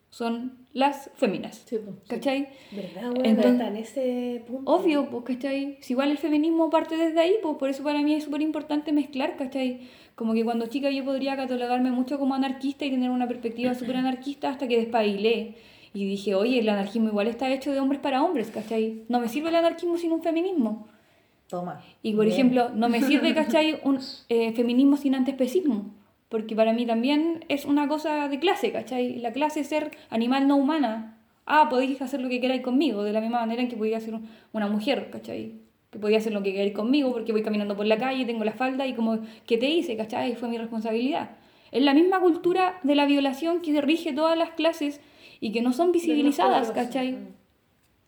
son 0.08 0.59
las 0.72 1.10
féminas. 1.14 1.62
Sí, 1.66 1.78
pues. 1.84 1.96
¿Cachai? 2.08 2.48
¿Verdad, 2.70 3.10
weón? 3.12 3.26
Entonces- 3.26 3.66
en 3.66 3.76
ese 3.76 4.44
punto. 4.46 4.70
Obvio, 4.72 5.08
pues, 5.10 5.24
¿cachai? 5.24 5.78
Si 5.80 5.92
igual 5.94 6.10
el 6.10 6.18
feminismo 6.18 6.70
parte 6.70 6.96
desde 6.96 7.20
ahí, 7.20 7.34
pues 7.42 7.56
por 7.56 7.70
eso 7.70 7.82
para 7.82 8.00
mí 8.02 8.14
es 8.14 8.24
súper 8.24 8.40
importante 8.42 8.92
mezclar, 8.92 9.36
¿cachai? 9.36 9.80
Como 10.14 10.34
que 10.34 10.44
cuando 10.44 10.66
chica 10.66 10.90
yo 10.90 11.04
podría 11.04 11.36
catalogarme 11.36 11.90
mucho 11.90 12.18
como 12.18 12.34
anarquista 12.34 12.84
y 12.84 12.90
tener 12.90 13.10
una 13.10 13.26
perspectiva 13.26 13.74
súper 13.74 13.96
anarquista 13.96 14.48
hasta 14.50 14.68
que 14.68 14.76
despabilé. 14.78 15.54
Y 15.92 16.06
dije, 16.06 16.36
oye, 16.36 16.60
el 16.60 16.68
anarquismo 16.68 17.08
igual 17.08 17.26
está 17.26 17.50
hecho 17.52 17.72
de 17.72 17.80
hombres 17.80 18.00
para 18.00 18.22
hombres, 18.22 18.50
¿cachai? 18.50 19.02
No 19.08 19.18
me 19.18 19.28
sirve 19.28 19.48
el 19.48 19.56
anarquismo 19.56 19.96
sin 19.96 20.12
un 20.12 20.22
feminismo. 20.22 20.86
Toma. 21.48 21.82
Y 22.00 22.12
por 22.14 22.26
Bien. 22.26 22.34
ejemplo, 22.34 22.68
no 22.68 22.88
me 22.88 23.02
sirve, 23.02 23.34
¿cachai? 23.34 23.80
Un 23.82 23.98
eh, 24.28 24.52
feminismo 24.52 24.96
sin 24.96 25.16
antiespecismo. 25.16 25.90
Porque 26.30 26.56
para 26.56 26.72
mí 26.72 26.86
también 26.86 27.44
es 27.48 27.66
una 27.66 27.86
cosa 27.88 28.28
de 28.28 28.38
clase, 28.38 28.72
¿cachai? 28.72 29.18
La 29.18 29.32
clase 29.32 29.60
es 29.60 29.66
ser 29.66 29.90
animal 30.08 30.46
no 30.48 30.56
humana. 30.56 31.18
Ah, 31.44 31.66
podéis 31.68 32.00
hacer 32.00 32.20
lo 32.22 32.28
que 32.30 32.40
queráis 32.40 32.62
conmigo, 32.62 33.02
de 33.02 33.12
la 33.12 33.20
misma 33.20 33.40
manera 33.40 33.60
en 33.60 33.68
que 33.68 33.76
podía 33.76 34.00
ser 34.00 34.14
un- 34.14 34.28
una 34.52 34.68
mujer, 34.68 35.10
¿cachai? 35.10 35.54
Que 35.90 35.98
podía 35.98 36.18
hacer 36.18 36.32
lo 36.32 36.42
que 36.42 36.52
queráis 36.52 36.72
conmigo 36.72 37.12
porque 37.12 37.32
voy 37.32 37.42
caminando 37.42 37.76
por 37.76 37.84
la 37.84 37.98
calle, 37.98 38.24
tengo 38.24 38.44
la 38.44 38.52
falda 38.52 38.86
y 38.86 38.94
como, 38.94 39.18
¿qué 39.46 39.58
te 39.58 39.68
hice, 39.68 39.96
¿cachai? 39.96 40.36
Fue 40.36 40.48
mi 40.48 40.56
responsabilidad. 40.56 41.30
Es 41.72 41.82
la 41.82 41.94
misma 41.94 42.20
cultura 42.20 42.78
de 42.84 42.94
la 42.94 43.06
violación 43.06 43.60
que 43.60 43.80
rige 43.80 44.12
todas 44.12 44.38
las 44.38 44.50
clases 44.50 45.00
y 45.40 45.50
que 45.52 45.62
no 45.62 45.72
son 45.72 45.90
visibilizadas. 45.92 46.68
¿cachai? 46.86 47.18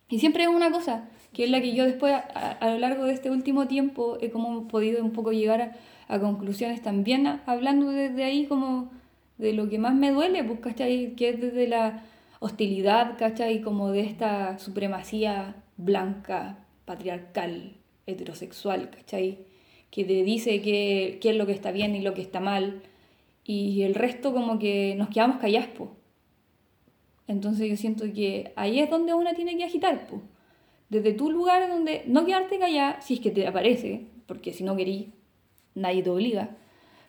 Y 0.09 0.19
siempre 0.21 0.45
es 0.45 0.49
una 0.49 0.71
cosa, 0.71 1.09
que 1.33 1.45
es 1.45 1.51
la 1.51 1.61
que 1.61 1.75
yo 1.75 1.85
después, 1.85 2.13
a, 2.13 2.21
a 2.53 2.71
lo 2.71 2.79
largo 2.79 3.05
de 3.05 3.15
este 3.15 3.31
último 3.31 3.67
tiempo, 3.67 4.19
he 4.21 4.31
como 4.31 4.69
podido 4.69 5.03
un 5.05 5.11
poco 5.13 5.33
llegar 5.33 5.63
a, 5.63 5.73
a 6.09 6.19
conclusiones 6.21 6.83
también, 6.83 7.27
hablando 7.47 7.91
desde 7.91 8.25
ahí 8.25 8.47
como 8.47 8.91
de 9.39 9.53
lo 9.53 9.69
que 9.69 9.79
más 9.79 9.95
me 9.95 10.13
duele, 10.13 10.45
pues, 10.45 10.61
¿cachai? 10.61 11.15
Que 11.17 11.31
es 11.31 11.41
desde 11.41 11.69
la 11.69 12.05
hostilidad, 12.41 13.19
¿cachai? 13.19 13.63
Como 13.63 13.91
de 13.91 14.01
esta 14.01 14.59
supremacía 14.59 15.57
blanca, 15.77 16.67
patriarcal, 16.85 17.77
heterosexual, 18.07 18.91
¿cachai? 18.91 19.39
Que 19.91 20.05
te 20.05 20.23
dice 20.23 20.61
qué 20.63 21.19
qué 21.21 21.31
es 21.31 21.37
lo 21.37 21.47
que 21.47 21.53
está 21.53 21.73
bien 21.73 21.95
y 21.95 22.03
lo 22.03 22.15
que 22.15 22.23
está 22.23 22.41
mal. 22.41 22.83
Y 23.45 23.83
el 23.83 23.95
resto 23.95 24.33
como 24.33 24.59
que 24.59 24.95
nos 24.97 25.09
quedamos 25.09 25.39
callados, 25.39 25.69
po. 25.71 25.97
Entonces 27.27 27.69
yo 27.69 27.77
siento 27.77 28.05
que 28.13 28.53
ahí 28.57 28.81
es 28.81 28.91
donde 28.91 29.15
una 29.15 29.35
tiene 29.35 29.57
que 29.57 29.65
agitar, 29.65 30.07
po. 30.07 30.23
Desde 30.89 31.13
tu 31.13 31.31
lugar 31.31 31.69
donde 31.69 32.05
no 32.07 32.27
quedarte 32.27 32.59
callada, 32.59 33.01
si 33.01 33.15
es 33.15 33.21
que 33.21 33.31
te 33.31 33.47
aparece, 33.47 34.07
porque 34.27 34.53
si 34.53 34.63
no 34.65 34.77
querís, 34.77 35.07
nadie 35.75 36.03
te 36.03 36.11
obliga. 36.11 36.57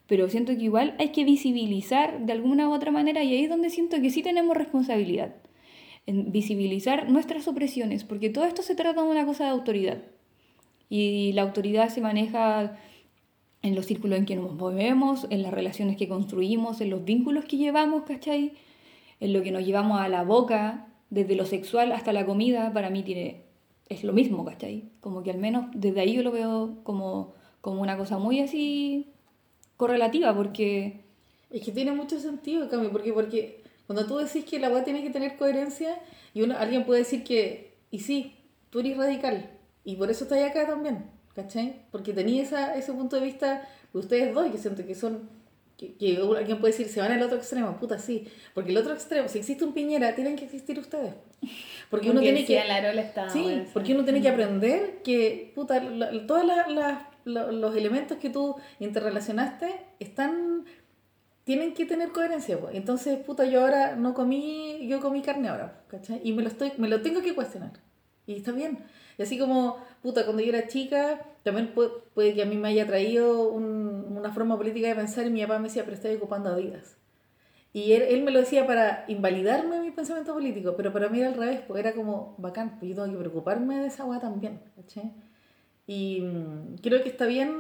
Pero 0.08 0.30
siento 0.30 0.56
que 0.56 0.64
igual 0.64 0.96
hay 1.00 1.10
que 1.10 1.24
visibilizar 1.24 2.26
de 2.26 2.34
alguna 2.34 2.68
u 2.70 2.74
otra 2.74 2.92
manera 2.92 3.24
y 3.24 3.34
ahí 3.34 3.44
es 3.44 3.50
donde 3.50 3.70
siento 3.70 4.02
que 4.02 4.10
sí 4.10 4.22
tenemos 4.22 4.56
responsabilidad. 4.56 5.36
En 6.06 6.32
visibilizar 6.32 7.10
nuestras 7.10 7.48
opresiones, 7.48 8.04
porque 8.04 8.30
todo 8.30 8.46
esto 8.46 8.62
se 8.62 8.76
trata 8.76 9.02
de 9.02 9.10
una 9.10 9.26
cosa 9.26 9.46
de 9.46 9.52
autoridad. 9.52 10.00
Y 10.90 11.32
la 11.34 11.44
autoridad 11.44 11.90
se 11.90 12.02
maneja 12.02 12.78
en 13.62 13.76
los 13.76 13.86
círculos 13.86 14.20
en 14.20 14.26
que 14.26 14.36
nos 14.36 14.54
movemos, 14.54 15.26
en 15.30 15.42
las 15.42 15.54
relaciones 15.54 15.96
que 15.96 16.10
construimos, 16.10 16.82
en 16.82 16.90
los 16.90 17.06
vínculos 17.06 17.46
que 17.46 17.58
llevamos, 17.58 18.04
¿cachai? 18.04 18.54
En 19.22 19.32
lo 19.32 19.42
que 19.42 19.52
nos 19.52 19.66
llevamos 19.66 20.02
a 20.02 20.10
la 20.10 20.24
boca, 20.24 20.88
desde 21.10 21.36
lo 21.36 21.46
sexual 21.46 21.94
hasta 21.94 22.12
la 22.12 22.26
comida, 22.26 22.74
para 22.74 22.90
mí 22.90 23.04
tiene, 23.04 23.44
es 23.88 24.04
lo 24.04 24.12
mismo, 24.12 24.44
¿cachai? 24.44 24.90
Como 25.00 25.24
que 25.24 25.32
al 25.32 25.38
menos 25.38 25.68
desde 25.74 26.02
ahí 26.02 26.14
yo 26.14 26.24
lo 26.24 26.32
veo 26.32 26.80
como, 26.84 27.34
como 27.64 27.82
una 27.82 27.96
cosa 27.98 28.18
muy 28.18 28.42
así 28.42 29.08
correlativa, 29.78 30.36
porque 30.36 31.00
Es 31.50 31.64
que 31.64 31.72
tiene 31.72 31.92
mucho 31.94 32.20
sentido, 32.20 32.68
cambio, 32.68 32.92
porque, 32.92 33.14
porque 33.14 33.62
cuando 33.88 34.06
tú 34.06 34.18
decís 34.18 34.44
que 34.44 34.60
la 34.60 34.70
weá 34.70 34.84
tiene 34.84 35.02
que 35.02 35.12
tener 35.12 35.38
coherencia, 35.38 35.96
y 36.34 36.42
uno, 36.42 36.56
alguien 36.58 36.84
puede 36.84 37.00
decir 37.02 37.24
que, 37.24 37.76
y 37.92 38.00
sí, 38.00 38.36
tú 38.70 38.80
eres 38.82 38.98
radical, 38.98 39.50
y 39.86 39.96
por 39.96 40.10
eso 40.12 40.26
estás 40.26 40.42
acá 40.44 40.66
también, 40.68 41.06
¿cachai? 41.36 41.76
Porque 41.92 42.12
tenía 42.12 42.42
esa, 42.44 42.76
ese 42.76 42.92
punto 42.92 43.16
de 43.18 43.22
vista 43.26 43.68
de 43.94 44.00
ustedes 44.00 44.34
dos, 44.34 44.52
que 44.52 44.58
siento 44.58 44.86
que 44.86 44.96
son, 44.96 45.30
que, 45.78 45.94
que 45.94 46.18
alguien 46.18 46.60
puede 46.60 46.74
decir, 46.74 46.88
se 46.90 47.00
van 47.00 47.12
al 47.14 47.22
otro 47.22 47.38
extremo, 47.38 47.78
puta, 47.80 47.98
sí, 48.00 48.28
porque 48.56 48.72
el 48.72 48.78
otro 48.78 48.94
extremo, 48.94 49.28
si 49.30 49.38
existe 49.40 49.64
un 49.64 49.74
Piñera, 49.74 50.16
tienen 50.16 50.36
que 50.36 50.46
existir 50.46 50.78
ustedes. 50.80 51.14
Porque 51.90 52.10
uno 52.10 52.20
tiene 52.20 52.46
que... 52.46 52.56
la 52.66 53.02
está 53.02 53.30
Sí, 53.30 53.64
porque 53.74 53.94
uno 53.94 54.04
tiene 54.04 54.22
que 54.22 54.30
aprender 54.30 55.02
que 55.04 55.52
puta, 55.56 55.80
la- 55.84 56.12
la- 56.12 56.26
todos 56.28 56.46
la- 56.46 56.68
la- 56.68 57.10
lo- 57.26 57.52
los 57.52 57.76
elementos 57.76 58.18
que 58.18 58.30
tú 58.30 58.56
interrelacionaste 58.80 59.68
están 60.00 60.66
tienen 61.44 61.74
que 61.74 61.86
tener 61.86 62.12
coherencia, 62.12 62.60
pues. 62.60 62.76
Entonces, 62.76 63.20
puta, 63.20 63.46
yo 63.46 63.62
ahora 63.62 63.96
no 63.96 64.14
comí, 64.14 64.88
yo 64.88 65.02
comí 65.02 65.22
carne 65.22 65.50
ahora, 65.50 65.84
¿cachai? 65.88 66.22
Y 66.24 66.34
me 66.34 66.42
lo 66.44 66.48
estoy, 66.50 66.72
me 66.78 66.88
lo 66.88 67.02
tengo 67.02 67.22
que 67.22 67.36
cuestionar. 67.36 67.72
Y 68.26 68.36
está 68.38 68.52
bien. 68.52 68.80
Y 69.18 69.24
así 69.24 69.38
como, 69.38 69.78
puta, 70.02 70.24
cuando 70.26 70.42
yo 70.42 70.50
era 70.50 70.68
chica, 70.68 71.22
también 71.44 71.74
puede, 71.74 71.90
puede 72.14 72.34
que 72.34 72.44
a 72.44 72.46
mí 72.46 72.56
me 72.58 72.70
haya 72.70 72.88
traído 72.88 73.50
un- 73.50 74.16
una 74.18 74.32
forma 74.32 74.58
política 74.58 74.88
de 74.88 74.96
pensar 74.96 75.26
y 75.28 75.30
mi 75.32 75.42
papá 75.42 75.60
me 75.60 75.68
decía, 75.68 75.84
pero 75.84 75.96
estoy 75.96 76.16
ocupando 76.16 76.50
Adidas. 76.50 76.98
Y 77.74 77.94
él, 77.94 78.04
él 78.04 78.24
me 78.24 78.32
lo 78.32 78.40
decía 78.40 78.68
para 78.68 79.06
invalidarme 79.08 79.80
mi 79.82 79.92
pensamiento 79.92 80.34
político, 80.34 80.76
pero 80.78 80.94
para 80.94 81.10
mí 81.10 81.20
era 81.20 81.30
al 81.30 81.36
revés, 81.36 81.62
porque 81.68 81.82
era 81.82 81.94
como 81.94 82.36
bacán, 82.38 82.78
pues 82.80 82.90
yo 82.90 82.96
tengo 83.04 83.12
que 83.18 83.20
preocuparme 83.20 83.80
de 83.80 83.88
esa 83.88 84.06
weá 84.06 84.20
también, 84.20 84.62
¿cachai? 84.76 85.12
Y 85.88 86.22
mm, 86.22 86.76
creo 86.82 87.04
que 87.04 87.10
está 87.10 87.26
bien 87.26 87.52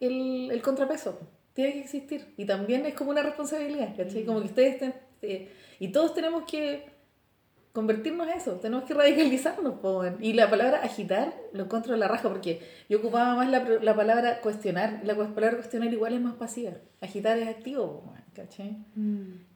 el, 0.00 0.50
el 0.50 0.62
contrapeso, 0.62 1.18
tiene 1.54 1.72
que 1.74 1.80
existir. 1.80 2.34
Y 2.36 2.44
también 2.44 2.86
es 2.86 2.94
como 2.94 3.10
una 3.10 3.22
responsabilidad, 3.22 3.94
¿cachai? 3.96 4.24
Como 4.24 4.40
que 4.40 4.46
ustedes 4.46 4.78
ten- 4.78 4.94
eh, 5.22 5.48
y 5.78 5.88
todos 5.88 6.14
tenemos 6.14 6.44
que 6.44 6.90
convertirnos 7.72 8.28
a 8.28 8.32
eso, 8.34 8.52
tenemos 8.56 8.84
que 8.84 8.92
radicalizarnos. 8.94 9.74
Y 10.20 10.34
la 10.34 10.50
palabra 10.50 10.80
agitar 10.82 11.32
lo 11.52 11.64
encuentro 11.64 11.92
de 11.92 11.98
la 11.98 12.08
raja, 12.08 12.28
porque 12.28 12.60
yo 12.88 12.98
ocupaba 12.98 13.34
más 13.34 13.48
la, 13.48 13.60
la 13.80 13.94
palabra 13.96 14.40
cuestionar, 14.40 15.00
la 15.04 15.14
palabra 15.14 15.56
cuestionar 15.56 15.92
igual 15.92 16.12
es 16.14 16.20
más 16.20 16.34
pasiva, 16.34 16.72
agitar 17.00 17.38
es 17.38 17.48
activo, 17.48 18.12
¿cachai? 18.34 18.76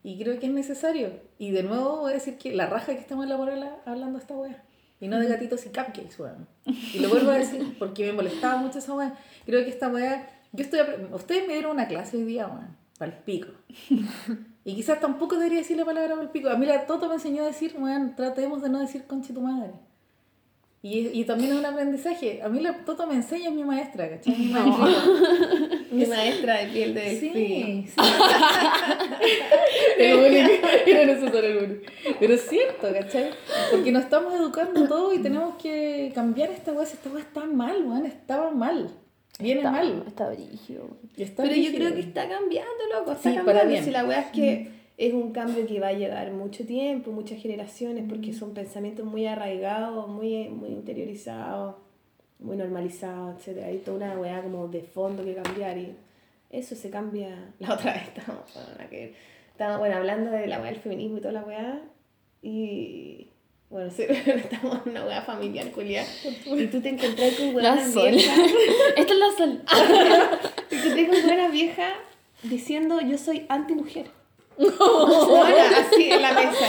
Y 0.03 0.19
creo 0.23 0.39
que 0.39 0.47
es 0.47 0.53
necesario. 0.53 1.11
Y 1.39 1.51
de 1.51 1.63
nuevo 1.63 1.99
voy 2.03 2.13
a 2.13 2.15
decir 2.15 2.39
que 2.39 2.55
la 2.55 2.67
raja 2.67 2.95
que 2.95 3.01
estamos 3.01 3.25
en 3.25 3.31
la 3.31 3.37
porola 3.37 3.77
hablando 3.85 4.19
esta 4.19 4.35
wea. 4.37 4.63
Y 5.01 5.09
no 5.09 5.19
de 5.19 5.29
gatitos 5.29 5.65
y 5.67 5.69
cupcakes, 5.69 6.19
weón. 6.19 6.47
Y 6.65 6.99
lo 7.01 7.09
vuelvo 7.09 7.31
a 7.31 7.39
decir 7.39 7.77
porque 7.79 8.07
me 8.07 8.13
molestaba 8.13 8.57
mucho 8.57 8.79
esa 8.79 8.95
wea. 8.95 9.15
Creo 9.45 9.63
que 9.65 9.71
esta 9.71 9.89
wea. 9.89 10.29
Yo 10.53 10.65
estoy. 10.65 10.81
Ustedes 11.13 11.47
me 11.47 11.55
dieron 11.55 11.73
una 11.73 11.87
clase 11.87 12.17
hoy 12.17 12.25
día, 12.25 12.47
weón. 12.47 12.77
Para 12.99 13.13
el 13.13 13.19
pico. 13.19 13.49
Y 14.65 14.75
quizás 14.75 15.01
tampoco 15.01 15.37
debería 15.37 15.59
decir 15.59 15.77
la 15.77 15.85
palabra 15.85 16.11
para 16.11 16.23
el 16.23 16.31
pico. 16.31 16.49
A 16.49 16.57
mí 16.57 16.67
la 16.67 16.87
Toto 16.87 17.09
me 17.09 17.15
enseñó 17.15 17.43
a 17.45 17.47
decir, 17.47 17.77
weón, 17.79 18.17
tratemos 18.17 18.63
de 18.63 18.71
no 18.71 18.81
decir 18.81 19.05
conche 19.07 19.33
tu 19.35 19.43
madre. 19.43 19.73
Y, 20.89 21.11
y 21.21 21.25
también 21.25 21.53
es 21.53 21.59
un 21.59 21.67
aprendizaje. 21.67 22.41
A 22.43 22.49
mí 22.49 22.61
la 22.61 22.85
Toto 22.85 23.07
me 23.09 23.15
enseña, 23.15 23.49
es 23.49 23.55
mi 23.55 23.65
maestra, 23.65 24.09
¿cachai? 24.09 24.37
Mi 24.37 24.47
maestra. 24.53 24.87
Mi 25.91 26.05
maestra 26.07 26.59
de 26.59 26.67
piel 26.67 26.95
de 26.95 27.11
Sí, 27.19 27.31
sí. 27.87 27.95
El 29.99 30.17
bullying, 30.19 30.45
era 30.87 31.07
necesario 31.07 31.51
el 31.51 31.59
bullying. 31.59 31.81
Pero 32.21 32.35
es 32.35 32.49
cierto, 32.49 32.89
¿cachai? 32.93 33.31
Porque 33.71 33.93
nos 33.93 34.05
estamos 34.05 34.35
educando 34.35 34.87
todo 34.87 35.13
y 35.15 35.19
tenemos 35.19 35.57
que 35.57 36.13
cambiar 36.15 36.51
esta 36.51 36.73
weá. 36.73 36.87
Si 36.87 36.95
Esta 36.95 37.09
weá 37.11 37.23
está 37.23 37.45
mal, 37.47 37.83
weón, 37.85 38.07
estaba 38.07 38.51
mal. 38.51 38.91
Viene 39.39 39.61
Está, 39.61 39.71
mal. 39.71 40.05
está 40.07 40.29
brígido. 40.31 40.97
Pero 41.17 41.55
yo 41.55 41.73
creo 41.75 41.95
que 41.95 42.01
está 42.01 42.29
cambiando, 42.29 42.71
loco. 42.93 43.13
Está 43.13 43.31
Sí, 43.31 43.37
para 43.45 43.61
cambiando. 43.61 43.69
bien. 43.73 43.85
Si 43.85 43.91
la 43.91 44.05
weá 44.05 44.21
es 44.21 44.27
que 44.33 44.71
es 44.99 45.13
un 45.13 45.33
cambio 45.33 45.67
que 45.67 45.79
va 45.79 45.89
a 45.89 45.93
llevar 45.93 46.33
mucho 46.33 46.65
tiempo, 46.65 47.11
muchas 47.11 47.41
generaciones, 47.41 48.05
porque 48.09 48.33
son 48.33 48.55
pensamientos 48.55 49.05
muy 49.05 49.27
arraigados, 49.27 50.09
muy, 50.09 50.49
muy 50.49 50.71
interiorizados, 50.71 51.77
muy 52.39 52.57
normalizados, 52.57 53.47
etc. 53.47 53.65
Hay 53.65 53.79
toda 53.79 53.97
una 53.97 54.19
weá 54.19 54.43
como 54.43 54.69
de 54.69 54.83
fondo 54.83 55.23
que 55.23 55.35
cambiar 55.35 55.77
y 55.77 55.95
eso 56.51 56.75
se 56.75 56.89
cambia. 56.89 57.53
La 57.59 57.75
otra 57.75 57.93
vez 57.93 58.03
estábamos, 58.05 58.45
bueno, 58.55 58.91
que. 58.91 59.15
Estábamos, 59.51 59.81
bueno, 59.81 59.97
hablando 59.97 60.31
de 60.31 60.47
la 60.47 60.61
weá 60.61 60.71
del 60.71 60.81
feminismo 60.81 61.17
y 61.19 61.21
toda 61.21 61.33
la 61.33 61.43
weá 61.43 61.81
y. 62.43 63.29
Bueno, 63.69 63.91
sí, 63.91 64.05
estamos 64.09 64.87
en 64.87 64.93
una 64.93 65.05
weá 65.05 65.23
familiar, 65.23 65.71
culiá. 65.73 66.05
Y 66.45 66.67
tú 66.69 66.81
te 66.81 66.91
encontrás 66.91 67.35
con 67.35 67.93
sol. 67.93 68.11
viejas 68.13 68.39
Esta 68.97 69.13
es 69.13 69.19
la 69.19 69.37
sol. 69.37 69.63
y 70.71 70.77
que 70.77 70.91
tengo 70.91 71.13
buena 71.23 71.49
vieja 71.49 71.95
diciendo 72.43 73.01
yo 73.01 73.19
soy 73.19 73.47
anti-mujer. 74.59 74.81
Ahora, 74.81 75.79
así 75.79 76.11
en 76.11 76.23
la 76.23 76.33
mesa. 76.33 76.67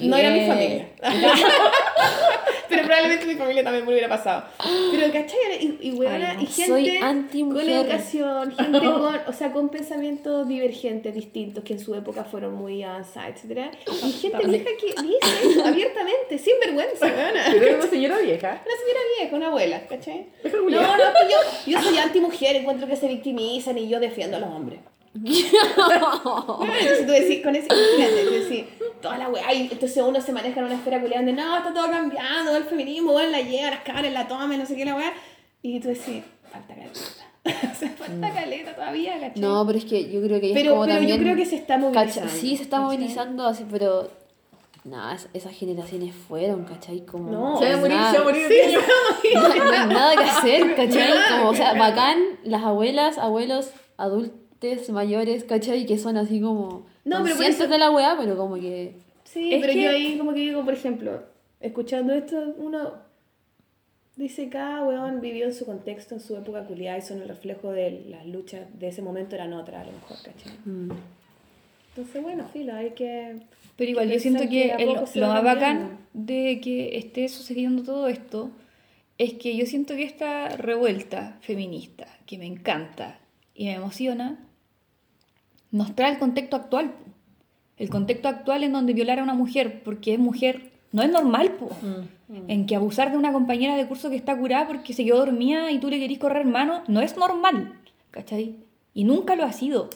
No 0.00 0.16
era 0.16 0.30
mi 0.30 0.46
familia. 0.46 0.88
Pero 2.68 2.82
probablemente 2.82 3.26
mi 3.26 3.34
familia 3.34 3.64
también 3.64 3.84
me 3.84 3.92
hubiera 3.92 4.08
pasado. 4.08 4.44
Pero, 4.90 5.12
¿cachai? 5.12 5.38
Y, 5.60 5.88
y, 5.88 5.92
weona, 5.92 6.30
Ay, 6.30 6.36
no, 6.36 6.42
y 6.42 6.46
gente 6.46 6.66
soy 6.66 7.00
con 7.40 7.60
educación, 7.60 8.56
gente 8.56 8.78
con, 8.80 9.20
o 9.26 9.32
sea, 9.32 9.52
con 9.52 9.68
pensamientos 9.68 10.48
divergentes, 10.48 11.14
distintos, 11.14 11.64
que 11.64 11.74
en 11.74 11.80
su 11.80 11.94
época 11.94 12.24
fueron 12.24 12.54
muy 12.54 12.82
avanzados, 12.82 13.44
etc. 13.44 13.70
Y 13.86 14.12
gente 14.12 14.46
vieja 14.46 14.70
que 14.80 15.02
dice 15.02 15.50
eso 15.50 15.64
abiertamente, 15.64 16.38
sin 16.38 16.54
vergüenza, 16.60 17.06
weona. 17.06 17.44
Pero 17.52 17.66
era 17.66 17.76
una 17.76 17.86
señora 17.86 18.18
vieja. 18.18 18.48
Una 18.48 18.76
señora 18.76 19.00
vieja, 19.18 19.36
una 19.36 19.46
abuela, 19.48 19.86
¿cachai? 19.86 20.26
No, 20.44 20.60
no, 20.60 20.96
que 20.96 21.32
yo, 21.32 21.72
yo 21.72 21.82
soy 21.82 21.98
anti-mujer, 21.98 22.56
encuentro 22.56 22.86
que 22.86 22.96
se 22.96 23.08
victimizan 23.08 23.78
y 23.78 23.88
yo 23.88 24.00
defiendo 24.00 24.36
a 24.36 24.40
los 24.40 24.50
hombres. 24.50 24.80
Entonces 25.24 27.06
tú 27.06 27.12
decís, 27.12 27.42
con 27.42 27.54
ese, 27.56 27.68
imagínate, 27.70 28.24
tú 28.26 28.32
decís, 28.32 28.64
toda 29.00 29.18
la 29.18 29.28
weá, 29.28 29.52
y 29.54 29.62
entonces 29.70 30.02
uno 30.06 30.20
se 30.20 30.32
maneja 30.32 30.60
en 30.60 30.66
una 30.66 30.74
esfera 30.74 31.00
culiada 31.00 31.24
de 31.24 31.32
no, 31.32 31.56
está 31.56 31.72
todo 31.72 31.90
cambiando, 31.90 32.56
el 32.56 32.64
feminismo, 32.64 33.12
weón, 33.12 33.32
la 33.32 33.40
llega, 33.40 33.70
las 33.70 33.80
cabras 33.80 34.12
la 34.12 34.28
toman, 34.28 34.58
no 34.58 34.66
sé 34.66 34.76
qué 34.76 34.84
la 34.84 34.94
weá, 34.94 35.12
y 35.62 35.80
tú 35.80 35.88
decís, 35.88 36.22
falta 36.50 36.74
caleta. 36.74 37.00
o 37.72 37.74
sea, 37.78 37.88
falta 37.90 38.30
caleta 38.32 38.74
todavía, 38.74 39.20
¿cachai? 39.20 39.40
No, 39.40 39.64
pero 39.66 39.78
es 39.78 39.84
que 39.84 40.10
yo 40.10 40.20
creo 40.22 40.40
que 40.40 40.46
ella 40.46 40.56
es 40.56 40.62
pero, 40.62 40.72
como 40.74 40.84
pero 40.84 40.96
también... 40.96 41.16
yo 41.18 41.22
creo 41.22 41.36
que 41.36 41.46
se 41.46 41.56
está 41.56 41.78
movilizando. 41.78 42.28
Sí, 42.32 42.56
se 42.56 42.62
está 42.64 42.78
¿cachai? 42.78 42.96
movilizando 42.96 43.46
así, 43.46 43.64
pero... 43.70 44.10
Nada, 44.84 45.14
es- 45.16 45.28
esas 45.34 45.52
generaciones 45.52 46.14
fueron, 46.14 46.64
¿cachai? 46.64 47.04
Como... 47.04 47.30
No, 47.32 47.58
Se 47.58 47.68
va 47.68 47.74
a 47.74 47.76
morir, 47.78 47.96
se 48.10 48.18
va 48.18 48.20
a 48.20 48.24
morir 48.24 48.46
no, 49.34 49.48
no 49.48 49.70
hay 49.72 49.86
nada 49.88 50.16
que 50.16 50.24
hacer, 50.24 50.74
¿cachai? 50.76 51.12
Como, 51.30 51.50
o 51.50 51.54
sea, 51.54 51.74
bacán, 51.74 52.18
las 52.44 52.62
abuelas, 52.62 53.18
abuelos, 53.18 53.70
adultos 53.96 54.45
mayores, 54.92 55.44
¿cachai? 55.44 55.86
Que 55.86 55.98
son 55.98 56.16
así 56.16 56.40
como... 56.40 56.86
No, 57.04 57.16
pero 57.16 57.18
por 57.18 57.28
conscientes 57.28 57.60
eso- 57.60 57.68
de 57.68 57.78
la 57.78 57.90
weá, 57.90 58.16
pero 58.18 58.36
como 58.36 58.56
que... 58.56 58.94
Sí, 59.24 59.52
Es 59.54 59.60
pero 59.60 59.72
que- 59.72 59.82
yo 59.82 59.90
ahí 59.90 60.18
como 60.18 60.32
que 60.34 60.40
digo, 60.40 60.64
por 60.64 60.74
ejemplo, 60.74 61.22
escuchando 61.60 62.12
esto, 62.14 62.54
uno 62.58 62.92
dice 64.16 64.48
cada 64.48 64.82
weón 64.84 65.20
vivió 65.20 65.44
en 65.46 65.54
su 65.54 65.66
contexto, 65.66 66.14
en 66.14 66.20
su 66.20 66.36
época 66.36 66.64
culiada 66.64 66.96
y 66.98 67.02
son 67.02 67.20
el 67.22 67.28
reflejo 67.28 67.70
de 67.72 68.04
las 68.08 68.26
luchas 68.26 68.62
de 68.78 68.88
ese 68.88 69.02
momento 69.02 69.34
eran 69.34 69.52
otras, 69.52 69.82
a 69.82 69.86
lo 69.86 69.92
mejor, 69.92 70.16
¿cachai? 70.22 70.52
mm, 70.64 70.90
Entonces, 71.96 72.22
bueno, 72.22 72.48
filo, 72.52 72.74
hay 72.74 72.90
que... 72.90 73.40
Pero 73.76 73.90
igual, 73.90 74.10
yo 74.10 74.18
siento 74.18 74.48
que 74.48 74.70
el- 74.70 74.94
lo 75.20 75.26
más 75.28 75.44
bacán 75.44 75.98
de 76.14 76.60
que 76.62 76.96
esté 76.96 77.28
sucediendo 77.28 77.82
todo 77.82 78.08
esto 78.08 78.50
es 79.18 79.34
que 79.34 79.54
yo 79.56 79.66
siento 79.66 79.94
que 79.96 80.04
esta 80.04 80.48
revuelta 80.48 81.36
feminista, 81.42 82.06
que 82.26 82.38
me 82.38 82.46
encanta 82.46 83.18
y 83.54 83.66
me 83.66 83.74
emociona, 83.74 84.38
nos 85.76 85.94
trae 85.94 86.12
el 86.12 86.18
contexto 86.18 86.56
actual. 86.56 86.92
el 87.78 87.90
contexto 87.90 88.28
actual 88.28 88.64
en 88.64 88.72
donde 88.72 88.94
violar 88.94 89.18
a 89.18 89.22
una 89.22 89.34
mujer 89.34 89.82
porque 89.84 90.14
es 90.14 90.18
mujer 90.18 90.72
no 90.92 91.02
es 91.02 91.10
normal, 91.10 91.52
po. 91.52 91.68
En 92.48 92.64
que 92.66 92.74
abusar 92.74 93.10
de 93.10 93.18
una 93.18 93.32
compañera 93.32 93.76
de 93.76 93.86
curso 93.86 94.08
que 94.08 94.16
está 94.16 94.36
curada 94.36 94.66
porque 94.66 94.94
se 94.94 95.04
quedó 95.04 95.18
dormida 95.18 95.70
y 95.70 95.78
tú 95.78 95.90
le 95.90 95.98
querís 95.98 96.18
correr 96.18 96.46
mano, 96.46 96.82
no 96.88 97.00
es 97.02 97.16
normal, 97.18 97.74
¿cachai? 98.10 98.56
Y 98.94 99.04
nunca 99.04 99.36
lo 99.36 99.44
ha 99.44 99.52
sido. 99.52 99.90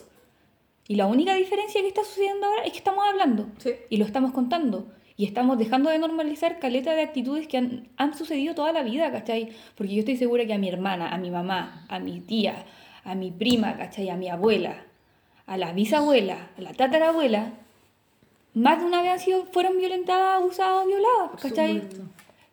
Y 0.87 0.95
la 0.95 1.07
única 1.07 1.33
diferencia 1.33 1.81
que 1.81 1.87
está 1.87 2.03
sucediendo 2.03 2.45
ahora 2.45 2.63
es 2.65 2.71
que 2.73 2.77
estamos 2.77 3.03
hablando 3.09 3.47
Sí. 3.57 3.71
y 3.89 3.97
lo 3.97 4.05
estamos 4.05 4.31
contando. 4.31 4.87
Y 5.17 5.25
estamos 5.25 5.57
dejando 5.57 5.89
de 5.89 5.97
normalizar 5.99 6.59
caleta 6.59 6.93
de 6.93 7.01
actitudes 7.01 7.47
que 7.47 7.57
han, 7.57 7.87
han 7.97 8.13
sucedido 8.13 8.53
toda 8.55 8.71
la 8.71 8.83
vida, 8.83 9.11
¿cachai? 9.11 9.49
Porque 9.75 9.93
yo 9.93 9.99
estoy 9.99 10.17
segura 10.17 10.45
que 10.45 10.53
a 10.53 10.57
mi 10.59 10.69
hermana, 10.69 11.09
a 11.13 11.17
mi 11.17 11.31
mamá, 11.31 11.85
a 11.89 11.99
mi 11.99 12.19
tía, 12.19 12.65
a 13.03 13.15
mi 13.15 13.31
prima, 13.31 13.75
¿cachai? 13.77 14.09
A 14.09 14.17
mi 14.17 14.29
abuela, 14.29 14.83
a 15.51 15.57
la 15.57 15.73
bisabuela, 15.73 16.49
a 16.57 16.61
la 16.61 16.73
tatarabuela, 16.73 17.53
más 18.53 18.79
de 18.79 18.85
una 18.85 19.01
vez 19.01 19.11
han 19.11 19.19
sido, 19.19 19.45
fueron 19.51 19.77
violentadas, 19.77 20.37
abusadas, 20.41 20.87
violadas, 20.87 21.41
¿cachai? 21.41 21.81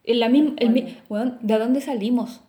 En 0.02 0.18
la 0.20 0.28
misma, 0.28 0.54
el 0.58 0.96
weón, 1.08 1.38
¿De 1.40 1.58
dónde 1.58 1.80
salimos? 1.80 2.40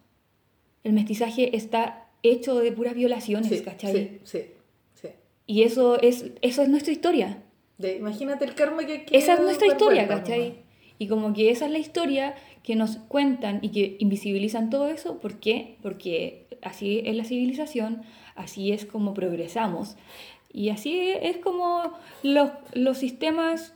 El 0.84 0.94
mestizaje 0.94 1.56
está 1.56 2.08
hecho 2.24 2.56
de 2.60 2.72
puras 2.72 2.96
violaciones, 2.96 3.50
Sí, 3.50 3.62
¿cachai? 3.64 3.94
sí, 3.94 4.20
sí, 4.24 4.40
sí. 4.96 5.08
Y 5.46 5.64
eso 5.64 6.02
es, 6.02 6.26
eso 6.42 6.62
es 6.64 6.70
nuestra 6.70 6.94
historia. 6.94 7.44
De- 7.78 7.98
imagínate 7.98 8.44
el 8.46 8.56
karma 8.56 8.86
que 8.86 9.06
que 9.06 9.16
Esa 9.18 9.34
es 9.36 9.42
nuestra 9.42 9.68
historia, 9.68 10.08
¿cachai? 10.08 10.56
Y 10.98 11.08
como 11.08 11.32
que 11.34 11.52
esa 11.52 11.66
es 11.68 11.72
la 11.72 11.78
historia 11.80 12.34
que 12.64 12.76
nos 12.76 12.98
cuentan 12.98 13.60
y 13.62 13.70
que 13.70 13.98
invisibilizan 14.00 14.70
todo 14.72 14.88
eso. 14.90 15.20
¿Por 15.20 15.40
qué? 15.40 15.78
Porque 15.84 16.48
así 16.64 17.02
es 17.06 17.16
la 17.16 17.24
civilización, 17.24 18.02
así 18.36 18.72
es 18.72 18.86
como 18.86 19.14
progresamos. 19.14 19.96
Y 20.52 20.70
así 20.70 21.12
es 21.22 21.38
como 21.38 21.94
los, 22.24 22.52
los 22.74 22.98
sistemas 22.98 23.74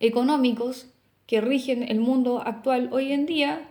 económicos 0.00 0.86
que 1.26 1.40
rigen 1.40 1.82
el 1.82 2.00
mundo 2.00 2.40
actual 2.44 2.88
hoy 2.92 3.12
en 3.12 3.26
día, 3.26 3.68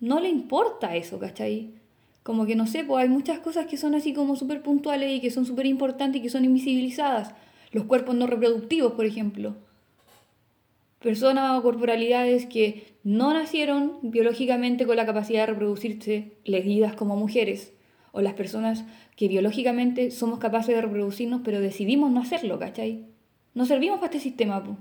no 0.00 0.18
le 0.20 0.28
importa 0.28 0.96
eso, 0.96 1.18
¿cachai? 1.18 1.74
Como 2.22 2.46
que 2.46 2.56
no 2.56 2.66
sé, 2.66 2.84
pues 2.84 3.02
hay 3.02 3.08
muchas 3.08 3.38
cosas 3.40 3.66
que 3.66 3.76
son 3.76 3.94
así 3.94 4.14
como 4.14 4.36
súper 4.36 4.62
puntuales 4.62 5.10
y 5.10 5.20
que 5.20 5.30
son 5.30 5.44
súper 5.44 5.66
importantes 5.66 6.20
y 6.20 6.22
que 6.22 6.30
son 6.30 6.44
invisibilizadas. 6.44 7.34
Los 7.72 7.84
cuerpos 7.84 8.14
no 8.14 8.26
reproductivos, 8.26 8.92
por 8.92 9.04
ejemplo. 9.04 9.56
Personas 11.00 11.58
o 11.58 11.62
corporalidades 11.62 12.46
que 12.46 12.94
no 13.04 13.32
nacieron 13.32 13.98
biológicamente 14.02 14.86
con 14.86 14.96
la 14.96 15.06
capacidad 15.06 15.40
de 15.40 15.52
reproducirse, 15.52 16.32
legidas 16.44 16.94
como 16.94 17.16
mujeres. 17.16 17.72
O 18.12 18.20
las 18.20 18.34
personas 18.34 18.84
que 19.20 19.28
biológicamente 19.28 20.10
somos 20.10 20.38
capaces 20.38 20.74
de 20.74 20.80
reproducirnos, 20.80 21.42
pero 21.44 21.60
decidimos 21.60 22.10
no 22.10 22.22
hacerlo, 22.22 22.58
¿cachai? 22.58 23.04
No 23.52 23.66
servimos 23.66 23.98
para 23.98 24.06
este 24.06 24.18
sistema, 24.18 24.64
pues. 24.64 24.78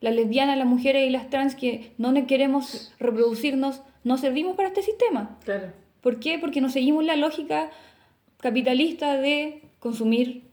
Las 0.00 0.14
lesbianas, 0.14 0.56
las 0.56 0.68
mujeres 0.68 1.08
y 1.08 1.10
las 1.10 1.28
trans 1.28 1.56
que 1.56 1.90
no 1.98 2.14
queremos 2.28 2.94
reproducirnos, 3.00 3.82
no 4.04 4.16
servimos 4.16 4.54
para 4.54 4.68
este 4.68 4.82
sistema. 4.82 5.40
Claro. 5.44 5.72
¿Por 6.02 6.20
qué? 6.20 6.38
Porque 6.38 6.60
no 6.60 6.68
seguimos 6.68 7.04
la 7.04 7.16
lógica 7.16 7.72
capitalista 8.36 9.16
de 9.16 9.62
consumir 9.80 10.44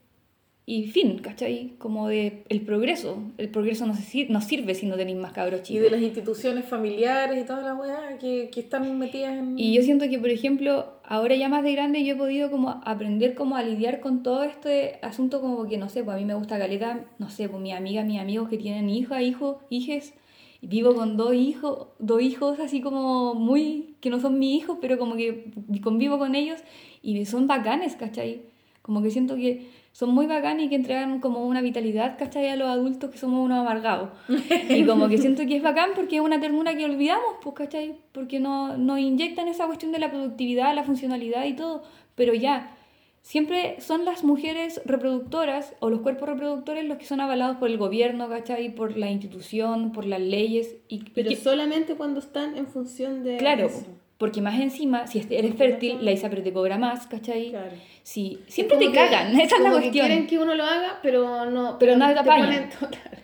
y 0.67 0.87
fin, 0.87 1.19
¿cachai? 1.19 1.73
Como 1.77 2.07
de 2.07 2.43
el 2.49 2.61
progreso. 2.61 3.19
El 3.37 3.49
progreso 3.49 3.85
no, 3.85 3.93
se 3.93 4.25
no 4.29 4.41
sirve 4.41 4.73
si 4.73 4.87
no 4.87 4.95
tenéis 4.95 5.17
más 5.17 5.31
cabros 5.31 5.59
Y 5.59 5.63
chicos. 5.63 5.83
de 5.83 5.89
las 5.91 6.01
instituciones 6.01 6.65
familiares 6.65 7.43
y 7.43 7.45
toda 7.45 7.61
la 7.61 7.75
weá 7.75 8.17
que, 8.19 8.49
que 8.51 8.61
están 8.61 8.97
metidas 8.97 9.37
en. 9.37 9.59
Y 9.59 9.75
yo 9.75 9.83
siento 9.83 10.09
que, 10.09 10.17
por 10.17 10.31
ejemplo, 10.31 10.93
ahora 11.03 11.35
ya 11.35 11.49
más 11.49 11.63
de 11.63 11.71
grande 11.71 12.03
yo 12.03 12.15
he 12.15 12.17
podido 12.17 12.49
como 12.49 12.81
aprender 12.83 13.35
como 13.35 13.57
a 13.57 13.63
lidiar 13.63 13.99
con 13.99 14.23
todo 14.23 14.43
este 14.43 14.97
asunto 15.03 15.39
como 15.39 15.67
que, 15.67 15.77
no 15.77 15.87
sé, 15.87 16.03
pues 16.03 16.15
a 16.15 16.19
mí 16.19 16.25
me 16.25 16.33
gusta 16.33 16.57
caleta, 16.57 17.05
no 17.19 17.29
sé, 17.29 17.47
pues 17.47 17.61
mi 17.61 17.71
amiga, 17.71 18.03
mis 18.03 18.19
amigos 18.19 18.49
que 18.49 18.57
tienen 18.57 18.89
hija, 18.89 19.21
hijo, 19.21 19.59
hijes, 19.69 20.15
y 20.61 20.67
vivo 20.67 20.95
con 20.95 21.15
dos 21.15 21.35
hijos, 21.35 21.89
dos 21.99 22.23
hijos 22.23 22.59
así 22.59 22.81
como 22.81 23.35
muy, 23.35 23.97
que 24.01 24.09
no 24.09 24.19
son 24.19 24.39
mis 24.39 24.63
hijos, 24.63 24.79
pero 24.81 24.97
como 24.97 25.15
que 25.15 25.51
convivo 25.83 26.17
con 26.17 26.33
ellos 26.33 26.59
y 27.03 27.23
son 27.25 27.45
bacanes, 27.45 27.95
¿cachai? 27.95 28.41
Como 28.81 29.03
que 29.03 29.11
siento 29.11 29.35
que 29.35 29.84
son 29.95 30.09
muy 30.13 30.25
bacanes 30.27 30.65
y 30.65 30.69
que 30.69 30.75
entregan 30.75 31.21
como 31.21 31.45
una 31.47 31.61
vitalidad, 31.61 32.17
¿cachai? 32.19 32.49
A 32.49 32.57
los 32.57 32.67
adultos 32.67 33.09
que 33.11 33.17
somos 33.17 33.39
unos 33.45 33.59
amargados. 33.59 34.09
Y 34.69 34.85
como 34.85 35.07
que 35.07 35.17
siento 35.17 35.45
que 35.45 35.55
es 35.55 35.63
bacán 35.63 35.91
porque 35.95 36.17
es 36.17 36.21
una 36.21 36.37
ternura 36.37 36.75
que 36.75 36.83
olvidamos, 36.83 37.35
pues, 37.41 37.55
¿cachai? 37.55 37.95
Porque 38.11 38.41
no, 38.41 38.75
nos 38.77 38.99
inyectan 38.99 39.47
esa 39.47 39.65
cuestión 39.67 39.93
de 39.93 39.99
la 39.99 40.09
productividad, 40.11 40.75
la 40.75 40.83
funcionalidad 40.83 41.45
y 41.45 41.53
todo. 41.53 41.83
Pero 42.15 42.33
ya, 42.33 42.75
siempre 43.21 43.79
son 43.79 44.03
las 44.03 44.25
mujeres 44.25 44.81
reproductoras 44.83 45.73
o 45.79 45.89
los 45.89 46.01
cuerpos 46.01 46.27
reproductores 46.27 46.83
los 46.83 46.97
que 46.97 47.05
son 47.05 47.21
avalados 47.21 47.55
por 47.55 47.69
el 47.69 47.77
gobierno, 47.77 48.27
¿cachai? 48.27 48.75
Por 48.75 48.97
la 48.97 49.09
institución, 49.09 49.93
por 49.93 50.05
las 50.05 50.19
leyes. 50.19 50.75
Y, 50.89 50.95
y 50.95 51.03
Pero 51.15 51.29
que- 51.29 51.37
solamente 51.37 51.95
cuando 51.95 52.19
están 52.19 52.57
en 52.57 52.67
función 52.67 53.23
de. 53.23 53.37
claro, 53.37 53.67
eso. 53.67 53.85
Porque 54.17 54.41
más 54.41 54.59
encima, 54.59 55.07
si 55.07 55.25
eres 55.29 55.55
fértil, 55.55 56.03
la 56.03 56.11
ISAPRE 56.11 56.41
te 56.41 56.53
cobra 56.53 56.77
más, 56.77 57.05
¿cachai? 57.07 57.49
Claro. 57.49 57.71
Si, 58.03 58.39
siempre 58.47 58.77
te 58.77 58.85
que- 58.87 58.93
cagan, 58.93 59.33
esa 59.39 59.55
es 59.57 59.61
la 59.61 59.69
como 59.69 59.75
que 59.75 59.81
cuestión. 59.83 60.05
quieren 60.07 60.27
que 60.27 60.39
uno 60.39 60.55
lo 60.55 60.63
haga, 60.63 60.99
pero 61.03 61.49
no. 61.49 61.77
Pero 61.79 61.97
nadie 61.97 62.13
te 62.13 62.19
apaña. 62.21 62.45
ponen 62.45 62.69
todo- 62.69 62.89
claro. 62.89 63.17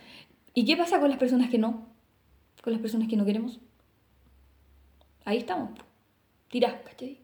¿Y 0.54 0.64
qué 0.66 0.76
pasa 0.76 1.00
con 1.00 1.08
las 1.08 1.18
personas 1.18 1.48
que 1.50 1.56
no? 1.58 1.86
Con 2.62 2.72
las 2.74 2.82
personas 2.82 3.08
que 3.08 3.16
no 3.16 3.24
queremos. 3.24 3.58
Ahí 5.24 5.38
estamos. 5.38 5.70
Tirás, 6.50 6.74
¿cachai? 6.84 7.18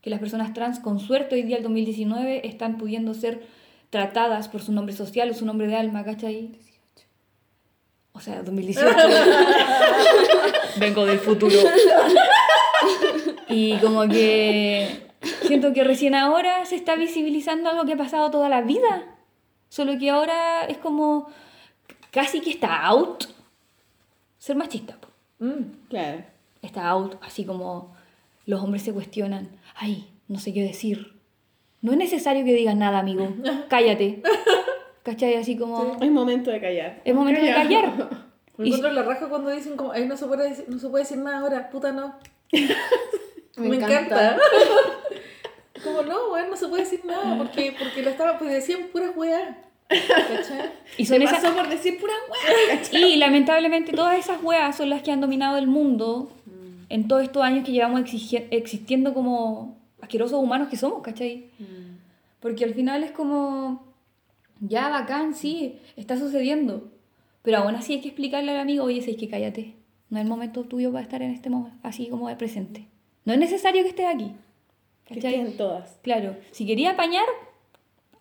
Que 0.00 0.08
las 0.08 0.18
personas 0.20 0.54
trans, 0.54 0.80
con 0.80 0.98
suerte, 0.98 1.34
hoy 1.34 1.42
día, 1.42 1.58
el 1.58 1.62
2019, 1.62 2.46
están 2.48 2.78
pudiendo 2.78 3.12
ser 3.12 3.42
tratadas 3.90 4.48
por 4.48 4.62
su 4.62 4.72
nombre 4.72 4.94
social 4.94 5.28
o 5.30 5.34
su 5.34 5.44
nombre 5.44 5.66
de 5.66 5.76
alma, 5.76 6.04
¿cachai? 6.04 6.52
O 8.12 8.20
sea, 8.20 8.42
2018. 8.42 8.96
Vengo 10.78 11.04
del 11.04 11.18
futuro. 11.18 11.54
Y 13.50 13.76
como 13.78 14.06
que 14.08 14.88
siento 15.42 15.72
que 15.72 15.84
recién 15.84 16.14
ahora 16.14 16.64
se 16.64 16.76
está 16.76 16.96
visibilizando 16.96 17.68
algo 17.70 17.84
que 17.84 17.92
ha 17.94 17.96
pasado 17.96 18.30
toda 18.30 18.48
la 18.48 18.62
vida. 18.62 19.16
Solo 19.68 19.98
que 19.98 20.10
ahora 20.10 20.64
es 20.66 20.78
como 20.78 21.28
casi 22.10 22.40
que 22.40 22.50
está 22.50 22.82
out 22.86 23.24
ser 24.38 24.56
machista. 24.56 24.96
Mm. 25.38 25.88
Claro. 25.88 26.24
Está 26.62 26.88
out, 26.88 27.16
así 27.22 27.44
como 27.44 27.94
los 28.46 28.62
hombres 28.62 28.82
se 28.82 28.92
cuestionan, 28.92 29.48
ay, 29.76 30.08
no 30.28 30.38
sé 30.38 30.52
qué 30.52 30.62
decir. 30.62 31.14
No 31.82 31.92
es 31.92 31.98
necesario 31.98 32.44
que 32.44 32.52
digas 32.52 32.76
nada, 32.76 32.98
amigo. 32.98 33.28
Cállate. 33.68 34.22
¿Cachai? 35.02 35.34
Así 35.36 35.56
como... 35.56 35.96
Es 36.00 36.10
momento 36.10 36.50
de 36.50 36.60
callar. 36.60 37.00
Es 37.04 37.14
momento 37.14 37.40
de 37.42 37.52
callar. 37.52 38.08
Me 38.58 38.66
Y- 38.66 38.74
encuentro 38.74 38.92
la 38.92 39.02
raja 39.02 39.28
cuando 39.30 39.50
dicen 39.50 39.76
como, 39.76 39.92
ay, 39.92 40.06
no 40.06 40.16
se 40.18 40.26
puede 40.26 40.50
decir, 40.50 40.66
no 40.68 40.78
se 40.78 40.88
puede 40.88 41.04
decir 41.04 41.16
nada 41.18 41.38
ahora, 41.38 41.70
puta 41.70 41.92
no. 41.92 42.14
Me 43.56 43.68
Me, 43.68 43.76
encanta. 43.76 43.96
encanta. 43.98 44.36
como 45.84 46.02
no, 46.02 46.32
weón, 46.32 46.50
no 46.50 46.56
se 46.56 46.68
puede 46.68 46.84
decir 46.84 47.04
nada, 47.04 47.36
porque, 47.38 47.74
porque 47.78 48.02
lo 48.02 48.10
estaba, 48.10 48.38
pues 48.38 48.52
decían 48.52 48.88
puras 48.92 49.16
weas. 49.16 49.56
¿Cachai? 49.88 50.70
Y 50.98 51.06
son 51.06 51.20
esas... 51.22 51.44
por 51.44 51.68
decir 51.68 51.98
pura 51.98 52.12
weá. 52.30 52.80
Y 52.92 53.16
lamentablemente 53.16 53.92
todas 53.92 54.18
esas 54.18 54.42
weas 54.42 54.76
son 54.76 54.88
las 54.88 55.02
que 55.02 55.10
han 55.10 55.20
dominado 55.20 55.58
el 55.58 55.66
mundo 55.66 56.30
en 56.88 57.08
todos 57.08 57.22
estos 57.22 57.42
años 57.42 57.64
que 57.64 57.72
llevamos 57.72 58.02
existiendo 58.50 59.14
como 59.14 59.78
asquerosos 60.00 60.40
humanos 60.42 60.68
que 60.68 60.76
somos, 60.76 61.02
¿cachai? 61.02 61.46
Porque 62.40 62.64
al 62.64 62.74
final 62.74 63.02
es 63.04 63.10
como, 63.10 63.84
ya 64.60 64.88
bacán, 64.88 65.34
sí, 65.34 65.78
está 65.96 66.16
sucediendo. 66.18 66.90
Pero 67.42 67.58
aún 67.58 67.74
así 67.74 67.94
hay 67.94 68.00
que 68.00 68.08
explicarle 68.08 68.52
al 68.52 68.58
amigo, 68.58 68.84
oye, 68.84 68.98
es 68.98 69.16
que 69.16 69.28
cállate. 69.28 69.74
No 70.08 70.18
es 70.18 70.24
el 70.24 70.28
momento 70.28 70.64
tuyo 70.64 70.90
para 70.90 71.02
estar 71.02 71.22
en 71.22 71.30
este 71.30 71.48
momento, 71.50 71.78
así 71.82 72.08
como 72.08 72.28
de 72.28 72.36
presente. 72.36 72.86
No 73.30 73.34
es 73.34 73.38
necesario 73.38 73.84
que 73.84 73.90
estés 73.90 74.06
aquí. 74.06 74.32
Que 75.04 75.14
¿Cachai? 75.14 75.34
estén 75.36 75.56
todas. 75.56 75.98
Claro, 76.02 76.36
si 76.50 76.66
quería 76.66 76.90
apañar, 76.90 77.24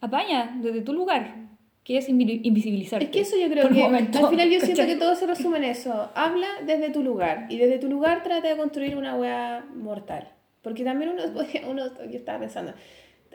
apaña 0.01 0.55
desde 0.61 0.81
tu 0.81 0.93
lugar, 0.93 1.35
que 1.83 1.97
es 1.97 2.07
invi- 2.09 2.41
invisibilizarte. 2.43 3.05
Es 3.05 3.11
que 3.11 3.21
eso 3.21 3.35
yo 3.37 3.49
creo 3.49 3.69
que 3.69 3.81
momento, 3.81 4.19
al 4.19 4.29
final 4.29 4.49
yo 4.49 4.59
siento 4.59 4.85
que 4.85 4.95
todo 4.95 5.15
se 5.15 5.25
resume 5.25 5.57
en 5.57 5.63
eso. 5.65 6.09
Habla 6.15 6.47
desde 6.65 6.89
tu 6.91 7.03
lugar 7.03 7.47
y 7.49 7.57
desde 7.57 7.79
tu 7.79 7.89
lugar 7.89 8.23
trata 8.23 8.47
de 8.49 8.55
construir 8.57 8.95
una 8.97 9.15
wea 9.15 9.65
mortal. 9.75 10.29
Porque 10.61 10.83
también 10.83 11.11
uno, 11.11 11.23
uno 11.69 11.85
yo 12.05 12.17
estaba 12.17 12.39
pensando, 12.39 12.73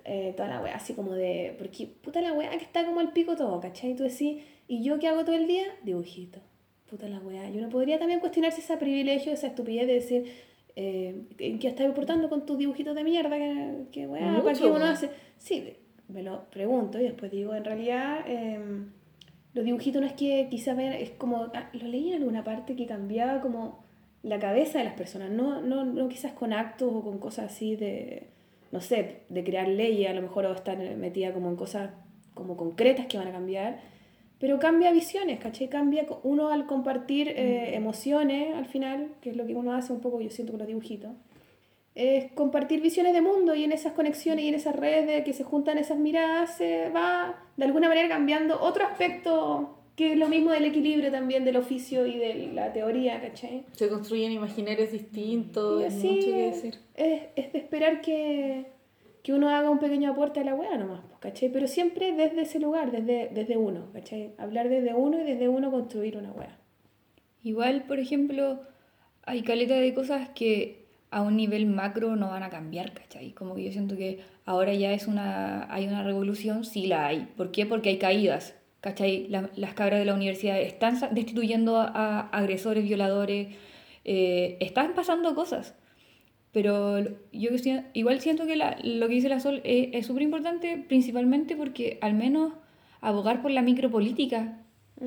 eh, 0.05 0.33
toda 0.37 0.49
la 0.49 0.61
wea 0.61 0.77
así 0.77 0.95
como 0.95 1.13
de, 1.13 1.55
porque 1.59 1.87
puta 1.87 2.21
la 2.21 2.33
wea 2.33 2.51
que 2.51 2.65
está 2.65 2.85
como 2.85 3.01
al 3.01 3.13
pico 3.13 3.35
todo, 3.37 3.61
¿cachai? 3.61 3.91
Y 3.93 3.95
tú 3.97 4.05
decís, 4.05 4.43
¿y 4.69 4.85
yo 4.85 4.99
qué 4.99 5.09
hago 5.09 5.25
todo 5.25 5.35
el 5.37 5.47
día? 5.47 5.65
Dibujito. 5.83 6.39
Puta 6.89 7.09
la 7.09 7.19
wea. 7.19 7.51
Y 7.51 7.59
uno 7.59 7.69
podría 7.69 7.99
también 7.99 8.21
cuestionarse 8.21 8.61
ese 8.61 8.77
privilegio, 8.77 9.33
esa 9.33 9.49
estupidez 9.49 9.87
de 9.87 9.95
decir, 9.95 10.33
eh, 10.77 11.23
¿en 11.39 11.59
¿qué 11.59 11.69
estás 11.69 11.93
portando 11.93 12.29
con 12.29 12.47
tus 12.47 12.59
dibujitos 12.59 12.95
de 12.95 13.05
mierda? 13.05 13.37
¿Qué, 13.37 13.85
qué 13.93 14.07
wea? 14.07 14.43
¿Para 14.43 14.59
qué 14.59 14.67
uno 14.67 14.85
hace? 14.85 15.11
Sí, 15.39 15.75
me 16.09 16.23
lo 16.23 16.45
pregunto 16.51 16.99
y 17.01 17.05
después 17.05 17.31
digo, 17.31 17.55
en 17.55 17.65
realidad... 17.65 18.25
em, 18.27 18.91
los 19.55 19.65
dibujitos 19.65 20.03
no 20.03 20.07
es 20.07 20.15
que 20.15 20.49
quizás 20.51 20.77
vean, 20.77 20.95
es 20.95 21.11
como, 21.11 21.51
ah, 21.55 21.71
lo 21.73 21.87
leí 21.87 22.09
en 22.09 22.17
alguna 22.17 22.43
parte 22.43 22.75
que 22.75 22.87
cambiaba 22.87 23.41
como 23.41 23.85
la 24.23 24.39
cabeza 24.41 24.79
de 24.79 24.85
las 24.85 24.95
personas, 24.95 25.31
no, 25.31 25.63
no, 25.63 25.85
no 25.85 26.09
quizás 26.09 26.33
con 26.33 26.53
actos 26.53 26.91
o 26.93 27.03
con 27.03 27.19
cosas 27.19 27.53
así 27.53 27.77
de, 27.77 28.27
no 28.73 28.81
sé, 28.81 29.21
de 29.29 29.45
crear 29.45 29.69
leyes, 29.69 30.11
a 30.11 30.15
lo 30.15 30.23
mejor 30.23 30.47
o 30.47 30.53
estar 30.53 30.77
metida 30.97 31.33
como 31.33 31.51
en 31.51 31.57
cosas 31.57 31.91
como 32.35 32.57
concretas 32.57 33.07
que 33.07 33.17
van 33.17 33.29
a 33.29 33.33
cambiar, 33.33 33.79
pero 34.45 34.59
cambia 34.59 34.93
visiones, 34.93 35.41
¿cachai? 35.41 35.71
Cambia 35.71 36.05
uno 36.23 36.51
al 36.51 36.67
compartir 36.67 37.31
eh, 37.31 37.75
emociones 37.75 38.55
al 38.55 38.67
final, 38.67 39.09
que 39.23 39.31
es 39.31 39.37
lo 39.37 39.47
que 39.47 39.55
uno 39.55 39.73
hace 39.73 39.91
un 39.91 40.01
poco, 40.01 40.21
yo 40.21 40.29
siento 40.29 40.53
con 40.53 40.59
los 40.59 40.69
dibujitos, 40.69 41.13
es 41.95 42.31
compartir 42.33 42.83
visiones 42.83 43.15
de 43.15 43.23
mundo 43.23 43.55
y 43.55 43.65
en 43.65 43.73
esas 43.73 43.95
conexiones 43.95 44.45
y 44.45 44.49
en 44.49 44.55
esas 44.55 44.77
redes 44.77 45.07
de 45.07 45.25
que 45.25 45.33
se 45.33 45.45
juntan 45.45 45.79
esas 45.79 45.97
miradas 45.97 46.59
se 46.59 46.91
va 46.91 47.43
de 47.57 47.65
alguna 47.65 47.89
manera 47.89 48.07
cambiando 48.07 48.61
otro 48.61 48.85
aspecto 48.85 49.79
que 49.97 50.13
es 50.13 50.19
lo 50.19 50.29
mismo 50.29 50.51
del 50.51 50.67
equilibrio 50.67 51.11
también 51.11 51.47
del 51.47 51.57
oficio 51.57 52.05
y 52.05 52.19
de 52.19 52.51
la 52.53 52.71
teoría, 52.71 53.23
¿cachai? 53.23 53.65
Se 53.73 53.89
construyen 53.89 54.31
imaginarios 54.31 54.93
distintos, 54.93 55.81
Y 55.81 55.85
así 55.87 56.07
mucho 56.07 56.27
que 56.27 56.43
decir. 56.43 56.79
es, 56.97 57.23
es 57.35 57.51
de 57.51 57.59
esperar 57.61 58.03
que, 58.03 58.67
que 59.25 59.33
uno 59.33 59.49
haga 59.49 59.71
un 59.71 59.79
pequeño 59.79 60.13
aporte 60.13 60.41
a 60.41 60.45
la 60.45 60.55
wea 60.55 60.77
nomás, 60.77 61.01
pues, 61.09 61.19
¿cachai? 61.19 61.49
Pero 61.49 61.67
siempre 61.67 62.13
desde 62.13 62.43
ese 62.43 62.61
lugar, 62.61 62.93
desde, 62.93 63.31
desde 63.33 63.57
uno, 63.57 63.91
¿cachai? 63.93 64.35
Hablar 64.39 64.69
desde 64.69 64.93
uno 64.95 65.19
y 65.21 65.25
desde 65.25 65.49
uno 65.49 65.71
construir 65.71 66.17
una 66.19 66.31
wea. 66.31 66.59
Igual, 67.43 67.85
por 67.85 67.99
ejemplo, 67.99 68.61
hay 69.25 69.43
caleta 69.43 69.75
de 69.77 69.95
cosas 69.95 70.29
que 70.35 70.85
a 71.11 71.23
un 71.23 71.37
nivel 71.37 71.65
macro 71.67 72.17
no 72.17 72.29
van 72.29 72.43
a 72.43 72.51
cambiar, 72.51 72.93
¿cachai? 72.93 73.33
Como 73.33 73.55
que 73.55 73.65
yo 73.65 73.73
siento 73.73 73.97
que 73.97 74.21
ahora 74.45 74.75
ya 74.75 74.93
es 74.93 75.07
una, 75.07 75.73
hay 75.73 75.87
una 75.87 76.03
revolución, 76.03 76.65
sí 76.65 76.87
la 76.87 77.07
hay. 77.07 77.29
¿Por 77.37 77.51
qué? 77.51 77.65
Porque 77.67 77.89
hay 77.91 77.99
caídas, 77.99 78.55
¿cachai? 78.83 79.27
La- 79.29 79.49
las 79.57 79.73
cabras 79.75 80.01
de 80.01 80.05
la 80.05 80.15
universidad 80.15 80.61
están 80.61 80.99
destituyendo 81.13 81.77
a, 81.79 81.87
a 81.95 82.21
agresores, 82.29 82.85
violadores, 82.85 83.49
eh, 84.05 84.59
están 84.61 84.95
pasando 84.95 85.35
cosas. 85.35 85.75
Pero 86.55 87.01
yo 87.33 87.51
igual 87.95 88.21
siento 88.21 88.47
que 88.47 88.55
la- 88.57 88.79
lo 88.83 89.09
que 89.09 89.15
dice 89.15 89.29
la 89.29 89.41
Sol 89.41 89.61
es 89.65 89.89
es 89.93 90.07
súper 90.07 90.23
importante, 90.23 90.83
principalmente 90.89 91.57
porque 91.57 91.99
al 92.01 92.15
menos 92.15 92.53
abogar 93.03 93.43
por 93.43 93.51
la 93.51 93.61
micropolítica 93.61 94.63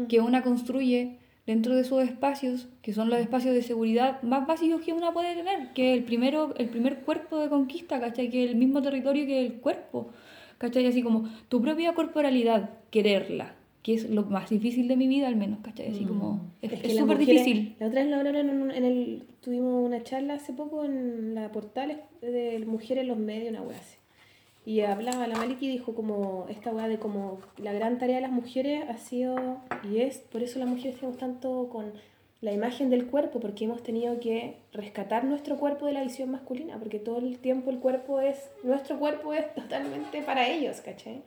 que 0.09 0.19
una 0.19 0.43
construye 0.43 1.17
dentro 1.47 1.73
de 1.77 1.85
sus 1.85 2.03
espacios, 2.03 2.67
que 2.81 2.91
son 2.93 3.09
los 3.09 3.19
espacios 3.19 3.55
de 3.55 3.61
seguridad 3.63 4.21
más 4.23 4.45
básicos 4.45 4.81
que 4.81 4.91
una 4.91 5.13
puede 5.13 5.33
tener, 5.35 5.71
que 5.73 5.93
el 5.93 6.03
primero, 6.03 6.53
el 6.57 6.67
primer 6.67 6.99
cuerpo 6.99 7.39
de 7.39 7.47
conquista, 7.47 8.01
¿cachai? 8.01 8.29
Que 8.29 8.43
el 8.43 8.57
mismo 8.57 8.81
territorio 8.81 9.25
que 9.25 9.39
el 9.45 9.53
cuerpo, 9.53 10.09
¿cachai? 10.57 10.85
Así 10.85 11.01
como 11.01 11.29
tu 11.47 11.61
propia 11.61 11.93
corporalidad, 11.93 12.71
quererla, 12.91 13.55
que 13.87 13.93
es 13.93 14.09
lo 14.09 14.23
más 14.23 14.49
difícil 14.49 14.89
de 14.89 14.97
mi 14.97 15.07
vida 15.07 15.27
al 15.29 15.37
menos, 15.37 15.59
¿cachai? 15.63 15.91
Así 15.91 16.03
como, 16.03 16.41
es 16.61 16.73
Es 16.73 16.83
es 16.83 16.97
súper 16.97 17.17
mujeres- 17.17 17.45
difícil. 17.45 17.75
La 17.79 17.87
otra 17.87 18.01
vez 18.01 18.09
lo 18.11 18.17
hablaron 18.17 18.49
en, 18.49 18.71
en 18.71 18.83
el... 18.83 19.23
Tuvimos 19.39 19.85
una 19.85 20.03
charla 20.03 20.33
hace 20.33 20.51
poco 20.51 20.83
en 20.83 21.33
la 21.35 21.49
portal 21.53 22.01
de 22.21 22.61
mujeres 22.67 23.03
en 23.03 23.07
los 23.07 23.17
medios, 23.17 23.49
una 23.51 23.61
wea 23.61 23.77
así. 23.77 23.95
Y 24.65 24.81
hablaba 24.81 25.25
la 25.27 25.37
Maliki 25.37 25.67
y 25.67 25.69
dijo 25.69 25.95
como 25.95 26.47
esta 26.49 26.71
weá 26.71 26.89
de 26.89 26.99
como 26.99 27.39
la 27.57 27.71
gran 27.71 27.97
tarea 27.97 28.17
de 28.17 28.23
las 28.23 28.31
mujeres 28.33 28.83
ha 28.89 28.97
sido 28.97 29.59
y 29.89 29.99
es, 29.99 30.17
por 30.17 30.43
eso 30.43 30.59
las 30.59 30.67
mujeres 30.67 30.95
tenemos 30.97 31.17
tanto 31.17 31.69
con 31.69 31.93
la 32.41 32.51
imagen 32.51 32.89
del 32.89 33.07
cuerpo, 33.07 33.39
porque 33.39 33.63
hemos 33.63 33.81
tenido 33.81 34.19
que 34.19 34.57
rescatar 34.73 35.23
nuestro 35.23 35.55
cuerpo 35.57 35.85
de 35.85 35.93
la 35.93 36.03
visión 36.03 36.29
masculina, 36.29 36.77
porque 36.77 36.99
todo 36.99 37.19
el 37.19 37.39
tiempo 37.39 37.69
el 37.71 37.79
cuerpo 37.79 38.19
es, 38.19 38.37
nuestro 38.63 38.99
cuerpo 38.99 39.33
es 39.33 39.45
totalmente 39.55 40.21
para 40.23 40.49
ellos, 40.49 40.81
¿cachai? 40.81 41.21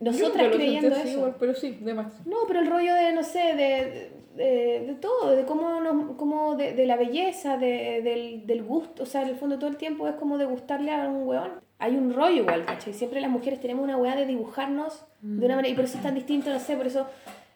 Nosotras 0.00 0.46
Yo 0.46 0.52
creyendo 0.52 0.94
eso. 0.94 1.08
igual, 1.08 1.36
pero 1.38 1.54
sí, 1.54 1.78
de 1.80 1.94
más. 1.94 2.24
No, 2.26 2.36
pero 2.46 2.60
el 2.60 2.66
rollo 2.68 2.94
de, 2.94 3.12
no 3.12 3.22
sé, 3.24 3.54
de, 3.56 4.12
de, 4.36 4.84
de 4.86 4.94
todo, 5.00 5.34
de 5.34 5.44
cómo, 5.44 5.80
nos, 5.80 6.16
cómo 6.16 6.54
de, 6.54 6.72
de 6.72 6.86
la 6.86 6.96
belleza, 6.96 7.56
de, 7.56 8.00
del, 8.02 8.46
del 8.46 8.62
gusto, 8.62 9.02
o 9.02 9.06
sea, 9.06 9.22
en 9.22 9.28
el 9.28 9.36
fondo 9.36 9.58
todo 9.58 9.68
el 9.70 9.76
tiempo 9.76 10.06
es 10.06 10.14
como 10.14 10.38
de 10.38 10.44
gustarle 10.44 10.92
a 10.92 11.08
un 11.08 11.26
weón. 11.26 11.50
Hay 11.80 11.96
un 11.96 12.12
rollo 12.12 12.42
igual, 12.42 12.64
¿cachai? 12.64 12.92
Siempre 12.92 13.20
las 13.20 13.30
mujeres 13.30 13.60
tenemos 13.60 13.84
una 13.84 13.96
weá 13.96 14.16
de 14.16 14.26
dibujarnos 14.26 15.04
de 15.20 15.46
una 15.46 15.56
manera, 15.56 15.72
y 15.72 15.76
por 15.76 15.84
eso 15.84 15.96
es 15.96 16.02
tan 16.02 16.14
distinto, 16.14 16.50
no 16.50 16.58
sé, 16.60 16.76
por 16.76 16.86
eso 16.86 17.06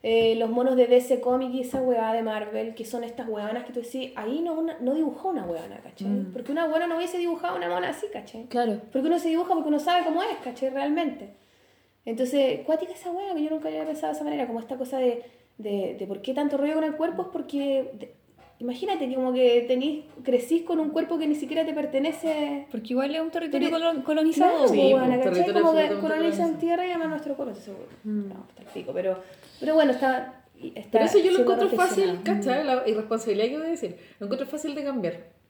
eh, 0.05 0.35
los 0.37 0.51
monos 0.51 0.75
de 0.75 0.89
DC 0.89 1.21
Comics 1.21 1.55
y 1.55 1.61
esa 1.61 1.81
weá 1.81 2.13
de 2.13 2.23
Marvel, 2.23 2.75
que 2.75 2.85
son 2.85 3.05
estas 3.05 3.29
weonas 3.29 3.65
que 3.65 3.73
tú 3.73 3.81
decís, 3.81 4.13
ahí 4.17 4.41
no, 4.41 4.55
una, 4.55 4.77
no 4.81 4.95
dibujó 4.95 5.29
una 5.29 5.45
weona, 5.45 5.79
¿cachai? 5.79 6.09
Porque 6.33 6.51
una 6.51 6.65
weona 6.67 6.89
no 6.89 6.97
hubiese 6.97 7.19
dibujado 7.19 7.57
una 7.57 7.69
mona 7.69 7.91
así, 7.91 8.07
¿cachai? 8.13 8.47
Claro. 8.47 8.81
Porque 8.91 9.07
uno 9.07 9.19
se 9.21 9.29
dibuja 9.29 9.55
porque 9.55 9.69
uno 9.69 9.79
sabe 9.79 10.05
cómo 10.05 10.23
es, 10.25 10.37
¿cachai? 10.43 10.71
Realmente. 10.71 11.35
Entonces, 12.05 12.61
cuática 12.67 12.93
esa 12.93 13.11
wea 13.11 13.35
que 13.35 13.45
yo 13.45 13.51
nunca 13.51 13.69
había 13.69 13.85
pensado 13.85 14.09
de 14.13 14.17
esa 14.17 14.25
manera, 14.25 14.47
como 14.47 14.61
esta 14.61 14.77
cosa 14.77 14.99
de, 14.99 15.23
de, 15.59 15.97
de 15.99 16.07
por 16.07 16.21
qué 16.23 16.35
tanto 16.35 16.57
rollo 16.57 16.75
con 16.75 16.85
el 16.85 16.97
cuerpo, 16.97 17.23
es 17.23 17.29
porque 17.33 17.91
de- 17.95 18.13
imagínate 18.59 19.09
que 19.09 19.15
como 19.15 19.33
que 19.33 19.65
tenís, 19.69 20.05
crecís 20.25 20.63
con 20.63 20.81
un 20.81 20.91
cuerpo 20.91 21.19
que 21.19 21.27
ni 21.27 21.35
siquiera 21.35 21.65
te 21.65 21.73
pertenece. 21.75 22.67
Porque 22.71 22.89
igual 22.93 23.15
es 23.15 23.21
un 23.21 23.31
territorio 23.31 23.71
Pero- 23.71 23.79
colon- 23.85 24.03
colonizado. 24.03 24.51
Claro, 24.53 24.69
sí, 24.69 24.95
territorio 25.23 25.63
Como 25.63 25.77
que 25.79 25.89
colonizan 26.01 26.59
tierra 26.59 26.87
y 26.87 26.89
llaman 26.91 27.11
nuestro 27.11 27.37
cuerpo, 27.37 27.55
eso 27.57 27.73
no, 28.05 28.47
está 28.49 28.63
el 28.63 28.69
pico, 28.69 28.93
pero, 28.93 29.23
pero 29.61 29.75
bueno, 29.75 29.93
está, 29.93 30.45
está 30.75 30.91
Pero 30.91 31.05
eso 31.05 31.19
yo 31.19 31.31
lo 31.33 31.41
encuentro 31.41 31.69
fácil. 31.71 32.21
¿cachai? 32.25 32.65
La 32.65 32.83
irresponsabilidad 32.87 33.47
que 33.49 33.57
voy 33.59 33.67
a 33.67 33.71
decir. 33.71 33.97
Lo 34.19 34.27
encuentro 34.27 34.47
fácil 34.49 34.75
de 34.75 34.85
cambiar. 34.85 35.42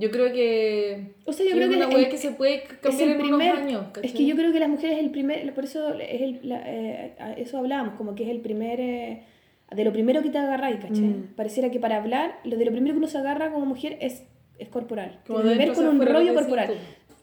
Yo 0.00 0.10
creo 0.10 0.32
que. 0.32 1.12
O 1.26 1.32
sea, 1.32 1.44
yo 1.44 1.50
que 1.52 1.56
creo 1.58 1.68
es 1.68 1.70
que 1.70 1.76
una 1.76 1.88
el- 1.90 1.94
weá 1.96 2.08
que 2.08 2.16
se 2.16 2.30
puede 2.32 2.54
Es 2.56 2.62
cambiar 2.80 3.02
el 3.08 3.10
en 3.14 3.18
primer, 3.20 3.52
unos 3.54 3.62
años. 3.66 3.84
es 4.02 4.12
que 4.12 4.24
yo 4.26 4.34
creo 4.36 4.52
que 4.52 4.60
las 4.60 4.68
mujeres 4.68 4.96
es 4.98 5.04
el 5.04 5.10
primer, 5.10 5.52
por 5.54 5.64
eso 5.64 5.94
es 5.98 6.20
el, 6.22 6.40
la- 6.42 6.62
eh, 6.66 7.12
eso 7.36 7.58
hablábamos, 7.58 7.94
como 7.94 8.14
que 8.14 8.24
es 8.24 8.30
el 8.30 8.40
primer, 8.40 8.80
eh, 8.80 9.22
de 9.70 9.84
lo 9.84 9.92
primero 9.92 10.22
que 10.22 10.30
te 10.30 10.38
agarráis, 10.38 10.76
¿cachai? 10.80 11.02
Mm. 11.04 11.34
Pareciera 11.36 11.70
que 11.70 11.78
para 11.78 11.96
hablar, 11.98 12.38
lo 12.44 12.56
de 12.56 12.64
lo 12.64 12.72
primero 12.72 12.94
que 12.94 12.98
uno 12.98 13.06
se 13.08 13.18
agarra 13.18 13.52
como 13.52 13.66
mujer 13.66 13.98
es, 14.00 14.24
es 14.58 14.68
corporal. 14.68 15.20
Como 15.26 15.40
ver 15.40 15.72
con 15.72 15.86
un 15.86 16.00
rollo 16.04 16.34
corporal. 16.34 16.68
tú. 16.68 16.74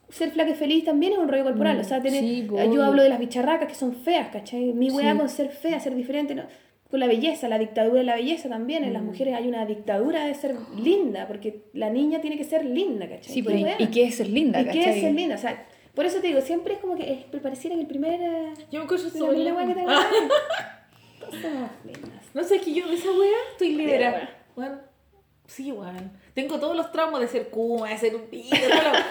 Ser 0.09 0.31
flaca 0.31 0.51
y 0.51 0.55
feliz 0.55 0.85
también 0.85 1.11
es 1.13 1.19
un 1.19 1.27
rollo 1.27 1.43
corporal, 1.43 1.77
o 1.79 1.83
sea, 1.83 2.01
tener, 2.01 2.21
Sí, 2.21 2.47
yo 2.47 2.83
hablo 2.83 3.03
de 3.03 3.09
las 3.09 3.19
bicharracas 3.19 3.67
que 3.67 3.75
son 3.75 3.93
feas, 3.93 4.29
¿cachai? 4.29 4.71
Mi 4.71 4.89
weá 4.89 5.11
Sí. 5.11 5.17
con 5.17 5.27
ser 5.27 5.49
fea, 5.49 5.79
ser 5.81 5.93
diferente, 5.95 6.33
¿no? 6.33 6.43
Con 6.89 6.99
la 6.99 7.07
belleza, 7.07 7.47
la 7.49 7.59
dictadura 7.59 7.99
de 7.99 8.05
la 8.05 8.15
belleza 8.15 8.47
también, 8.49 8.83
en 8.83 8.93
las 8.93 9.01
Mm. 9.01 9.07
mujeres 9.07 9.33
hay 9.35 9.47
una 9.47 9.65
dictadura 9.65 10.25
de 10.25 10.33
ser 10.35 10.55
linda, 10.77 11.27
porque 11.27 11.63
la 11.73 11.89
niña 11.89 12.21
tiene 12.21 12.37
que 12.37 12.43
ser 12.45 12.63
linda, 12.65 13.07
¿cachai? 13.09 13.33
Sí, 13.33 13.41
¿Qué 13.41 13.47
pero 13.47 13.57
¿y, 13.59 13.63
weá? 13.63 13.75
y 13.79 13.87
qué 13.87 14.03
es 14.05 14.15
ser 14.15 14.29
linda? 14.29 14.61
¿Y 14.61 14.65
qué 14.69 14.89
es 14.89 15.01
ser 15.01 15.13
linda? 15.13 15.35
O 15.35 15.37
sea, 15.37 15.65
por 15.93 16.05
eso 16.05 16.19
te 16.21 16.27
digo, 16.27 16.41
siempre 16.41 16.75
es 16.75 16.79
como 16.79 16.95
que 16.95 17.11
es, 17.11 17.41
pareciera 17.41 17.75
que 17.75 17.81
el 17.81 17.87
primer. 17.87 18.21
eh, 18.21 18.53
Yo 18.71 18.79
me 18.79 18.83
encuentro 18.85 19.09
la 19.09 19.13
súper 19.13 19.29
primera 19.29 19.53
weá 19.55 19.67
que 19.67 19.73
te 19.73 19.81
Todos 21.19 21.41
somos 21.41 21.69
lindas. 21.83 22.23
No 22.33 22.43
sé, 22.43 22.55
es 22.57 22.61
que 22.61 22.73
yo 22.73 22.87
de 22.87 22.93
esa 22.95 23.11
wea 23.11 23.31
estoy 23.51 23.75
wea. 23.75 23.77
liberada. 23.85 24.29
Bueno, 24.55 24.77
sí, 25.47 25.71
weón. 25.71 26.11
Tengo 26.33 26.59
todos 26.59 26.75
los 26.75 26.91
traumas 26.91 27.19
de 27.21 27.27
ser 27.27 27.49
kuma, 27.49 27.89
de 27.89 27.97
ser 27.97 28.15
un 28.15 28.21
la. 28.31 29.05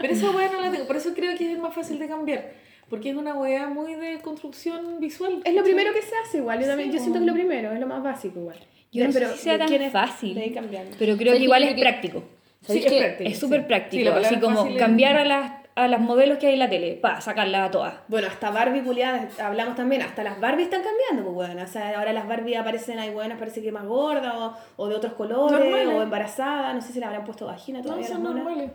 Pero 0.00 0.12
esa 0.12 0.30
wea 0.32 0.50
no 0.50 0.60
la 0.60 0.70
tengo. 0.70 0.86
Por 0.86 0.96
eso 0.96 1.14
creo 1.14 1.36
que 1.38 1.52
es 1.52 1.58
más 1.58 1.74
fácil 1.74 1.98
de 1.98 2.08
cambiar. 2.08 2.50
Porque 2.92 3.08
es 3.08 3.16
una 3.16 3.32
wea 3.34 3.68
muy 3.68 3.94
de 3.94 4.18
construcción 4.18 5.00
visual. 5.00 5.40
Es 5.46 5.54
lo 5.54 5.62
primero 5.64 5.94
que 5.94 6.02
se 6.02 6.12
hace 6.22 6.36
igual. 6.38 6.60
Yo, 6.60 6.66
también, 6.66 6.90
Sí, 6.90 6.98
yo 6.98 7.00
siento 7.02 7.20
que 7.20 7.24
es 7.24 7.26
lo 7.30 7.32
primero, 7.32 7.72
es 7.72 7.80
lo 7.80 7.86
más 7.86 8.02
básico 8.02 8.38
igual. 8.40 8.58
Yo 8.92 9.06
no 9.06 9.12
Pero 9.14 9.28
sé 9.30 9.36
si 9.36 9.42
sea 9.44 9.56
tan 9.56 9.68
quién 9.68 9.80
es- 9.80 9.92
fácil, 9.92 10.36
ahí 10.36 10.50
pero 10.98 11.16
creo 11.16 11.28
¿Sabes 11.28 11.38
que 11.38 11.44
igual 11.44 11.62
es 11.62 11.80
práctico. 11.80 12.18
Sí, 12.60 12.66
¿Sabes 12.66 12.84
es 12.84 12.92
qué? 12.92 12.98
práctico, 12.98 13.30
Es 13.30 13.38
súper 13.38 13.66
práctico, 13.66 14.10
Sí, 14.18 14.24
así 14.26 14.36
como 14.40 14.66
es- 14.66 14.76
cambiar 14.76 15.16
a 15.16 15.24
las, 15.24 15.52
a 15.74 15.88
las 15.88 16.00
modelos 16.02 16.36
que 16.36 16.48
hay 16.48 16.52
en 16.52 16.58
la 16.58 16.68
tele, 16.68 16.92
para 17.00 17.22
sacarlas 17.22 17.68
a 17.68 17.70
todas. 17.70 17.94
Bueno, 18.08 18.26
hasta 18.28 18.50
Barbie 18.50 18.82
culiadas, 18.82 19.40
hablamos 19.40 19.74
también, 19.74 20.02
hasta 20.02 20.22
las 20.22 20.38
Barbie 20.38 20.64
están 20.64 20.82
cambiando, 20.82 21.22
pues 21.32 21.48
bueno, 21.48 21.62
o 21.64 21.72
sea, 21.72 21.98
ahora 21.98 22.12
las 22.12 22.28
Barbie 22.28 22.56
aparecen, 22.56 22.98
hay 22.98 23.08
buenas, 23.08 23.38
parece 23.38 23.62
que 23.62 23.72
más 23.72 23.86
gordas 23.86 24.34
o, 24.36 24.54
o 24.76 24.88
de 24.90 24.96
otros 24.96 25.14
colores, 25.14 25.58
Normales. 25.58 25.88
o 25.88 26.02
embarazadas, 26.02 26.74
no 26.74 26.82
sé 26.82 26.92
si 26.92 26.98
le 27.00 27.06
habrán 27.06 27.24
puesto 27.24 27.46
vagina 27.46 27.78
No, 27.78 27.84
todavía. 27.86 28.06
son 28.06 28.22
las 28.22 28.22
monas. 28.34 28.44
normales. 28.44 28.70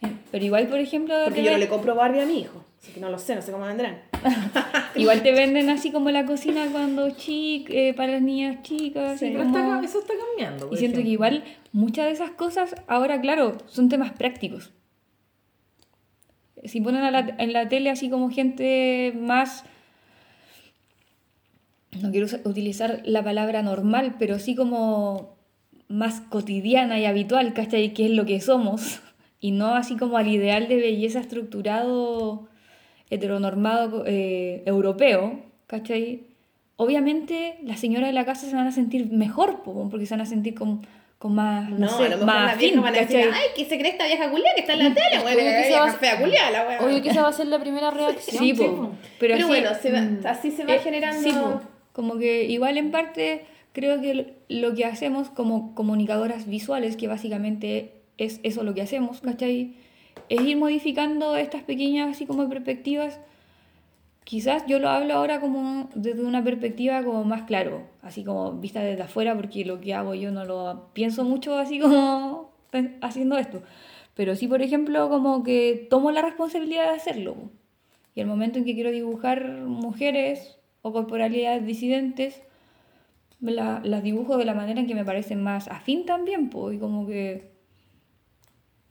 Eh, 0.00 0.12
Pero 0.30 0.44
igual, 0.46 0.66
por 0.68 0.78
ejemplo, 0.78 1.14
Porque 1.24 1.42
yo 1.42 1.50
no 1.50 1.58
le 1.58 1.68
compro 1.68 1.94
Barbie 1.94 2.20
a 2.20 2.26
mi 2.26 2.40
hijo, 2.40 2.64
así 2.86 2.92
que 2.94 3.00
no 3.00 3.10
lo 3.10 3.18
sé, 3.18 3.34
no 3.34 3.42
sé 3.42 3.50
cómo 3.50 3.64
vendrán. 3.64 3.98
igual 4.94 5.22
te 5.24 5.32
venden 5.32 5.70
así 5.70 5.90
como 5.90 6.10
la 6.10 6.24
cocina 6.24 6.68
cuando 6.70 7.10
chic, 7.10 7.68
eh, 7.70 7.94
para 7.94 8.12
las 8.12 8.22
niñas 8.22 8.62
chicas. 8.62 9.18
Sí. 9.18 9.30
Pero 9.32 9.42
como- 9.44 9.58
está, 9.58 9.84
eso 9.84 9.98
está 9.98 10.14
cambiando. 10.16 10.68
Y 10.72 10.76
siento 10.76 10.98
que 10.98 11.02
ejemplo. 11.02 11.12
igual 11.12 11.44
muchas 11.72 12.06
de 12.06 12.12
esas 12.12 12.30
cosas 12.30 12.76
ahora, 12.86 13.20
claro, 13.20 13.58
son 13.66 13.88
temas 13.88 14.12
prácticos. 14.12 14.70
Si 16.64 16.80
ponen 16.80 17.02
a 17.02 17.10
la- 17.10 17.34
en 17.38 17.52
la 17.52 17.68
tele 17.68 17.90
así 17.90 18.08
como 18.08 18.30
gente 18.30 19.12
más, 19.18 19.64
no 22.00 22.10
quiero 22.12 22.26
utilizar 22.44 23.02
la 23.04 23.24
palabra 23.24 23.62
normal, 23.62 24.14
pero 24.18 24.38
sí 24.38 24.54
como 24.54 25.34
más 25.88 26.20
cotidiana 26.20 26.98
y 27.00 27.04
habitual, 27.04 27.52
¿cachai? 27.52 27.92
Que 27.94 28.04
es 28.06 28.10
lo 28.12 28.24
que 28.26 28.40
somos. 28.40 29.00
Y 29.38 29.50
no 29.50 29.74
así 29.74 29.96
como 29.96 30.16
al 30.16 30.28
ideal 30.28 30.66
de 30.66 30.76
belleza 30.76 31.20
estructurado, 31.20 32.48
heteronormado 33.10 34.04
eh, 34.06 34.62
europeo, 34.66 35.40
¿cachai? 35.66 36.22
Obviamente 36.76 37.58
las 37.64 37.80
señoras 37.80 38.08
de 38.08 38.12
la 38.12 38.24
casa 38.24 38.46
se 38.48 38.54
van 38.54 38.66
a 38.66 38.72
sentir 38.72 39.10
mejor, 39.12 39.62
po, 39.62 39.88
porque 39.90 40.06
se 40.06 40.14
van 40.14 40.20
a 40.20 40.26
sentir 40.26 40.54
con, 40.54 40.86
con 41.18 41.34
más, 41.34 41.70
no, 41.70 41.78
No, 41.78 41.88
sé, 41.88 42.04
a 42.04 42.08
lo 42.08 42.16
mejor 42.16 42.26
más 42.26 42.44
las 42.46 42.58
viejas 42.58 42.78
afín, 42.78 42.82
van 42.82 42.94
a 42.94 42.98
decir, 42.98 43.16
¿cachai? 43.30 43.32
ay, 43.42 43.48
¿qué 43.56 43.64
se 43.64 43.78
cree 43.78 43.90
esta 43.92 44.06
vieja 44.06 44.30
culia 44.30 44.50
que 44.54 44.60
está 44.60 44.72
en 44.74 44.78
la 44.80 44.94
tele? 44.94 45.22
Bueno, 45.22 45.40
obvio 45.42 45.62
que 45.62 45.72
va 45.72 45.84
a- 45.86 45.92
fea 45.92 46.20
culia, 46.20 46.50
la 46.50 46.68
wea. 46.68 46.80
Obvio 46.84 47.02
que 47.02 47.08
esa 47.08 47.22
va 47.22 47.28
a 47.28 47.32
ser 47.32 47.46
la 47.46 47.58
primera 47.58 47.90
reacción. 47.92 48.44
Sí, 48.44 48.52
po, 48.52 48.64
po. 48.64 48.90
pero, 49.18 49.34
Pero 49.34 49.34
así- 49.36 49.44
bueno, 49.44 49.70
se 49.80 49.92
va- 49.92 50.30
así 50.30 50.50
se 50.50 50.64
va 50.64 50.74
Eh, 50.74 50.80
generando... 50.80 51.22
sí, 51.22 51.32
po. 51.32 51.60
como 51.92 52.18
que 52.18 52.44
igual 52.44 52.76
en 52.76 52.90
parte 52.90 53.46
creo 53.72 54.00
que 54.02 54.14
lo- 54.14 54.24
lo 54.48 54.74
que 54.74 54.84
hacemos 54.84 55.30
como 55.30 55.74
comunicadoras 55.74 56.46
visuales, 56.46 56.96
que 56.98 57.08
básicamente 57.08 57.92
es 58.18 58.40
eso 58.42 58.62
lo 58.64 58.74
que 58.74 58.82
hacemos, 58.82 59.20
¿cachai? 59.22 59.74
Es 60.28 60.40
ir 60.40 60.56
modificando 60.56 61.36
estas 61.36 61.62
pequeñas 61.62 62.10
así 62.10 62.26
como 62.26 62.48
perspectivas 62.48 63.20
quizás 64.26 64.64
yo 64.66 64.80
lo 64.80 64.88
hablo 64.88 65.14
ahora 65.14 65.40
como 65.40 65.88
desde 65.94 66.24
una 66.24 66.42
perspectiva 66.42 67.04
como 67.04 67.22
más 67.22 67.42
claro, 67.44 67.84
así 68.02 68.24
como 68.24 68.54
vista 68.54 68.80
desde 68.80 69.04
afuera, 69.04 69.36
porque 69.36 69.64
lo 69.64 69.80
que 69.80 69.94
hago 69.94 70.16
yo 70.16 70.32
no 70.32 70.44
lo 70.44 70.88
pienso 70.94 71.22
mucho 71.22 71.56
así 71.56 71.78
como 71.78 72.50
haciendo 73.02 73.38
esto. 73.38 73.62
Pero 74.14 74.34
sí, 74.34 74.48
por 74.48 74.62
ejemplo, 74.62 75.08
como 75.08 75.44
que 75.44 75.86
tomo 75.88 76.10
la 76.10 76.22
responsabilidad 76.22 76.88
de 76.90 76.96
hacerlo. 76.96 77.36
Y 78.16 78.20
el 78.20 78.26
momento 78.26 78.58
en 78.58 78.64
que 78.64 78.74
quiero 78.74 78.90
dibujar 78.90 79.48
mujeres 79.64 80.58
o 80.82 80.92
corporalidades 80.92 81.64
disidentes, 81.64 82.42
la- 83.40 83.80
las 83.84 84.02
dibujo 84.02 84.38
de 84.38 84.44
la 84.44 84.54
manera 84.54 84.80
en 84.80 84.88
que 84.88 84.94
me 84.96 85.04
parecen 85.04 85.40
más 85.40 85.68
afín 85.68 86.04
también, 86.04 86.50
pues, 86.50 86.76
y 86.76 86.78
como 86.80 87.06
que 87.06 87.52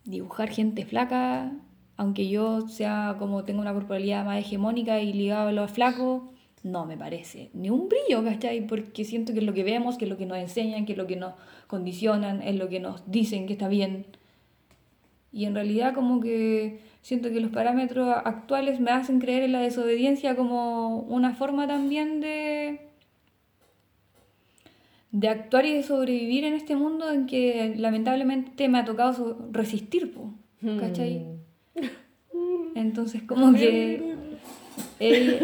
dibujar 0.05 0.49
gente 0.49 0.85
flaca, 0.85 1.51
aunque 1.97 2.29
yo 2.29 2.67
sea 2.67 3.15
como 3.19 3.43
tengo 3.43 3.61
una 3.61 3.73
corporalidad 3.73 4.25
más 4.25 4.39
hegemónica 4.39 5.01
y 5.01 5.13
ligado 5.13 5.49
a 5.49 5.51
los 5.51 5.71
flacos, 5.71 6.23
no 6.63 6.85
me 6.85 6.97
parece 6.97 7.51
ni 7.53 7.69
un 7.69 7.89
brillo, 7.89 8.23
¿cachai? 8.23 8.65
Porque 8.65 9.03
siento 9.05 9.33
que 9.33 9.39
es 9.39 9.45
lo 9.45 9.53
que 9.53 9.63
vemos, 9.63 9.97
que 9.97 10.05
es 10.05 10.09
lo 10.09 10.17
que 10.17 10.25
nos 10.25 10.37
enseñan, 10.37 10.85
que 10.85 10.93
es 10.93 10.97
lo 10.97 11.07
que 11.07 11.15
nos 11.15 11.33
condicionan, 11.67 12.41
es 12.41 12.55
lo 12.55 12.69
que 12.69 12.79
nos 12.79 13.09
dicen 13.09 13.45
que 13.45 13.53
está 13.53 13.67
bien. 13.67 14.05
Y 15.31 15.45
en 15.45 15.53
realidad 15.53 15.93
como 15.93 16.21
que 16.21 16.79
siento 17.01 17.29
que 17.29 17.39
los 17.39 17.51
parámetros 17.51 18.09
actuales 18.23 18.79
me 18.79 18.91
hacen 18.91 19.19
creer 19.19 19.43
en 19.43 19.51
la 19.51 19.59
desobediencia 19.59 20.35
como 20.35 20.99
una 21.01 21.35
forma 21.35 21.67
también 21.67 22.19
de 22.19 22.84
de 25.15 25.29
actuar 25.29 25.65
y 25.65 25.71
de 25.71 25.81
sobrevivir 25.81 26.43
en 26.43 26.55
este 26.55 26.75
mundo 26.75 27.09
en 27.09 27.25
que 27.25 27.73
lamentablemente 27.77 28.67
me 28.67 28.79
ha 28.79 28.83
tocado 28.83 29.47
resistir, 29.49 30.13
po, 30.13 30.33
¿cachai? 30.77 31.25
Entonces 32.75 33.23
como 33.23 33.53
que 33.53 34.13
es, 34.99 35.41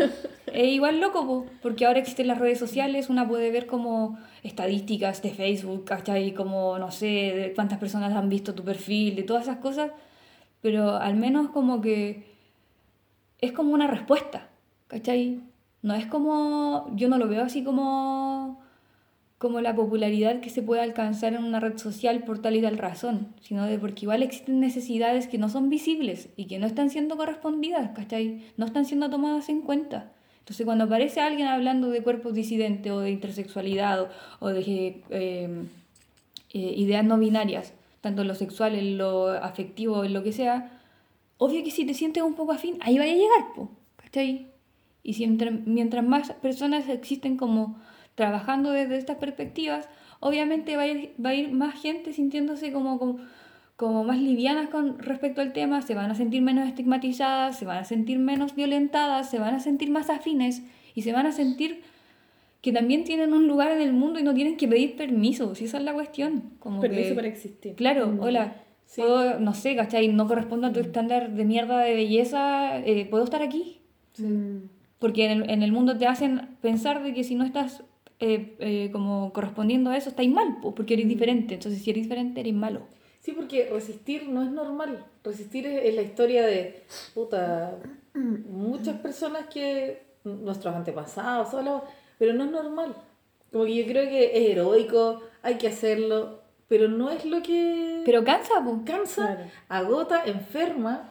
es 0.51 0.67
igual 0.67 0.99
loco, 0.99 1.25
po, 1.25 1.45
porque 1.61 1.85
ahora 1.85 1.99
existen 1.99 2.27
las 2.27 2.39
redes 2.39 2.59
sociales, 2.59 3.09
una 3.09 3.25
puede 3.25 3.49
ver 3.49 3.65
como 3.65 4.17
estadísticas 4.43 5.21
de 5.21 5.29
Facebook, 5.29 5.85
¿cachai? 5.85 6.33
Como, 6.33 6.77
no 6.77 6.91
sé, 6.91 7.05
de 7.05 7.53
cuántas 7.55 7.79
personas 7.79 8.11
han 8.11 8.27
visto 8.27 8.53
tu 8.53 8.65
perfil, 8.65 9.15
de 9.15 9.23
todas 9.23 9.43
esas 9.43 9.59
cosas, 9.59 9.91
pero 10.61 10.97
al 10.97 11.15
menos 11.15 11.47
como 11.47 11.79
que 11.79 12.25
es 13.39 13.53
como 13.53 13.73
una 13.73 13.87
respuesta, 13.87 14.49
¿cachai? 14.89 15.39
No 15.81 15.95
es 15.95 16.07
como, 16.07 16.91
yo 16.93 17.07
no 17.07 17.17
lo 17.17 17.29
veo 17.29 17.43
así 17.43 17.63
como 17.63 18.59
como 19.41 19.59
la 19.59 19.75
popularidad 19.75 20.39
que 20.39 20.51
se 20.51 20.61
puede 20.61 20.83
alcanzar 20.83 21.33
en 21.33 21.43
una 21.43 21.59
red 21.59 21.79
social 21.79 22.23
por 22.25 22.37
tal 22.37 22.55
y 22.57 22.61
tal 22.61 22.77
razón, 22.77 23.33
sino 23.41 23.65
de 23.65 23.79
porque 23.79 24.01
igual 24.03 24.21
existen 24.21 24.59
necesidades 24.59 25.25
que 25.25 25.39
no 25.39 25.49
son 25.49 25.67
visibles 25.67 26.29
y 26.35 26.45
que 26.45 26.59
no 26.59 26.67
están 26.67 26.91
siendo 26.91 27.17
correspondidas, 27.17 27.89
¿cachai? 27.95 28.43
No 28.57 28.67
están 28.67 28.85
siendo 28.85 29.09
tomadas 29.09 29.49
en 29.49 29.61
cuenta. 29.61 30.11
Entonces 30.37 30.63
cuando 30.63 30.83
aparece 30.83 31.21
alguien 31.21 31.47
hablando 31.47 31.89
de 31.89 32.03
cuerpos 32.03 32.35
disidentes 32.35 32.91
o 32.91 32.99
de 32.99 33.09
intersexualidad 33.09 34.03
o, 34.03 34.09
o 34.41 34.49
de 34.49 35.01
eh, 35.09 35.63
eh, 36.53 36.73
ideas 36.77 37.03
no 37.03 37.17
binarias, 37.17 37.73
tanto 37.99 38.21
en 38.21 38.27
lo 38.27 38.35
sexual, 38.35 38.75
en 38.75 38.99
lo 38.99 39.29
afectivo, 39.29 40.03
en 40.03 40.13
lo 40.13 40.21
que 40.21 40.33
sea, 40.33 40.79
obvio 41.39 41.63
que 41.63 41.71
si 41.71 41.83
te 41.83 41.95
sientes 41.95 42.21
un 42.21 42.35
poco 42.35 42.51
afín, 42.51 42.77
ahí 42.81 42.99
vaya 42.99 43.13
a 43.13 43.15
llegar, 43.15 43.53
po, 43.55 43.71
¿cachai? 43.95 44.51
Y 45.01 45.15
si 45.15 45.25
mientras, 45.25 45.65
mientras 45.65 46.05
más 46.05 46.31
personas 46.33 46.87
existen 46.89 47.37
como 47.37 47.81
trabajando 48.25 48.69
desde 48.71 48.97
estas 48.97 49.17
perspectivas, 49.17 49.89
obviamente 50.19 50.75
va 50.77 50.83
a 50.83 50.87
ir, 50.87 51.13
va 51.23 51.31
a 51.31 51.33
ir 51.33 51.51
más 51.51 51.73
gente 51.81 52.13
sintiéndose 52.13 52.71
como, 52.71 52.99
como, 52.99 53.17
como 53.77 54.03
más 54.03 54.19
livianas 54.19 54.69
con 54.69 54.99
respecto 54.99 55.41
al 55.41 55.53
tema, 55.53 55.81
se 55.81 55.95
van 55.95 56.11
a 56.11 56.13
sentir 56.15 56.43
menos 56.43 56.67
estigmatizadas, 56.67 57.57
se 57.57 57.65
van 57.65 57.79
a 57.79 57.83
sentir 57.83 58.19
menos 58.19 58.53
violentadas, 58.53 59.27
se 59.31 59.39
van 59.39 59.55
a 59.55 59.59
sentir 59.59 59.89
más 59.89 60.11
afines 60.11 60.61
y 60.93 61.01
se 61.01 61.13
van 61.13 61.25
a 61.25 61.31
sentir 61.31 61.81
que 62.61 62.71
también 62.71 63.03
tienen 63.05 63.33
un 63.33 63.47
lugar 63.47 63.71
en 63.71 63.81
el 63.81 63.91
mundo 63.91 64.19
y 64.19 64.23
no 64.23 64.35
tienen 64.35 64.55
que 64.55 64.67
pedir 64.67 64.95
permiso, 64.95 65.55
si 65.55 65.65
esa 65.65 65.79
es 65.79 65.83
la 65.83 65.93
cuestión. 65.93 66.43
Como 66.59 66.79
Permiso 66.79 67.09
que- 67.09 67.15
para 67.15 67.27
existir. 67.27 67.73
Claro, 67.75 68.15
hola. 68.19 68.53
Puedo, 68.95 69.39
no 69.39 69.53
sé, 69.55 69.75
¿cachai? 69.75 70.09
No 70.09 70.27
correspondo 70.27 70.67
a 70.67 70.73
tu 70.73 70.79
estándar 70.81 71.31
de 71.31 71.45
mierda 71.45 71.79
de 71.79 71.95
belleza. 71.95 72.77
eh, 72.79 73.07
¿Puedo 73.09 73.23
estar 73.23 73.41
aquí? 73.41 73.79
Porque 74.99 75.25
en 75.25 75.31
el, 75.43 75.49
en 75.49 75.63
el 75.63 75.71
mundo 75.71 75.97
te 75.97 76.05
hacen 76.05 76.49
pensar 76.61 77.01
de 77.01 77.13
que 77.15 77.23
si 77.23 77.33
no 77.35 77.43
estás 77.45 77.83
eh, 78.21 78.55
eh, 78.59 78.89
como 78.91 79.33
correspondiendo 79.33 79.89
a 79.89 79.97
eso, 79.97 80.09
estáis 80.09 80.31
mal, 80.31 80.57
po, 80.61 80.73
porque 80.73 80.93
eres 80.93 81.07
diferente. 81.07 81.55
Entonces, 81.55 81.81
si 81.81 81.89
eres 81.89 82.03
diferente, 82.03 82.39
eres 82.39 82.53
malo. 82.53 82.81
Sí, 83.19 83.33
porque 83.33 83.69
resistir 83.71 84.29
no 84.29 84.41
es 84.43 84.49
normal. 84.51 85.05
Resistir 85.23 85.65
es, 85.67 85.85
es 85.85 85.95
la 85.95 86.01
historia 86.03 86.45
de, 86.45 86.83
puta, 87.13 87.75
muchas 88.13 88.97
personas 88.99 89.47
que, 89.47 90.03
nuestros 90.23 90.73
antepasados, 90.75 91.49
solo, 91.51 91.83
pero 92.17 92.33
no 92.33 92.43
es 92.45 92.51
normal. 92.51 92.95
Como 93.51 93.65
que 93.65 93.75
yo 93.75 93.85
creo 93.85 94.07
que 94.09 94.25
es 94.37 94.51
heroico, 94.51 95.21
hay 95.41 95.55
que 95.57 95.67
hacerlo, 95.67 96.41
pero 96.67 96.87
no 96.87 97.09
es 97.09 97.25
lo 97.25 97.41
que 97.43 98.01
Pero 98.05 98.23
cansa, 98.23 98.63
po. 98.63 98.81
cansa, 98.85 99.35
Claro. 99.35 99.51
agota, 99.67 100.23
enferma. 100.25 101.09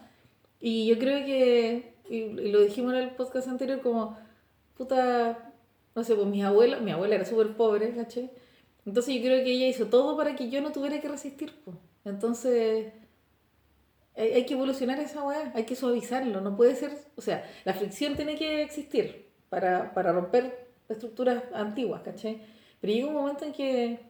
Y 0.60 0.86
yo 0.86 0.98
creo 0.98 1.24
que, 1.26 1.94
y, 2.08 2.16
y 2.16 2.50
lo 2.52 2.60
dijimos 2.60 2.94
en 2.94 3.00
el 3.00 3.10
podcast 3.10 3.48
anterior, 3.48 3.80
como, 3.82 4.16
puta, 4.76 5.49
no 5.94 6.04
sé, 6.04 6.14
pues 6.14 6.26
mi 6.26 6.42
abuela, 6.42 6.78
mi 6.78 6.92
abuela 6.92 7.16
era 7.16 7.24
súper 7.24 7.56
pobre, 7.56 7.94
¿cachai? 7.94 8.30
Entonces 8.86 9.14
yo 9.14 9.22
creo 9.22 9.44
que 9.44 9.52
ella 9.52 9.68
hizo 9.68 9.86
todo 9.86 10.16
para 10.16 10.36
que 10.36 10.50
yo 10.50 10.60
no 10.60 10.72
tuviera 10.72 11.00
que 11.00 11.08
resistir, 11.08 11.52
pues. 11.64 11.76
Entonces, 12.04 12.92
hay, 14.16 14.46
que 14.46 14.54
evolucionar 14.54 14.98
esa 15.00 15.22
weá, 15.22 15.52
hay 15.54 15.64
que 15.64 15.76
suavizarlo, 15.76 16.40
no 16.40 16.56
puede 16.56 16.74
ser, 16.76 16.96
o 17.16 17.20
sea, 17.22 17.48
la 17.64 17.74
fricción 17.74 18.16
tiene 18.16 18.36
que 18.36 18.62
existir 18.62 19.28
para, 19.48 19.94
para 19.94 20.12
romper 20.12 20.68
estructuras 20.88 21.42
antiguas, 21.54 22.02
¿cachai? 22.02 22.40
Pero 22.80 22.92
llega 22.92 23.08
un 23.08 23.14
momento 23.14 23.44
en 23.44 23.52
que 23.52 24.00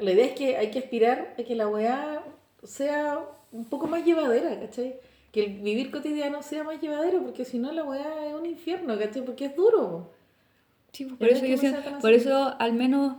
la 0.00 0.12
idea 0.12 0.26
es 0.26 0.32
que 0.32 0.56
hay 0.56 0.70
que 0.70 0.80
aspirar 0.80 1.34
a 1.38 1.42
que 1.42 1.54
la 1.54 1.68
weá 1.68 2.24
sea 2.64 3.20
un 3.52 3.64
poco 3.64 3.86
más 3.86 4.04
llevadera, 4.04 4.58
¿cachai? 4.60 5.00
Que 5.32 5.44
el 5.44 5.60
vivir 5.60 5.90
cotidiano 5.90 6.42
sea 6.42 6.64
más 6.64 6.80
llevadero, 6.80 7.22
porque 7.22 7.44
si 7.44 7.58
no 7.58 7.72
la 7.72 7.84
weá 7.84 8.26
es 8.26 8.34
un 8.34 8.46
infierno, 8.46 8.98
¿cachai? 8.98 9.24
Porque 9.24 9.46
es 9.46 9.56
duro. 9.56 10.12
Sí, 10.92 11.04
pues, 11.04 11.18
por 11.18 11.28
eso, 11.28 11.46
yo 11.46 11.56
siento- 11.58 11.80
por 12.00 12.12
eso, 12.12 12.54
al 12.58 12.72
menos 12.72 13.16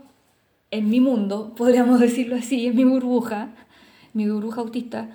en 0.70 0.88
mi 0.90 1.00
mundo, 1.00 1.54
podríamos 1.56 2.00
decirlo 2.00 2.36
así, 2.36 2.66
en 2.66 2.76
mi 2.76 2.84
burbuja, 2.84 3.48
mi 4.12 4.28
burbuja 4.28 4.60
autista, 4.60 5.08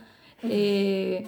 eh, 0.43 1.25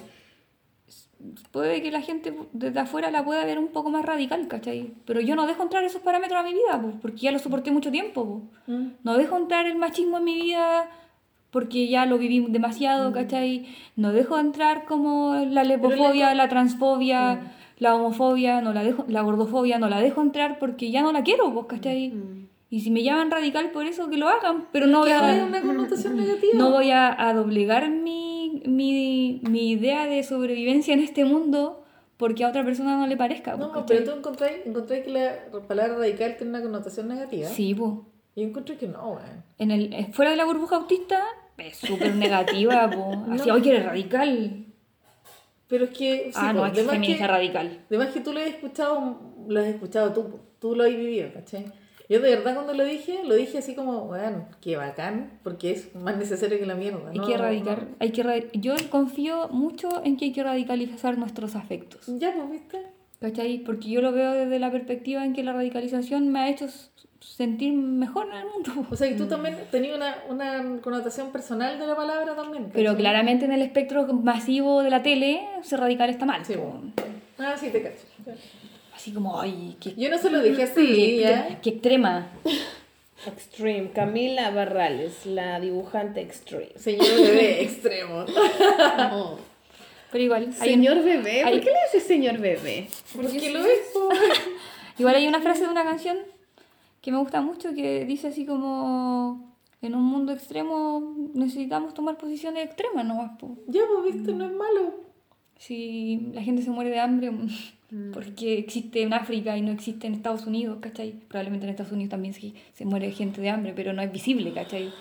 puede 1.50 1.82
que 1.82 1.90
la 1.90 2.00
gente 2.00 2.32
desde 2.52 2.78
afuera 2.80 3.10
la 3.10 3.24
pueda 3.24 3.44
ver 3.44 3.58
un 3.58 3.68
poco 3.68 3.90
más 3.90 4.04
radical, 4.04 4.46
¿cachai? 4.48 4.92
Pero 5.04 5.20
yo 5.20 5.34
no 5.36 5.46
dejo 5.46 5.62
entrar 5.62 5.82
esos 5.84 6.00
parámetros 6.02 6.38
a 6.40 6.42
mi 6.44 6.52
vida, 6.52 6.80
pues, 6.80 6.94
porque 7.00 7.18
ya 7.22 7.32
lo 7.32 7.38
soporté 7.38 7.70
mucho 7.70 7.90
tiempo. 7.90 8.42
pues. 8.66 8.78
Mm. 8.78 8.88
No 9.02 9.16
dejo 9.18 9.36
entrar 9.36 9.66
el 9.66 9.76
machismo 9.76 10.18
en 10.18 10.24
mi 10.24 10.34
vida 10.40 10.88
porque 11.50 11.88
ya 11.88 12.04
lo 12.06 12.18
viví 12.18 12.40
Mm. 12.40 12.52
demasiado, 12.52 13.12
¿cachai? 13.12 13.66
No 13.96 14.12
dejo 14.12 14.38
entrar 14.38 14.84
como 14.84 15.34
la 15.34 15.64
lepofobia, 15.64 16.34
la 16.34 16.48
transfobia, 16.48 17.34
Mm. 17.36 17.40
La 17.78 17.94
homofobia, 17.94 18.60
no 18.60 18.72
la 18.72 18.82
dejo, 18.84 19.04
la 19.08 19.22
gordofobia, 19.22 19.78
no 19.78 19.88
la 19.88 20.00
dejo 20.00 20.20
entrar 20.22 20.58
porque 20.58 20.90
ya 20.90 21.02
no 21.02 21.12
la 21.12 21.22
quiero, 21.22 21.52
pues, 21.52 21.66
¿cachai? 21.66 22.12
Y 22.70 22.80
si 22.80 22.90
me 22.90 23.02
llaman 23.02 23.30
radical 23.30 23.70
por 23.70 23.86
eso, 23.86 24.10
que 24.10 24.18
lo 24.18 24.28
hagan, 24.28 24.66
pero 24.72 24.86
no 24.86 25.00
voy 25.00 25.10
a, 25.12 25.44
una 25.46 25.62
connotación 25.62 26.16
negativa. 26.16 26.52
no 26.54 26.70
voy 26.70 26.90
a, 26.90 27.28
a 27.28 27.32
doblegar 27.32 27.88
mi, 27.90 28.62
mi, 28.66 29.40
mi 29.48 29.70
idea 29.70 30.06
de 30.06 30.22
sobrevivencia 30.22 30.92
en 30.92 31.00
este 31.00 31.24
mundo 31.24 31.82
porque 32.18 32.44
a 32.44 32.48
otra 32.48 32.64
persona 32.64 32.96
no 32.98 33.06
le 33.06 33.16
parezca. 33.16 33.52
pues, 33.56 33.60
No, 33.68 33.72
¿cachai? 33.72 33.86
pero 33.98 34.10
tú 34.10 34.18
encontrás, 34.18 34.50
encontrás 34.66 35.00
que 35.00 35.10
la 35.10 35.36
palabra 35.66 35.94
radical 35.96 36.36
tiene 36.36 36.50
una 36.50 36.62
connotación 36.62 37.08
negativa. 37.08 37.48
Sí, 37.48 37.74
pues. 37.74 37.92
Yo 38.36 38.44
encuentro 38.44 38.76
que 38.76 38.86
no. 38.88 39.18
En 39.58 39.70
el, 39.70 39.92
eh, 39.94 40.10
fuera 40.12 40.30
de 40.32 40.36
la 40.36 40.44
burbuja 40.44 40.76
autista 40.76 41.22
es 41.56 41.76
súper 41.76 42.14
negativa, 42.16 42.90
po. 42.90 43.24
Así, 43.30 43.48
No. 43.48 43.54
hoy 43.54 43.62
que 43.62 43.70
eres 43.70 43.86
radical. 43.86 44.66
Pero 45.68 45.84
es 45.84 45.90
que. 45.90 46.30
ah, 46.34 46.52
no, 46.52 46.66
es 46.66 46.72
feminista 46.80 47.26
que- 47.26 47.32
radical. 47.32 47.78
Además 47.88 48.08
que 48.08 48.20
tú 48.20 48.32
lo 48.32 48.40
has 48.40 48.46
escuchado, 48.46 49.20
lo 49.48 49.60
has 49.60 49.66
escuchado 49.66 50.12
tú, 50.12 50.40
tú 50.58 50.74
lo 50.74 50.84
has 50.84 50.90
vivido, 50.90 51.30
¿cachai? 51.32 51.66
Yo 52.08 52.20
de 52.20 52.30
verdad 52.36 52.54
cuando 52.54 52.72
lo 52.72 52.84
dije, 52.86 53.20
lo 53.24 53.34
dije 53.34 53.58
así 53.58 53.74
como, 53.74 54.06
bueno, 54.06 54.48
qué 54.62 54.78
bacán, 54.78 55.38
porque 55.44 55.72
es 55.72 55.94
más 55.94 56.16
necesario 56.16 56.58
que 56.58 56.64
la 56.64 56.74
mierda. 56.74 57.10
Hay 57.10 57.18
¿no? 57.18 57.26
que 57.26 57.34
erradicar, 57.34 57.82
no. 57.82 57.96
hay 57.98 58.12
que 58.12 58.24
erradi- 58.24 58.48
Yo 58.54 58.74
confío 58.88 59.48
mucho 59.48 60.02
en 60.02 60.16
que 60.16 60.24
hay 60.24 60.32
que 60.32 60.42
radicalizar 60.42 61.18
nuestros 61.18 61.54
afectos. 61.54 62.06
Ya, 62.06 62.32
pues, 62.32 62.50
¿viste? 62.50 62.78
¿Cachai? 63.20 63.58
Porque 63.58 63.90
yo 63.90 64.00
lo 64.00 64.12
veo 64.12 64.32
desde 64.32 64.58
la 64.58 64.70
perspectiva 64.70 65.22
en 65.26 65.34
que 65.34 65.42
la 65.42 65.52
radicalización 65.52 66.28
me 66.32 66.38
ha 66.38 66.48
hecho 66.48 66.66
sentir 67.20 67.72
mejor 67.72 68.28
en 68.30 68.38
el 68.38 68.44
mundo. 68.46 68.86
O 68.90 68.96
sea, 68.96 69.06
y 69.08 69.16
tú 69.16 69.26
también 69.26 69.56
tenías 69.70 69.96
una, 69.96 70.16
una 70.28 70.80
connotación 70.80 71.30
personal 71.32 71.78
de 71.78 71.86
la 71.86 71.96
palabra 71.96 72.34
también. 72.34 72.70
Pero 72.72 72.90
¿cachai? 72.90 73.00
claramente 73.02 73.44
en 73.44 73.52
el 73.52 73.62
espectro 73.62 74.06
masivo 74.12 74.82
de 74.82 74.90
la 74.90 75.02
tele, 75.02 75.46
ser 75.62 75.80
radical 75.80 76.10
está 76.10 76.26
mal. 76.26 76.44
Sí. 76.44 76.54
Ah, 77.38 77.54
sí, 77.58 77.70
te 77.70 77.82
cacho. 77.82 78.04
Así 78.94 79.12
como, 79.12 79.40
ay, 79.40 79.76
qué, 79.80 79.94
Yo 79.96 80.10
no 80.10 80.18
se 80.18 80.28
lo 80.30 80.42
dije 80.42 80.64
así, 80.64 81.18
ya. 81.20 81.60
qué 81.60 81.70
extrema. 81.70 82.28
Extreme. 83.26 83.90
Camila 83.90 84.50
Barrales, 84.50 85.26
la 85.26 85.58
dibujante 85.60 86.20
Extreme. 86.20 86.70
Señor 86.76 87.06
bebé 87.16 87.62
extremo. 87.64 88.24
Pero 90.10 90.24
igual, 90.24 90.48
hay, 90.60 90.70
Señor 90.70 91.02
bebé, 91.04 91.42
hay- 91.44 91.54
¿por 91.56 91.64
qué 91.64 91.70
le 91.70 91.76
dices 91.92 92.04
señor 92.06 92.38
bebé? 92.38 92.88
Porque 93.14 93.50
lo 93.50 93.60
es. 93.60 93.92
igual 94.98 95.14
hay 95.16 95.26
una 95.26 95.40
frase 95.40 95.62
de 95.64 95.68
una 95.68 95.84
canción 95.84 96.16
que 97.08 97.12
me 97.12 97.20
gusta 97.20 97.40
mucho 97.40 97.72
que 97.72 98.04
dice 98.04 98.28
así 98.28 98.44
como 98.44 99.56
en 99.80 99.94
un 99.94 100.04
mundo 100.04 100.30
extremo 100.30 101.16
necesitamos 101.32 101.94
tomar 101.94 102.18
posiciones 102.18 102.66
extremas 102.66 103.06
nomás. 103.06 103.38
po. 103.38 103.56
Ya, 103.66 103.80
pues 103.90 104.14
viste, 104.14 104.34
no 104.34 104.44
es 104.44 104.52
malo. 104.52 104.92
Si 105.56 106.32
la 106.34 106.42
gente 106.42 106.60
se 106.60 106.70
muere 106.70 106.90
de 106.90 107.00
hambre 107.00 107.32
porque 108.12 108.58
existe 108.58 109.00
en 109.00 109.14
África 109.14 109.56
y 109.56 109.62
no 109.62 109.72
existe 109.72 110.06
en 110.06 110.12
Estados 110.12 110.46
Unidos, 110.46 110.80
¿cachai? 110.82 111.12
Probablemente 111.12 111.64
en 111.64 111.70
Estados 111.70 111.92
Unidos 111.92 112.10
también 112.10 112.34
sí 112.34 112.54
se 112.74 112.84
muere 112.84 113.10
gente 113.10 113.40
de 113.40 113.48
hambre, 113.48 113.72
pero 113.74 113.94
no 113.94 114.02
es 114.02 114.12
visible, 114.12 114.52
¿cachai? 114.52 114.92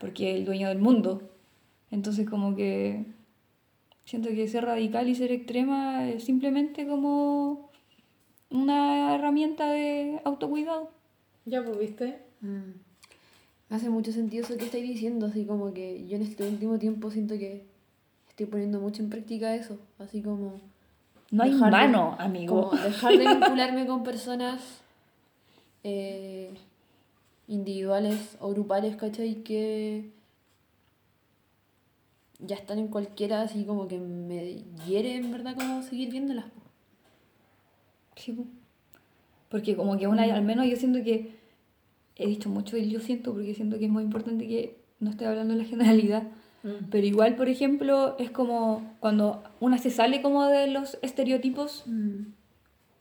Porque 0.00 0.32
es 0.32 0.38
el 0.38 0.44
dueño 0.44 0.66
del 0.66 0.80
mundo. 0.80 1.30
Entonces 1.92 2.28
como 2.28 2.56
que 2.56 3.04
siento 4.04 4.30
que 4.30 4.48
ser 4.48 4.64
radical 4.64 5.08
y 5.08 5.14
ser 5.14 5.30
extrema 5.30 6.08
es 6.08 6.24
simplemente 6.24 6.88
como 6.88 7.70
una 8.50 9.14
herramienta 9.14 9.70
de 9.70 10.20
autocuidado. 10.24 10.98
Ya, 11.44 11.62
pues 11.64 11.78
viste. 11.78 12.18
Mm. 12.40 12.72
Me 13.68 13.76
hace 13.76 13.88
mucho 13.88 14.12
sentido 14.12 14.44
eso 14.44 14.56
que 14.56 14.64
estáis 14.64 14.82
diciendo, 14.88 15.26
así 15.26 15.44
como 15.44 15.72
que 15.72 16.06
yo 16.08 16.16
en 16.16 16.22
este 16.22 16.48
último 16.48 16.78
tiempo 16.78 17.10
siento 17.10 17.34
que 17.38 17.64
estoy 18.28 18.46
poniendo 18.46 18.80
mucho 18.80 19.02
en 19.02 19.10
práctica 19.10 19.54
eso, 19.54 19.78
así 19.98 20.22
como... 20.22 20.60
No 21.30 21.44
hay 21.44 21.52
dejar 21.52 21.70
de- 21.70 21.76
mano, 21.76 22.16
amigo. 22.18 22.70
Como 22.70 22.82
dejar 22.82 23.16
de 23.16 23.28
vincularme 23.34 23.86
con 23.86 24.02
personas 24.02 24.60
eh, 25.84 26.50
individuales 27.46 28.36
o 28.40 28.50
grupales, 28.50 28.96
¿cachai? 28.96 29.36
Que 29.44 30.10
ya 32.40 32.56
están 32.56 32.78
en 32.80 32.88
cualquiera, 32.88 33.42
así 33.42 33.64
como 33.64 33.86
que 33.86 33.98
me 33.98 34.64
hiere 34.88 35.14
en 35.14 35.30
verdad 35.30 35.54
como 35.54 35.82
seguir 35.82 36.10
viéndolas. 36.10 36.46
Sí. 38.16 38.36
Porque 39.50 39.76
como 39.76 39.98
que 39.98 40.06
una, 40.06 40.22
al 40.22 40.42
menos 40.42 40.66
yo 40.66 40.76
siento 40.76 41.02
que, 41.04 41.38
he 42.16 42.26
dicho 42.26 42.48
mucho 42.48 42.76
el 42.76 42.90
yo 42.90 43.00
siento 43.00 43.32
porque 43.32 43.54
siento 43.54 43.78
que 43.78 43.86
es 43.86 43.90
muy 43.90 44.02
importante 44.02 44.46
que 44.46 44.78
no 45.00 45.10
estoy 45.10 45.26
hablando 45.26 45.52
en 45.52 45.58
la 45.58 45.64
generalidad, 45.72 46.22
pero 46.90 47.06
igual, 47.06 47.36
por 47.36 47.48
ejemplo, 47.48 48.16
es 48.18 48.30
como 48.30 48.96
cuando 49.00 49.42
una 49.60 49.78
se 49.78 49.90
sale 49.90 50.20
como 50.20 50.44
de 50.44 50.66
los 50.66 50.98
estereotipos 51.00 51.84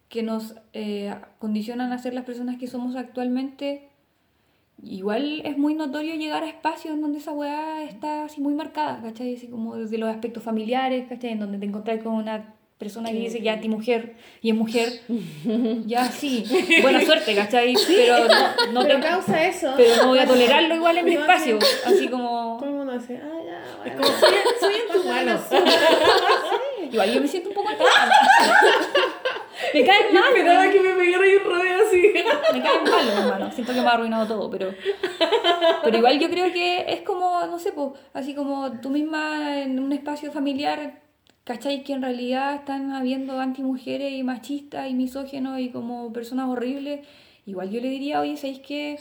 que 0.07 0.23
nos 0.23 0.55
eh, 0.73 1.13
condicionan 1.39 1.91
a 1.91 1.97
ser 1.97 2.13
las 2.13 2.23
personas 2.23 2.57
que 2.57 2.67
somos 2.67 2.95
actualmente, 2.95 3.89
igual 4.81 5.41
es 5.43 5.57
muy 5.57 5.75
notorio 5.75 6.15
llegar 6.15 6.43
a 6.43 6.47
espacios 6.47 6.93
en 6.93 7.01
donde 7.01 7.19
esa 7.19 7.33
weá 7.33 7.83
está 7.83 8.23
así 8.23 8.39
muy 8.39 8.53
marcada, 8.53 9.01
¿cachai? 9.01 9.35
Así 9.35 9.47
como 9.47 9.75
desde 9.75 9.97
los 9.97 10.09
aspectos 10.09 10.41
familiares, 10.41 11.07
¿cachai? 11.09 11.31
En 11.31 11.39
donde 11.39 11.57
te 11.57 11.65
encontrás 11.65 12.01
con 12.01 12.13
una 12.13 12.55
persona 12.79 13.09
que 13.11 13.17
dice 13.19 13.41
ya 13.41 13.53
anti-mujer 13.53 14.15
y 14.41 14.49
es 14.51 14.55
mujer, 14.55 14.89
ya 15.85 16.05
sí, 16.05 16.45
buena 16.81 17.01
suerte, 17.01 17.35
¿cachai? 17.35 17.75
Pero 17.87 18.25
no, 18.27 18.71
no 18.71 18.81
Pero 18.83 18.95
te- 18.95 19.01
causa 19.05 19.45
eso. 19.45 19.73
pero 19.77 19.95
no 19.97 20.07
voy 20.07 20.19
a 20.19 20.25
tolerarlo 20.25 20.75
igual 20.75 20.97
en 20.97 21.05
mi 21.05 21.13
No, 21.15 21.21
espacio, 21.21 21.59
así 21.85 22.07
Todo 22.07 22.11
como... 22.17 22.59
el 22.63 22.71
mundo 22.71 22.93
dice, 22.97 23.19
ah, 23.21 23.39
ya, 23.45 23.61
bueno. 23.83 24.01
Como 24.01 24.17
soy, 24.17 24.33
soy 24.61 24.73
en 24.75 24.87
tus 24.93 25.05
manos. 25.05 25.41
Igual 26.91 27.13
yo 27.13 27.21
me 27.21 27.27
siento 27.27 27.49
un 27.49 27.55
poco... 27.55 27.69
me 29.73 29.85
caen 29.85 30.13
mal, 30.13 30.23
Esperaba 30.35 30.69
que 30.71 30.79
me 30.79 30.93
pegara 30.95 31.23
un 31.23 31.43
rodeo 31.51 31.87
así. 31.87 32.01
Me 32.53 32.61
caen 32.63 32.83
mal, 32.83 33.07
hermano. 33.09 33.51
Siento 33.51 33.73
que 33.73 33.81
me 33.81 33.87
ha 33.87 33.91
arruinado 33.91 34.25
todo, 34.27 34.49
pero. 34.49 34.73
Pero 35.83 35.97
igual 35.97 36.19
yo 36.19 36.29
creo 36.29 36.51
que 36.51 36.85
es 36.87 37.01
como, 37.01 37.45
no 37.45 37.59
sé, 37.59 37.73
pues, 37.73 37.89
así 38.13 38.33
como 38.33 38.71
tú 38.81 38.89
misma 38.89 39.59
en 39.61 39.79
un 39.79 39.91
espacio 39.91 40.31
familiar, 40.31 40.93
¿cachai? 41.43 41.83
Que 41.83 41.93
en 41.93 42.01
realidad 42.01 42.55
están 42.55 42.91
habiendo 42.91 43.39
antimujeres 43.39 44.13
y 44.13 44.23
machistas 44.23 44.89
y 44.89 44.93
misógenos 44.93 45.59
y 45.59 45.69
como 45.69 46.11
personas 46.13 46.47
horribles. 46.49 47.07
Igual 47.45 47.71
yo 47.71 47.81
le 47.81 47.89
diría, 47.89 48.19
oye, 48.19 48.37
¿sabéis 48.37 48.59
qué? 48.59 48.99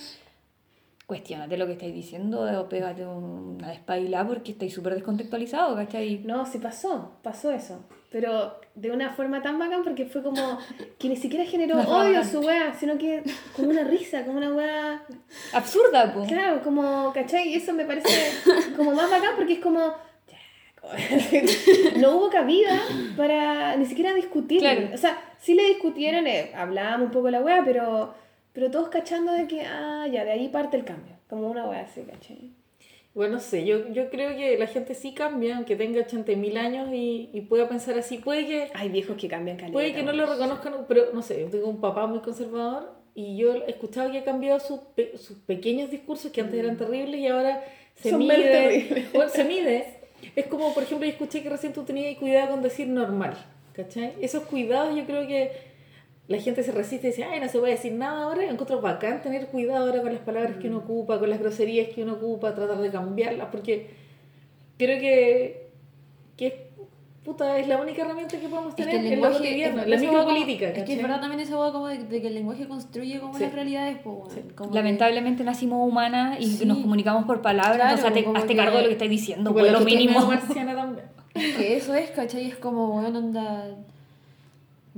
Cuestiónate 1.07 1.57
lo 1.57 1.67
que 1.67 1.73
estáis 1.73 1.95
diciendo 1.95 2.43
o 2.43 2.69
pégate 2.69 3.07
una 3.07 3.69
despailada 3.69 4.27
porque 4.27 4.53
estáis 4.53 4.75
súper 4.75 4.95
descontextualizados, 4.95 5.77
¿cachai? 5.77 6.19
No, 6.25 6.45
sí 6.45 6.59
pasó, 6.59 7.13
pasó 7.23 7.51
eso. 7.51 7.85
Pero 8.11 8.59
de 8.75 8.91
una 8.91 9.11
forma 9.11 9.43
tan 9.43 9.59
bacán 9.59 9.83
porque 9.85 10.07
fue 10.07 10.23
como 10.23 10.59
que 10.99 11.09
ni 11.09 11.17
siquiera 11.17 11.45
generó 11.45 11.77
forma 11.83 12.05
odio 12.05 12.25
su 12.25 12.41
wea, 12.41 12.75
sino 12.75 12.97
que 12.97 13.23
como 13.55 13.69
una 13.69 13.85
risa, 13.85 14.25
como 14.25 14.39
una 14.39 14.55
wea. 14.55 15.03
Absurda, 15.53 16.13
pues. 16.15 16.29
Claro, 16.29 16.63
como, 16.63 17.13
¿cachai? 17.13 17.49
Y 17.49 17.55
eso 17.55 17.73
me 17.75 17.85
parece 17.85 18.09
como 18.77 18.93
más 18.93 19.11
bacán 19.11 19.33
porque 19.37 19.55
es 19.55 19.61
como. 19.61 19.95
no 21.99 22.17
hubo 22.17 22.31
cabida 22.31 22.81
para 23.17 23.77
ni 23.77 23.87
siquiera 23.87 24.15
discutir. 24.15 24.61
Claro. 24.61 24.89
O 24.95 24.97
sea, 24.97 25.19
sí 25.39 25.55
le 25.55 25.65
discutieron, 25.69 26.27
eh, 26.27 26.53
hablábamos 26.55 27.07
un 27.07 27.13
poco 27.13 27.27
de 27.27 27.33
la 27.33 27.41
wea, 27.43 27.63
pero, 27.65 28.15
pero 28.53 28.71
todos 28.71 28.89
cachando 28.89 29.33
de 29.33 29.47
que, 29.47 29.63
ah, 29.63 30.07
ya, 30.11 30.25
de 30.25 30.33
ahí 30.33 30.49
parte 30.49 30.77
el 30.77 30.85
cambio. 30.85 31.15
Como 31.29 31.49
una 31.51 31.67
wea 31.69 31.81
así, 31.83 32.03
¿cachai? 32.03 32.53
Bueno, 33.15 33.35
no 33.35 33.41
sé, 33.41 33.65
yo, 33.65 33.89
yo 33.93 34.11
creo 34.11 34.37
que 34.37 34.57
la 34.59 34.67
gente 34.67 34.95
sí 34.95 35.13
cambia, 35.13 35.57
aunque 35.57 35.75
tenga 35.77 36.01
80.000 36.01 36.57
años 36.57 36.89
y, 36.93 37.31
y 37.33 37.41
pueda 37.43 37.69
pensar 37.69 37.99
así. 37.99 38.19
Puede 38.19 38.47
que, 38.47 38.69
Hay 38.75 38.91
viejos 38.91 39.17
que 39.17 39.27
cambian 39.29 39.57
calidad. 39.57 39.73
puede 39.73 39.93
que 39.93 40.03
no 40.03 40.13
lo 40.13 40.27
reconozcan, 40.27 40.75
pero 40.87 41.07
no 41.13 41.23
sé, 41.23 41.41
yo 41.41 41.49
tengo 41.49 41.67
un 41.69 41.81
papá 41.81 42.07
muy 42.07 42.21
conservador 42.21 42.93
y 43.15 43.37
yo 43.37 43.55
he 43.67 43.71
escuchado 43.71 44.13
que 44.13 44.19
ha 44.19 44.25
cambiado 44.25 44.61
sus, 44.61 44.79
pe- 44.95 45.19
sus 45.19 45.37
pequeños 45.39 45.91
discursos 45.91 46.31
que 46.31 46.41
antes 46.41 46.61
eran 46.61 46.77
terribles 46.77 47.19
y 47.21 47.27
ahora 47.27 47.65
se 47.97 48.11
Son 48.11 48.21
mide. 48.21 48.37
terribles. 48.53 49.13
Bueno, 49.13 49.31
se 49.31 49.45
mide. 49.45 49.95
Es 50.35 50.47
como, 50.47 50.73
por 50.75 50.83
ejemplo, 50.83 51.07
yo 51.07 51.13
escuché 51.13 51.43
que 51.43 51.51
recién 51.51 51.73
tú 51.73 51.85
tenías 51.85 52.17
cuidado 52.19 52.51
con 52.51 52.63
decir 52.63 52.89
normal, 52.89 53.35
¿cachai? 53.73 54.15
Esos 54.21 54.45
cuidados 54.45 54.97
yo 54.97 55.05
creo 55.05 55.27
que 55.27 55.53
la 56.29 56.39
gente 56.39 56.63
se 56.63 56.73
resiste 56.73 57.09
y 57.09 57.11
dice, 57.11 57.25
ay, 57.25 57.41
no 57.41 57.49
se 57.49 57.59
puede 57.59 57.73
decir 57.73 57.93
nada 57.93 58.25
ahora. 58.25 58.45
Yo 58.45 58.51
encuentro 58.51 58.81
bacán 58.81 59.23
tener 59.23 59.47
cuidado 59.47 59.87
ahora 59.87 60.03
con 60.03 60.13
las 60.13 60.23
palabras 60.23 60.57
que 60.59 60.69
uno 60.69 60.79
ocupa, 60.79 61.19
con 61.19 61.31
las 61.31 61.41
groserías 61.41 61.89
que 61.89 62.03
uno 62.03 62.15
ocupa, 62.15 62.55
tratar 62.55 62.79
de 62.79 62.91
cambiarlas, 62.91 63.49
porque 63.51 63.87
creo 64.77 65.01
que 65.01 65.68
puta, 67.29 67.59
es 67.59 67.69
la 67.69 67.79
única 67.79 68.01
herramienta 68.03 68.41
que 68.41 68.49
podemos 68.49 68.71
Es 68.71 68.75
que 68.77 68.85
tener 68.85 68.97
el 69.01 69.13
en 69.13 69.21
lo 69.21 69.27
lenguaje, 69.29 69.37
cotidiano, 69.49 69.83
es- 69.83 69.89
la 69.89 69.97
como- 69.99 70.09
micropolítica, 70.11 70.69
Es 70.71 70.85
que 70.85 70.93
es 70.95 71.03
verdad 71.03 71.21
también 71.21 71.41
esa 71.41 71.59
hueá 71.61 71.73
como 71.73 71.87
de, 71.89 71.99
de 71.99 72.23
que 72.23 72.29
el 72.29 72.35
lenguaje 72.35 72.67
construye 72.67 73.21
como 73.21 73.35
Sí. 73.37 73.43
las 73.43 73.53
realidades, 73.53 73.99
pues, 74.03 74.17
weón. 74.17 74.49
Como 74.57 74.71
que- 74.71 74.75
Lamentablemente 74.77 75.45
nacimos 75.45 75.87
humanas 75.87 76.39
y 76.41 76.47
Sí. 76.47 76.65
nos 76.65 76.79
comunicamos 76.79 77.27
por 77.27 77.43
palabras, 77.43 77.77
Claro, 77.77 77.91
entonces 77.91 78.07
hazte, 78.09 78.25
como 78.25 78.39
hazte 78.39 78.49
que- 78.49 78.57
cargo 78.57 78.77
de 78.79 78.83
lo 78.83 78.89
que 78.89 78.93
estáis 78.95 79.11
diciendo, 79.11 79.51
Igual 79.51 79.63
pues 79.65 79.73
la 79.73 79.79
lo 79.79 79.87
es 79.87 79.95
mínimo. 79.95 80.31
Que 81.35 81.77
eso 81.77 81.95
es, 81.95 82.11
¿cachai? 82.13 82.47
Es 82.47 82.57
como, 82.57 82.97
weón, 82.99 83.15
anda. 83.15 83.67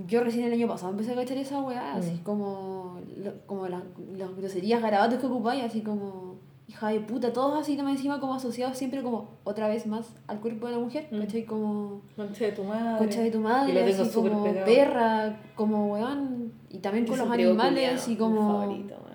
Yo 0.06 0.22
recién 0.22 0.44
el 0.46 0.52
año 0.52 0.68
pasado 0.68 0.92
empecé 0.92 1.12
a 1.12 1.16
cachar 1.16 1.36
esa 1.36 1.60
weá, 1.60 1.94
así 1.94 2.12
Mm. 2.12 2.22
como, 2.22 3.00
lo- 3.22 3.44
como 3.46 3.66
las, 3.66 3.82
las 4.16 4.34
groserías, 4.36 4.80
garabatos 4.80 5.18
que 5.18 5.26
ocupáis, 5.26 5.64
así 5.64 5.80
como, 5.82 6.29
hija 6.70 6.88
de 6.88 7.00
puta, 7.00 7.32
todos 7.32 7.60
así 7.60 7.76
también 7.76 7.96
encima 7.96 8.20
como 8.20 8.34
asociados 8.34 8.78
siempre 8.78 9.02
como 9.02 9.38
otra 9.44 9.66
vez 9.68 9.86
más 9.86 10.14
al 10.28 10.38
cuerpo 10.40 10.66
de 10.66 10.72
la 10.74 10.78
mujer, 10.78 11.08
Mm. 11.10 11.18
¿cachai? 11.20 11.44
Como 11.44 12.02
Concha 12.16 12.44
de 12.46 12.52
tu 12.52 12.64
madre. 12.64 12.98
concha 12.98 13.20
de 13.22 13.30
tu 13.30 13.40
madre, 13.40 13.72
Y 13.74 13.92
así 13.92 14.10
como 14.14 14.44
pegado. 14.44 14.64
perra, 14.66 15.40
como 15.56 15.92
weón, 15.92 16.52
y 16.70 16.78
también 16.78 17.06
con 17.06 17.18
los 17.18 17.28
animales, 17.30 17.72
culiao, 17.74 17.94
así 17.94 18.10
mi 18.12 18.16
como... 18.16 18.60
favorito, 18.60 18.94
weón. 19.04 19.10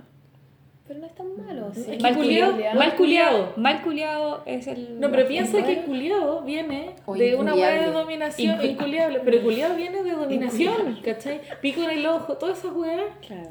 Pero 0.88 1.00
no 1.00 1.06
es 1.08 1.16
tan 1.16 1.28
malo. 1.38 1.72
sí. 1.74 1.80
Es 1.82 1.88
que 1.88 1.98
Mal 2.04 2.16
culiao, 2.16 2.52
culiado, 2.52 2.78
mal 2.80 2.96
culiado, 2.96 3.38
culiao. 3.38 3.58
mal 3.58 3.82
culiado 3.84 4.44
es 4.46 4.68
el. 4.68 5.00
No, 5.00 5.10
pero 5.10 5.28
piensa 5.28 5.64
que 5.66 5.82
culiado 5.84 6.42
viene 6.44 6.96
O 7.08 7.16
de 7.16 7.36
una 7.36 7.56
hueá 7.56 7.72
de 7.86 7.92
dominación, 7.92 8.60
Incu- 8.60 8.70
inculiable, 8.70 9.22
pero 9.26 9.42
culiado 9.42 9.76
viene 9.76 10.04
de 10.04 10.12
dominación, 10.12 11.00
¿cachai? 11.04 11.42
Pico 11.62 11.82
en 11.82 11.90
el 11.92 12.06
ojo, 12.06 12.34
todas 12.38 12.60
esas 12.60 12.72
weas 12.76 13.02
Claro. 13.26 13.50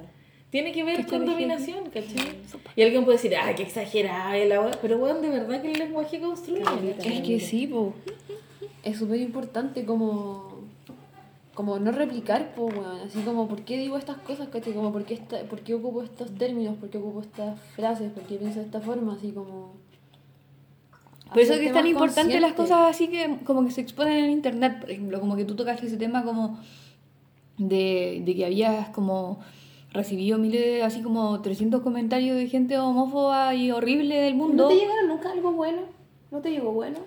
Tiene 0.55 0.71
que 0.71 0.85
ver 0.85 1.05
con 1.09 1.27
dominación, 1.27 1.87
¿cachai? 1.87 2.37
Y 2.77 2.83
alguien 2.85 3.05
puede 3.05 3.17
decir, 3.17 3.35
ah, 3.37 3.53
qué 3.57 3.65
exagerada 3.65 4.37
es 4.37 4.49
la 4.49 4.61
wea, 4.61 4.79
pero 4.81 4.99
weón, 4.99 5.21
de 5.21 5.29
verdad 5.29 5.61
que 5.61 5.73
el 5.73 5.81
lenguaje 5.81 6.21
construye. 6.21 6.63
Es 6.97 7.23
que 7.23 7.41
sí, 7.41 7.67
po. 7.67 7.93
Es 8.85 8.99
súper 8.99 9.21
importante 9.21 9.85
como 9.85 10.61
como 11.55 11.81
no 11.81 11.91
replicar, 11.91 12.55
po, 12.55 12.67
weón. 12.67 13.01
Así 13.05 13.21
como, 13.23 13.49
¿por 13.49 13.63
qué 13.63 13.79
digo 13.79 13.99
estas 13.99 14.19
cosas, 14.19 14.47
cachai? 14.47 14.75
Como, 14.75 14.93
¿por 14.93 15.05
qué, 15.05 15.15
esta, 15.15 15.43
¿por 15.43 15.59
qué 15.63 15.75
ocupo 15.75 16.05
estos 16.05 16.33
términos? 16.37 16.77
¿Por 16.77 16.89
qué 16.89 16.99
ocupo 16.99 17.23
estas 17.23 17.59
frases? 17.75 18.13
¿Por 18.13 18.23
qué 18.23 18.37
pienso 18.37 18.61
de 18.61 18.67
esta 18.67 18.81
forma? 18.81 19.15
Así 19.15 19.33
como... 19.33 19.73
Por 21.31 21.41
eso 21.41 21.55
es 21.55 21.59
que 21.59 21.67
es 21.67 21.73
tan 21.73 21.89
importante 21.89 22.39
las 22.39 22.53
cosas 22.53 22.91
así 22.91 23.09
que 23.09 23.39
como 23.45 23.65
que 23.65 23.73
se 23.73 23.81
exponen 23.81 24.27
en 24.27 24.31
internet, 24.31 24.79
por 24.79 24.89
ejemplo, 24.93 25.19
como 25.19 25.35
que 25.35 25.45
tú 25.45 25.57
tocaste 25.57 25.87
ese 25.89 25.97
tema 25.97 26.23
como 26.23 26.61
de, 27.59 28.23
de 28.25 28.37
que 28.37 28.45
habías 28.45 28.91
como 28.91 29.41
recibido 29.95 30.37
miles 30.39 30.61
de, 30.61 30.83
así 30.83 31.01
como 31.01 31.41
300 31.41 31.81
comentarios 31.81 32.37
de 32.37 32.49
gente 32.49 32.79
homófoba 32.79 33.55
y 33.55 33.71
horrible 33.71 34.17
del 34.17 34.37
¿No 34.37 34.49
mundo. 34.49 34.69
te 34.69 34.75
llegaron 34.75 35.09
nunca 35.09 35.31
algo 35.33 35.53
bueno? 35.53 35.83
¿No 36.31 36.41
te 36.41 36.51
llegó 36.51 36.73
bueno? 36.73 36.99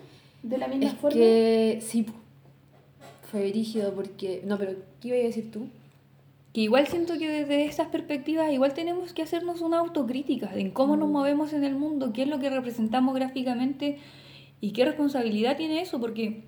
De 0.41 0.57
la 0.57 0.67
misma 0.67 0.87
Es 0.87 0.93
forma. 0.93 1.15
que 1.19 1.79
sí. 1.81 2.05
Fue 3.29 3.41
rígido 3.51 3.93
porque... 3.93 4.41
No, 4.45 4.57
pero 4.57 4.71
¿qué 5.01 5.09
iba 5.09 5.17
a 5.17 5.19
decir 5.19 5.51
tú? 5.51 5.67
Que 6.53 6.61
igual 6.61 6.87
siento 6.87 7.17
que 7.17 7.29
desde 7.29 7.65
esas 7.65 7.89
perspectivas 7.89 8.51
igual 8.53 8.73
tenemos 8.73 9.13
que 9.13 9.21
hacernos 9.21 9.59
una 9.61 9.79
autocrítica 9.79 10.49
en 10.55 10.71
cómo 10.71 10.95
nos 10.95 11.09
movemos 11.09 11.51
en 11.53 11.65
el 11.65 11.75
mundo, 11.75 12.13
qué 12.13 12.23
es 12.23 12.29
lo 12.29 12.39
que 12.39 12.49
representamos 12.49 13.13
gráficamente 13.13 13.97
y 14.61 14.71
qué 14.71 14.85
responsabilidad 14.85 15.57
tiene 15.57 15.81
eso, 15.81 15.99
porque 15.99 16.43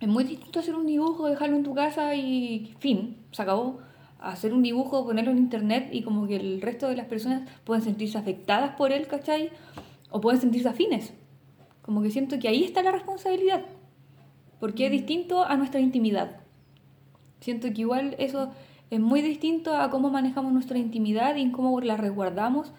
es 0.00 0.08
muy 0.08 0.24
distinto 0.24 0.58
hacer 0.58 0.74
un 0.74 0.86
dibujo, 0.86 1.26
dejarlo 1.28 1.56
en 1.56 1.62
tu 1.64 1.74
casa 1.74 2.14
y 2.16 2.72
fin, 2.80 3.18
se 3.30 3.42
acabó. 3.42 3.78
Hacer 4.22 4.54
un 4.54 4.62
dibujo, 4.62 5.04
ponerlo 5.04 5.30
en 5.32 5.38
internet 5.38 5.88
y 5.92 6.02
como 6.02 6.26
que 6.26 6.36
el 6.36 6.62
resto 6.62 6.88
de 6.88 6.96
las 6.96 7.06
personas 7.06 7.48
pueden 7.64 7.82
sentirse 7.82 8.18
afectadas 8.18 8.76
por 8.76 8.92
él, 8.92 9.06
¿cachai? 9.06 9.50
O 10.10 10.20
pueden 10.20 10.40
sentirse 10.40 10.68
afines. 10.68 11.12
Como 11.82 12.02
que 12.02 12.10
siento 12.10 12.38
que 12.38 12.48
ahí 12.48 12.64
está 12.64 12.82
la 12.82 12.92
responsabilidad. 12.92 13.64
Porque 14.60 14.86
es 14.86 14.92
distinto 14.92 15.44
a 15.44 15.56
nuestra 15.56 15.80
intimidad. 15.80 16.40
Siento 17.40 17.72
que 17.72 17.80
igual 17.80 18.14
eso 18.18 18.52
es 18.90 19.00
muy 19.00 19.22
distinto 19.22 19.76
a 19.76 19.90
cómo 19.90 20.10
manejamos 20.10 20.52
nuestra 20.52 20.78
intimidad 20.78 21.34
y 21.36 21.40
en 21.40 21.50
cómo 21.50 21.80
la 21.80 21.96
resguardamos 21.96 22.72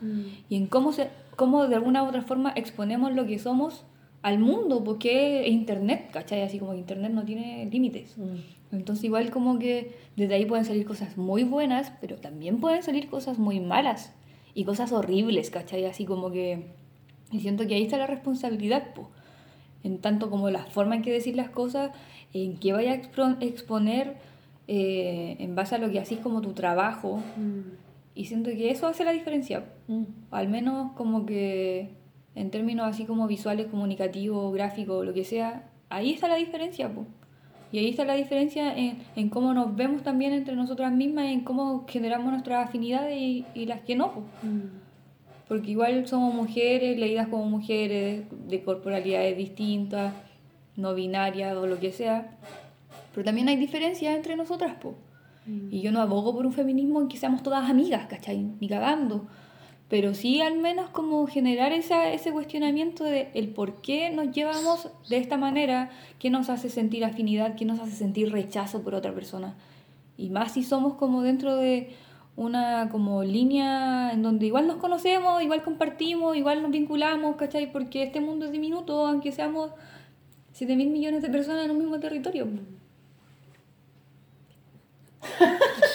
y 0.47 0.55
en 0.55 0.67
cómo, 0.67 0.93
se, 0.93 1.09
cómo 1.35 1.67
de 1.67 1.75
alguna 1.75 2.03
u 2.03 2.07
otra 2.07 2.21
forma 2.21 2.53
exponemos 2.55 3.13
lo 3.13 3.25
que 3.25 3.39
somos 3.39 3.83
al 4.23 4.39
mundo, 4.39 4.83
porque 4.83 5.41
es 5.45 5.51
internet, 5.51 6.09
¿cachai? 6.11 6.41
Así 6.41 6.57
como 6.57 6.73
internet 6.73 7.11
no 7.11 7.23
tiene 7.23 7.69
límites. 7.71 8.15
Entonces 8.71 9.05
igual 9.05 9.29
como 9.29 9.59
que 9.59 9.91
desde 10.15 10.33
ahí 10.33 10.45
pueden 10.45 10.65
salir 10.65 10.85
cosas 10.85 11.17
muy 11.17 11.43
buenas, 11.43 11.93
pero 12.01 12.15
también 12.15 12.59
pueden 12.59 12.81
salir 12.81 13.07
cosas 13.07 13.37
muy 13.37 13.59
malas 13.59 14.11
y 14.55 14.63
cosas 14.63 14.91
horribles, 14.91 15.51
¿cachai? 15.51 15.85
Así 15.85 16.05
como 16.05 16.31
que... 16.31 16.71
Y 17.31 17.41
siento 17.41 17.67
que 17.67 17.75
ahí 17.75 17.83
está 17.83 17.97
la 17.97 18.07
responsabilidad, 18.07 18.93
po. 18.95 19.09
En 19.83 19.99
tanto 19.99 20.29
como 20.29 20.49
la 20.49 20.65
forma 20.65 20.95
en 20.95 21.01
que 21.01 21.11
decir 21.11 21.35
las 21.35 21.49
cosas, 21.49 21.91
en 22.33 22.57
qué 22.57 22.73
vaya 22.73 22.93
a 22.93 22.95
expro- 22.95 23.37
exponer 23.41 24.15
eh, 24.67 25.35
en 25.39 25.53
base 25.53 25.75
a 25.75 25.77
lo 25.79 25.91
que 25.91 25.99
haces 25.99 26.19
como 26.19 26.41
tu 26.41 26.53
trabajo. 26.53 27.21
Y 28.15 28.25
siento 28.25 28.51
que 28.51 28.71
eso 28.71 28.87
hace 28.87 29.03
la 29.03 29.11
diferencia. 29.11 29.65
Al 30.31 30.47
menos 30.47 30.93
como 30.93 31.25
que 31.25 31.89
en 32.35 32.49
términos 32.49 32.87
así 32.87 33.05
como 33.05 33.27
visuales, 33.27 33.67
comunicativos, 33.67 34.53
gráficos, 34.53 35.05
lo 35.05 35.13
que 35.13 35.23
sea, 35.23 35.69
ahí 35.89 36.11
está 36.11 36.27
la 36.27 36.35
diferencia, 36.35 36.89
po. 36.93 37.05
Y 37.71 37.79
ahí 37.79 37.89
está 37.89 38.05
la 38.05 38.13
diferencia 38.13 38.75
en, 38.77 38.99
en 39.15 39.29
cómo 39.29 39.53
nos 39.53 39.75
vemos 39.75 40.03
también 40.03 40.31
entre 40.33 40.55
nosotras 40.55 40.91
mismas, 40.91 41.25
en 41.25 41.41
cómo 41.41 41.85
generamos 41.87 42.31
nuestras 42.31 42.67
afinidades 42.67 43.17
y, 43.17 43.45
y 43.55 43.65
las 43.65 43.81
que 43.81 43.95
no, 43.95 44.11
po. 44.11 44.23
Porque 45.47 45.71
igual 45.71 46.07
somos 46.07 46.33
mujeres, 46.33 46.97
leídas 46.97 47.27
como 47.27 47.45
mujeres, 47.45 48.23
de 48.47 48.63
corporalidades 48.63 49.35
distintas, 49.37 50.13
no 50.75 50.93
binarias 50.93 51.55
o 51.55 51.67
lo 51.67 51.79
que 51.79 51.91
sea. 51.91 52.37
Pero 53.13 53.25
también 53.25 53.49
hay 53.49 53.55
diferencias 53.55 54.15
entre 54.15 54.35
nosotras, 54.35 54.75
po. 54.75 54.95
Y 55.69 55.81
yo 55.81 55.91
no 55.91 55.99
abogo 55.99 56.33
por 56.33 56.45
un 56.45 56.53
feminismo 56.53 57.01
en 57.01 57.09
que 57.09 57.17
seamos 57.17 57.43
todas 57.43 57.69
amigas, 57.69 58.07
¿cachai? 58.07 58.51
Ni 58.61 58.69
cagando. 58.69 59.27
Pero 59.93 60.15
sí 60.15 60.41
al 60.41 60.57
menos 60.57 60.89
como 60.89 61.27
generar 61.27 61.71
esa, 61.71 62.11
ese 62.13 62.31
cuestionamiento 62.31 63.03
de 63.03 63.29
el 63.35 63.49
por 63.49 63.79
qué 63.83 64.09
nos 64.09 64.31
llevamos 64.31 64.89
de 65.07 65.17
esta 65.17 65.37
manera, 65.37 65.91
qué 66.17 66.31
nos 66.31 66.49
hace 66.49 66.71
sentir 66.71 67.05
afinidad, 67.05 67.53
qué 67.55 67.63
nos 67.63 67.79
hace 67.79 67.91
sentir 67.91 68.31
rechazo 68.31 68.81
por 68.81 68.95
otra 68.95 69.13
persona. 69.13 69.53
Y 70.17 70.31
más 70.31 70.53
si 70.53 70.63
somos 70.63 70.95
como 70.95 71.21
dentro 71.21 71.57
de 71.57 71.95
una 72.35 72.89
como 72.89 73.21
línea 73.21 74.11
en 74.11 74.23
donde 74.23 74.47
igual 74.47 74.65
nos 74.65 74.77
conocemos, 74.77 75.43
igual 75.43 75.61
compartimos, 75.61 76.35
igual 76.35 76.63
nos 76.63 76.71
vinculamos, 76.71 77.35
¿cachai? 77.35 77.71
Porque 77.71 78.01
este 78.01 78.19
mundo 78.19 78.47
es 78.47 78.51
diminuto, 78.51 79.05
aunque 79.05 79.31
seamos 79.31 79.69
7 80.53 80.75
mil 80.75 80.89
millones 80.89 81.21
de 81.21 81.29
personas 81.29 81.65
en 81.65 81.69
un 81.69 81.77
mismo 81.77 81.99
territorio. 81.99 82.47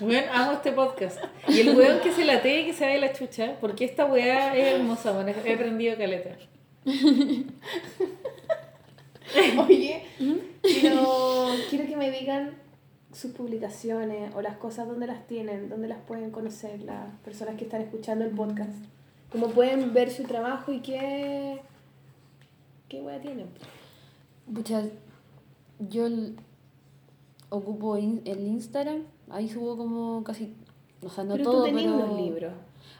Weón, 0.00 0.24
amo 0.32 0.52
este 0.52 0.72
podcast. 0.72 1.18
Y 1.48 1.60
el 1.60 1.76
weón 1.76 2.00
que 2.00 2.12
se 2.12 2.24
la 2.24 2.34
y 2.36 2.66
que 2.66 2.72
se 2.74 2.86
ve 2.86 2.98
la 2.98 3.12
chucha, 3.12 3.56
porque 3.60 3.84
esta 3.84 4.04
weá 4.04 4.54
es 4.56 4.74
hermosa, 4.74 5.12
weón. 5.12 5.28
He 5.28 5.54
aprendido 5.54 5.96
caleta. 5.96 6.36
Oye, 9.66 10.02
quiero, 10.62 11.48
quiero 11.70 11.86
que 11.86 11.96
me 11.96 12.10
digan 12.10 12.54
sus 13.12 13.32
publicaciones 13.32 14.34
o 14.34 14.42
las 14.42 14.56
cosas 14.56 14.86
donde 14.86 15.06
las 15.06 15.26
tienen, 15.26 15.68
donde 15.68 15.88
las 15.88 15.98
pueden 16.00 16.30
conocer 16.30 16.80
las 16.82 17.12
personas 17.24 17.56
que 17.56 17.64
están 17.64 17.80
escuchando 17.82 18.24
el 18.24 18.30
podcast. 18.30 18.70
Cómo 19.32 19.48
pueden 19.48 19.92
ver 19.92 20.10
su 20.10 20.22
trabajo 20.24 20.72
y 20.72 20.80
qué, 20.80 21.60
qué 22.88 23.00
wea 23.00 23.20
tienen. 23.20 23.48
Pucha, 24.54 24.82
yo 25.80 26.06
ocupo 27.48 27.96
in- 27.98 28.22
el 28.24 28.40
Instagram, 28.46 29.02
ahí 29.30 29.48
subo 29.48 29.76
como 29.76 30.22
casi, 30.24 30.52
o 31.02 31.08
sea, 31.08 31.24
no 31.24 31.32
pero 31.34 31.44
todo, 31.44 31.58
tú 31.60 31.64
tenías 31.66 31.92
pero... 31.92 31.96
unos 32.06 32.20
libros. 32.20 32.52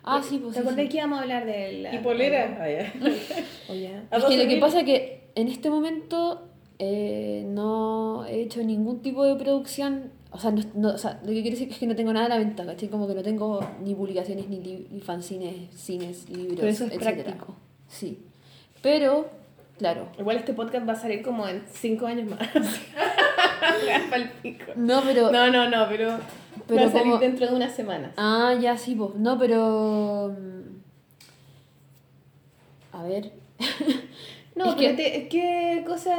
Ah, 0.08 0.22
sí, 0.22 0.38
pues 0.38 0.55
¿Te 0.55 0.60
sí, 0.60 0.66
acordás 0.66 0.84
sí. 0.84 0.88
que 0.90 0.96
íbamos 0.98 1.18
a 1.18 1.22
hablar 1.22 1.46
del... 1.46 1.88
¿Y 1.92 1.98
polera? 1.98 2.58
Ah, 2.60 2.68
ya. 2.70 2.92
Oye. 3.68 4.00
¿A 4.10 4.16
Es 4.18 4.24
que 4.24 4.36
lo 4.36 4.44
12.000? 4.44 4.48
que 4.48 4.56
pasa 4.58 4.78
es 4.80 4.84
que 4.84 5.30
en 5.34 5.48
este 5.48 5.68
momento 5.68 6.42
eh, 6.78 7.44
no 7.48 8.24
he 8.26 8.42
hecho 8.42 8.62
ningún 8.62 9.00
tipo 9.00 9.24
de 9.24 9.34
producción. 9.34 10.12
O 10.30 10.38
sea, 10.38 10.52
no, 10.52 10.62
no- 10.74 10.90
o 10.94 10.98
sea, 10.98 11.18
lo 11.22 11.28
que 11.28 11.42
quiero 11.42 11.50
decir 11.56 11.70
es 11.70 11.78
que 11.78 11.86
no 11.88 11.96
tengo 11.96 12.12
nada 12.12 12.26
a 12.26 12.28
la 12.28 12.38
venta, 12.38 12.64
¿cachai? 12.64 12.88
Como 12.88 13.08
que 13.08 13.14
no 13.14 13.22
tengo 13.22 13.58
ni 13.82 13.94
publicaciones, 13.96 14.48
ni, 14.48 14.60
li- 14.60 14.86
ni 14.92 15.00
fanzines, 15.00 15.70
cines, 15.74 16.28
libros, 16.30 16.56
Pero 16.60 16.68
eso 16.68 16.84
es 16.84 16.92
etcétera. 16.92 17.22
práctico. 17.24 17.55
Sí. 17.88 18.18
Pero, 18.82 19.26
claro. 19.78 20.08
Igual 20.18 20.36
este 20.38 20.52
podcast 20.55 20.88
va 20.88 20.92
a 20.92 20.96
salir 20.96 21.22
como 21.22 21.46
en 21.48 21.62
cinco 21.72 22.06
años 22.06 22.28
más. 22.30 22.40
No, 24.76 25.02
pero... 25.02 25.32
No, 25.32 25.50
no, 25.50 25.68
no, 25.68 25.86
pero, 25.88 26.18
Pero 26.68 26.80
va 26.82 26.86
a 26.86 26.90
salir 26.90 27.06
como- 27.12 27.18
dentro 27.18 27.46
de 27.48 27.55
unas 27.55 27.74
semanas. 27.74 28.12
Ah, 28.16 28.55
ya 28.60 28.76
sí, 28.76 28.94
pues. 28.94 29.14
No, 29.16 29.38
pero... 29.38 30.34
mm, 30.38 30.56
A 32.96 33.02
ver. 33.05 33.32
No, 34.55 34.66
Es 34.70 34.74
pero 34.76 34.76
que- 34.76 34.94
te- 34.94 35.28
¿qué 35.28 35.84
cosa 35.86 36.16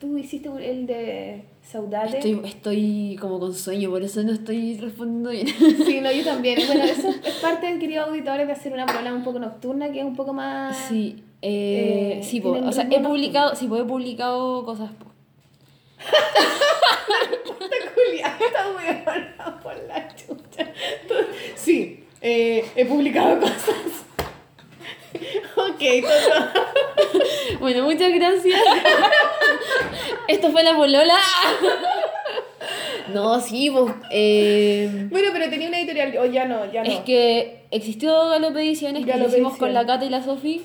tú 0.00 0.16
hiciste 0.18 0.48
el 0.70 0.86
de 0.86 1.44
Saudade? 1.62 2.18
Estoy, 2.18 2.40
estoy 2.44 3.16
como 3.20 3.38
con 3.40 3.54
sueño, 3.54 3.90
por 3.90 4.02
eso 4.02 4.22
no 4.22 4.32
estoy 4.32 4.78
respondiendo 4.78 5.30
bien. 5.30 5.46
Sí, 5.86 6.00
no, 6.00 6.12
yo 6.12 6.24
también. 6.24 6.60
Bueno, 6.66 6.84
eso 6.84 7.08
es 7.08 7.34
parte, 7.36 7.78
queridos 7.78 8.08
auditores, 8.08 8.46
de 8.46 8.52
hacer 8.52 8.72
una 8.72 8.86
programa 8.86 9.16
un 9.16 9.24
poco 9.24 9.38
nocturna, 9.38 9.90
que 9.90 9.98
es 10.00 10.04
un 10.04 10.16
poco 10.16 10.32
más... 10.32 10.76
Sí, 10.88 11.22
eh, 11.42 12.18
Eh, 12.20 12.22
sí, 12.22 12.40
po, 12.40 12.52
tienen 12.52 12.68
o 12.68 12.72
sea, 12.72 12.86
he 12.90 13.00
publicado, 13.00 13.54
sí, 13.54 13.66
po, 13.66 13.76
he 13.76 13.84
publicado 13.84 14.64
cosas. 14.64 14.90
po. 14.98 15.06
Esta 18.24 19.60
por 19.62 19.76
la 19.84 20.08
chucha. 20.14 20.72
Sí, 21.54 22.04
eh, 22.20 22.64
he 22.76 22.84
publicado 22.86 23.40
cosas. 23.40 24.04
ok, 25.56 25.82
todo. 26.02 26.48
Bueno, 27.60 27.84
muchas 27.84 28.12
gracias. 28.14 28.60
Esto 30.28 30.50
fue 30.50 30.62
la 30.62 30.76
polola. 30.76 31.16
no, 33.12 33.40
sí, 33.40 33.70
pues. 33.70 33.94
eh, 34.10 35.06
Bueno, 35.10 35.28
pero 35.32 35.48
tenía 35.50 35.68
una 35.68 35.78
editorial, 35.78 36.16
o 36.18 36.26
ya 36.26 36.46
no, 36.46 36.70
ya 36.72 36.82
no. 36.82 36.90
es 36.90 37.00
que 37.00 37.64
existió 37.70 38.28
Galope 38.28 38.60
Ediciones, 38.60 39.04
que 39.06 39.16
lo 39.16 39.28
hicimos 39.28 39.56
con 39.56 39.72
la 39.74 39.86
Cata 39.86 40.04
y 40.04 40.10
la 40.10 40.22
Sofi. 40.22 40.62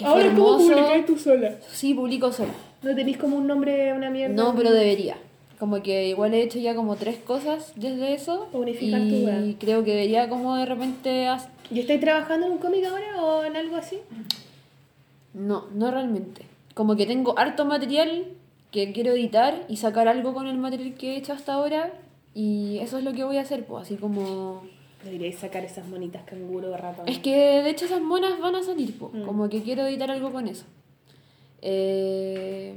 Que 0.00 0.06
fue 0.06 0.14
Ahora, 0.14 0.34
¿cómo 0.34 0.54
hermoso. 0.54 0.72
publicáis 0.72 1.04
tú 1.04 1.18
sola? 1.18 1.56
Sí, 1.72 1.92
publico 1.92 2.32
sola. 2.32 2.54
¿No 2.82 2.94
tenéis 2.94 3.18
como 3.18 3.36
un 3.36 3.46
nombre, 3.46 3.92
una 3.92 4.08
mierda? 4.08 4.34
No, 4.34 4.54
pero 4.56 4.72
debería. 4.72 5.18
Como 5.58 5.82
que 5.82 6.08
igual 6.08 6.32
he 6.32 6.40
hecho 6.40 6.58
ya 6.58 6.74
como 6.74 6.96
tres 6.96 7.18
cosas 7.18 7.74
desde 7.76 8.14
eso. 8.14 8.48
Unificar 8.54 9.02
tu 9.02 9.14
y 9.14 9.24
wea. 9.26 9.42
creo 9.58 9.84
que 9.84 9.90
debería 9.90 10.30
como 10.30 10.56
de 10.56 10.64
repente... 10.64 11.28
¿Y 11.70 11.80
estáis 11.80 12.00
trabajando 12.00 12.46
en 12.46 12.52
un 12.52 12.58
cómic 12.58 12.82
ahora 12.86 13.22
o 13.22 13.44
en 13.44 13.56
algo 13.56 13.76
así? 13.76 13.98
No, 15.34 15.66
no 15.74 15.90
realmente. 15.90 16.46
Como 16.72 16.96
que 16.96 17.04
tengo 17.04 17.38
harto 17.38 17.66
material 17.66 18.24
que 18.70 18.92
quiero 18.92 19.12
editar 19.12 19.66
y 19.68 19.76
sacar 19.76 20.08
algo 20.08 20.32
con 20.32 20.46
el 20.46 20.56
material 20.56 20.94
que 20.94 21.12
he 21.12 21.16
hecho 21.18 21.34
hasta 21.34 21.52
ahora. 21.52 21.92
Y 22.34 22.78
eso 22.78 22.96
es 22.96 23.04
lo 23.04 23.12
que 23.12 23.24
voy 23.24 23.36
a 23.36 23.42
hacer, 23.42 23.66
pues 23.66 23.82
así 23.82 23.96
como... 23.96 24.62
Deberíais 25.04 25.38
sacar 25.38 25.64
esas 25.64 25.86
monitas 25.86 26.22
canguro 26.24 26.76
ratón. 26.76 27.08
Es 27.08 27.18
que 27.20 27.34
de 27.62 27.70
hecho 27.70 27.86
esas 27.86 28.02
monas 28.02 28.38
van 28.40 28.54
a 28.54 28.62
salir, 28.62 28.98
pues. 28.98 29.14
Mm. 29.14 29.22
Como 29.24 29.48
que 29.48 29.62
quiero 29.62 29.86
editar 29.86 30.10
algo 30.10 30.30
con 30.32 30.46
eso. 30.48 30.64
Eh, 31.62 32.74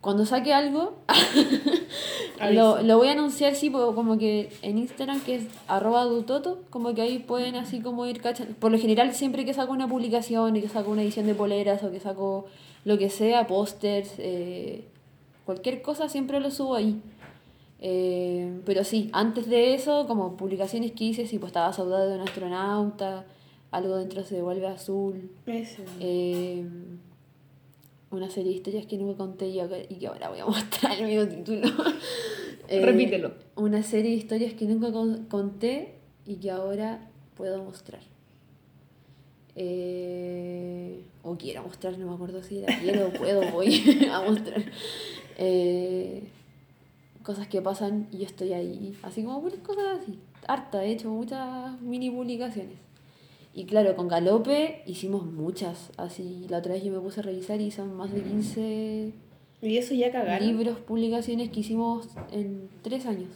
Cuando 0.00 0.26
saque 0.26 0.52
algo, 0.52 0.96
lo, 2.52 2.82
lo 2.82 2.98
voy 2.98 3.08
a 3.08 3.12
anunciar, 3.12 3.54
sí, 3.54 3.70
po- 3.70 3.94
como 3.94 4.18
que 4.18 4.50
en 4.60 4.76
Instagram, 4.76 5.20
que 5.22 5.36
es 5.36 5.44
arroba 5.66 6.04
dutoto, 6.04 6.60
como 6.68 6.94
que 6.94 7.00
ahí 7.00 7.20
pueden 7.20 7.54
así 7.56 7.80
como 7.80 8.04
ir 8.06 8.20
cachando. 8.20 8.54
Por 8.56 8.70
lo 8.70 8.78
general, 8.78 9.14
siempre 9.14 9.46
que 9.46 9.54
saco 9.54 9.72
una 9.72 9.88
publicación 9.88 10.56
y 10.56 10.60
que 10.60 10.68
saco 10.68 10.90
una 10.90 11.02
edición 11.02 11.26
de 11.26 11.34
poleras 11.34 11.82
o 11.84 11.90
que 11.90 12.00
saco 12.00 12.46
lo 12.84 12.98
que 12.98 13.08
sea, 13.08 13.46
pósters, 13.46 14.10
eh, 14.18 14.84
cualquier 15.46 15.80
cosa, 15.80 16.08
siempre 16.10 16.38
lo 16.38 16.50
subo 16.50 16.74
ahí. 16.74 17.00
Eh, 17.86 18.60
pero 18.64 18.82
sí, 18.82 19.10
antes 19.12 19.46
de 19.46 19.74
eso, 19.74 20.06
como 20.06 20.38
publicaciones 20.38 20.92
que 20.92 21.04
hice, 21.04 21.26
sí, 21.26 21.38
pues 21.38 21.50
estaba 21.50 21.70
Saudade 21.74 22.08
de 22.08 22.14
un 22.14 22.22
astronauta, 22.26 23.26
algo 23.70 23.96
dentro 23.98 24.24
se 24.24 24.36
devuelve 24.36 24.66
azul. 24.66 25.30
Ese. 25.44 25.84
Eh, 26.00 26.64
una 28.10 28.30
serie 28.30 28.52
de 28.52 28.56
historias 28.56 28.86
que 28.86 28.96
nunca 28.96 29.18
conté 29.18 29.48
y 29.48 29.96
que 29.98 30.06
ahora 30.06 30.30
voy 30.30 30.38
a 30.38 30.46
mostrar 30.46 30.98
el 30.98 31.06
mismo 31.06 31.26
título. 31.28 31.68
Eh, 32.66 32.80
Repítelo. 32.82 33.34
Una 33.56 33.82
serie 33.82 34.12
de 34.12 34.16
historias 34.16 34.54
que 34.54 34.64
nunca 34.64 34.90
con- 34.90 35.26
conté 35.26 35.96
y 36.24 36.36
que 36.36 36.50
ahora 36.50 37.10
puedo 37.36 37.62
mostrar. 37.62 38.00
Eh, 39.54 41.04
o 41.22 41.36
quiero 41.36 41.62
mostrar, 41.62 41.98
no 41.98 42.06
me 42.08 42.14
acuerdo 42.14 42.42
si 42.42 42.58
era 42.58 42.78
quiero, 42.80 43.10
puedo, 43.12 43.50
voy 43.52 43.82
a 44.12 44.20
mostrar. 44.22 44.64
Eh, 45.36 46.22
cosas 47.24 47.48
que 47.48 47.60
pasan 47.62 48.06
y 48.12 48.18
yo 48.18 48.26
estoy 48.26 48.52
ahí. 48.52 48.96
Así 49.02 49.24
como 49.24 49.40
puras 49.40 49.58
cosas 49.60 50.00
así. 50.00 50.20
Harta, 50.46 50.84
he 50.84 50.92
hecho 50.92 51.10
muchas 51.10 51.80
mini 51.80 52.10
publicaciones. 52.10 52.78
Y 53.54 53.64
claro, 53.64 53.96
con 53.96 54.08
Galope 54.08 54.82
hicimos 54.86 55.24
muchas. 55.24 55.90
Así, 55.96 56.46
la 56.48 56.58
otra 56.58 56.74
vez 56.74 56.84
yo 56.84 56.92
me 56.92 57.00
puse 57.00 57.20
a 57.20 57.22
revisar 57.22 57.60
y 57.60 57.70
son 57.70 57.96
más 57.96 58.12
de 58.12 58.22
15 58.22 59.12
Y 59.62 59.78
eso 59.78 59.94
ya 59.94 60.12
cagaron. 60.12 60.46
libros, 60.46 60.78
publicaciones 60.78 61.50
que 61.50 61.60
hicimos 61.60 62.08
en 62.30 62.68
tres 62.82 63.06
años. 63.06 63.30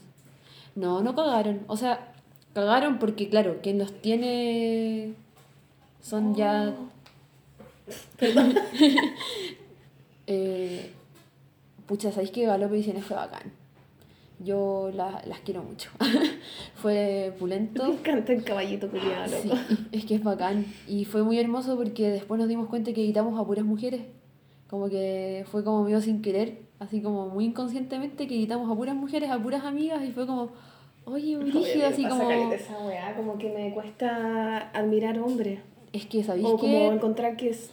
No, 0.74 1.02
no 1.02 1.14
cagaron. 1.14 1.62
O 1.66 1.76
sea, 1.76 2.12
cagaron 2.52 2.98
porque, 2.98 3.28
claro, 3.28 3.60
quien 3.62 3.78
los 3.78 3.92
tiene 4.02 5.14
son 6.02 6.34
ya. 6.34 6.74
Perdón. 8.18 8.54
eh, 10.26 10.90
pucha, 11.86 12.12
¿sabéis 12.12 12.32
que 12.32 12.44
Galope 12.44 12.74
Ediciones 12.74 13.04
fue 13.04 13.16
bacán? 13.16 13.52
Yo 14.40 14.90
la- 14.94 15.22
las 15.26 15.40
quiero 15.40 15.62
mucho. 15.64 15.90
fue 16.74 17.30
Me 17.32 17.38
pulento. 17.38 17.84
encanta 17.86 18.32
el 18.32 18.44
caballito 18.44 18.88
culiado, 18.88 19.36
Sí, 19.42 19.50
es 19.92 20.04
que 20.04 20.14
es 20.14 20.22
bacán. 20.22 20.64
Y 20.86 21.04
fue 21.06 21.22
muy 21.24 21.38
hermoso 21.38 21.76
porque 21.76 22.08
después 22.10 22.38
nos 22.38 22.48
dimos 22.48 22.68
cuenta 22.68 22.92
que 22.92 23.02
editamos 23.02 23.38
a 23.38 23.44
puras 23.44 23.64
mujeres. 23.64 24.02
Como 24.68 24.88
que 24.88 25.44
fue 25.50 25.64
como 25.64 25.82
medio 25.84 26.00
sin 26.00 26.20
querer, 26.22 26.58
así 26.78 27.00
como 27.00 27.28
muy 27.30 27.46
inconscientemente 27.46 28.26
que 28.28 28.34
editamos 28.36 28.70
a 28.70 28.74
puras 28.76 28.94
mujeres, 28.94 29.30
a 29.30 29.42
puras 29.42 29.64
amigas 29.64 30.04
y 30.04 30.12
fue 30.12 30.26
como, 30.26 30.50
oye, 31.06 31.36
brígido, 31.38 31.86
así 31.86 32.02
Me 32.04 32.08
como... 32.10 32.30
esa 32.52 32.78
weá, 32.86 33.16
como 33.16 33.38
que 33.38 33.50
me 33.50 33.72
cuesta 33.72 34.68
admirar 34.70 35.18
hombres. 35.20 35.60
Es 35.92 36.04
que, 36.06 36.22
¿sabéis 36.22 36.46
O 36.46 36.50
como 36.58 36.60
que 36.72 36.86
encontrar 36.86 37.36
que 37.36 37.48
es. 37.50 37.70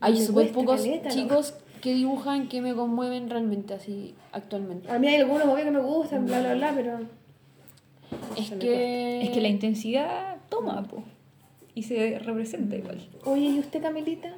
Hay 0.00 0.14
me 0.14 0.20
súper 0.20 0.52
pocos 0.52 0.80
caleta, 0.80 1.10
chicos 1.10 1.54
que 1.80 1.94
dibujan 1.94 2.48
que 2.48 2.60
me 2.60 2.74
conmueven 2.74 3.30
realmente 3.30 3.74
así 3.74 4.14
actualmente. 4.32 4.90
A 4.90 4.98
mí 4.98 5.08
hay 5.08 5.16
algunos 5.16 5.46
obvio 5.46 5.64
que 5.64 5.70
me 5.70 5.80
gustan, 5.80 6.26
bla, 6.26 6.40
bla, 6.40 6.54
bla, 6.54 6.72
pero. 6.74 6.98
Es 8.36 8.50
que... 8.52 9.22
Es 9.22 9.30
que 9.30 9.40
la 9.40 9.48
intensidad 9.48 10.36
toma, 10.48 10.82
po. 10.84 11.02
Y 11.74 11.82
se 11.82 12.18
representa 12.18 12.76
igual. 12.76 13.06
Oye, 13.24 13.46
¿y 13.46 13.58
usted, 13.58 13.82
Camilita? 13.82 14.34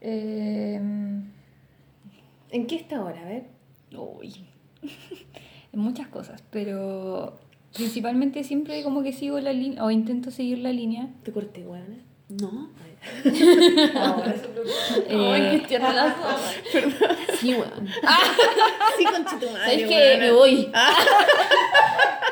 Eh, 0.00 0.80
¿En 2.50 2.66
qué 2.66 2.76
está 2.76 2.98
ahora? 2.98 3.20
A 3.20 3.24
ver. 3.24 3.44
uy. 3.96 4.34
en 5.72 5.80
muchas 5.80 6.08
cosas, 6.08 6.42
pero 6.50 7.38
principalmente 7.74 8.42
siempre 8.44 8.82
como 8.82 9.02
que 9.02 9.12
sigo 9.12 9.38
la 9.40 9.52
línea, 9.52 9.84
o 9.84 9.90
intento 9.90 10.30
seguir 10.30 10.58
la 10.58 10.72
línea. 10.72 11.08
Te 11.22 11.32
corté, 11.32 11.66
weón. 11.66 12.02
No. 12.28 12.70
Eh, 15.08 15.66
Sí, 17.40 17.54
weón. 17.54 17.88
Sí, 18.98 19.04
conchito 19.04 19.50
madre. 19.50 19.64
¿Sabéis 19.64 19.86
que 19.88 20.16
me 20.18 20.30
voy? 20.32 20.72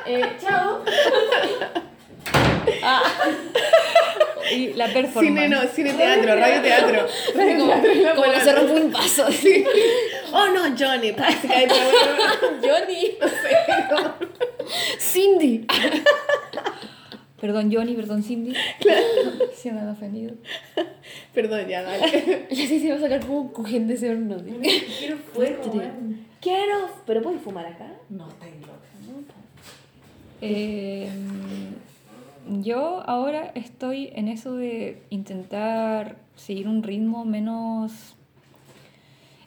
Eh, 0.06 0.36
chao. 0.40 0.84
y 4.50 4.72
la 4.74 4.86
performance. 4.88 5.26
Cine, 5.26 5.48
no, 5.48 5.62
cine 5.68 5.94
teatro, 5.94 6.36
radio 6.36 6.62
teatro. 6.62 7.06
Radio 7.34 7.58
Como, 7.58 7.72
teatro, 7.82 8.14
como 8.14 8.32
que 8.32 8.40
se 8.40 8.52
rompe 8.54 8.72
un 8.72 8.92
vaso. 8.92 9.32
Sí. 9.32 9.64
Oh 10.32 10.46
no, 10.48 10.64
Johnny. 10.78 11.12
Johnny. 12.62 13.16
No 13.20 13.28
sé, 13.28 13.56
no. 13.90 14.14
Cindy. 14.98 15.66
Perdón, 17.40 17.70
Johnny, 17.72 17.94
perdón, 17.94 18.22
Cindy. 18.22 18.52
Se 19.54 19.72
me 19.72 19.80
han 19.80 19.88
ofendido. 19.88 20.34
Perdón, 21.34 21.68
ya, 21.68 21.82
dale. 21.82 22.46
Ya 22.50 22.66
sé 22.66 22.80
si 22.80 22.88
va 22.88 22.96
a 22.96 23.00
sacar 23.00 23.24
como 23.24 23.52
de 23.52 23.94
ese 23.94 24.10
horno. 24.10 24.36
Quiero 24.98 25.18
fuego. 25.18 25.72
Quiero. 26.40 26.88
¿Pero 27.06 27.22
puedes 27.22 27.40
fumar 27.40 27.66
acá? 27.66 27.92
No, 28.08 28.28
estáis 28.28 28.54
loca. 28.60 28.88
Eh, 30.40 31.08
yo 32.60 33.02
ahora 33.08 33.52
estoy 33.54 34.10
en 34.14 34.28
eso 34.28 34.54
de 34.54 35.02
intentar 35.10 36.16
seguir 36.36 36.68
un 36.68 36.82
ritmo 36.82 37.24
menos 37.24 38.16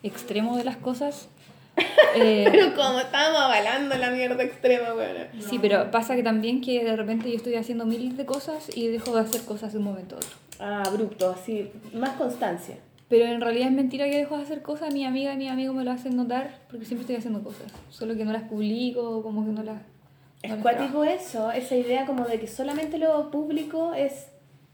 extremo 0.04 0.58
de 0.58 0.64
las 0.64 0.78
cosas. 0.78 1.30
Eh, 2.14 2.46
Pero 2.52 2.76
como 2.76 3.00
estábamos 3.00 3.40
avalando 3.40 3.96
la 3.96 4.10
mierda 4.12 4.44
extrema, 4.44 4.94
weona. 4.94 5.30
sí, 5.40 5.60
pero 5.62 5.92
pasa 5.92 6.14
que 6.16 6.24
también 6.24 6.60
que 6.60 6.84
de 6.84 6.96
repente 6.98 7.30
yo 7.30 7.38
estoy 7.38 7.56
haciendo 7.56 7.86
miles 7.86 8.18
de 8.18 8.26
cosas 8.26 8.70
y 8.76 8.88
dejo 8.88 9.16
de 9.16 9.22
hacer 9.22 9.42
cosas 9.44 9.72
de 9.72 9.78
un 9.80 9.86
momento 9.86 10.16
a 10.16 10.18
otro. 10.18 10.30
Ah, 10.60 10.84
abrupto, 10.86 11.30
así. 11.30 11.72
Más 11.94 12.12
constancia. 12.12 12.76
Pero 13.08 13.26
en 13.26 13.40
realidad 13.40 13.68
es 13.68 13.74
mentira 13.74 14.06
que 14.10 14.18
dejo 14.18 14.36
de 14.38 14.44
hacer 14.44 14.62
cosas, 14.62 14.94
mi 14.94 15.06
amiga 15.06 15.34
y 15.34 15.38
mi 15.38 15.48
amigo 15.48 15.74
me 15.74 15.86
lo 15.86 15.92
hacen 15.92 16.18
notar 16.18 16.60
porque 16.70 16.86
siempre 16.86 17.04
estoy 17.04 17.16
haciendo 17.16 17.44
cosas. 17.44 17.72
Solo 17.90 18.16
que 18.16 18.26
no 18.26 18.34
las 18.34 18.44
publico, 18.44 19.24
como 19.24 19.46
que 19.46 19.52
no 19.52 19.64
las... 19.64 19.82
Es 20.44 20.50
no 20.50 20.56
las 20.56 20.62
cuático 20.62 21.04
eso, 21.06 21.52
esa 21.52 21.76
idea 21.76 22.06
como 22.06 22.26
de 22.26 22.40
que 22.40 22.48
solamente 22.48 22.98
lo 22.98 23.32
público 23.32 23.94
es 23.94 24.28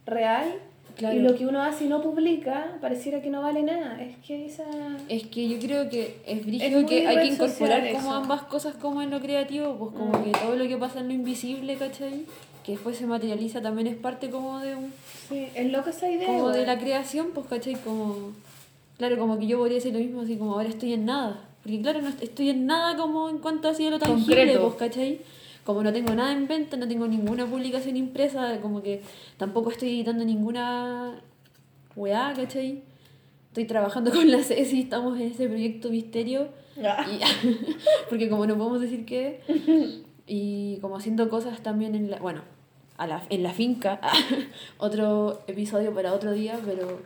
real 0.05 0.55
Claro. 0.97 1.15
y 1.15 1.19
lo 1.19 1.35
que 1.35 1.45
uno 1.45 1.61
hace 1.61 1.85
y 1.85 1.87
no 1.89 2.01
publica 2.01 2.77
pareciera 2.81 3.21
que 3.21 3.29
no 3.29 3.41
vale 3.43 3.61
nada. 3.61 4.01
Es 4.01 4.17
que 4.25 4.47
esa... 4.47 4.63
Es 5.07 5.27
que 5.27 5.47
yo 5.47 5.59
creo 5.59 5.87
que 5.89 6.17
es 6.25 6.39
Es 6.39 6.45
brígido 6.45 6.79
muy 6.81 6.85
que 6.89 7.07
hay 7.07 7.17
que 7.17 7.33
incorporar 7.35 7.87
como 7.91 7.99
eso. 8.09 8.11
ambas 8.13 8.41
cosas 8.43 8.73
como 8.75 9.01
en 9.03 9.11
lo 9.11 9.19
creativo, 9.19 9.75
pues 9.77 9.91
como 9.91 10.23
que 10.23 10.31
todo 10.31 10.55
lo 10.55 10.67
que 10.67 10.75
pasa 10.77 10.99
en 11.01 11.09
lo 11.09 11.13
invisible, 11.13 11.75
¿cachai? 11.75 12.25
Que 12.65 12.71
después 12.71 12.97
se 12.97 13.05
materializa 13.05 13.61
también 13.61 13.87
es 13.87 13.95
parte 13.95 14.29
como 14.31 14.59
de 14.59 14.75
un, 14.75 14.91
Sí, 15.29 15.47
es 15.53 15.71
loco 15.71 15.89
esa 15.91 16.09
idea. 16.09 16.25
como 16.27 16.49
de 16.49 16.65
la 16.65 16.79
creación, 16.79 17.27
pues 17.33 17.45
¿cachai? 17.47 17.75
Como 17.75 18.31
claro, 18.97 19.19
como 19.19 19.37
que 19.37 19.45
yo 19.45 19.59
podría 19.59 19.75
decir 19.75 19.93
lo 19.93 19.99
mismo 19.99 20.21
así 20.21 20.35
como 20.35 20.53
ahora 20.53 20.67
estoy 20.69 20.93
en 20.93 21.05
nada, 21.05 21.41
porque 21.61 21.79
claro, 21.81 22.01
no 22.01 22.09
est- 22.09 22.23
estoy 22.23 22.49
en 22.49 22.65
nada 22.65 22.97
como 22.97 23.29
en 23.29 23.37
cuanto 23.37 23.67
así 23.69 23.85
a 23.85 23.91
lo 23.91 23.99
tangible, 23.99 24.35
Concreto. 24.47 24.61
pues 24.75 24.75
¿cachai? 24.89 25.19
Como 25.67 25.83
no 25.83 25.91
tengo 25.91 26.15
nada 26.15 26.31
en 26.31 26.47
venta, 26.47 26.77
no 26.77 26.87
tengo 26.87 27.09
ninguna 27.09 27.45
publicación 27.45 27.97
impresa, 27.97 28.61
como 28.61 28.81
que 28.81 29.01
tampoco 29.35 29.69
estoy 29.69 29.89
editando 29.89 30.23
ninguna 30.23 31.21
weá, 31.93 32.31
¿cachai? 32.33 32.83
Estoy 33.49 33.65
trabajando 33.65 34.11
con 34.15 34.31
la 34.31 34.41
Ceci, 34.43 34.79
estamos 34.79 35.19
en 35.19 35.23
ese 35.33 35.49
proyecto 35.49 35.89
misterio. 35.89 36.47
Ah. 36.81 37.05
Y- 37.11 37.19
porque 38.09 38.29
como 38.29 38.45
no 38.47 38.57
podemos 38.57 38.79
decir 38.79 39.05
qué, 39.05 39.41
y 40.25 40.77
como 40.79 40.95
haciendo 40.95 41.27
cosas 41.27 41.59
también 41.61 41.95
en 41.95 42.11
la, 42.11 42.19
bueno, 42.19 42.43
a 42.95 43.05
la, 43.05 43.23
en 43.29 43.43
la 43.43 43.51
finca, 43.51 43.99
otro 44.77 45.41
episodio 45.47 45.93
para 45.93 46.13
otro 46.13 46.31
día, 46.31 46.57
pero 46.65 47.01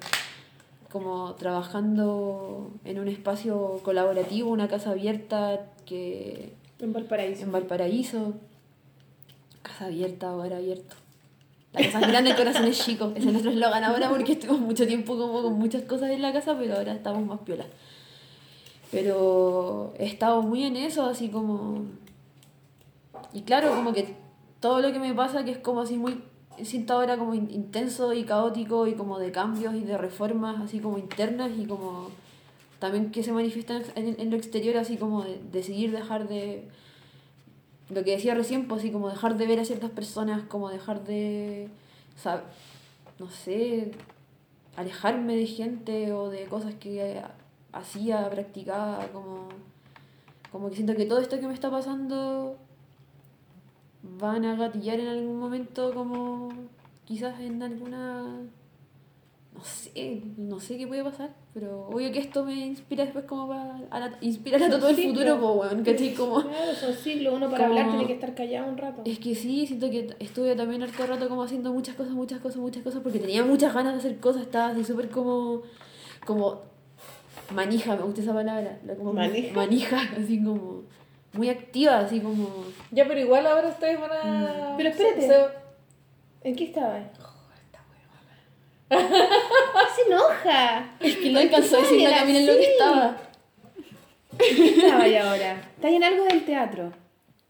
como 0.91 1.33
trabajando 1.33 2.69
en 2.85 2.99
un 2.99 3.07
espacio 3.07 3.79
colaborativo, 3.81 4.51
una 4.51 4.67
casa 4.67 4.91
abierta 4.91 5.65
que 5.87 6.53
En 6.79 6.93
Valparaíso. 6.93 7.41
en 7.41 7.51
Valparaíso, 7.51 8.33
casa 9.61 9.85
abierta, 9.85 10.29
ahora 10.29 10.57
abierto. 10.57 10.95
La 11.73 11.81
casa 11.81 12.01
es 12.01 12.07
grande, 12.07 12.31
el 12.31 12.35
corazón 12.35 12.65
es 12.65 12.83
chico. 12.83 13.11
Ese 13.15 13.27
es 13.27 13.31
nuestro 13.31 13.51
eslogan 13.51 13.83
ahora 13.83 14.09
porque 14.09 14.33
estuvimos 14.33 14.59
mucho 14.61 14.85
tiempo 14.85 15.17
como 15.17 15.41
con 15.41 15.53
muchas 15.53 15.83
cosas 15.83 16.09
en 16.11 16.21
la 16.21 16.33
casa, 16.33 16.55
pero 16.59 16.75
ahora 16.75 16.93
estamos 16.93 17.25
más 17.25 17.39
piola. 17.39 17.65
Pero 18.91 19.93
he 19.97 20.05
estado 20.05 20.41
muy 20.41 20.63
en 20.63 20.75
eso, 20.75 21.05
así 21.05 21.29
como... 21.29 21.85
Y 23.33 23.41
claro, 23.43 23.73
como 23.73 23.93
que 23.93 24.15
todo 24.59 24.81
lo 24.81 24.91
que 24.91 24.99
me 24.99 25.13
pasa, 25.13 25.45
que 25.45 25.51
es 25.51 25.57
como 25.59 25.81
así 25.81 25.95
muy... 25.95 26.21
Siento 26.61 26.93
ahora 26.93 27.17
como 27.17 27.33
in- 27.33 27.49
intenso 27.49 28.11
y 28.13 28.25
caótico 28.25 28.85
y 28.87 28.93
como 28.93 29.17
de 29.17 29.31
cambios 29.31 29.73
y 29.73 29.81
de 29.81 29.97
reformas 29.97 30.59
así 30.61 30.79
como 30.79 30.97
internas 30.97 31.51
y 31.57 31.65
como 31.65 32.09
también 32.79 33.11
que 33.11 33.23
se 33.23 33.31
manifiestan 33.31 33.83
en, 33.95 34.19
en 34.19 34.29
lo 34.29 34.35
exterior, 34.35 34.75
así 34.75 34.97
como 34.97 35.23
de 35.23 35.39
decidir 35.51 35.91
dejar 35.91 36.27
de... 36.27 36.67
Lo 37.93 38.03
que 38.03 38.11
decía 38.11 38.35
recién, 38.35 38.67
pues 38.67 38.81
así 38.81 38.91
como 38.91 39.09
dejar 39.09 39.37
de 39.37 39.47
ver 39.47 39.59
a 39.59 39.65
ciertas 39.65 39.91
personas, 39.91 40.43
como 40.43 40.69
dejar 40.69 41.03
de... 41.03 41.69
sab- 42.21 42.43
no 43.19 43.29
sé, 43.29 43.91
alejarme 44.77 45.35
de 45.35 45.45
gente 45.47 46.13
o 46.13 46.29
de 46.29 46.45
cosas 46.45 46.73
que 46.75 47.21
hacía, 47.73 48.29
practicaba, 48.29 49.07
como, 49.13 49.49
como 50.51 50.69
que 50.69 50.75
siento 50.75 50.95
que 50.95 51.05
todo 51.05 51.19
esto 51.19 51.39
que 51.39 51.47
me 51.47 51.53
está 51.53 51.69
pasando 51.71 52.57
van 54.19 54.45
a 54.45 54.55
gatillar 54.55 54.99
en 54.99 55.07
algún 55.07 55.39
momento 55.39 55.93
como 55.93 56.49
quizás 57.05 57.39
en 57.39 57.61
alguna 57.63 58.39
no 59.53 59.63
sé, 59.63 60.23
no 60.37 60.59
sé 60.59 60.77
qué 60.77 60.87
puede 60.87 61.03
pasar, 61.03 61.35
pero 61.53 61.87
obvio 61.87 62.11
que 62.13 62.19
esto 62.19 62.45
me 62.45 62.53
inspira 62.53 63.03
después 63.03 63.25
como 63.25 63.47
para 63.49 63.77
a 63.89 63.99
la- 63.99 64.17
inspirar 64.21 64.63
a 64.63 64.69
todo 64.69 64.87
el 64.89 64.95
futuro, 64.95 65.39
po. 65.39 65.57
pues 65.57 65.71
weón, 65.73 65.83
¿cachai? 65.83 66.13
Como 66.13 66.41
Claro, 66.41 66.73
son 66.79 66.93
siglos, 66.93 67.33
uno 67.35 67.49
para 67.49 67.67
Como- 67.67 67.77
hablar 67.79 67.89
tiene 67.91 68.07
que 68.07 68.13
estar 68.13 68.33
callado 68.33 68.69
un 68.71 68.77
rato. 68.77 69.01
es 69.05 69.19
que 69.19 69.35
sí, 69.35 69.67
siento 69.67 69.89
que 69.89 70.15
estuve 70.19 70.55
también 70.55 70.81
harto 70.83 71.05
rato 71.05 71.27
como 71.27 71.43
haciendo 71.43 71.73
muchas 71.73 71.95
cosas, 71.95 72.13
muchas 72.13 72.39
cosas, 72.39 72.57
muchas 72.57 72.83
cosas, 72.83 73.01
porque 73.03 73.19
tenía 73.19 73.43
muchas 73.43 73.73
ganas 73.73 73.93
de 73.93 73.99
hacer 73.99 74.19
cosas, 74.19 74.43
estaba 74.43 74.67
así 74.67 74.83
súper 74.85 75.09
como, 75.09 75.63
como 76.25 76.61
manija, 77.53 77.95
me 77.97 78.03
gusta 78.03 78.21
esa 78.21 78.33
palabra, 78.33 78.79
la 78.85 78.95
como 78.95 79.11
¿Manija? 79.13 79.53
manija, 79.53 79.97
así 80.17 80.41
como 80.43 80.83
muy 81.33 81.49
activa, 81.49 81.99
así 81.99 82.19
como, 82.21 82.47
Ya, 82.91 83.05
pero 83.07 83.19
igual 83.19 83.45
ahora 83.45 83.67
ustedes 83.69 83.99
van 83.99 84.11
a. 84.11 84.73
Pero 84.77 84.89
espérate. 84.89 85.21
se- 85.27 85.61
¿En 86.43 86.55
qué 86.55 86.63
estaba? 86.65 86.97
Se 88.91 90.01
enoja. 90.07 90.91
Es 90.99 91.17
que 91.17 91.29
no 91.31 91.39
alcanzó 91.39 91.77
a 91.77 91.81
decir 91.81 92.01
la 92.01 92.17
Camila 92.17 92.39
en 92.39 92.47
lo 92.47 92.53
que 92.53 92.63
estaba. 92.63 93.17
¿Qué 94.37 94.65
estaba 94.69 95.03
ahí 95.03 95.15
ahora? 95.15 95.61
Está 95.75 95.89
en 95.89 96.03
algo 96.03 96.23
del 96.25 96.43
teatro. 96.45 96.91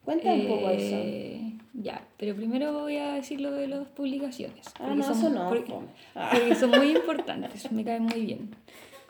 Cuenta 0.06 0.34
un 0.34 0.48
poco 0.48 0.70
eso. 0.70 0.96
Eh, 0.96 1.38
Ya, 1.74 2.02
pero 2.18 2.36
primero 2.36 2.74
voy 2.74 2.98
a 2.98 3.14
decir 3.14 3.40
lo 3.42 3.52
de 3.52 3.68
las 3.68 3.88
publicaciones. 3.88 4.66
Ah, 4.80 4.94
no, 4.96 5.04
son- 5.04 5.18
eso 5.18 5.30
no. 5.30 5.50
porque-. 5.50 5.74
Ah. 6.16 6.30
porque 6.32 6.56
son 6.56 6.70
muy 6.72 6.90
importantes, 6.92 7.72
me 7.72 7.84
caen 7.84 8.04
muy 8.04 8.22
bien. 8.26 8.56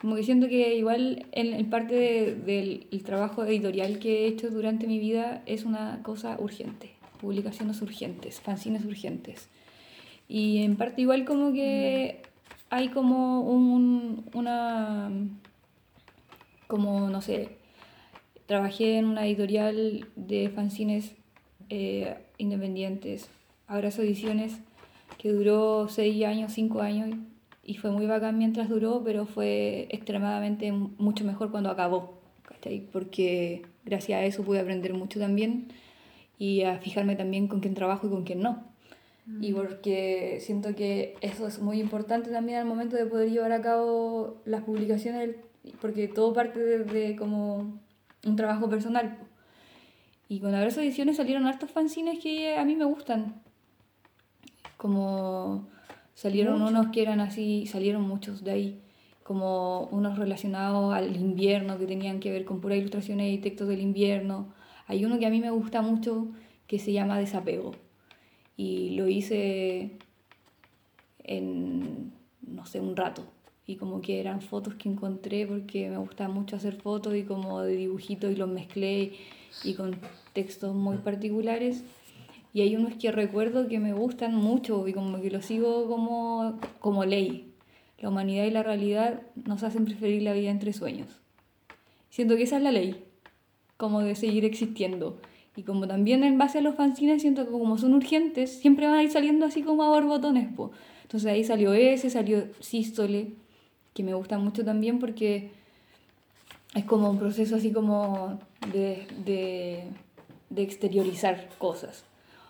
Como 0.00 0.16
que 0.16 0.22
siento 0.22 0.48
que 0.48 0.74
igual 0.74 1.26
en, 1.32 1.54
en 1.54 1.70
parte 1.70 1.94
de- 1.94 2.34
del 2.34 2.86
el 2.90 3.02
trabajo 3.02 3.44
editorial 3.44 3.98
que 3.98 4.24
he 4.24 4.26
hecho 4.26 4.48
durante 4.50 4.86
mi 4.86 4.98
vida 4.98 5.42
es 5.46 5.64
una 5.64 6.00
cosa 6.02 6.36
urgente, 6.38 6.90
publicaciones 7.20 7.82
urgentes, 7.82 8.40
fanzines 8.40 8.84
urgentes. 8.84 9.48
Y 10.32 10.62
en 10.62 10.76
parte 10.76 11.02
igual 11.02 11.26
como 11.26 11.52
que 11.52 12.22
hay 12.70 12.88
como 12.88 13.42
un, 13.42 14.24
una, 14.32 15.10
como 16.68 17.10
no 17.10 17.20
sé, 17.20 17.58
trabajé 18.46 18.96
en 18.96 19.04
una 19.04 19.26
editorial 19.26 20.08
de 20.16 20.48
fanzines 20.48 21.12
eh, 21.68 22.16
independientes, 22.38 23.28
Abrazo 23.66 24.00
Ediciones, 24.00 24.58
que 25.18 25.32
duró 25.32 25.88
seis 25.88 26.24
años, 26.24 26.54
cinco 26.54 26.80
años, 26.80 27.14
y 27.62 27.74
fue 27.74 27.90
muy 27.90 28.06
bacán 28.06 28.38
mientras 28.38 28.70
duró, 28.70 29.02
pero 29.04 29.26
fue 29.26 29.86
extremadamente 29.90 30.72
mucho 30.72 31.26
mejor 31.26 31.50
cuando 31.50 31.70
acabó. 31.70 32.22
Porque 32.90 33.66
gracias 33.84 34.18
a 34.18 34.24
eso 34.24 34.44
pude 34.44 34.60
aprender 34.60 34.94
mucho 34.94 35.20
también 35.20 35.68
y 36.38 36.62
a 36.62 36.78
fijarme 36.78 37.16
también 37.16 37.48
con 37.48 37.60
quién 37.60 37.74
trabajo 37.74 38.06
y 38.06 38.10
con 38.10 38.24
quién 38.24 38.40
no. 38.40 38.71
Y 39.40 39.52
porque 39.52 40.38
siento 40.40 40.74
que 40.74 41.14
eso 41.20 41.46
es 41.46 41.60
muy 41.60 41.78
importante 41.78 42.30
también 42.30 42.58
al 42.58 42.66
momento 42.66 42.96
de 42.96 43.06
poder 43.06 43.30
llevar 43.30 43.52
a 43.52 43.62
cabo 43.62 44.42
las 44.44 44.62
publicaciones, 44.62 45.36
porque 45.80 46.08
todo 46.08 46.32
parte 46.32 46.58
de, 46.58 46.84
de 46.84 47.16
como 47.16 47.78
un 48.26 48.36
trabajo 48.36 48.68
personal. 48.68 49.18
Y 50.28 50.40
con 50.40 50.54
Abrazo 50.54 50.80
Ediciones 50.80 51.18
salieron 51.18 51.46
hartos 51.46 51.70
fanzines 51.70 52.18
que 52.18 52.56
a 52.56 52.64
mí 52.64 52.74
me 52.74 52.84
gustan. 52.84 53.34
Como 54.76 55.68
salieron 56.14 56.62
unos 56.62 56.88
que 56.88 57.02
eran 57.02 57.20
así, 57.20 57.66
salieron 57.66 58.02
muchos 58.02 58.42
de 58.42 58.50
ahí, 58.50 58.80
como 59.22 59.88
unos 59.92 60.18
relacionados 60.18 60.94
al 60.94 61.16
invierno 61.16 61.78
que 61.78 61.86
tenían 61.86 62.18
que 62.18 62.32
ver 62.32 62.44
con 62.44 62.60
puras 62.60 62.78
ilustraciones 62.78 63.32
y 63.32 63.38
textos 63.38 63.68
del 63.68 63.80
invierno. 63.80 64.52
Hay 64.88 65.04
uno 65.04 65.18
que 65.18 65.26
a 65.26 65.30
mí 65.30 65.40
me 65.40 65.50
gusta 65.50 65.80
mucho 65.80 66.28
que 66.66 66.78
se 66.78 66.92
llama 66.92 67.18
Desapego. 67.18 67.72
Y 68.62 68.90
lo 68.90 69.08
hice 69.08 69.90
en, 71.24 72.12
no 72.46 72.64
sé, 72.64 72.78
un 72.78 72.94
rato. 72.94 73.24
Y 73.66 73.74
como 73.74 74.00
que 74.00 74.20
eran 74.20 74.40
fotos 74.40 74.74
que 74.74 74.88
encontré 74.88 75.48
porque 75.48 75.90
me 75.90 75.96
gusta 75.96 76.28
mucho 76.28 76.54
hacer 76.54 76.76
fotos 76.76 77.16
y 77.16 77.24
como 77.24 77.62
de 77.62 77.74
dibujitos 77.74 78.30
y 78.30 78.36
los 78.36 78.48
mezclé 78.48 79.14
y 79.64 79.74
con 79.74 79.96
textos 80.32 80.76
muy 80.76 80.98
particulares. 80.98 81.82
Y 82.54 82.60
hay 82.60 82.76
unos 82.76 82.94
que 82.94 83.10
recuerdo 83.10 83.66
que 83.66 83.80
me 83.80 83.94
gustan 83.94 84.36
mucho 84.36 84.86
y 84.86 84.92
como 84.92 85.20
que 85.20 85.32
los 85.32 85.44
sigo 85.44 85.88
como, 85.88 86.60
como 86.78 87.04
ley. 87.04 87.52
La 87.98 88.10
humanidad 88.10 88.44
y 88.44 88.50
la 88.52 88.62
realidad 88.62 89.22
nos 89.44 89.64
hacen 89.64 89.86
preferir 89.86 90.22
la 90.22 90.34
vida 90.34 90.50
entre 90.50 90.72
sueños. 90.72 91.08
Siento 92.10 92.36
que 92.36 92.44
esa 92.44 92.58
es 92.58 92.62
la 92.62 92.70
ley, 92.70 93.02
como 93.76 94.02
de 94.02 94.14
seguir 94.14 94.44
existiendo. 94.44 95.18
Y 95.56 95.62
como 95.64 95.86
también 95.86 96.24
en 96.24 96.38
base 96.38 96.58
a 96.58 96.62
los 96.62 96.74
fanzines 96.76 97.20
siento 97.22 97.44
que 97.44 97.50
como 97.52 97.76
son 97.78 97.94
urgentes, 97.94 98.58
siempre 98.58 98.86
van 98.86 98.96
a 98.96 99.02
ir 99.02 99.10
saliendo 99.10 99.44
así 99.46 99.62
como 99.62 99.82
a 99.82 99.88
borbotones. 99.88 100.48
Po. 100.54 100.70
Entonces 101.02 101.30
ahí 101.30 101.44
salió 101.44 101.74
ese, 101.74 102.08
salió 102.08 102.44
Sístole, 102.60 103.32
que 103.92 104.02
me 104.02 104.14
gusta 104.14 104.38
mucho 104.38 104.64
también 104.64 104.98
porque 104.98 105.50
es 106.74 106.84
como 106.84 107.10
un 107.10 107.18
proceso 107.18 107.56
así 107.56 107.70
como 107.70 108.38
de, 108.72 109.06
de, 109.26 109.84
de 110.48 110.62
exteriorizar 110.62 111.48
cosas. 111.58 112.04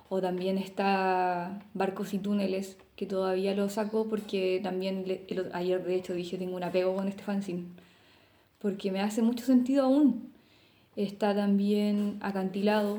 O 0.09 0.21
también 0.21 0.59
está 0.59 1.61
Barcos 1.75 2.15
y 2.15 2.19
Túneles, 2.19 2.77
que 2.97 3.07
todavía 3.07 3.55
lo 3.55 3.69
saco 3.69 4.07
porque 4.09 4.61
también 4.63 5.05
le- 5.09 5.25
el- 5.29 5.51
ayer 5.55 5.83
de 5.85 5.97
hecho 5.97 6.13
dije 6.15 6.37
tengo 6.39 6.55
un 6.57 6.63
apego 6.63 6.95
con 6.95 7.09
este 7.09 7.23
fanzine. 7.25 7.65
Porque 8.61 8.93
me 8.93 9.01
hace 9.01 9.23
mucho 9.23 9.45
sentido 9.45 9.85
aún. 9.87 10.32
Está 10.97 11.35
también 11.35 12.19
Acantilado, 12.21 12.99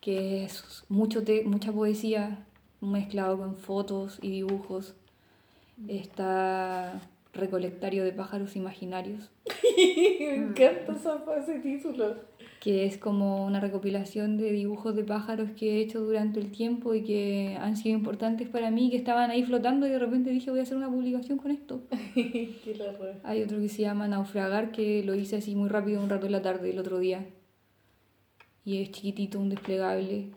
que 0.00 0.44
es 0.44 0.84
mucho 0.88 1.22
te- 1.24 1.44
mucha 1.44 1.72
poesía 1.72 2.44
mezclado 2.80 3.38
con 3.38 3.56
fotos 3.56 4.18
y 4.22 4.30
dibujos. 4.30 4.94
Está 5.86 7.00
Recolectario 7.34 8.02
de 8.04 8.12
pájaros 8.12 8.56
imaginarios, 8.56 9.30
Me 10.18 10.34
encanta 10.34 10.96
ese 11.38 11.60
título. 11.60 12.16
Que 12.60 12.86
es 12.86 12.98
como 12.98 13.44
una 13.46 13.60
recopilación 13.60 14.36
de 14.36 14.50
dibujos 14.50 14.96
de 14.96 15.04
pájaros 15.04 15.50
que 15.52 15.76
he 15.76 15.80
hecho 15.80 16.00
durante 16.00 16.40
el 16.40 16.50
tiempo 16.50 16.94
y 16.94 17.04
que 17.04 17.56
han 17.60 17.76
sido 17.76 17.96
importantes 17.96 18.48
para 18.48 18.70
mí, 18.70 18.90
que 18.90 18.96
estaban 18.96 19.30
ahí 19.30 19.44
flotando 19.44 19.86
y 19.86 19.90
de 19.90 19.98
repente 19.98 20.30
dije 20.30 20.50
voy 20.50 20.60
a 20.60 20.62
hacer 20.64 20.76
una 20.76 20.90
publicación 20.90 21.38
con 21.38 21.52
esto. 21.52 21.82
Qué 22.14 22.76
Hay 23.22 23.42
otro 23.42 23.60
que 23.60 23.68
se 23.68 23.82
llama 23.82 24.08
Naufragar, 24.08 24.72
que 24.72 25.04
lo 25.04 25.14
hice 25.14 25.36
así 25.36 25.54
muy 25.54 25.68
rápido 25.68 26.02
un 26.02 26.10
rato 26.10 26.26
en 26.26 26.32
la 26.32 26.42
tarde 26.42 26.70
el 26.70 26.78
otro 26.78 26.98
día. 26.98 27.26
Y 28.64 28.82
es 28.82 28.90
chiquitito, 28.90 29.38
un 29.38 29.50
desplegable. 29.50 30.30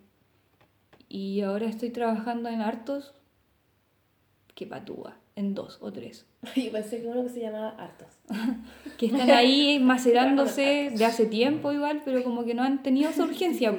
Y 1.10 1.42
ahora 1.42 1.66
estoy 1.66 1.90
trabajando 1.90 2.50
en 2.50 2.62
hartos 2.62 3.14
que 4.56 4.68
patúa, 4.68 5.18
en 5.36 5.54
dos 5.54 5.78
o 5.82 5.92
tres. 5.92 6.26
Yo 6.56 6.72
pensé 6.72 7.02
que 7.02 7.08
uno 7.08 7.24
que 7.24 7.30
se 7.30 7.42
llamaba 7.42 7.70
Hartos. 7.70 8.20
Que 8.98 9.08
están 9.08 9.32
ahí 9.32 9.80
macerándose 9.84 10.92
de 10.96 11.06
hace 11.06 11.26
tiempo 11.26 11.72
igual, 11.72 12.02
pero 12.06 12.24
como 12.24 12.44
que 12.44 12.54
no 12.54 12.64
han 12.64 12.84
tenido 12.84 13.10
esa 13.10 13.24
urgencia. 13.24 13.74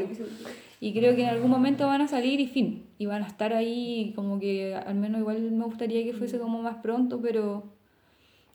Y 0.80 0.92
creo 0.92 1.14
que 1.14 1.22
en 1.22 1.28
algún 1.28 1.50
momento 1.50 1.86
van 1.86 2.00
a 2.00 2.08
salir 2.08 2.40
y 2.40 2.48
fin. 2.48 2.86
Y 2.98 3.06
van 3.06 3.22
a 3.22 3.28
estar 3.28 3.52
ahí, 3.52 4.12
como 4.16 4.40
que 4.40 4.74
al 4.74 4.96
menos 4.96 5.20
igual 5.20 5.40
me 5.52 5.64
gustaría 5.64 6.02
que 6.02 6.12
fuese 6.12 6.38
como 6.38 6.60
más 6.60 6.76
pronto, 6.76 7.20
pero 7.20 7.64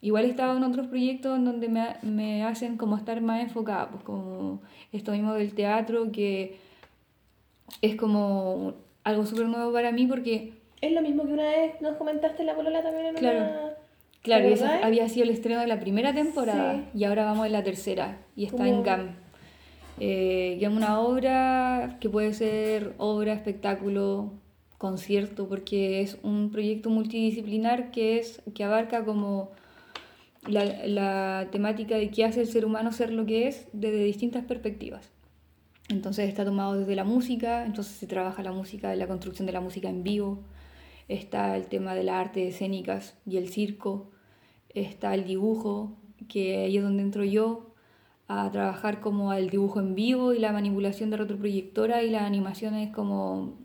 igual 0.02 0.26
he 0.26 0.30
estado 0.30 0.58
en 0.58 0.64
otros 0.64 0.88
proyectos 0.88 1.38
en 1.38 1.46
donde 1.46 1.70
me, 1.70 1.96
me 2.02 2.44
hacen 2.44 2.78
como 2.78 2.98
estar 2.98 3.22
más 3.22 3.42
enfocada, 3.42 3.90
pues 3.90 4.04
como 4.04 4.62
esto 4.92 5.12
mismo 5.14 5.34
del 5.34 5.54
teatro, 5.54 6.12
que 6.12 6.58
es 7.82 7.96
como 7.96 8.74
algo 9.04 9.26
súper 9.26 9.48
nuevo 9.48 9.72
para 9.72 9.92
mí 9.92 10.06
porque 10.06 10.54
Es 10.82 10.92
lo 10.92 11.02
mismo 11.02 11.26
que 11.26 11.34
una 11.34 11.44
vez 11.50 11.82
nos 11.82 11.96
comentaste 11.98 12.42
en 12.42 12.48
la 12.48 12.56
polola 12.56 12.82
también 12.84 13.08
en 13.08 13.16
Claro. 13.16 13.40
una... 13.40 13.62
Claro, 14.24 14.44
¿Te 14.44 14.50
y 14.50 14.54
acordás? 14.56 14.84
había 14.84 15.08
sido 15.10 15.24
el 15.24 15.30
estreno 15.30 15.62
de 15.62 15.68
la 15.68 15.80
primera 15.80 16.14
temporada 16.14 16.74
Sí. 16.76 17.00
y 17.00 17.04
ahora 17.06 17.26
vamos 17.26 17.46
en 17.46 17.54
la 17.54 17.64
tercera 17.64 18.18
y 18.36 18.46
está 18.46 18.58
Como- 18.58 18.70
en 18.70 18.84
GAM. 18.84 19.16
Eh, 20.00 20.58
es 20.62 20.68
una 20.70 21.00
obra 21.00 21.98
que 22.00 22.10
puede 22.10 22.34
ser 22.34 22.94
obra, 22.98 23.34
espectáculo, 23.34 24.34
concierto, 24.78 25.48
porque 25.48 26.02
es 26.02 26.18
un 26.22 26.52
proyecto 26.52 26.90
multidisciplinar 26.90 27.90
que, 27.90 28.20
es, 28.20 28.42
que 28.54 28.64
abarca 28.64 29.04
como 29.06 29.50
la, 30.48 30.66
la 30.86 31.48
temática 31.52 31.96
de 31.98 32.10
qué 32.12 32.26
hace 32.26 32.42
el 32.42 32.48
ser 32.48 32.64
humano 32.66 32.92
ser 32.92 33.12
lo 33.12 33.26
que 33.26 33.48
es 33.48 33.68
desde 33.74 34.04
distintas 34.04 34.44
perspectivas. 34.46 35.10
Entonces 35.90 36.28
está 36.30 36.46
tomado 36.46 36.78
desde 36.78 36.96
la 36.96 37.04
música, 37.06 37.66
entonces 37.66 37.94
se 37.96 38.06
trabaja 38.08 38.44
la 38.44 38.52
música, 38.52 38.94
la 38.96 39.08
construcción 39.08 39.46
de 39.48 39.54
la 39.54 39.62
música 39.62 39.90
en 39.90 40.04
vivo, 40.04 40.40
está 41.08 41.56
el 41.56 41.68
tema 41.68 41.96
de 41.96 42.04
las 42.04 42.16
artes 42.16 42.54
escénicas 42.54 43.18
y 43.26 43.38
el 43.38 43.50
circo, 43.50 44.12
está 44.74 45.14
el 45.14 45.26
dibujo, 45.26 45.98
que 46.28 46.58
ahí 46.58 46.78
es 46.78 46.84
donde 46.84 47.04
entro 47.04 47.24
yo 47.24 47.74
a 48.28 48.50
trabajar 48.52 49.00
como 49.00 49.32
el 49.34 49.50
dibujo 49.50 49.80
en 49.80 49.96
vivo 49.96 50.34
y 50.34 50.40
la 50.40 50.52
manipulación 50.52 51.10
de 51.10 51.18
retroproyectora 51.18 52.04
y 52.04 52.10
las 52.10 52.24
animaciones 52.24 52.94
como 52.94 53.56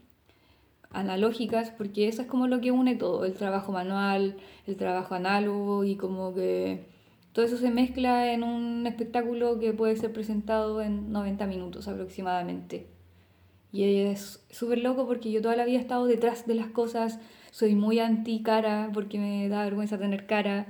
analógicas, 0.90 1.70
porque 1.70 2.06
eso 2.06 2.22
es 2.22 2.28
como 2.28 2.46
lo 2.46 2.60
que 2.60 2.70
une 2.70 2.94
todo, 2.94 3.24
el 3.24 3.34
trabajo 3.34 3.72
manual, 3.72 4.36
el 4.66 4.76
trabajo 4.76 5.14
análogo 5.14 5.84
y 5.84 5.96
como 5.96 6.34
que 6.34 6.84
todo 7.32 7.44
eso 7.44 7.56
se 7.56 7.70
mezcla 7.70 8.32
en 8.32 8.42
un 8.42 8.86
espectáculo 8.86 9.58
que 9.58 9.72
puede 9.72 9.96
ser 9.96 10.12
presentado 10.12 10.82
en 10.82 11.12
90 11.12 11.46
minutos 11.46 11.88
aproximadamente. 11.88 12.86
Y 13.72 13.84
es 13.84 14.44
súper 14.50 14.78
loco 14.78 15.06
porque 15.06 15.32
yo 15.32 15.40
toda 15.40 15.56
la 15.56 15.64
vida 15.64 15.78
he 15.78 15.80
estado 15.80 16.04
detrás 16.06 16.46
de 16.46 16.54
las 16.54 16.66
cosas, 16.68 17.18
soy 17.50 17.74
muy 17.74 17.98
anti 18.00 18.42
cara 18.42 18.90
porque 18.92 19.18
me 19.18 19.48
da 19.48 19.64
vergüenza 19.64 19.98
tener 19.98 20.26
cara. 20.26 20.66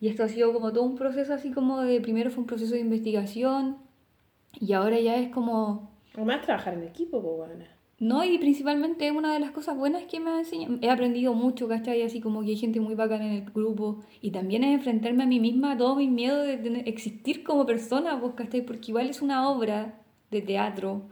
Y 0.00 0.08
esto 0.08 0.22
ha 0.22 0.28
sido 0.28 0.52
como 0.52 0.72
todo 0.72 0.84
un 0.84 0.94
proceso 0.96 1.34
así 1.34 1.50
como 1.50 1.80
de, 1.80 2.00
primero 2.00 2.30
fue 2.30 2.42
un 2.42 2.46
proceso 2.46 2.74
de 2.74 2.80
investigación 2.80 3.78
y 4.60 4.72
ahora 4.72 5.00
ya 5.00 5.16
es 5.16 5.30
como, 5.30 5.90
Además 6.14 6.42
trabajar 6.42 6.74
en 6.74 6.84
equipo, 6.84 7.20
bueno. 7.20 7.64
no, 7.98 8.24
y 8.24 8.38
principalmente 8.38 9.10
una 9.10 9.32
de 9.32 9.40
las 9.40 9.50
cosas 9.50 9.76
buenas 9.76 10.04
que 10.04 10.20
me 10.20 10.30
ha 10.30 10.38
enseñado, 10.38 10.76
he 10.80 10.90
aprendido 10.90 11.34
mucho, 11.34 11.66
¿cachai? 11.68 12.02
Así 12.02 12.20
como 12.20 12.42
que 12.42 12.50
hay 12.50 12.56
gente 12.56 12.80
muy 12.80 12.94
bacana 12.94 13.26
en 13.26 13.32
el 13.32 13.50
grupo 13.50 14.00
y 14.20 14.30
también 14.30 14.62
es 14.62 14.74
enfrentarme 14.74 15.24
a 15.24 15.26
mí 15.26 15.40
misma 15.40 15.72
a 15.72 15.76
todos 15.76 15.96
mis 15.96 16.10
miedos 16.10 16.46
de 16.46 16.56
tener- 16.58 16.88
existir 16.88 17.42
como 17.42 17.66
persona, 17.66 18.20
¿cachai? 18.36 18.62
Porque 18.64 18.90
igual 18.92 19.08
es 19.10 19.22
una 19.22 19.48
obra 19.48 20.00
de 20.30 20.42
teatro 20.42 21.02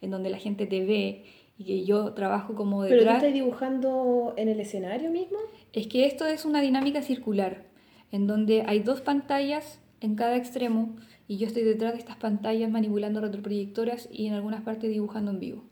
en 0.00 0.10
donde 0.10 0.30
la 0.30 0.38
gente 0.38 0.66
te 0.66 0.84
ve 0.84 1.24
y 1.56 1.64
que 1.64 1.84
yo 1.84 2.12
trabajo 2.14 2.54
como 2.54 2.84
detrás. 2.84 3.00
¿Pero 3.00 3.10
tú 3.10 3.16
estás 3.16 3.34
dibujando 3.34 4.34
en 4.36 4.48
el 4.48 4.60
escenario 4.60 5.10
mismo? 5.10 5.38
Es 5.72 5.88
que 5.88 6.06
esto 6.06 6.26
es 6.26 6.44
una 6.44 6.60
dinámica 6.60 7.02
circular, 7.02 7.64
en 8.12 8.26
donde 8.26 8.62
hay 8.66 8.80
dos 8.80 9.00
pantallas 9.00 9.80
en 10.00 10.14
cada 10.14 10.36
extremo 10.36 10.96
y 11.26 11.36
yo 11.36 11.46
estoy 11.46 11.64
detrás 11.64 11.92
de 11.92 11.98
estas 11.98 12.16
pantallas 12.16 12.70
manipulando 12.70 13.20
retroproyectoras 13.20 14.08
y 14.12 14.26
en 14.26 14.34
algunas 14.34 14.62
partes 14.62 14.90
dibujando 14.90 15.32
en 15.32 15.40
vivo. 15.40 15.64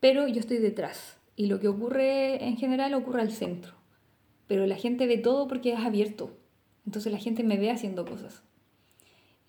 Pero 0.00 0.26
yo 0.28 0.40
estoy 0.40 0.58
detrás 0.58 1.18
y 1.36 1.46
lo 1.46 1.60
que 1.60 1.68
ocurre 1.68 2.44
en 2.44 2.56
general 2.56 2.94
ocurre 2.94 3.20
al 3.20 3.30
centro. 3.30 3.74
Pero 4.46 4.66
la 4.66 4.76
gente 4.76 5.06
ve 5.06 5.18
todo 5.18 5.46
porque 5.48 5.72
es 5.72 5.78
abierto. 5.78 6.36
Entonces 6.86 7.12
la 7.12 7.18
gente 7.18 7.42
me 7.42 7.58
ve 7.58 7.70
haciendo 7.70 8.06
cosas. 8.06 8.42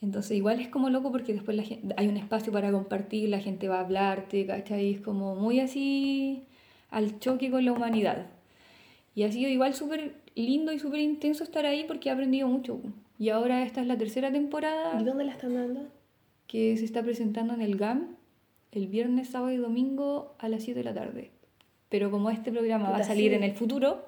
Entonces 0.01 0.37
igual 0.37 0.59
es 0.59 0.67
como 0.67 0.89
loco 0.89 1.11
porque 1.11 1.33
después 1.33 1.57
la 1.57 1.63
gente, 1.63 1.93
hay 1.97 2.07
un 2.07 2.17
espacio 2.17 2.53
para 2.53 2.71
compartir, 2.71 3.29
la 3.29 3.39
gente 3.39 3.67
va 3.67 3.77
a 3.77 3.81
hablarte, 3.81 4.45
¿cachai? 4.45 4.93
Es 4.93 5.01
como 5.01 5.35
muy 5.35 5.59
así 5.59 6.43
al 6.89 7.19
choque 7.19 7.49
con 7.49 7.65
la 7.65 7.71
humanidad. 7.71 8.27
Y 9.15 9.23
ha 9.23 9.31
sido 9.31 9.49
igual 9.49 9.73
súper 9.73 10.13
lindo 10.35 10.71
y 10.71 10.79
súper 10.79 10.99
intenso 10.99 11.43
estar 11.43 11.65
ahí 11.65 11.85
porque 11.87 12.09
he 12.09 12.11
aprendido 12.11 12.47
mucho. 12.47 12.79
Y 13.17 13.29
ahora 13.29 13.63
esta 13.63 13.81
es 13.81 13.87
la 13.87 13.97
tercera 13.97 14.31
temporada. 14.31 15.01
¿Y 15.01 15.03
dónde 15.03 15.23
la 15.23 15.31
están 15.31 15.55
dando? 15.55 15.87
Que 16.45 16.77
se 16.77 16.85
está 16.85 17.01
presentando 17.01 17.55
en 17.55 17.61
el 17.61 17.77
GAM 17.77 18.15
el 18.71 18.87
viernes, 18.87 19.29
sábado 19.29 19.51
y 19.51 19.57
domingo 19.57 20.35
a 20.37 20.49
las 20.49 20.63
7 20.63 20.79
de 20.79 20.83
la 20.83 20.93
tarde. 20.93 21.31
Pero 21.89 22.11
como 22.11 22.29
este 22.29 22.51
programa 22.51 22.91
va 22.91 22.97
a 22.97 23.03
salir 23.03 23.31
sí. 23.31 23.35
en 23.35 23.43
el 23.43 23.53
futuro, 23.53 24.07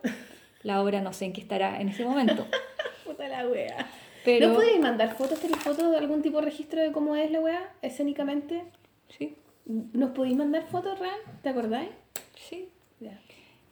la 0.64 0.82
obra 0.82 1.02
no 1.02 1.14
sé 1.14 1.26
en 1.26 1.34
qué 1.34 1.42
estará 1.42 1.82
en 1.82 1.90
ese 1.90 2.06
momento. 2.06 2.46
Puta 3.06 3.28
la 3.28 3.48
wea. 3.48 3.90
Pero... 4.30 4.50
¿No 4.50 4.54
podéis 4.56 4.80
mandar 4.80 5.16
fotos, 5.16 5.40
¿Tenéis 5.40 5.64
telefotos, 5.64 5.92
de 5.92 5.98
algún 5.98 6.22
tipo 6.22 6.38
de 6.38 6.46
registro 6.46 6.82
de 6.82 6.92
cómo 6.92 7.16
es 7.16 7.32
la 7.32 7.40
weá, 7.40 7.74
escénicamente? 7.82 8.64
Sí. 9.08 9.36
¿Nos 9.66 10.12
podéis 10.12 10.38
mandar 10.38 10.68
fotos, 10.68 11.00
real? 11.00 11.18
¿Te 11.42 11.50
acordáis? 11.50 11.90
Sí. 12.36 12.70
Ya. 13.00 13.20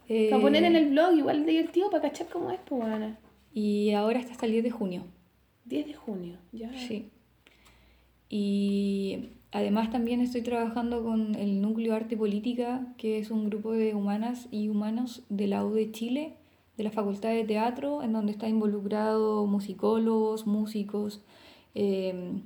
Eh, 0.10 0.30
para 0.32 0.42
poner 0.42 0.64
en 0.64 0.76
el 0.76 0.90
blog, 0.90 1.14
igual 1.16 1.46
divertido, 1.46 1.92
para 1.92 2.10
cachar 2.10 2.28
cómo 2.28 2.50
es, 2.52 2.60
pues, 2.66 2.84
Ana. 2.84 3.20
Y 3.54 3.92
ahora 3.92 4.20
está 4.20 4.32
hasta 4.32 4.46
el 4.48 4.54
10 4.54 4.64
de 4.64 4.72
junio. 4.72 5.04
10 5.66 5.88
de 5.88 5.94
junio, 5.94 6.38
ya. 6.52 6.72
Sí. 6.74 7.10
Y 8.30 9.30
además 9.52 9.92
también 9.92 10.22
estoy 10.22 10.42
trabajando 10.42 11.04
con 11.04 11.36
el 11.36 11.62
Núcleo 11.62 11.94
Arte 11.94 12.18
Política, 12.18 12.94
que 12.98 13.20
es 13.20 13.30
un 13.30 13.50
grupo 13.50 13.74
de 13.74 13.94
humanas 13.94 14.48
y 14.52 14.70
humanos 14.70 15.24
de 15.30 15.48
la 15.48 15.64
U 15.66 15.74
de 15.74 15.92
Chile 15.92 16.34
de 16.78 16.84
la 16.84 16.92
Facultad 16.92 17.30
de 17.30 17.44
Teatro, 17.44 18.04
en 18.04 18.14
donde 18.14 18.32
están 18.32 18.52
involucrados 18.52 19.48
musicólogos, 19.48 20.46
músicos, 20.46 21.22
em, 21.74 22.44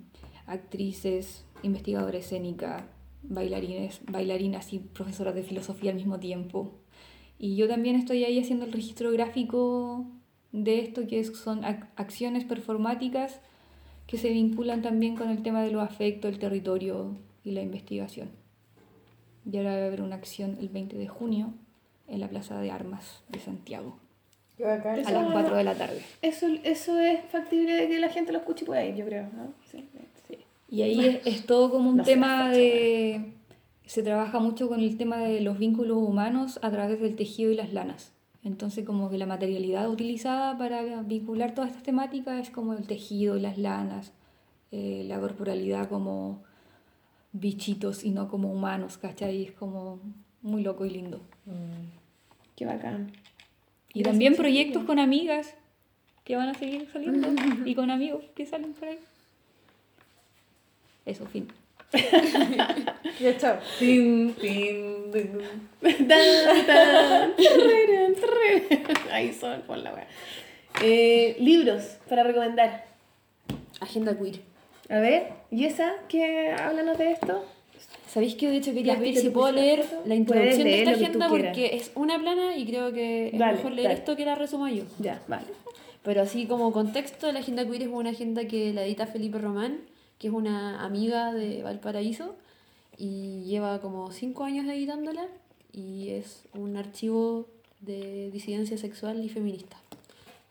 actrices, 0.48 1.46
investigadores 1.64 2.26
escénica, 2.26 2.88
bailarines, 3.24 4.02
bailarinas 4.10 4.74
y 4.74 4.80
profesoras 4.80 5.36
de 5.36 5.44
filosofía 5.44 5.92
al 5.92 5.98
mismo 5.98 6.20
tiempo. 6.20 6.72
Y 7.38 7.56
yo 7.56 7.68
también 7.68 7.96
estoy 7.96 8.24
ahí 8.24 8.40
haciendo 8.40 8.66
el 8.66 8.72
registro 8.72 9.12
gráfico 9.12 10.06
de 10.52 10.80
esto, 10.80 11.08
que 11.08 11.24
son 11.24 11.64
acciones 11.96 12.46
performáticas 12.46 13.42
que 14.08 14.18
se 14.18 14.30
vinculan 14.30 14.82
también 14.82 15.16
con 15.16 15.30
el 15.30 15.42
tema 15.42 15.62
de 15.64 15.72
los 15.72 15.84
afectos, 15.84 16.32
el 16.32 16.40
territorio 16.40 17.18
y 17.44 17.52
la 17.52 17.62
investigación. 17.62 18.30
Y 19.50 19.58
ahora 19.58 19.72
va 19.78 19.84
a 19.84 19.86
haber 19.88 20.02
una 20.02 20.16
acción 20.16 20.58
el 20.60 20.70
20 20.70 20.98
de 20.98 21.08
junio 21.08 21.54
en 22.08 22.20
la 22.20 22.28
Plaza 22.28 22.60
de 22.60 22.72
Armas 22.72 23.24
de 23.30 23.40
Santiago 23.40 23.98
a 24.64 25.12
las 25.12 25.32
4 25.32 25.56
de 25.56 25.64
la 25.64 25.76
tarde. 25.76 26.02
Eso, 26.22 26.48
eso 26.64 27.00
es 27.00 27.20
factible 27.32 27.74
de 27.74 27.88
que 27.88 28.00
la 28.00 28.10
gente 28.10 28.32
lo 28.32 28.40
escuche 28.40 28.64
y 28.64 28.68
pueda 28.68 28.86
ir, 28.86 28.96
yo 28.96 29.06
creo. 29.06 29.28
Sí, 29.70 29.86
sí. 30.28 30.38
Y 30.70 30.82
ahí 30.84 31.06
es, 31.06 31.28
es, 31.28 31.46
todo 31.46 31.70
como 31.70 31.90
un 31.90 32.04
tema 32.04 32.50
de... 32.50 33.34
Se 33.86 34.04
trabaja 34.04 34.40
mucho 34.40 34.70
con 34.70 34.80
el 34.80 34.98
tema 34.98 35.18
de 35.18 35.42
los 35.42 35.60
vínculos 35.60 35.98
humanos 35.98 36.60
a 36.62 36.72
través 36.72 37.02
del 37.02 37.16
tejido 37.16 37.52
y 37.52 37.56
las 37.56 37.74
lanas. 37.74 38.14
Entonces 38.44 38.86
como 38.86 39.10
que 39.10 39.18
la 39.18 39.26
materialidad 39.26 39.90
utilizada 39.90 40.58
para 40.58 41.02
vincular 41.04 41.54
todas 41.54 41.72
estas 41.72 41.84
temáticas 41.84 42.40
es 42.40 42.50
como 42.50 42.74
el 42.74 42.88
tejido, 42.88 43.38
y 43.38 43.42
las 43.42 43.58
lanas, 43.58 44.14
eh, 44.72 45.04
la 45.08 45.20
corporalidad 45.20 45.90
como 45.90 46.42
bichitos 47.34 48.04
y 48.04 48.12
no 48.12 48.28
como 48.30 48.52
humanos, 48.52 48.98
¿cachai? 48.98 49.44
Es 49.44 49.52
como 49.52 50.00
muy 50.42 50.64
loco 50.64 50.86
y 50.86 50.90
lindo. 50.90 51.22
Qué 52.56 52.66
bacán. 52.66 53.12
Y 53.94 54.04
también 54.04 54.36
proyectos 54.36 54.84
con 54.84 55.00
amigas 55.00 55.54
que 56.24 56.36
van 56.36 56.50
a 56.50 56.54
seguir 56.54 56.88
saliendo 56.92 57.30
y 57.66 57.76
con 57.76 57.92
amigos 57.92 58.24
que 58.36 58.46
salen 58.46 58.74
por 58.74 58.88
ahí. 58.88 59.00
Eso, 61.06 61.26
fin. 61.26 61.48
ya 63.20 63.30
está. 63.30 63.60
Tin, 63.80 64.34
tin, 64.36 65.12
tin. 65.12 65.42
Tan, 66.08 66.66
tan. 66.66 67.34
Ahí 69.12 69.34
son, 69.34 69.62
por 69.64 69.78
la 69.78 69.94
wea. 69.94 70.08
Eh, 70.82 71.36
libros 71.40 71.98
para 72.08 72.24
recomendar. 72.24 72.86
Agenda 73.82 74.18
queer. 74.18 74.40
A 74.90 75.00
ver, 75.00 75.34
¿y 75.50 75.66
esa? 75.66 75.94
¿Qué? 76.08 76.52
Háblanos 76.58 76.98
de 76.98 77.12
esto. 77.12 77.46
¿Sabéis 78.12 78.36
que 78.36 78.50
de 78.50 78.58
hecho 78.58 78.74
quería 78.74 79.00
pedir 79.00 79.18
si 79.18 79.30
puedo 79.30 79.54
leer 79.54 79.86
la 80.06 80.16
introducción 80.16 80.66
de 80.66 80.80
esta 80.80 80.92
agenda 80.92 81.30
porque 81.30 81.78
es 81.78 81.92
una 81.96 82.20
plana 82.20 82.58
y 82.58 82.66
creo 82.66 82.92
que 82.92 83.30
es 83.30 83.40
Dale, 83.40 83.54
mejor 83.54 83.72
leer 83.72 83.88
dale. 83.88 84.00
esto 84.00 84.18
que 84.18 84.26
la 84.26 84.36
resuma 84.36 84.70
yo. 84.70 84.84
Ya, 85.00 85.24
vale. 85.30 85.46
Pero 86.04 86.22
así 86.22 86.46
como 86.46 86.74
contexto, 86.74 87.32
la 87.32 87.40
agenda 87.40 87.66
queer 87.66 87.84
es 87.84 87.88
una 87.88 88.10
agenda 88.10 88.44
que 88.46 88.74
la 88.74 88.84
edita 88.84 89.08
Felipe 89.08 89.38
Román, 89.38 89.80
que 90.18 90.28
es 90.28 90.34
una 90.34 90.84
amiga 90.84 91.32
de 91.34 91.64
Valparaíso 91.64 92.36
y 92.98 93.44
lleva 93.46 93.80
como 93.80 94.12
cinco 94.12 94.44
años 94.44 94.68
editándola 94.68 95.28
y 95.72 96.10
es 96.10 96.44
un 96.54 96.76
archivo 96.76 97.48
de 97.80 98.30
disidencia 98.30 98.78
sexual 98.78 99.24
y 99.24 99.30
feminista. 99.30 99.78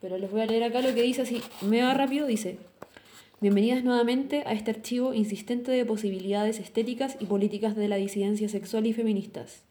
Pero 0.00 0.16
les 0.16 0.30
voy 0.30 0.40
a 0.40 0.47
leer 0.47 0.64
acá 0.64 0.80
lo 0.80 0.94
que 0.94 1.02
dice 1.02 1.22
así, 1.22 1.42
me 1.60 1.82
va 1.82 1.92
rápido, 1.92 2.26
dice, 2.26 2.56
Bienvenidas 3.42 3.84
nuevamente 3.84 4.42
a 4.44 4.52
este 4.52 4.70
archivo 4.70 5.14
insistente 5.14 5.72
de 5.72 5.86
posibilidades 5.86 6.58
estéticas 6.58 7.16
y 7.20 7.24
políticas 7.24 7.74
de 7.74 7.88
la 7.88 7.96
disidencia 7.96 8.50
sexual 8.50 8.84
y 8.84 8.92
feministas. 8.92 9.62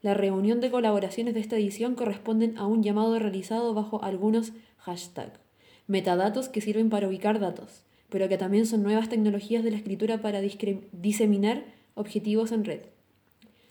La 0.00 0.14
reunión 0.14 0.62
de 0.62 0.70
colaboraciones 0.70 1.34
de 1.34 1.40
esta 1.40 1.56
edición 1.56 1.94
corresponden 1.94 2.56
a 2.56 2.66
un 2.66 2.82
llamado 2.82 3.18
realizado 3.18 3.74
bajo 3.74 4.02
algunos 4.02 4.52
hashtag, 4.78 5.38
metadatos 5.86 6.48
que 6.48 6.62
sirven 6.62 6.88
para 6.88 7.06
ubicar 7.06 7.38
datos, 7.38 7.82
pero 8.08 8.30
que 8.30 8.38
también 8.38 8.64
son 8.64 8.82
nuevas 8.82 9.10
tecnologías 9.10 9.62
de 9.62 9.72
la 9.72 9.76
escritura 9.76 10.22
para 10.22 10.40
diseminar 10.40 11.64
objetivos 11.96 12.50
en 12.50 12.64
red. 12.64 12.80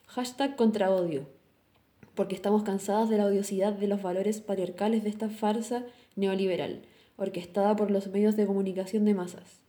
Hashtag 0.06 0.56
contra 0.56 0.92
odio, 0.92 1.26
porque 2.14 2.36
estamos 2.36 2.62
cansadas 2.62 3.10
de 3.10 3.18
la 3.18 3.26
odiosidad 3.26 3.74
de 3.74 3.88
los 3.88 4.04
valores 4.04 4.40
patriarcales 4.40 5.04
de 5.04 5.10
esta 5.10 5.30
farsa 5.30 5.84
neoliberal, 6.16 6.84
orquestada 7.18 7.76
por 7.76 7.92
los 7.92 8.08
medios 8.08 8.36
de 8.36 8.46
comunicación 8.46 9.06
de 9.06 9.14
masas. 9.14 9.60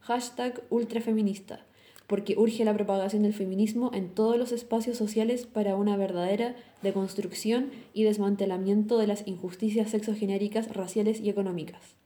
Hashtag 0.00 0.62
ultrafeminista, 0.70 1.64
porque 2.06 2.36
urge 2.36 2.64
la 2.64 2.74
propagación 2.74 3.22
del 3.22 3.34
feminismo 3.34 3.90
en 3.94 4.10
todos 4.10 4.36
los 4.36 4.52
espacios 4.52 4.96
sociales 4.96 5.46
para 5.46 5.74
una 5.76 5.96
verdadera 5.96 6.54
deconstrucción 6.82 7.70
y 7.92 8.04
desmantelamiento 8.04 8.98
de 8.98 9.06
las 9.06 9.26
injusticias 9.26 9.90
sexogenéricas, 9.90 10.72
raciales 10.72 11.20
y 11.20 11.28
económicas. 11.28 11.96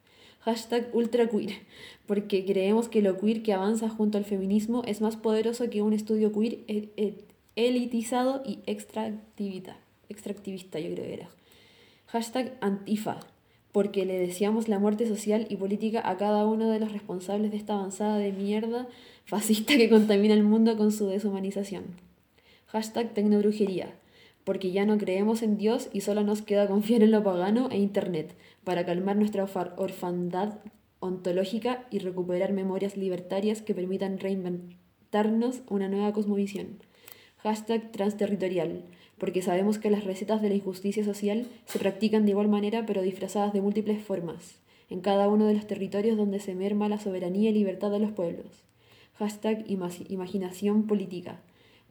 Hashtag 0.40 0.88
ultraqueer, 0.94 1.52
porque 2.06 2.46
creemos 2.46 2.88
que 2.88 3.02
lo 3.02 3.18
queer 3.18 3.42
que 3.42 3.52
avanza 3.52 3.90
junto 3.90 4.16
al 4.16 4.24
feminismo 4.24 4.82
es 4.86 5.02
más 5.02 5.16
poderoso 5.16 5.68
que 5.68 5.82
un 5.82 5.92
estudio 5.92 6.32
queer 6.32 6.60
e- 6.66 6.88
e- 6.96 7.24
elitizado 7.56 8.42
y 8.46 8.60
extractivista, 8.66 9.76
extractivista 10.08 10.80
yo 10.80 10.94
creo 10.94 11.04
que 11.04 11.14
era. 11.14 11.28
Hashtag 12.06 12.56
Antifa, 12.62 13.20
porque 13.73 14.05
le 14.05 14.18
deseamos 14.18 14.68
la 14.68 14.78
muerte 14.78 15.07
social 15.07 15.47
y 15.49 15.57
política 15.57 16.02
a 16.05 16.16
cada 16.16 16.47
uno 16.47 16.68
de 16.70 16.81
los 16.81 16.92
responsables 16.92 17.50
de 17.50 17.57
esta 17.57 17.74
avanzada 17.74 18.18
de 18.18 18.32
mierda 18.32 18.89
fascista 19.24 19.76
que 19.76 19.89
contamina 19.89 20.34
el 20.34 20.42
mundo 20.42 20.76
con 20.76 20.90
su 20.90 21.07
deshumanización. 21.07 21.84
Hashtag 22.66 23.15
Tecnobrujería, 23.15 23.94
porque 24.44 24.73
ya 24.73 24.84
no 24.86 24.99
creemos 24.99 25.42
en 25.42 25.57
Dios 25.57 25.89
y 25.92 26.00
solo 26.00 26.24
nos 26.24 26.42
queda 26.42 26.66
confiar 26.66 27.02
en 27.02 27.10
lo 27.12 27.23
pagano 27.23 27.68
e 27.70 27.78
Internet 27.78 28.34
para 28.65 28.84
calmar 28.84 29.16
nuestra 29.16 29.44
orfa- 29.44 29.74
orfandad 29.76 30.58
ontológica 30.99 31.86
y 31.90 31.99
recuperar 31.99 32.52
memorias 32.52 32.97
libertarias 32.97 33.62
que 33.62 33.74
permitan 33.74 34.18
reinventarnos 34.18 35.62
una 35.68 35.89
nueva 35.89 36.12
cosmovisión. 36.12 36.78
Hashtag 37.39 37.90
transterritorial, 37.92 38.84
porque 39.20 39.42
sabemos 39.42 39.78
que 39.78 39.90
las 39.90 40.02
recetas 40.05 40.42
de 40.42 40.49
la 40.49 40.57
injusticia 40.57 41.05
social 41.05 41.47
se 41.66 41.78
practican 41.78 42.24
de 42.24 42.32
igual 42.32 42.49
manera 42.49 42.86
pero 42.86 43.02
disfrazadas 43.02 43.52
de 43.52 43.60
múltiples 43.60 44.02
formas, 44.02 44.57
en 44.89 45.00
cada 45.00 45.28
uno 45.28 45.47
de 45.47 45.55
los 45.55 45.68
territorios 45.68 46.16
donde 46.16 46.40
se 46.40 46.57
merma 46.57 46.89
la 46.89 46.99
soberanía 46.99 47.50
y 47.50 47.52
libertad 47.52 47.92
de 47.92 48.00
los 48.00 48.10
pueblos. 48.10 48.65
Hashtag 49.15 49.65
ima- 49.68 49.90
imaginación 50.08 50.86
política, 50.86 51.40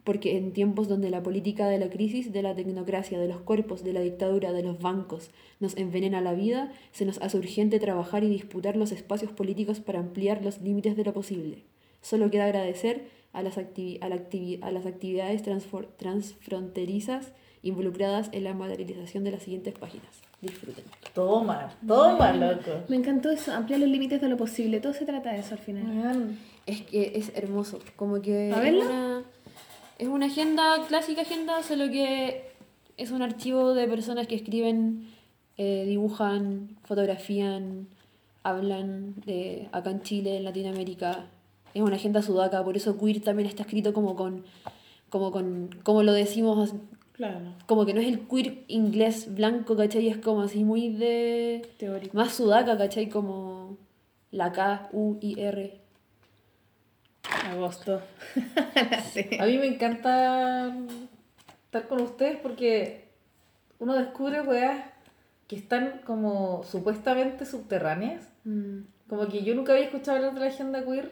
porque 0.02 0.36
en 0.36 0.52
tiempos 0.52 0.88
donde 0.88 1.10
la 1.10 1.22
política 1.22 1.68
de 1.68 1.78
la 1.78 1.88
crisis, 1.88 2.32
de 2.32 2.42
la 2.42 2.54
tecnocracia, 2.54 3.18
de 3.18 3.28
los 3.28 3.40
cuerpos, 3.40 3.84
de 3.84 3.92
la 3.92 4.00
dictadura, 4.00 4.52
de 4.52 4.62
los 4.62 4.80
bancos, 4.80 5.30
nos 5.60 5.76
envenena 5.76 6.20
la 6.20 6.34
vida, 6.34 6.72
se 6.90 7.04
nos 7.04 7.20
hace 7.22 7.36
urgente 7.38 7.78
trabajar 7.78 8.24
y 8.24 8.28
disputar 8.28 8.76
los 8.76 8.92
espacios 8.92 9.30
políticos 9.30 9.78
para 9.78 10.00
ampliar 10.00 10.42
los 10.42 10.60
límites 10.60 10.96
de 10.96 11.04
lo 11.04 11.12
posible. 11.12 11.64
Solo 12.02 12.30
queda 12.30 12.46
agradecer 12.46 13.04
a 13.32 13.42
las, 13.42 13.56
activi- 13.58 13.98
a 14.02 14.08
la 14.08 14.16
activi- 14.16 14.58
a 14.62 14.70
las 14.72 14.86
actividades 14.86 15.42
transfor- 15.44 15.88
transfronterizas 15.96 17.32
involucradas 17.62 18.28
en 18.32 18.44
la 18.44 18.54
materialización 18.54 19.24
de 19.24 19.32
las 19.32 19.42
siguientes 19.42 19.74
páginas. 19.78 20.08
Disfruten. 20.40 20.84
Toma, 21.14 21.74
toma, 21.86 22.32
loco. 22.32 22.70
Me 22.88 22.96
encantó 22.96 23.30
eso, 23.30 23.52
ampliar 23.52 23.80
los 23.80 23.88
límites 23.90 24.20
de 24.20 24.28
lo 24.28 24.36
posible. 24.38 24.80
Todo 24.80 24.94
se 24.94 25.04
trata 25.04 25.32
de 25.32 25.40
eso 25.40 25.54
al 25.54 25.60
final. 25.60 26.38
Es 26.66 26.82
que 26.82 27.12
es 27.16 27.32
hermoso, 27.36 27.78
como 27.96 28.22
que 28.22 28.50
¿A 28.52 28.56
es 28.56 28.62
verlo? 28.62 28.80
una, 28.86 29.22
es 29.98 30.08
una 30.08 30.26
agenda, 30.26 30.76
clásica 30.88 31.22
agenda, 31.22 31.62
solo 31.62 31.90
que 31.90 32.50
es 32.96 33.10
un 33.10 33.20
archivo 33.22 33.74
de 33.74 33.86
personas 33.86 34.26
que 34.26 34.34
escriben, 34.36 35.08
eh, 35.58 35.84
dibujan, 35.86 36.76
fotografían, 36.84 37.88
hablan 38.42 39.14
de 39.26 39.68
acá 39.72 39.90
en 39.90 40.00
Chile, 40.02 40.38
en 40.38 40.44
Latinoamérica. 40.44 41.26
Es 41.74 41.82
una 41.82 41.96
agenda 41.96 42.22
sudaca, 42.22 42.64
por 42.64 42.76
eso 42.76 42.98
queer 42.98 43.20
también 43.20 43.48
está 43.48 43.62
escrito 43.62 43.92
como 43.92 44.16
con, 44.16 44.44
como 45.08 45.30
con, 45.30 45.70
como 45.82 46.02
lo 46.02 46.12
decimos, 46.12 46.74
Claro, 47.12 47.40
como 47.66 47.84
que 47.84 47.92
no 47.92 48.00
es 48.00 48.08
el 48.08 48.20
queer 48.20 48.64
inglés 48.66 49.34
blanco, 49.34 49.76
¿cachai? 49.76 50.08
Es 50.08 50.16
como 50.16 50.40
así 50.40 50.64
muy 50.64 50.88
de... 50.88 51.68
teórico. 51.76 52.16
Más 52.16 52.32
sudaca, 52.32 52.78
¿cachai? 52.78 53.10
Como 53.10 53.76
la 54.30 54.52
K, 54.52 54.88
U, 54.92 55.18
I, 55.20 55.38
R. 55.38 55.80
Agosto. 57.50 58.00
Sí. 59.12 59.26
A 59.38 59.46
mí 59.46 59.58
me 59.58 59.66
encanta 59.66 60.74
estar 61.64 61.88
con 61.88 62.00
ustedes 62.00 62.38
porque 62.38 63.08
uno 63.78 63.94
descubre 63.94 64.40
weas 64.42 64.84
que 65.46 65.56
están 65.56 66.00
como 66.06 66.62
supuestamente 66.64 67.44
subterráneas. 67.44 68.28
Mm. 68.44 68.82
Como 69.08 69.26
que 69.28 69.42
yo 69.42 69.54
nunca 69.54 69.72
había 69.72 69.84
escuchado 69.84 70.18
hablar 70.18 70.34
de 70.34 70.40
la 70.40 70.46
agenda 70.46 70.84
queer. 70.84 71.10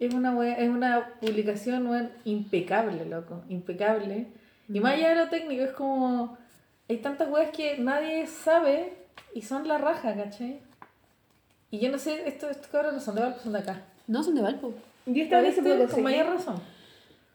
Es 0.00 0.12
una, 0.12 0.34
wea- 0.34 0.56
es 0.58 0.68
una 0.68 1.10
publicación 1.20 1.86
weón, 1.86 2.10
impecable, 2.24 3.04
loco. 3.06 3.42
Impecable. 3.48 4.26
Y 4.68 4.80
más 4.80 4.94
allá 4.94 5.10
de 5.10 5.14
lo 5.16 5.28
técnico, 5.28 5.62
es 5.62 5.72
como. 5.72 6.36
Hay 6.88 6.98
tantas 6.98 7.30
weas 7.30 7.50
que 7.50 7.78
nadie 7.78 8.26
sabe 8.26 8.92
y 9.34 9.42
son 9.42 9.66
la 9.68 9.78
raja, 9.78 10.14
¿cachai? 10.14 10.58
Y 11.70 11.78
yo 11.78 11.90
no 11.90 11.98
sé, 11.98 12.28
estos, 12.28 12.50
estos 12.50 12.66
cabros 12.68 12.92
no 12.92 13.00
son 13.00 13.14
de 13.14 13.22
Valpo, 13.22 13.40
son 13.42 13.52
de 13.52 13.58
acá. 13.60 13.82
No, 14.06 14.22
son 14.22 14.34
de 14.34 14.42
Valpo. 14.42 14.74
Y 15.06 15.20
esta 15.22 15.40
vez 15.40 15.54
se 15.54 15.62
puede 15.62 15.86
Con 15.86 16.02
mayor 16.02 16.26
razón. 16.26 16.60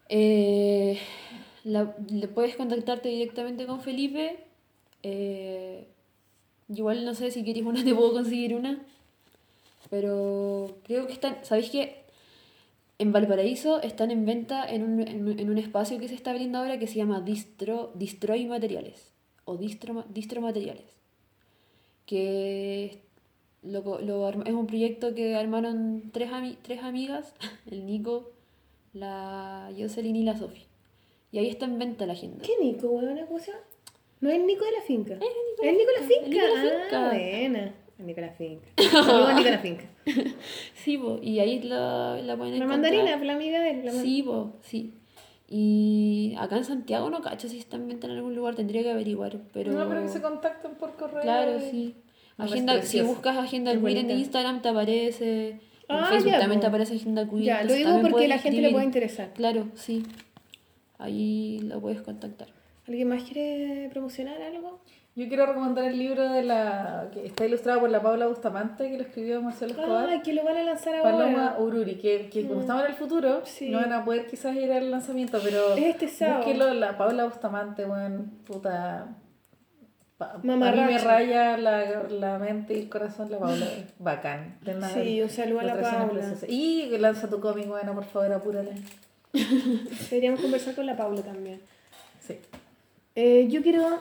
Eh, 0.09 0.99
la- 1.63 1.93
le 2.09 2.27
puedes 2.27 2.55
contactarte 2.55 3.09
directamente 3.09 3.65
con 3.65 3.81
Felipe. 3.81 4.37
Eh, 5.03 5.87
igual 6.69 7.05
no 7.05 7.15
sé 7.15 7.31
si 7.31 7.43
quieres 7.43 7.63
una, 7.63 7.83
te 7.83 7.95
puedo 7.95 8.13
conseguir 8.13 8.55
una. 8.55 8.79
Pero 9.89 10.77
creo 10.85 11.07
que 11.07 11.13
están. 11.13 11.37
¿Sabéis 11.43 11.69
que 11.69 11.98
en 12.99 13.11
Valparaíso 13.11 13.81
están 13.81 14.11
en 14.11 14.25
venta 14.25 14.65
en 14.69 14.83
un, 14.83 14.99
en 15.07 15.27
un- 15.27 15.39
en 15.39 15.49
un 15.49 15.57
espacio 15.57 15.97
que 15.99 16.07
se 16.07 16.15
está 16.15 16.29
abriendo 16.31 16.59
ahora 16.59 16.77
que 16.79 16.85
se 16.87 16.95
llama 16.95 17.21
Distro, 17.21 17.91
Distroy 17.95 18.45
Materiales? 18.45 19.13
O 19.45 19.57
Distro, 19.57 20.03
Distro 20.09 20.41
Materiales. 20.41 20.85
Que 22.05 23.01
lo, 23.63 23.99
lo 24.01 24.29
es 24.29 24.53
un 24.53 24.67
proyecto 24.67 25.13
que 25.15 25.35
armaron 25.35 26.09
tres, 26.11 26.29
ami- 26.31 26.57
tres 26.61 26.81
amigas: 26.83 27.33
el 27.71 27.85
Nico, 27.85 28.31
la 28.93 29.69
Jocelyn 29.77 30.15
y 30.15 30.23
la 30.23 30.37
Sofi. 30.37 30.63
Y 31.31 31.37
ahí 31.39 31.47
está 31.49 31.65
en 31.65 31.77
venta 31.77 32.05
la 32.05 32.13
agenda. 32.13 32.43
¿Qué 32.43 32.53
Nico, 32.61 32.87
weón? 32.89 33.19
¿Cómo 33.27 33.39
se 33.39 33.51
llama? 33.51 33.63
No 34.21 34.29
es 34.29 34.43
Nico 34.43 34.65
de 34.65 34.71
la 34.71 34.81
finca. 34.81 35.13
Es 35.13 35.19
Nico 35.19 35.61
de 35.91 36.01
la 36.01 36.07
finca. 36.07 36.25
El 36.25 36.29
Nico 36.29 36.41
de 36.41 36.49
la 36.49 36.59
Ah, 36.59 36.83
finca. 36.83 37.09
buena. 37.09 37.19
El 37.19 37.23
Nico 37.23 37.27
de 37.29 37.37
la 37.37 37.47
finca. 37.47 37.73
Saludos 37.75 37.88
a 37.99 38.03
Nico 38.03 38.21
de 38.21 39.51
la 39.51 39.59
finca. 39.59 39.85
Sí, 40.73 40.97
po, 40.97 41.19
y 41.21 41.39
ahí 41.39 41.61
la, 41.61 42.19
la 42.23 42.37
pueden 42.37 42.57
La 42.57 42.63
encontrar. 42.65 42.67
mandarina, 42.67 43.17
fue 43.17 43.25
la 43.27 43.33
amiga 43.33 43.59
de 43.61 43.69
él. 43.71 43.85
la 43.85 43.91
Sí, 43.91 44.23
po, 44.23 44.53
sí. 44.61 44.93
Y 45.47 46.35
acá 46.37 46.57
en 46.57 46.63
Santiago 46.63 47.09
no 47.09 47.21
cacho 47.21 47.47
si 47.49 47.57
está 47.57 47.75
en 47.77 47.87
venta 47.87 48.07
en 48.07 48.13
algún 48.13 48.35
lugar, 48.35 48.55
tendría 48.55 48.83
que 48.83 48.91
averiguar, 48.91 49.39
pero... 49.51 49.71
No, 49.71 49.87
pero 49.89 50.03
que 50.03 50.09
se 50.09 50.21
contacten 50.21 50.71
por 50.75 50.95
correo. 50.95 51.21
Claro, 51.21 51.57
y- 51.57 51.69
sí. 51.71 51.95
No, 52.37 52.45
es 52.45 52.51
Agenda, 52.53 52.81
si 52.83 53.01
buscas 53.01 53.35
Agenda 53.37 53.71
Queer 53.77 53.97
en. 53.97 54.11
Instagram 54.11 54.61
te 54.61 54.69
aparece, 54.69 55.49
en 55.49 55.61
Ah, 55.89 56.05
Facebook 56.09 56.31
ya, 56.31 56.39
también 56.39 56.61
te 56.61 56.67
aparece 56.67 56.95
Agenda 56.95 57.27
Queer. 57.27 57.43
Ya, 57.43 57.63
lo 57.63 57.73
digo 57.73 57.99
porque 58.01 58.27
la 58.29 58.37
gente 58.37 58.61
le 58.61 58.69
puede 58.71 58.85
interesar. 58.85 59.33
Claro, 59.33 59.67
sí. 59.73 60.03
Ahí 60.99 61.59
lo 61.63 61.81
puedes 61.81 62.01
contactar. 62.01 62.47
¿Alguien 62.87 63.07
más 63.09 63.23
quiere 63.23 63.89
promocionar 63.91 64.41
algo? 64.41 64.79
Yo 65.19 65.27
quiero 65.27 65.45
recomendar 65.47 65.83
el 65.83 65.97
libro 65.99 66.29
de 66.29 66.43
la 66.43 67.09
que 67.11 67.25
está 67.25 67.45
ilustrado 67.45 67.81
por 67.81 67.89
la 67.89 68.01
Paula 68.01 68.27
Bustamante, 68.27 68.89
que 68.89 68.95
lo 68.95 69.03
escribió 69.03 69.41
Marcelo 69.41 69.71
Escobar. 69.73 70.07
Ay, 70.07 70.21
que 70.21 70.31
lo 70.31 70.45
van 70.45 70.55
a 70.55 70.63
lanzar 70.63 70.95
ahora. 70.95 71.11
Paloma 71.11 71.55
Ururi, 71.59 71.95
que, 71.95 72.29
que 72.29 72.47
como 72.47 72.61
estamos 72.61 72.83
en 72.85 72.91
el 72.91 72.95
futuro, 72.95 73.41
Sí. 73.43 73.69
no 73.69 73.79
van 73.79 73.91
a 73.91 74.05
poder 74.05 74.27
quizás 74.27 74.55
ir 74.55 74.71
al 74.71 74.89
lanzamiento, 74.89 75.39
pero 75.43 75.73
Es 75.75 75.83
este 75.87 76.07
sábado. 76.07 76.37
búsquelo, 76.45 76.73
la 76.73 76.97
Paula 76.97 77.25
Bustamante, 77.25 77.85
weón, 77.85 78.31
puta. 78.45 79.07
pa- 80.17 80.31
a 80.35 80.37
mí 80.37 80.55
me 80.55 80.97
raya 80.99 81.57
la, 81.57 82.03
la 82.09 82.39
mente 82.39 82.75
y 82.75 82.79
el 82.83 82.89
corazón 82.89 83.29
la 83.29 83.39
Paula, 83.39 83.65
bacán. 83.99 84.57
De 84.61 84.73
nada, 84.75 84.93
Sí, 84.93 85.21
un 85.21 85.29
saludo 85.29 85.59
a 85.59 85.63
la 85.63 85.81
Paula. 85.81 86.23
Y 86.47 86.97
lanza 86.97 87.27
tu 87.29 87.41
cómic, 87.41 87.67
bueno, 87.67 87.93
por 87.93 88.05
favor, 88.05 88.31
apúrate. 88.31 88.71
Deberíamos 90.11 90.39
conversar 90.39 90.75
con 90.75 90.85
la 90.85 90.95
Paula 90.95 91.21
también. 91.23 91.59
Sí. 92.21 92.37
Eh, 93.15 93.47
yo 93.49 93.61
quiero 93.61 93.99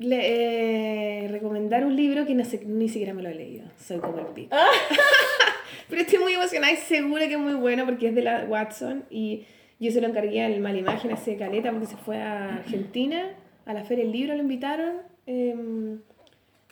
le- 0.00 1.24
eh, 1.24 1.28
recomendar 1.28 1.84
un 1.84 1.94
libro 1.94 2.26
que 2.26 2.34
no 2.34 2.44
sé, 2.44 2.60
ni 2.66 2.88
siquiera 2.88 3.14
me 3.14 3.22
lo 3.22 3.28
he 3.28 3.34
leído. 3.34 3.66
Soy 3.78 3.98
como 4.00 4.18
el 4.18 4.26
pico. 4.26 4.56
Pero 5.88 6.02
estoy 6.02 6.18
muy 6.18 6.32
emocionada 6.32 6.72
y 6.72 6.76
segura 6.76 7.26
que 7.28 7.34
es 7.34 7.40
muy 7.40 7.54
bueno 7.54 7.84
porque 7.84 8.08
es 8.08 8.14
de 8.14 8.22
la 8.22 8.44
Watson 8.48 9.04
y 9.10 9.44
yo 9.78 9.90
se 9.90 10.00
lo 10.00 10.06
encargué 10.08 10.42
al 10.44 10.58
Malimagen 10.60 11.10
hace 11.12 11.36
caleta 11.36 11.70
porque 11.70 11.86
se 11.86 11.96
fue 11.96 12.18
a 12.18 12.56
Argentina, 12.56 13.30
a 13.66 13.74
la 13.74 13.84
Feria 13.84 14.04
del 14.04 14.12
Libro 14.12 14.34
lo 14.34 14.42
invitaron. 14.42 14.96
em, 15.26 16.00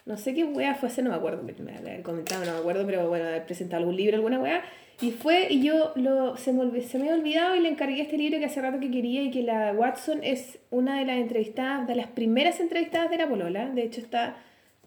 no 0.07 0.17
sé 0.17 0.35
qué 0.35 0.45
wea 0.45 0.75
fue 0.75 0.89
hacer, 0.89 1.05
no 1.05 1.11
me 1.11 1.17
acuerdo, 1.17 1.43
me 1.43 1.53
me 1.53 1.77
haber 1.77 2.03
comentado, 2.03 2.43
no 2.45 2.53
me 2.53 2.59
acuerdo, 2.59 2.87
pero 2.87 3.09
bueno, 3.09 3.27
haber 3.27 3.45
presentado 3.45 3.81
algún 3.81 3.95
libro, 3.97 4.17
alguna 4.17 4.41
wea. 4.41 4.63
Y 5.01 5.13
fue, 5.13 5.47
y 5.49 5.63
yo 5.63 5.93
lo, 5.95 6.37
se, 6.37 6.53
me, 6.53 6.81
se 6.81 6.99
me 6.99 7.05
había 7.05 7.21
olvidado 7.21 7.55
y 7.55 7.61
le 7.61 7.69
encargué 7.69 8.03
este 8.03 8.19
libro 8.19 8.39
que 8.41 8.47
hace 8.47 8.61
rato 8.61 8.81
que 8.81 8.91
quería 8.91 9.23
y 9.23 9.31
que 9.31 9.43
la 9.43 9.73
Watson 9.73 10.21
es 10.25 10.59
una 10.71 10.99
de 10.99 11.05
las 11.05 11.19
entrevistadas, 11.19 11.87
de 11.87 11.95
las 11.95 12.09
primeras 12.09 12.59
entrevistadas 12.59 13.09
de 13.09 13.19
la 13.19 13.29
Polola. 13.29 13.69
De 13.71 13.83
hecho 13.83 14.01
está 14.01 14.37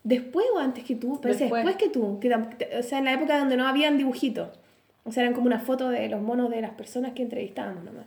después 0.04 0.46
o 0.54 0.60
antes 0.60 0.84
que 0.84 0.96
tú, 0.96 1.22
parece 1.22 1.46
Después. 1.46 1.64
después, 1.64 1.82
que 1.82 1.90
tú, 1.90 2.20
que, 2.20 2.34
o 2.78 2.84
sea, 2.84 3.00
en 3.00 3.06
la 3.06 3.14
época 3.14 3.40
donde 3.40 3.56
no 3.56 3.68
habían 3.68 3.98
dibujitos. 3.98 4.50
O 5.04 5.12
sea, 5.12 5.24
eran 5.24 5.34
como 5.34 5.48
una 5.48 5.60
foto 5.60 5.90
de 5.90 6.10
los 6.10 6.22
monos 6.22 6.50
de 6.50 6.62
las 6.62 6.72
personas 6.72 7.14
que 7.14 7.24
entrevistábamos 7.24 7.84
nomás. 7.84 8.06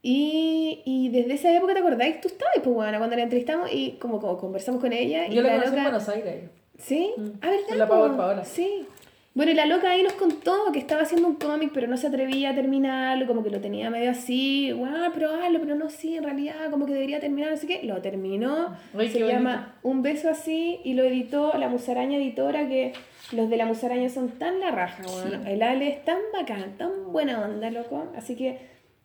Y, 0.00 0.82
y 0.84 1.08
desde 1.08 1.34
esa 1.34 1.54
época, 1.54 1.74
¿te 1.74 1.80
acordáis? 1.80 2.20
Tú 2.20 2.28
estabas, 2.28 2.54
pues, 2.62 2.74
bueno, 2.74 2.98
cuando 2.98 3.16
la 3.16 3.22
entrevistamos 3.24 3.68
y 3.72 3.92
como, 3.98 4.20
como 4.20 4.38
conversamos 4.38 4.80
con 4.80 4.92
ella. 4.92 5.26
Yo 5.26 5.42
la 5.42 5.48
la 5.48 5.54
conocí 5.56 5.76
en 5.76 5.82
Buenos 5.82 6.08
Aires. 6.08 6.50
¿Sí? 6.78 7.12
Mm. 7.16 7.28
Ah. 7.42 8.44
Sí. 8.44 8.86
Bueno, 9.38 9.52
y 9.52 9.54
la 9.54 9.66
loca 9.66 9.90
ahí 9.90 10.02
nos 10.02 10.14
contó 10.14 10.72
que 10.72 10.80
estaba 10.80 11.02
haciendo 11.02 11.28
un 11.28 11.36
cómic, 11.36 11.70
pero 11.72 11.86
no 11.86 11.96
se 11.96 12.08
atrevía 12.08 12.50
a 12.50 12.54
terminarlo, 12.56 13.24
como 13.28 13.44
que 13.44 13.50
lo 13.50 13.60
tenía 13.60 13.88
medio 13.88 14.10
así, 14.10 14.72
guau, 14.72 15.12
pero 15.14 15.32
hazlo, 15.32 15.60
pero 15.60 15.76
no, 15.76 15.90
sí, 15.90 16.16
en 16.16 16.24
realidad, 16.24 16.56
como 16.72 16.86
que 16.86 16.92
debería 16.92 17.20
terminar, 17.20 17.52
no 17.52 17.56
sé 17.56 17.68
qué. 17.68 17.84
Lo 17.84 18.02
terminó, 18.02 18.74
Ay, 18.98 19.08
se 19.08 19.20
llama 19.20 19.76
Un 19.84 20.02
beso 20.02 20.28
así, 20.28 20.80
y 20.82 20.94
lo 20.94 21.04
editó 21.04 21.52
la 21.56 21.68
Musaraña 21.68 22.18
Editora, 22.18 22.66
que 22.66 22.94
los 23.30 23.48
de 23.48 23.56
la 23.56 23.64
Musaraña 23.64 24.08
son 24.08 24.28
tan 24.40 24.58
la 24.58 24.72
raja, 24.72 25.04
weón. 25.06 25.46
El 25.46 25.62
Ale 25.62 25.86
es 25.86 26.04
tan 26.04 26.18
bacán, 26.32 26.76
tan 26.76 27.12
buena 27.12 27.40
onda, 27.40 27.70
loco. 27.70 28.10
Así 28.16 28.34
que, 28.34 28.58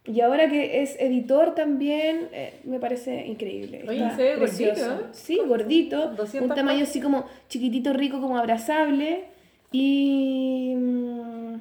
y 0.04 0.20
ahora 0.22 0.50
que 0.50 0.82
es 0.82 1.00
editor 1.00 1.54
también, 1.54 2.30
eh, 2.32 2.60
me 2.64 2.80
parece 2.80 3.28
increíble. 3.28 3.86
Oye, 3.88 4.10
se 4.16 4.24
ve 4.24 4.36
gordito, 4.38 4.94
¿eh? 4.94 5.06
Sí, 5.12 5.40
gordito, 5.46 6.08
200 6.08 6.50
un 6.50 6.56
tamaño 6.56 6.86
así 6.86 7.00
como 7.00 7.26
chiquitito, 7.50 7.94
rico, 7.94 8.20
como 8.20 8.40
abrazable. 8.40 9.32
Y. 9.74 10.74
mm, 10.78 11.56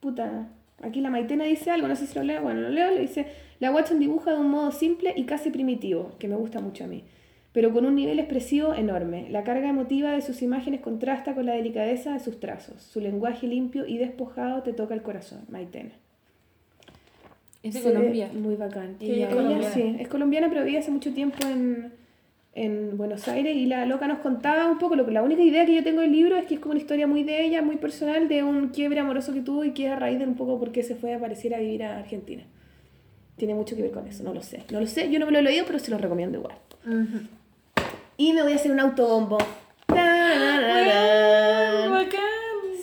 Puta. 0.00 0.48
Aquí 0.82 1.00
la 1.00 1.10
Maitena 1.10 1.44
dice 1.44 1.70
algo, 1.70 1.86
no 1.86 1.94
sé 1.96 2.06
si 2.08 2.14
lo 2.18 2.24
leo. 2.24 2.42
Bueno, 2.42 2.60
lo 2.60 2.68
leo, 2.68 2.90
le 2.90 3.00
dice: 3.00 3.26
La 3.60 3.70
Watson 3.70 4.00
dibuja 4.00 4.32
de 4.32 4.38
un 4.38 4.50
modo 4.50 4.72
simple 4.72 5.14
y 5.16 5.24
casi 5.24 5.50
primitivo, 5.50 6.12
que 6.18 6.26
me 6.28 6.34
gusta 6.34 6.60
mucho 6.60 6.82
a 6.84 6.88
mí, 6.88 7.04
pero 7.52 7.72
con 7.72 7.86
un 7.86 7.94
nivel 7.94 8.18
expresivo 8.18 8.74
enorme. 8.74 9.28
La 9.30 9.44
carga 9.44 9.68
emotiva 9.68 10.10
de 10.10 10.22
sus 10.22 10.42
imágenes 10.42 10.80
contrasta 10.80 11.34
con 11.34 11.46
la 11.46 11.54
delicadeza 11.54 12.12
de 12.14 12.18
sus 12.18 12.40
trazos. 12.40 12.82
Su 12.82 13.00
lenguaje 13.00 13.46
limpio 13.46 13.86
y 13.86 13.96
despojado 13.98 14.62
te 14.64 14.72
toca 14.72 14.94
el 14.94 15.02
corazón, 15.02 15.42
Maitena. 15.48 15.92
Es 17.62 17.74
de 17.74 17.80
Se 17.80 17.92
Colombia. 17.92 18.28
Muy 18.34 18.56
bacán. 18.56 18.96
Sí, 18.98 19.08
Ella, 19.12 19.28
es 19.28 19.34
colombiana. 19.36 19.70
sí, 19.70 19.96
es 20.00 20.08
colombiana, 20.08 20.48
pero 20.48 20.64
vive 20.64 20.78
hace 20.78 20.90
mucho 20.90 21.14
tiempo 21.14 21.46
en, 21.46 21.92
en 22.54 22.98
Buenos 22.98 23.28
Aires 23.28 23.56
y 23.56 23.66
la 23.66 23.86
loca 23.86 24.06
nos 24.06 24.18
contaba 24.18 24.66
un 24.70 24.78
poco, 24.78 24.94
lo 24.94 25.06
que 25.06 25.12
la 25.12 25.22
única 25.22 25.42
idea 25.42 25.64
que 25.64 25.74
yo 25.74 25.82
tengo 25.82 26.02
del 26.02 26.12
libro 26.12 26.36
es 26.36 26.46
que 26.46 26.54
es 26.54 26.60
como 26.60 26.72
una 26.72 26.80
historia 26.80 27.06
muy 27.06 27.24
de 27.24 27.44
ella, 27.44 27.62
muy 27.62 27.76
personal, 27.76 28.28
de 28.28 28.42
un 28.42 28.68
quiebre 28.68 29.00
amoroso 29.00 29.32
que 29.32 29.40
tuvo 29.40 29.64
y 29.64 29.72
que 29.72 29.86
es 29.86 29.92
a 29.92 29.96
raíz 29.96 30.18
de 30.18 30.26
un 30.26 30.34
poco 30.34 30.58
por 30.58 30.70
qué 30.70 30.82
se 30.82 30.94
fue 30.94 31.14
a 31.14 31.16
aparecer 31.16 31.54
a 31.54 31.58
vivir 31.58 31.82
a 31.82 31.98
Argentina. 31.98 32.42
Tiene 33.36 33.54
mucho 33.54 33.74
que 33.74 33.82
ver 33.82 33.90
con 33.90 34.06
eso, 34.06 34.22
no 34.22 34.34
lo 34.34 34.42
sé. 34.42 34.64
No 34.70 34.80
lo 34.80 34.86
sé, 34.86 35.10
yo 35.10 35.18
no 35.18 35.26
me 35.26 35.32
lo 35.32 35.38
he 35.38 35.42
leído, 35.42 35.64
pero 35.66 35.78
se 35.78 35.90
lo 35.90 35.96
recomiendo 35.96 36.38
igual. 36.38 36.54
Y 38.18 38.32
me 38.34 38.42
voy 38.42 38.52
a 38.52 38.56
hacer 38.56 38.70
un 38.70 38.80
autobombo. 38.80 39.38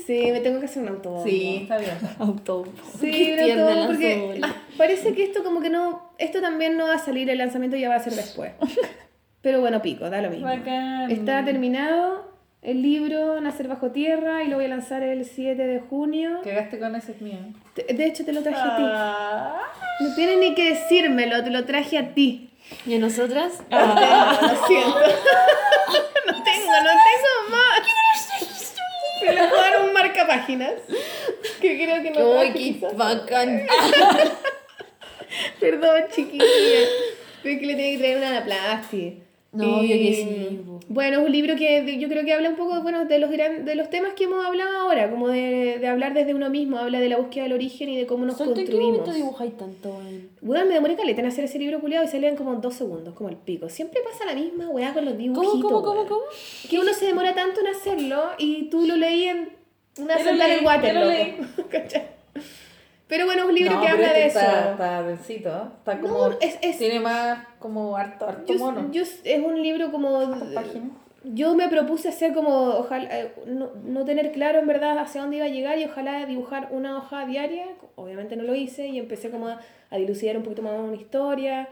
Sí, 0.07 0.31
me 0.31 0.39
tengo 0.39 0.59
que 0.59 0.65
hacer 0.65 0.81
un 0.81 0.89
autobombo. 0.89 1.23
Sí, 1.23 1.59
está 1.61 1.77
bien. 1.77 1.91
Autobombo. 2.17 2.71
Sí, 2.99 3.31
un 3.33 3.39
autobombo 3.39 3.85
porque 3.85 4.41
parece 4.75 5.13
que 5.13 5.23
esto 5.23 5.43
como 5.43 5.61
que 5.61 5.69
no, 5.69 6.13
esto 6.17 6.41
también 6.41 6.77
no 6.77 6.87
va 6.87 6.95
a 6.95 6.99
salir, 6.99 7.29
el 7.29 7.37
lanzamiento 7.37 7.77
ya 7.77 7.89
va 7.89 7.95
a 7.95 7.99
ser 7.99 8.13
después. 8.13 8.53
Pero 9.41 9.61
bueno, 9.61 9.81
pico, 9.81 10.09
da 10.09 10.21
lo 10.21 10.29
mismo. 10.29 10.47
Bacán. 10.47 11.09
Está 11.11 11.43
terminado 11.45 12.29
el 12.61 12.81
libro 12.81 13.39
Nacer 13.39 13.67
bajo 13.69 13.91
tierra 13.91 14.43
y 14.43 14.49
lo 14.49 14.57
voy 14.57 14.65
a 14.65 14.69
lanzar 14.69 15.01
el 15.03 15.23
7 15.23 15.65
de 15.65 15.79
junio. 15.79 16.41
Cagaste 16.43 16.77
con 16.79 16.95
ese 16.95 17.13
es 17.13 17.21
mío. 17.21 17.37
De 17.75 18.05
hecho, 18.05 18.25
te 18.25 18.33
lo 18.33 18.41
traje 18.43 18.59
a 18.59 18.75
ti. 18.75 18.83
Ah. 18.85 19.61
No 20.01 20.13
tienes 20.15 20.37
ni 20.39 20.55
que 20.55 20.73
decírmelo, 20.73 21.43
te 21.43 21.51
lo 21.51 21.65
traje 21.65 21.97
a 21.97 22.13
ti. 22.13 22.49
¿Y 22.85 22.95
a 22.95 22.99
nosotras? 22.99 23.63
Ah, 23.71 24.39
lo 24.41 24.67
siento. 24.67 24.89
no 26.27 26.43
tengo, 26.43 26.71
no 26.83 26.91
tengo 27.07 27.49
más. 27.49 27.81
Le 29.21 29.47
puedo 29.49 29.61
dar 29.61 29.81
un 29.85 29.93
marca 29.93 30.27
páginas. 30.27 30.73
Que 31.61 31.75
creo 31.77 32.01
que 32.01 32.11
no 32.11 32.19
¡Uy, 32.19 32.33
traje, 32.35 32.53
qué 32.53 32.59
quizás. 32.59 32.95
bacán! 32.95 33.61
Perdón, 35.59 36.03
chiquilla. 36.13 36.45
Pero 37.43 37.55
es 37.55 37.59
que 37.59 37.65
le 37.65 37.75
tenía 37.75 37.91
que 37.91 37.97
traer 37.99 38.17
una 38.17 38.31
la 38.31 38.43
Plasti. 38.43 39.23
No, 39.51 39.63
Y, 39.63 39.79
obvio 39.79 39.95
que 39.97 40.13
sí. 40.13 40.59
Bueno, 40.89 41.19
es 41.19 41.25
un 41.25 41.31
libro 41.31 41.55
que 41.55 41.97
yo 41.99 42.07
creo 42.07 42.23
que 42.23 42.33
habla 42.33 42.49
un 42.49 42.55
poco 42.55 42.81
bueno, 42.81 43.05
de, 43.05 43.19
los 43.19 43.31
gran, 43.31 43.65
de 43.65 43.75
los 43.75 43.89
temas 43.89 44.13
que 44.13 44.25
hemos 44.25 44.45
hablado 44.45 44.77
ahora, 44.77 45.09
como 45.09 45.27
de, 45.27 45.77
de 45.79 45.87
hablar 45.87 46.13
desde 46.13 46.33
uno 46.33 46.49
mismo, 46.49 46.77
habla 46.77 46.99
de 46.99 47.09
la 47.09 47.17
búsqueda 47.17 47.43
del 47.43 47.53
origen 47.53 47.89
y 47.89 47.97
de 47.97 48.05
cómo 48.05 48.25
nos 48.25 48.37
Sol, 48.37 48.47
¿tú 48.47 48.51
¿En 48.51 48.55
qué 48.57 48.71
construimos. 48.71 48.99
momento 48.99 49.13
dibujáis 49.13 49.57
tanto, 49.57 49.99
weón? 50.41 50.67
Me 50.67 50.73
demoré 50.75 50.95
caleta 50.95 51.21
en 51.21 51.27
hacer 51.27 51.45
ese 51.45 51.57
libro 51.59 51.79
culiado 51.79 52.05
y 52.05 52.07
salían 52.07 52.35
como 52.35 52.55
dos 52.55 52.75
segundos, 52.75 53.13
como 53.15 53.29
el 53.29 53.37
pico. 53.37 53.69
Siempre 53.69 54.01
pasa 54.01 54.25
la 54.25 54.33
misma 54.33 54.69
weá 54.69 54.93
con 54.93 55.05
los 55.05 55.17
dibujitos. 55.17 55.61
¿Cómo, 55.61 55.81
cómo, 55.81 55.83
cómo, 55.83 56.05
cómo? 56.07 56.21
Que 56.69 56.79
uno 56.79 56.93
se 56.93 57.05
demora 57.05 57.33
tanto 57.33 57.61
en 57.61 57.67
hacerlo 57.67 58.23
y 58.37 58.69
tú 58.69 58.85
lo 58.85 58.97
leí 58.97 59.23
en 59.23 59.49
una 59.97 60.17
Yo 60.17 60.23
sentada 60.23 60.53
en 60.53 60.59
el 60.59 60.65
water, 60.65 60.93
yo 60.93 60.99
loco. 61.01 62.13
Pero 63.09 63.25
bueno, 63.25 63.41
es 63.43 63.49
un 63.49 63.55
libro 63.55 63.73
No, 63.75 63.81
que 63.81 63.87
habla 63.89 64.13
de 64.13 64.27
este 64.27 64.39
eso. 64.39 64.47
Está, 64.47 64.71
está 64.71 65.03
densito, 65.03 65.49
¿eh? 65.49 65.61
Está 65.79 65.95
No, 65.95 66.01
como. 66.07 66.27
es- 66.39 66.59
es- 66.61 66.77
Tiene 66.77 66.99
más 67.01 67.45
como 67.59 67.97
harto, 67.97 68.25
harto 68.29 68.53
Yo, 68.53 68.59
mono. 68.59 68.89
yo- 68.91 69.01
es 69.01 69.39
un 69.43 69.61
libro 69.61 69.91
como... 69.91 70.19
páginas. 70.53 70.91
Yo 71.25 71.53
me 71.53 71.67
propuse 71.67 72.07
hacer 72.07 72.33
como, 72.33 72.49
ojalá, 72.53 73.09
eh, 73.19 73.33
no, 73.45 73.71
no 73.83 74.05
tener 74.05 74.31
claro 74.31 74.59
en 74.59 74.67
verdad 74.67 74.97
hacia 74.99 75.19
dónde 75.21 75.35
iba 75.35 75.45
a 75.47 75.49
llegar 75.49 75.77
y 75.77 75.83
ojalá 75.83 76.25
dibujar 76.25 76.69
una 76.71 76.97
hoja 76.97 77.25
diaria. 77.25 77.65
Obviamente 77.95 78.37
no 78.37 78.43
lo 78.43 78.55
hice 78.55 78.87
y 78.87 78.97
empecé 78.99 79.29
como 79.29 79.49
a, 79.49 79.59
a 79.89 79.97
dilucidar 79.97 80.37
un 80.37 80.43
poquito 80.43 80.61
más 80.61 80.79
una 80.79 80.95
historia. 80.95 81.67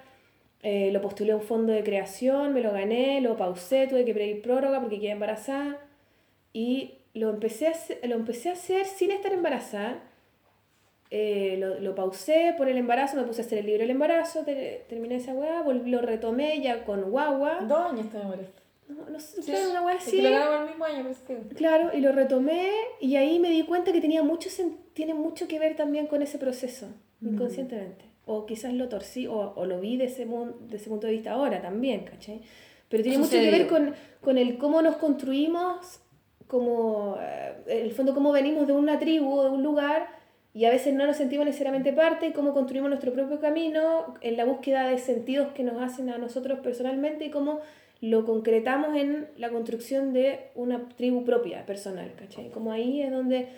Eh, 0.64 0.90
lo 0.92 1.02
postulé 1.02 1.32
a 1.32 1.36
un 1.38 1.44
fondo 1.44 1.72
de 1.72 1.82
creación, 1.84 2.54
me 2.54 2.62
lo 2.62 2.74
gané, 2.74 3.22
lo 3.22 3.38
pausé, 3.38 3.88
tuve 3.88 4.04
que 4.04 4.14
pedir 4.14 4.42
prórroga 4.42 4.82
porque 4.82 5.00
quedé 5.00 5.12
embarazada. 5.12 5.78
Y 6.52 6.96
lo 7.14 7.30
empecé 7.30 7.68
a 7.68 7.74
lo 8.08 8.16
empecé 8.16 8.50
a 8.50 8.54
hacer 8.54 8.86
sin 8.86 9.12
estar 9.12 9.32
embarazada. 9.32 10.00
Eh, 11.10 11.56
lo, 11.60 11.80
lo 11.80 11.96
pausé 11.96 12.54
por 12.58 12.68
el 12.68 12.78
embarazo, 12.78 13.16
me 13.18 13.24
puse 13.24 13.42
a 13.42 13.46
hacer 13.46 13.60
el 13.60 13.66
libro 13.66 13.82
del 13.82 13.92
embarazo, 13.92 14.44
te- 14.44 14.86
terminé 14.90 15.16
esa 15.16 15.34
weá, 15.34 15.64
lo 15.64 16.02
retomé 16.02 16.60
ya 16.62 16.84
con 16.84 17.10
guagua. 17.12 17.60
Dos 17.62 17.92
años 17.92 18.10
te 18.10 18.18
demoraste. 18.18 18.62
No, 18.90 19.10
no 19.10 19.20
sé, 19.20 19.42
claro, 19.42 19.70
una 19.72 19.82
weá 19.84 19.96
Es 19.96 20.08
así. 20.08 20.22
lo 20.22 20.60
el 20.64 20.68
mismo 20.70 20.86
año, 20.86 20.98
pero 21.00 21.10
es 21.10 21.20
que. 21.20 21.56
Claro, 21.56 21.90
y 21.94 22.00
lo 22.02 22.12
retomé 22.12 22.70
y 23.00 23.16
ahí 23.16 23.40
me 23.40 23.50
di 23.50 23.64
cuenta 23.64 23.92
que 23.92 24.02
tenía 24.02 24.24
mucho 24.24 24.50
tiene 24.94 25.14
mucho 25.14 25.48
que 25.48 25.60
ver 25.60 25.76
también 25.76 26.08
con 26.08 26.22
ese 26.22 26.38
proceso, 26.38 26.88
inconscientemente. 27.22 28.06
O 28.26 28.46
quizás 28.46 28.74
lo 28.74 28.90
torcí 28.90 29.28
o, 29.28 29.54
o 29.56 29.66
lo 29.66 29.80
vi 29.80 29.96
de 29.98 30.06
ese, 30.06 30.26
de 30.26 30.76
ese 30.76 30.90
punto 30.90 31.08
de 31.08 31.14
vista 31.14 31.32
ahora 31.32 31.62
también, 31.62 32.04
¿cachai? 32.06 32.42
Pero 32.90 33.04
tiene 33.04 33.18
mucho 33.18 33.32
que 33.32 33.52
ver 33.52 33.68
con, 33.68 33.94
con 34.22 34.38
el 34.38 34.58
cómo 34.58 34.82
nos 34.82 34.96
construimos, 34.98 36.00
como, 36.48 37.18
eh, 37.22 37.54
en 37.68 37.82
el 37.86 37.92
fondo, 37.92 38.14
cómo 38.14 38.32
venimos 38.32 38.68
de 38.68 38.74
una 38.74 39.00
tribu, 39.00 39.42
de 39.44 39.50
un 39.50 39.64
lugar, 39.64 40.08
y 40.58 40.66
a 40.66 40.72
veces 40.72 40.92
no 40.96 41.06
nos 41.06 41.18
sentimos 41.18 41.46
necesariamente 41.46 41.94
parte, 41.94 42.34
cómo 42.34 42.52
construimos 42.52 42.90
nuestro 42.90 43.14
propio 43.14 43.40
camino, 43.40 44.16
en 44.22 44.38
la 44.38 44.44
búsqueda 44.44 44.88
de 44.88 44.98
sentidos 44.98 45.50
que 45.54 45.62
nos 45.62 45.80
hacen 45.80 46.10
a 46.10 46.18
nosotros 46.18 46.62
personalmente 46.62 47.26
y 47.26 47.30
cómo 47.30 47.60
lo 48.02 48.26
concretamos 48.26 48.98
en 48.98 49.28
la 49.38 49.52
construcción 49.52 50.14
de 50.14 50.50
una 50.56 50.90
tribu 50.90 51.24
propia, 51.24 51.64
personal, 51.68 52.12
¿cachai? 52.16 52.50
Como 52.50 52.72
ahí 52.72 53.04
es 53.04 53.12
donde 53.12 53.50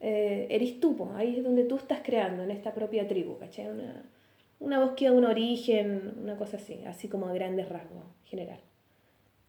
eh, 0.00 0.46
eres 0.48 0.80
tú, 0.80 0.96
po, 0.96 1.12
ahí 1.14 1.36
es 1.36 1.44
donde 1.44 1.64
tú 1.64 1.76
estás 1.76 2.00
creando, 2.02 2.42
en 2.42 2.50
esta 2.50 2.72
propia 2.72 3.06
tribu, 3.06 3.36
¿cachai? 3.36 3.66
Una, 3.66 4.02
una 4.58 4.82
búsqueda 4.82 5.10
de 5.10 5.16
un 5.18 5.26
origen, 5.26 6.14
una 6.22 6.38
cosa 6.38 6.56
así, 6.56 6.80
así 6.86 7.06
como 7.06 7.26
a 7.26 7.34
grandes 7.34 7.68
rasgos, 7.68 8.02
general. 8.24 8.60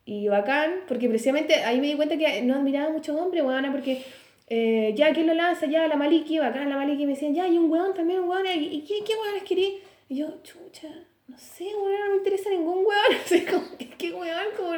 Y 0.03 0.27
bacán, 0.27 0.71
porque 0.89 1.07
precisamente 1.07 1.53
ahí 1.55 1.79
me 1.79 1.87
di 1.87 1.95
cuenta 1.95 2.17
que 2.17 2.41
no 2.41 2.55
admiraba 2.55 2.89
mucho 2.91 3.15
hombre, 3.15 3.43
weón, 3.43 3.71
porque 3.71 4.03
eh, 4.49 4.93
ya, 4.95 5.13
¿quién 5.13 5.27
lo 5.27 5.33
lanza? 5.33 5.65
Ya, 5.65 5.87
la 5.87 5.97
Maliki, 5.97 6.39
bacán, 6.39 6.69
la 6.69 6.77
Maliki, 6.77 7.05
me 7.05 7.13
decían, 7.13 7.33
ya, 7.33 7.47
y 7.47 7.57
un 7.57 7.69
weón 7.69 7.93
también, 7.93 8.21
un 8.21 8.29
weón, 8.29 8.45
¿y, 8.47 8.81
qué, 8.81 9.03
qué 9.05 9.13
weones 9.15 9.43
querí? 9.43 9.79
Y 10.07 10.17
yo, 10.17 10.41
chucha, 10.41 10.87
no 11.27 11.37
sé, 11.37 11.65
weón, 11.65 11.99
no 12.05 12.11
me 12.11 12.17
interesa 12.17 12.49
ningún 12.49 12.77
weón, 12.77 13.21
así 13.25 13.45
como, 13.45 13.63
¿qué, 13.77 13.89
qué 13.89 14.13
weón? 14.13 14.45
Como 14.55 14.71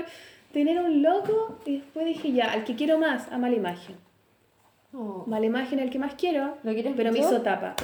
tener 0.52 0.80
un 0.80 1.04
loco, 1.04 1.60
y 1.66 1.78
después 1.78 2.06
dije, 2.06 2.32
ya, 2.32 2.52
al 2.52 2.64
que 2.64 2.76
quiero 2.76 2.98
más, 2.98 3.32
a 3.32 3.38
mala 3.38 3.56
imagen. 3.56 3.96
Oh. 4.92 5.24
Mala 5.28 5.46
imagen 5.46 5.78
el 5.80 5.92
que 5.92 6.00
más 6.00 6.16
quiero, 6.16 6.58
¿Lo 6.64 6.74
quieres 6.74 6.94
pero 6.98 7.12
me 7.12 7.20
mucho? 7.20 7.30
hizo 7.30 7.42
tapa. 7.44 7.76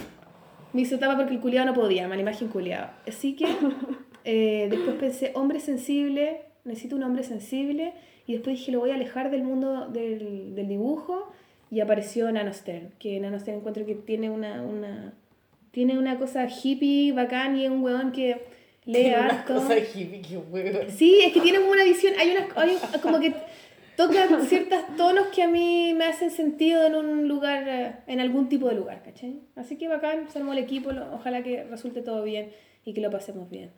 Me 0.74 0.82
hizo 0.82 0.98
tapa 0.98 1.16
porque 1.16 1.36
el 1.36 1.40
culiado 1.40 1.68
no 1.68 1.74
podía, 1.76 2.08
mala 2.08 2.22
imagen 2.22 2.48
culiado. 2.48 2.90
Así 3.08 3.36
que 3.36 3.46
eh, 4.24 4.68
después 4.72 4.96
pensé, 4.96 5.32
hombre 5.36 5.60
sensible, 5.60 6.42
necesito 6.64 6.96
un 6.96 7.04
hombre 7.04 7.22
sensible. 7.24 7.94
Y 8.26 8.34
después 8.34 8.58
dije, 8.58 8.72
lo 8.72 8.80
voy 8.80 8.90
a 8.90 8.96
alejar 8.96 9.30
del 9.30 9.44
mundo 9.44 9.88
del, 9.88 10.56
del 10.56 10.68
dibujo. 10.68 11.32
Y 11.72 11.80
apareció 11.80 12.32
Nanostern, 12.32 12.92
que 13.00 13.19
Nanostern 13.19 13.58
encuentro 13.58 13.85
que 13.85 13.95
tiene 13.95 14.30
una, 14.30 14.61
una, 14.61 15.14
tiene 15.72 15.98
una 15.98 16.18
cosa 16.18 16.48
hippie, 16.48 17.11
bacán, 17.11 17.58
y 17.58 17.66
es 17.66 17.72
un 17.72 17.84
weón 17.84 18.11
que 18.11 18.42
lee 18.85 19.08
Una 19.08 19.26
harto. 19.27 19.56
cosa 19.56 19.77
hippie, 19.77 20.22
qué 20.22 20.38
huevo. 20.38 20.80
Sí, 20.95 21.19
es 21.26 21.34
que 21.34 21.42
tiene 21.42 21.60
una 21.60 21.84
visión, 21.84 22.14
hay 22.19 22.32
unas, 22.32 22.56
hay 22.56 22.77
como 23.02 23.19
que 23.19 23.34
toca 23.98 24.27
ciertos 24.42 24.95
tonos 24.95 25.27
que 25.27 25.42
a 25.44 25.48
mí 25.48 25.94
me 25.95 26.06
hacen 26.06 26.30
sentido 26.30 26.85
en 26.85 26.95
un 26.95 27.27
lugar, 27.27 27.68
eh, 27.68 27.95
en 28.08 28.19
algún 28.19 28.48
tipo 28.48 28.68
de 28.69 28.76
lugar, 28.76 29.02
¿cachai? 29.03 29.40
Así 29.56 29.77
que 29.77 29.88
bacán, 29.88 30.30
se 30.30 30.40
armó 30.40 30.53
el 30.53 30.60
equipo, 30.60 30.92
ojalá 31.14 31.42
que 31.44 31.64
resulte 31.64 32.02
todo 32.02 32.24
bien 32.24 32.52
y 32.84 32.94
que 32.94 33.02
lo 33.02 33.10
pasemos 33.10 33.50
bien. 33.50 33.72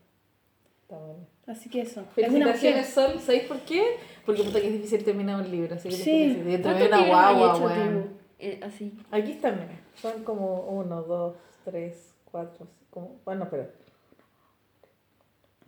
Está 0.82 0.98
bueno. 0.98 1.26
Así 1.48 1.70
que 1.70 1.82
eso. 1.82 2.02
Es 2.16 2.30
una 2.30 2.48
Felicitaciones. 2.54 2.88
Sol. 2.90 3.20
¿Sabéis 3.20 3.44
por 3.44 3.60
qué? 3.62 3.96
Porque 4.26 4.44
puta 4.44 4.60
que 4.60 4.68
es 4.68 4.74
difícil 4.74 5.04
terminar 5.04 5.40
un 5.42 5.50
libro. 5.50 5.76
Así 5.76 5.88
que 5.90 5.96
te 5.96 6.04
Sí. 6.04 6.12
felicito. 6.36 6.50
Y 6.50 6.62
¿Cuántos 6.62 6.88
trae 6.90 7.00
una 7.02 7.08
guagua, 7.08 7.58
weón. 7.58 8.10
Eh, 8.40 8.60
así. 8.64 8.94
Aquí 9.12 9.32
están, 9.32 9.56
mira. 9.56 9.80
Son 9.96 10.24
como 10.24 10.62
uno, 10.70 11.02
dos, 11.04 11.36
tres, 11.66 12.14
cuatro, 12.30 12.68
como, 12.92 13.20
bueno, 13.26 13.48
pero 13.50 13.68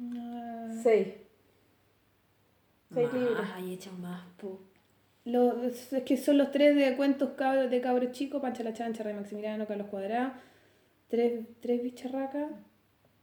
Ah, 0.02 0.70
seis. 0.84 1.08
Seis 2.94 3.14
libros. 3.14 3.46
He 3.60 3.74
hecho 3.74 3.92
más, 3.94 4.24
po. 4.38 4.60
lo- 5.26 5.62
es 5.64 5.92
es 5.94 6.04
que 6.04 6.18
son 6.18 6.38
los 6.38 6.52
tres 6.52 6.76
de 6.76 6.96
cuentos 6.96 7.32
cabros, 7.32 7.70
de 7.70 7.82
cabros 7.82 8.12
chicos, 8.14 8.42
Pancha 8.42 8.64
la 8.64 8.74
Chancha, 8.74 9.04
Rey 9.04 9.14
Maximiliano, 9.14 9.68
Carlos 9.68 9.88
Cuadrado, 9.90 10.32
tres, 11.08 11.46
tres 11.62 11.84
bicharracas, 11.84 12.50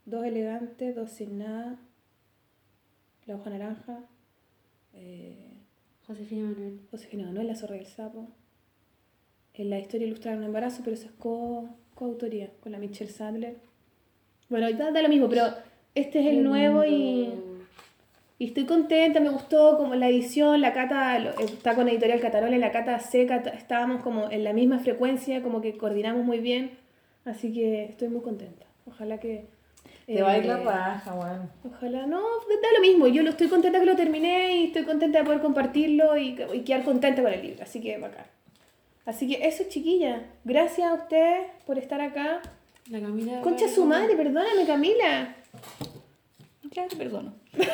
dos 0.05 0.23
elegantes, 0.25 0.95
dos 0.95 1.09
sin 1.11 1.39
nada, 1.39 1.77
la 3.27 3.35
hoja 3.35 3.49
naranja, 3.49 3.99
eh, 4.93 5.53
Josefina 6.07 6.47
Manuel. 6.49 6.79
Josefina 6.89 7.25
Manuel, 7.25 7.47
La 7.47 7.55
Zorra 7.55 7.75
y 7.75 7.79
el 7.79 7.85
Sapo. 7.85 8.27
En 9.53 9.69
la 9.69 9.79
historia 9.79 10.07
ilustrada 10.07 10.37
un 10.37 10.43
embarazo, 10.43 10.81
pero 10.83 10.95
eso 10.95 11.07
es 11.07 11.11
co- 11.13 11.67
coautoría 11.95 12.49
con 12.61 12.71
la 12.71 12.77
Michelle 12.79 13.11
Sadler. 13.11 13.57
Bueno, 14.49 14.71
da, 14.73 14.91
da 14.91 15.01
lo 15.01 15.09
mismo, 15.09 15.27
pero 15.27 15.43
este 15.95 16.19
es 16.19 16.27
el 16.27 16.43
nuevo 16.43 16.85
y, 16.85 17.33
y 18.39 18.45
estoy 18.45 18.65
contenta, 18.65 19.19
me 19.19 19.29
gustó 19.29 19.77
como 19.77 19.95
la 19.95 20.07
edición, 20.07 20.61
la 20.61 20.73
cata, 20.73 21.19
lo- 21.19 21.31
está 21.39 21.75
con 21.75 21.89
Editorial 21.89 22.19
Catarola 22.21 22.55
y 22.55 22.59
la 22.59 22.71
cata 22.71 22.97
seca, 22.99 23.37
estábamos 23.37 24.03
como 24.03 24.29
en 24.29 24.43
la 24.43 24.53
misma 24.53 24.79
frecuencia, 24.79 25.41
como 25.41 25.59
que 25.59 25.75
coordinamos 25.75 26.23
muy 26.23 26.39
bien, 26.39 26.71
así 27.25 27.51
que 27.51 27.85
estoy 27.85 28.07
muy 28.09 28.21
contenta. 28.21 28.65
Ojalá 28.85 29.19
que... 29.19 29.47
Te 30.07 30.21
va 30.21 30.31
a 30.31 30.37
ir 30.37 30.45
eh, 30.45 30.47
la 30.47 30.57
raja, 30.57 31.13
weón. 31.13 31.51
Ojalá, 31.65 32.05
no, 32.07 32.21
da 32.21 32.71
lo 32.73 32.79
mismo. 32.79 33.07
Yo 33.07 33.23
lo 33.23 33.31
estoy 33.31 33.49
contenta 33.49 33.77
que 33.77 33.85
lo 33.85 33.97
terminé 33.97 34.55
y 34.55 34.63
estoy 34.67 34.85
contenta 34.85 35.19
de 35.19 35.25
poder 35.25 35.41
compartirlo 35.41 36.17
y, 36.17 36.41
y 36.53 36.61
quedar 36.61 36.85
contenta 36.85 37.21
con 37.21 37.33
el 37.33 37.41
libro. 37.41 37.63
Así 37.63 37.81
que 37.81 37.97
bacán. 37.97 38.25
Así 39.05 39.27
que 39.27 39.45
eso, 39.45 39.65
chiquilla. 39.67 40.23
Gracias 40.45 40.89
a 40.89 40.93
ustedes 40.93 41.47
por 41.65 41.77
estar 41.77 41.99
acá. 41.99 42.41
La 42.89 43.01
Camila. 43.01 43.41
Concha 43.41 43.67
su 43.67 43.83
madre, 43.85 44.15
perdóname, 44.15 44.65
Camila. 44.65 45.35
Ya 46.71 46.87
te 46.87 46.95
perdono. 46.95 47.33
Lo 47.53 47.67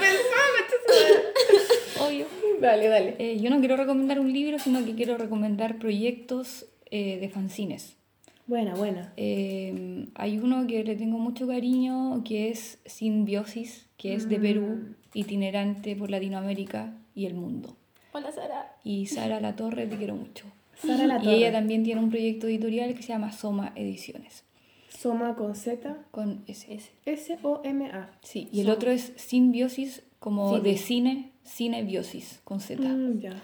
pensaba, 0.00 0.46
concha 0.58 0.76
su 0.86 0.92
madre. 0.92 1.22
Obvio. 2.00 2.26
Dale, 2.60 2.88
dale. 2.88 3.14
Eh, 3.20 3.38
yo 3.40 3.48
no 3.50 3.60
quiero 3.60 3.76
recomendar 3.76 4.18
un 4.18 4.32
libro, 4.32 4.58
sino 4.58 4.84
que 4.84 4.96
quiero 4.96 5.16
recomendar 5.18 5.78
proyectos 5.78 6.66
eh, 6.90 7.18
de 7.20 7.28
fanzines. 7.28 7.99
Buena, 8.50 8.74
buena. 8.74 9.12
Eh, 9.16 10.06
hay 10.16 10.38
uno 10.38 10.66
que 10.66 10.82
le 10.82 10.96
tengo 10.96 11.18
mucho 11.18 11.46
cariño, 11.46 12.24
que 12.24 12.50
es 12.50 12.80
Simbiosis, 12.84 13.86
que 13.96 14.12
es 14.14 14.28
de 14.28 14.40
Perú, 14.40 14.96
itinerante 15.14 15.94
por 15.94 16.10
Latinoamérica 16.10 16.92
y 17.14 17.26
el 17.26 17.34
mundo. 17.34 17.76
Hola, 18.10 18.32
Sara. 18.32 18.74
Y 18.82 19.06
Sara 19.06 19.38
La 19.40 19.54
Torre, 19.54 19.86
te 19.86 19.96
quiero 19.96 20.16
mucho. 20.16 20.46
Sara 20.74 21.06
La 21.06 21.18
Y 21.18 21.22
Torre. 21.26 21.36
ella 21.36 21.52
también 21.52 21.84
tiene 21.84 22.00
un 22.00 22.10
proyecto 22.10 22.48
editorial 22.48 22.92
que 22.96 23.02
se 23.02 23.12
llama 23.12 23.30
Soma 23.30 23.72
Ediciones. 23.76 24.42
Soma 24.88 25.36
con 25.36 25.54
Z. 25.54 25.98
Con 26.10 26.42
S. 26.48 26.90
S-O-M-A. 27.06 28.10
Sí, 28.24 28.48
y 28.50 28.62
el 28.62 28.70
otro 28.70 28.90
es 28.90 29.12
Simbiosis, 29.14 30.02
como 30.18 30.58
de 30.58 30.76
cine, 30.76 31.30
cinebiosis, 31.46 32.40
con 32.42 32.58
Z. 32.58 32.82
Mm, 32.82 33.20
ya. 33.20 33.40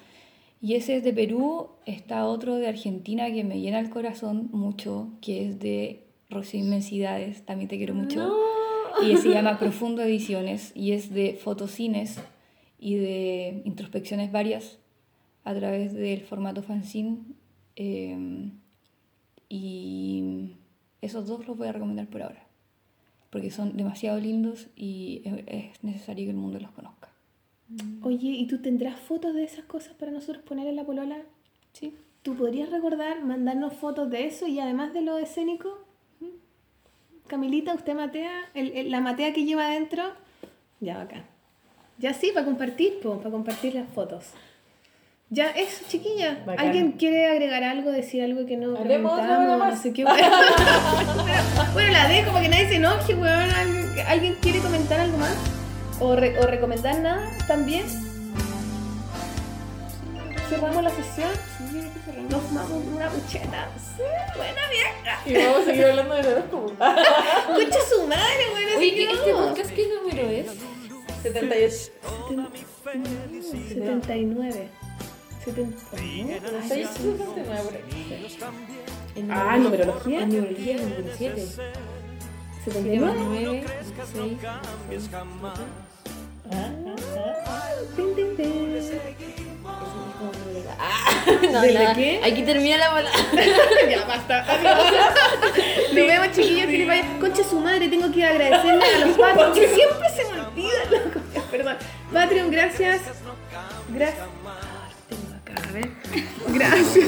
Y 0.67 0.75
ese 0.75 0.97
es 0.97 1.05
de 1.05 1.13
Perú, 1.13 1.69
está 1.87 2.27
otro 2.27 2.57
de 2.57 2.67
Argentina 2.67 3.31
que 3.33 3.45
me 3.45 3.61
llena 3.61 3.79
el 3.79 3.89
corazón 3.89 4.49
mucho, 4.53 5.11
que 5.21 5.47
es 5.47 5.61
de 5.61 6.07
Rocío 6.29 6.59
Inmensidades, 6.59 7.45
también 7.47 7.69
te 7.69 7.77
quiero 7.77 7.95
mucho. 7.95 8.19
Y 9.01 9.17
se 9.19 9.29
llama 9.29 9.59
Profundo 9.61 10.03
Ediciones 10.03 10.73
y 10.75 10.91
es 10.93 11.13
de 11.13 11.35
fotocines 11.35 12.19
y 12.81 12.97
de 12.97 13.63
introspecciones 13.65 14.33
varias 14.33 14.79
a 15.45 15.55
través 15.55 15.93
del 15.95 16.23
formato 16.23 16.63
fanzine. 16.63 17.19
eh, 17.77 18.51
y 19.49 20.57
esos 21.03 21.27
dos 21.29 21.47
los 21.47 21.57
voy 21.57 21.69
a 21.69 21.73
recomendar 21.73 22.09
por 22.09 22.23
ahora, 22.23 22.45
porque 23.31 23.51
son 23.51 23.77
demasiado 23.77 24.19
lindos 24.19 24.69
y 24.75 25.23
es- 25.25 25.45
es 25.47 25.85
necesario 25.85 26.25
que 26.25 26.31
el 26.31 26.37
mundo 26.37 26.59
los 26.59 26.71
conozca. 26.73 27.11
Oye, 28.03 28.29
¿y 28.31 28.47
tú 28.47 28.59
tendrás 28.63 28.99
fotos 29.01 29.35
de 29.35 29.45
esas 29.45 29.65
cosas 29.65 29.95
para 29.95 30.13
nosotros 30.13 30.43
poner 30.45 30.67
en 30.69 30.77
la 30.77 30.85
polola? 30.85 31.17
Sí. 31.73 31.95
¿Tú 32.23 32.35
podrías 32.37 32.71
recordar, 32.71 33.23
mandarnos 33.25 33.73
fotos 33.75 34.11
de 34.11 34.27
eso 34.27 34.47
y 34.47 34.59
además 34.61 34.93
de 34.93 35.03
lo 35.03 35.19
escénico? 35.19 35.79
Camilita, 37.27 37.75
usted 37.75 37.95
matea, 37.95 38.31
el, 38.55 38.73
el- 38.77 38.91
la 38.91 39.01
matea 39.01 39.33
que 39.33 39.45
lleva 39.45 39.67
adentro. 39.67 40.03
Ya, 40.81 41.01
acá. 41.01 41.25
Ya 41.99 42.15
sí, 42.15 42.31
para 42.33 42.47
compartir, 42.47 43.01
po, 43.01 43.19
para 43.19 43.31
compartir 43.31 43.75
las 43.75 43.89
fotos. 43.89 44.27
Ya, 45.29 45.51
eso, 45.51 45.85
chiquilla. 45.89 46.45
Bacán. 46.47 46.67
¿Alguien 46.67 46.93
quiere 46.93 47.27
agregar 47.27 47.65
algo, 47.65 47.91
decir 47.91 48.23
algo 48.23 48.47
que 48.47 48.57
no 48.57 48.77
Hablemos 48.77 49.21
No 49.21 49.59
más. 49.59 49.81
sé 49.83 49.93
qué. 49.93 50.05
bueno, 50.05 50.29
bueno, 51.73 51.93
la 51.93 52.07
dejo 52.09 52.31
para 52.31 52.43
que 52.43 52.49
nadie 52.49 52.69
se 52.69 52.77
enoje, 52.77 53.15
weón. 53.15 53.27
¿Alguien- 53.51 54.07
¿Alguien 54.07 54.35
quiere 54.41 54.61
comentar 54.61 55.01
algo 55.01 55.19
más? 55.19 55.37
¿O, 56.01 56.15
re- 56.15 56.39
o 56.39 56.47
recomendar 56.47 56.99
nada 57.01 57.31
también? 57.47 57.87
¿Cerramos 60.49 60.83
la 60.83 60.91
sesión? 60.91 61.31
Nos 62.31 62.43
fumamos 62.43 62.71
una 62.95 63.09
bucheta. 63.09 63.69
Sí, 63.97 64.03
buena 64.37 64.61
vieja. 64.71 65.21
Y 65.27 65.45
vamos 65.47 65.63
a 65.63 65.65
seguir 65.65 65.85
hablando 65.87 66.15
de 66.15 66.21
horóscopo. 66.29 66.73
Escucha 66.73 67.79
su 67.91 68.07
madre, 68.07 68.45
así 68.55 68.77
Oye, 68.77 68.95
que 68.95 69.11
¿este 69.13 69.33
podcast 69.33 69.71
qué 69.71 69.89
número 69.89 70.23
es? 70.31 70.47
78. 71.23 71.93
79. 73.69 74.69
79. 75.45 76.41
¿Seis? 76.69 76.89
69 76.91 77.63
por 77.65 77.75
ahí. 77.75 78.39
En 79.17 79.31
Ah, 79.31 79.57
numerología. 79.57 80.21
En 80.23 80.29
numerología 80.29 80.75
es 80.77 80.81
el 80.83 80.91
número 80.91 81.15
7. 81.17 81.47
79. 82.65 83.15
9, 83.25 83.65
6. 84.13 85.07
Tin. 87.97 88.67
No, 91.53 91.61
¿De 91.63 91.73
la 91.73 91.81
nada. 91.83 91.95
qué? 91.95 92.21
Aquí 92.25 92.43
termina 92.43 92.77
la 92.77 92.91
palabra. 92.91 93.11
ya 93.91 94.05
basta. 94.07 94.45
Nos 95.89 95.95
vemos, 95.95 96.31
chiquillos. 96.33 96.67
Que 96.67 96.79
les 96.79 96.87
vaya. 96.87 97.05
Concha 97.21 97.43
su 97.45 97.61
madre, 97.61 97.89
tengo 97.89 98.11
que 98.13 98.25
agradecerle 98.25 98.85
a 98.85 99.07
los 99.07 99.17
Patreon. 99.19 99.53
Que 99.55 99.69
siempre 99.69 100.09
se 100.15 100.25
me 100.33 100.41
olvida, 100.41 100.85
loco. 100.91 101.21
Ya, 101.35 101.43
Perdón. 101.51 101.77
Patreon, 102.13 102.51
gracias. 102.51 103.01
Gracias. 103.95 104.25
Tengo 105.09 105.35
acá, 105.35 105.69
a 105.69 105.73
ver. 105.73 105.89
Gracias. 106.49 107.07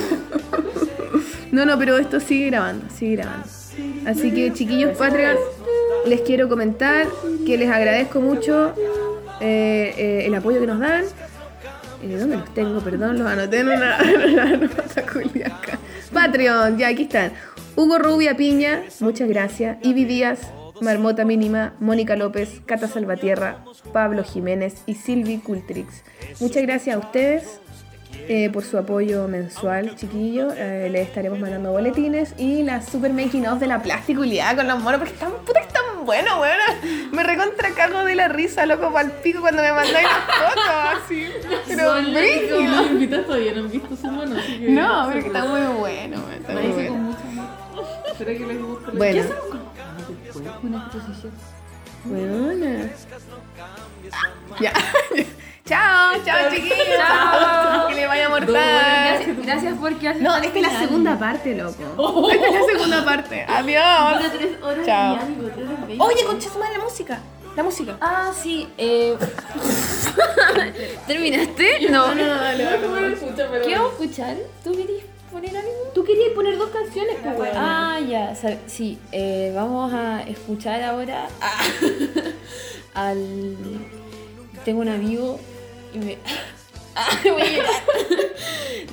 No, 1.53 1.65
no, 1.65 1.79
pero 1.79 1.99
esto 1.99 2.21
sigue 2.21 2.47
grabando, 2.51 2.87
sigue 2.95 3.17
grabando. 3.17 3.47
Así 4.07 4.33
que, 4.33 4.53
chiquillos 4.53 4.97
Patreon, 4.97 5.37
les 6.07 6.21
quiero 6.23 6.49
comentar 6.49 7.07
que 7.47 7.57
les 7.57 7.71
agradezco 7.71 8.21
mucho 8.21 8.75
eh, 9.41 9.95
eh, 9.97 10.23
el 10.27 10.35
apoyo 10.35 10.61
que 10.61 10.67
nos 10.67 10.81
dan. 10.81 11.05
Eh, 12.03 12.17
¿Dónde 12.17 12.37
los 12.37 12.55
tengo? 12.55 12.81
Perdón, 12.81 13.19
los 13.19 13.27
anoté 13.27 13.61
en 13.61 13.69
una, 13.69 13.99
nota 14.57 15.07
culiaca. 15.07 15.79
Patreon, 16.13 16.79
ya 16.79 16.89
aquí 16.89 17.03
están. 17.05 17.33
Hugo 17.77 17.99
Rubia 17.99 18.37
Piña, 18.37 18.83
muchas 19.01 19.29
gracias. 19.29 19.79
Ivy 19.83 20.05
Díaz, 20.05 20.41
Marmota 20.81 21.25
Mínima, 21.25 21.75
Mónica 21.81 22.17
López, 22.17 22.61
Cata 22.67 22.89
Salvatierra, 22.89 23.65
Pablo 23.93 24.25
Jiménez 24.25 24.83
y 24.87 24.95
Silvi 24.95 25.39
Cultrix. 25.39 26.03
Muchas 26.41 26.63
gracias 26.63 26.97
a 26.97 26.99
ustedes 26.99 27.61
eh, 28.29 28.51
por 28.51 28.65
su 28.65 28.79
apoyo 28.79 29.29
mensual, 29.29 29.95
chiquillo. 29.97 30.49
Eh, 30.57 30.89
les 30.91 31.07
estaremos 31.07 31.39
mandando 31.39 31.73
boletines 31.73 32.35
y 32.39 32.63
la 32.63 32.83
super 32.83 33.13
making 33.13 33.47
of 33.47 33.59
de 33.61 33.67
la 33.67 33.83
plasticuliada 33.83 34.57
con 34.57 34.69
los 34.69 34.83
monos, 34.83 34.99
porque 34.99 35.15
están, 35.15 35.33
puta, 35.47 35.61
que 35.61 35.67
están 35.67 36.05
buenos, 36.05 36.39
weón. 36.41 37.11
Me 37.13 37.23
recontra 37.23 37.71
cago 37.71 38.05
de 38.05 38.15
la 38.15 38.29
risa, 38.29 38.67
loco, 38.67 38.93
pal 38.93 39.13
pico 39.23 39.41
cuando 39.41 39.63
me 39.63 39.73
mandáis 39.73 40.07
las 40.07 40.49
fotos, 40.49 41.05
así. 41.05 41.27
Pero 41.69 41.95
Son 41.95 42.13
brígido. 42.13 42.61
Los 42.61 42.91
invitados 42.91 43.27
todavía 43.27 43.53
no 43.53 43.61
han 43.61 43.71
visto 43.71 43.97
su 43.97 44.07
mono, 44.09 44.37
así 44.39 44.59
que. 44.59 44.71
No, 44.71 45.07
pero 45.09 45.21
que 45.21 45.27
está 45.27 45.45
muy 45.45 45.61
bueno, 45.79 46.17
weón, 46.19 46.35
está 46.35 46.53
muy 46.53 46.67
bueno. 46.73 47.17
que 48.19 48.47
les 48.47 48.63
guste. 48.63 48.93
Bueno. 52.05 52.89
Ya. 54.61 54.73
chao, 55.69 56.15
chao, 56.25 56.51
chiquillos. 56.51 57.89
Que 57.89 57.95
le 57.95 58.07
vaya 58.07 58.29
mortal. 58.29 58.53
Gracias, 58.55 59.37
gracias 59.47 59.79
por 59.79 59.95
quedarte 59.99 60.21
No, 60.23 60.37
esta 60.37 60.59
es 60.59 60.63
la 60.73 60.79
segunda 60.81 61.19
parte, 61.19 61.55
loco. 61.55 62.31
Esta 62.31 62.47
es 62.49 62.55
la 62.55 62.65
segunda 62.67 63.05
parte. 63.05 63.45
Adiós. 63.49 64.33
tres 64.33 64.63
horas 64.63 64.87
Chao. 64.87 65.15
y 65.15 65.19
algo, 65.19 65.49
tres 65.55 65.69
horas 65.69 65.87
veinte. 65.87 66.05
Oye, 66.05 66.25
concha 66.25 66.49
su 66.51 66.59
madre, 66.59 66.79
la 66.79 66.85
música. 66.85 67.19
La 67.57 67.63
música. 67.65 67.97
Ah, 68.01 68.31
sí. 68.41 68.69
Eh... 68.79 69.17
¿Terminaste? 71.07 71.89
No. 71.91 72.15
No, 72.15 72.15
no, 72.15 72.35
dale. 72.35 72.65
¿Qué 73.65 73.75
vamos 73.77 73.91
a 73.91 74.03
escuchar? 74.05 74.37
¿Tú 74.63 74.73
querías 74.73 75.05
poner 75.33 75.57
algo? 75.57 75.71
Tú 75.95 76.05
querías 76.05 76.31
poner 76.35 76.57
dos 76.57 76.71
canciones, 76.71 77.17
pues, 77.23 77.39
weón. 77.39 77.57
Ah, 77.57 77.99
ya, 78.09 78.35
sí, 78.67 78.99
eh, 79.13 79.53
vamos 79.55 79.93
a 79.93 80.23
escuchar 80.23 80.83
ahora 80.83 81.27
a- 81.41 83.09
al... 83.09 83.57
Tengo 84.65 84.81
un 84.83 84.89
amigo 84.89 85.39
y 85.95 85.99
me... 85.99 86.19
Ah, 86.95 87.09
voy 87.25 87.43
a 87.43 87.51
llorar. 87.51 87.83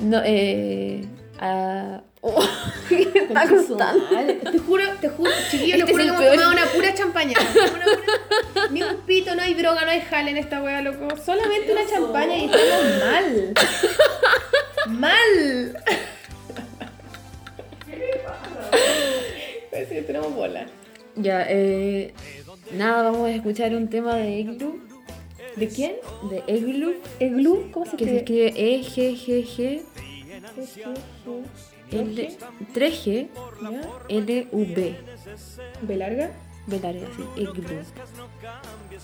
No, 0.02 0.22
eh... 0.24 1.04
A... 1.38 2.00
Oh, 2.22 2.42
está 2.90 3.48
costando. 3.48 4.04
Te 4.50 4.58
juro, 4.58 4.84
te 5.00 5.08
juro, 5.08 5.30
chiquillos, 5.50 5.80
Este 5.80 5.84
les 5.84 5.90
juro 5.92 6.02
es 6.02 6.10
que 6.10 6.26
hemos 6.26 6.34
tomado 6.36 6.52
una 6.52 6.66
pura 6.72 6.94
champaña. 6.94 7.36
Una 7.38 7.70
pura- 7.70 8.68
Ni 8.70 8.82
un 8.82 8.96
pito, 9.06 9.34
no 9.34 9.42
hay 9.42 9.54
droga, 9.54 9.84
no 9.84 9.90
hay 9.90 10.00
jale 10.00 10.30
en 10.30 10.36
esta 10.38 10.62
wea, 10.62 10.82
loco. 10.82 11.08
Solamente 11.24 11.72
una 11.72 11.86
champaña 11.86 12.36
y 12.36 12.44
estamos 12.46 12.84
mal. 13.04 13.54
Mal. 14.88 15.82
Parece 19.70 19.94
que 19.94 20.02
tenemos 20.02 20.34
bola. 20.34 20.66
Ya, 21.16 21.44
eh... 21.48 22.12
Nada, 22.72 23.10
vamos 23.10 23.28
a 23.28 23.30
escuchar 23.32 23.74
un 23.74 23.88
tema 23.88 24.14
de 24.16 24.40
Eglu. 24.40 24.85
¿De 25.56 25.68
quién? 25.68 25.92
De 26.30 26.42
Eglu. 26.46 26.94
¿Eglu? 27.18 27.70
¿Cómo 27.72 27.86
se 27.86 27.96
Que 27.96 28.04
se 28.04 28.16
escribe? 28.18 28.48
escribe 28.48 28.60
E 28.60 28.76
E-G-G-G. 28.80 29.82
L... 31.92 32.36
3G. 32.74 33.28
¿Ya? 33.62 33.80
L-U-B. 34.08 34.96
¿B 35.82 35.96
larga? 35.96 36.30
B 36.66 36.80
larga, 36.80 37.06
sí. 37.16 37.42
Eglu. 37.42 37.62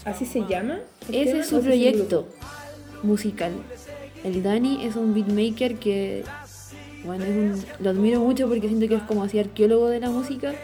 ¿Así 0.04 0.26
se 0.26 0.40
llama? 0.46 0.80
Ese 1.08 1.38
es 1.40 1.52
¿O 1.52 1.58
su 1.58 1.62
proyecto 1.64 2.26
musical. 3.02 3.52
El 4.24 4.42
Dani 4.42 4.84
es 4.84 4.96
un 4.96 5.14
beatmaker 5.14 5.76
que, 5.76 6.24
bueno, 7.04 7.24
es 7.24 7.30
un- 7.30 7.64
lo 7.80 7.90
admiro 7.90 8.20
mucho 8.20 8.48
porque 8.48 8.68
siento 8.68 8.86
que 8.88 8.94
es 8.96 9.02
como 9.02 9.24
así 9.24 9.38
arqueólogo 9.38 9.88
de 9.88 9.98
la 10.00 10.10
música 10.10 10.54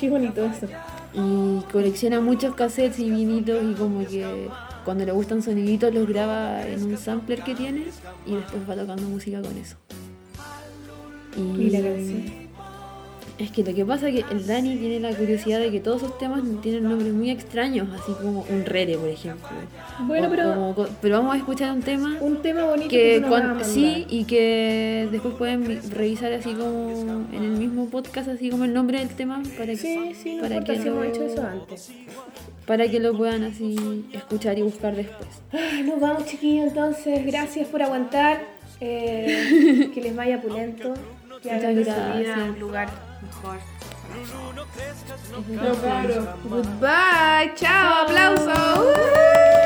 Qué 0.00 0.08
bonito 0.08 0.44
eso. 0.46 0.66
y 1.12 1.60
colecciona 1.70 2.20
muchos 2.20 2.54
cassettes 2.54 2.98
y 2.98 3.10
vinitos 3.10 3.62
y 3.62 3.74
como 3.74 4.06
que 4.06 4.48
cuando 4.84 5.04
le 5.04 5.12
gustan 5.12 5.42
soniditos 5.42 5.94
los 5.94 6.08
graba 6.08 6.66
en 6.66 6.82
un 6.82 6.96
sampler 6.96 7.42
que 7.42 7.54
tiene 7.54 7.86
y 8.26 8.34
después 8.34 8.68
va 8.68 8.74
tocando 8.74 9.02
música 9.08 9.40
con 9.40 9.56
eso. 9.56 9.76
Y 11.36 11.70
la 11.70 11.80
canción. 11.80 12.41
Es 13.42 13.50
que 13.50 13.64
lo 13.64 13.74
que 13.74 13.84
pasa 13.84 14.08
es 14.08 14.14
que 14.24 14.32
el 14.34 14.46
Dani 14.46 14.76
tiene 14.76 15.00
la 15.00 15.14
curiosidad 15.16 15.58
de 15.58 15.70
que 15.72 15.80
todos 15.80 16.02
esos 16.02 16.16
temas 16.18 16.40
tienen 16.62 16.84
nombres 16.84 17.12
muy 17.12 17.30
extraños, 17.30 17.88
así 18.00 18.12
como 18.22 18.44
un 18.48 18.64
rere, 18.64 18.96
por 18.96 19.08
ejemplo. 19.08 19.48
Bueno, 20.06 20.28
O 20.28 20.30
pero- 20.30 20.54
como 20.74 20.88
pero 21.00 21.16
vamos 21.18 21.34
a 21.34 21.38
escuchar 21.38 21.72
un 21.72 21.80
tema 21.82 22.16
Un 22.20 22.36
tema 22.40 22.64
bonito 22.64 22.88
que 22.88 23.20
mandar. 23.20 23.64
sí 23.64 24.06
y 24.08 24.24
que 24.24 25.08
después 25.10 25.34
pueden 25.34 25.66
vi- 25.66 25.80
revisar 25.90 26.32
así 26.32 26.54
como 26.54 27.24
en 27.32 27.42
el 27.42 27.50
mismo 27.52 27.86
podcast 27.90 28.28
así 28.28 28.48
como 28.50 28.64
el 28.64 28.72
nombre 28.72 28.98
del 29.00 29.08
tema 29.08 29.42
para 29.58 29.66
que 29.72 29.76
Sí, 29.76 30.12
sí, 30.14 30.34
no 30.36 30.42
para 30.42 30.54
importa 30.56 30.72
que 30.74 30.82
si 30.82 30.88
hemos 30.88 31.04
lo- 31.04 31.10
hecho 31.10 31.24
eso 31.24 31.42
antes. 31.46 31.90
para 32.66 32.88
que 32.88 33.00
lo 33.00 33.16
puedan 33.16 33.42
así 33.44 34.04
escuchar 34.12 34.56
y 34.58 34.62
buscar 34.62 34.94
después. 34.94 35.28
Ay, 35.52 35.82
nos 35.82 36.00
vamos, 36.00 36.26
chiquillos, 36.26 36.68
entonces. 36.68 37.26
Gracias 37.26 37.66
por 37.68 37.82
aguantar. 37.82 38.40
Eh, 38.80 39.90
que 39.94 40.00
les 40.00 40.14
vaya 40.14 40.40
pulento. 40.40 40.94
Que 41.42 41.50
hagan 41.50 41.74
de 41.74 41.84
su 41.84 41.90
vida 41.90 42.14
gracias. 42.20 42.38
un 42.50 42.60
lugar. 42.60 42.86
No. 42.88 43.11
Goodbye. 46.48 47.52
Chao. 47.56 48.04
Aplausos. 48.04 48.52
Las 48.96 49.61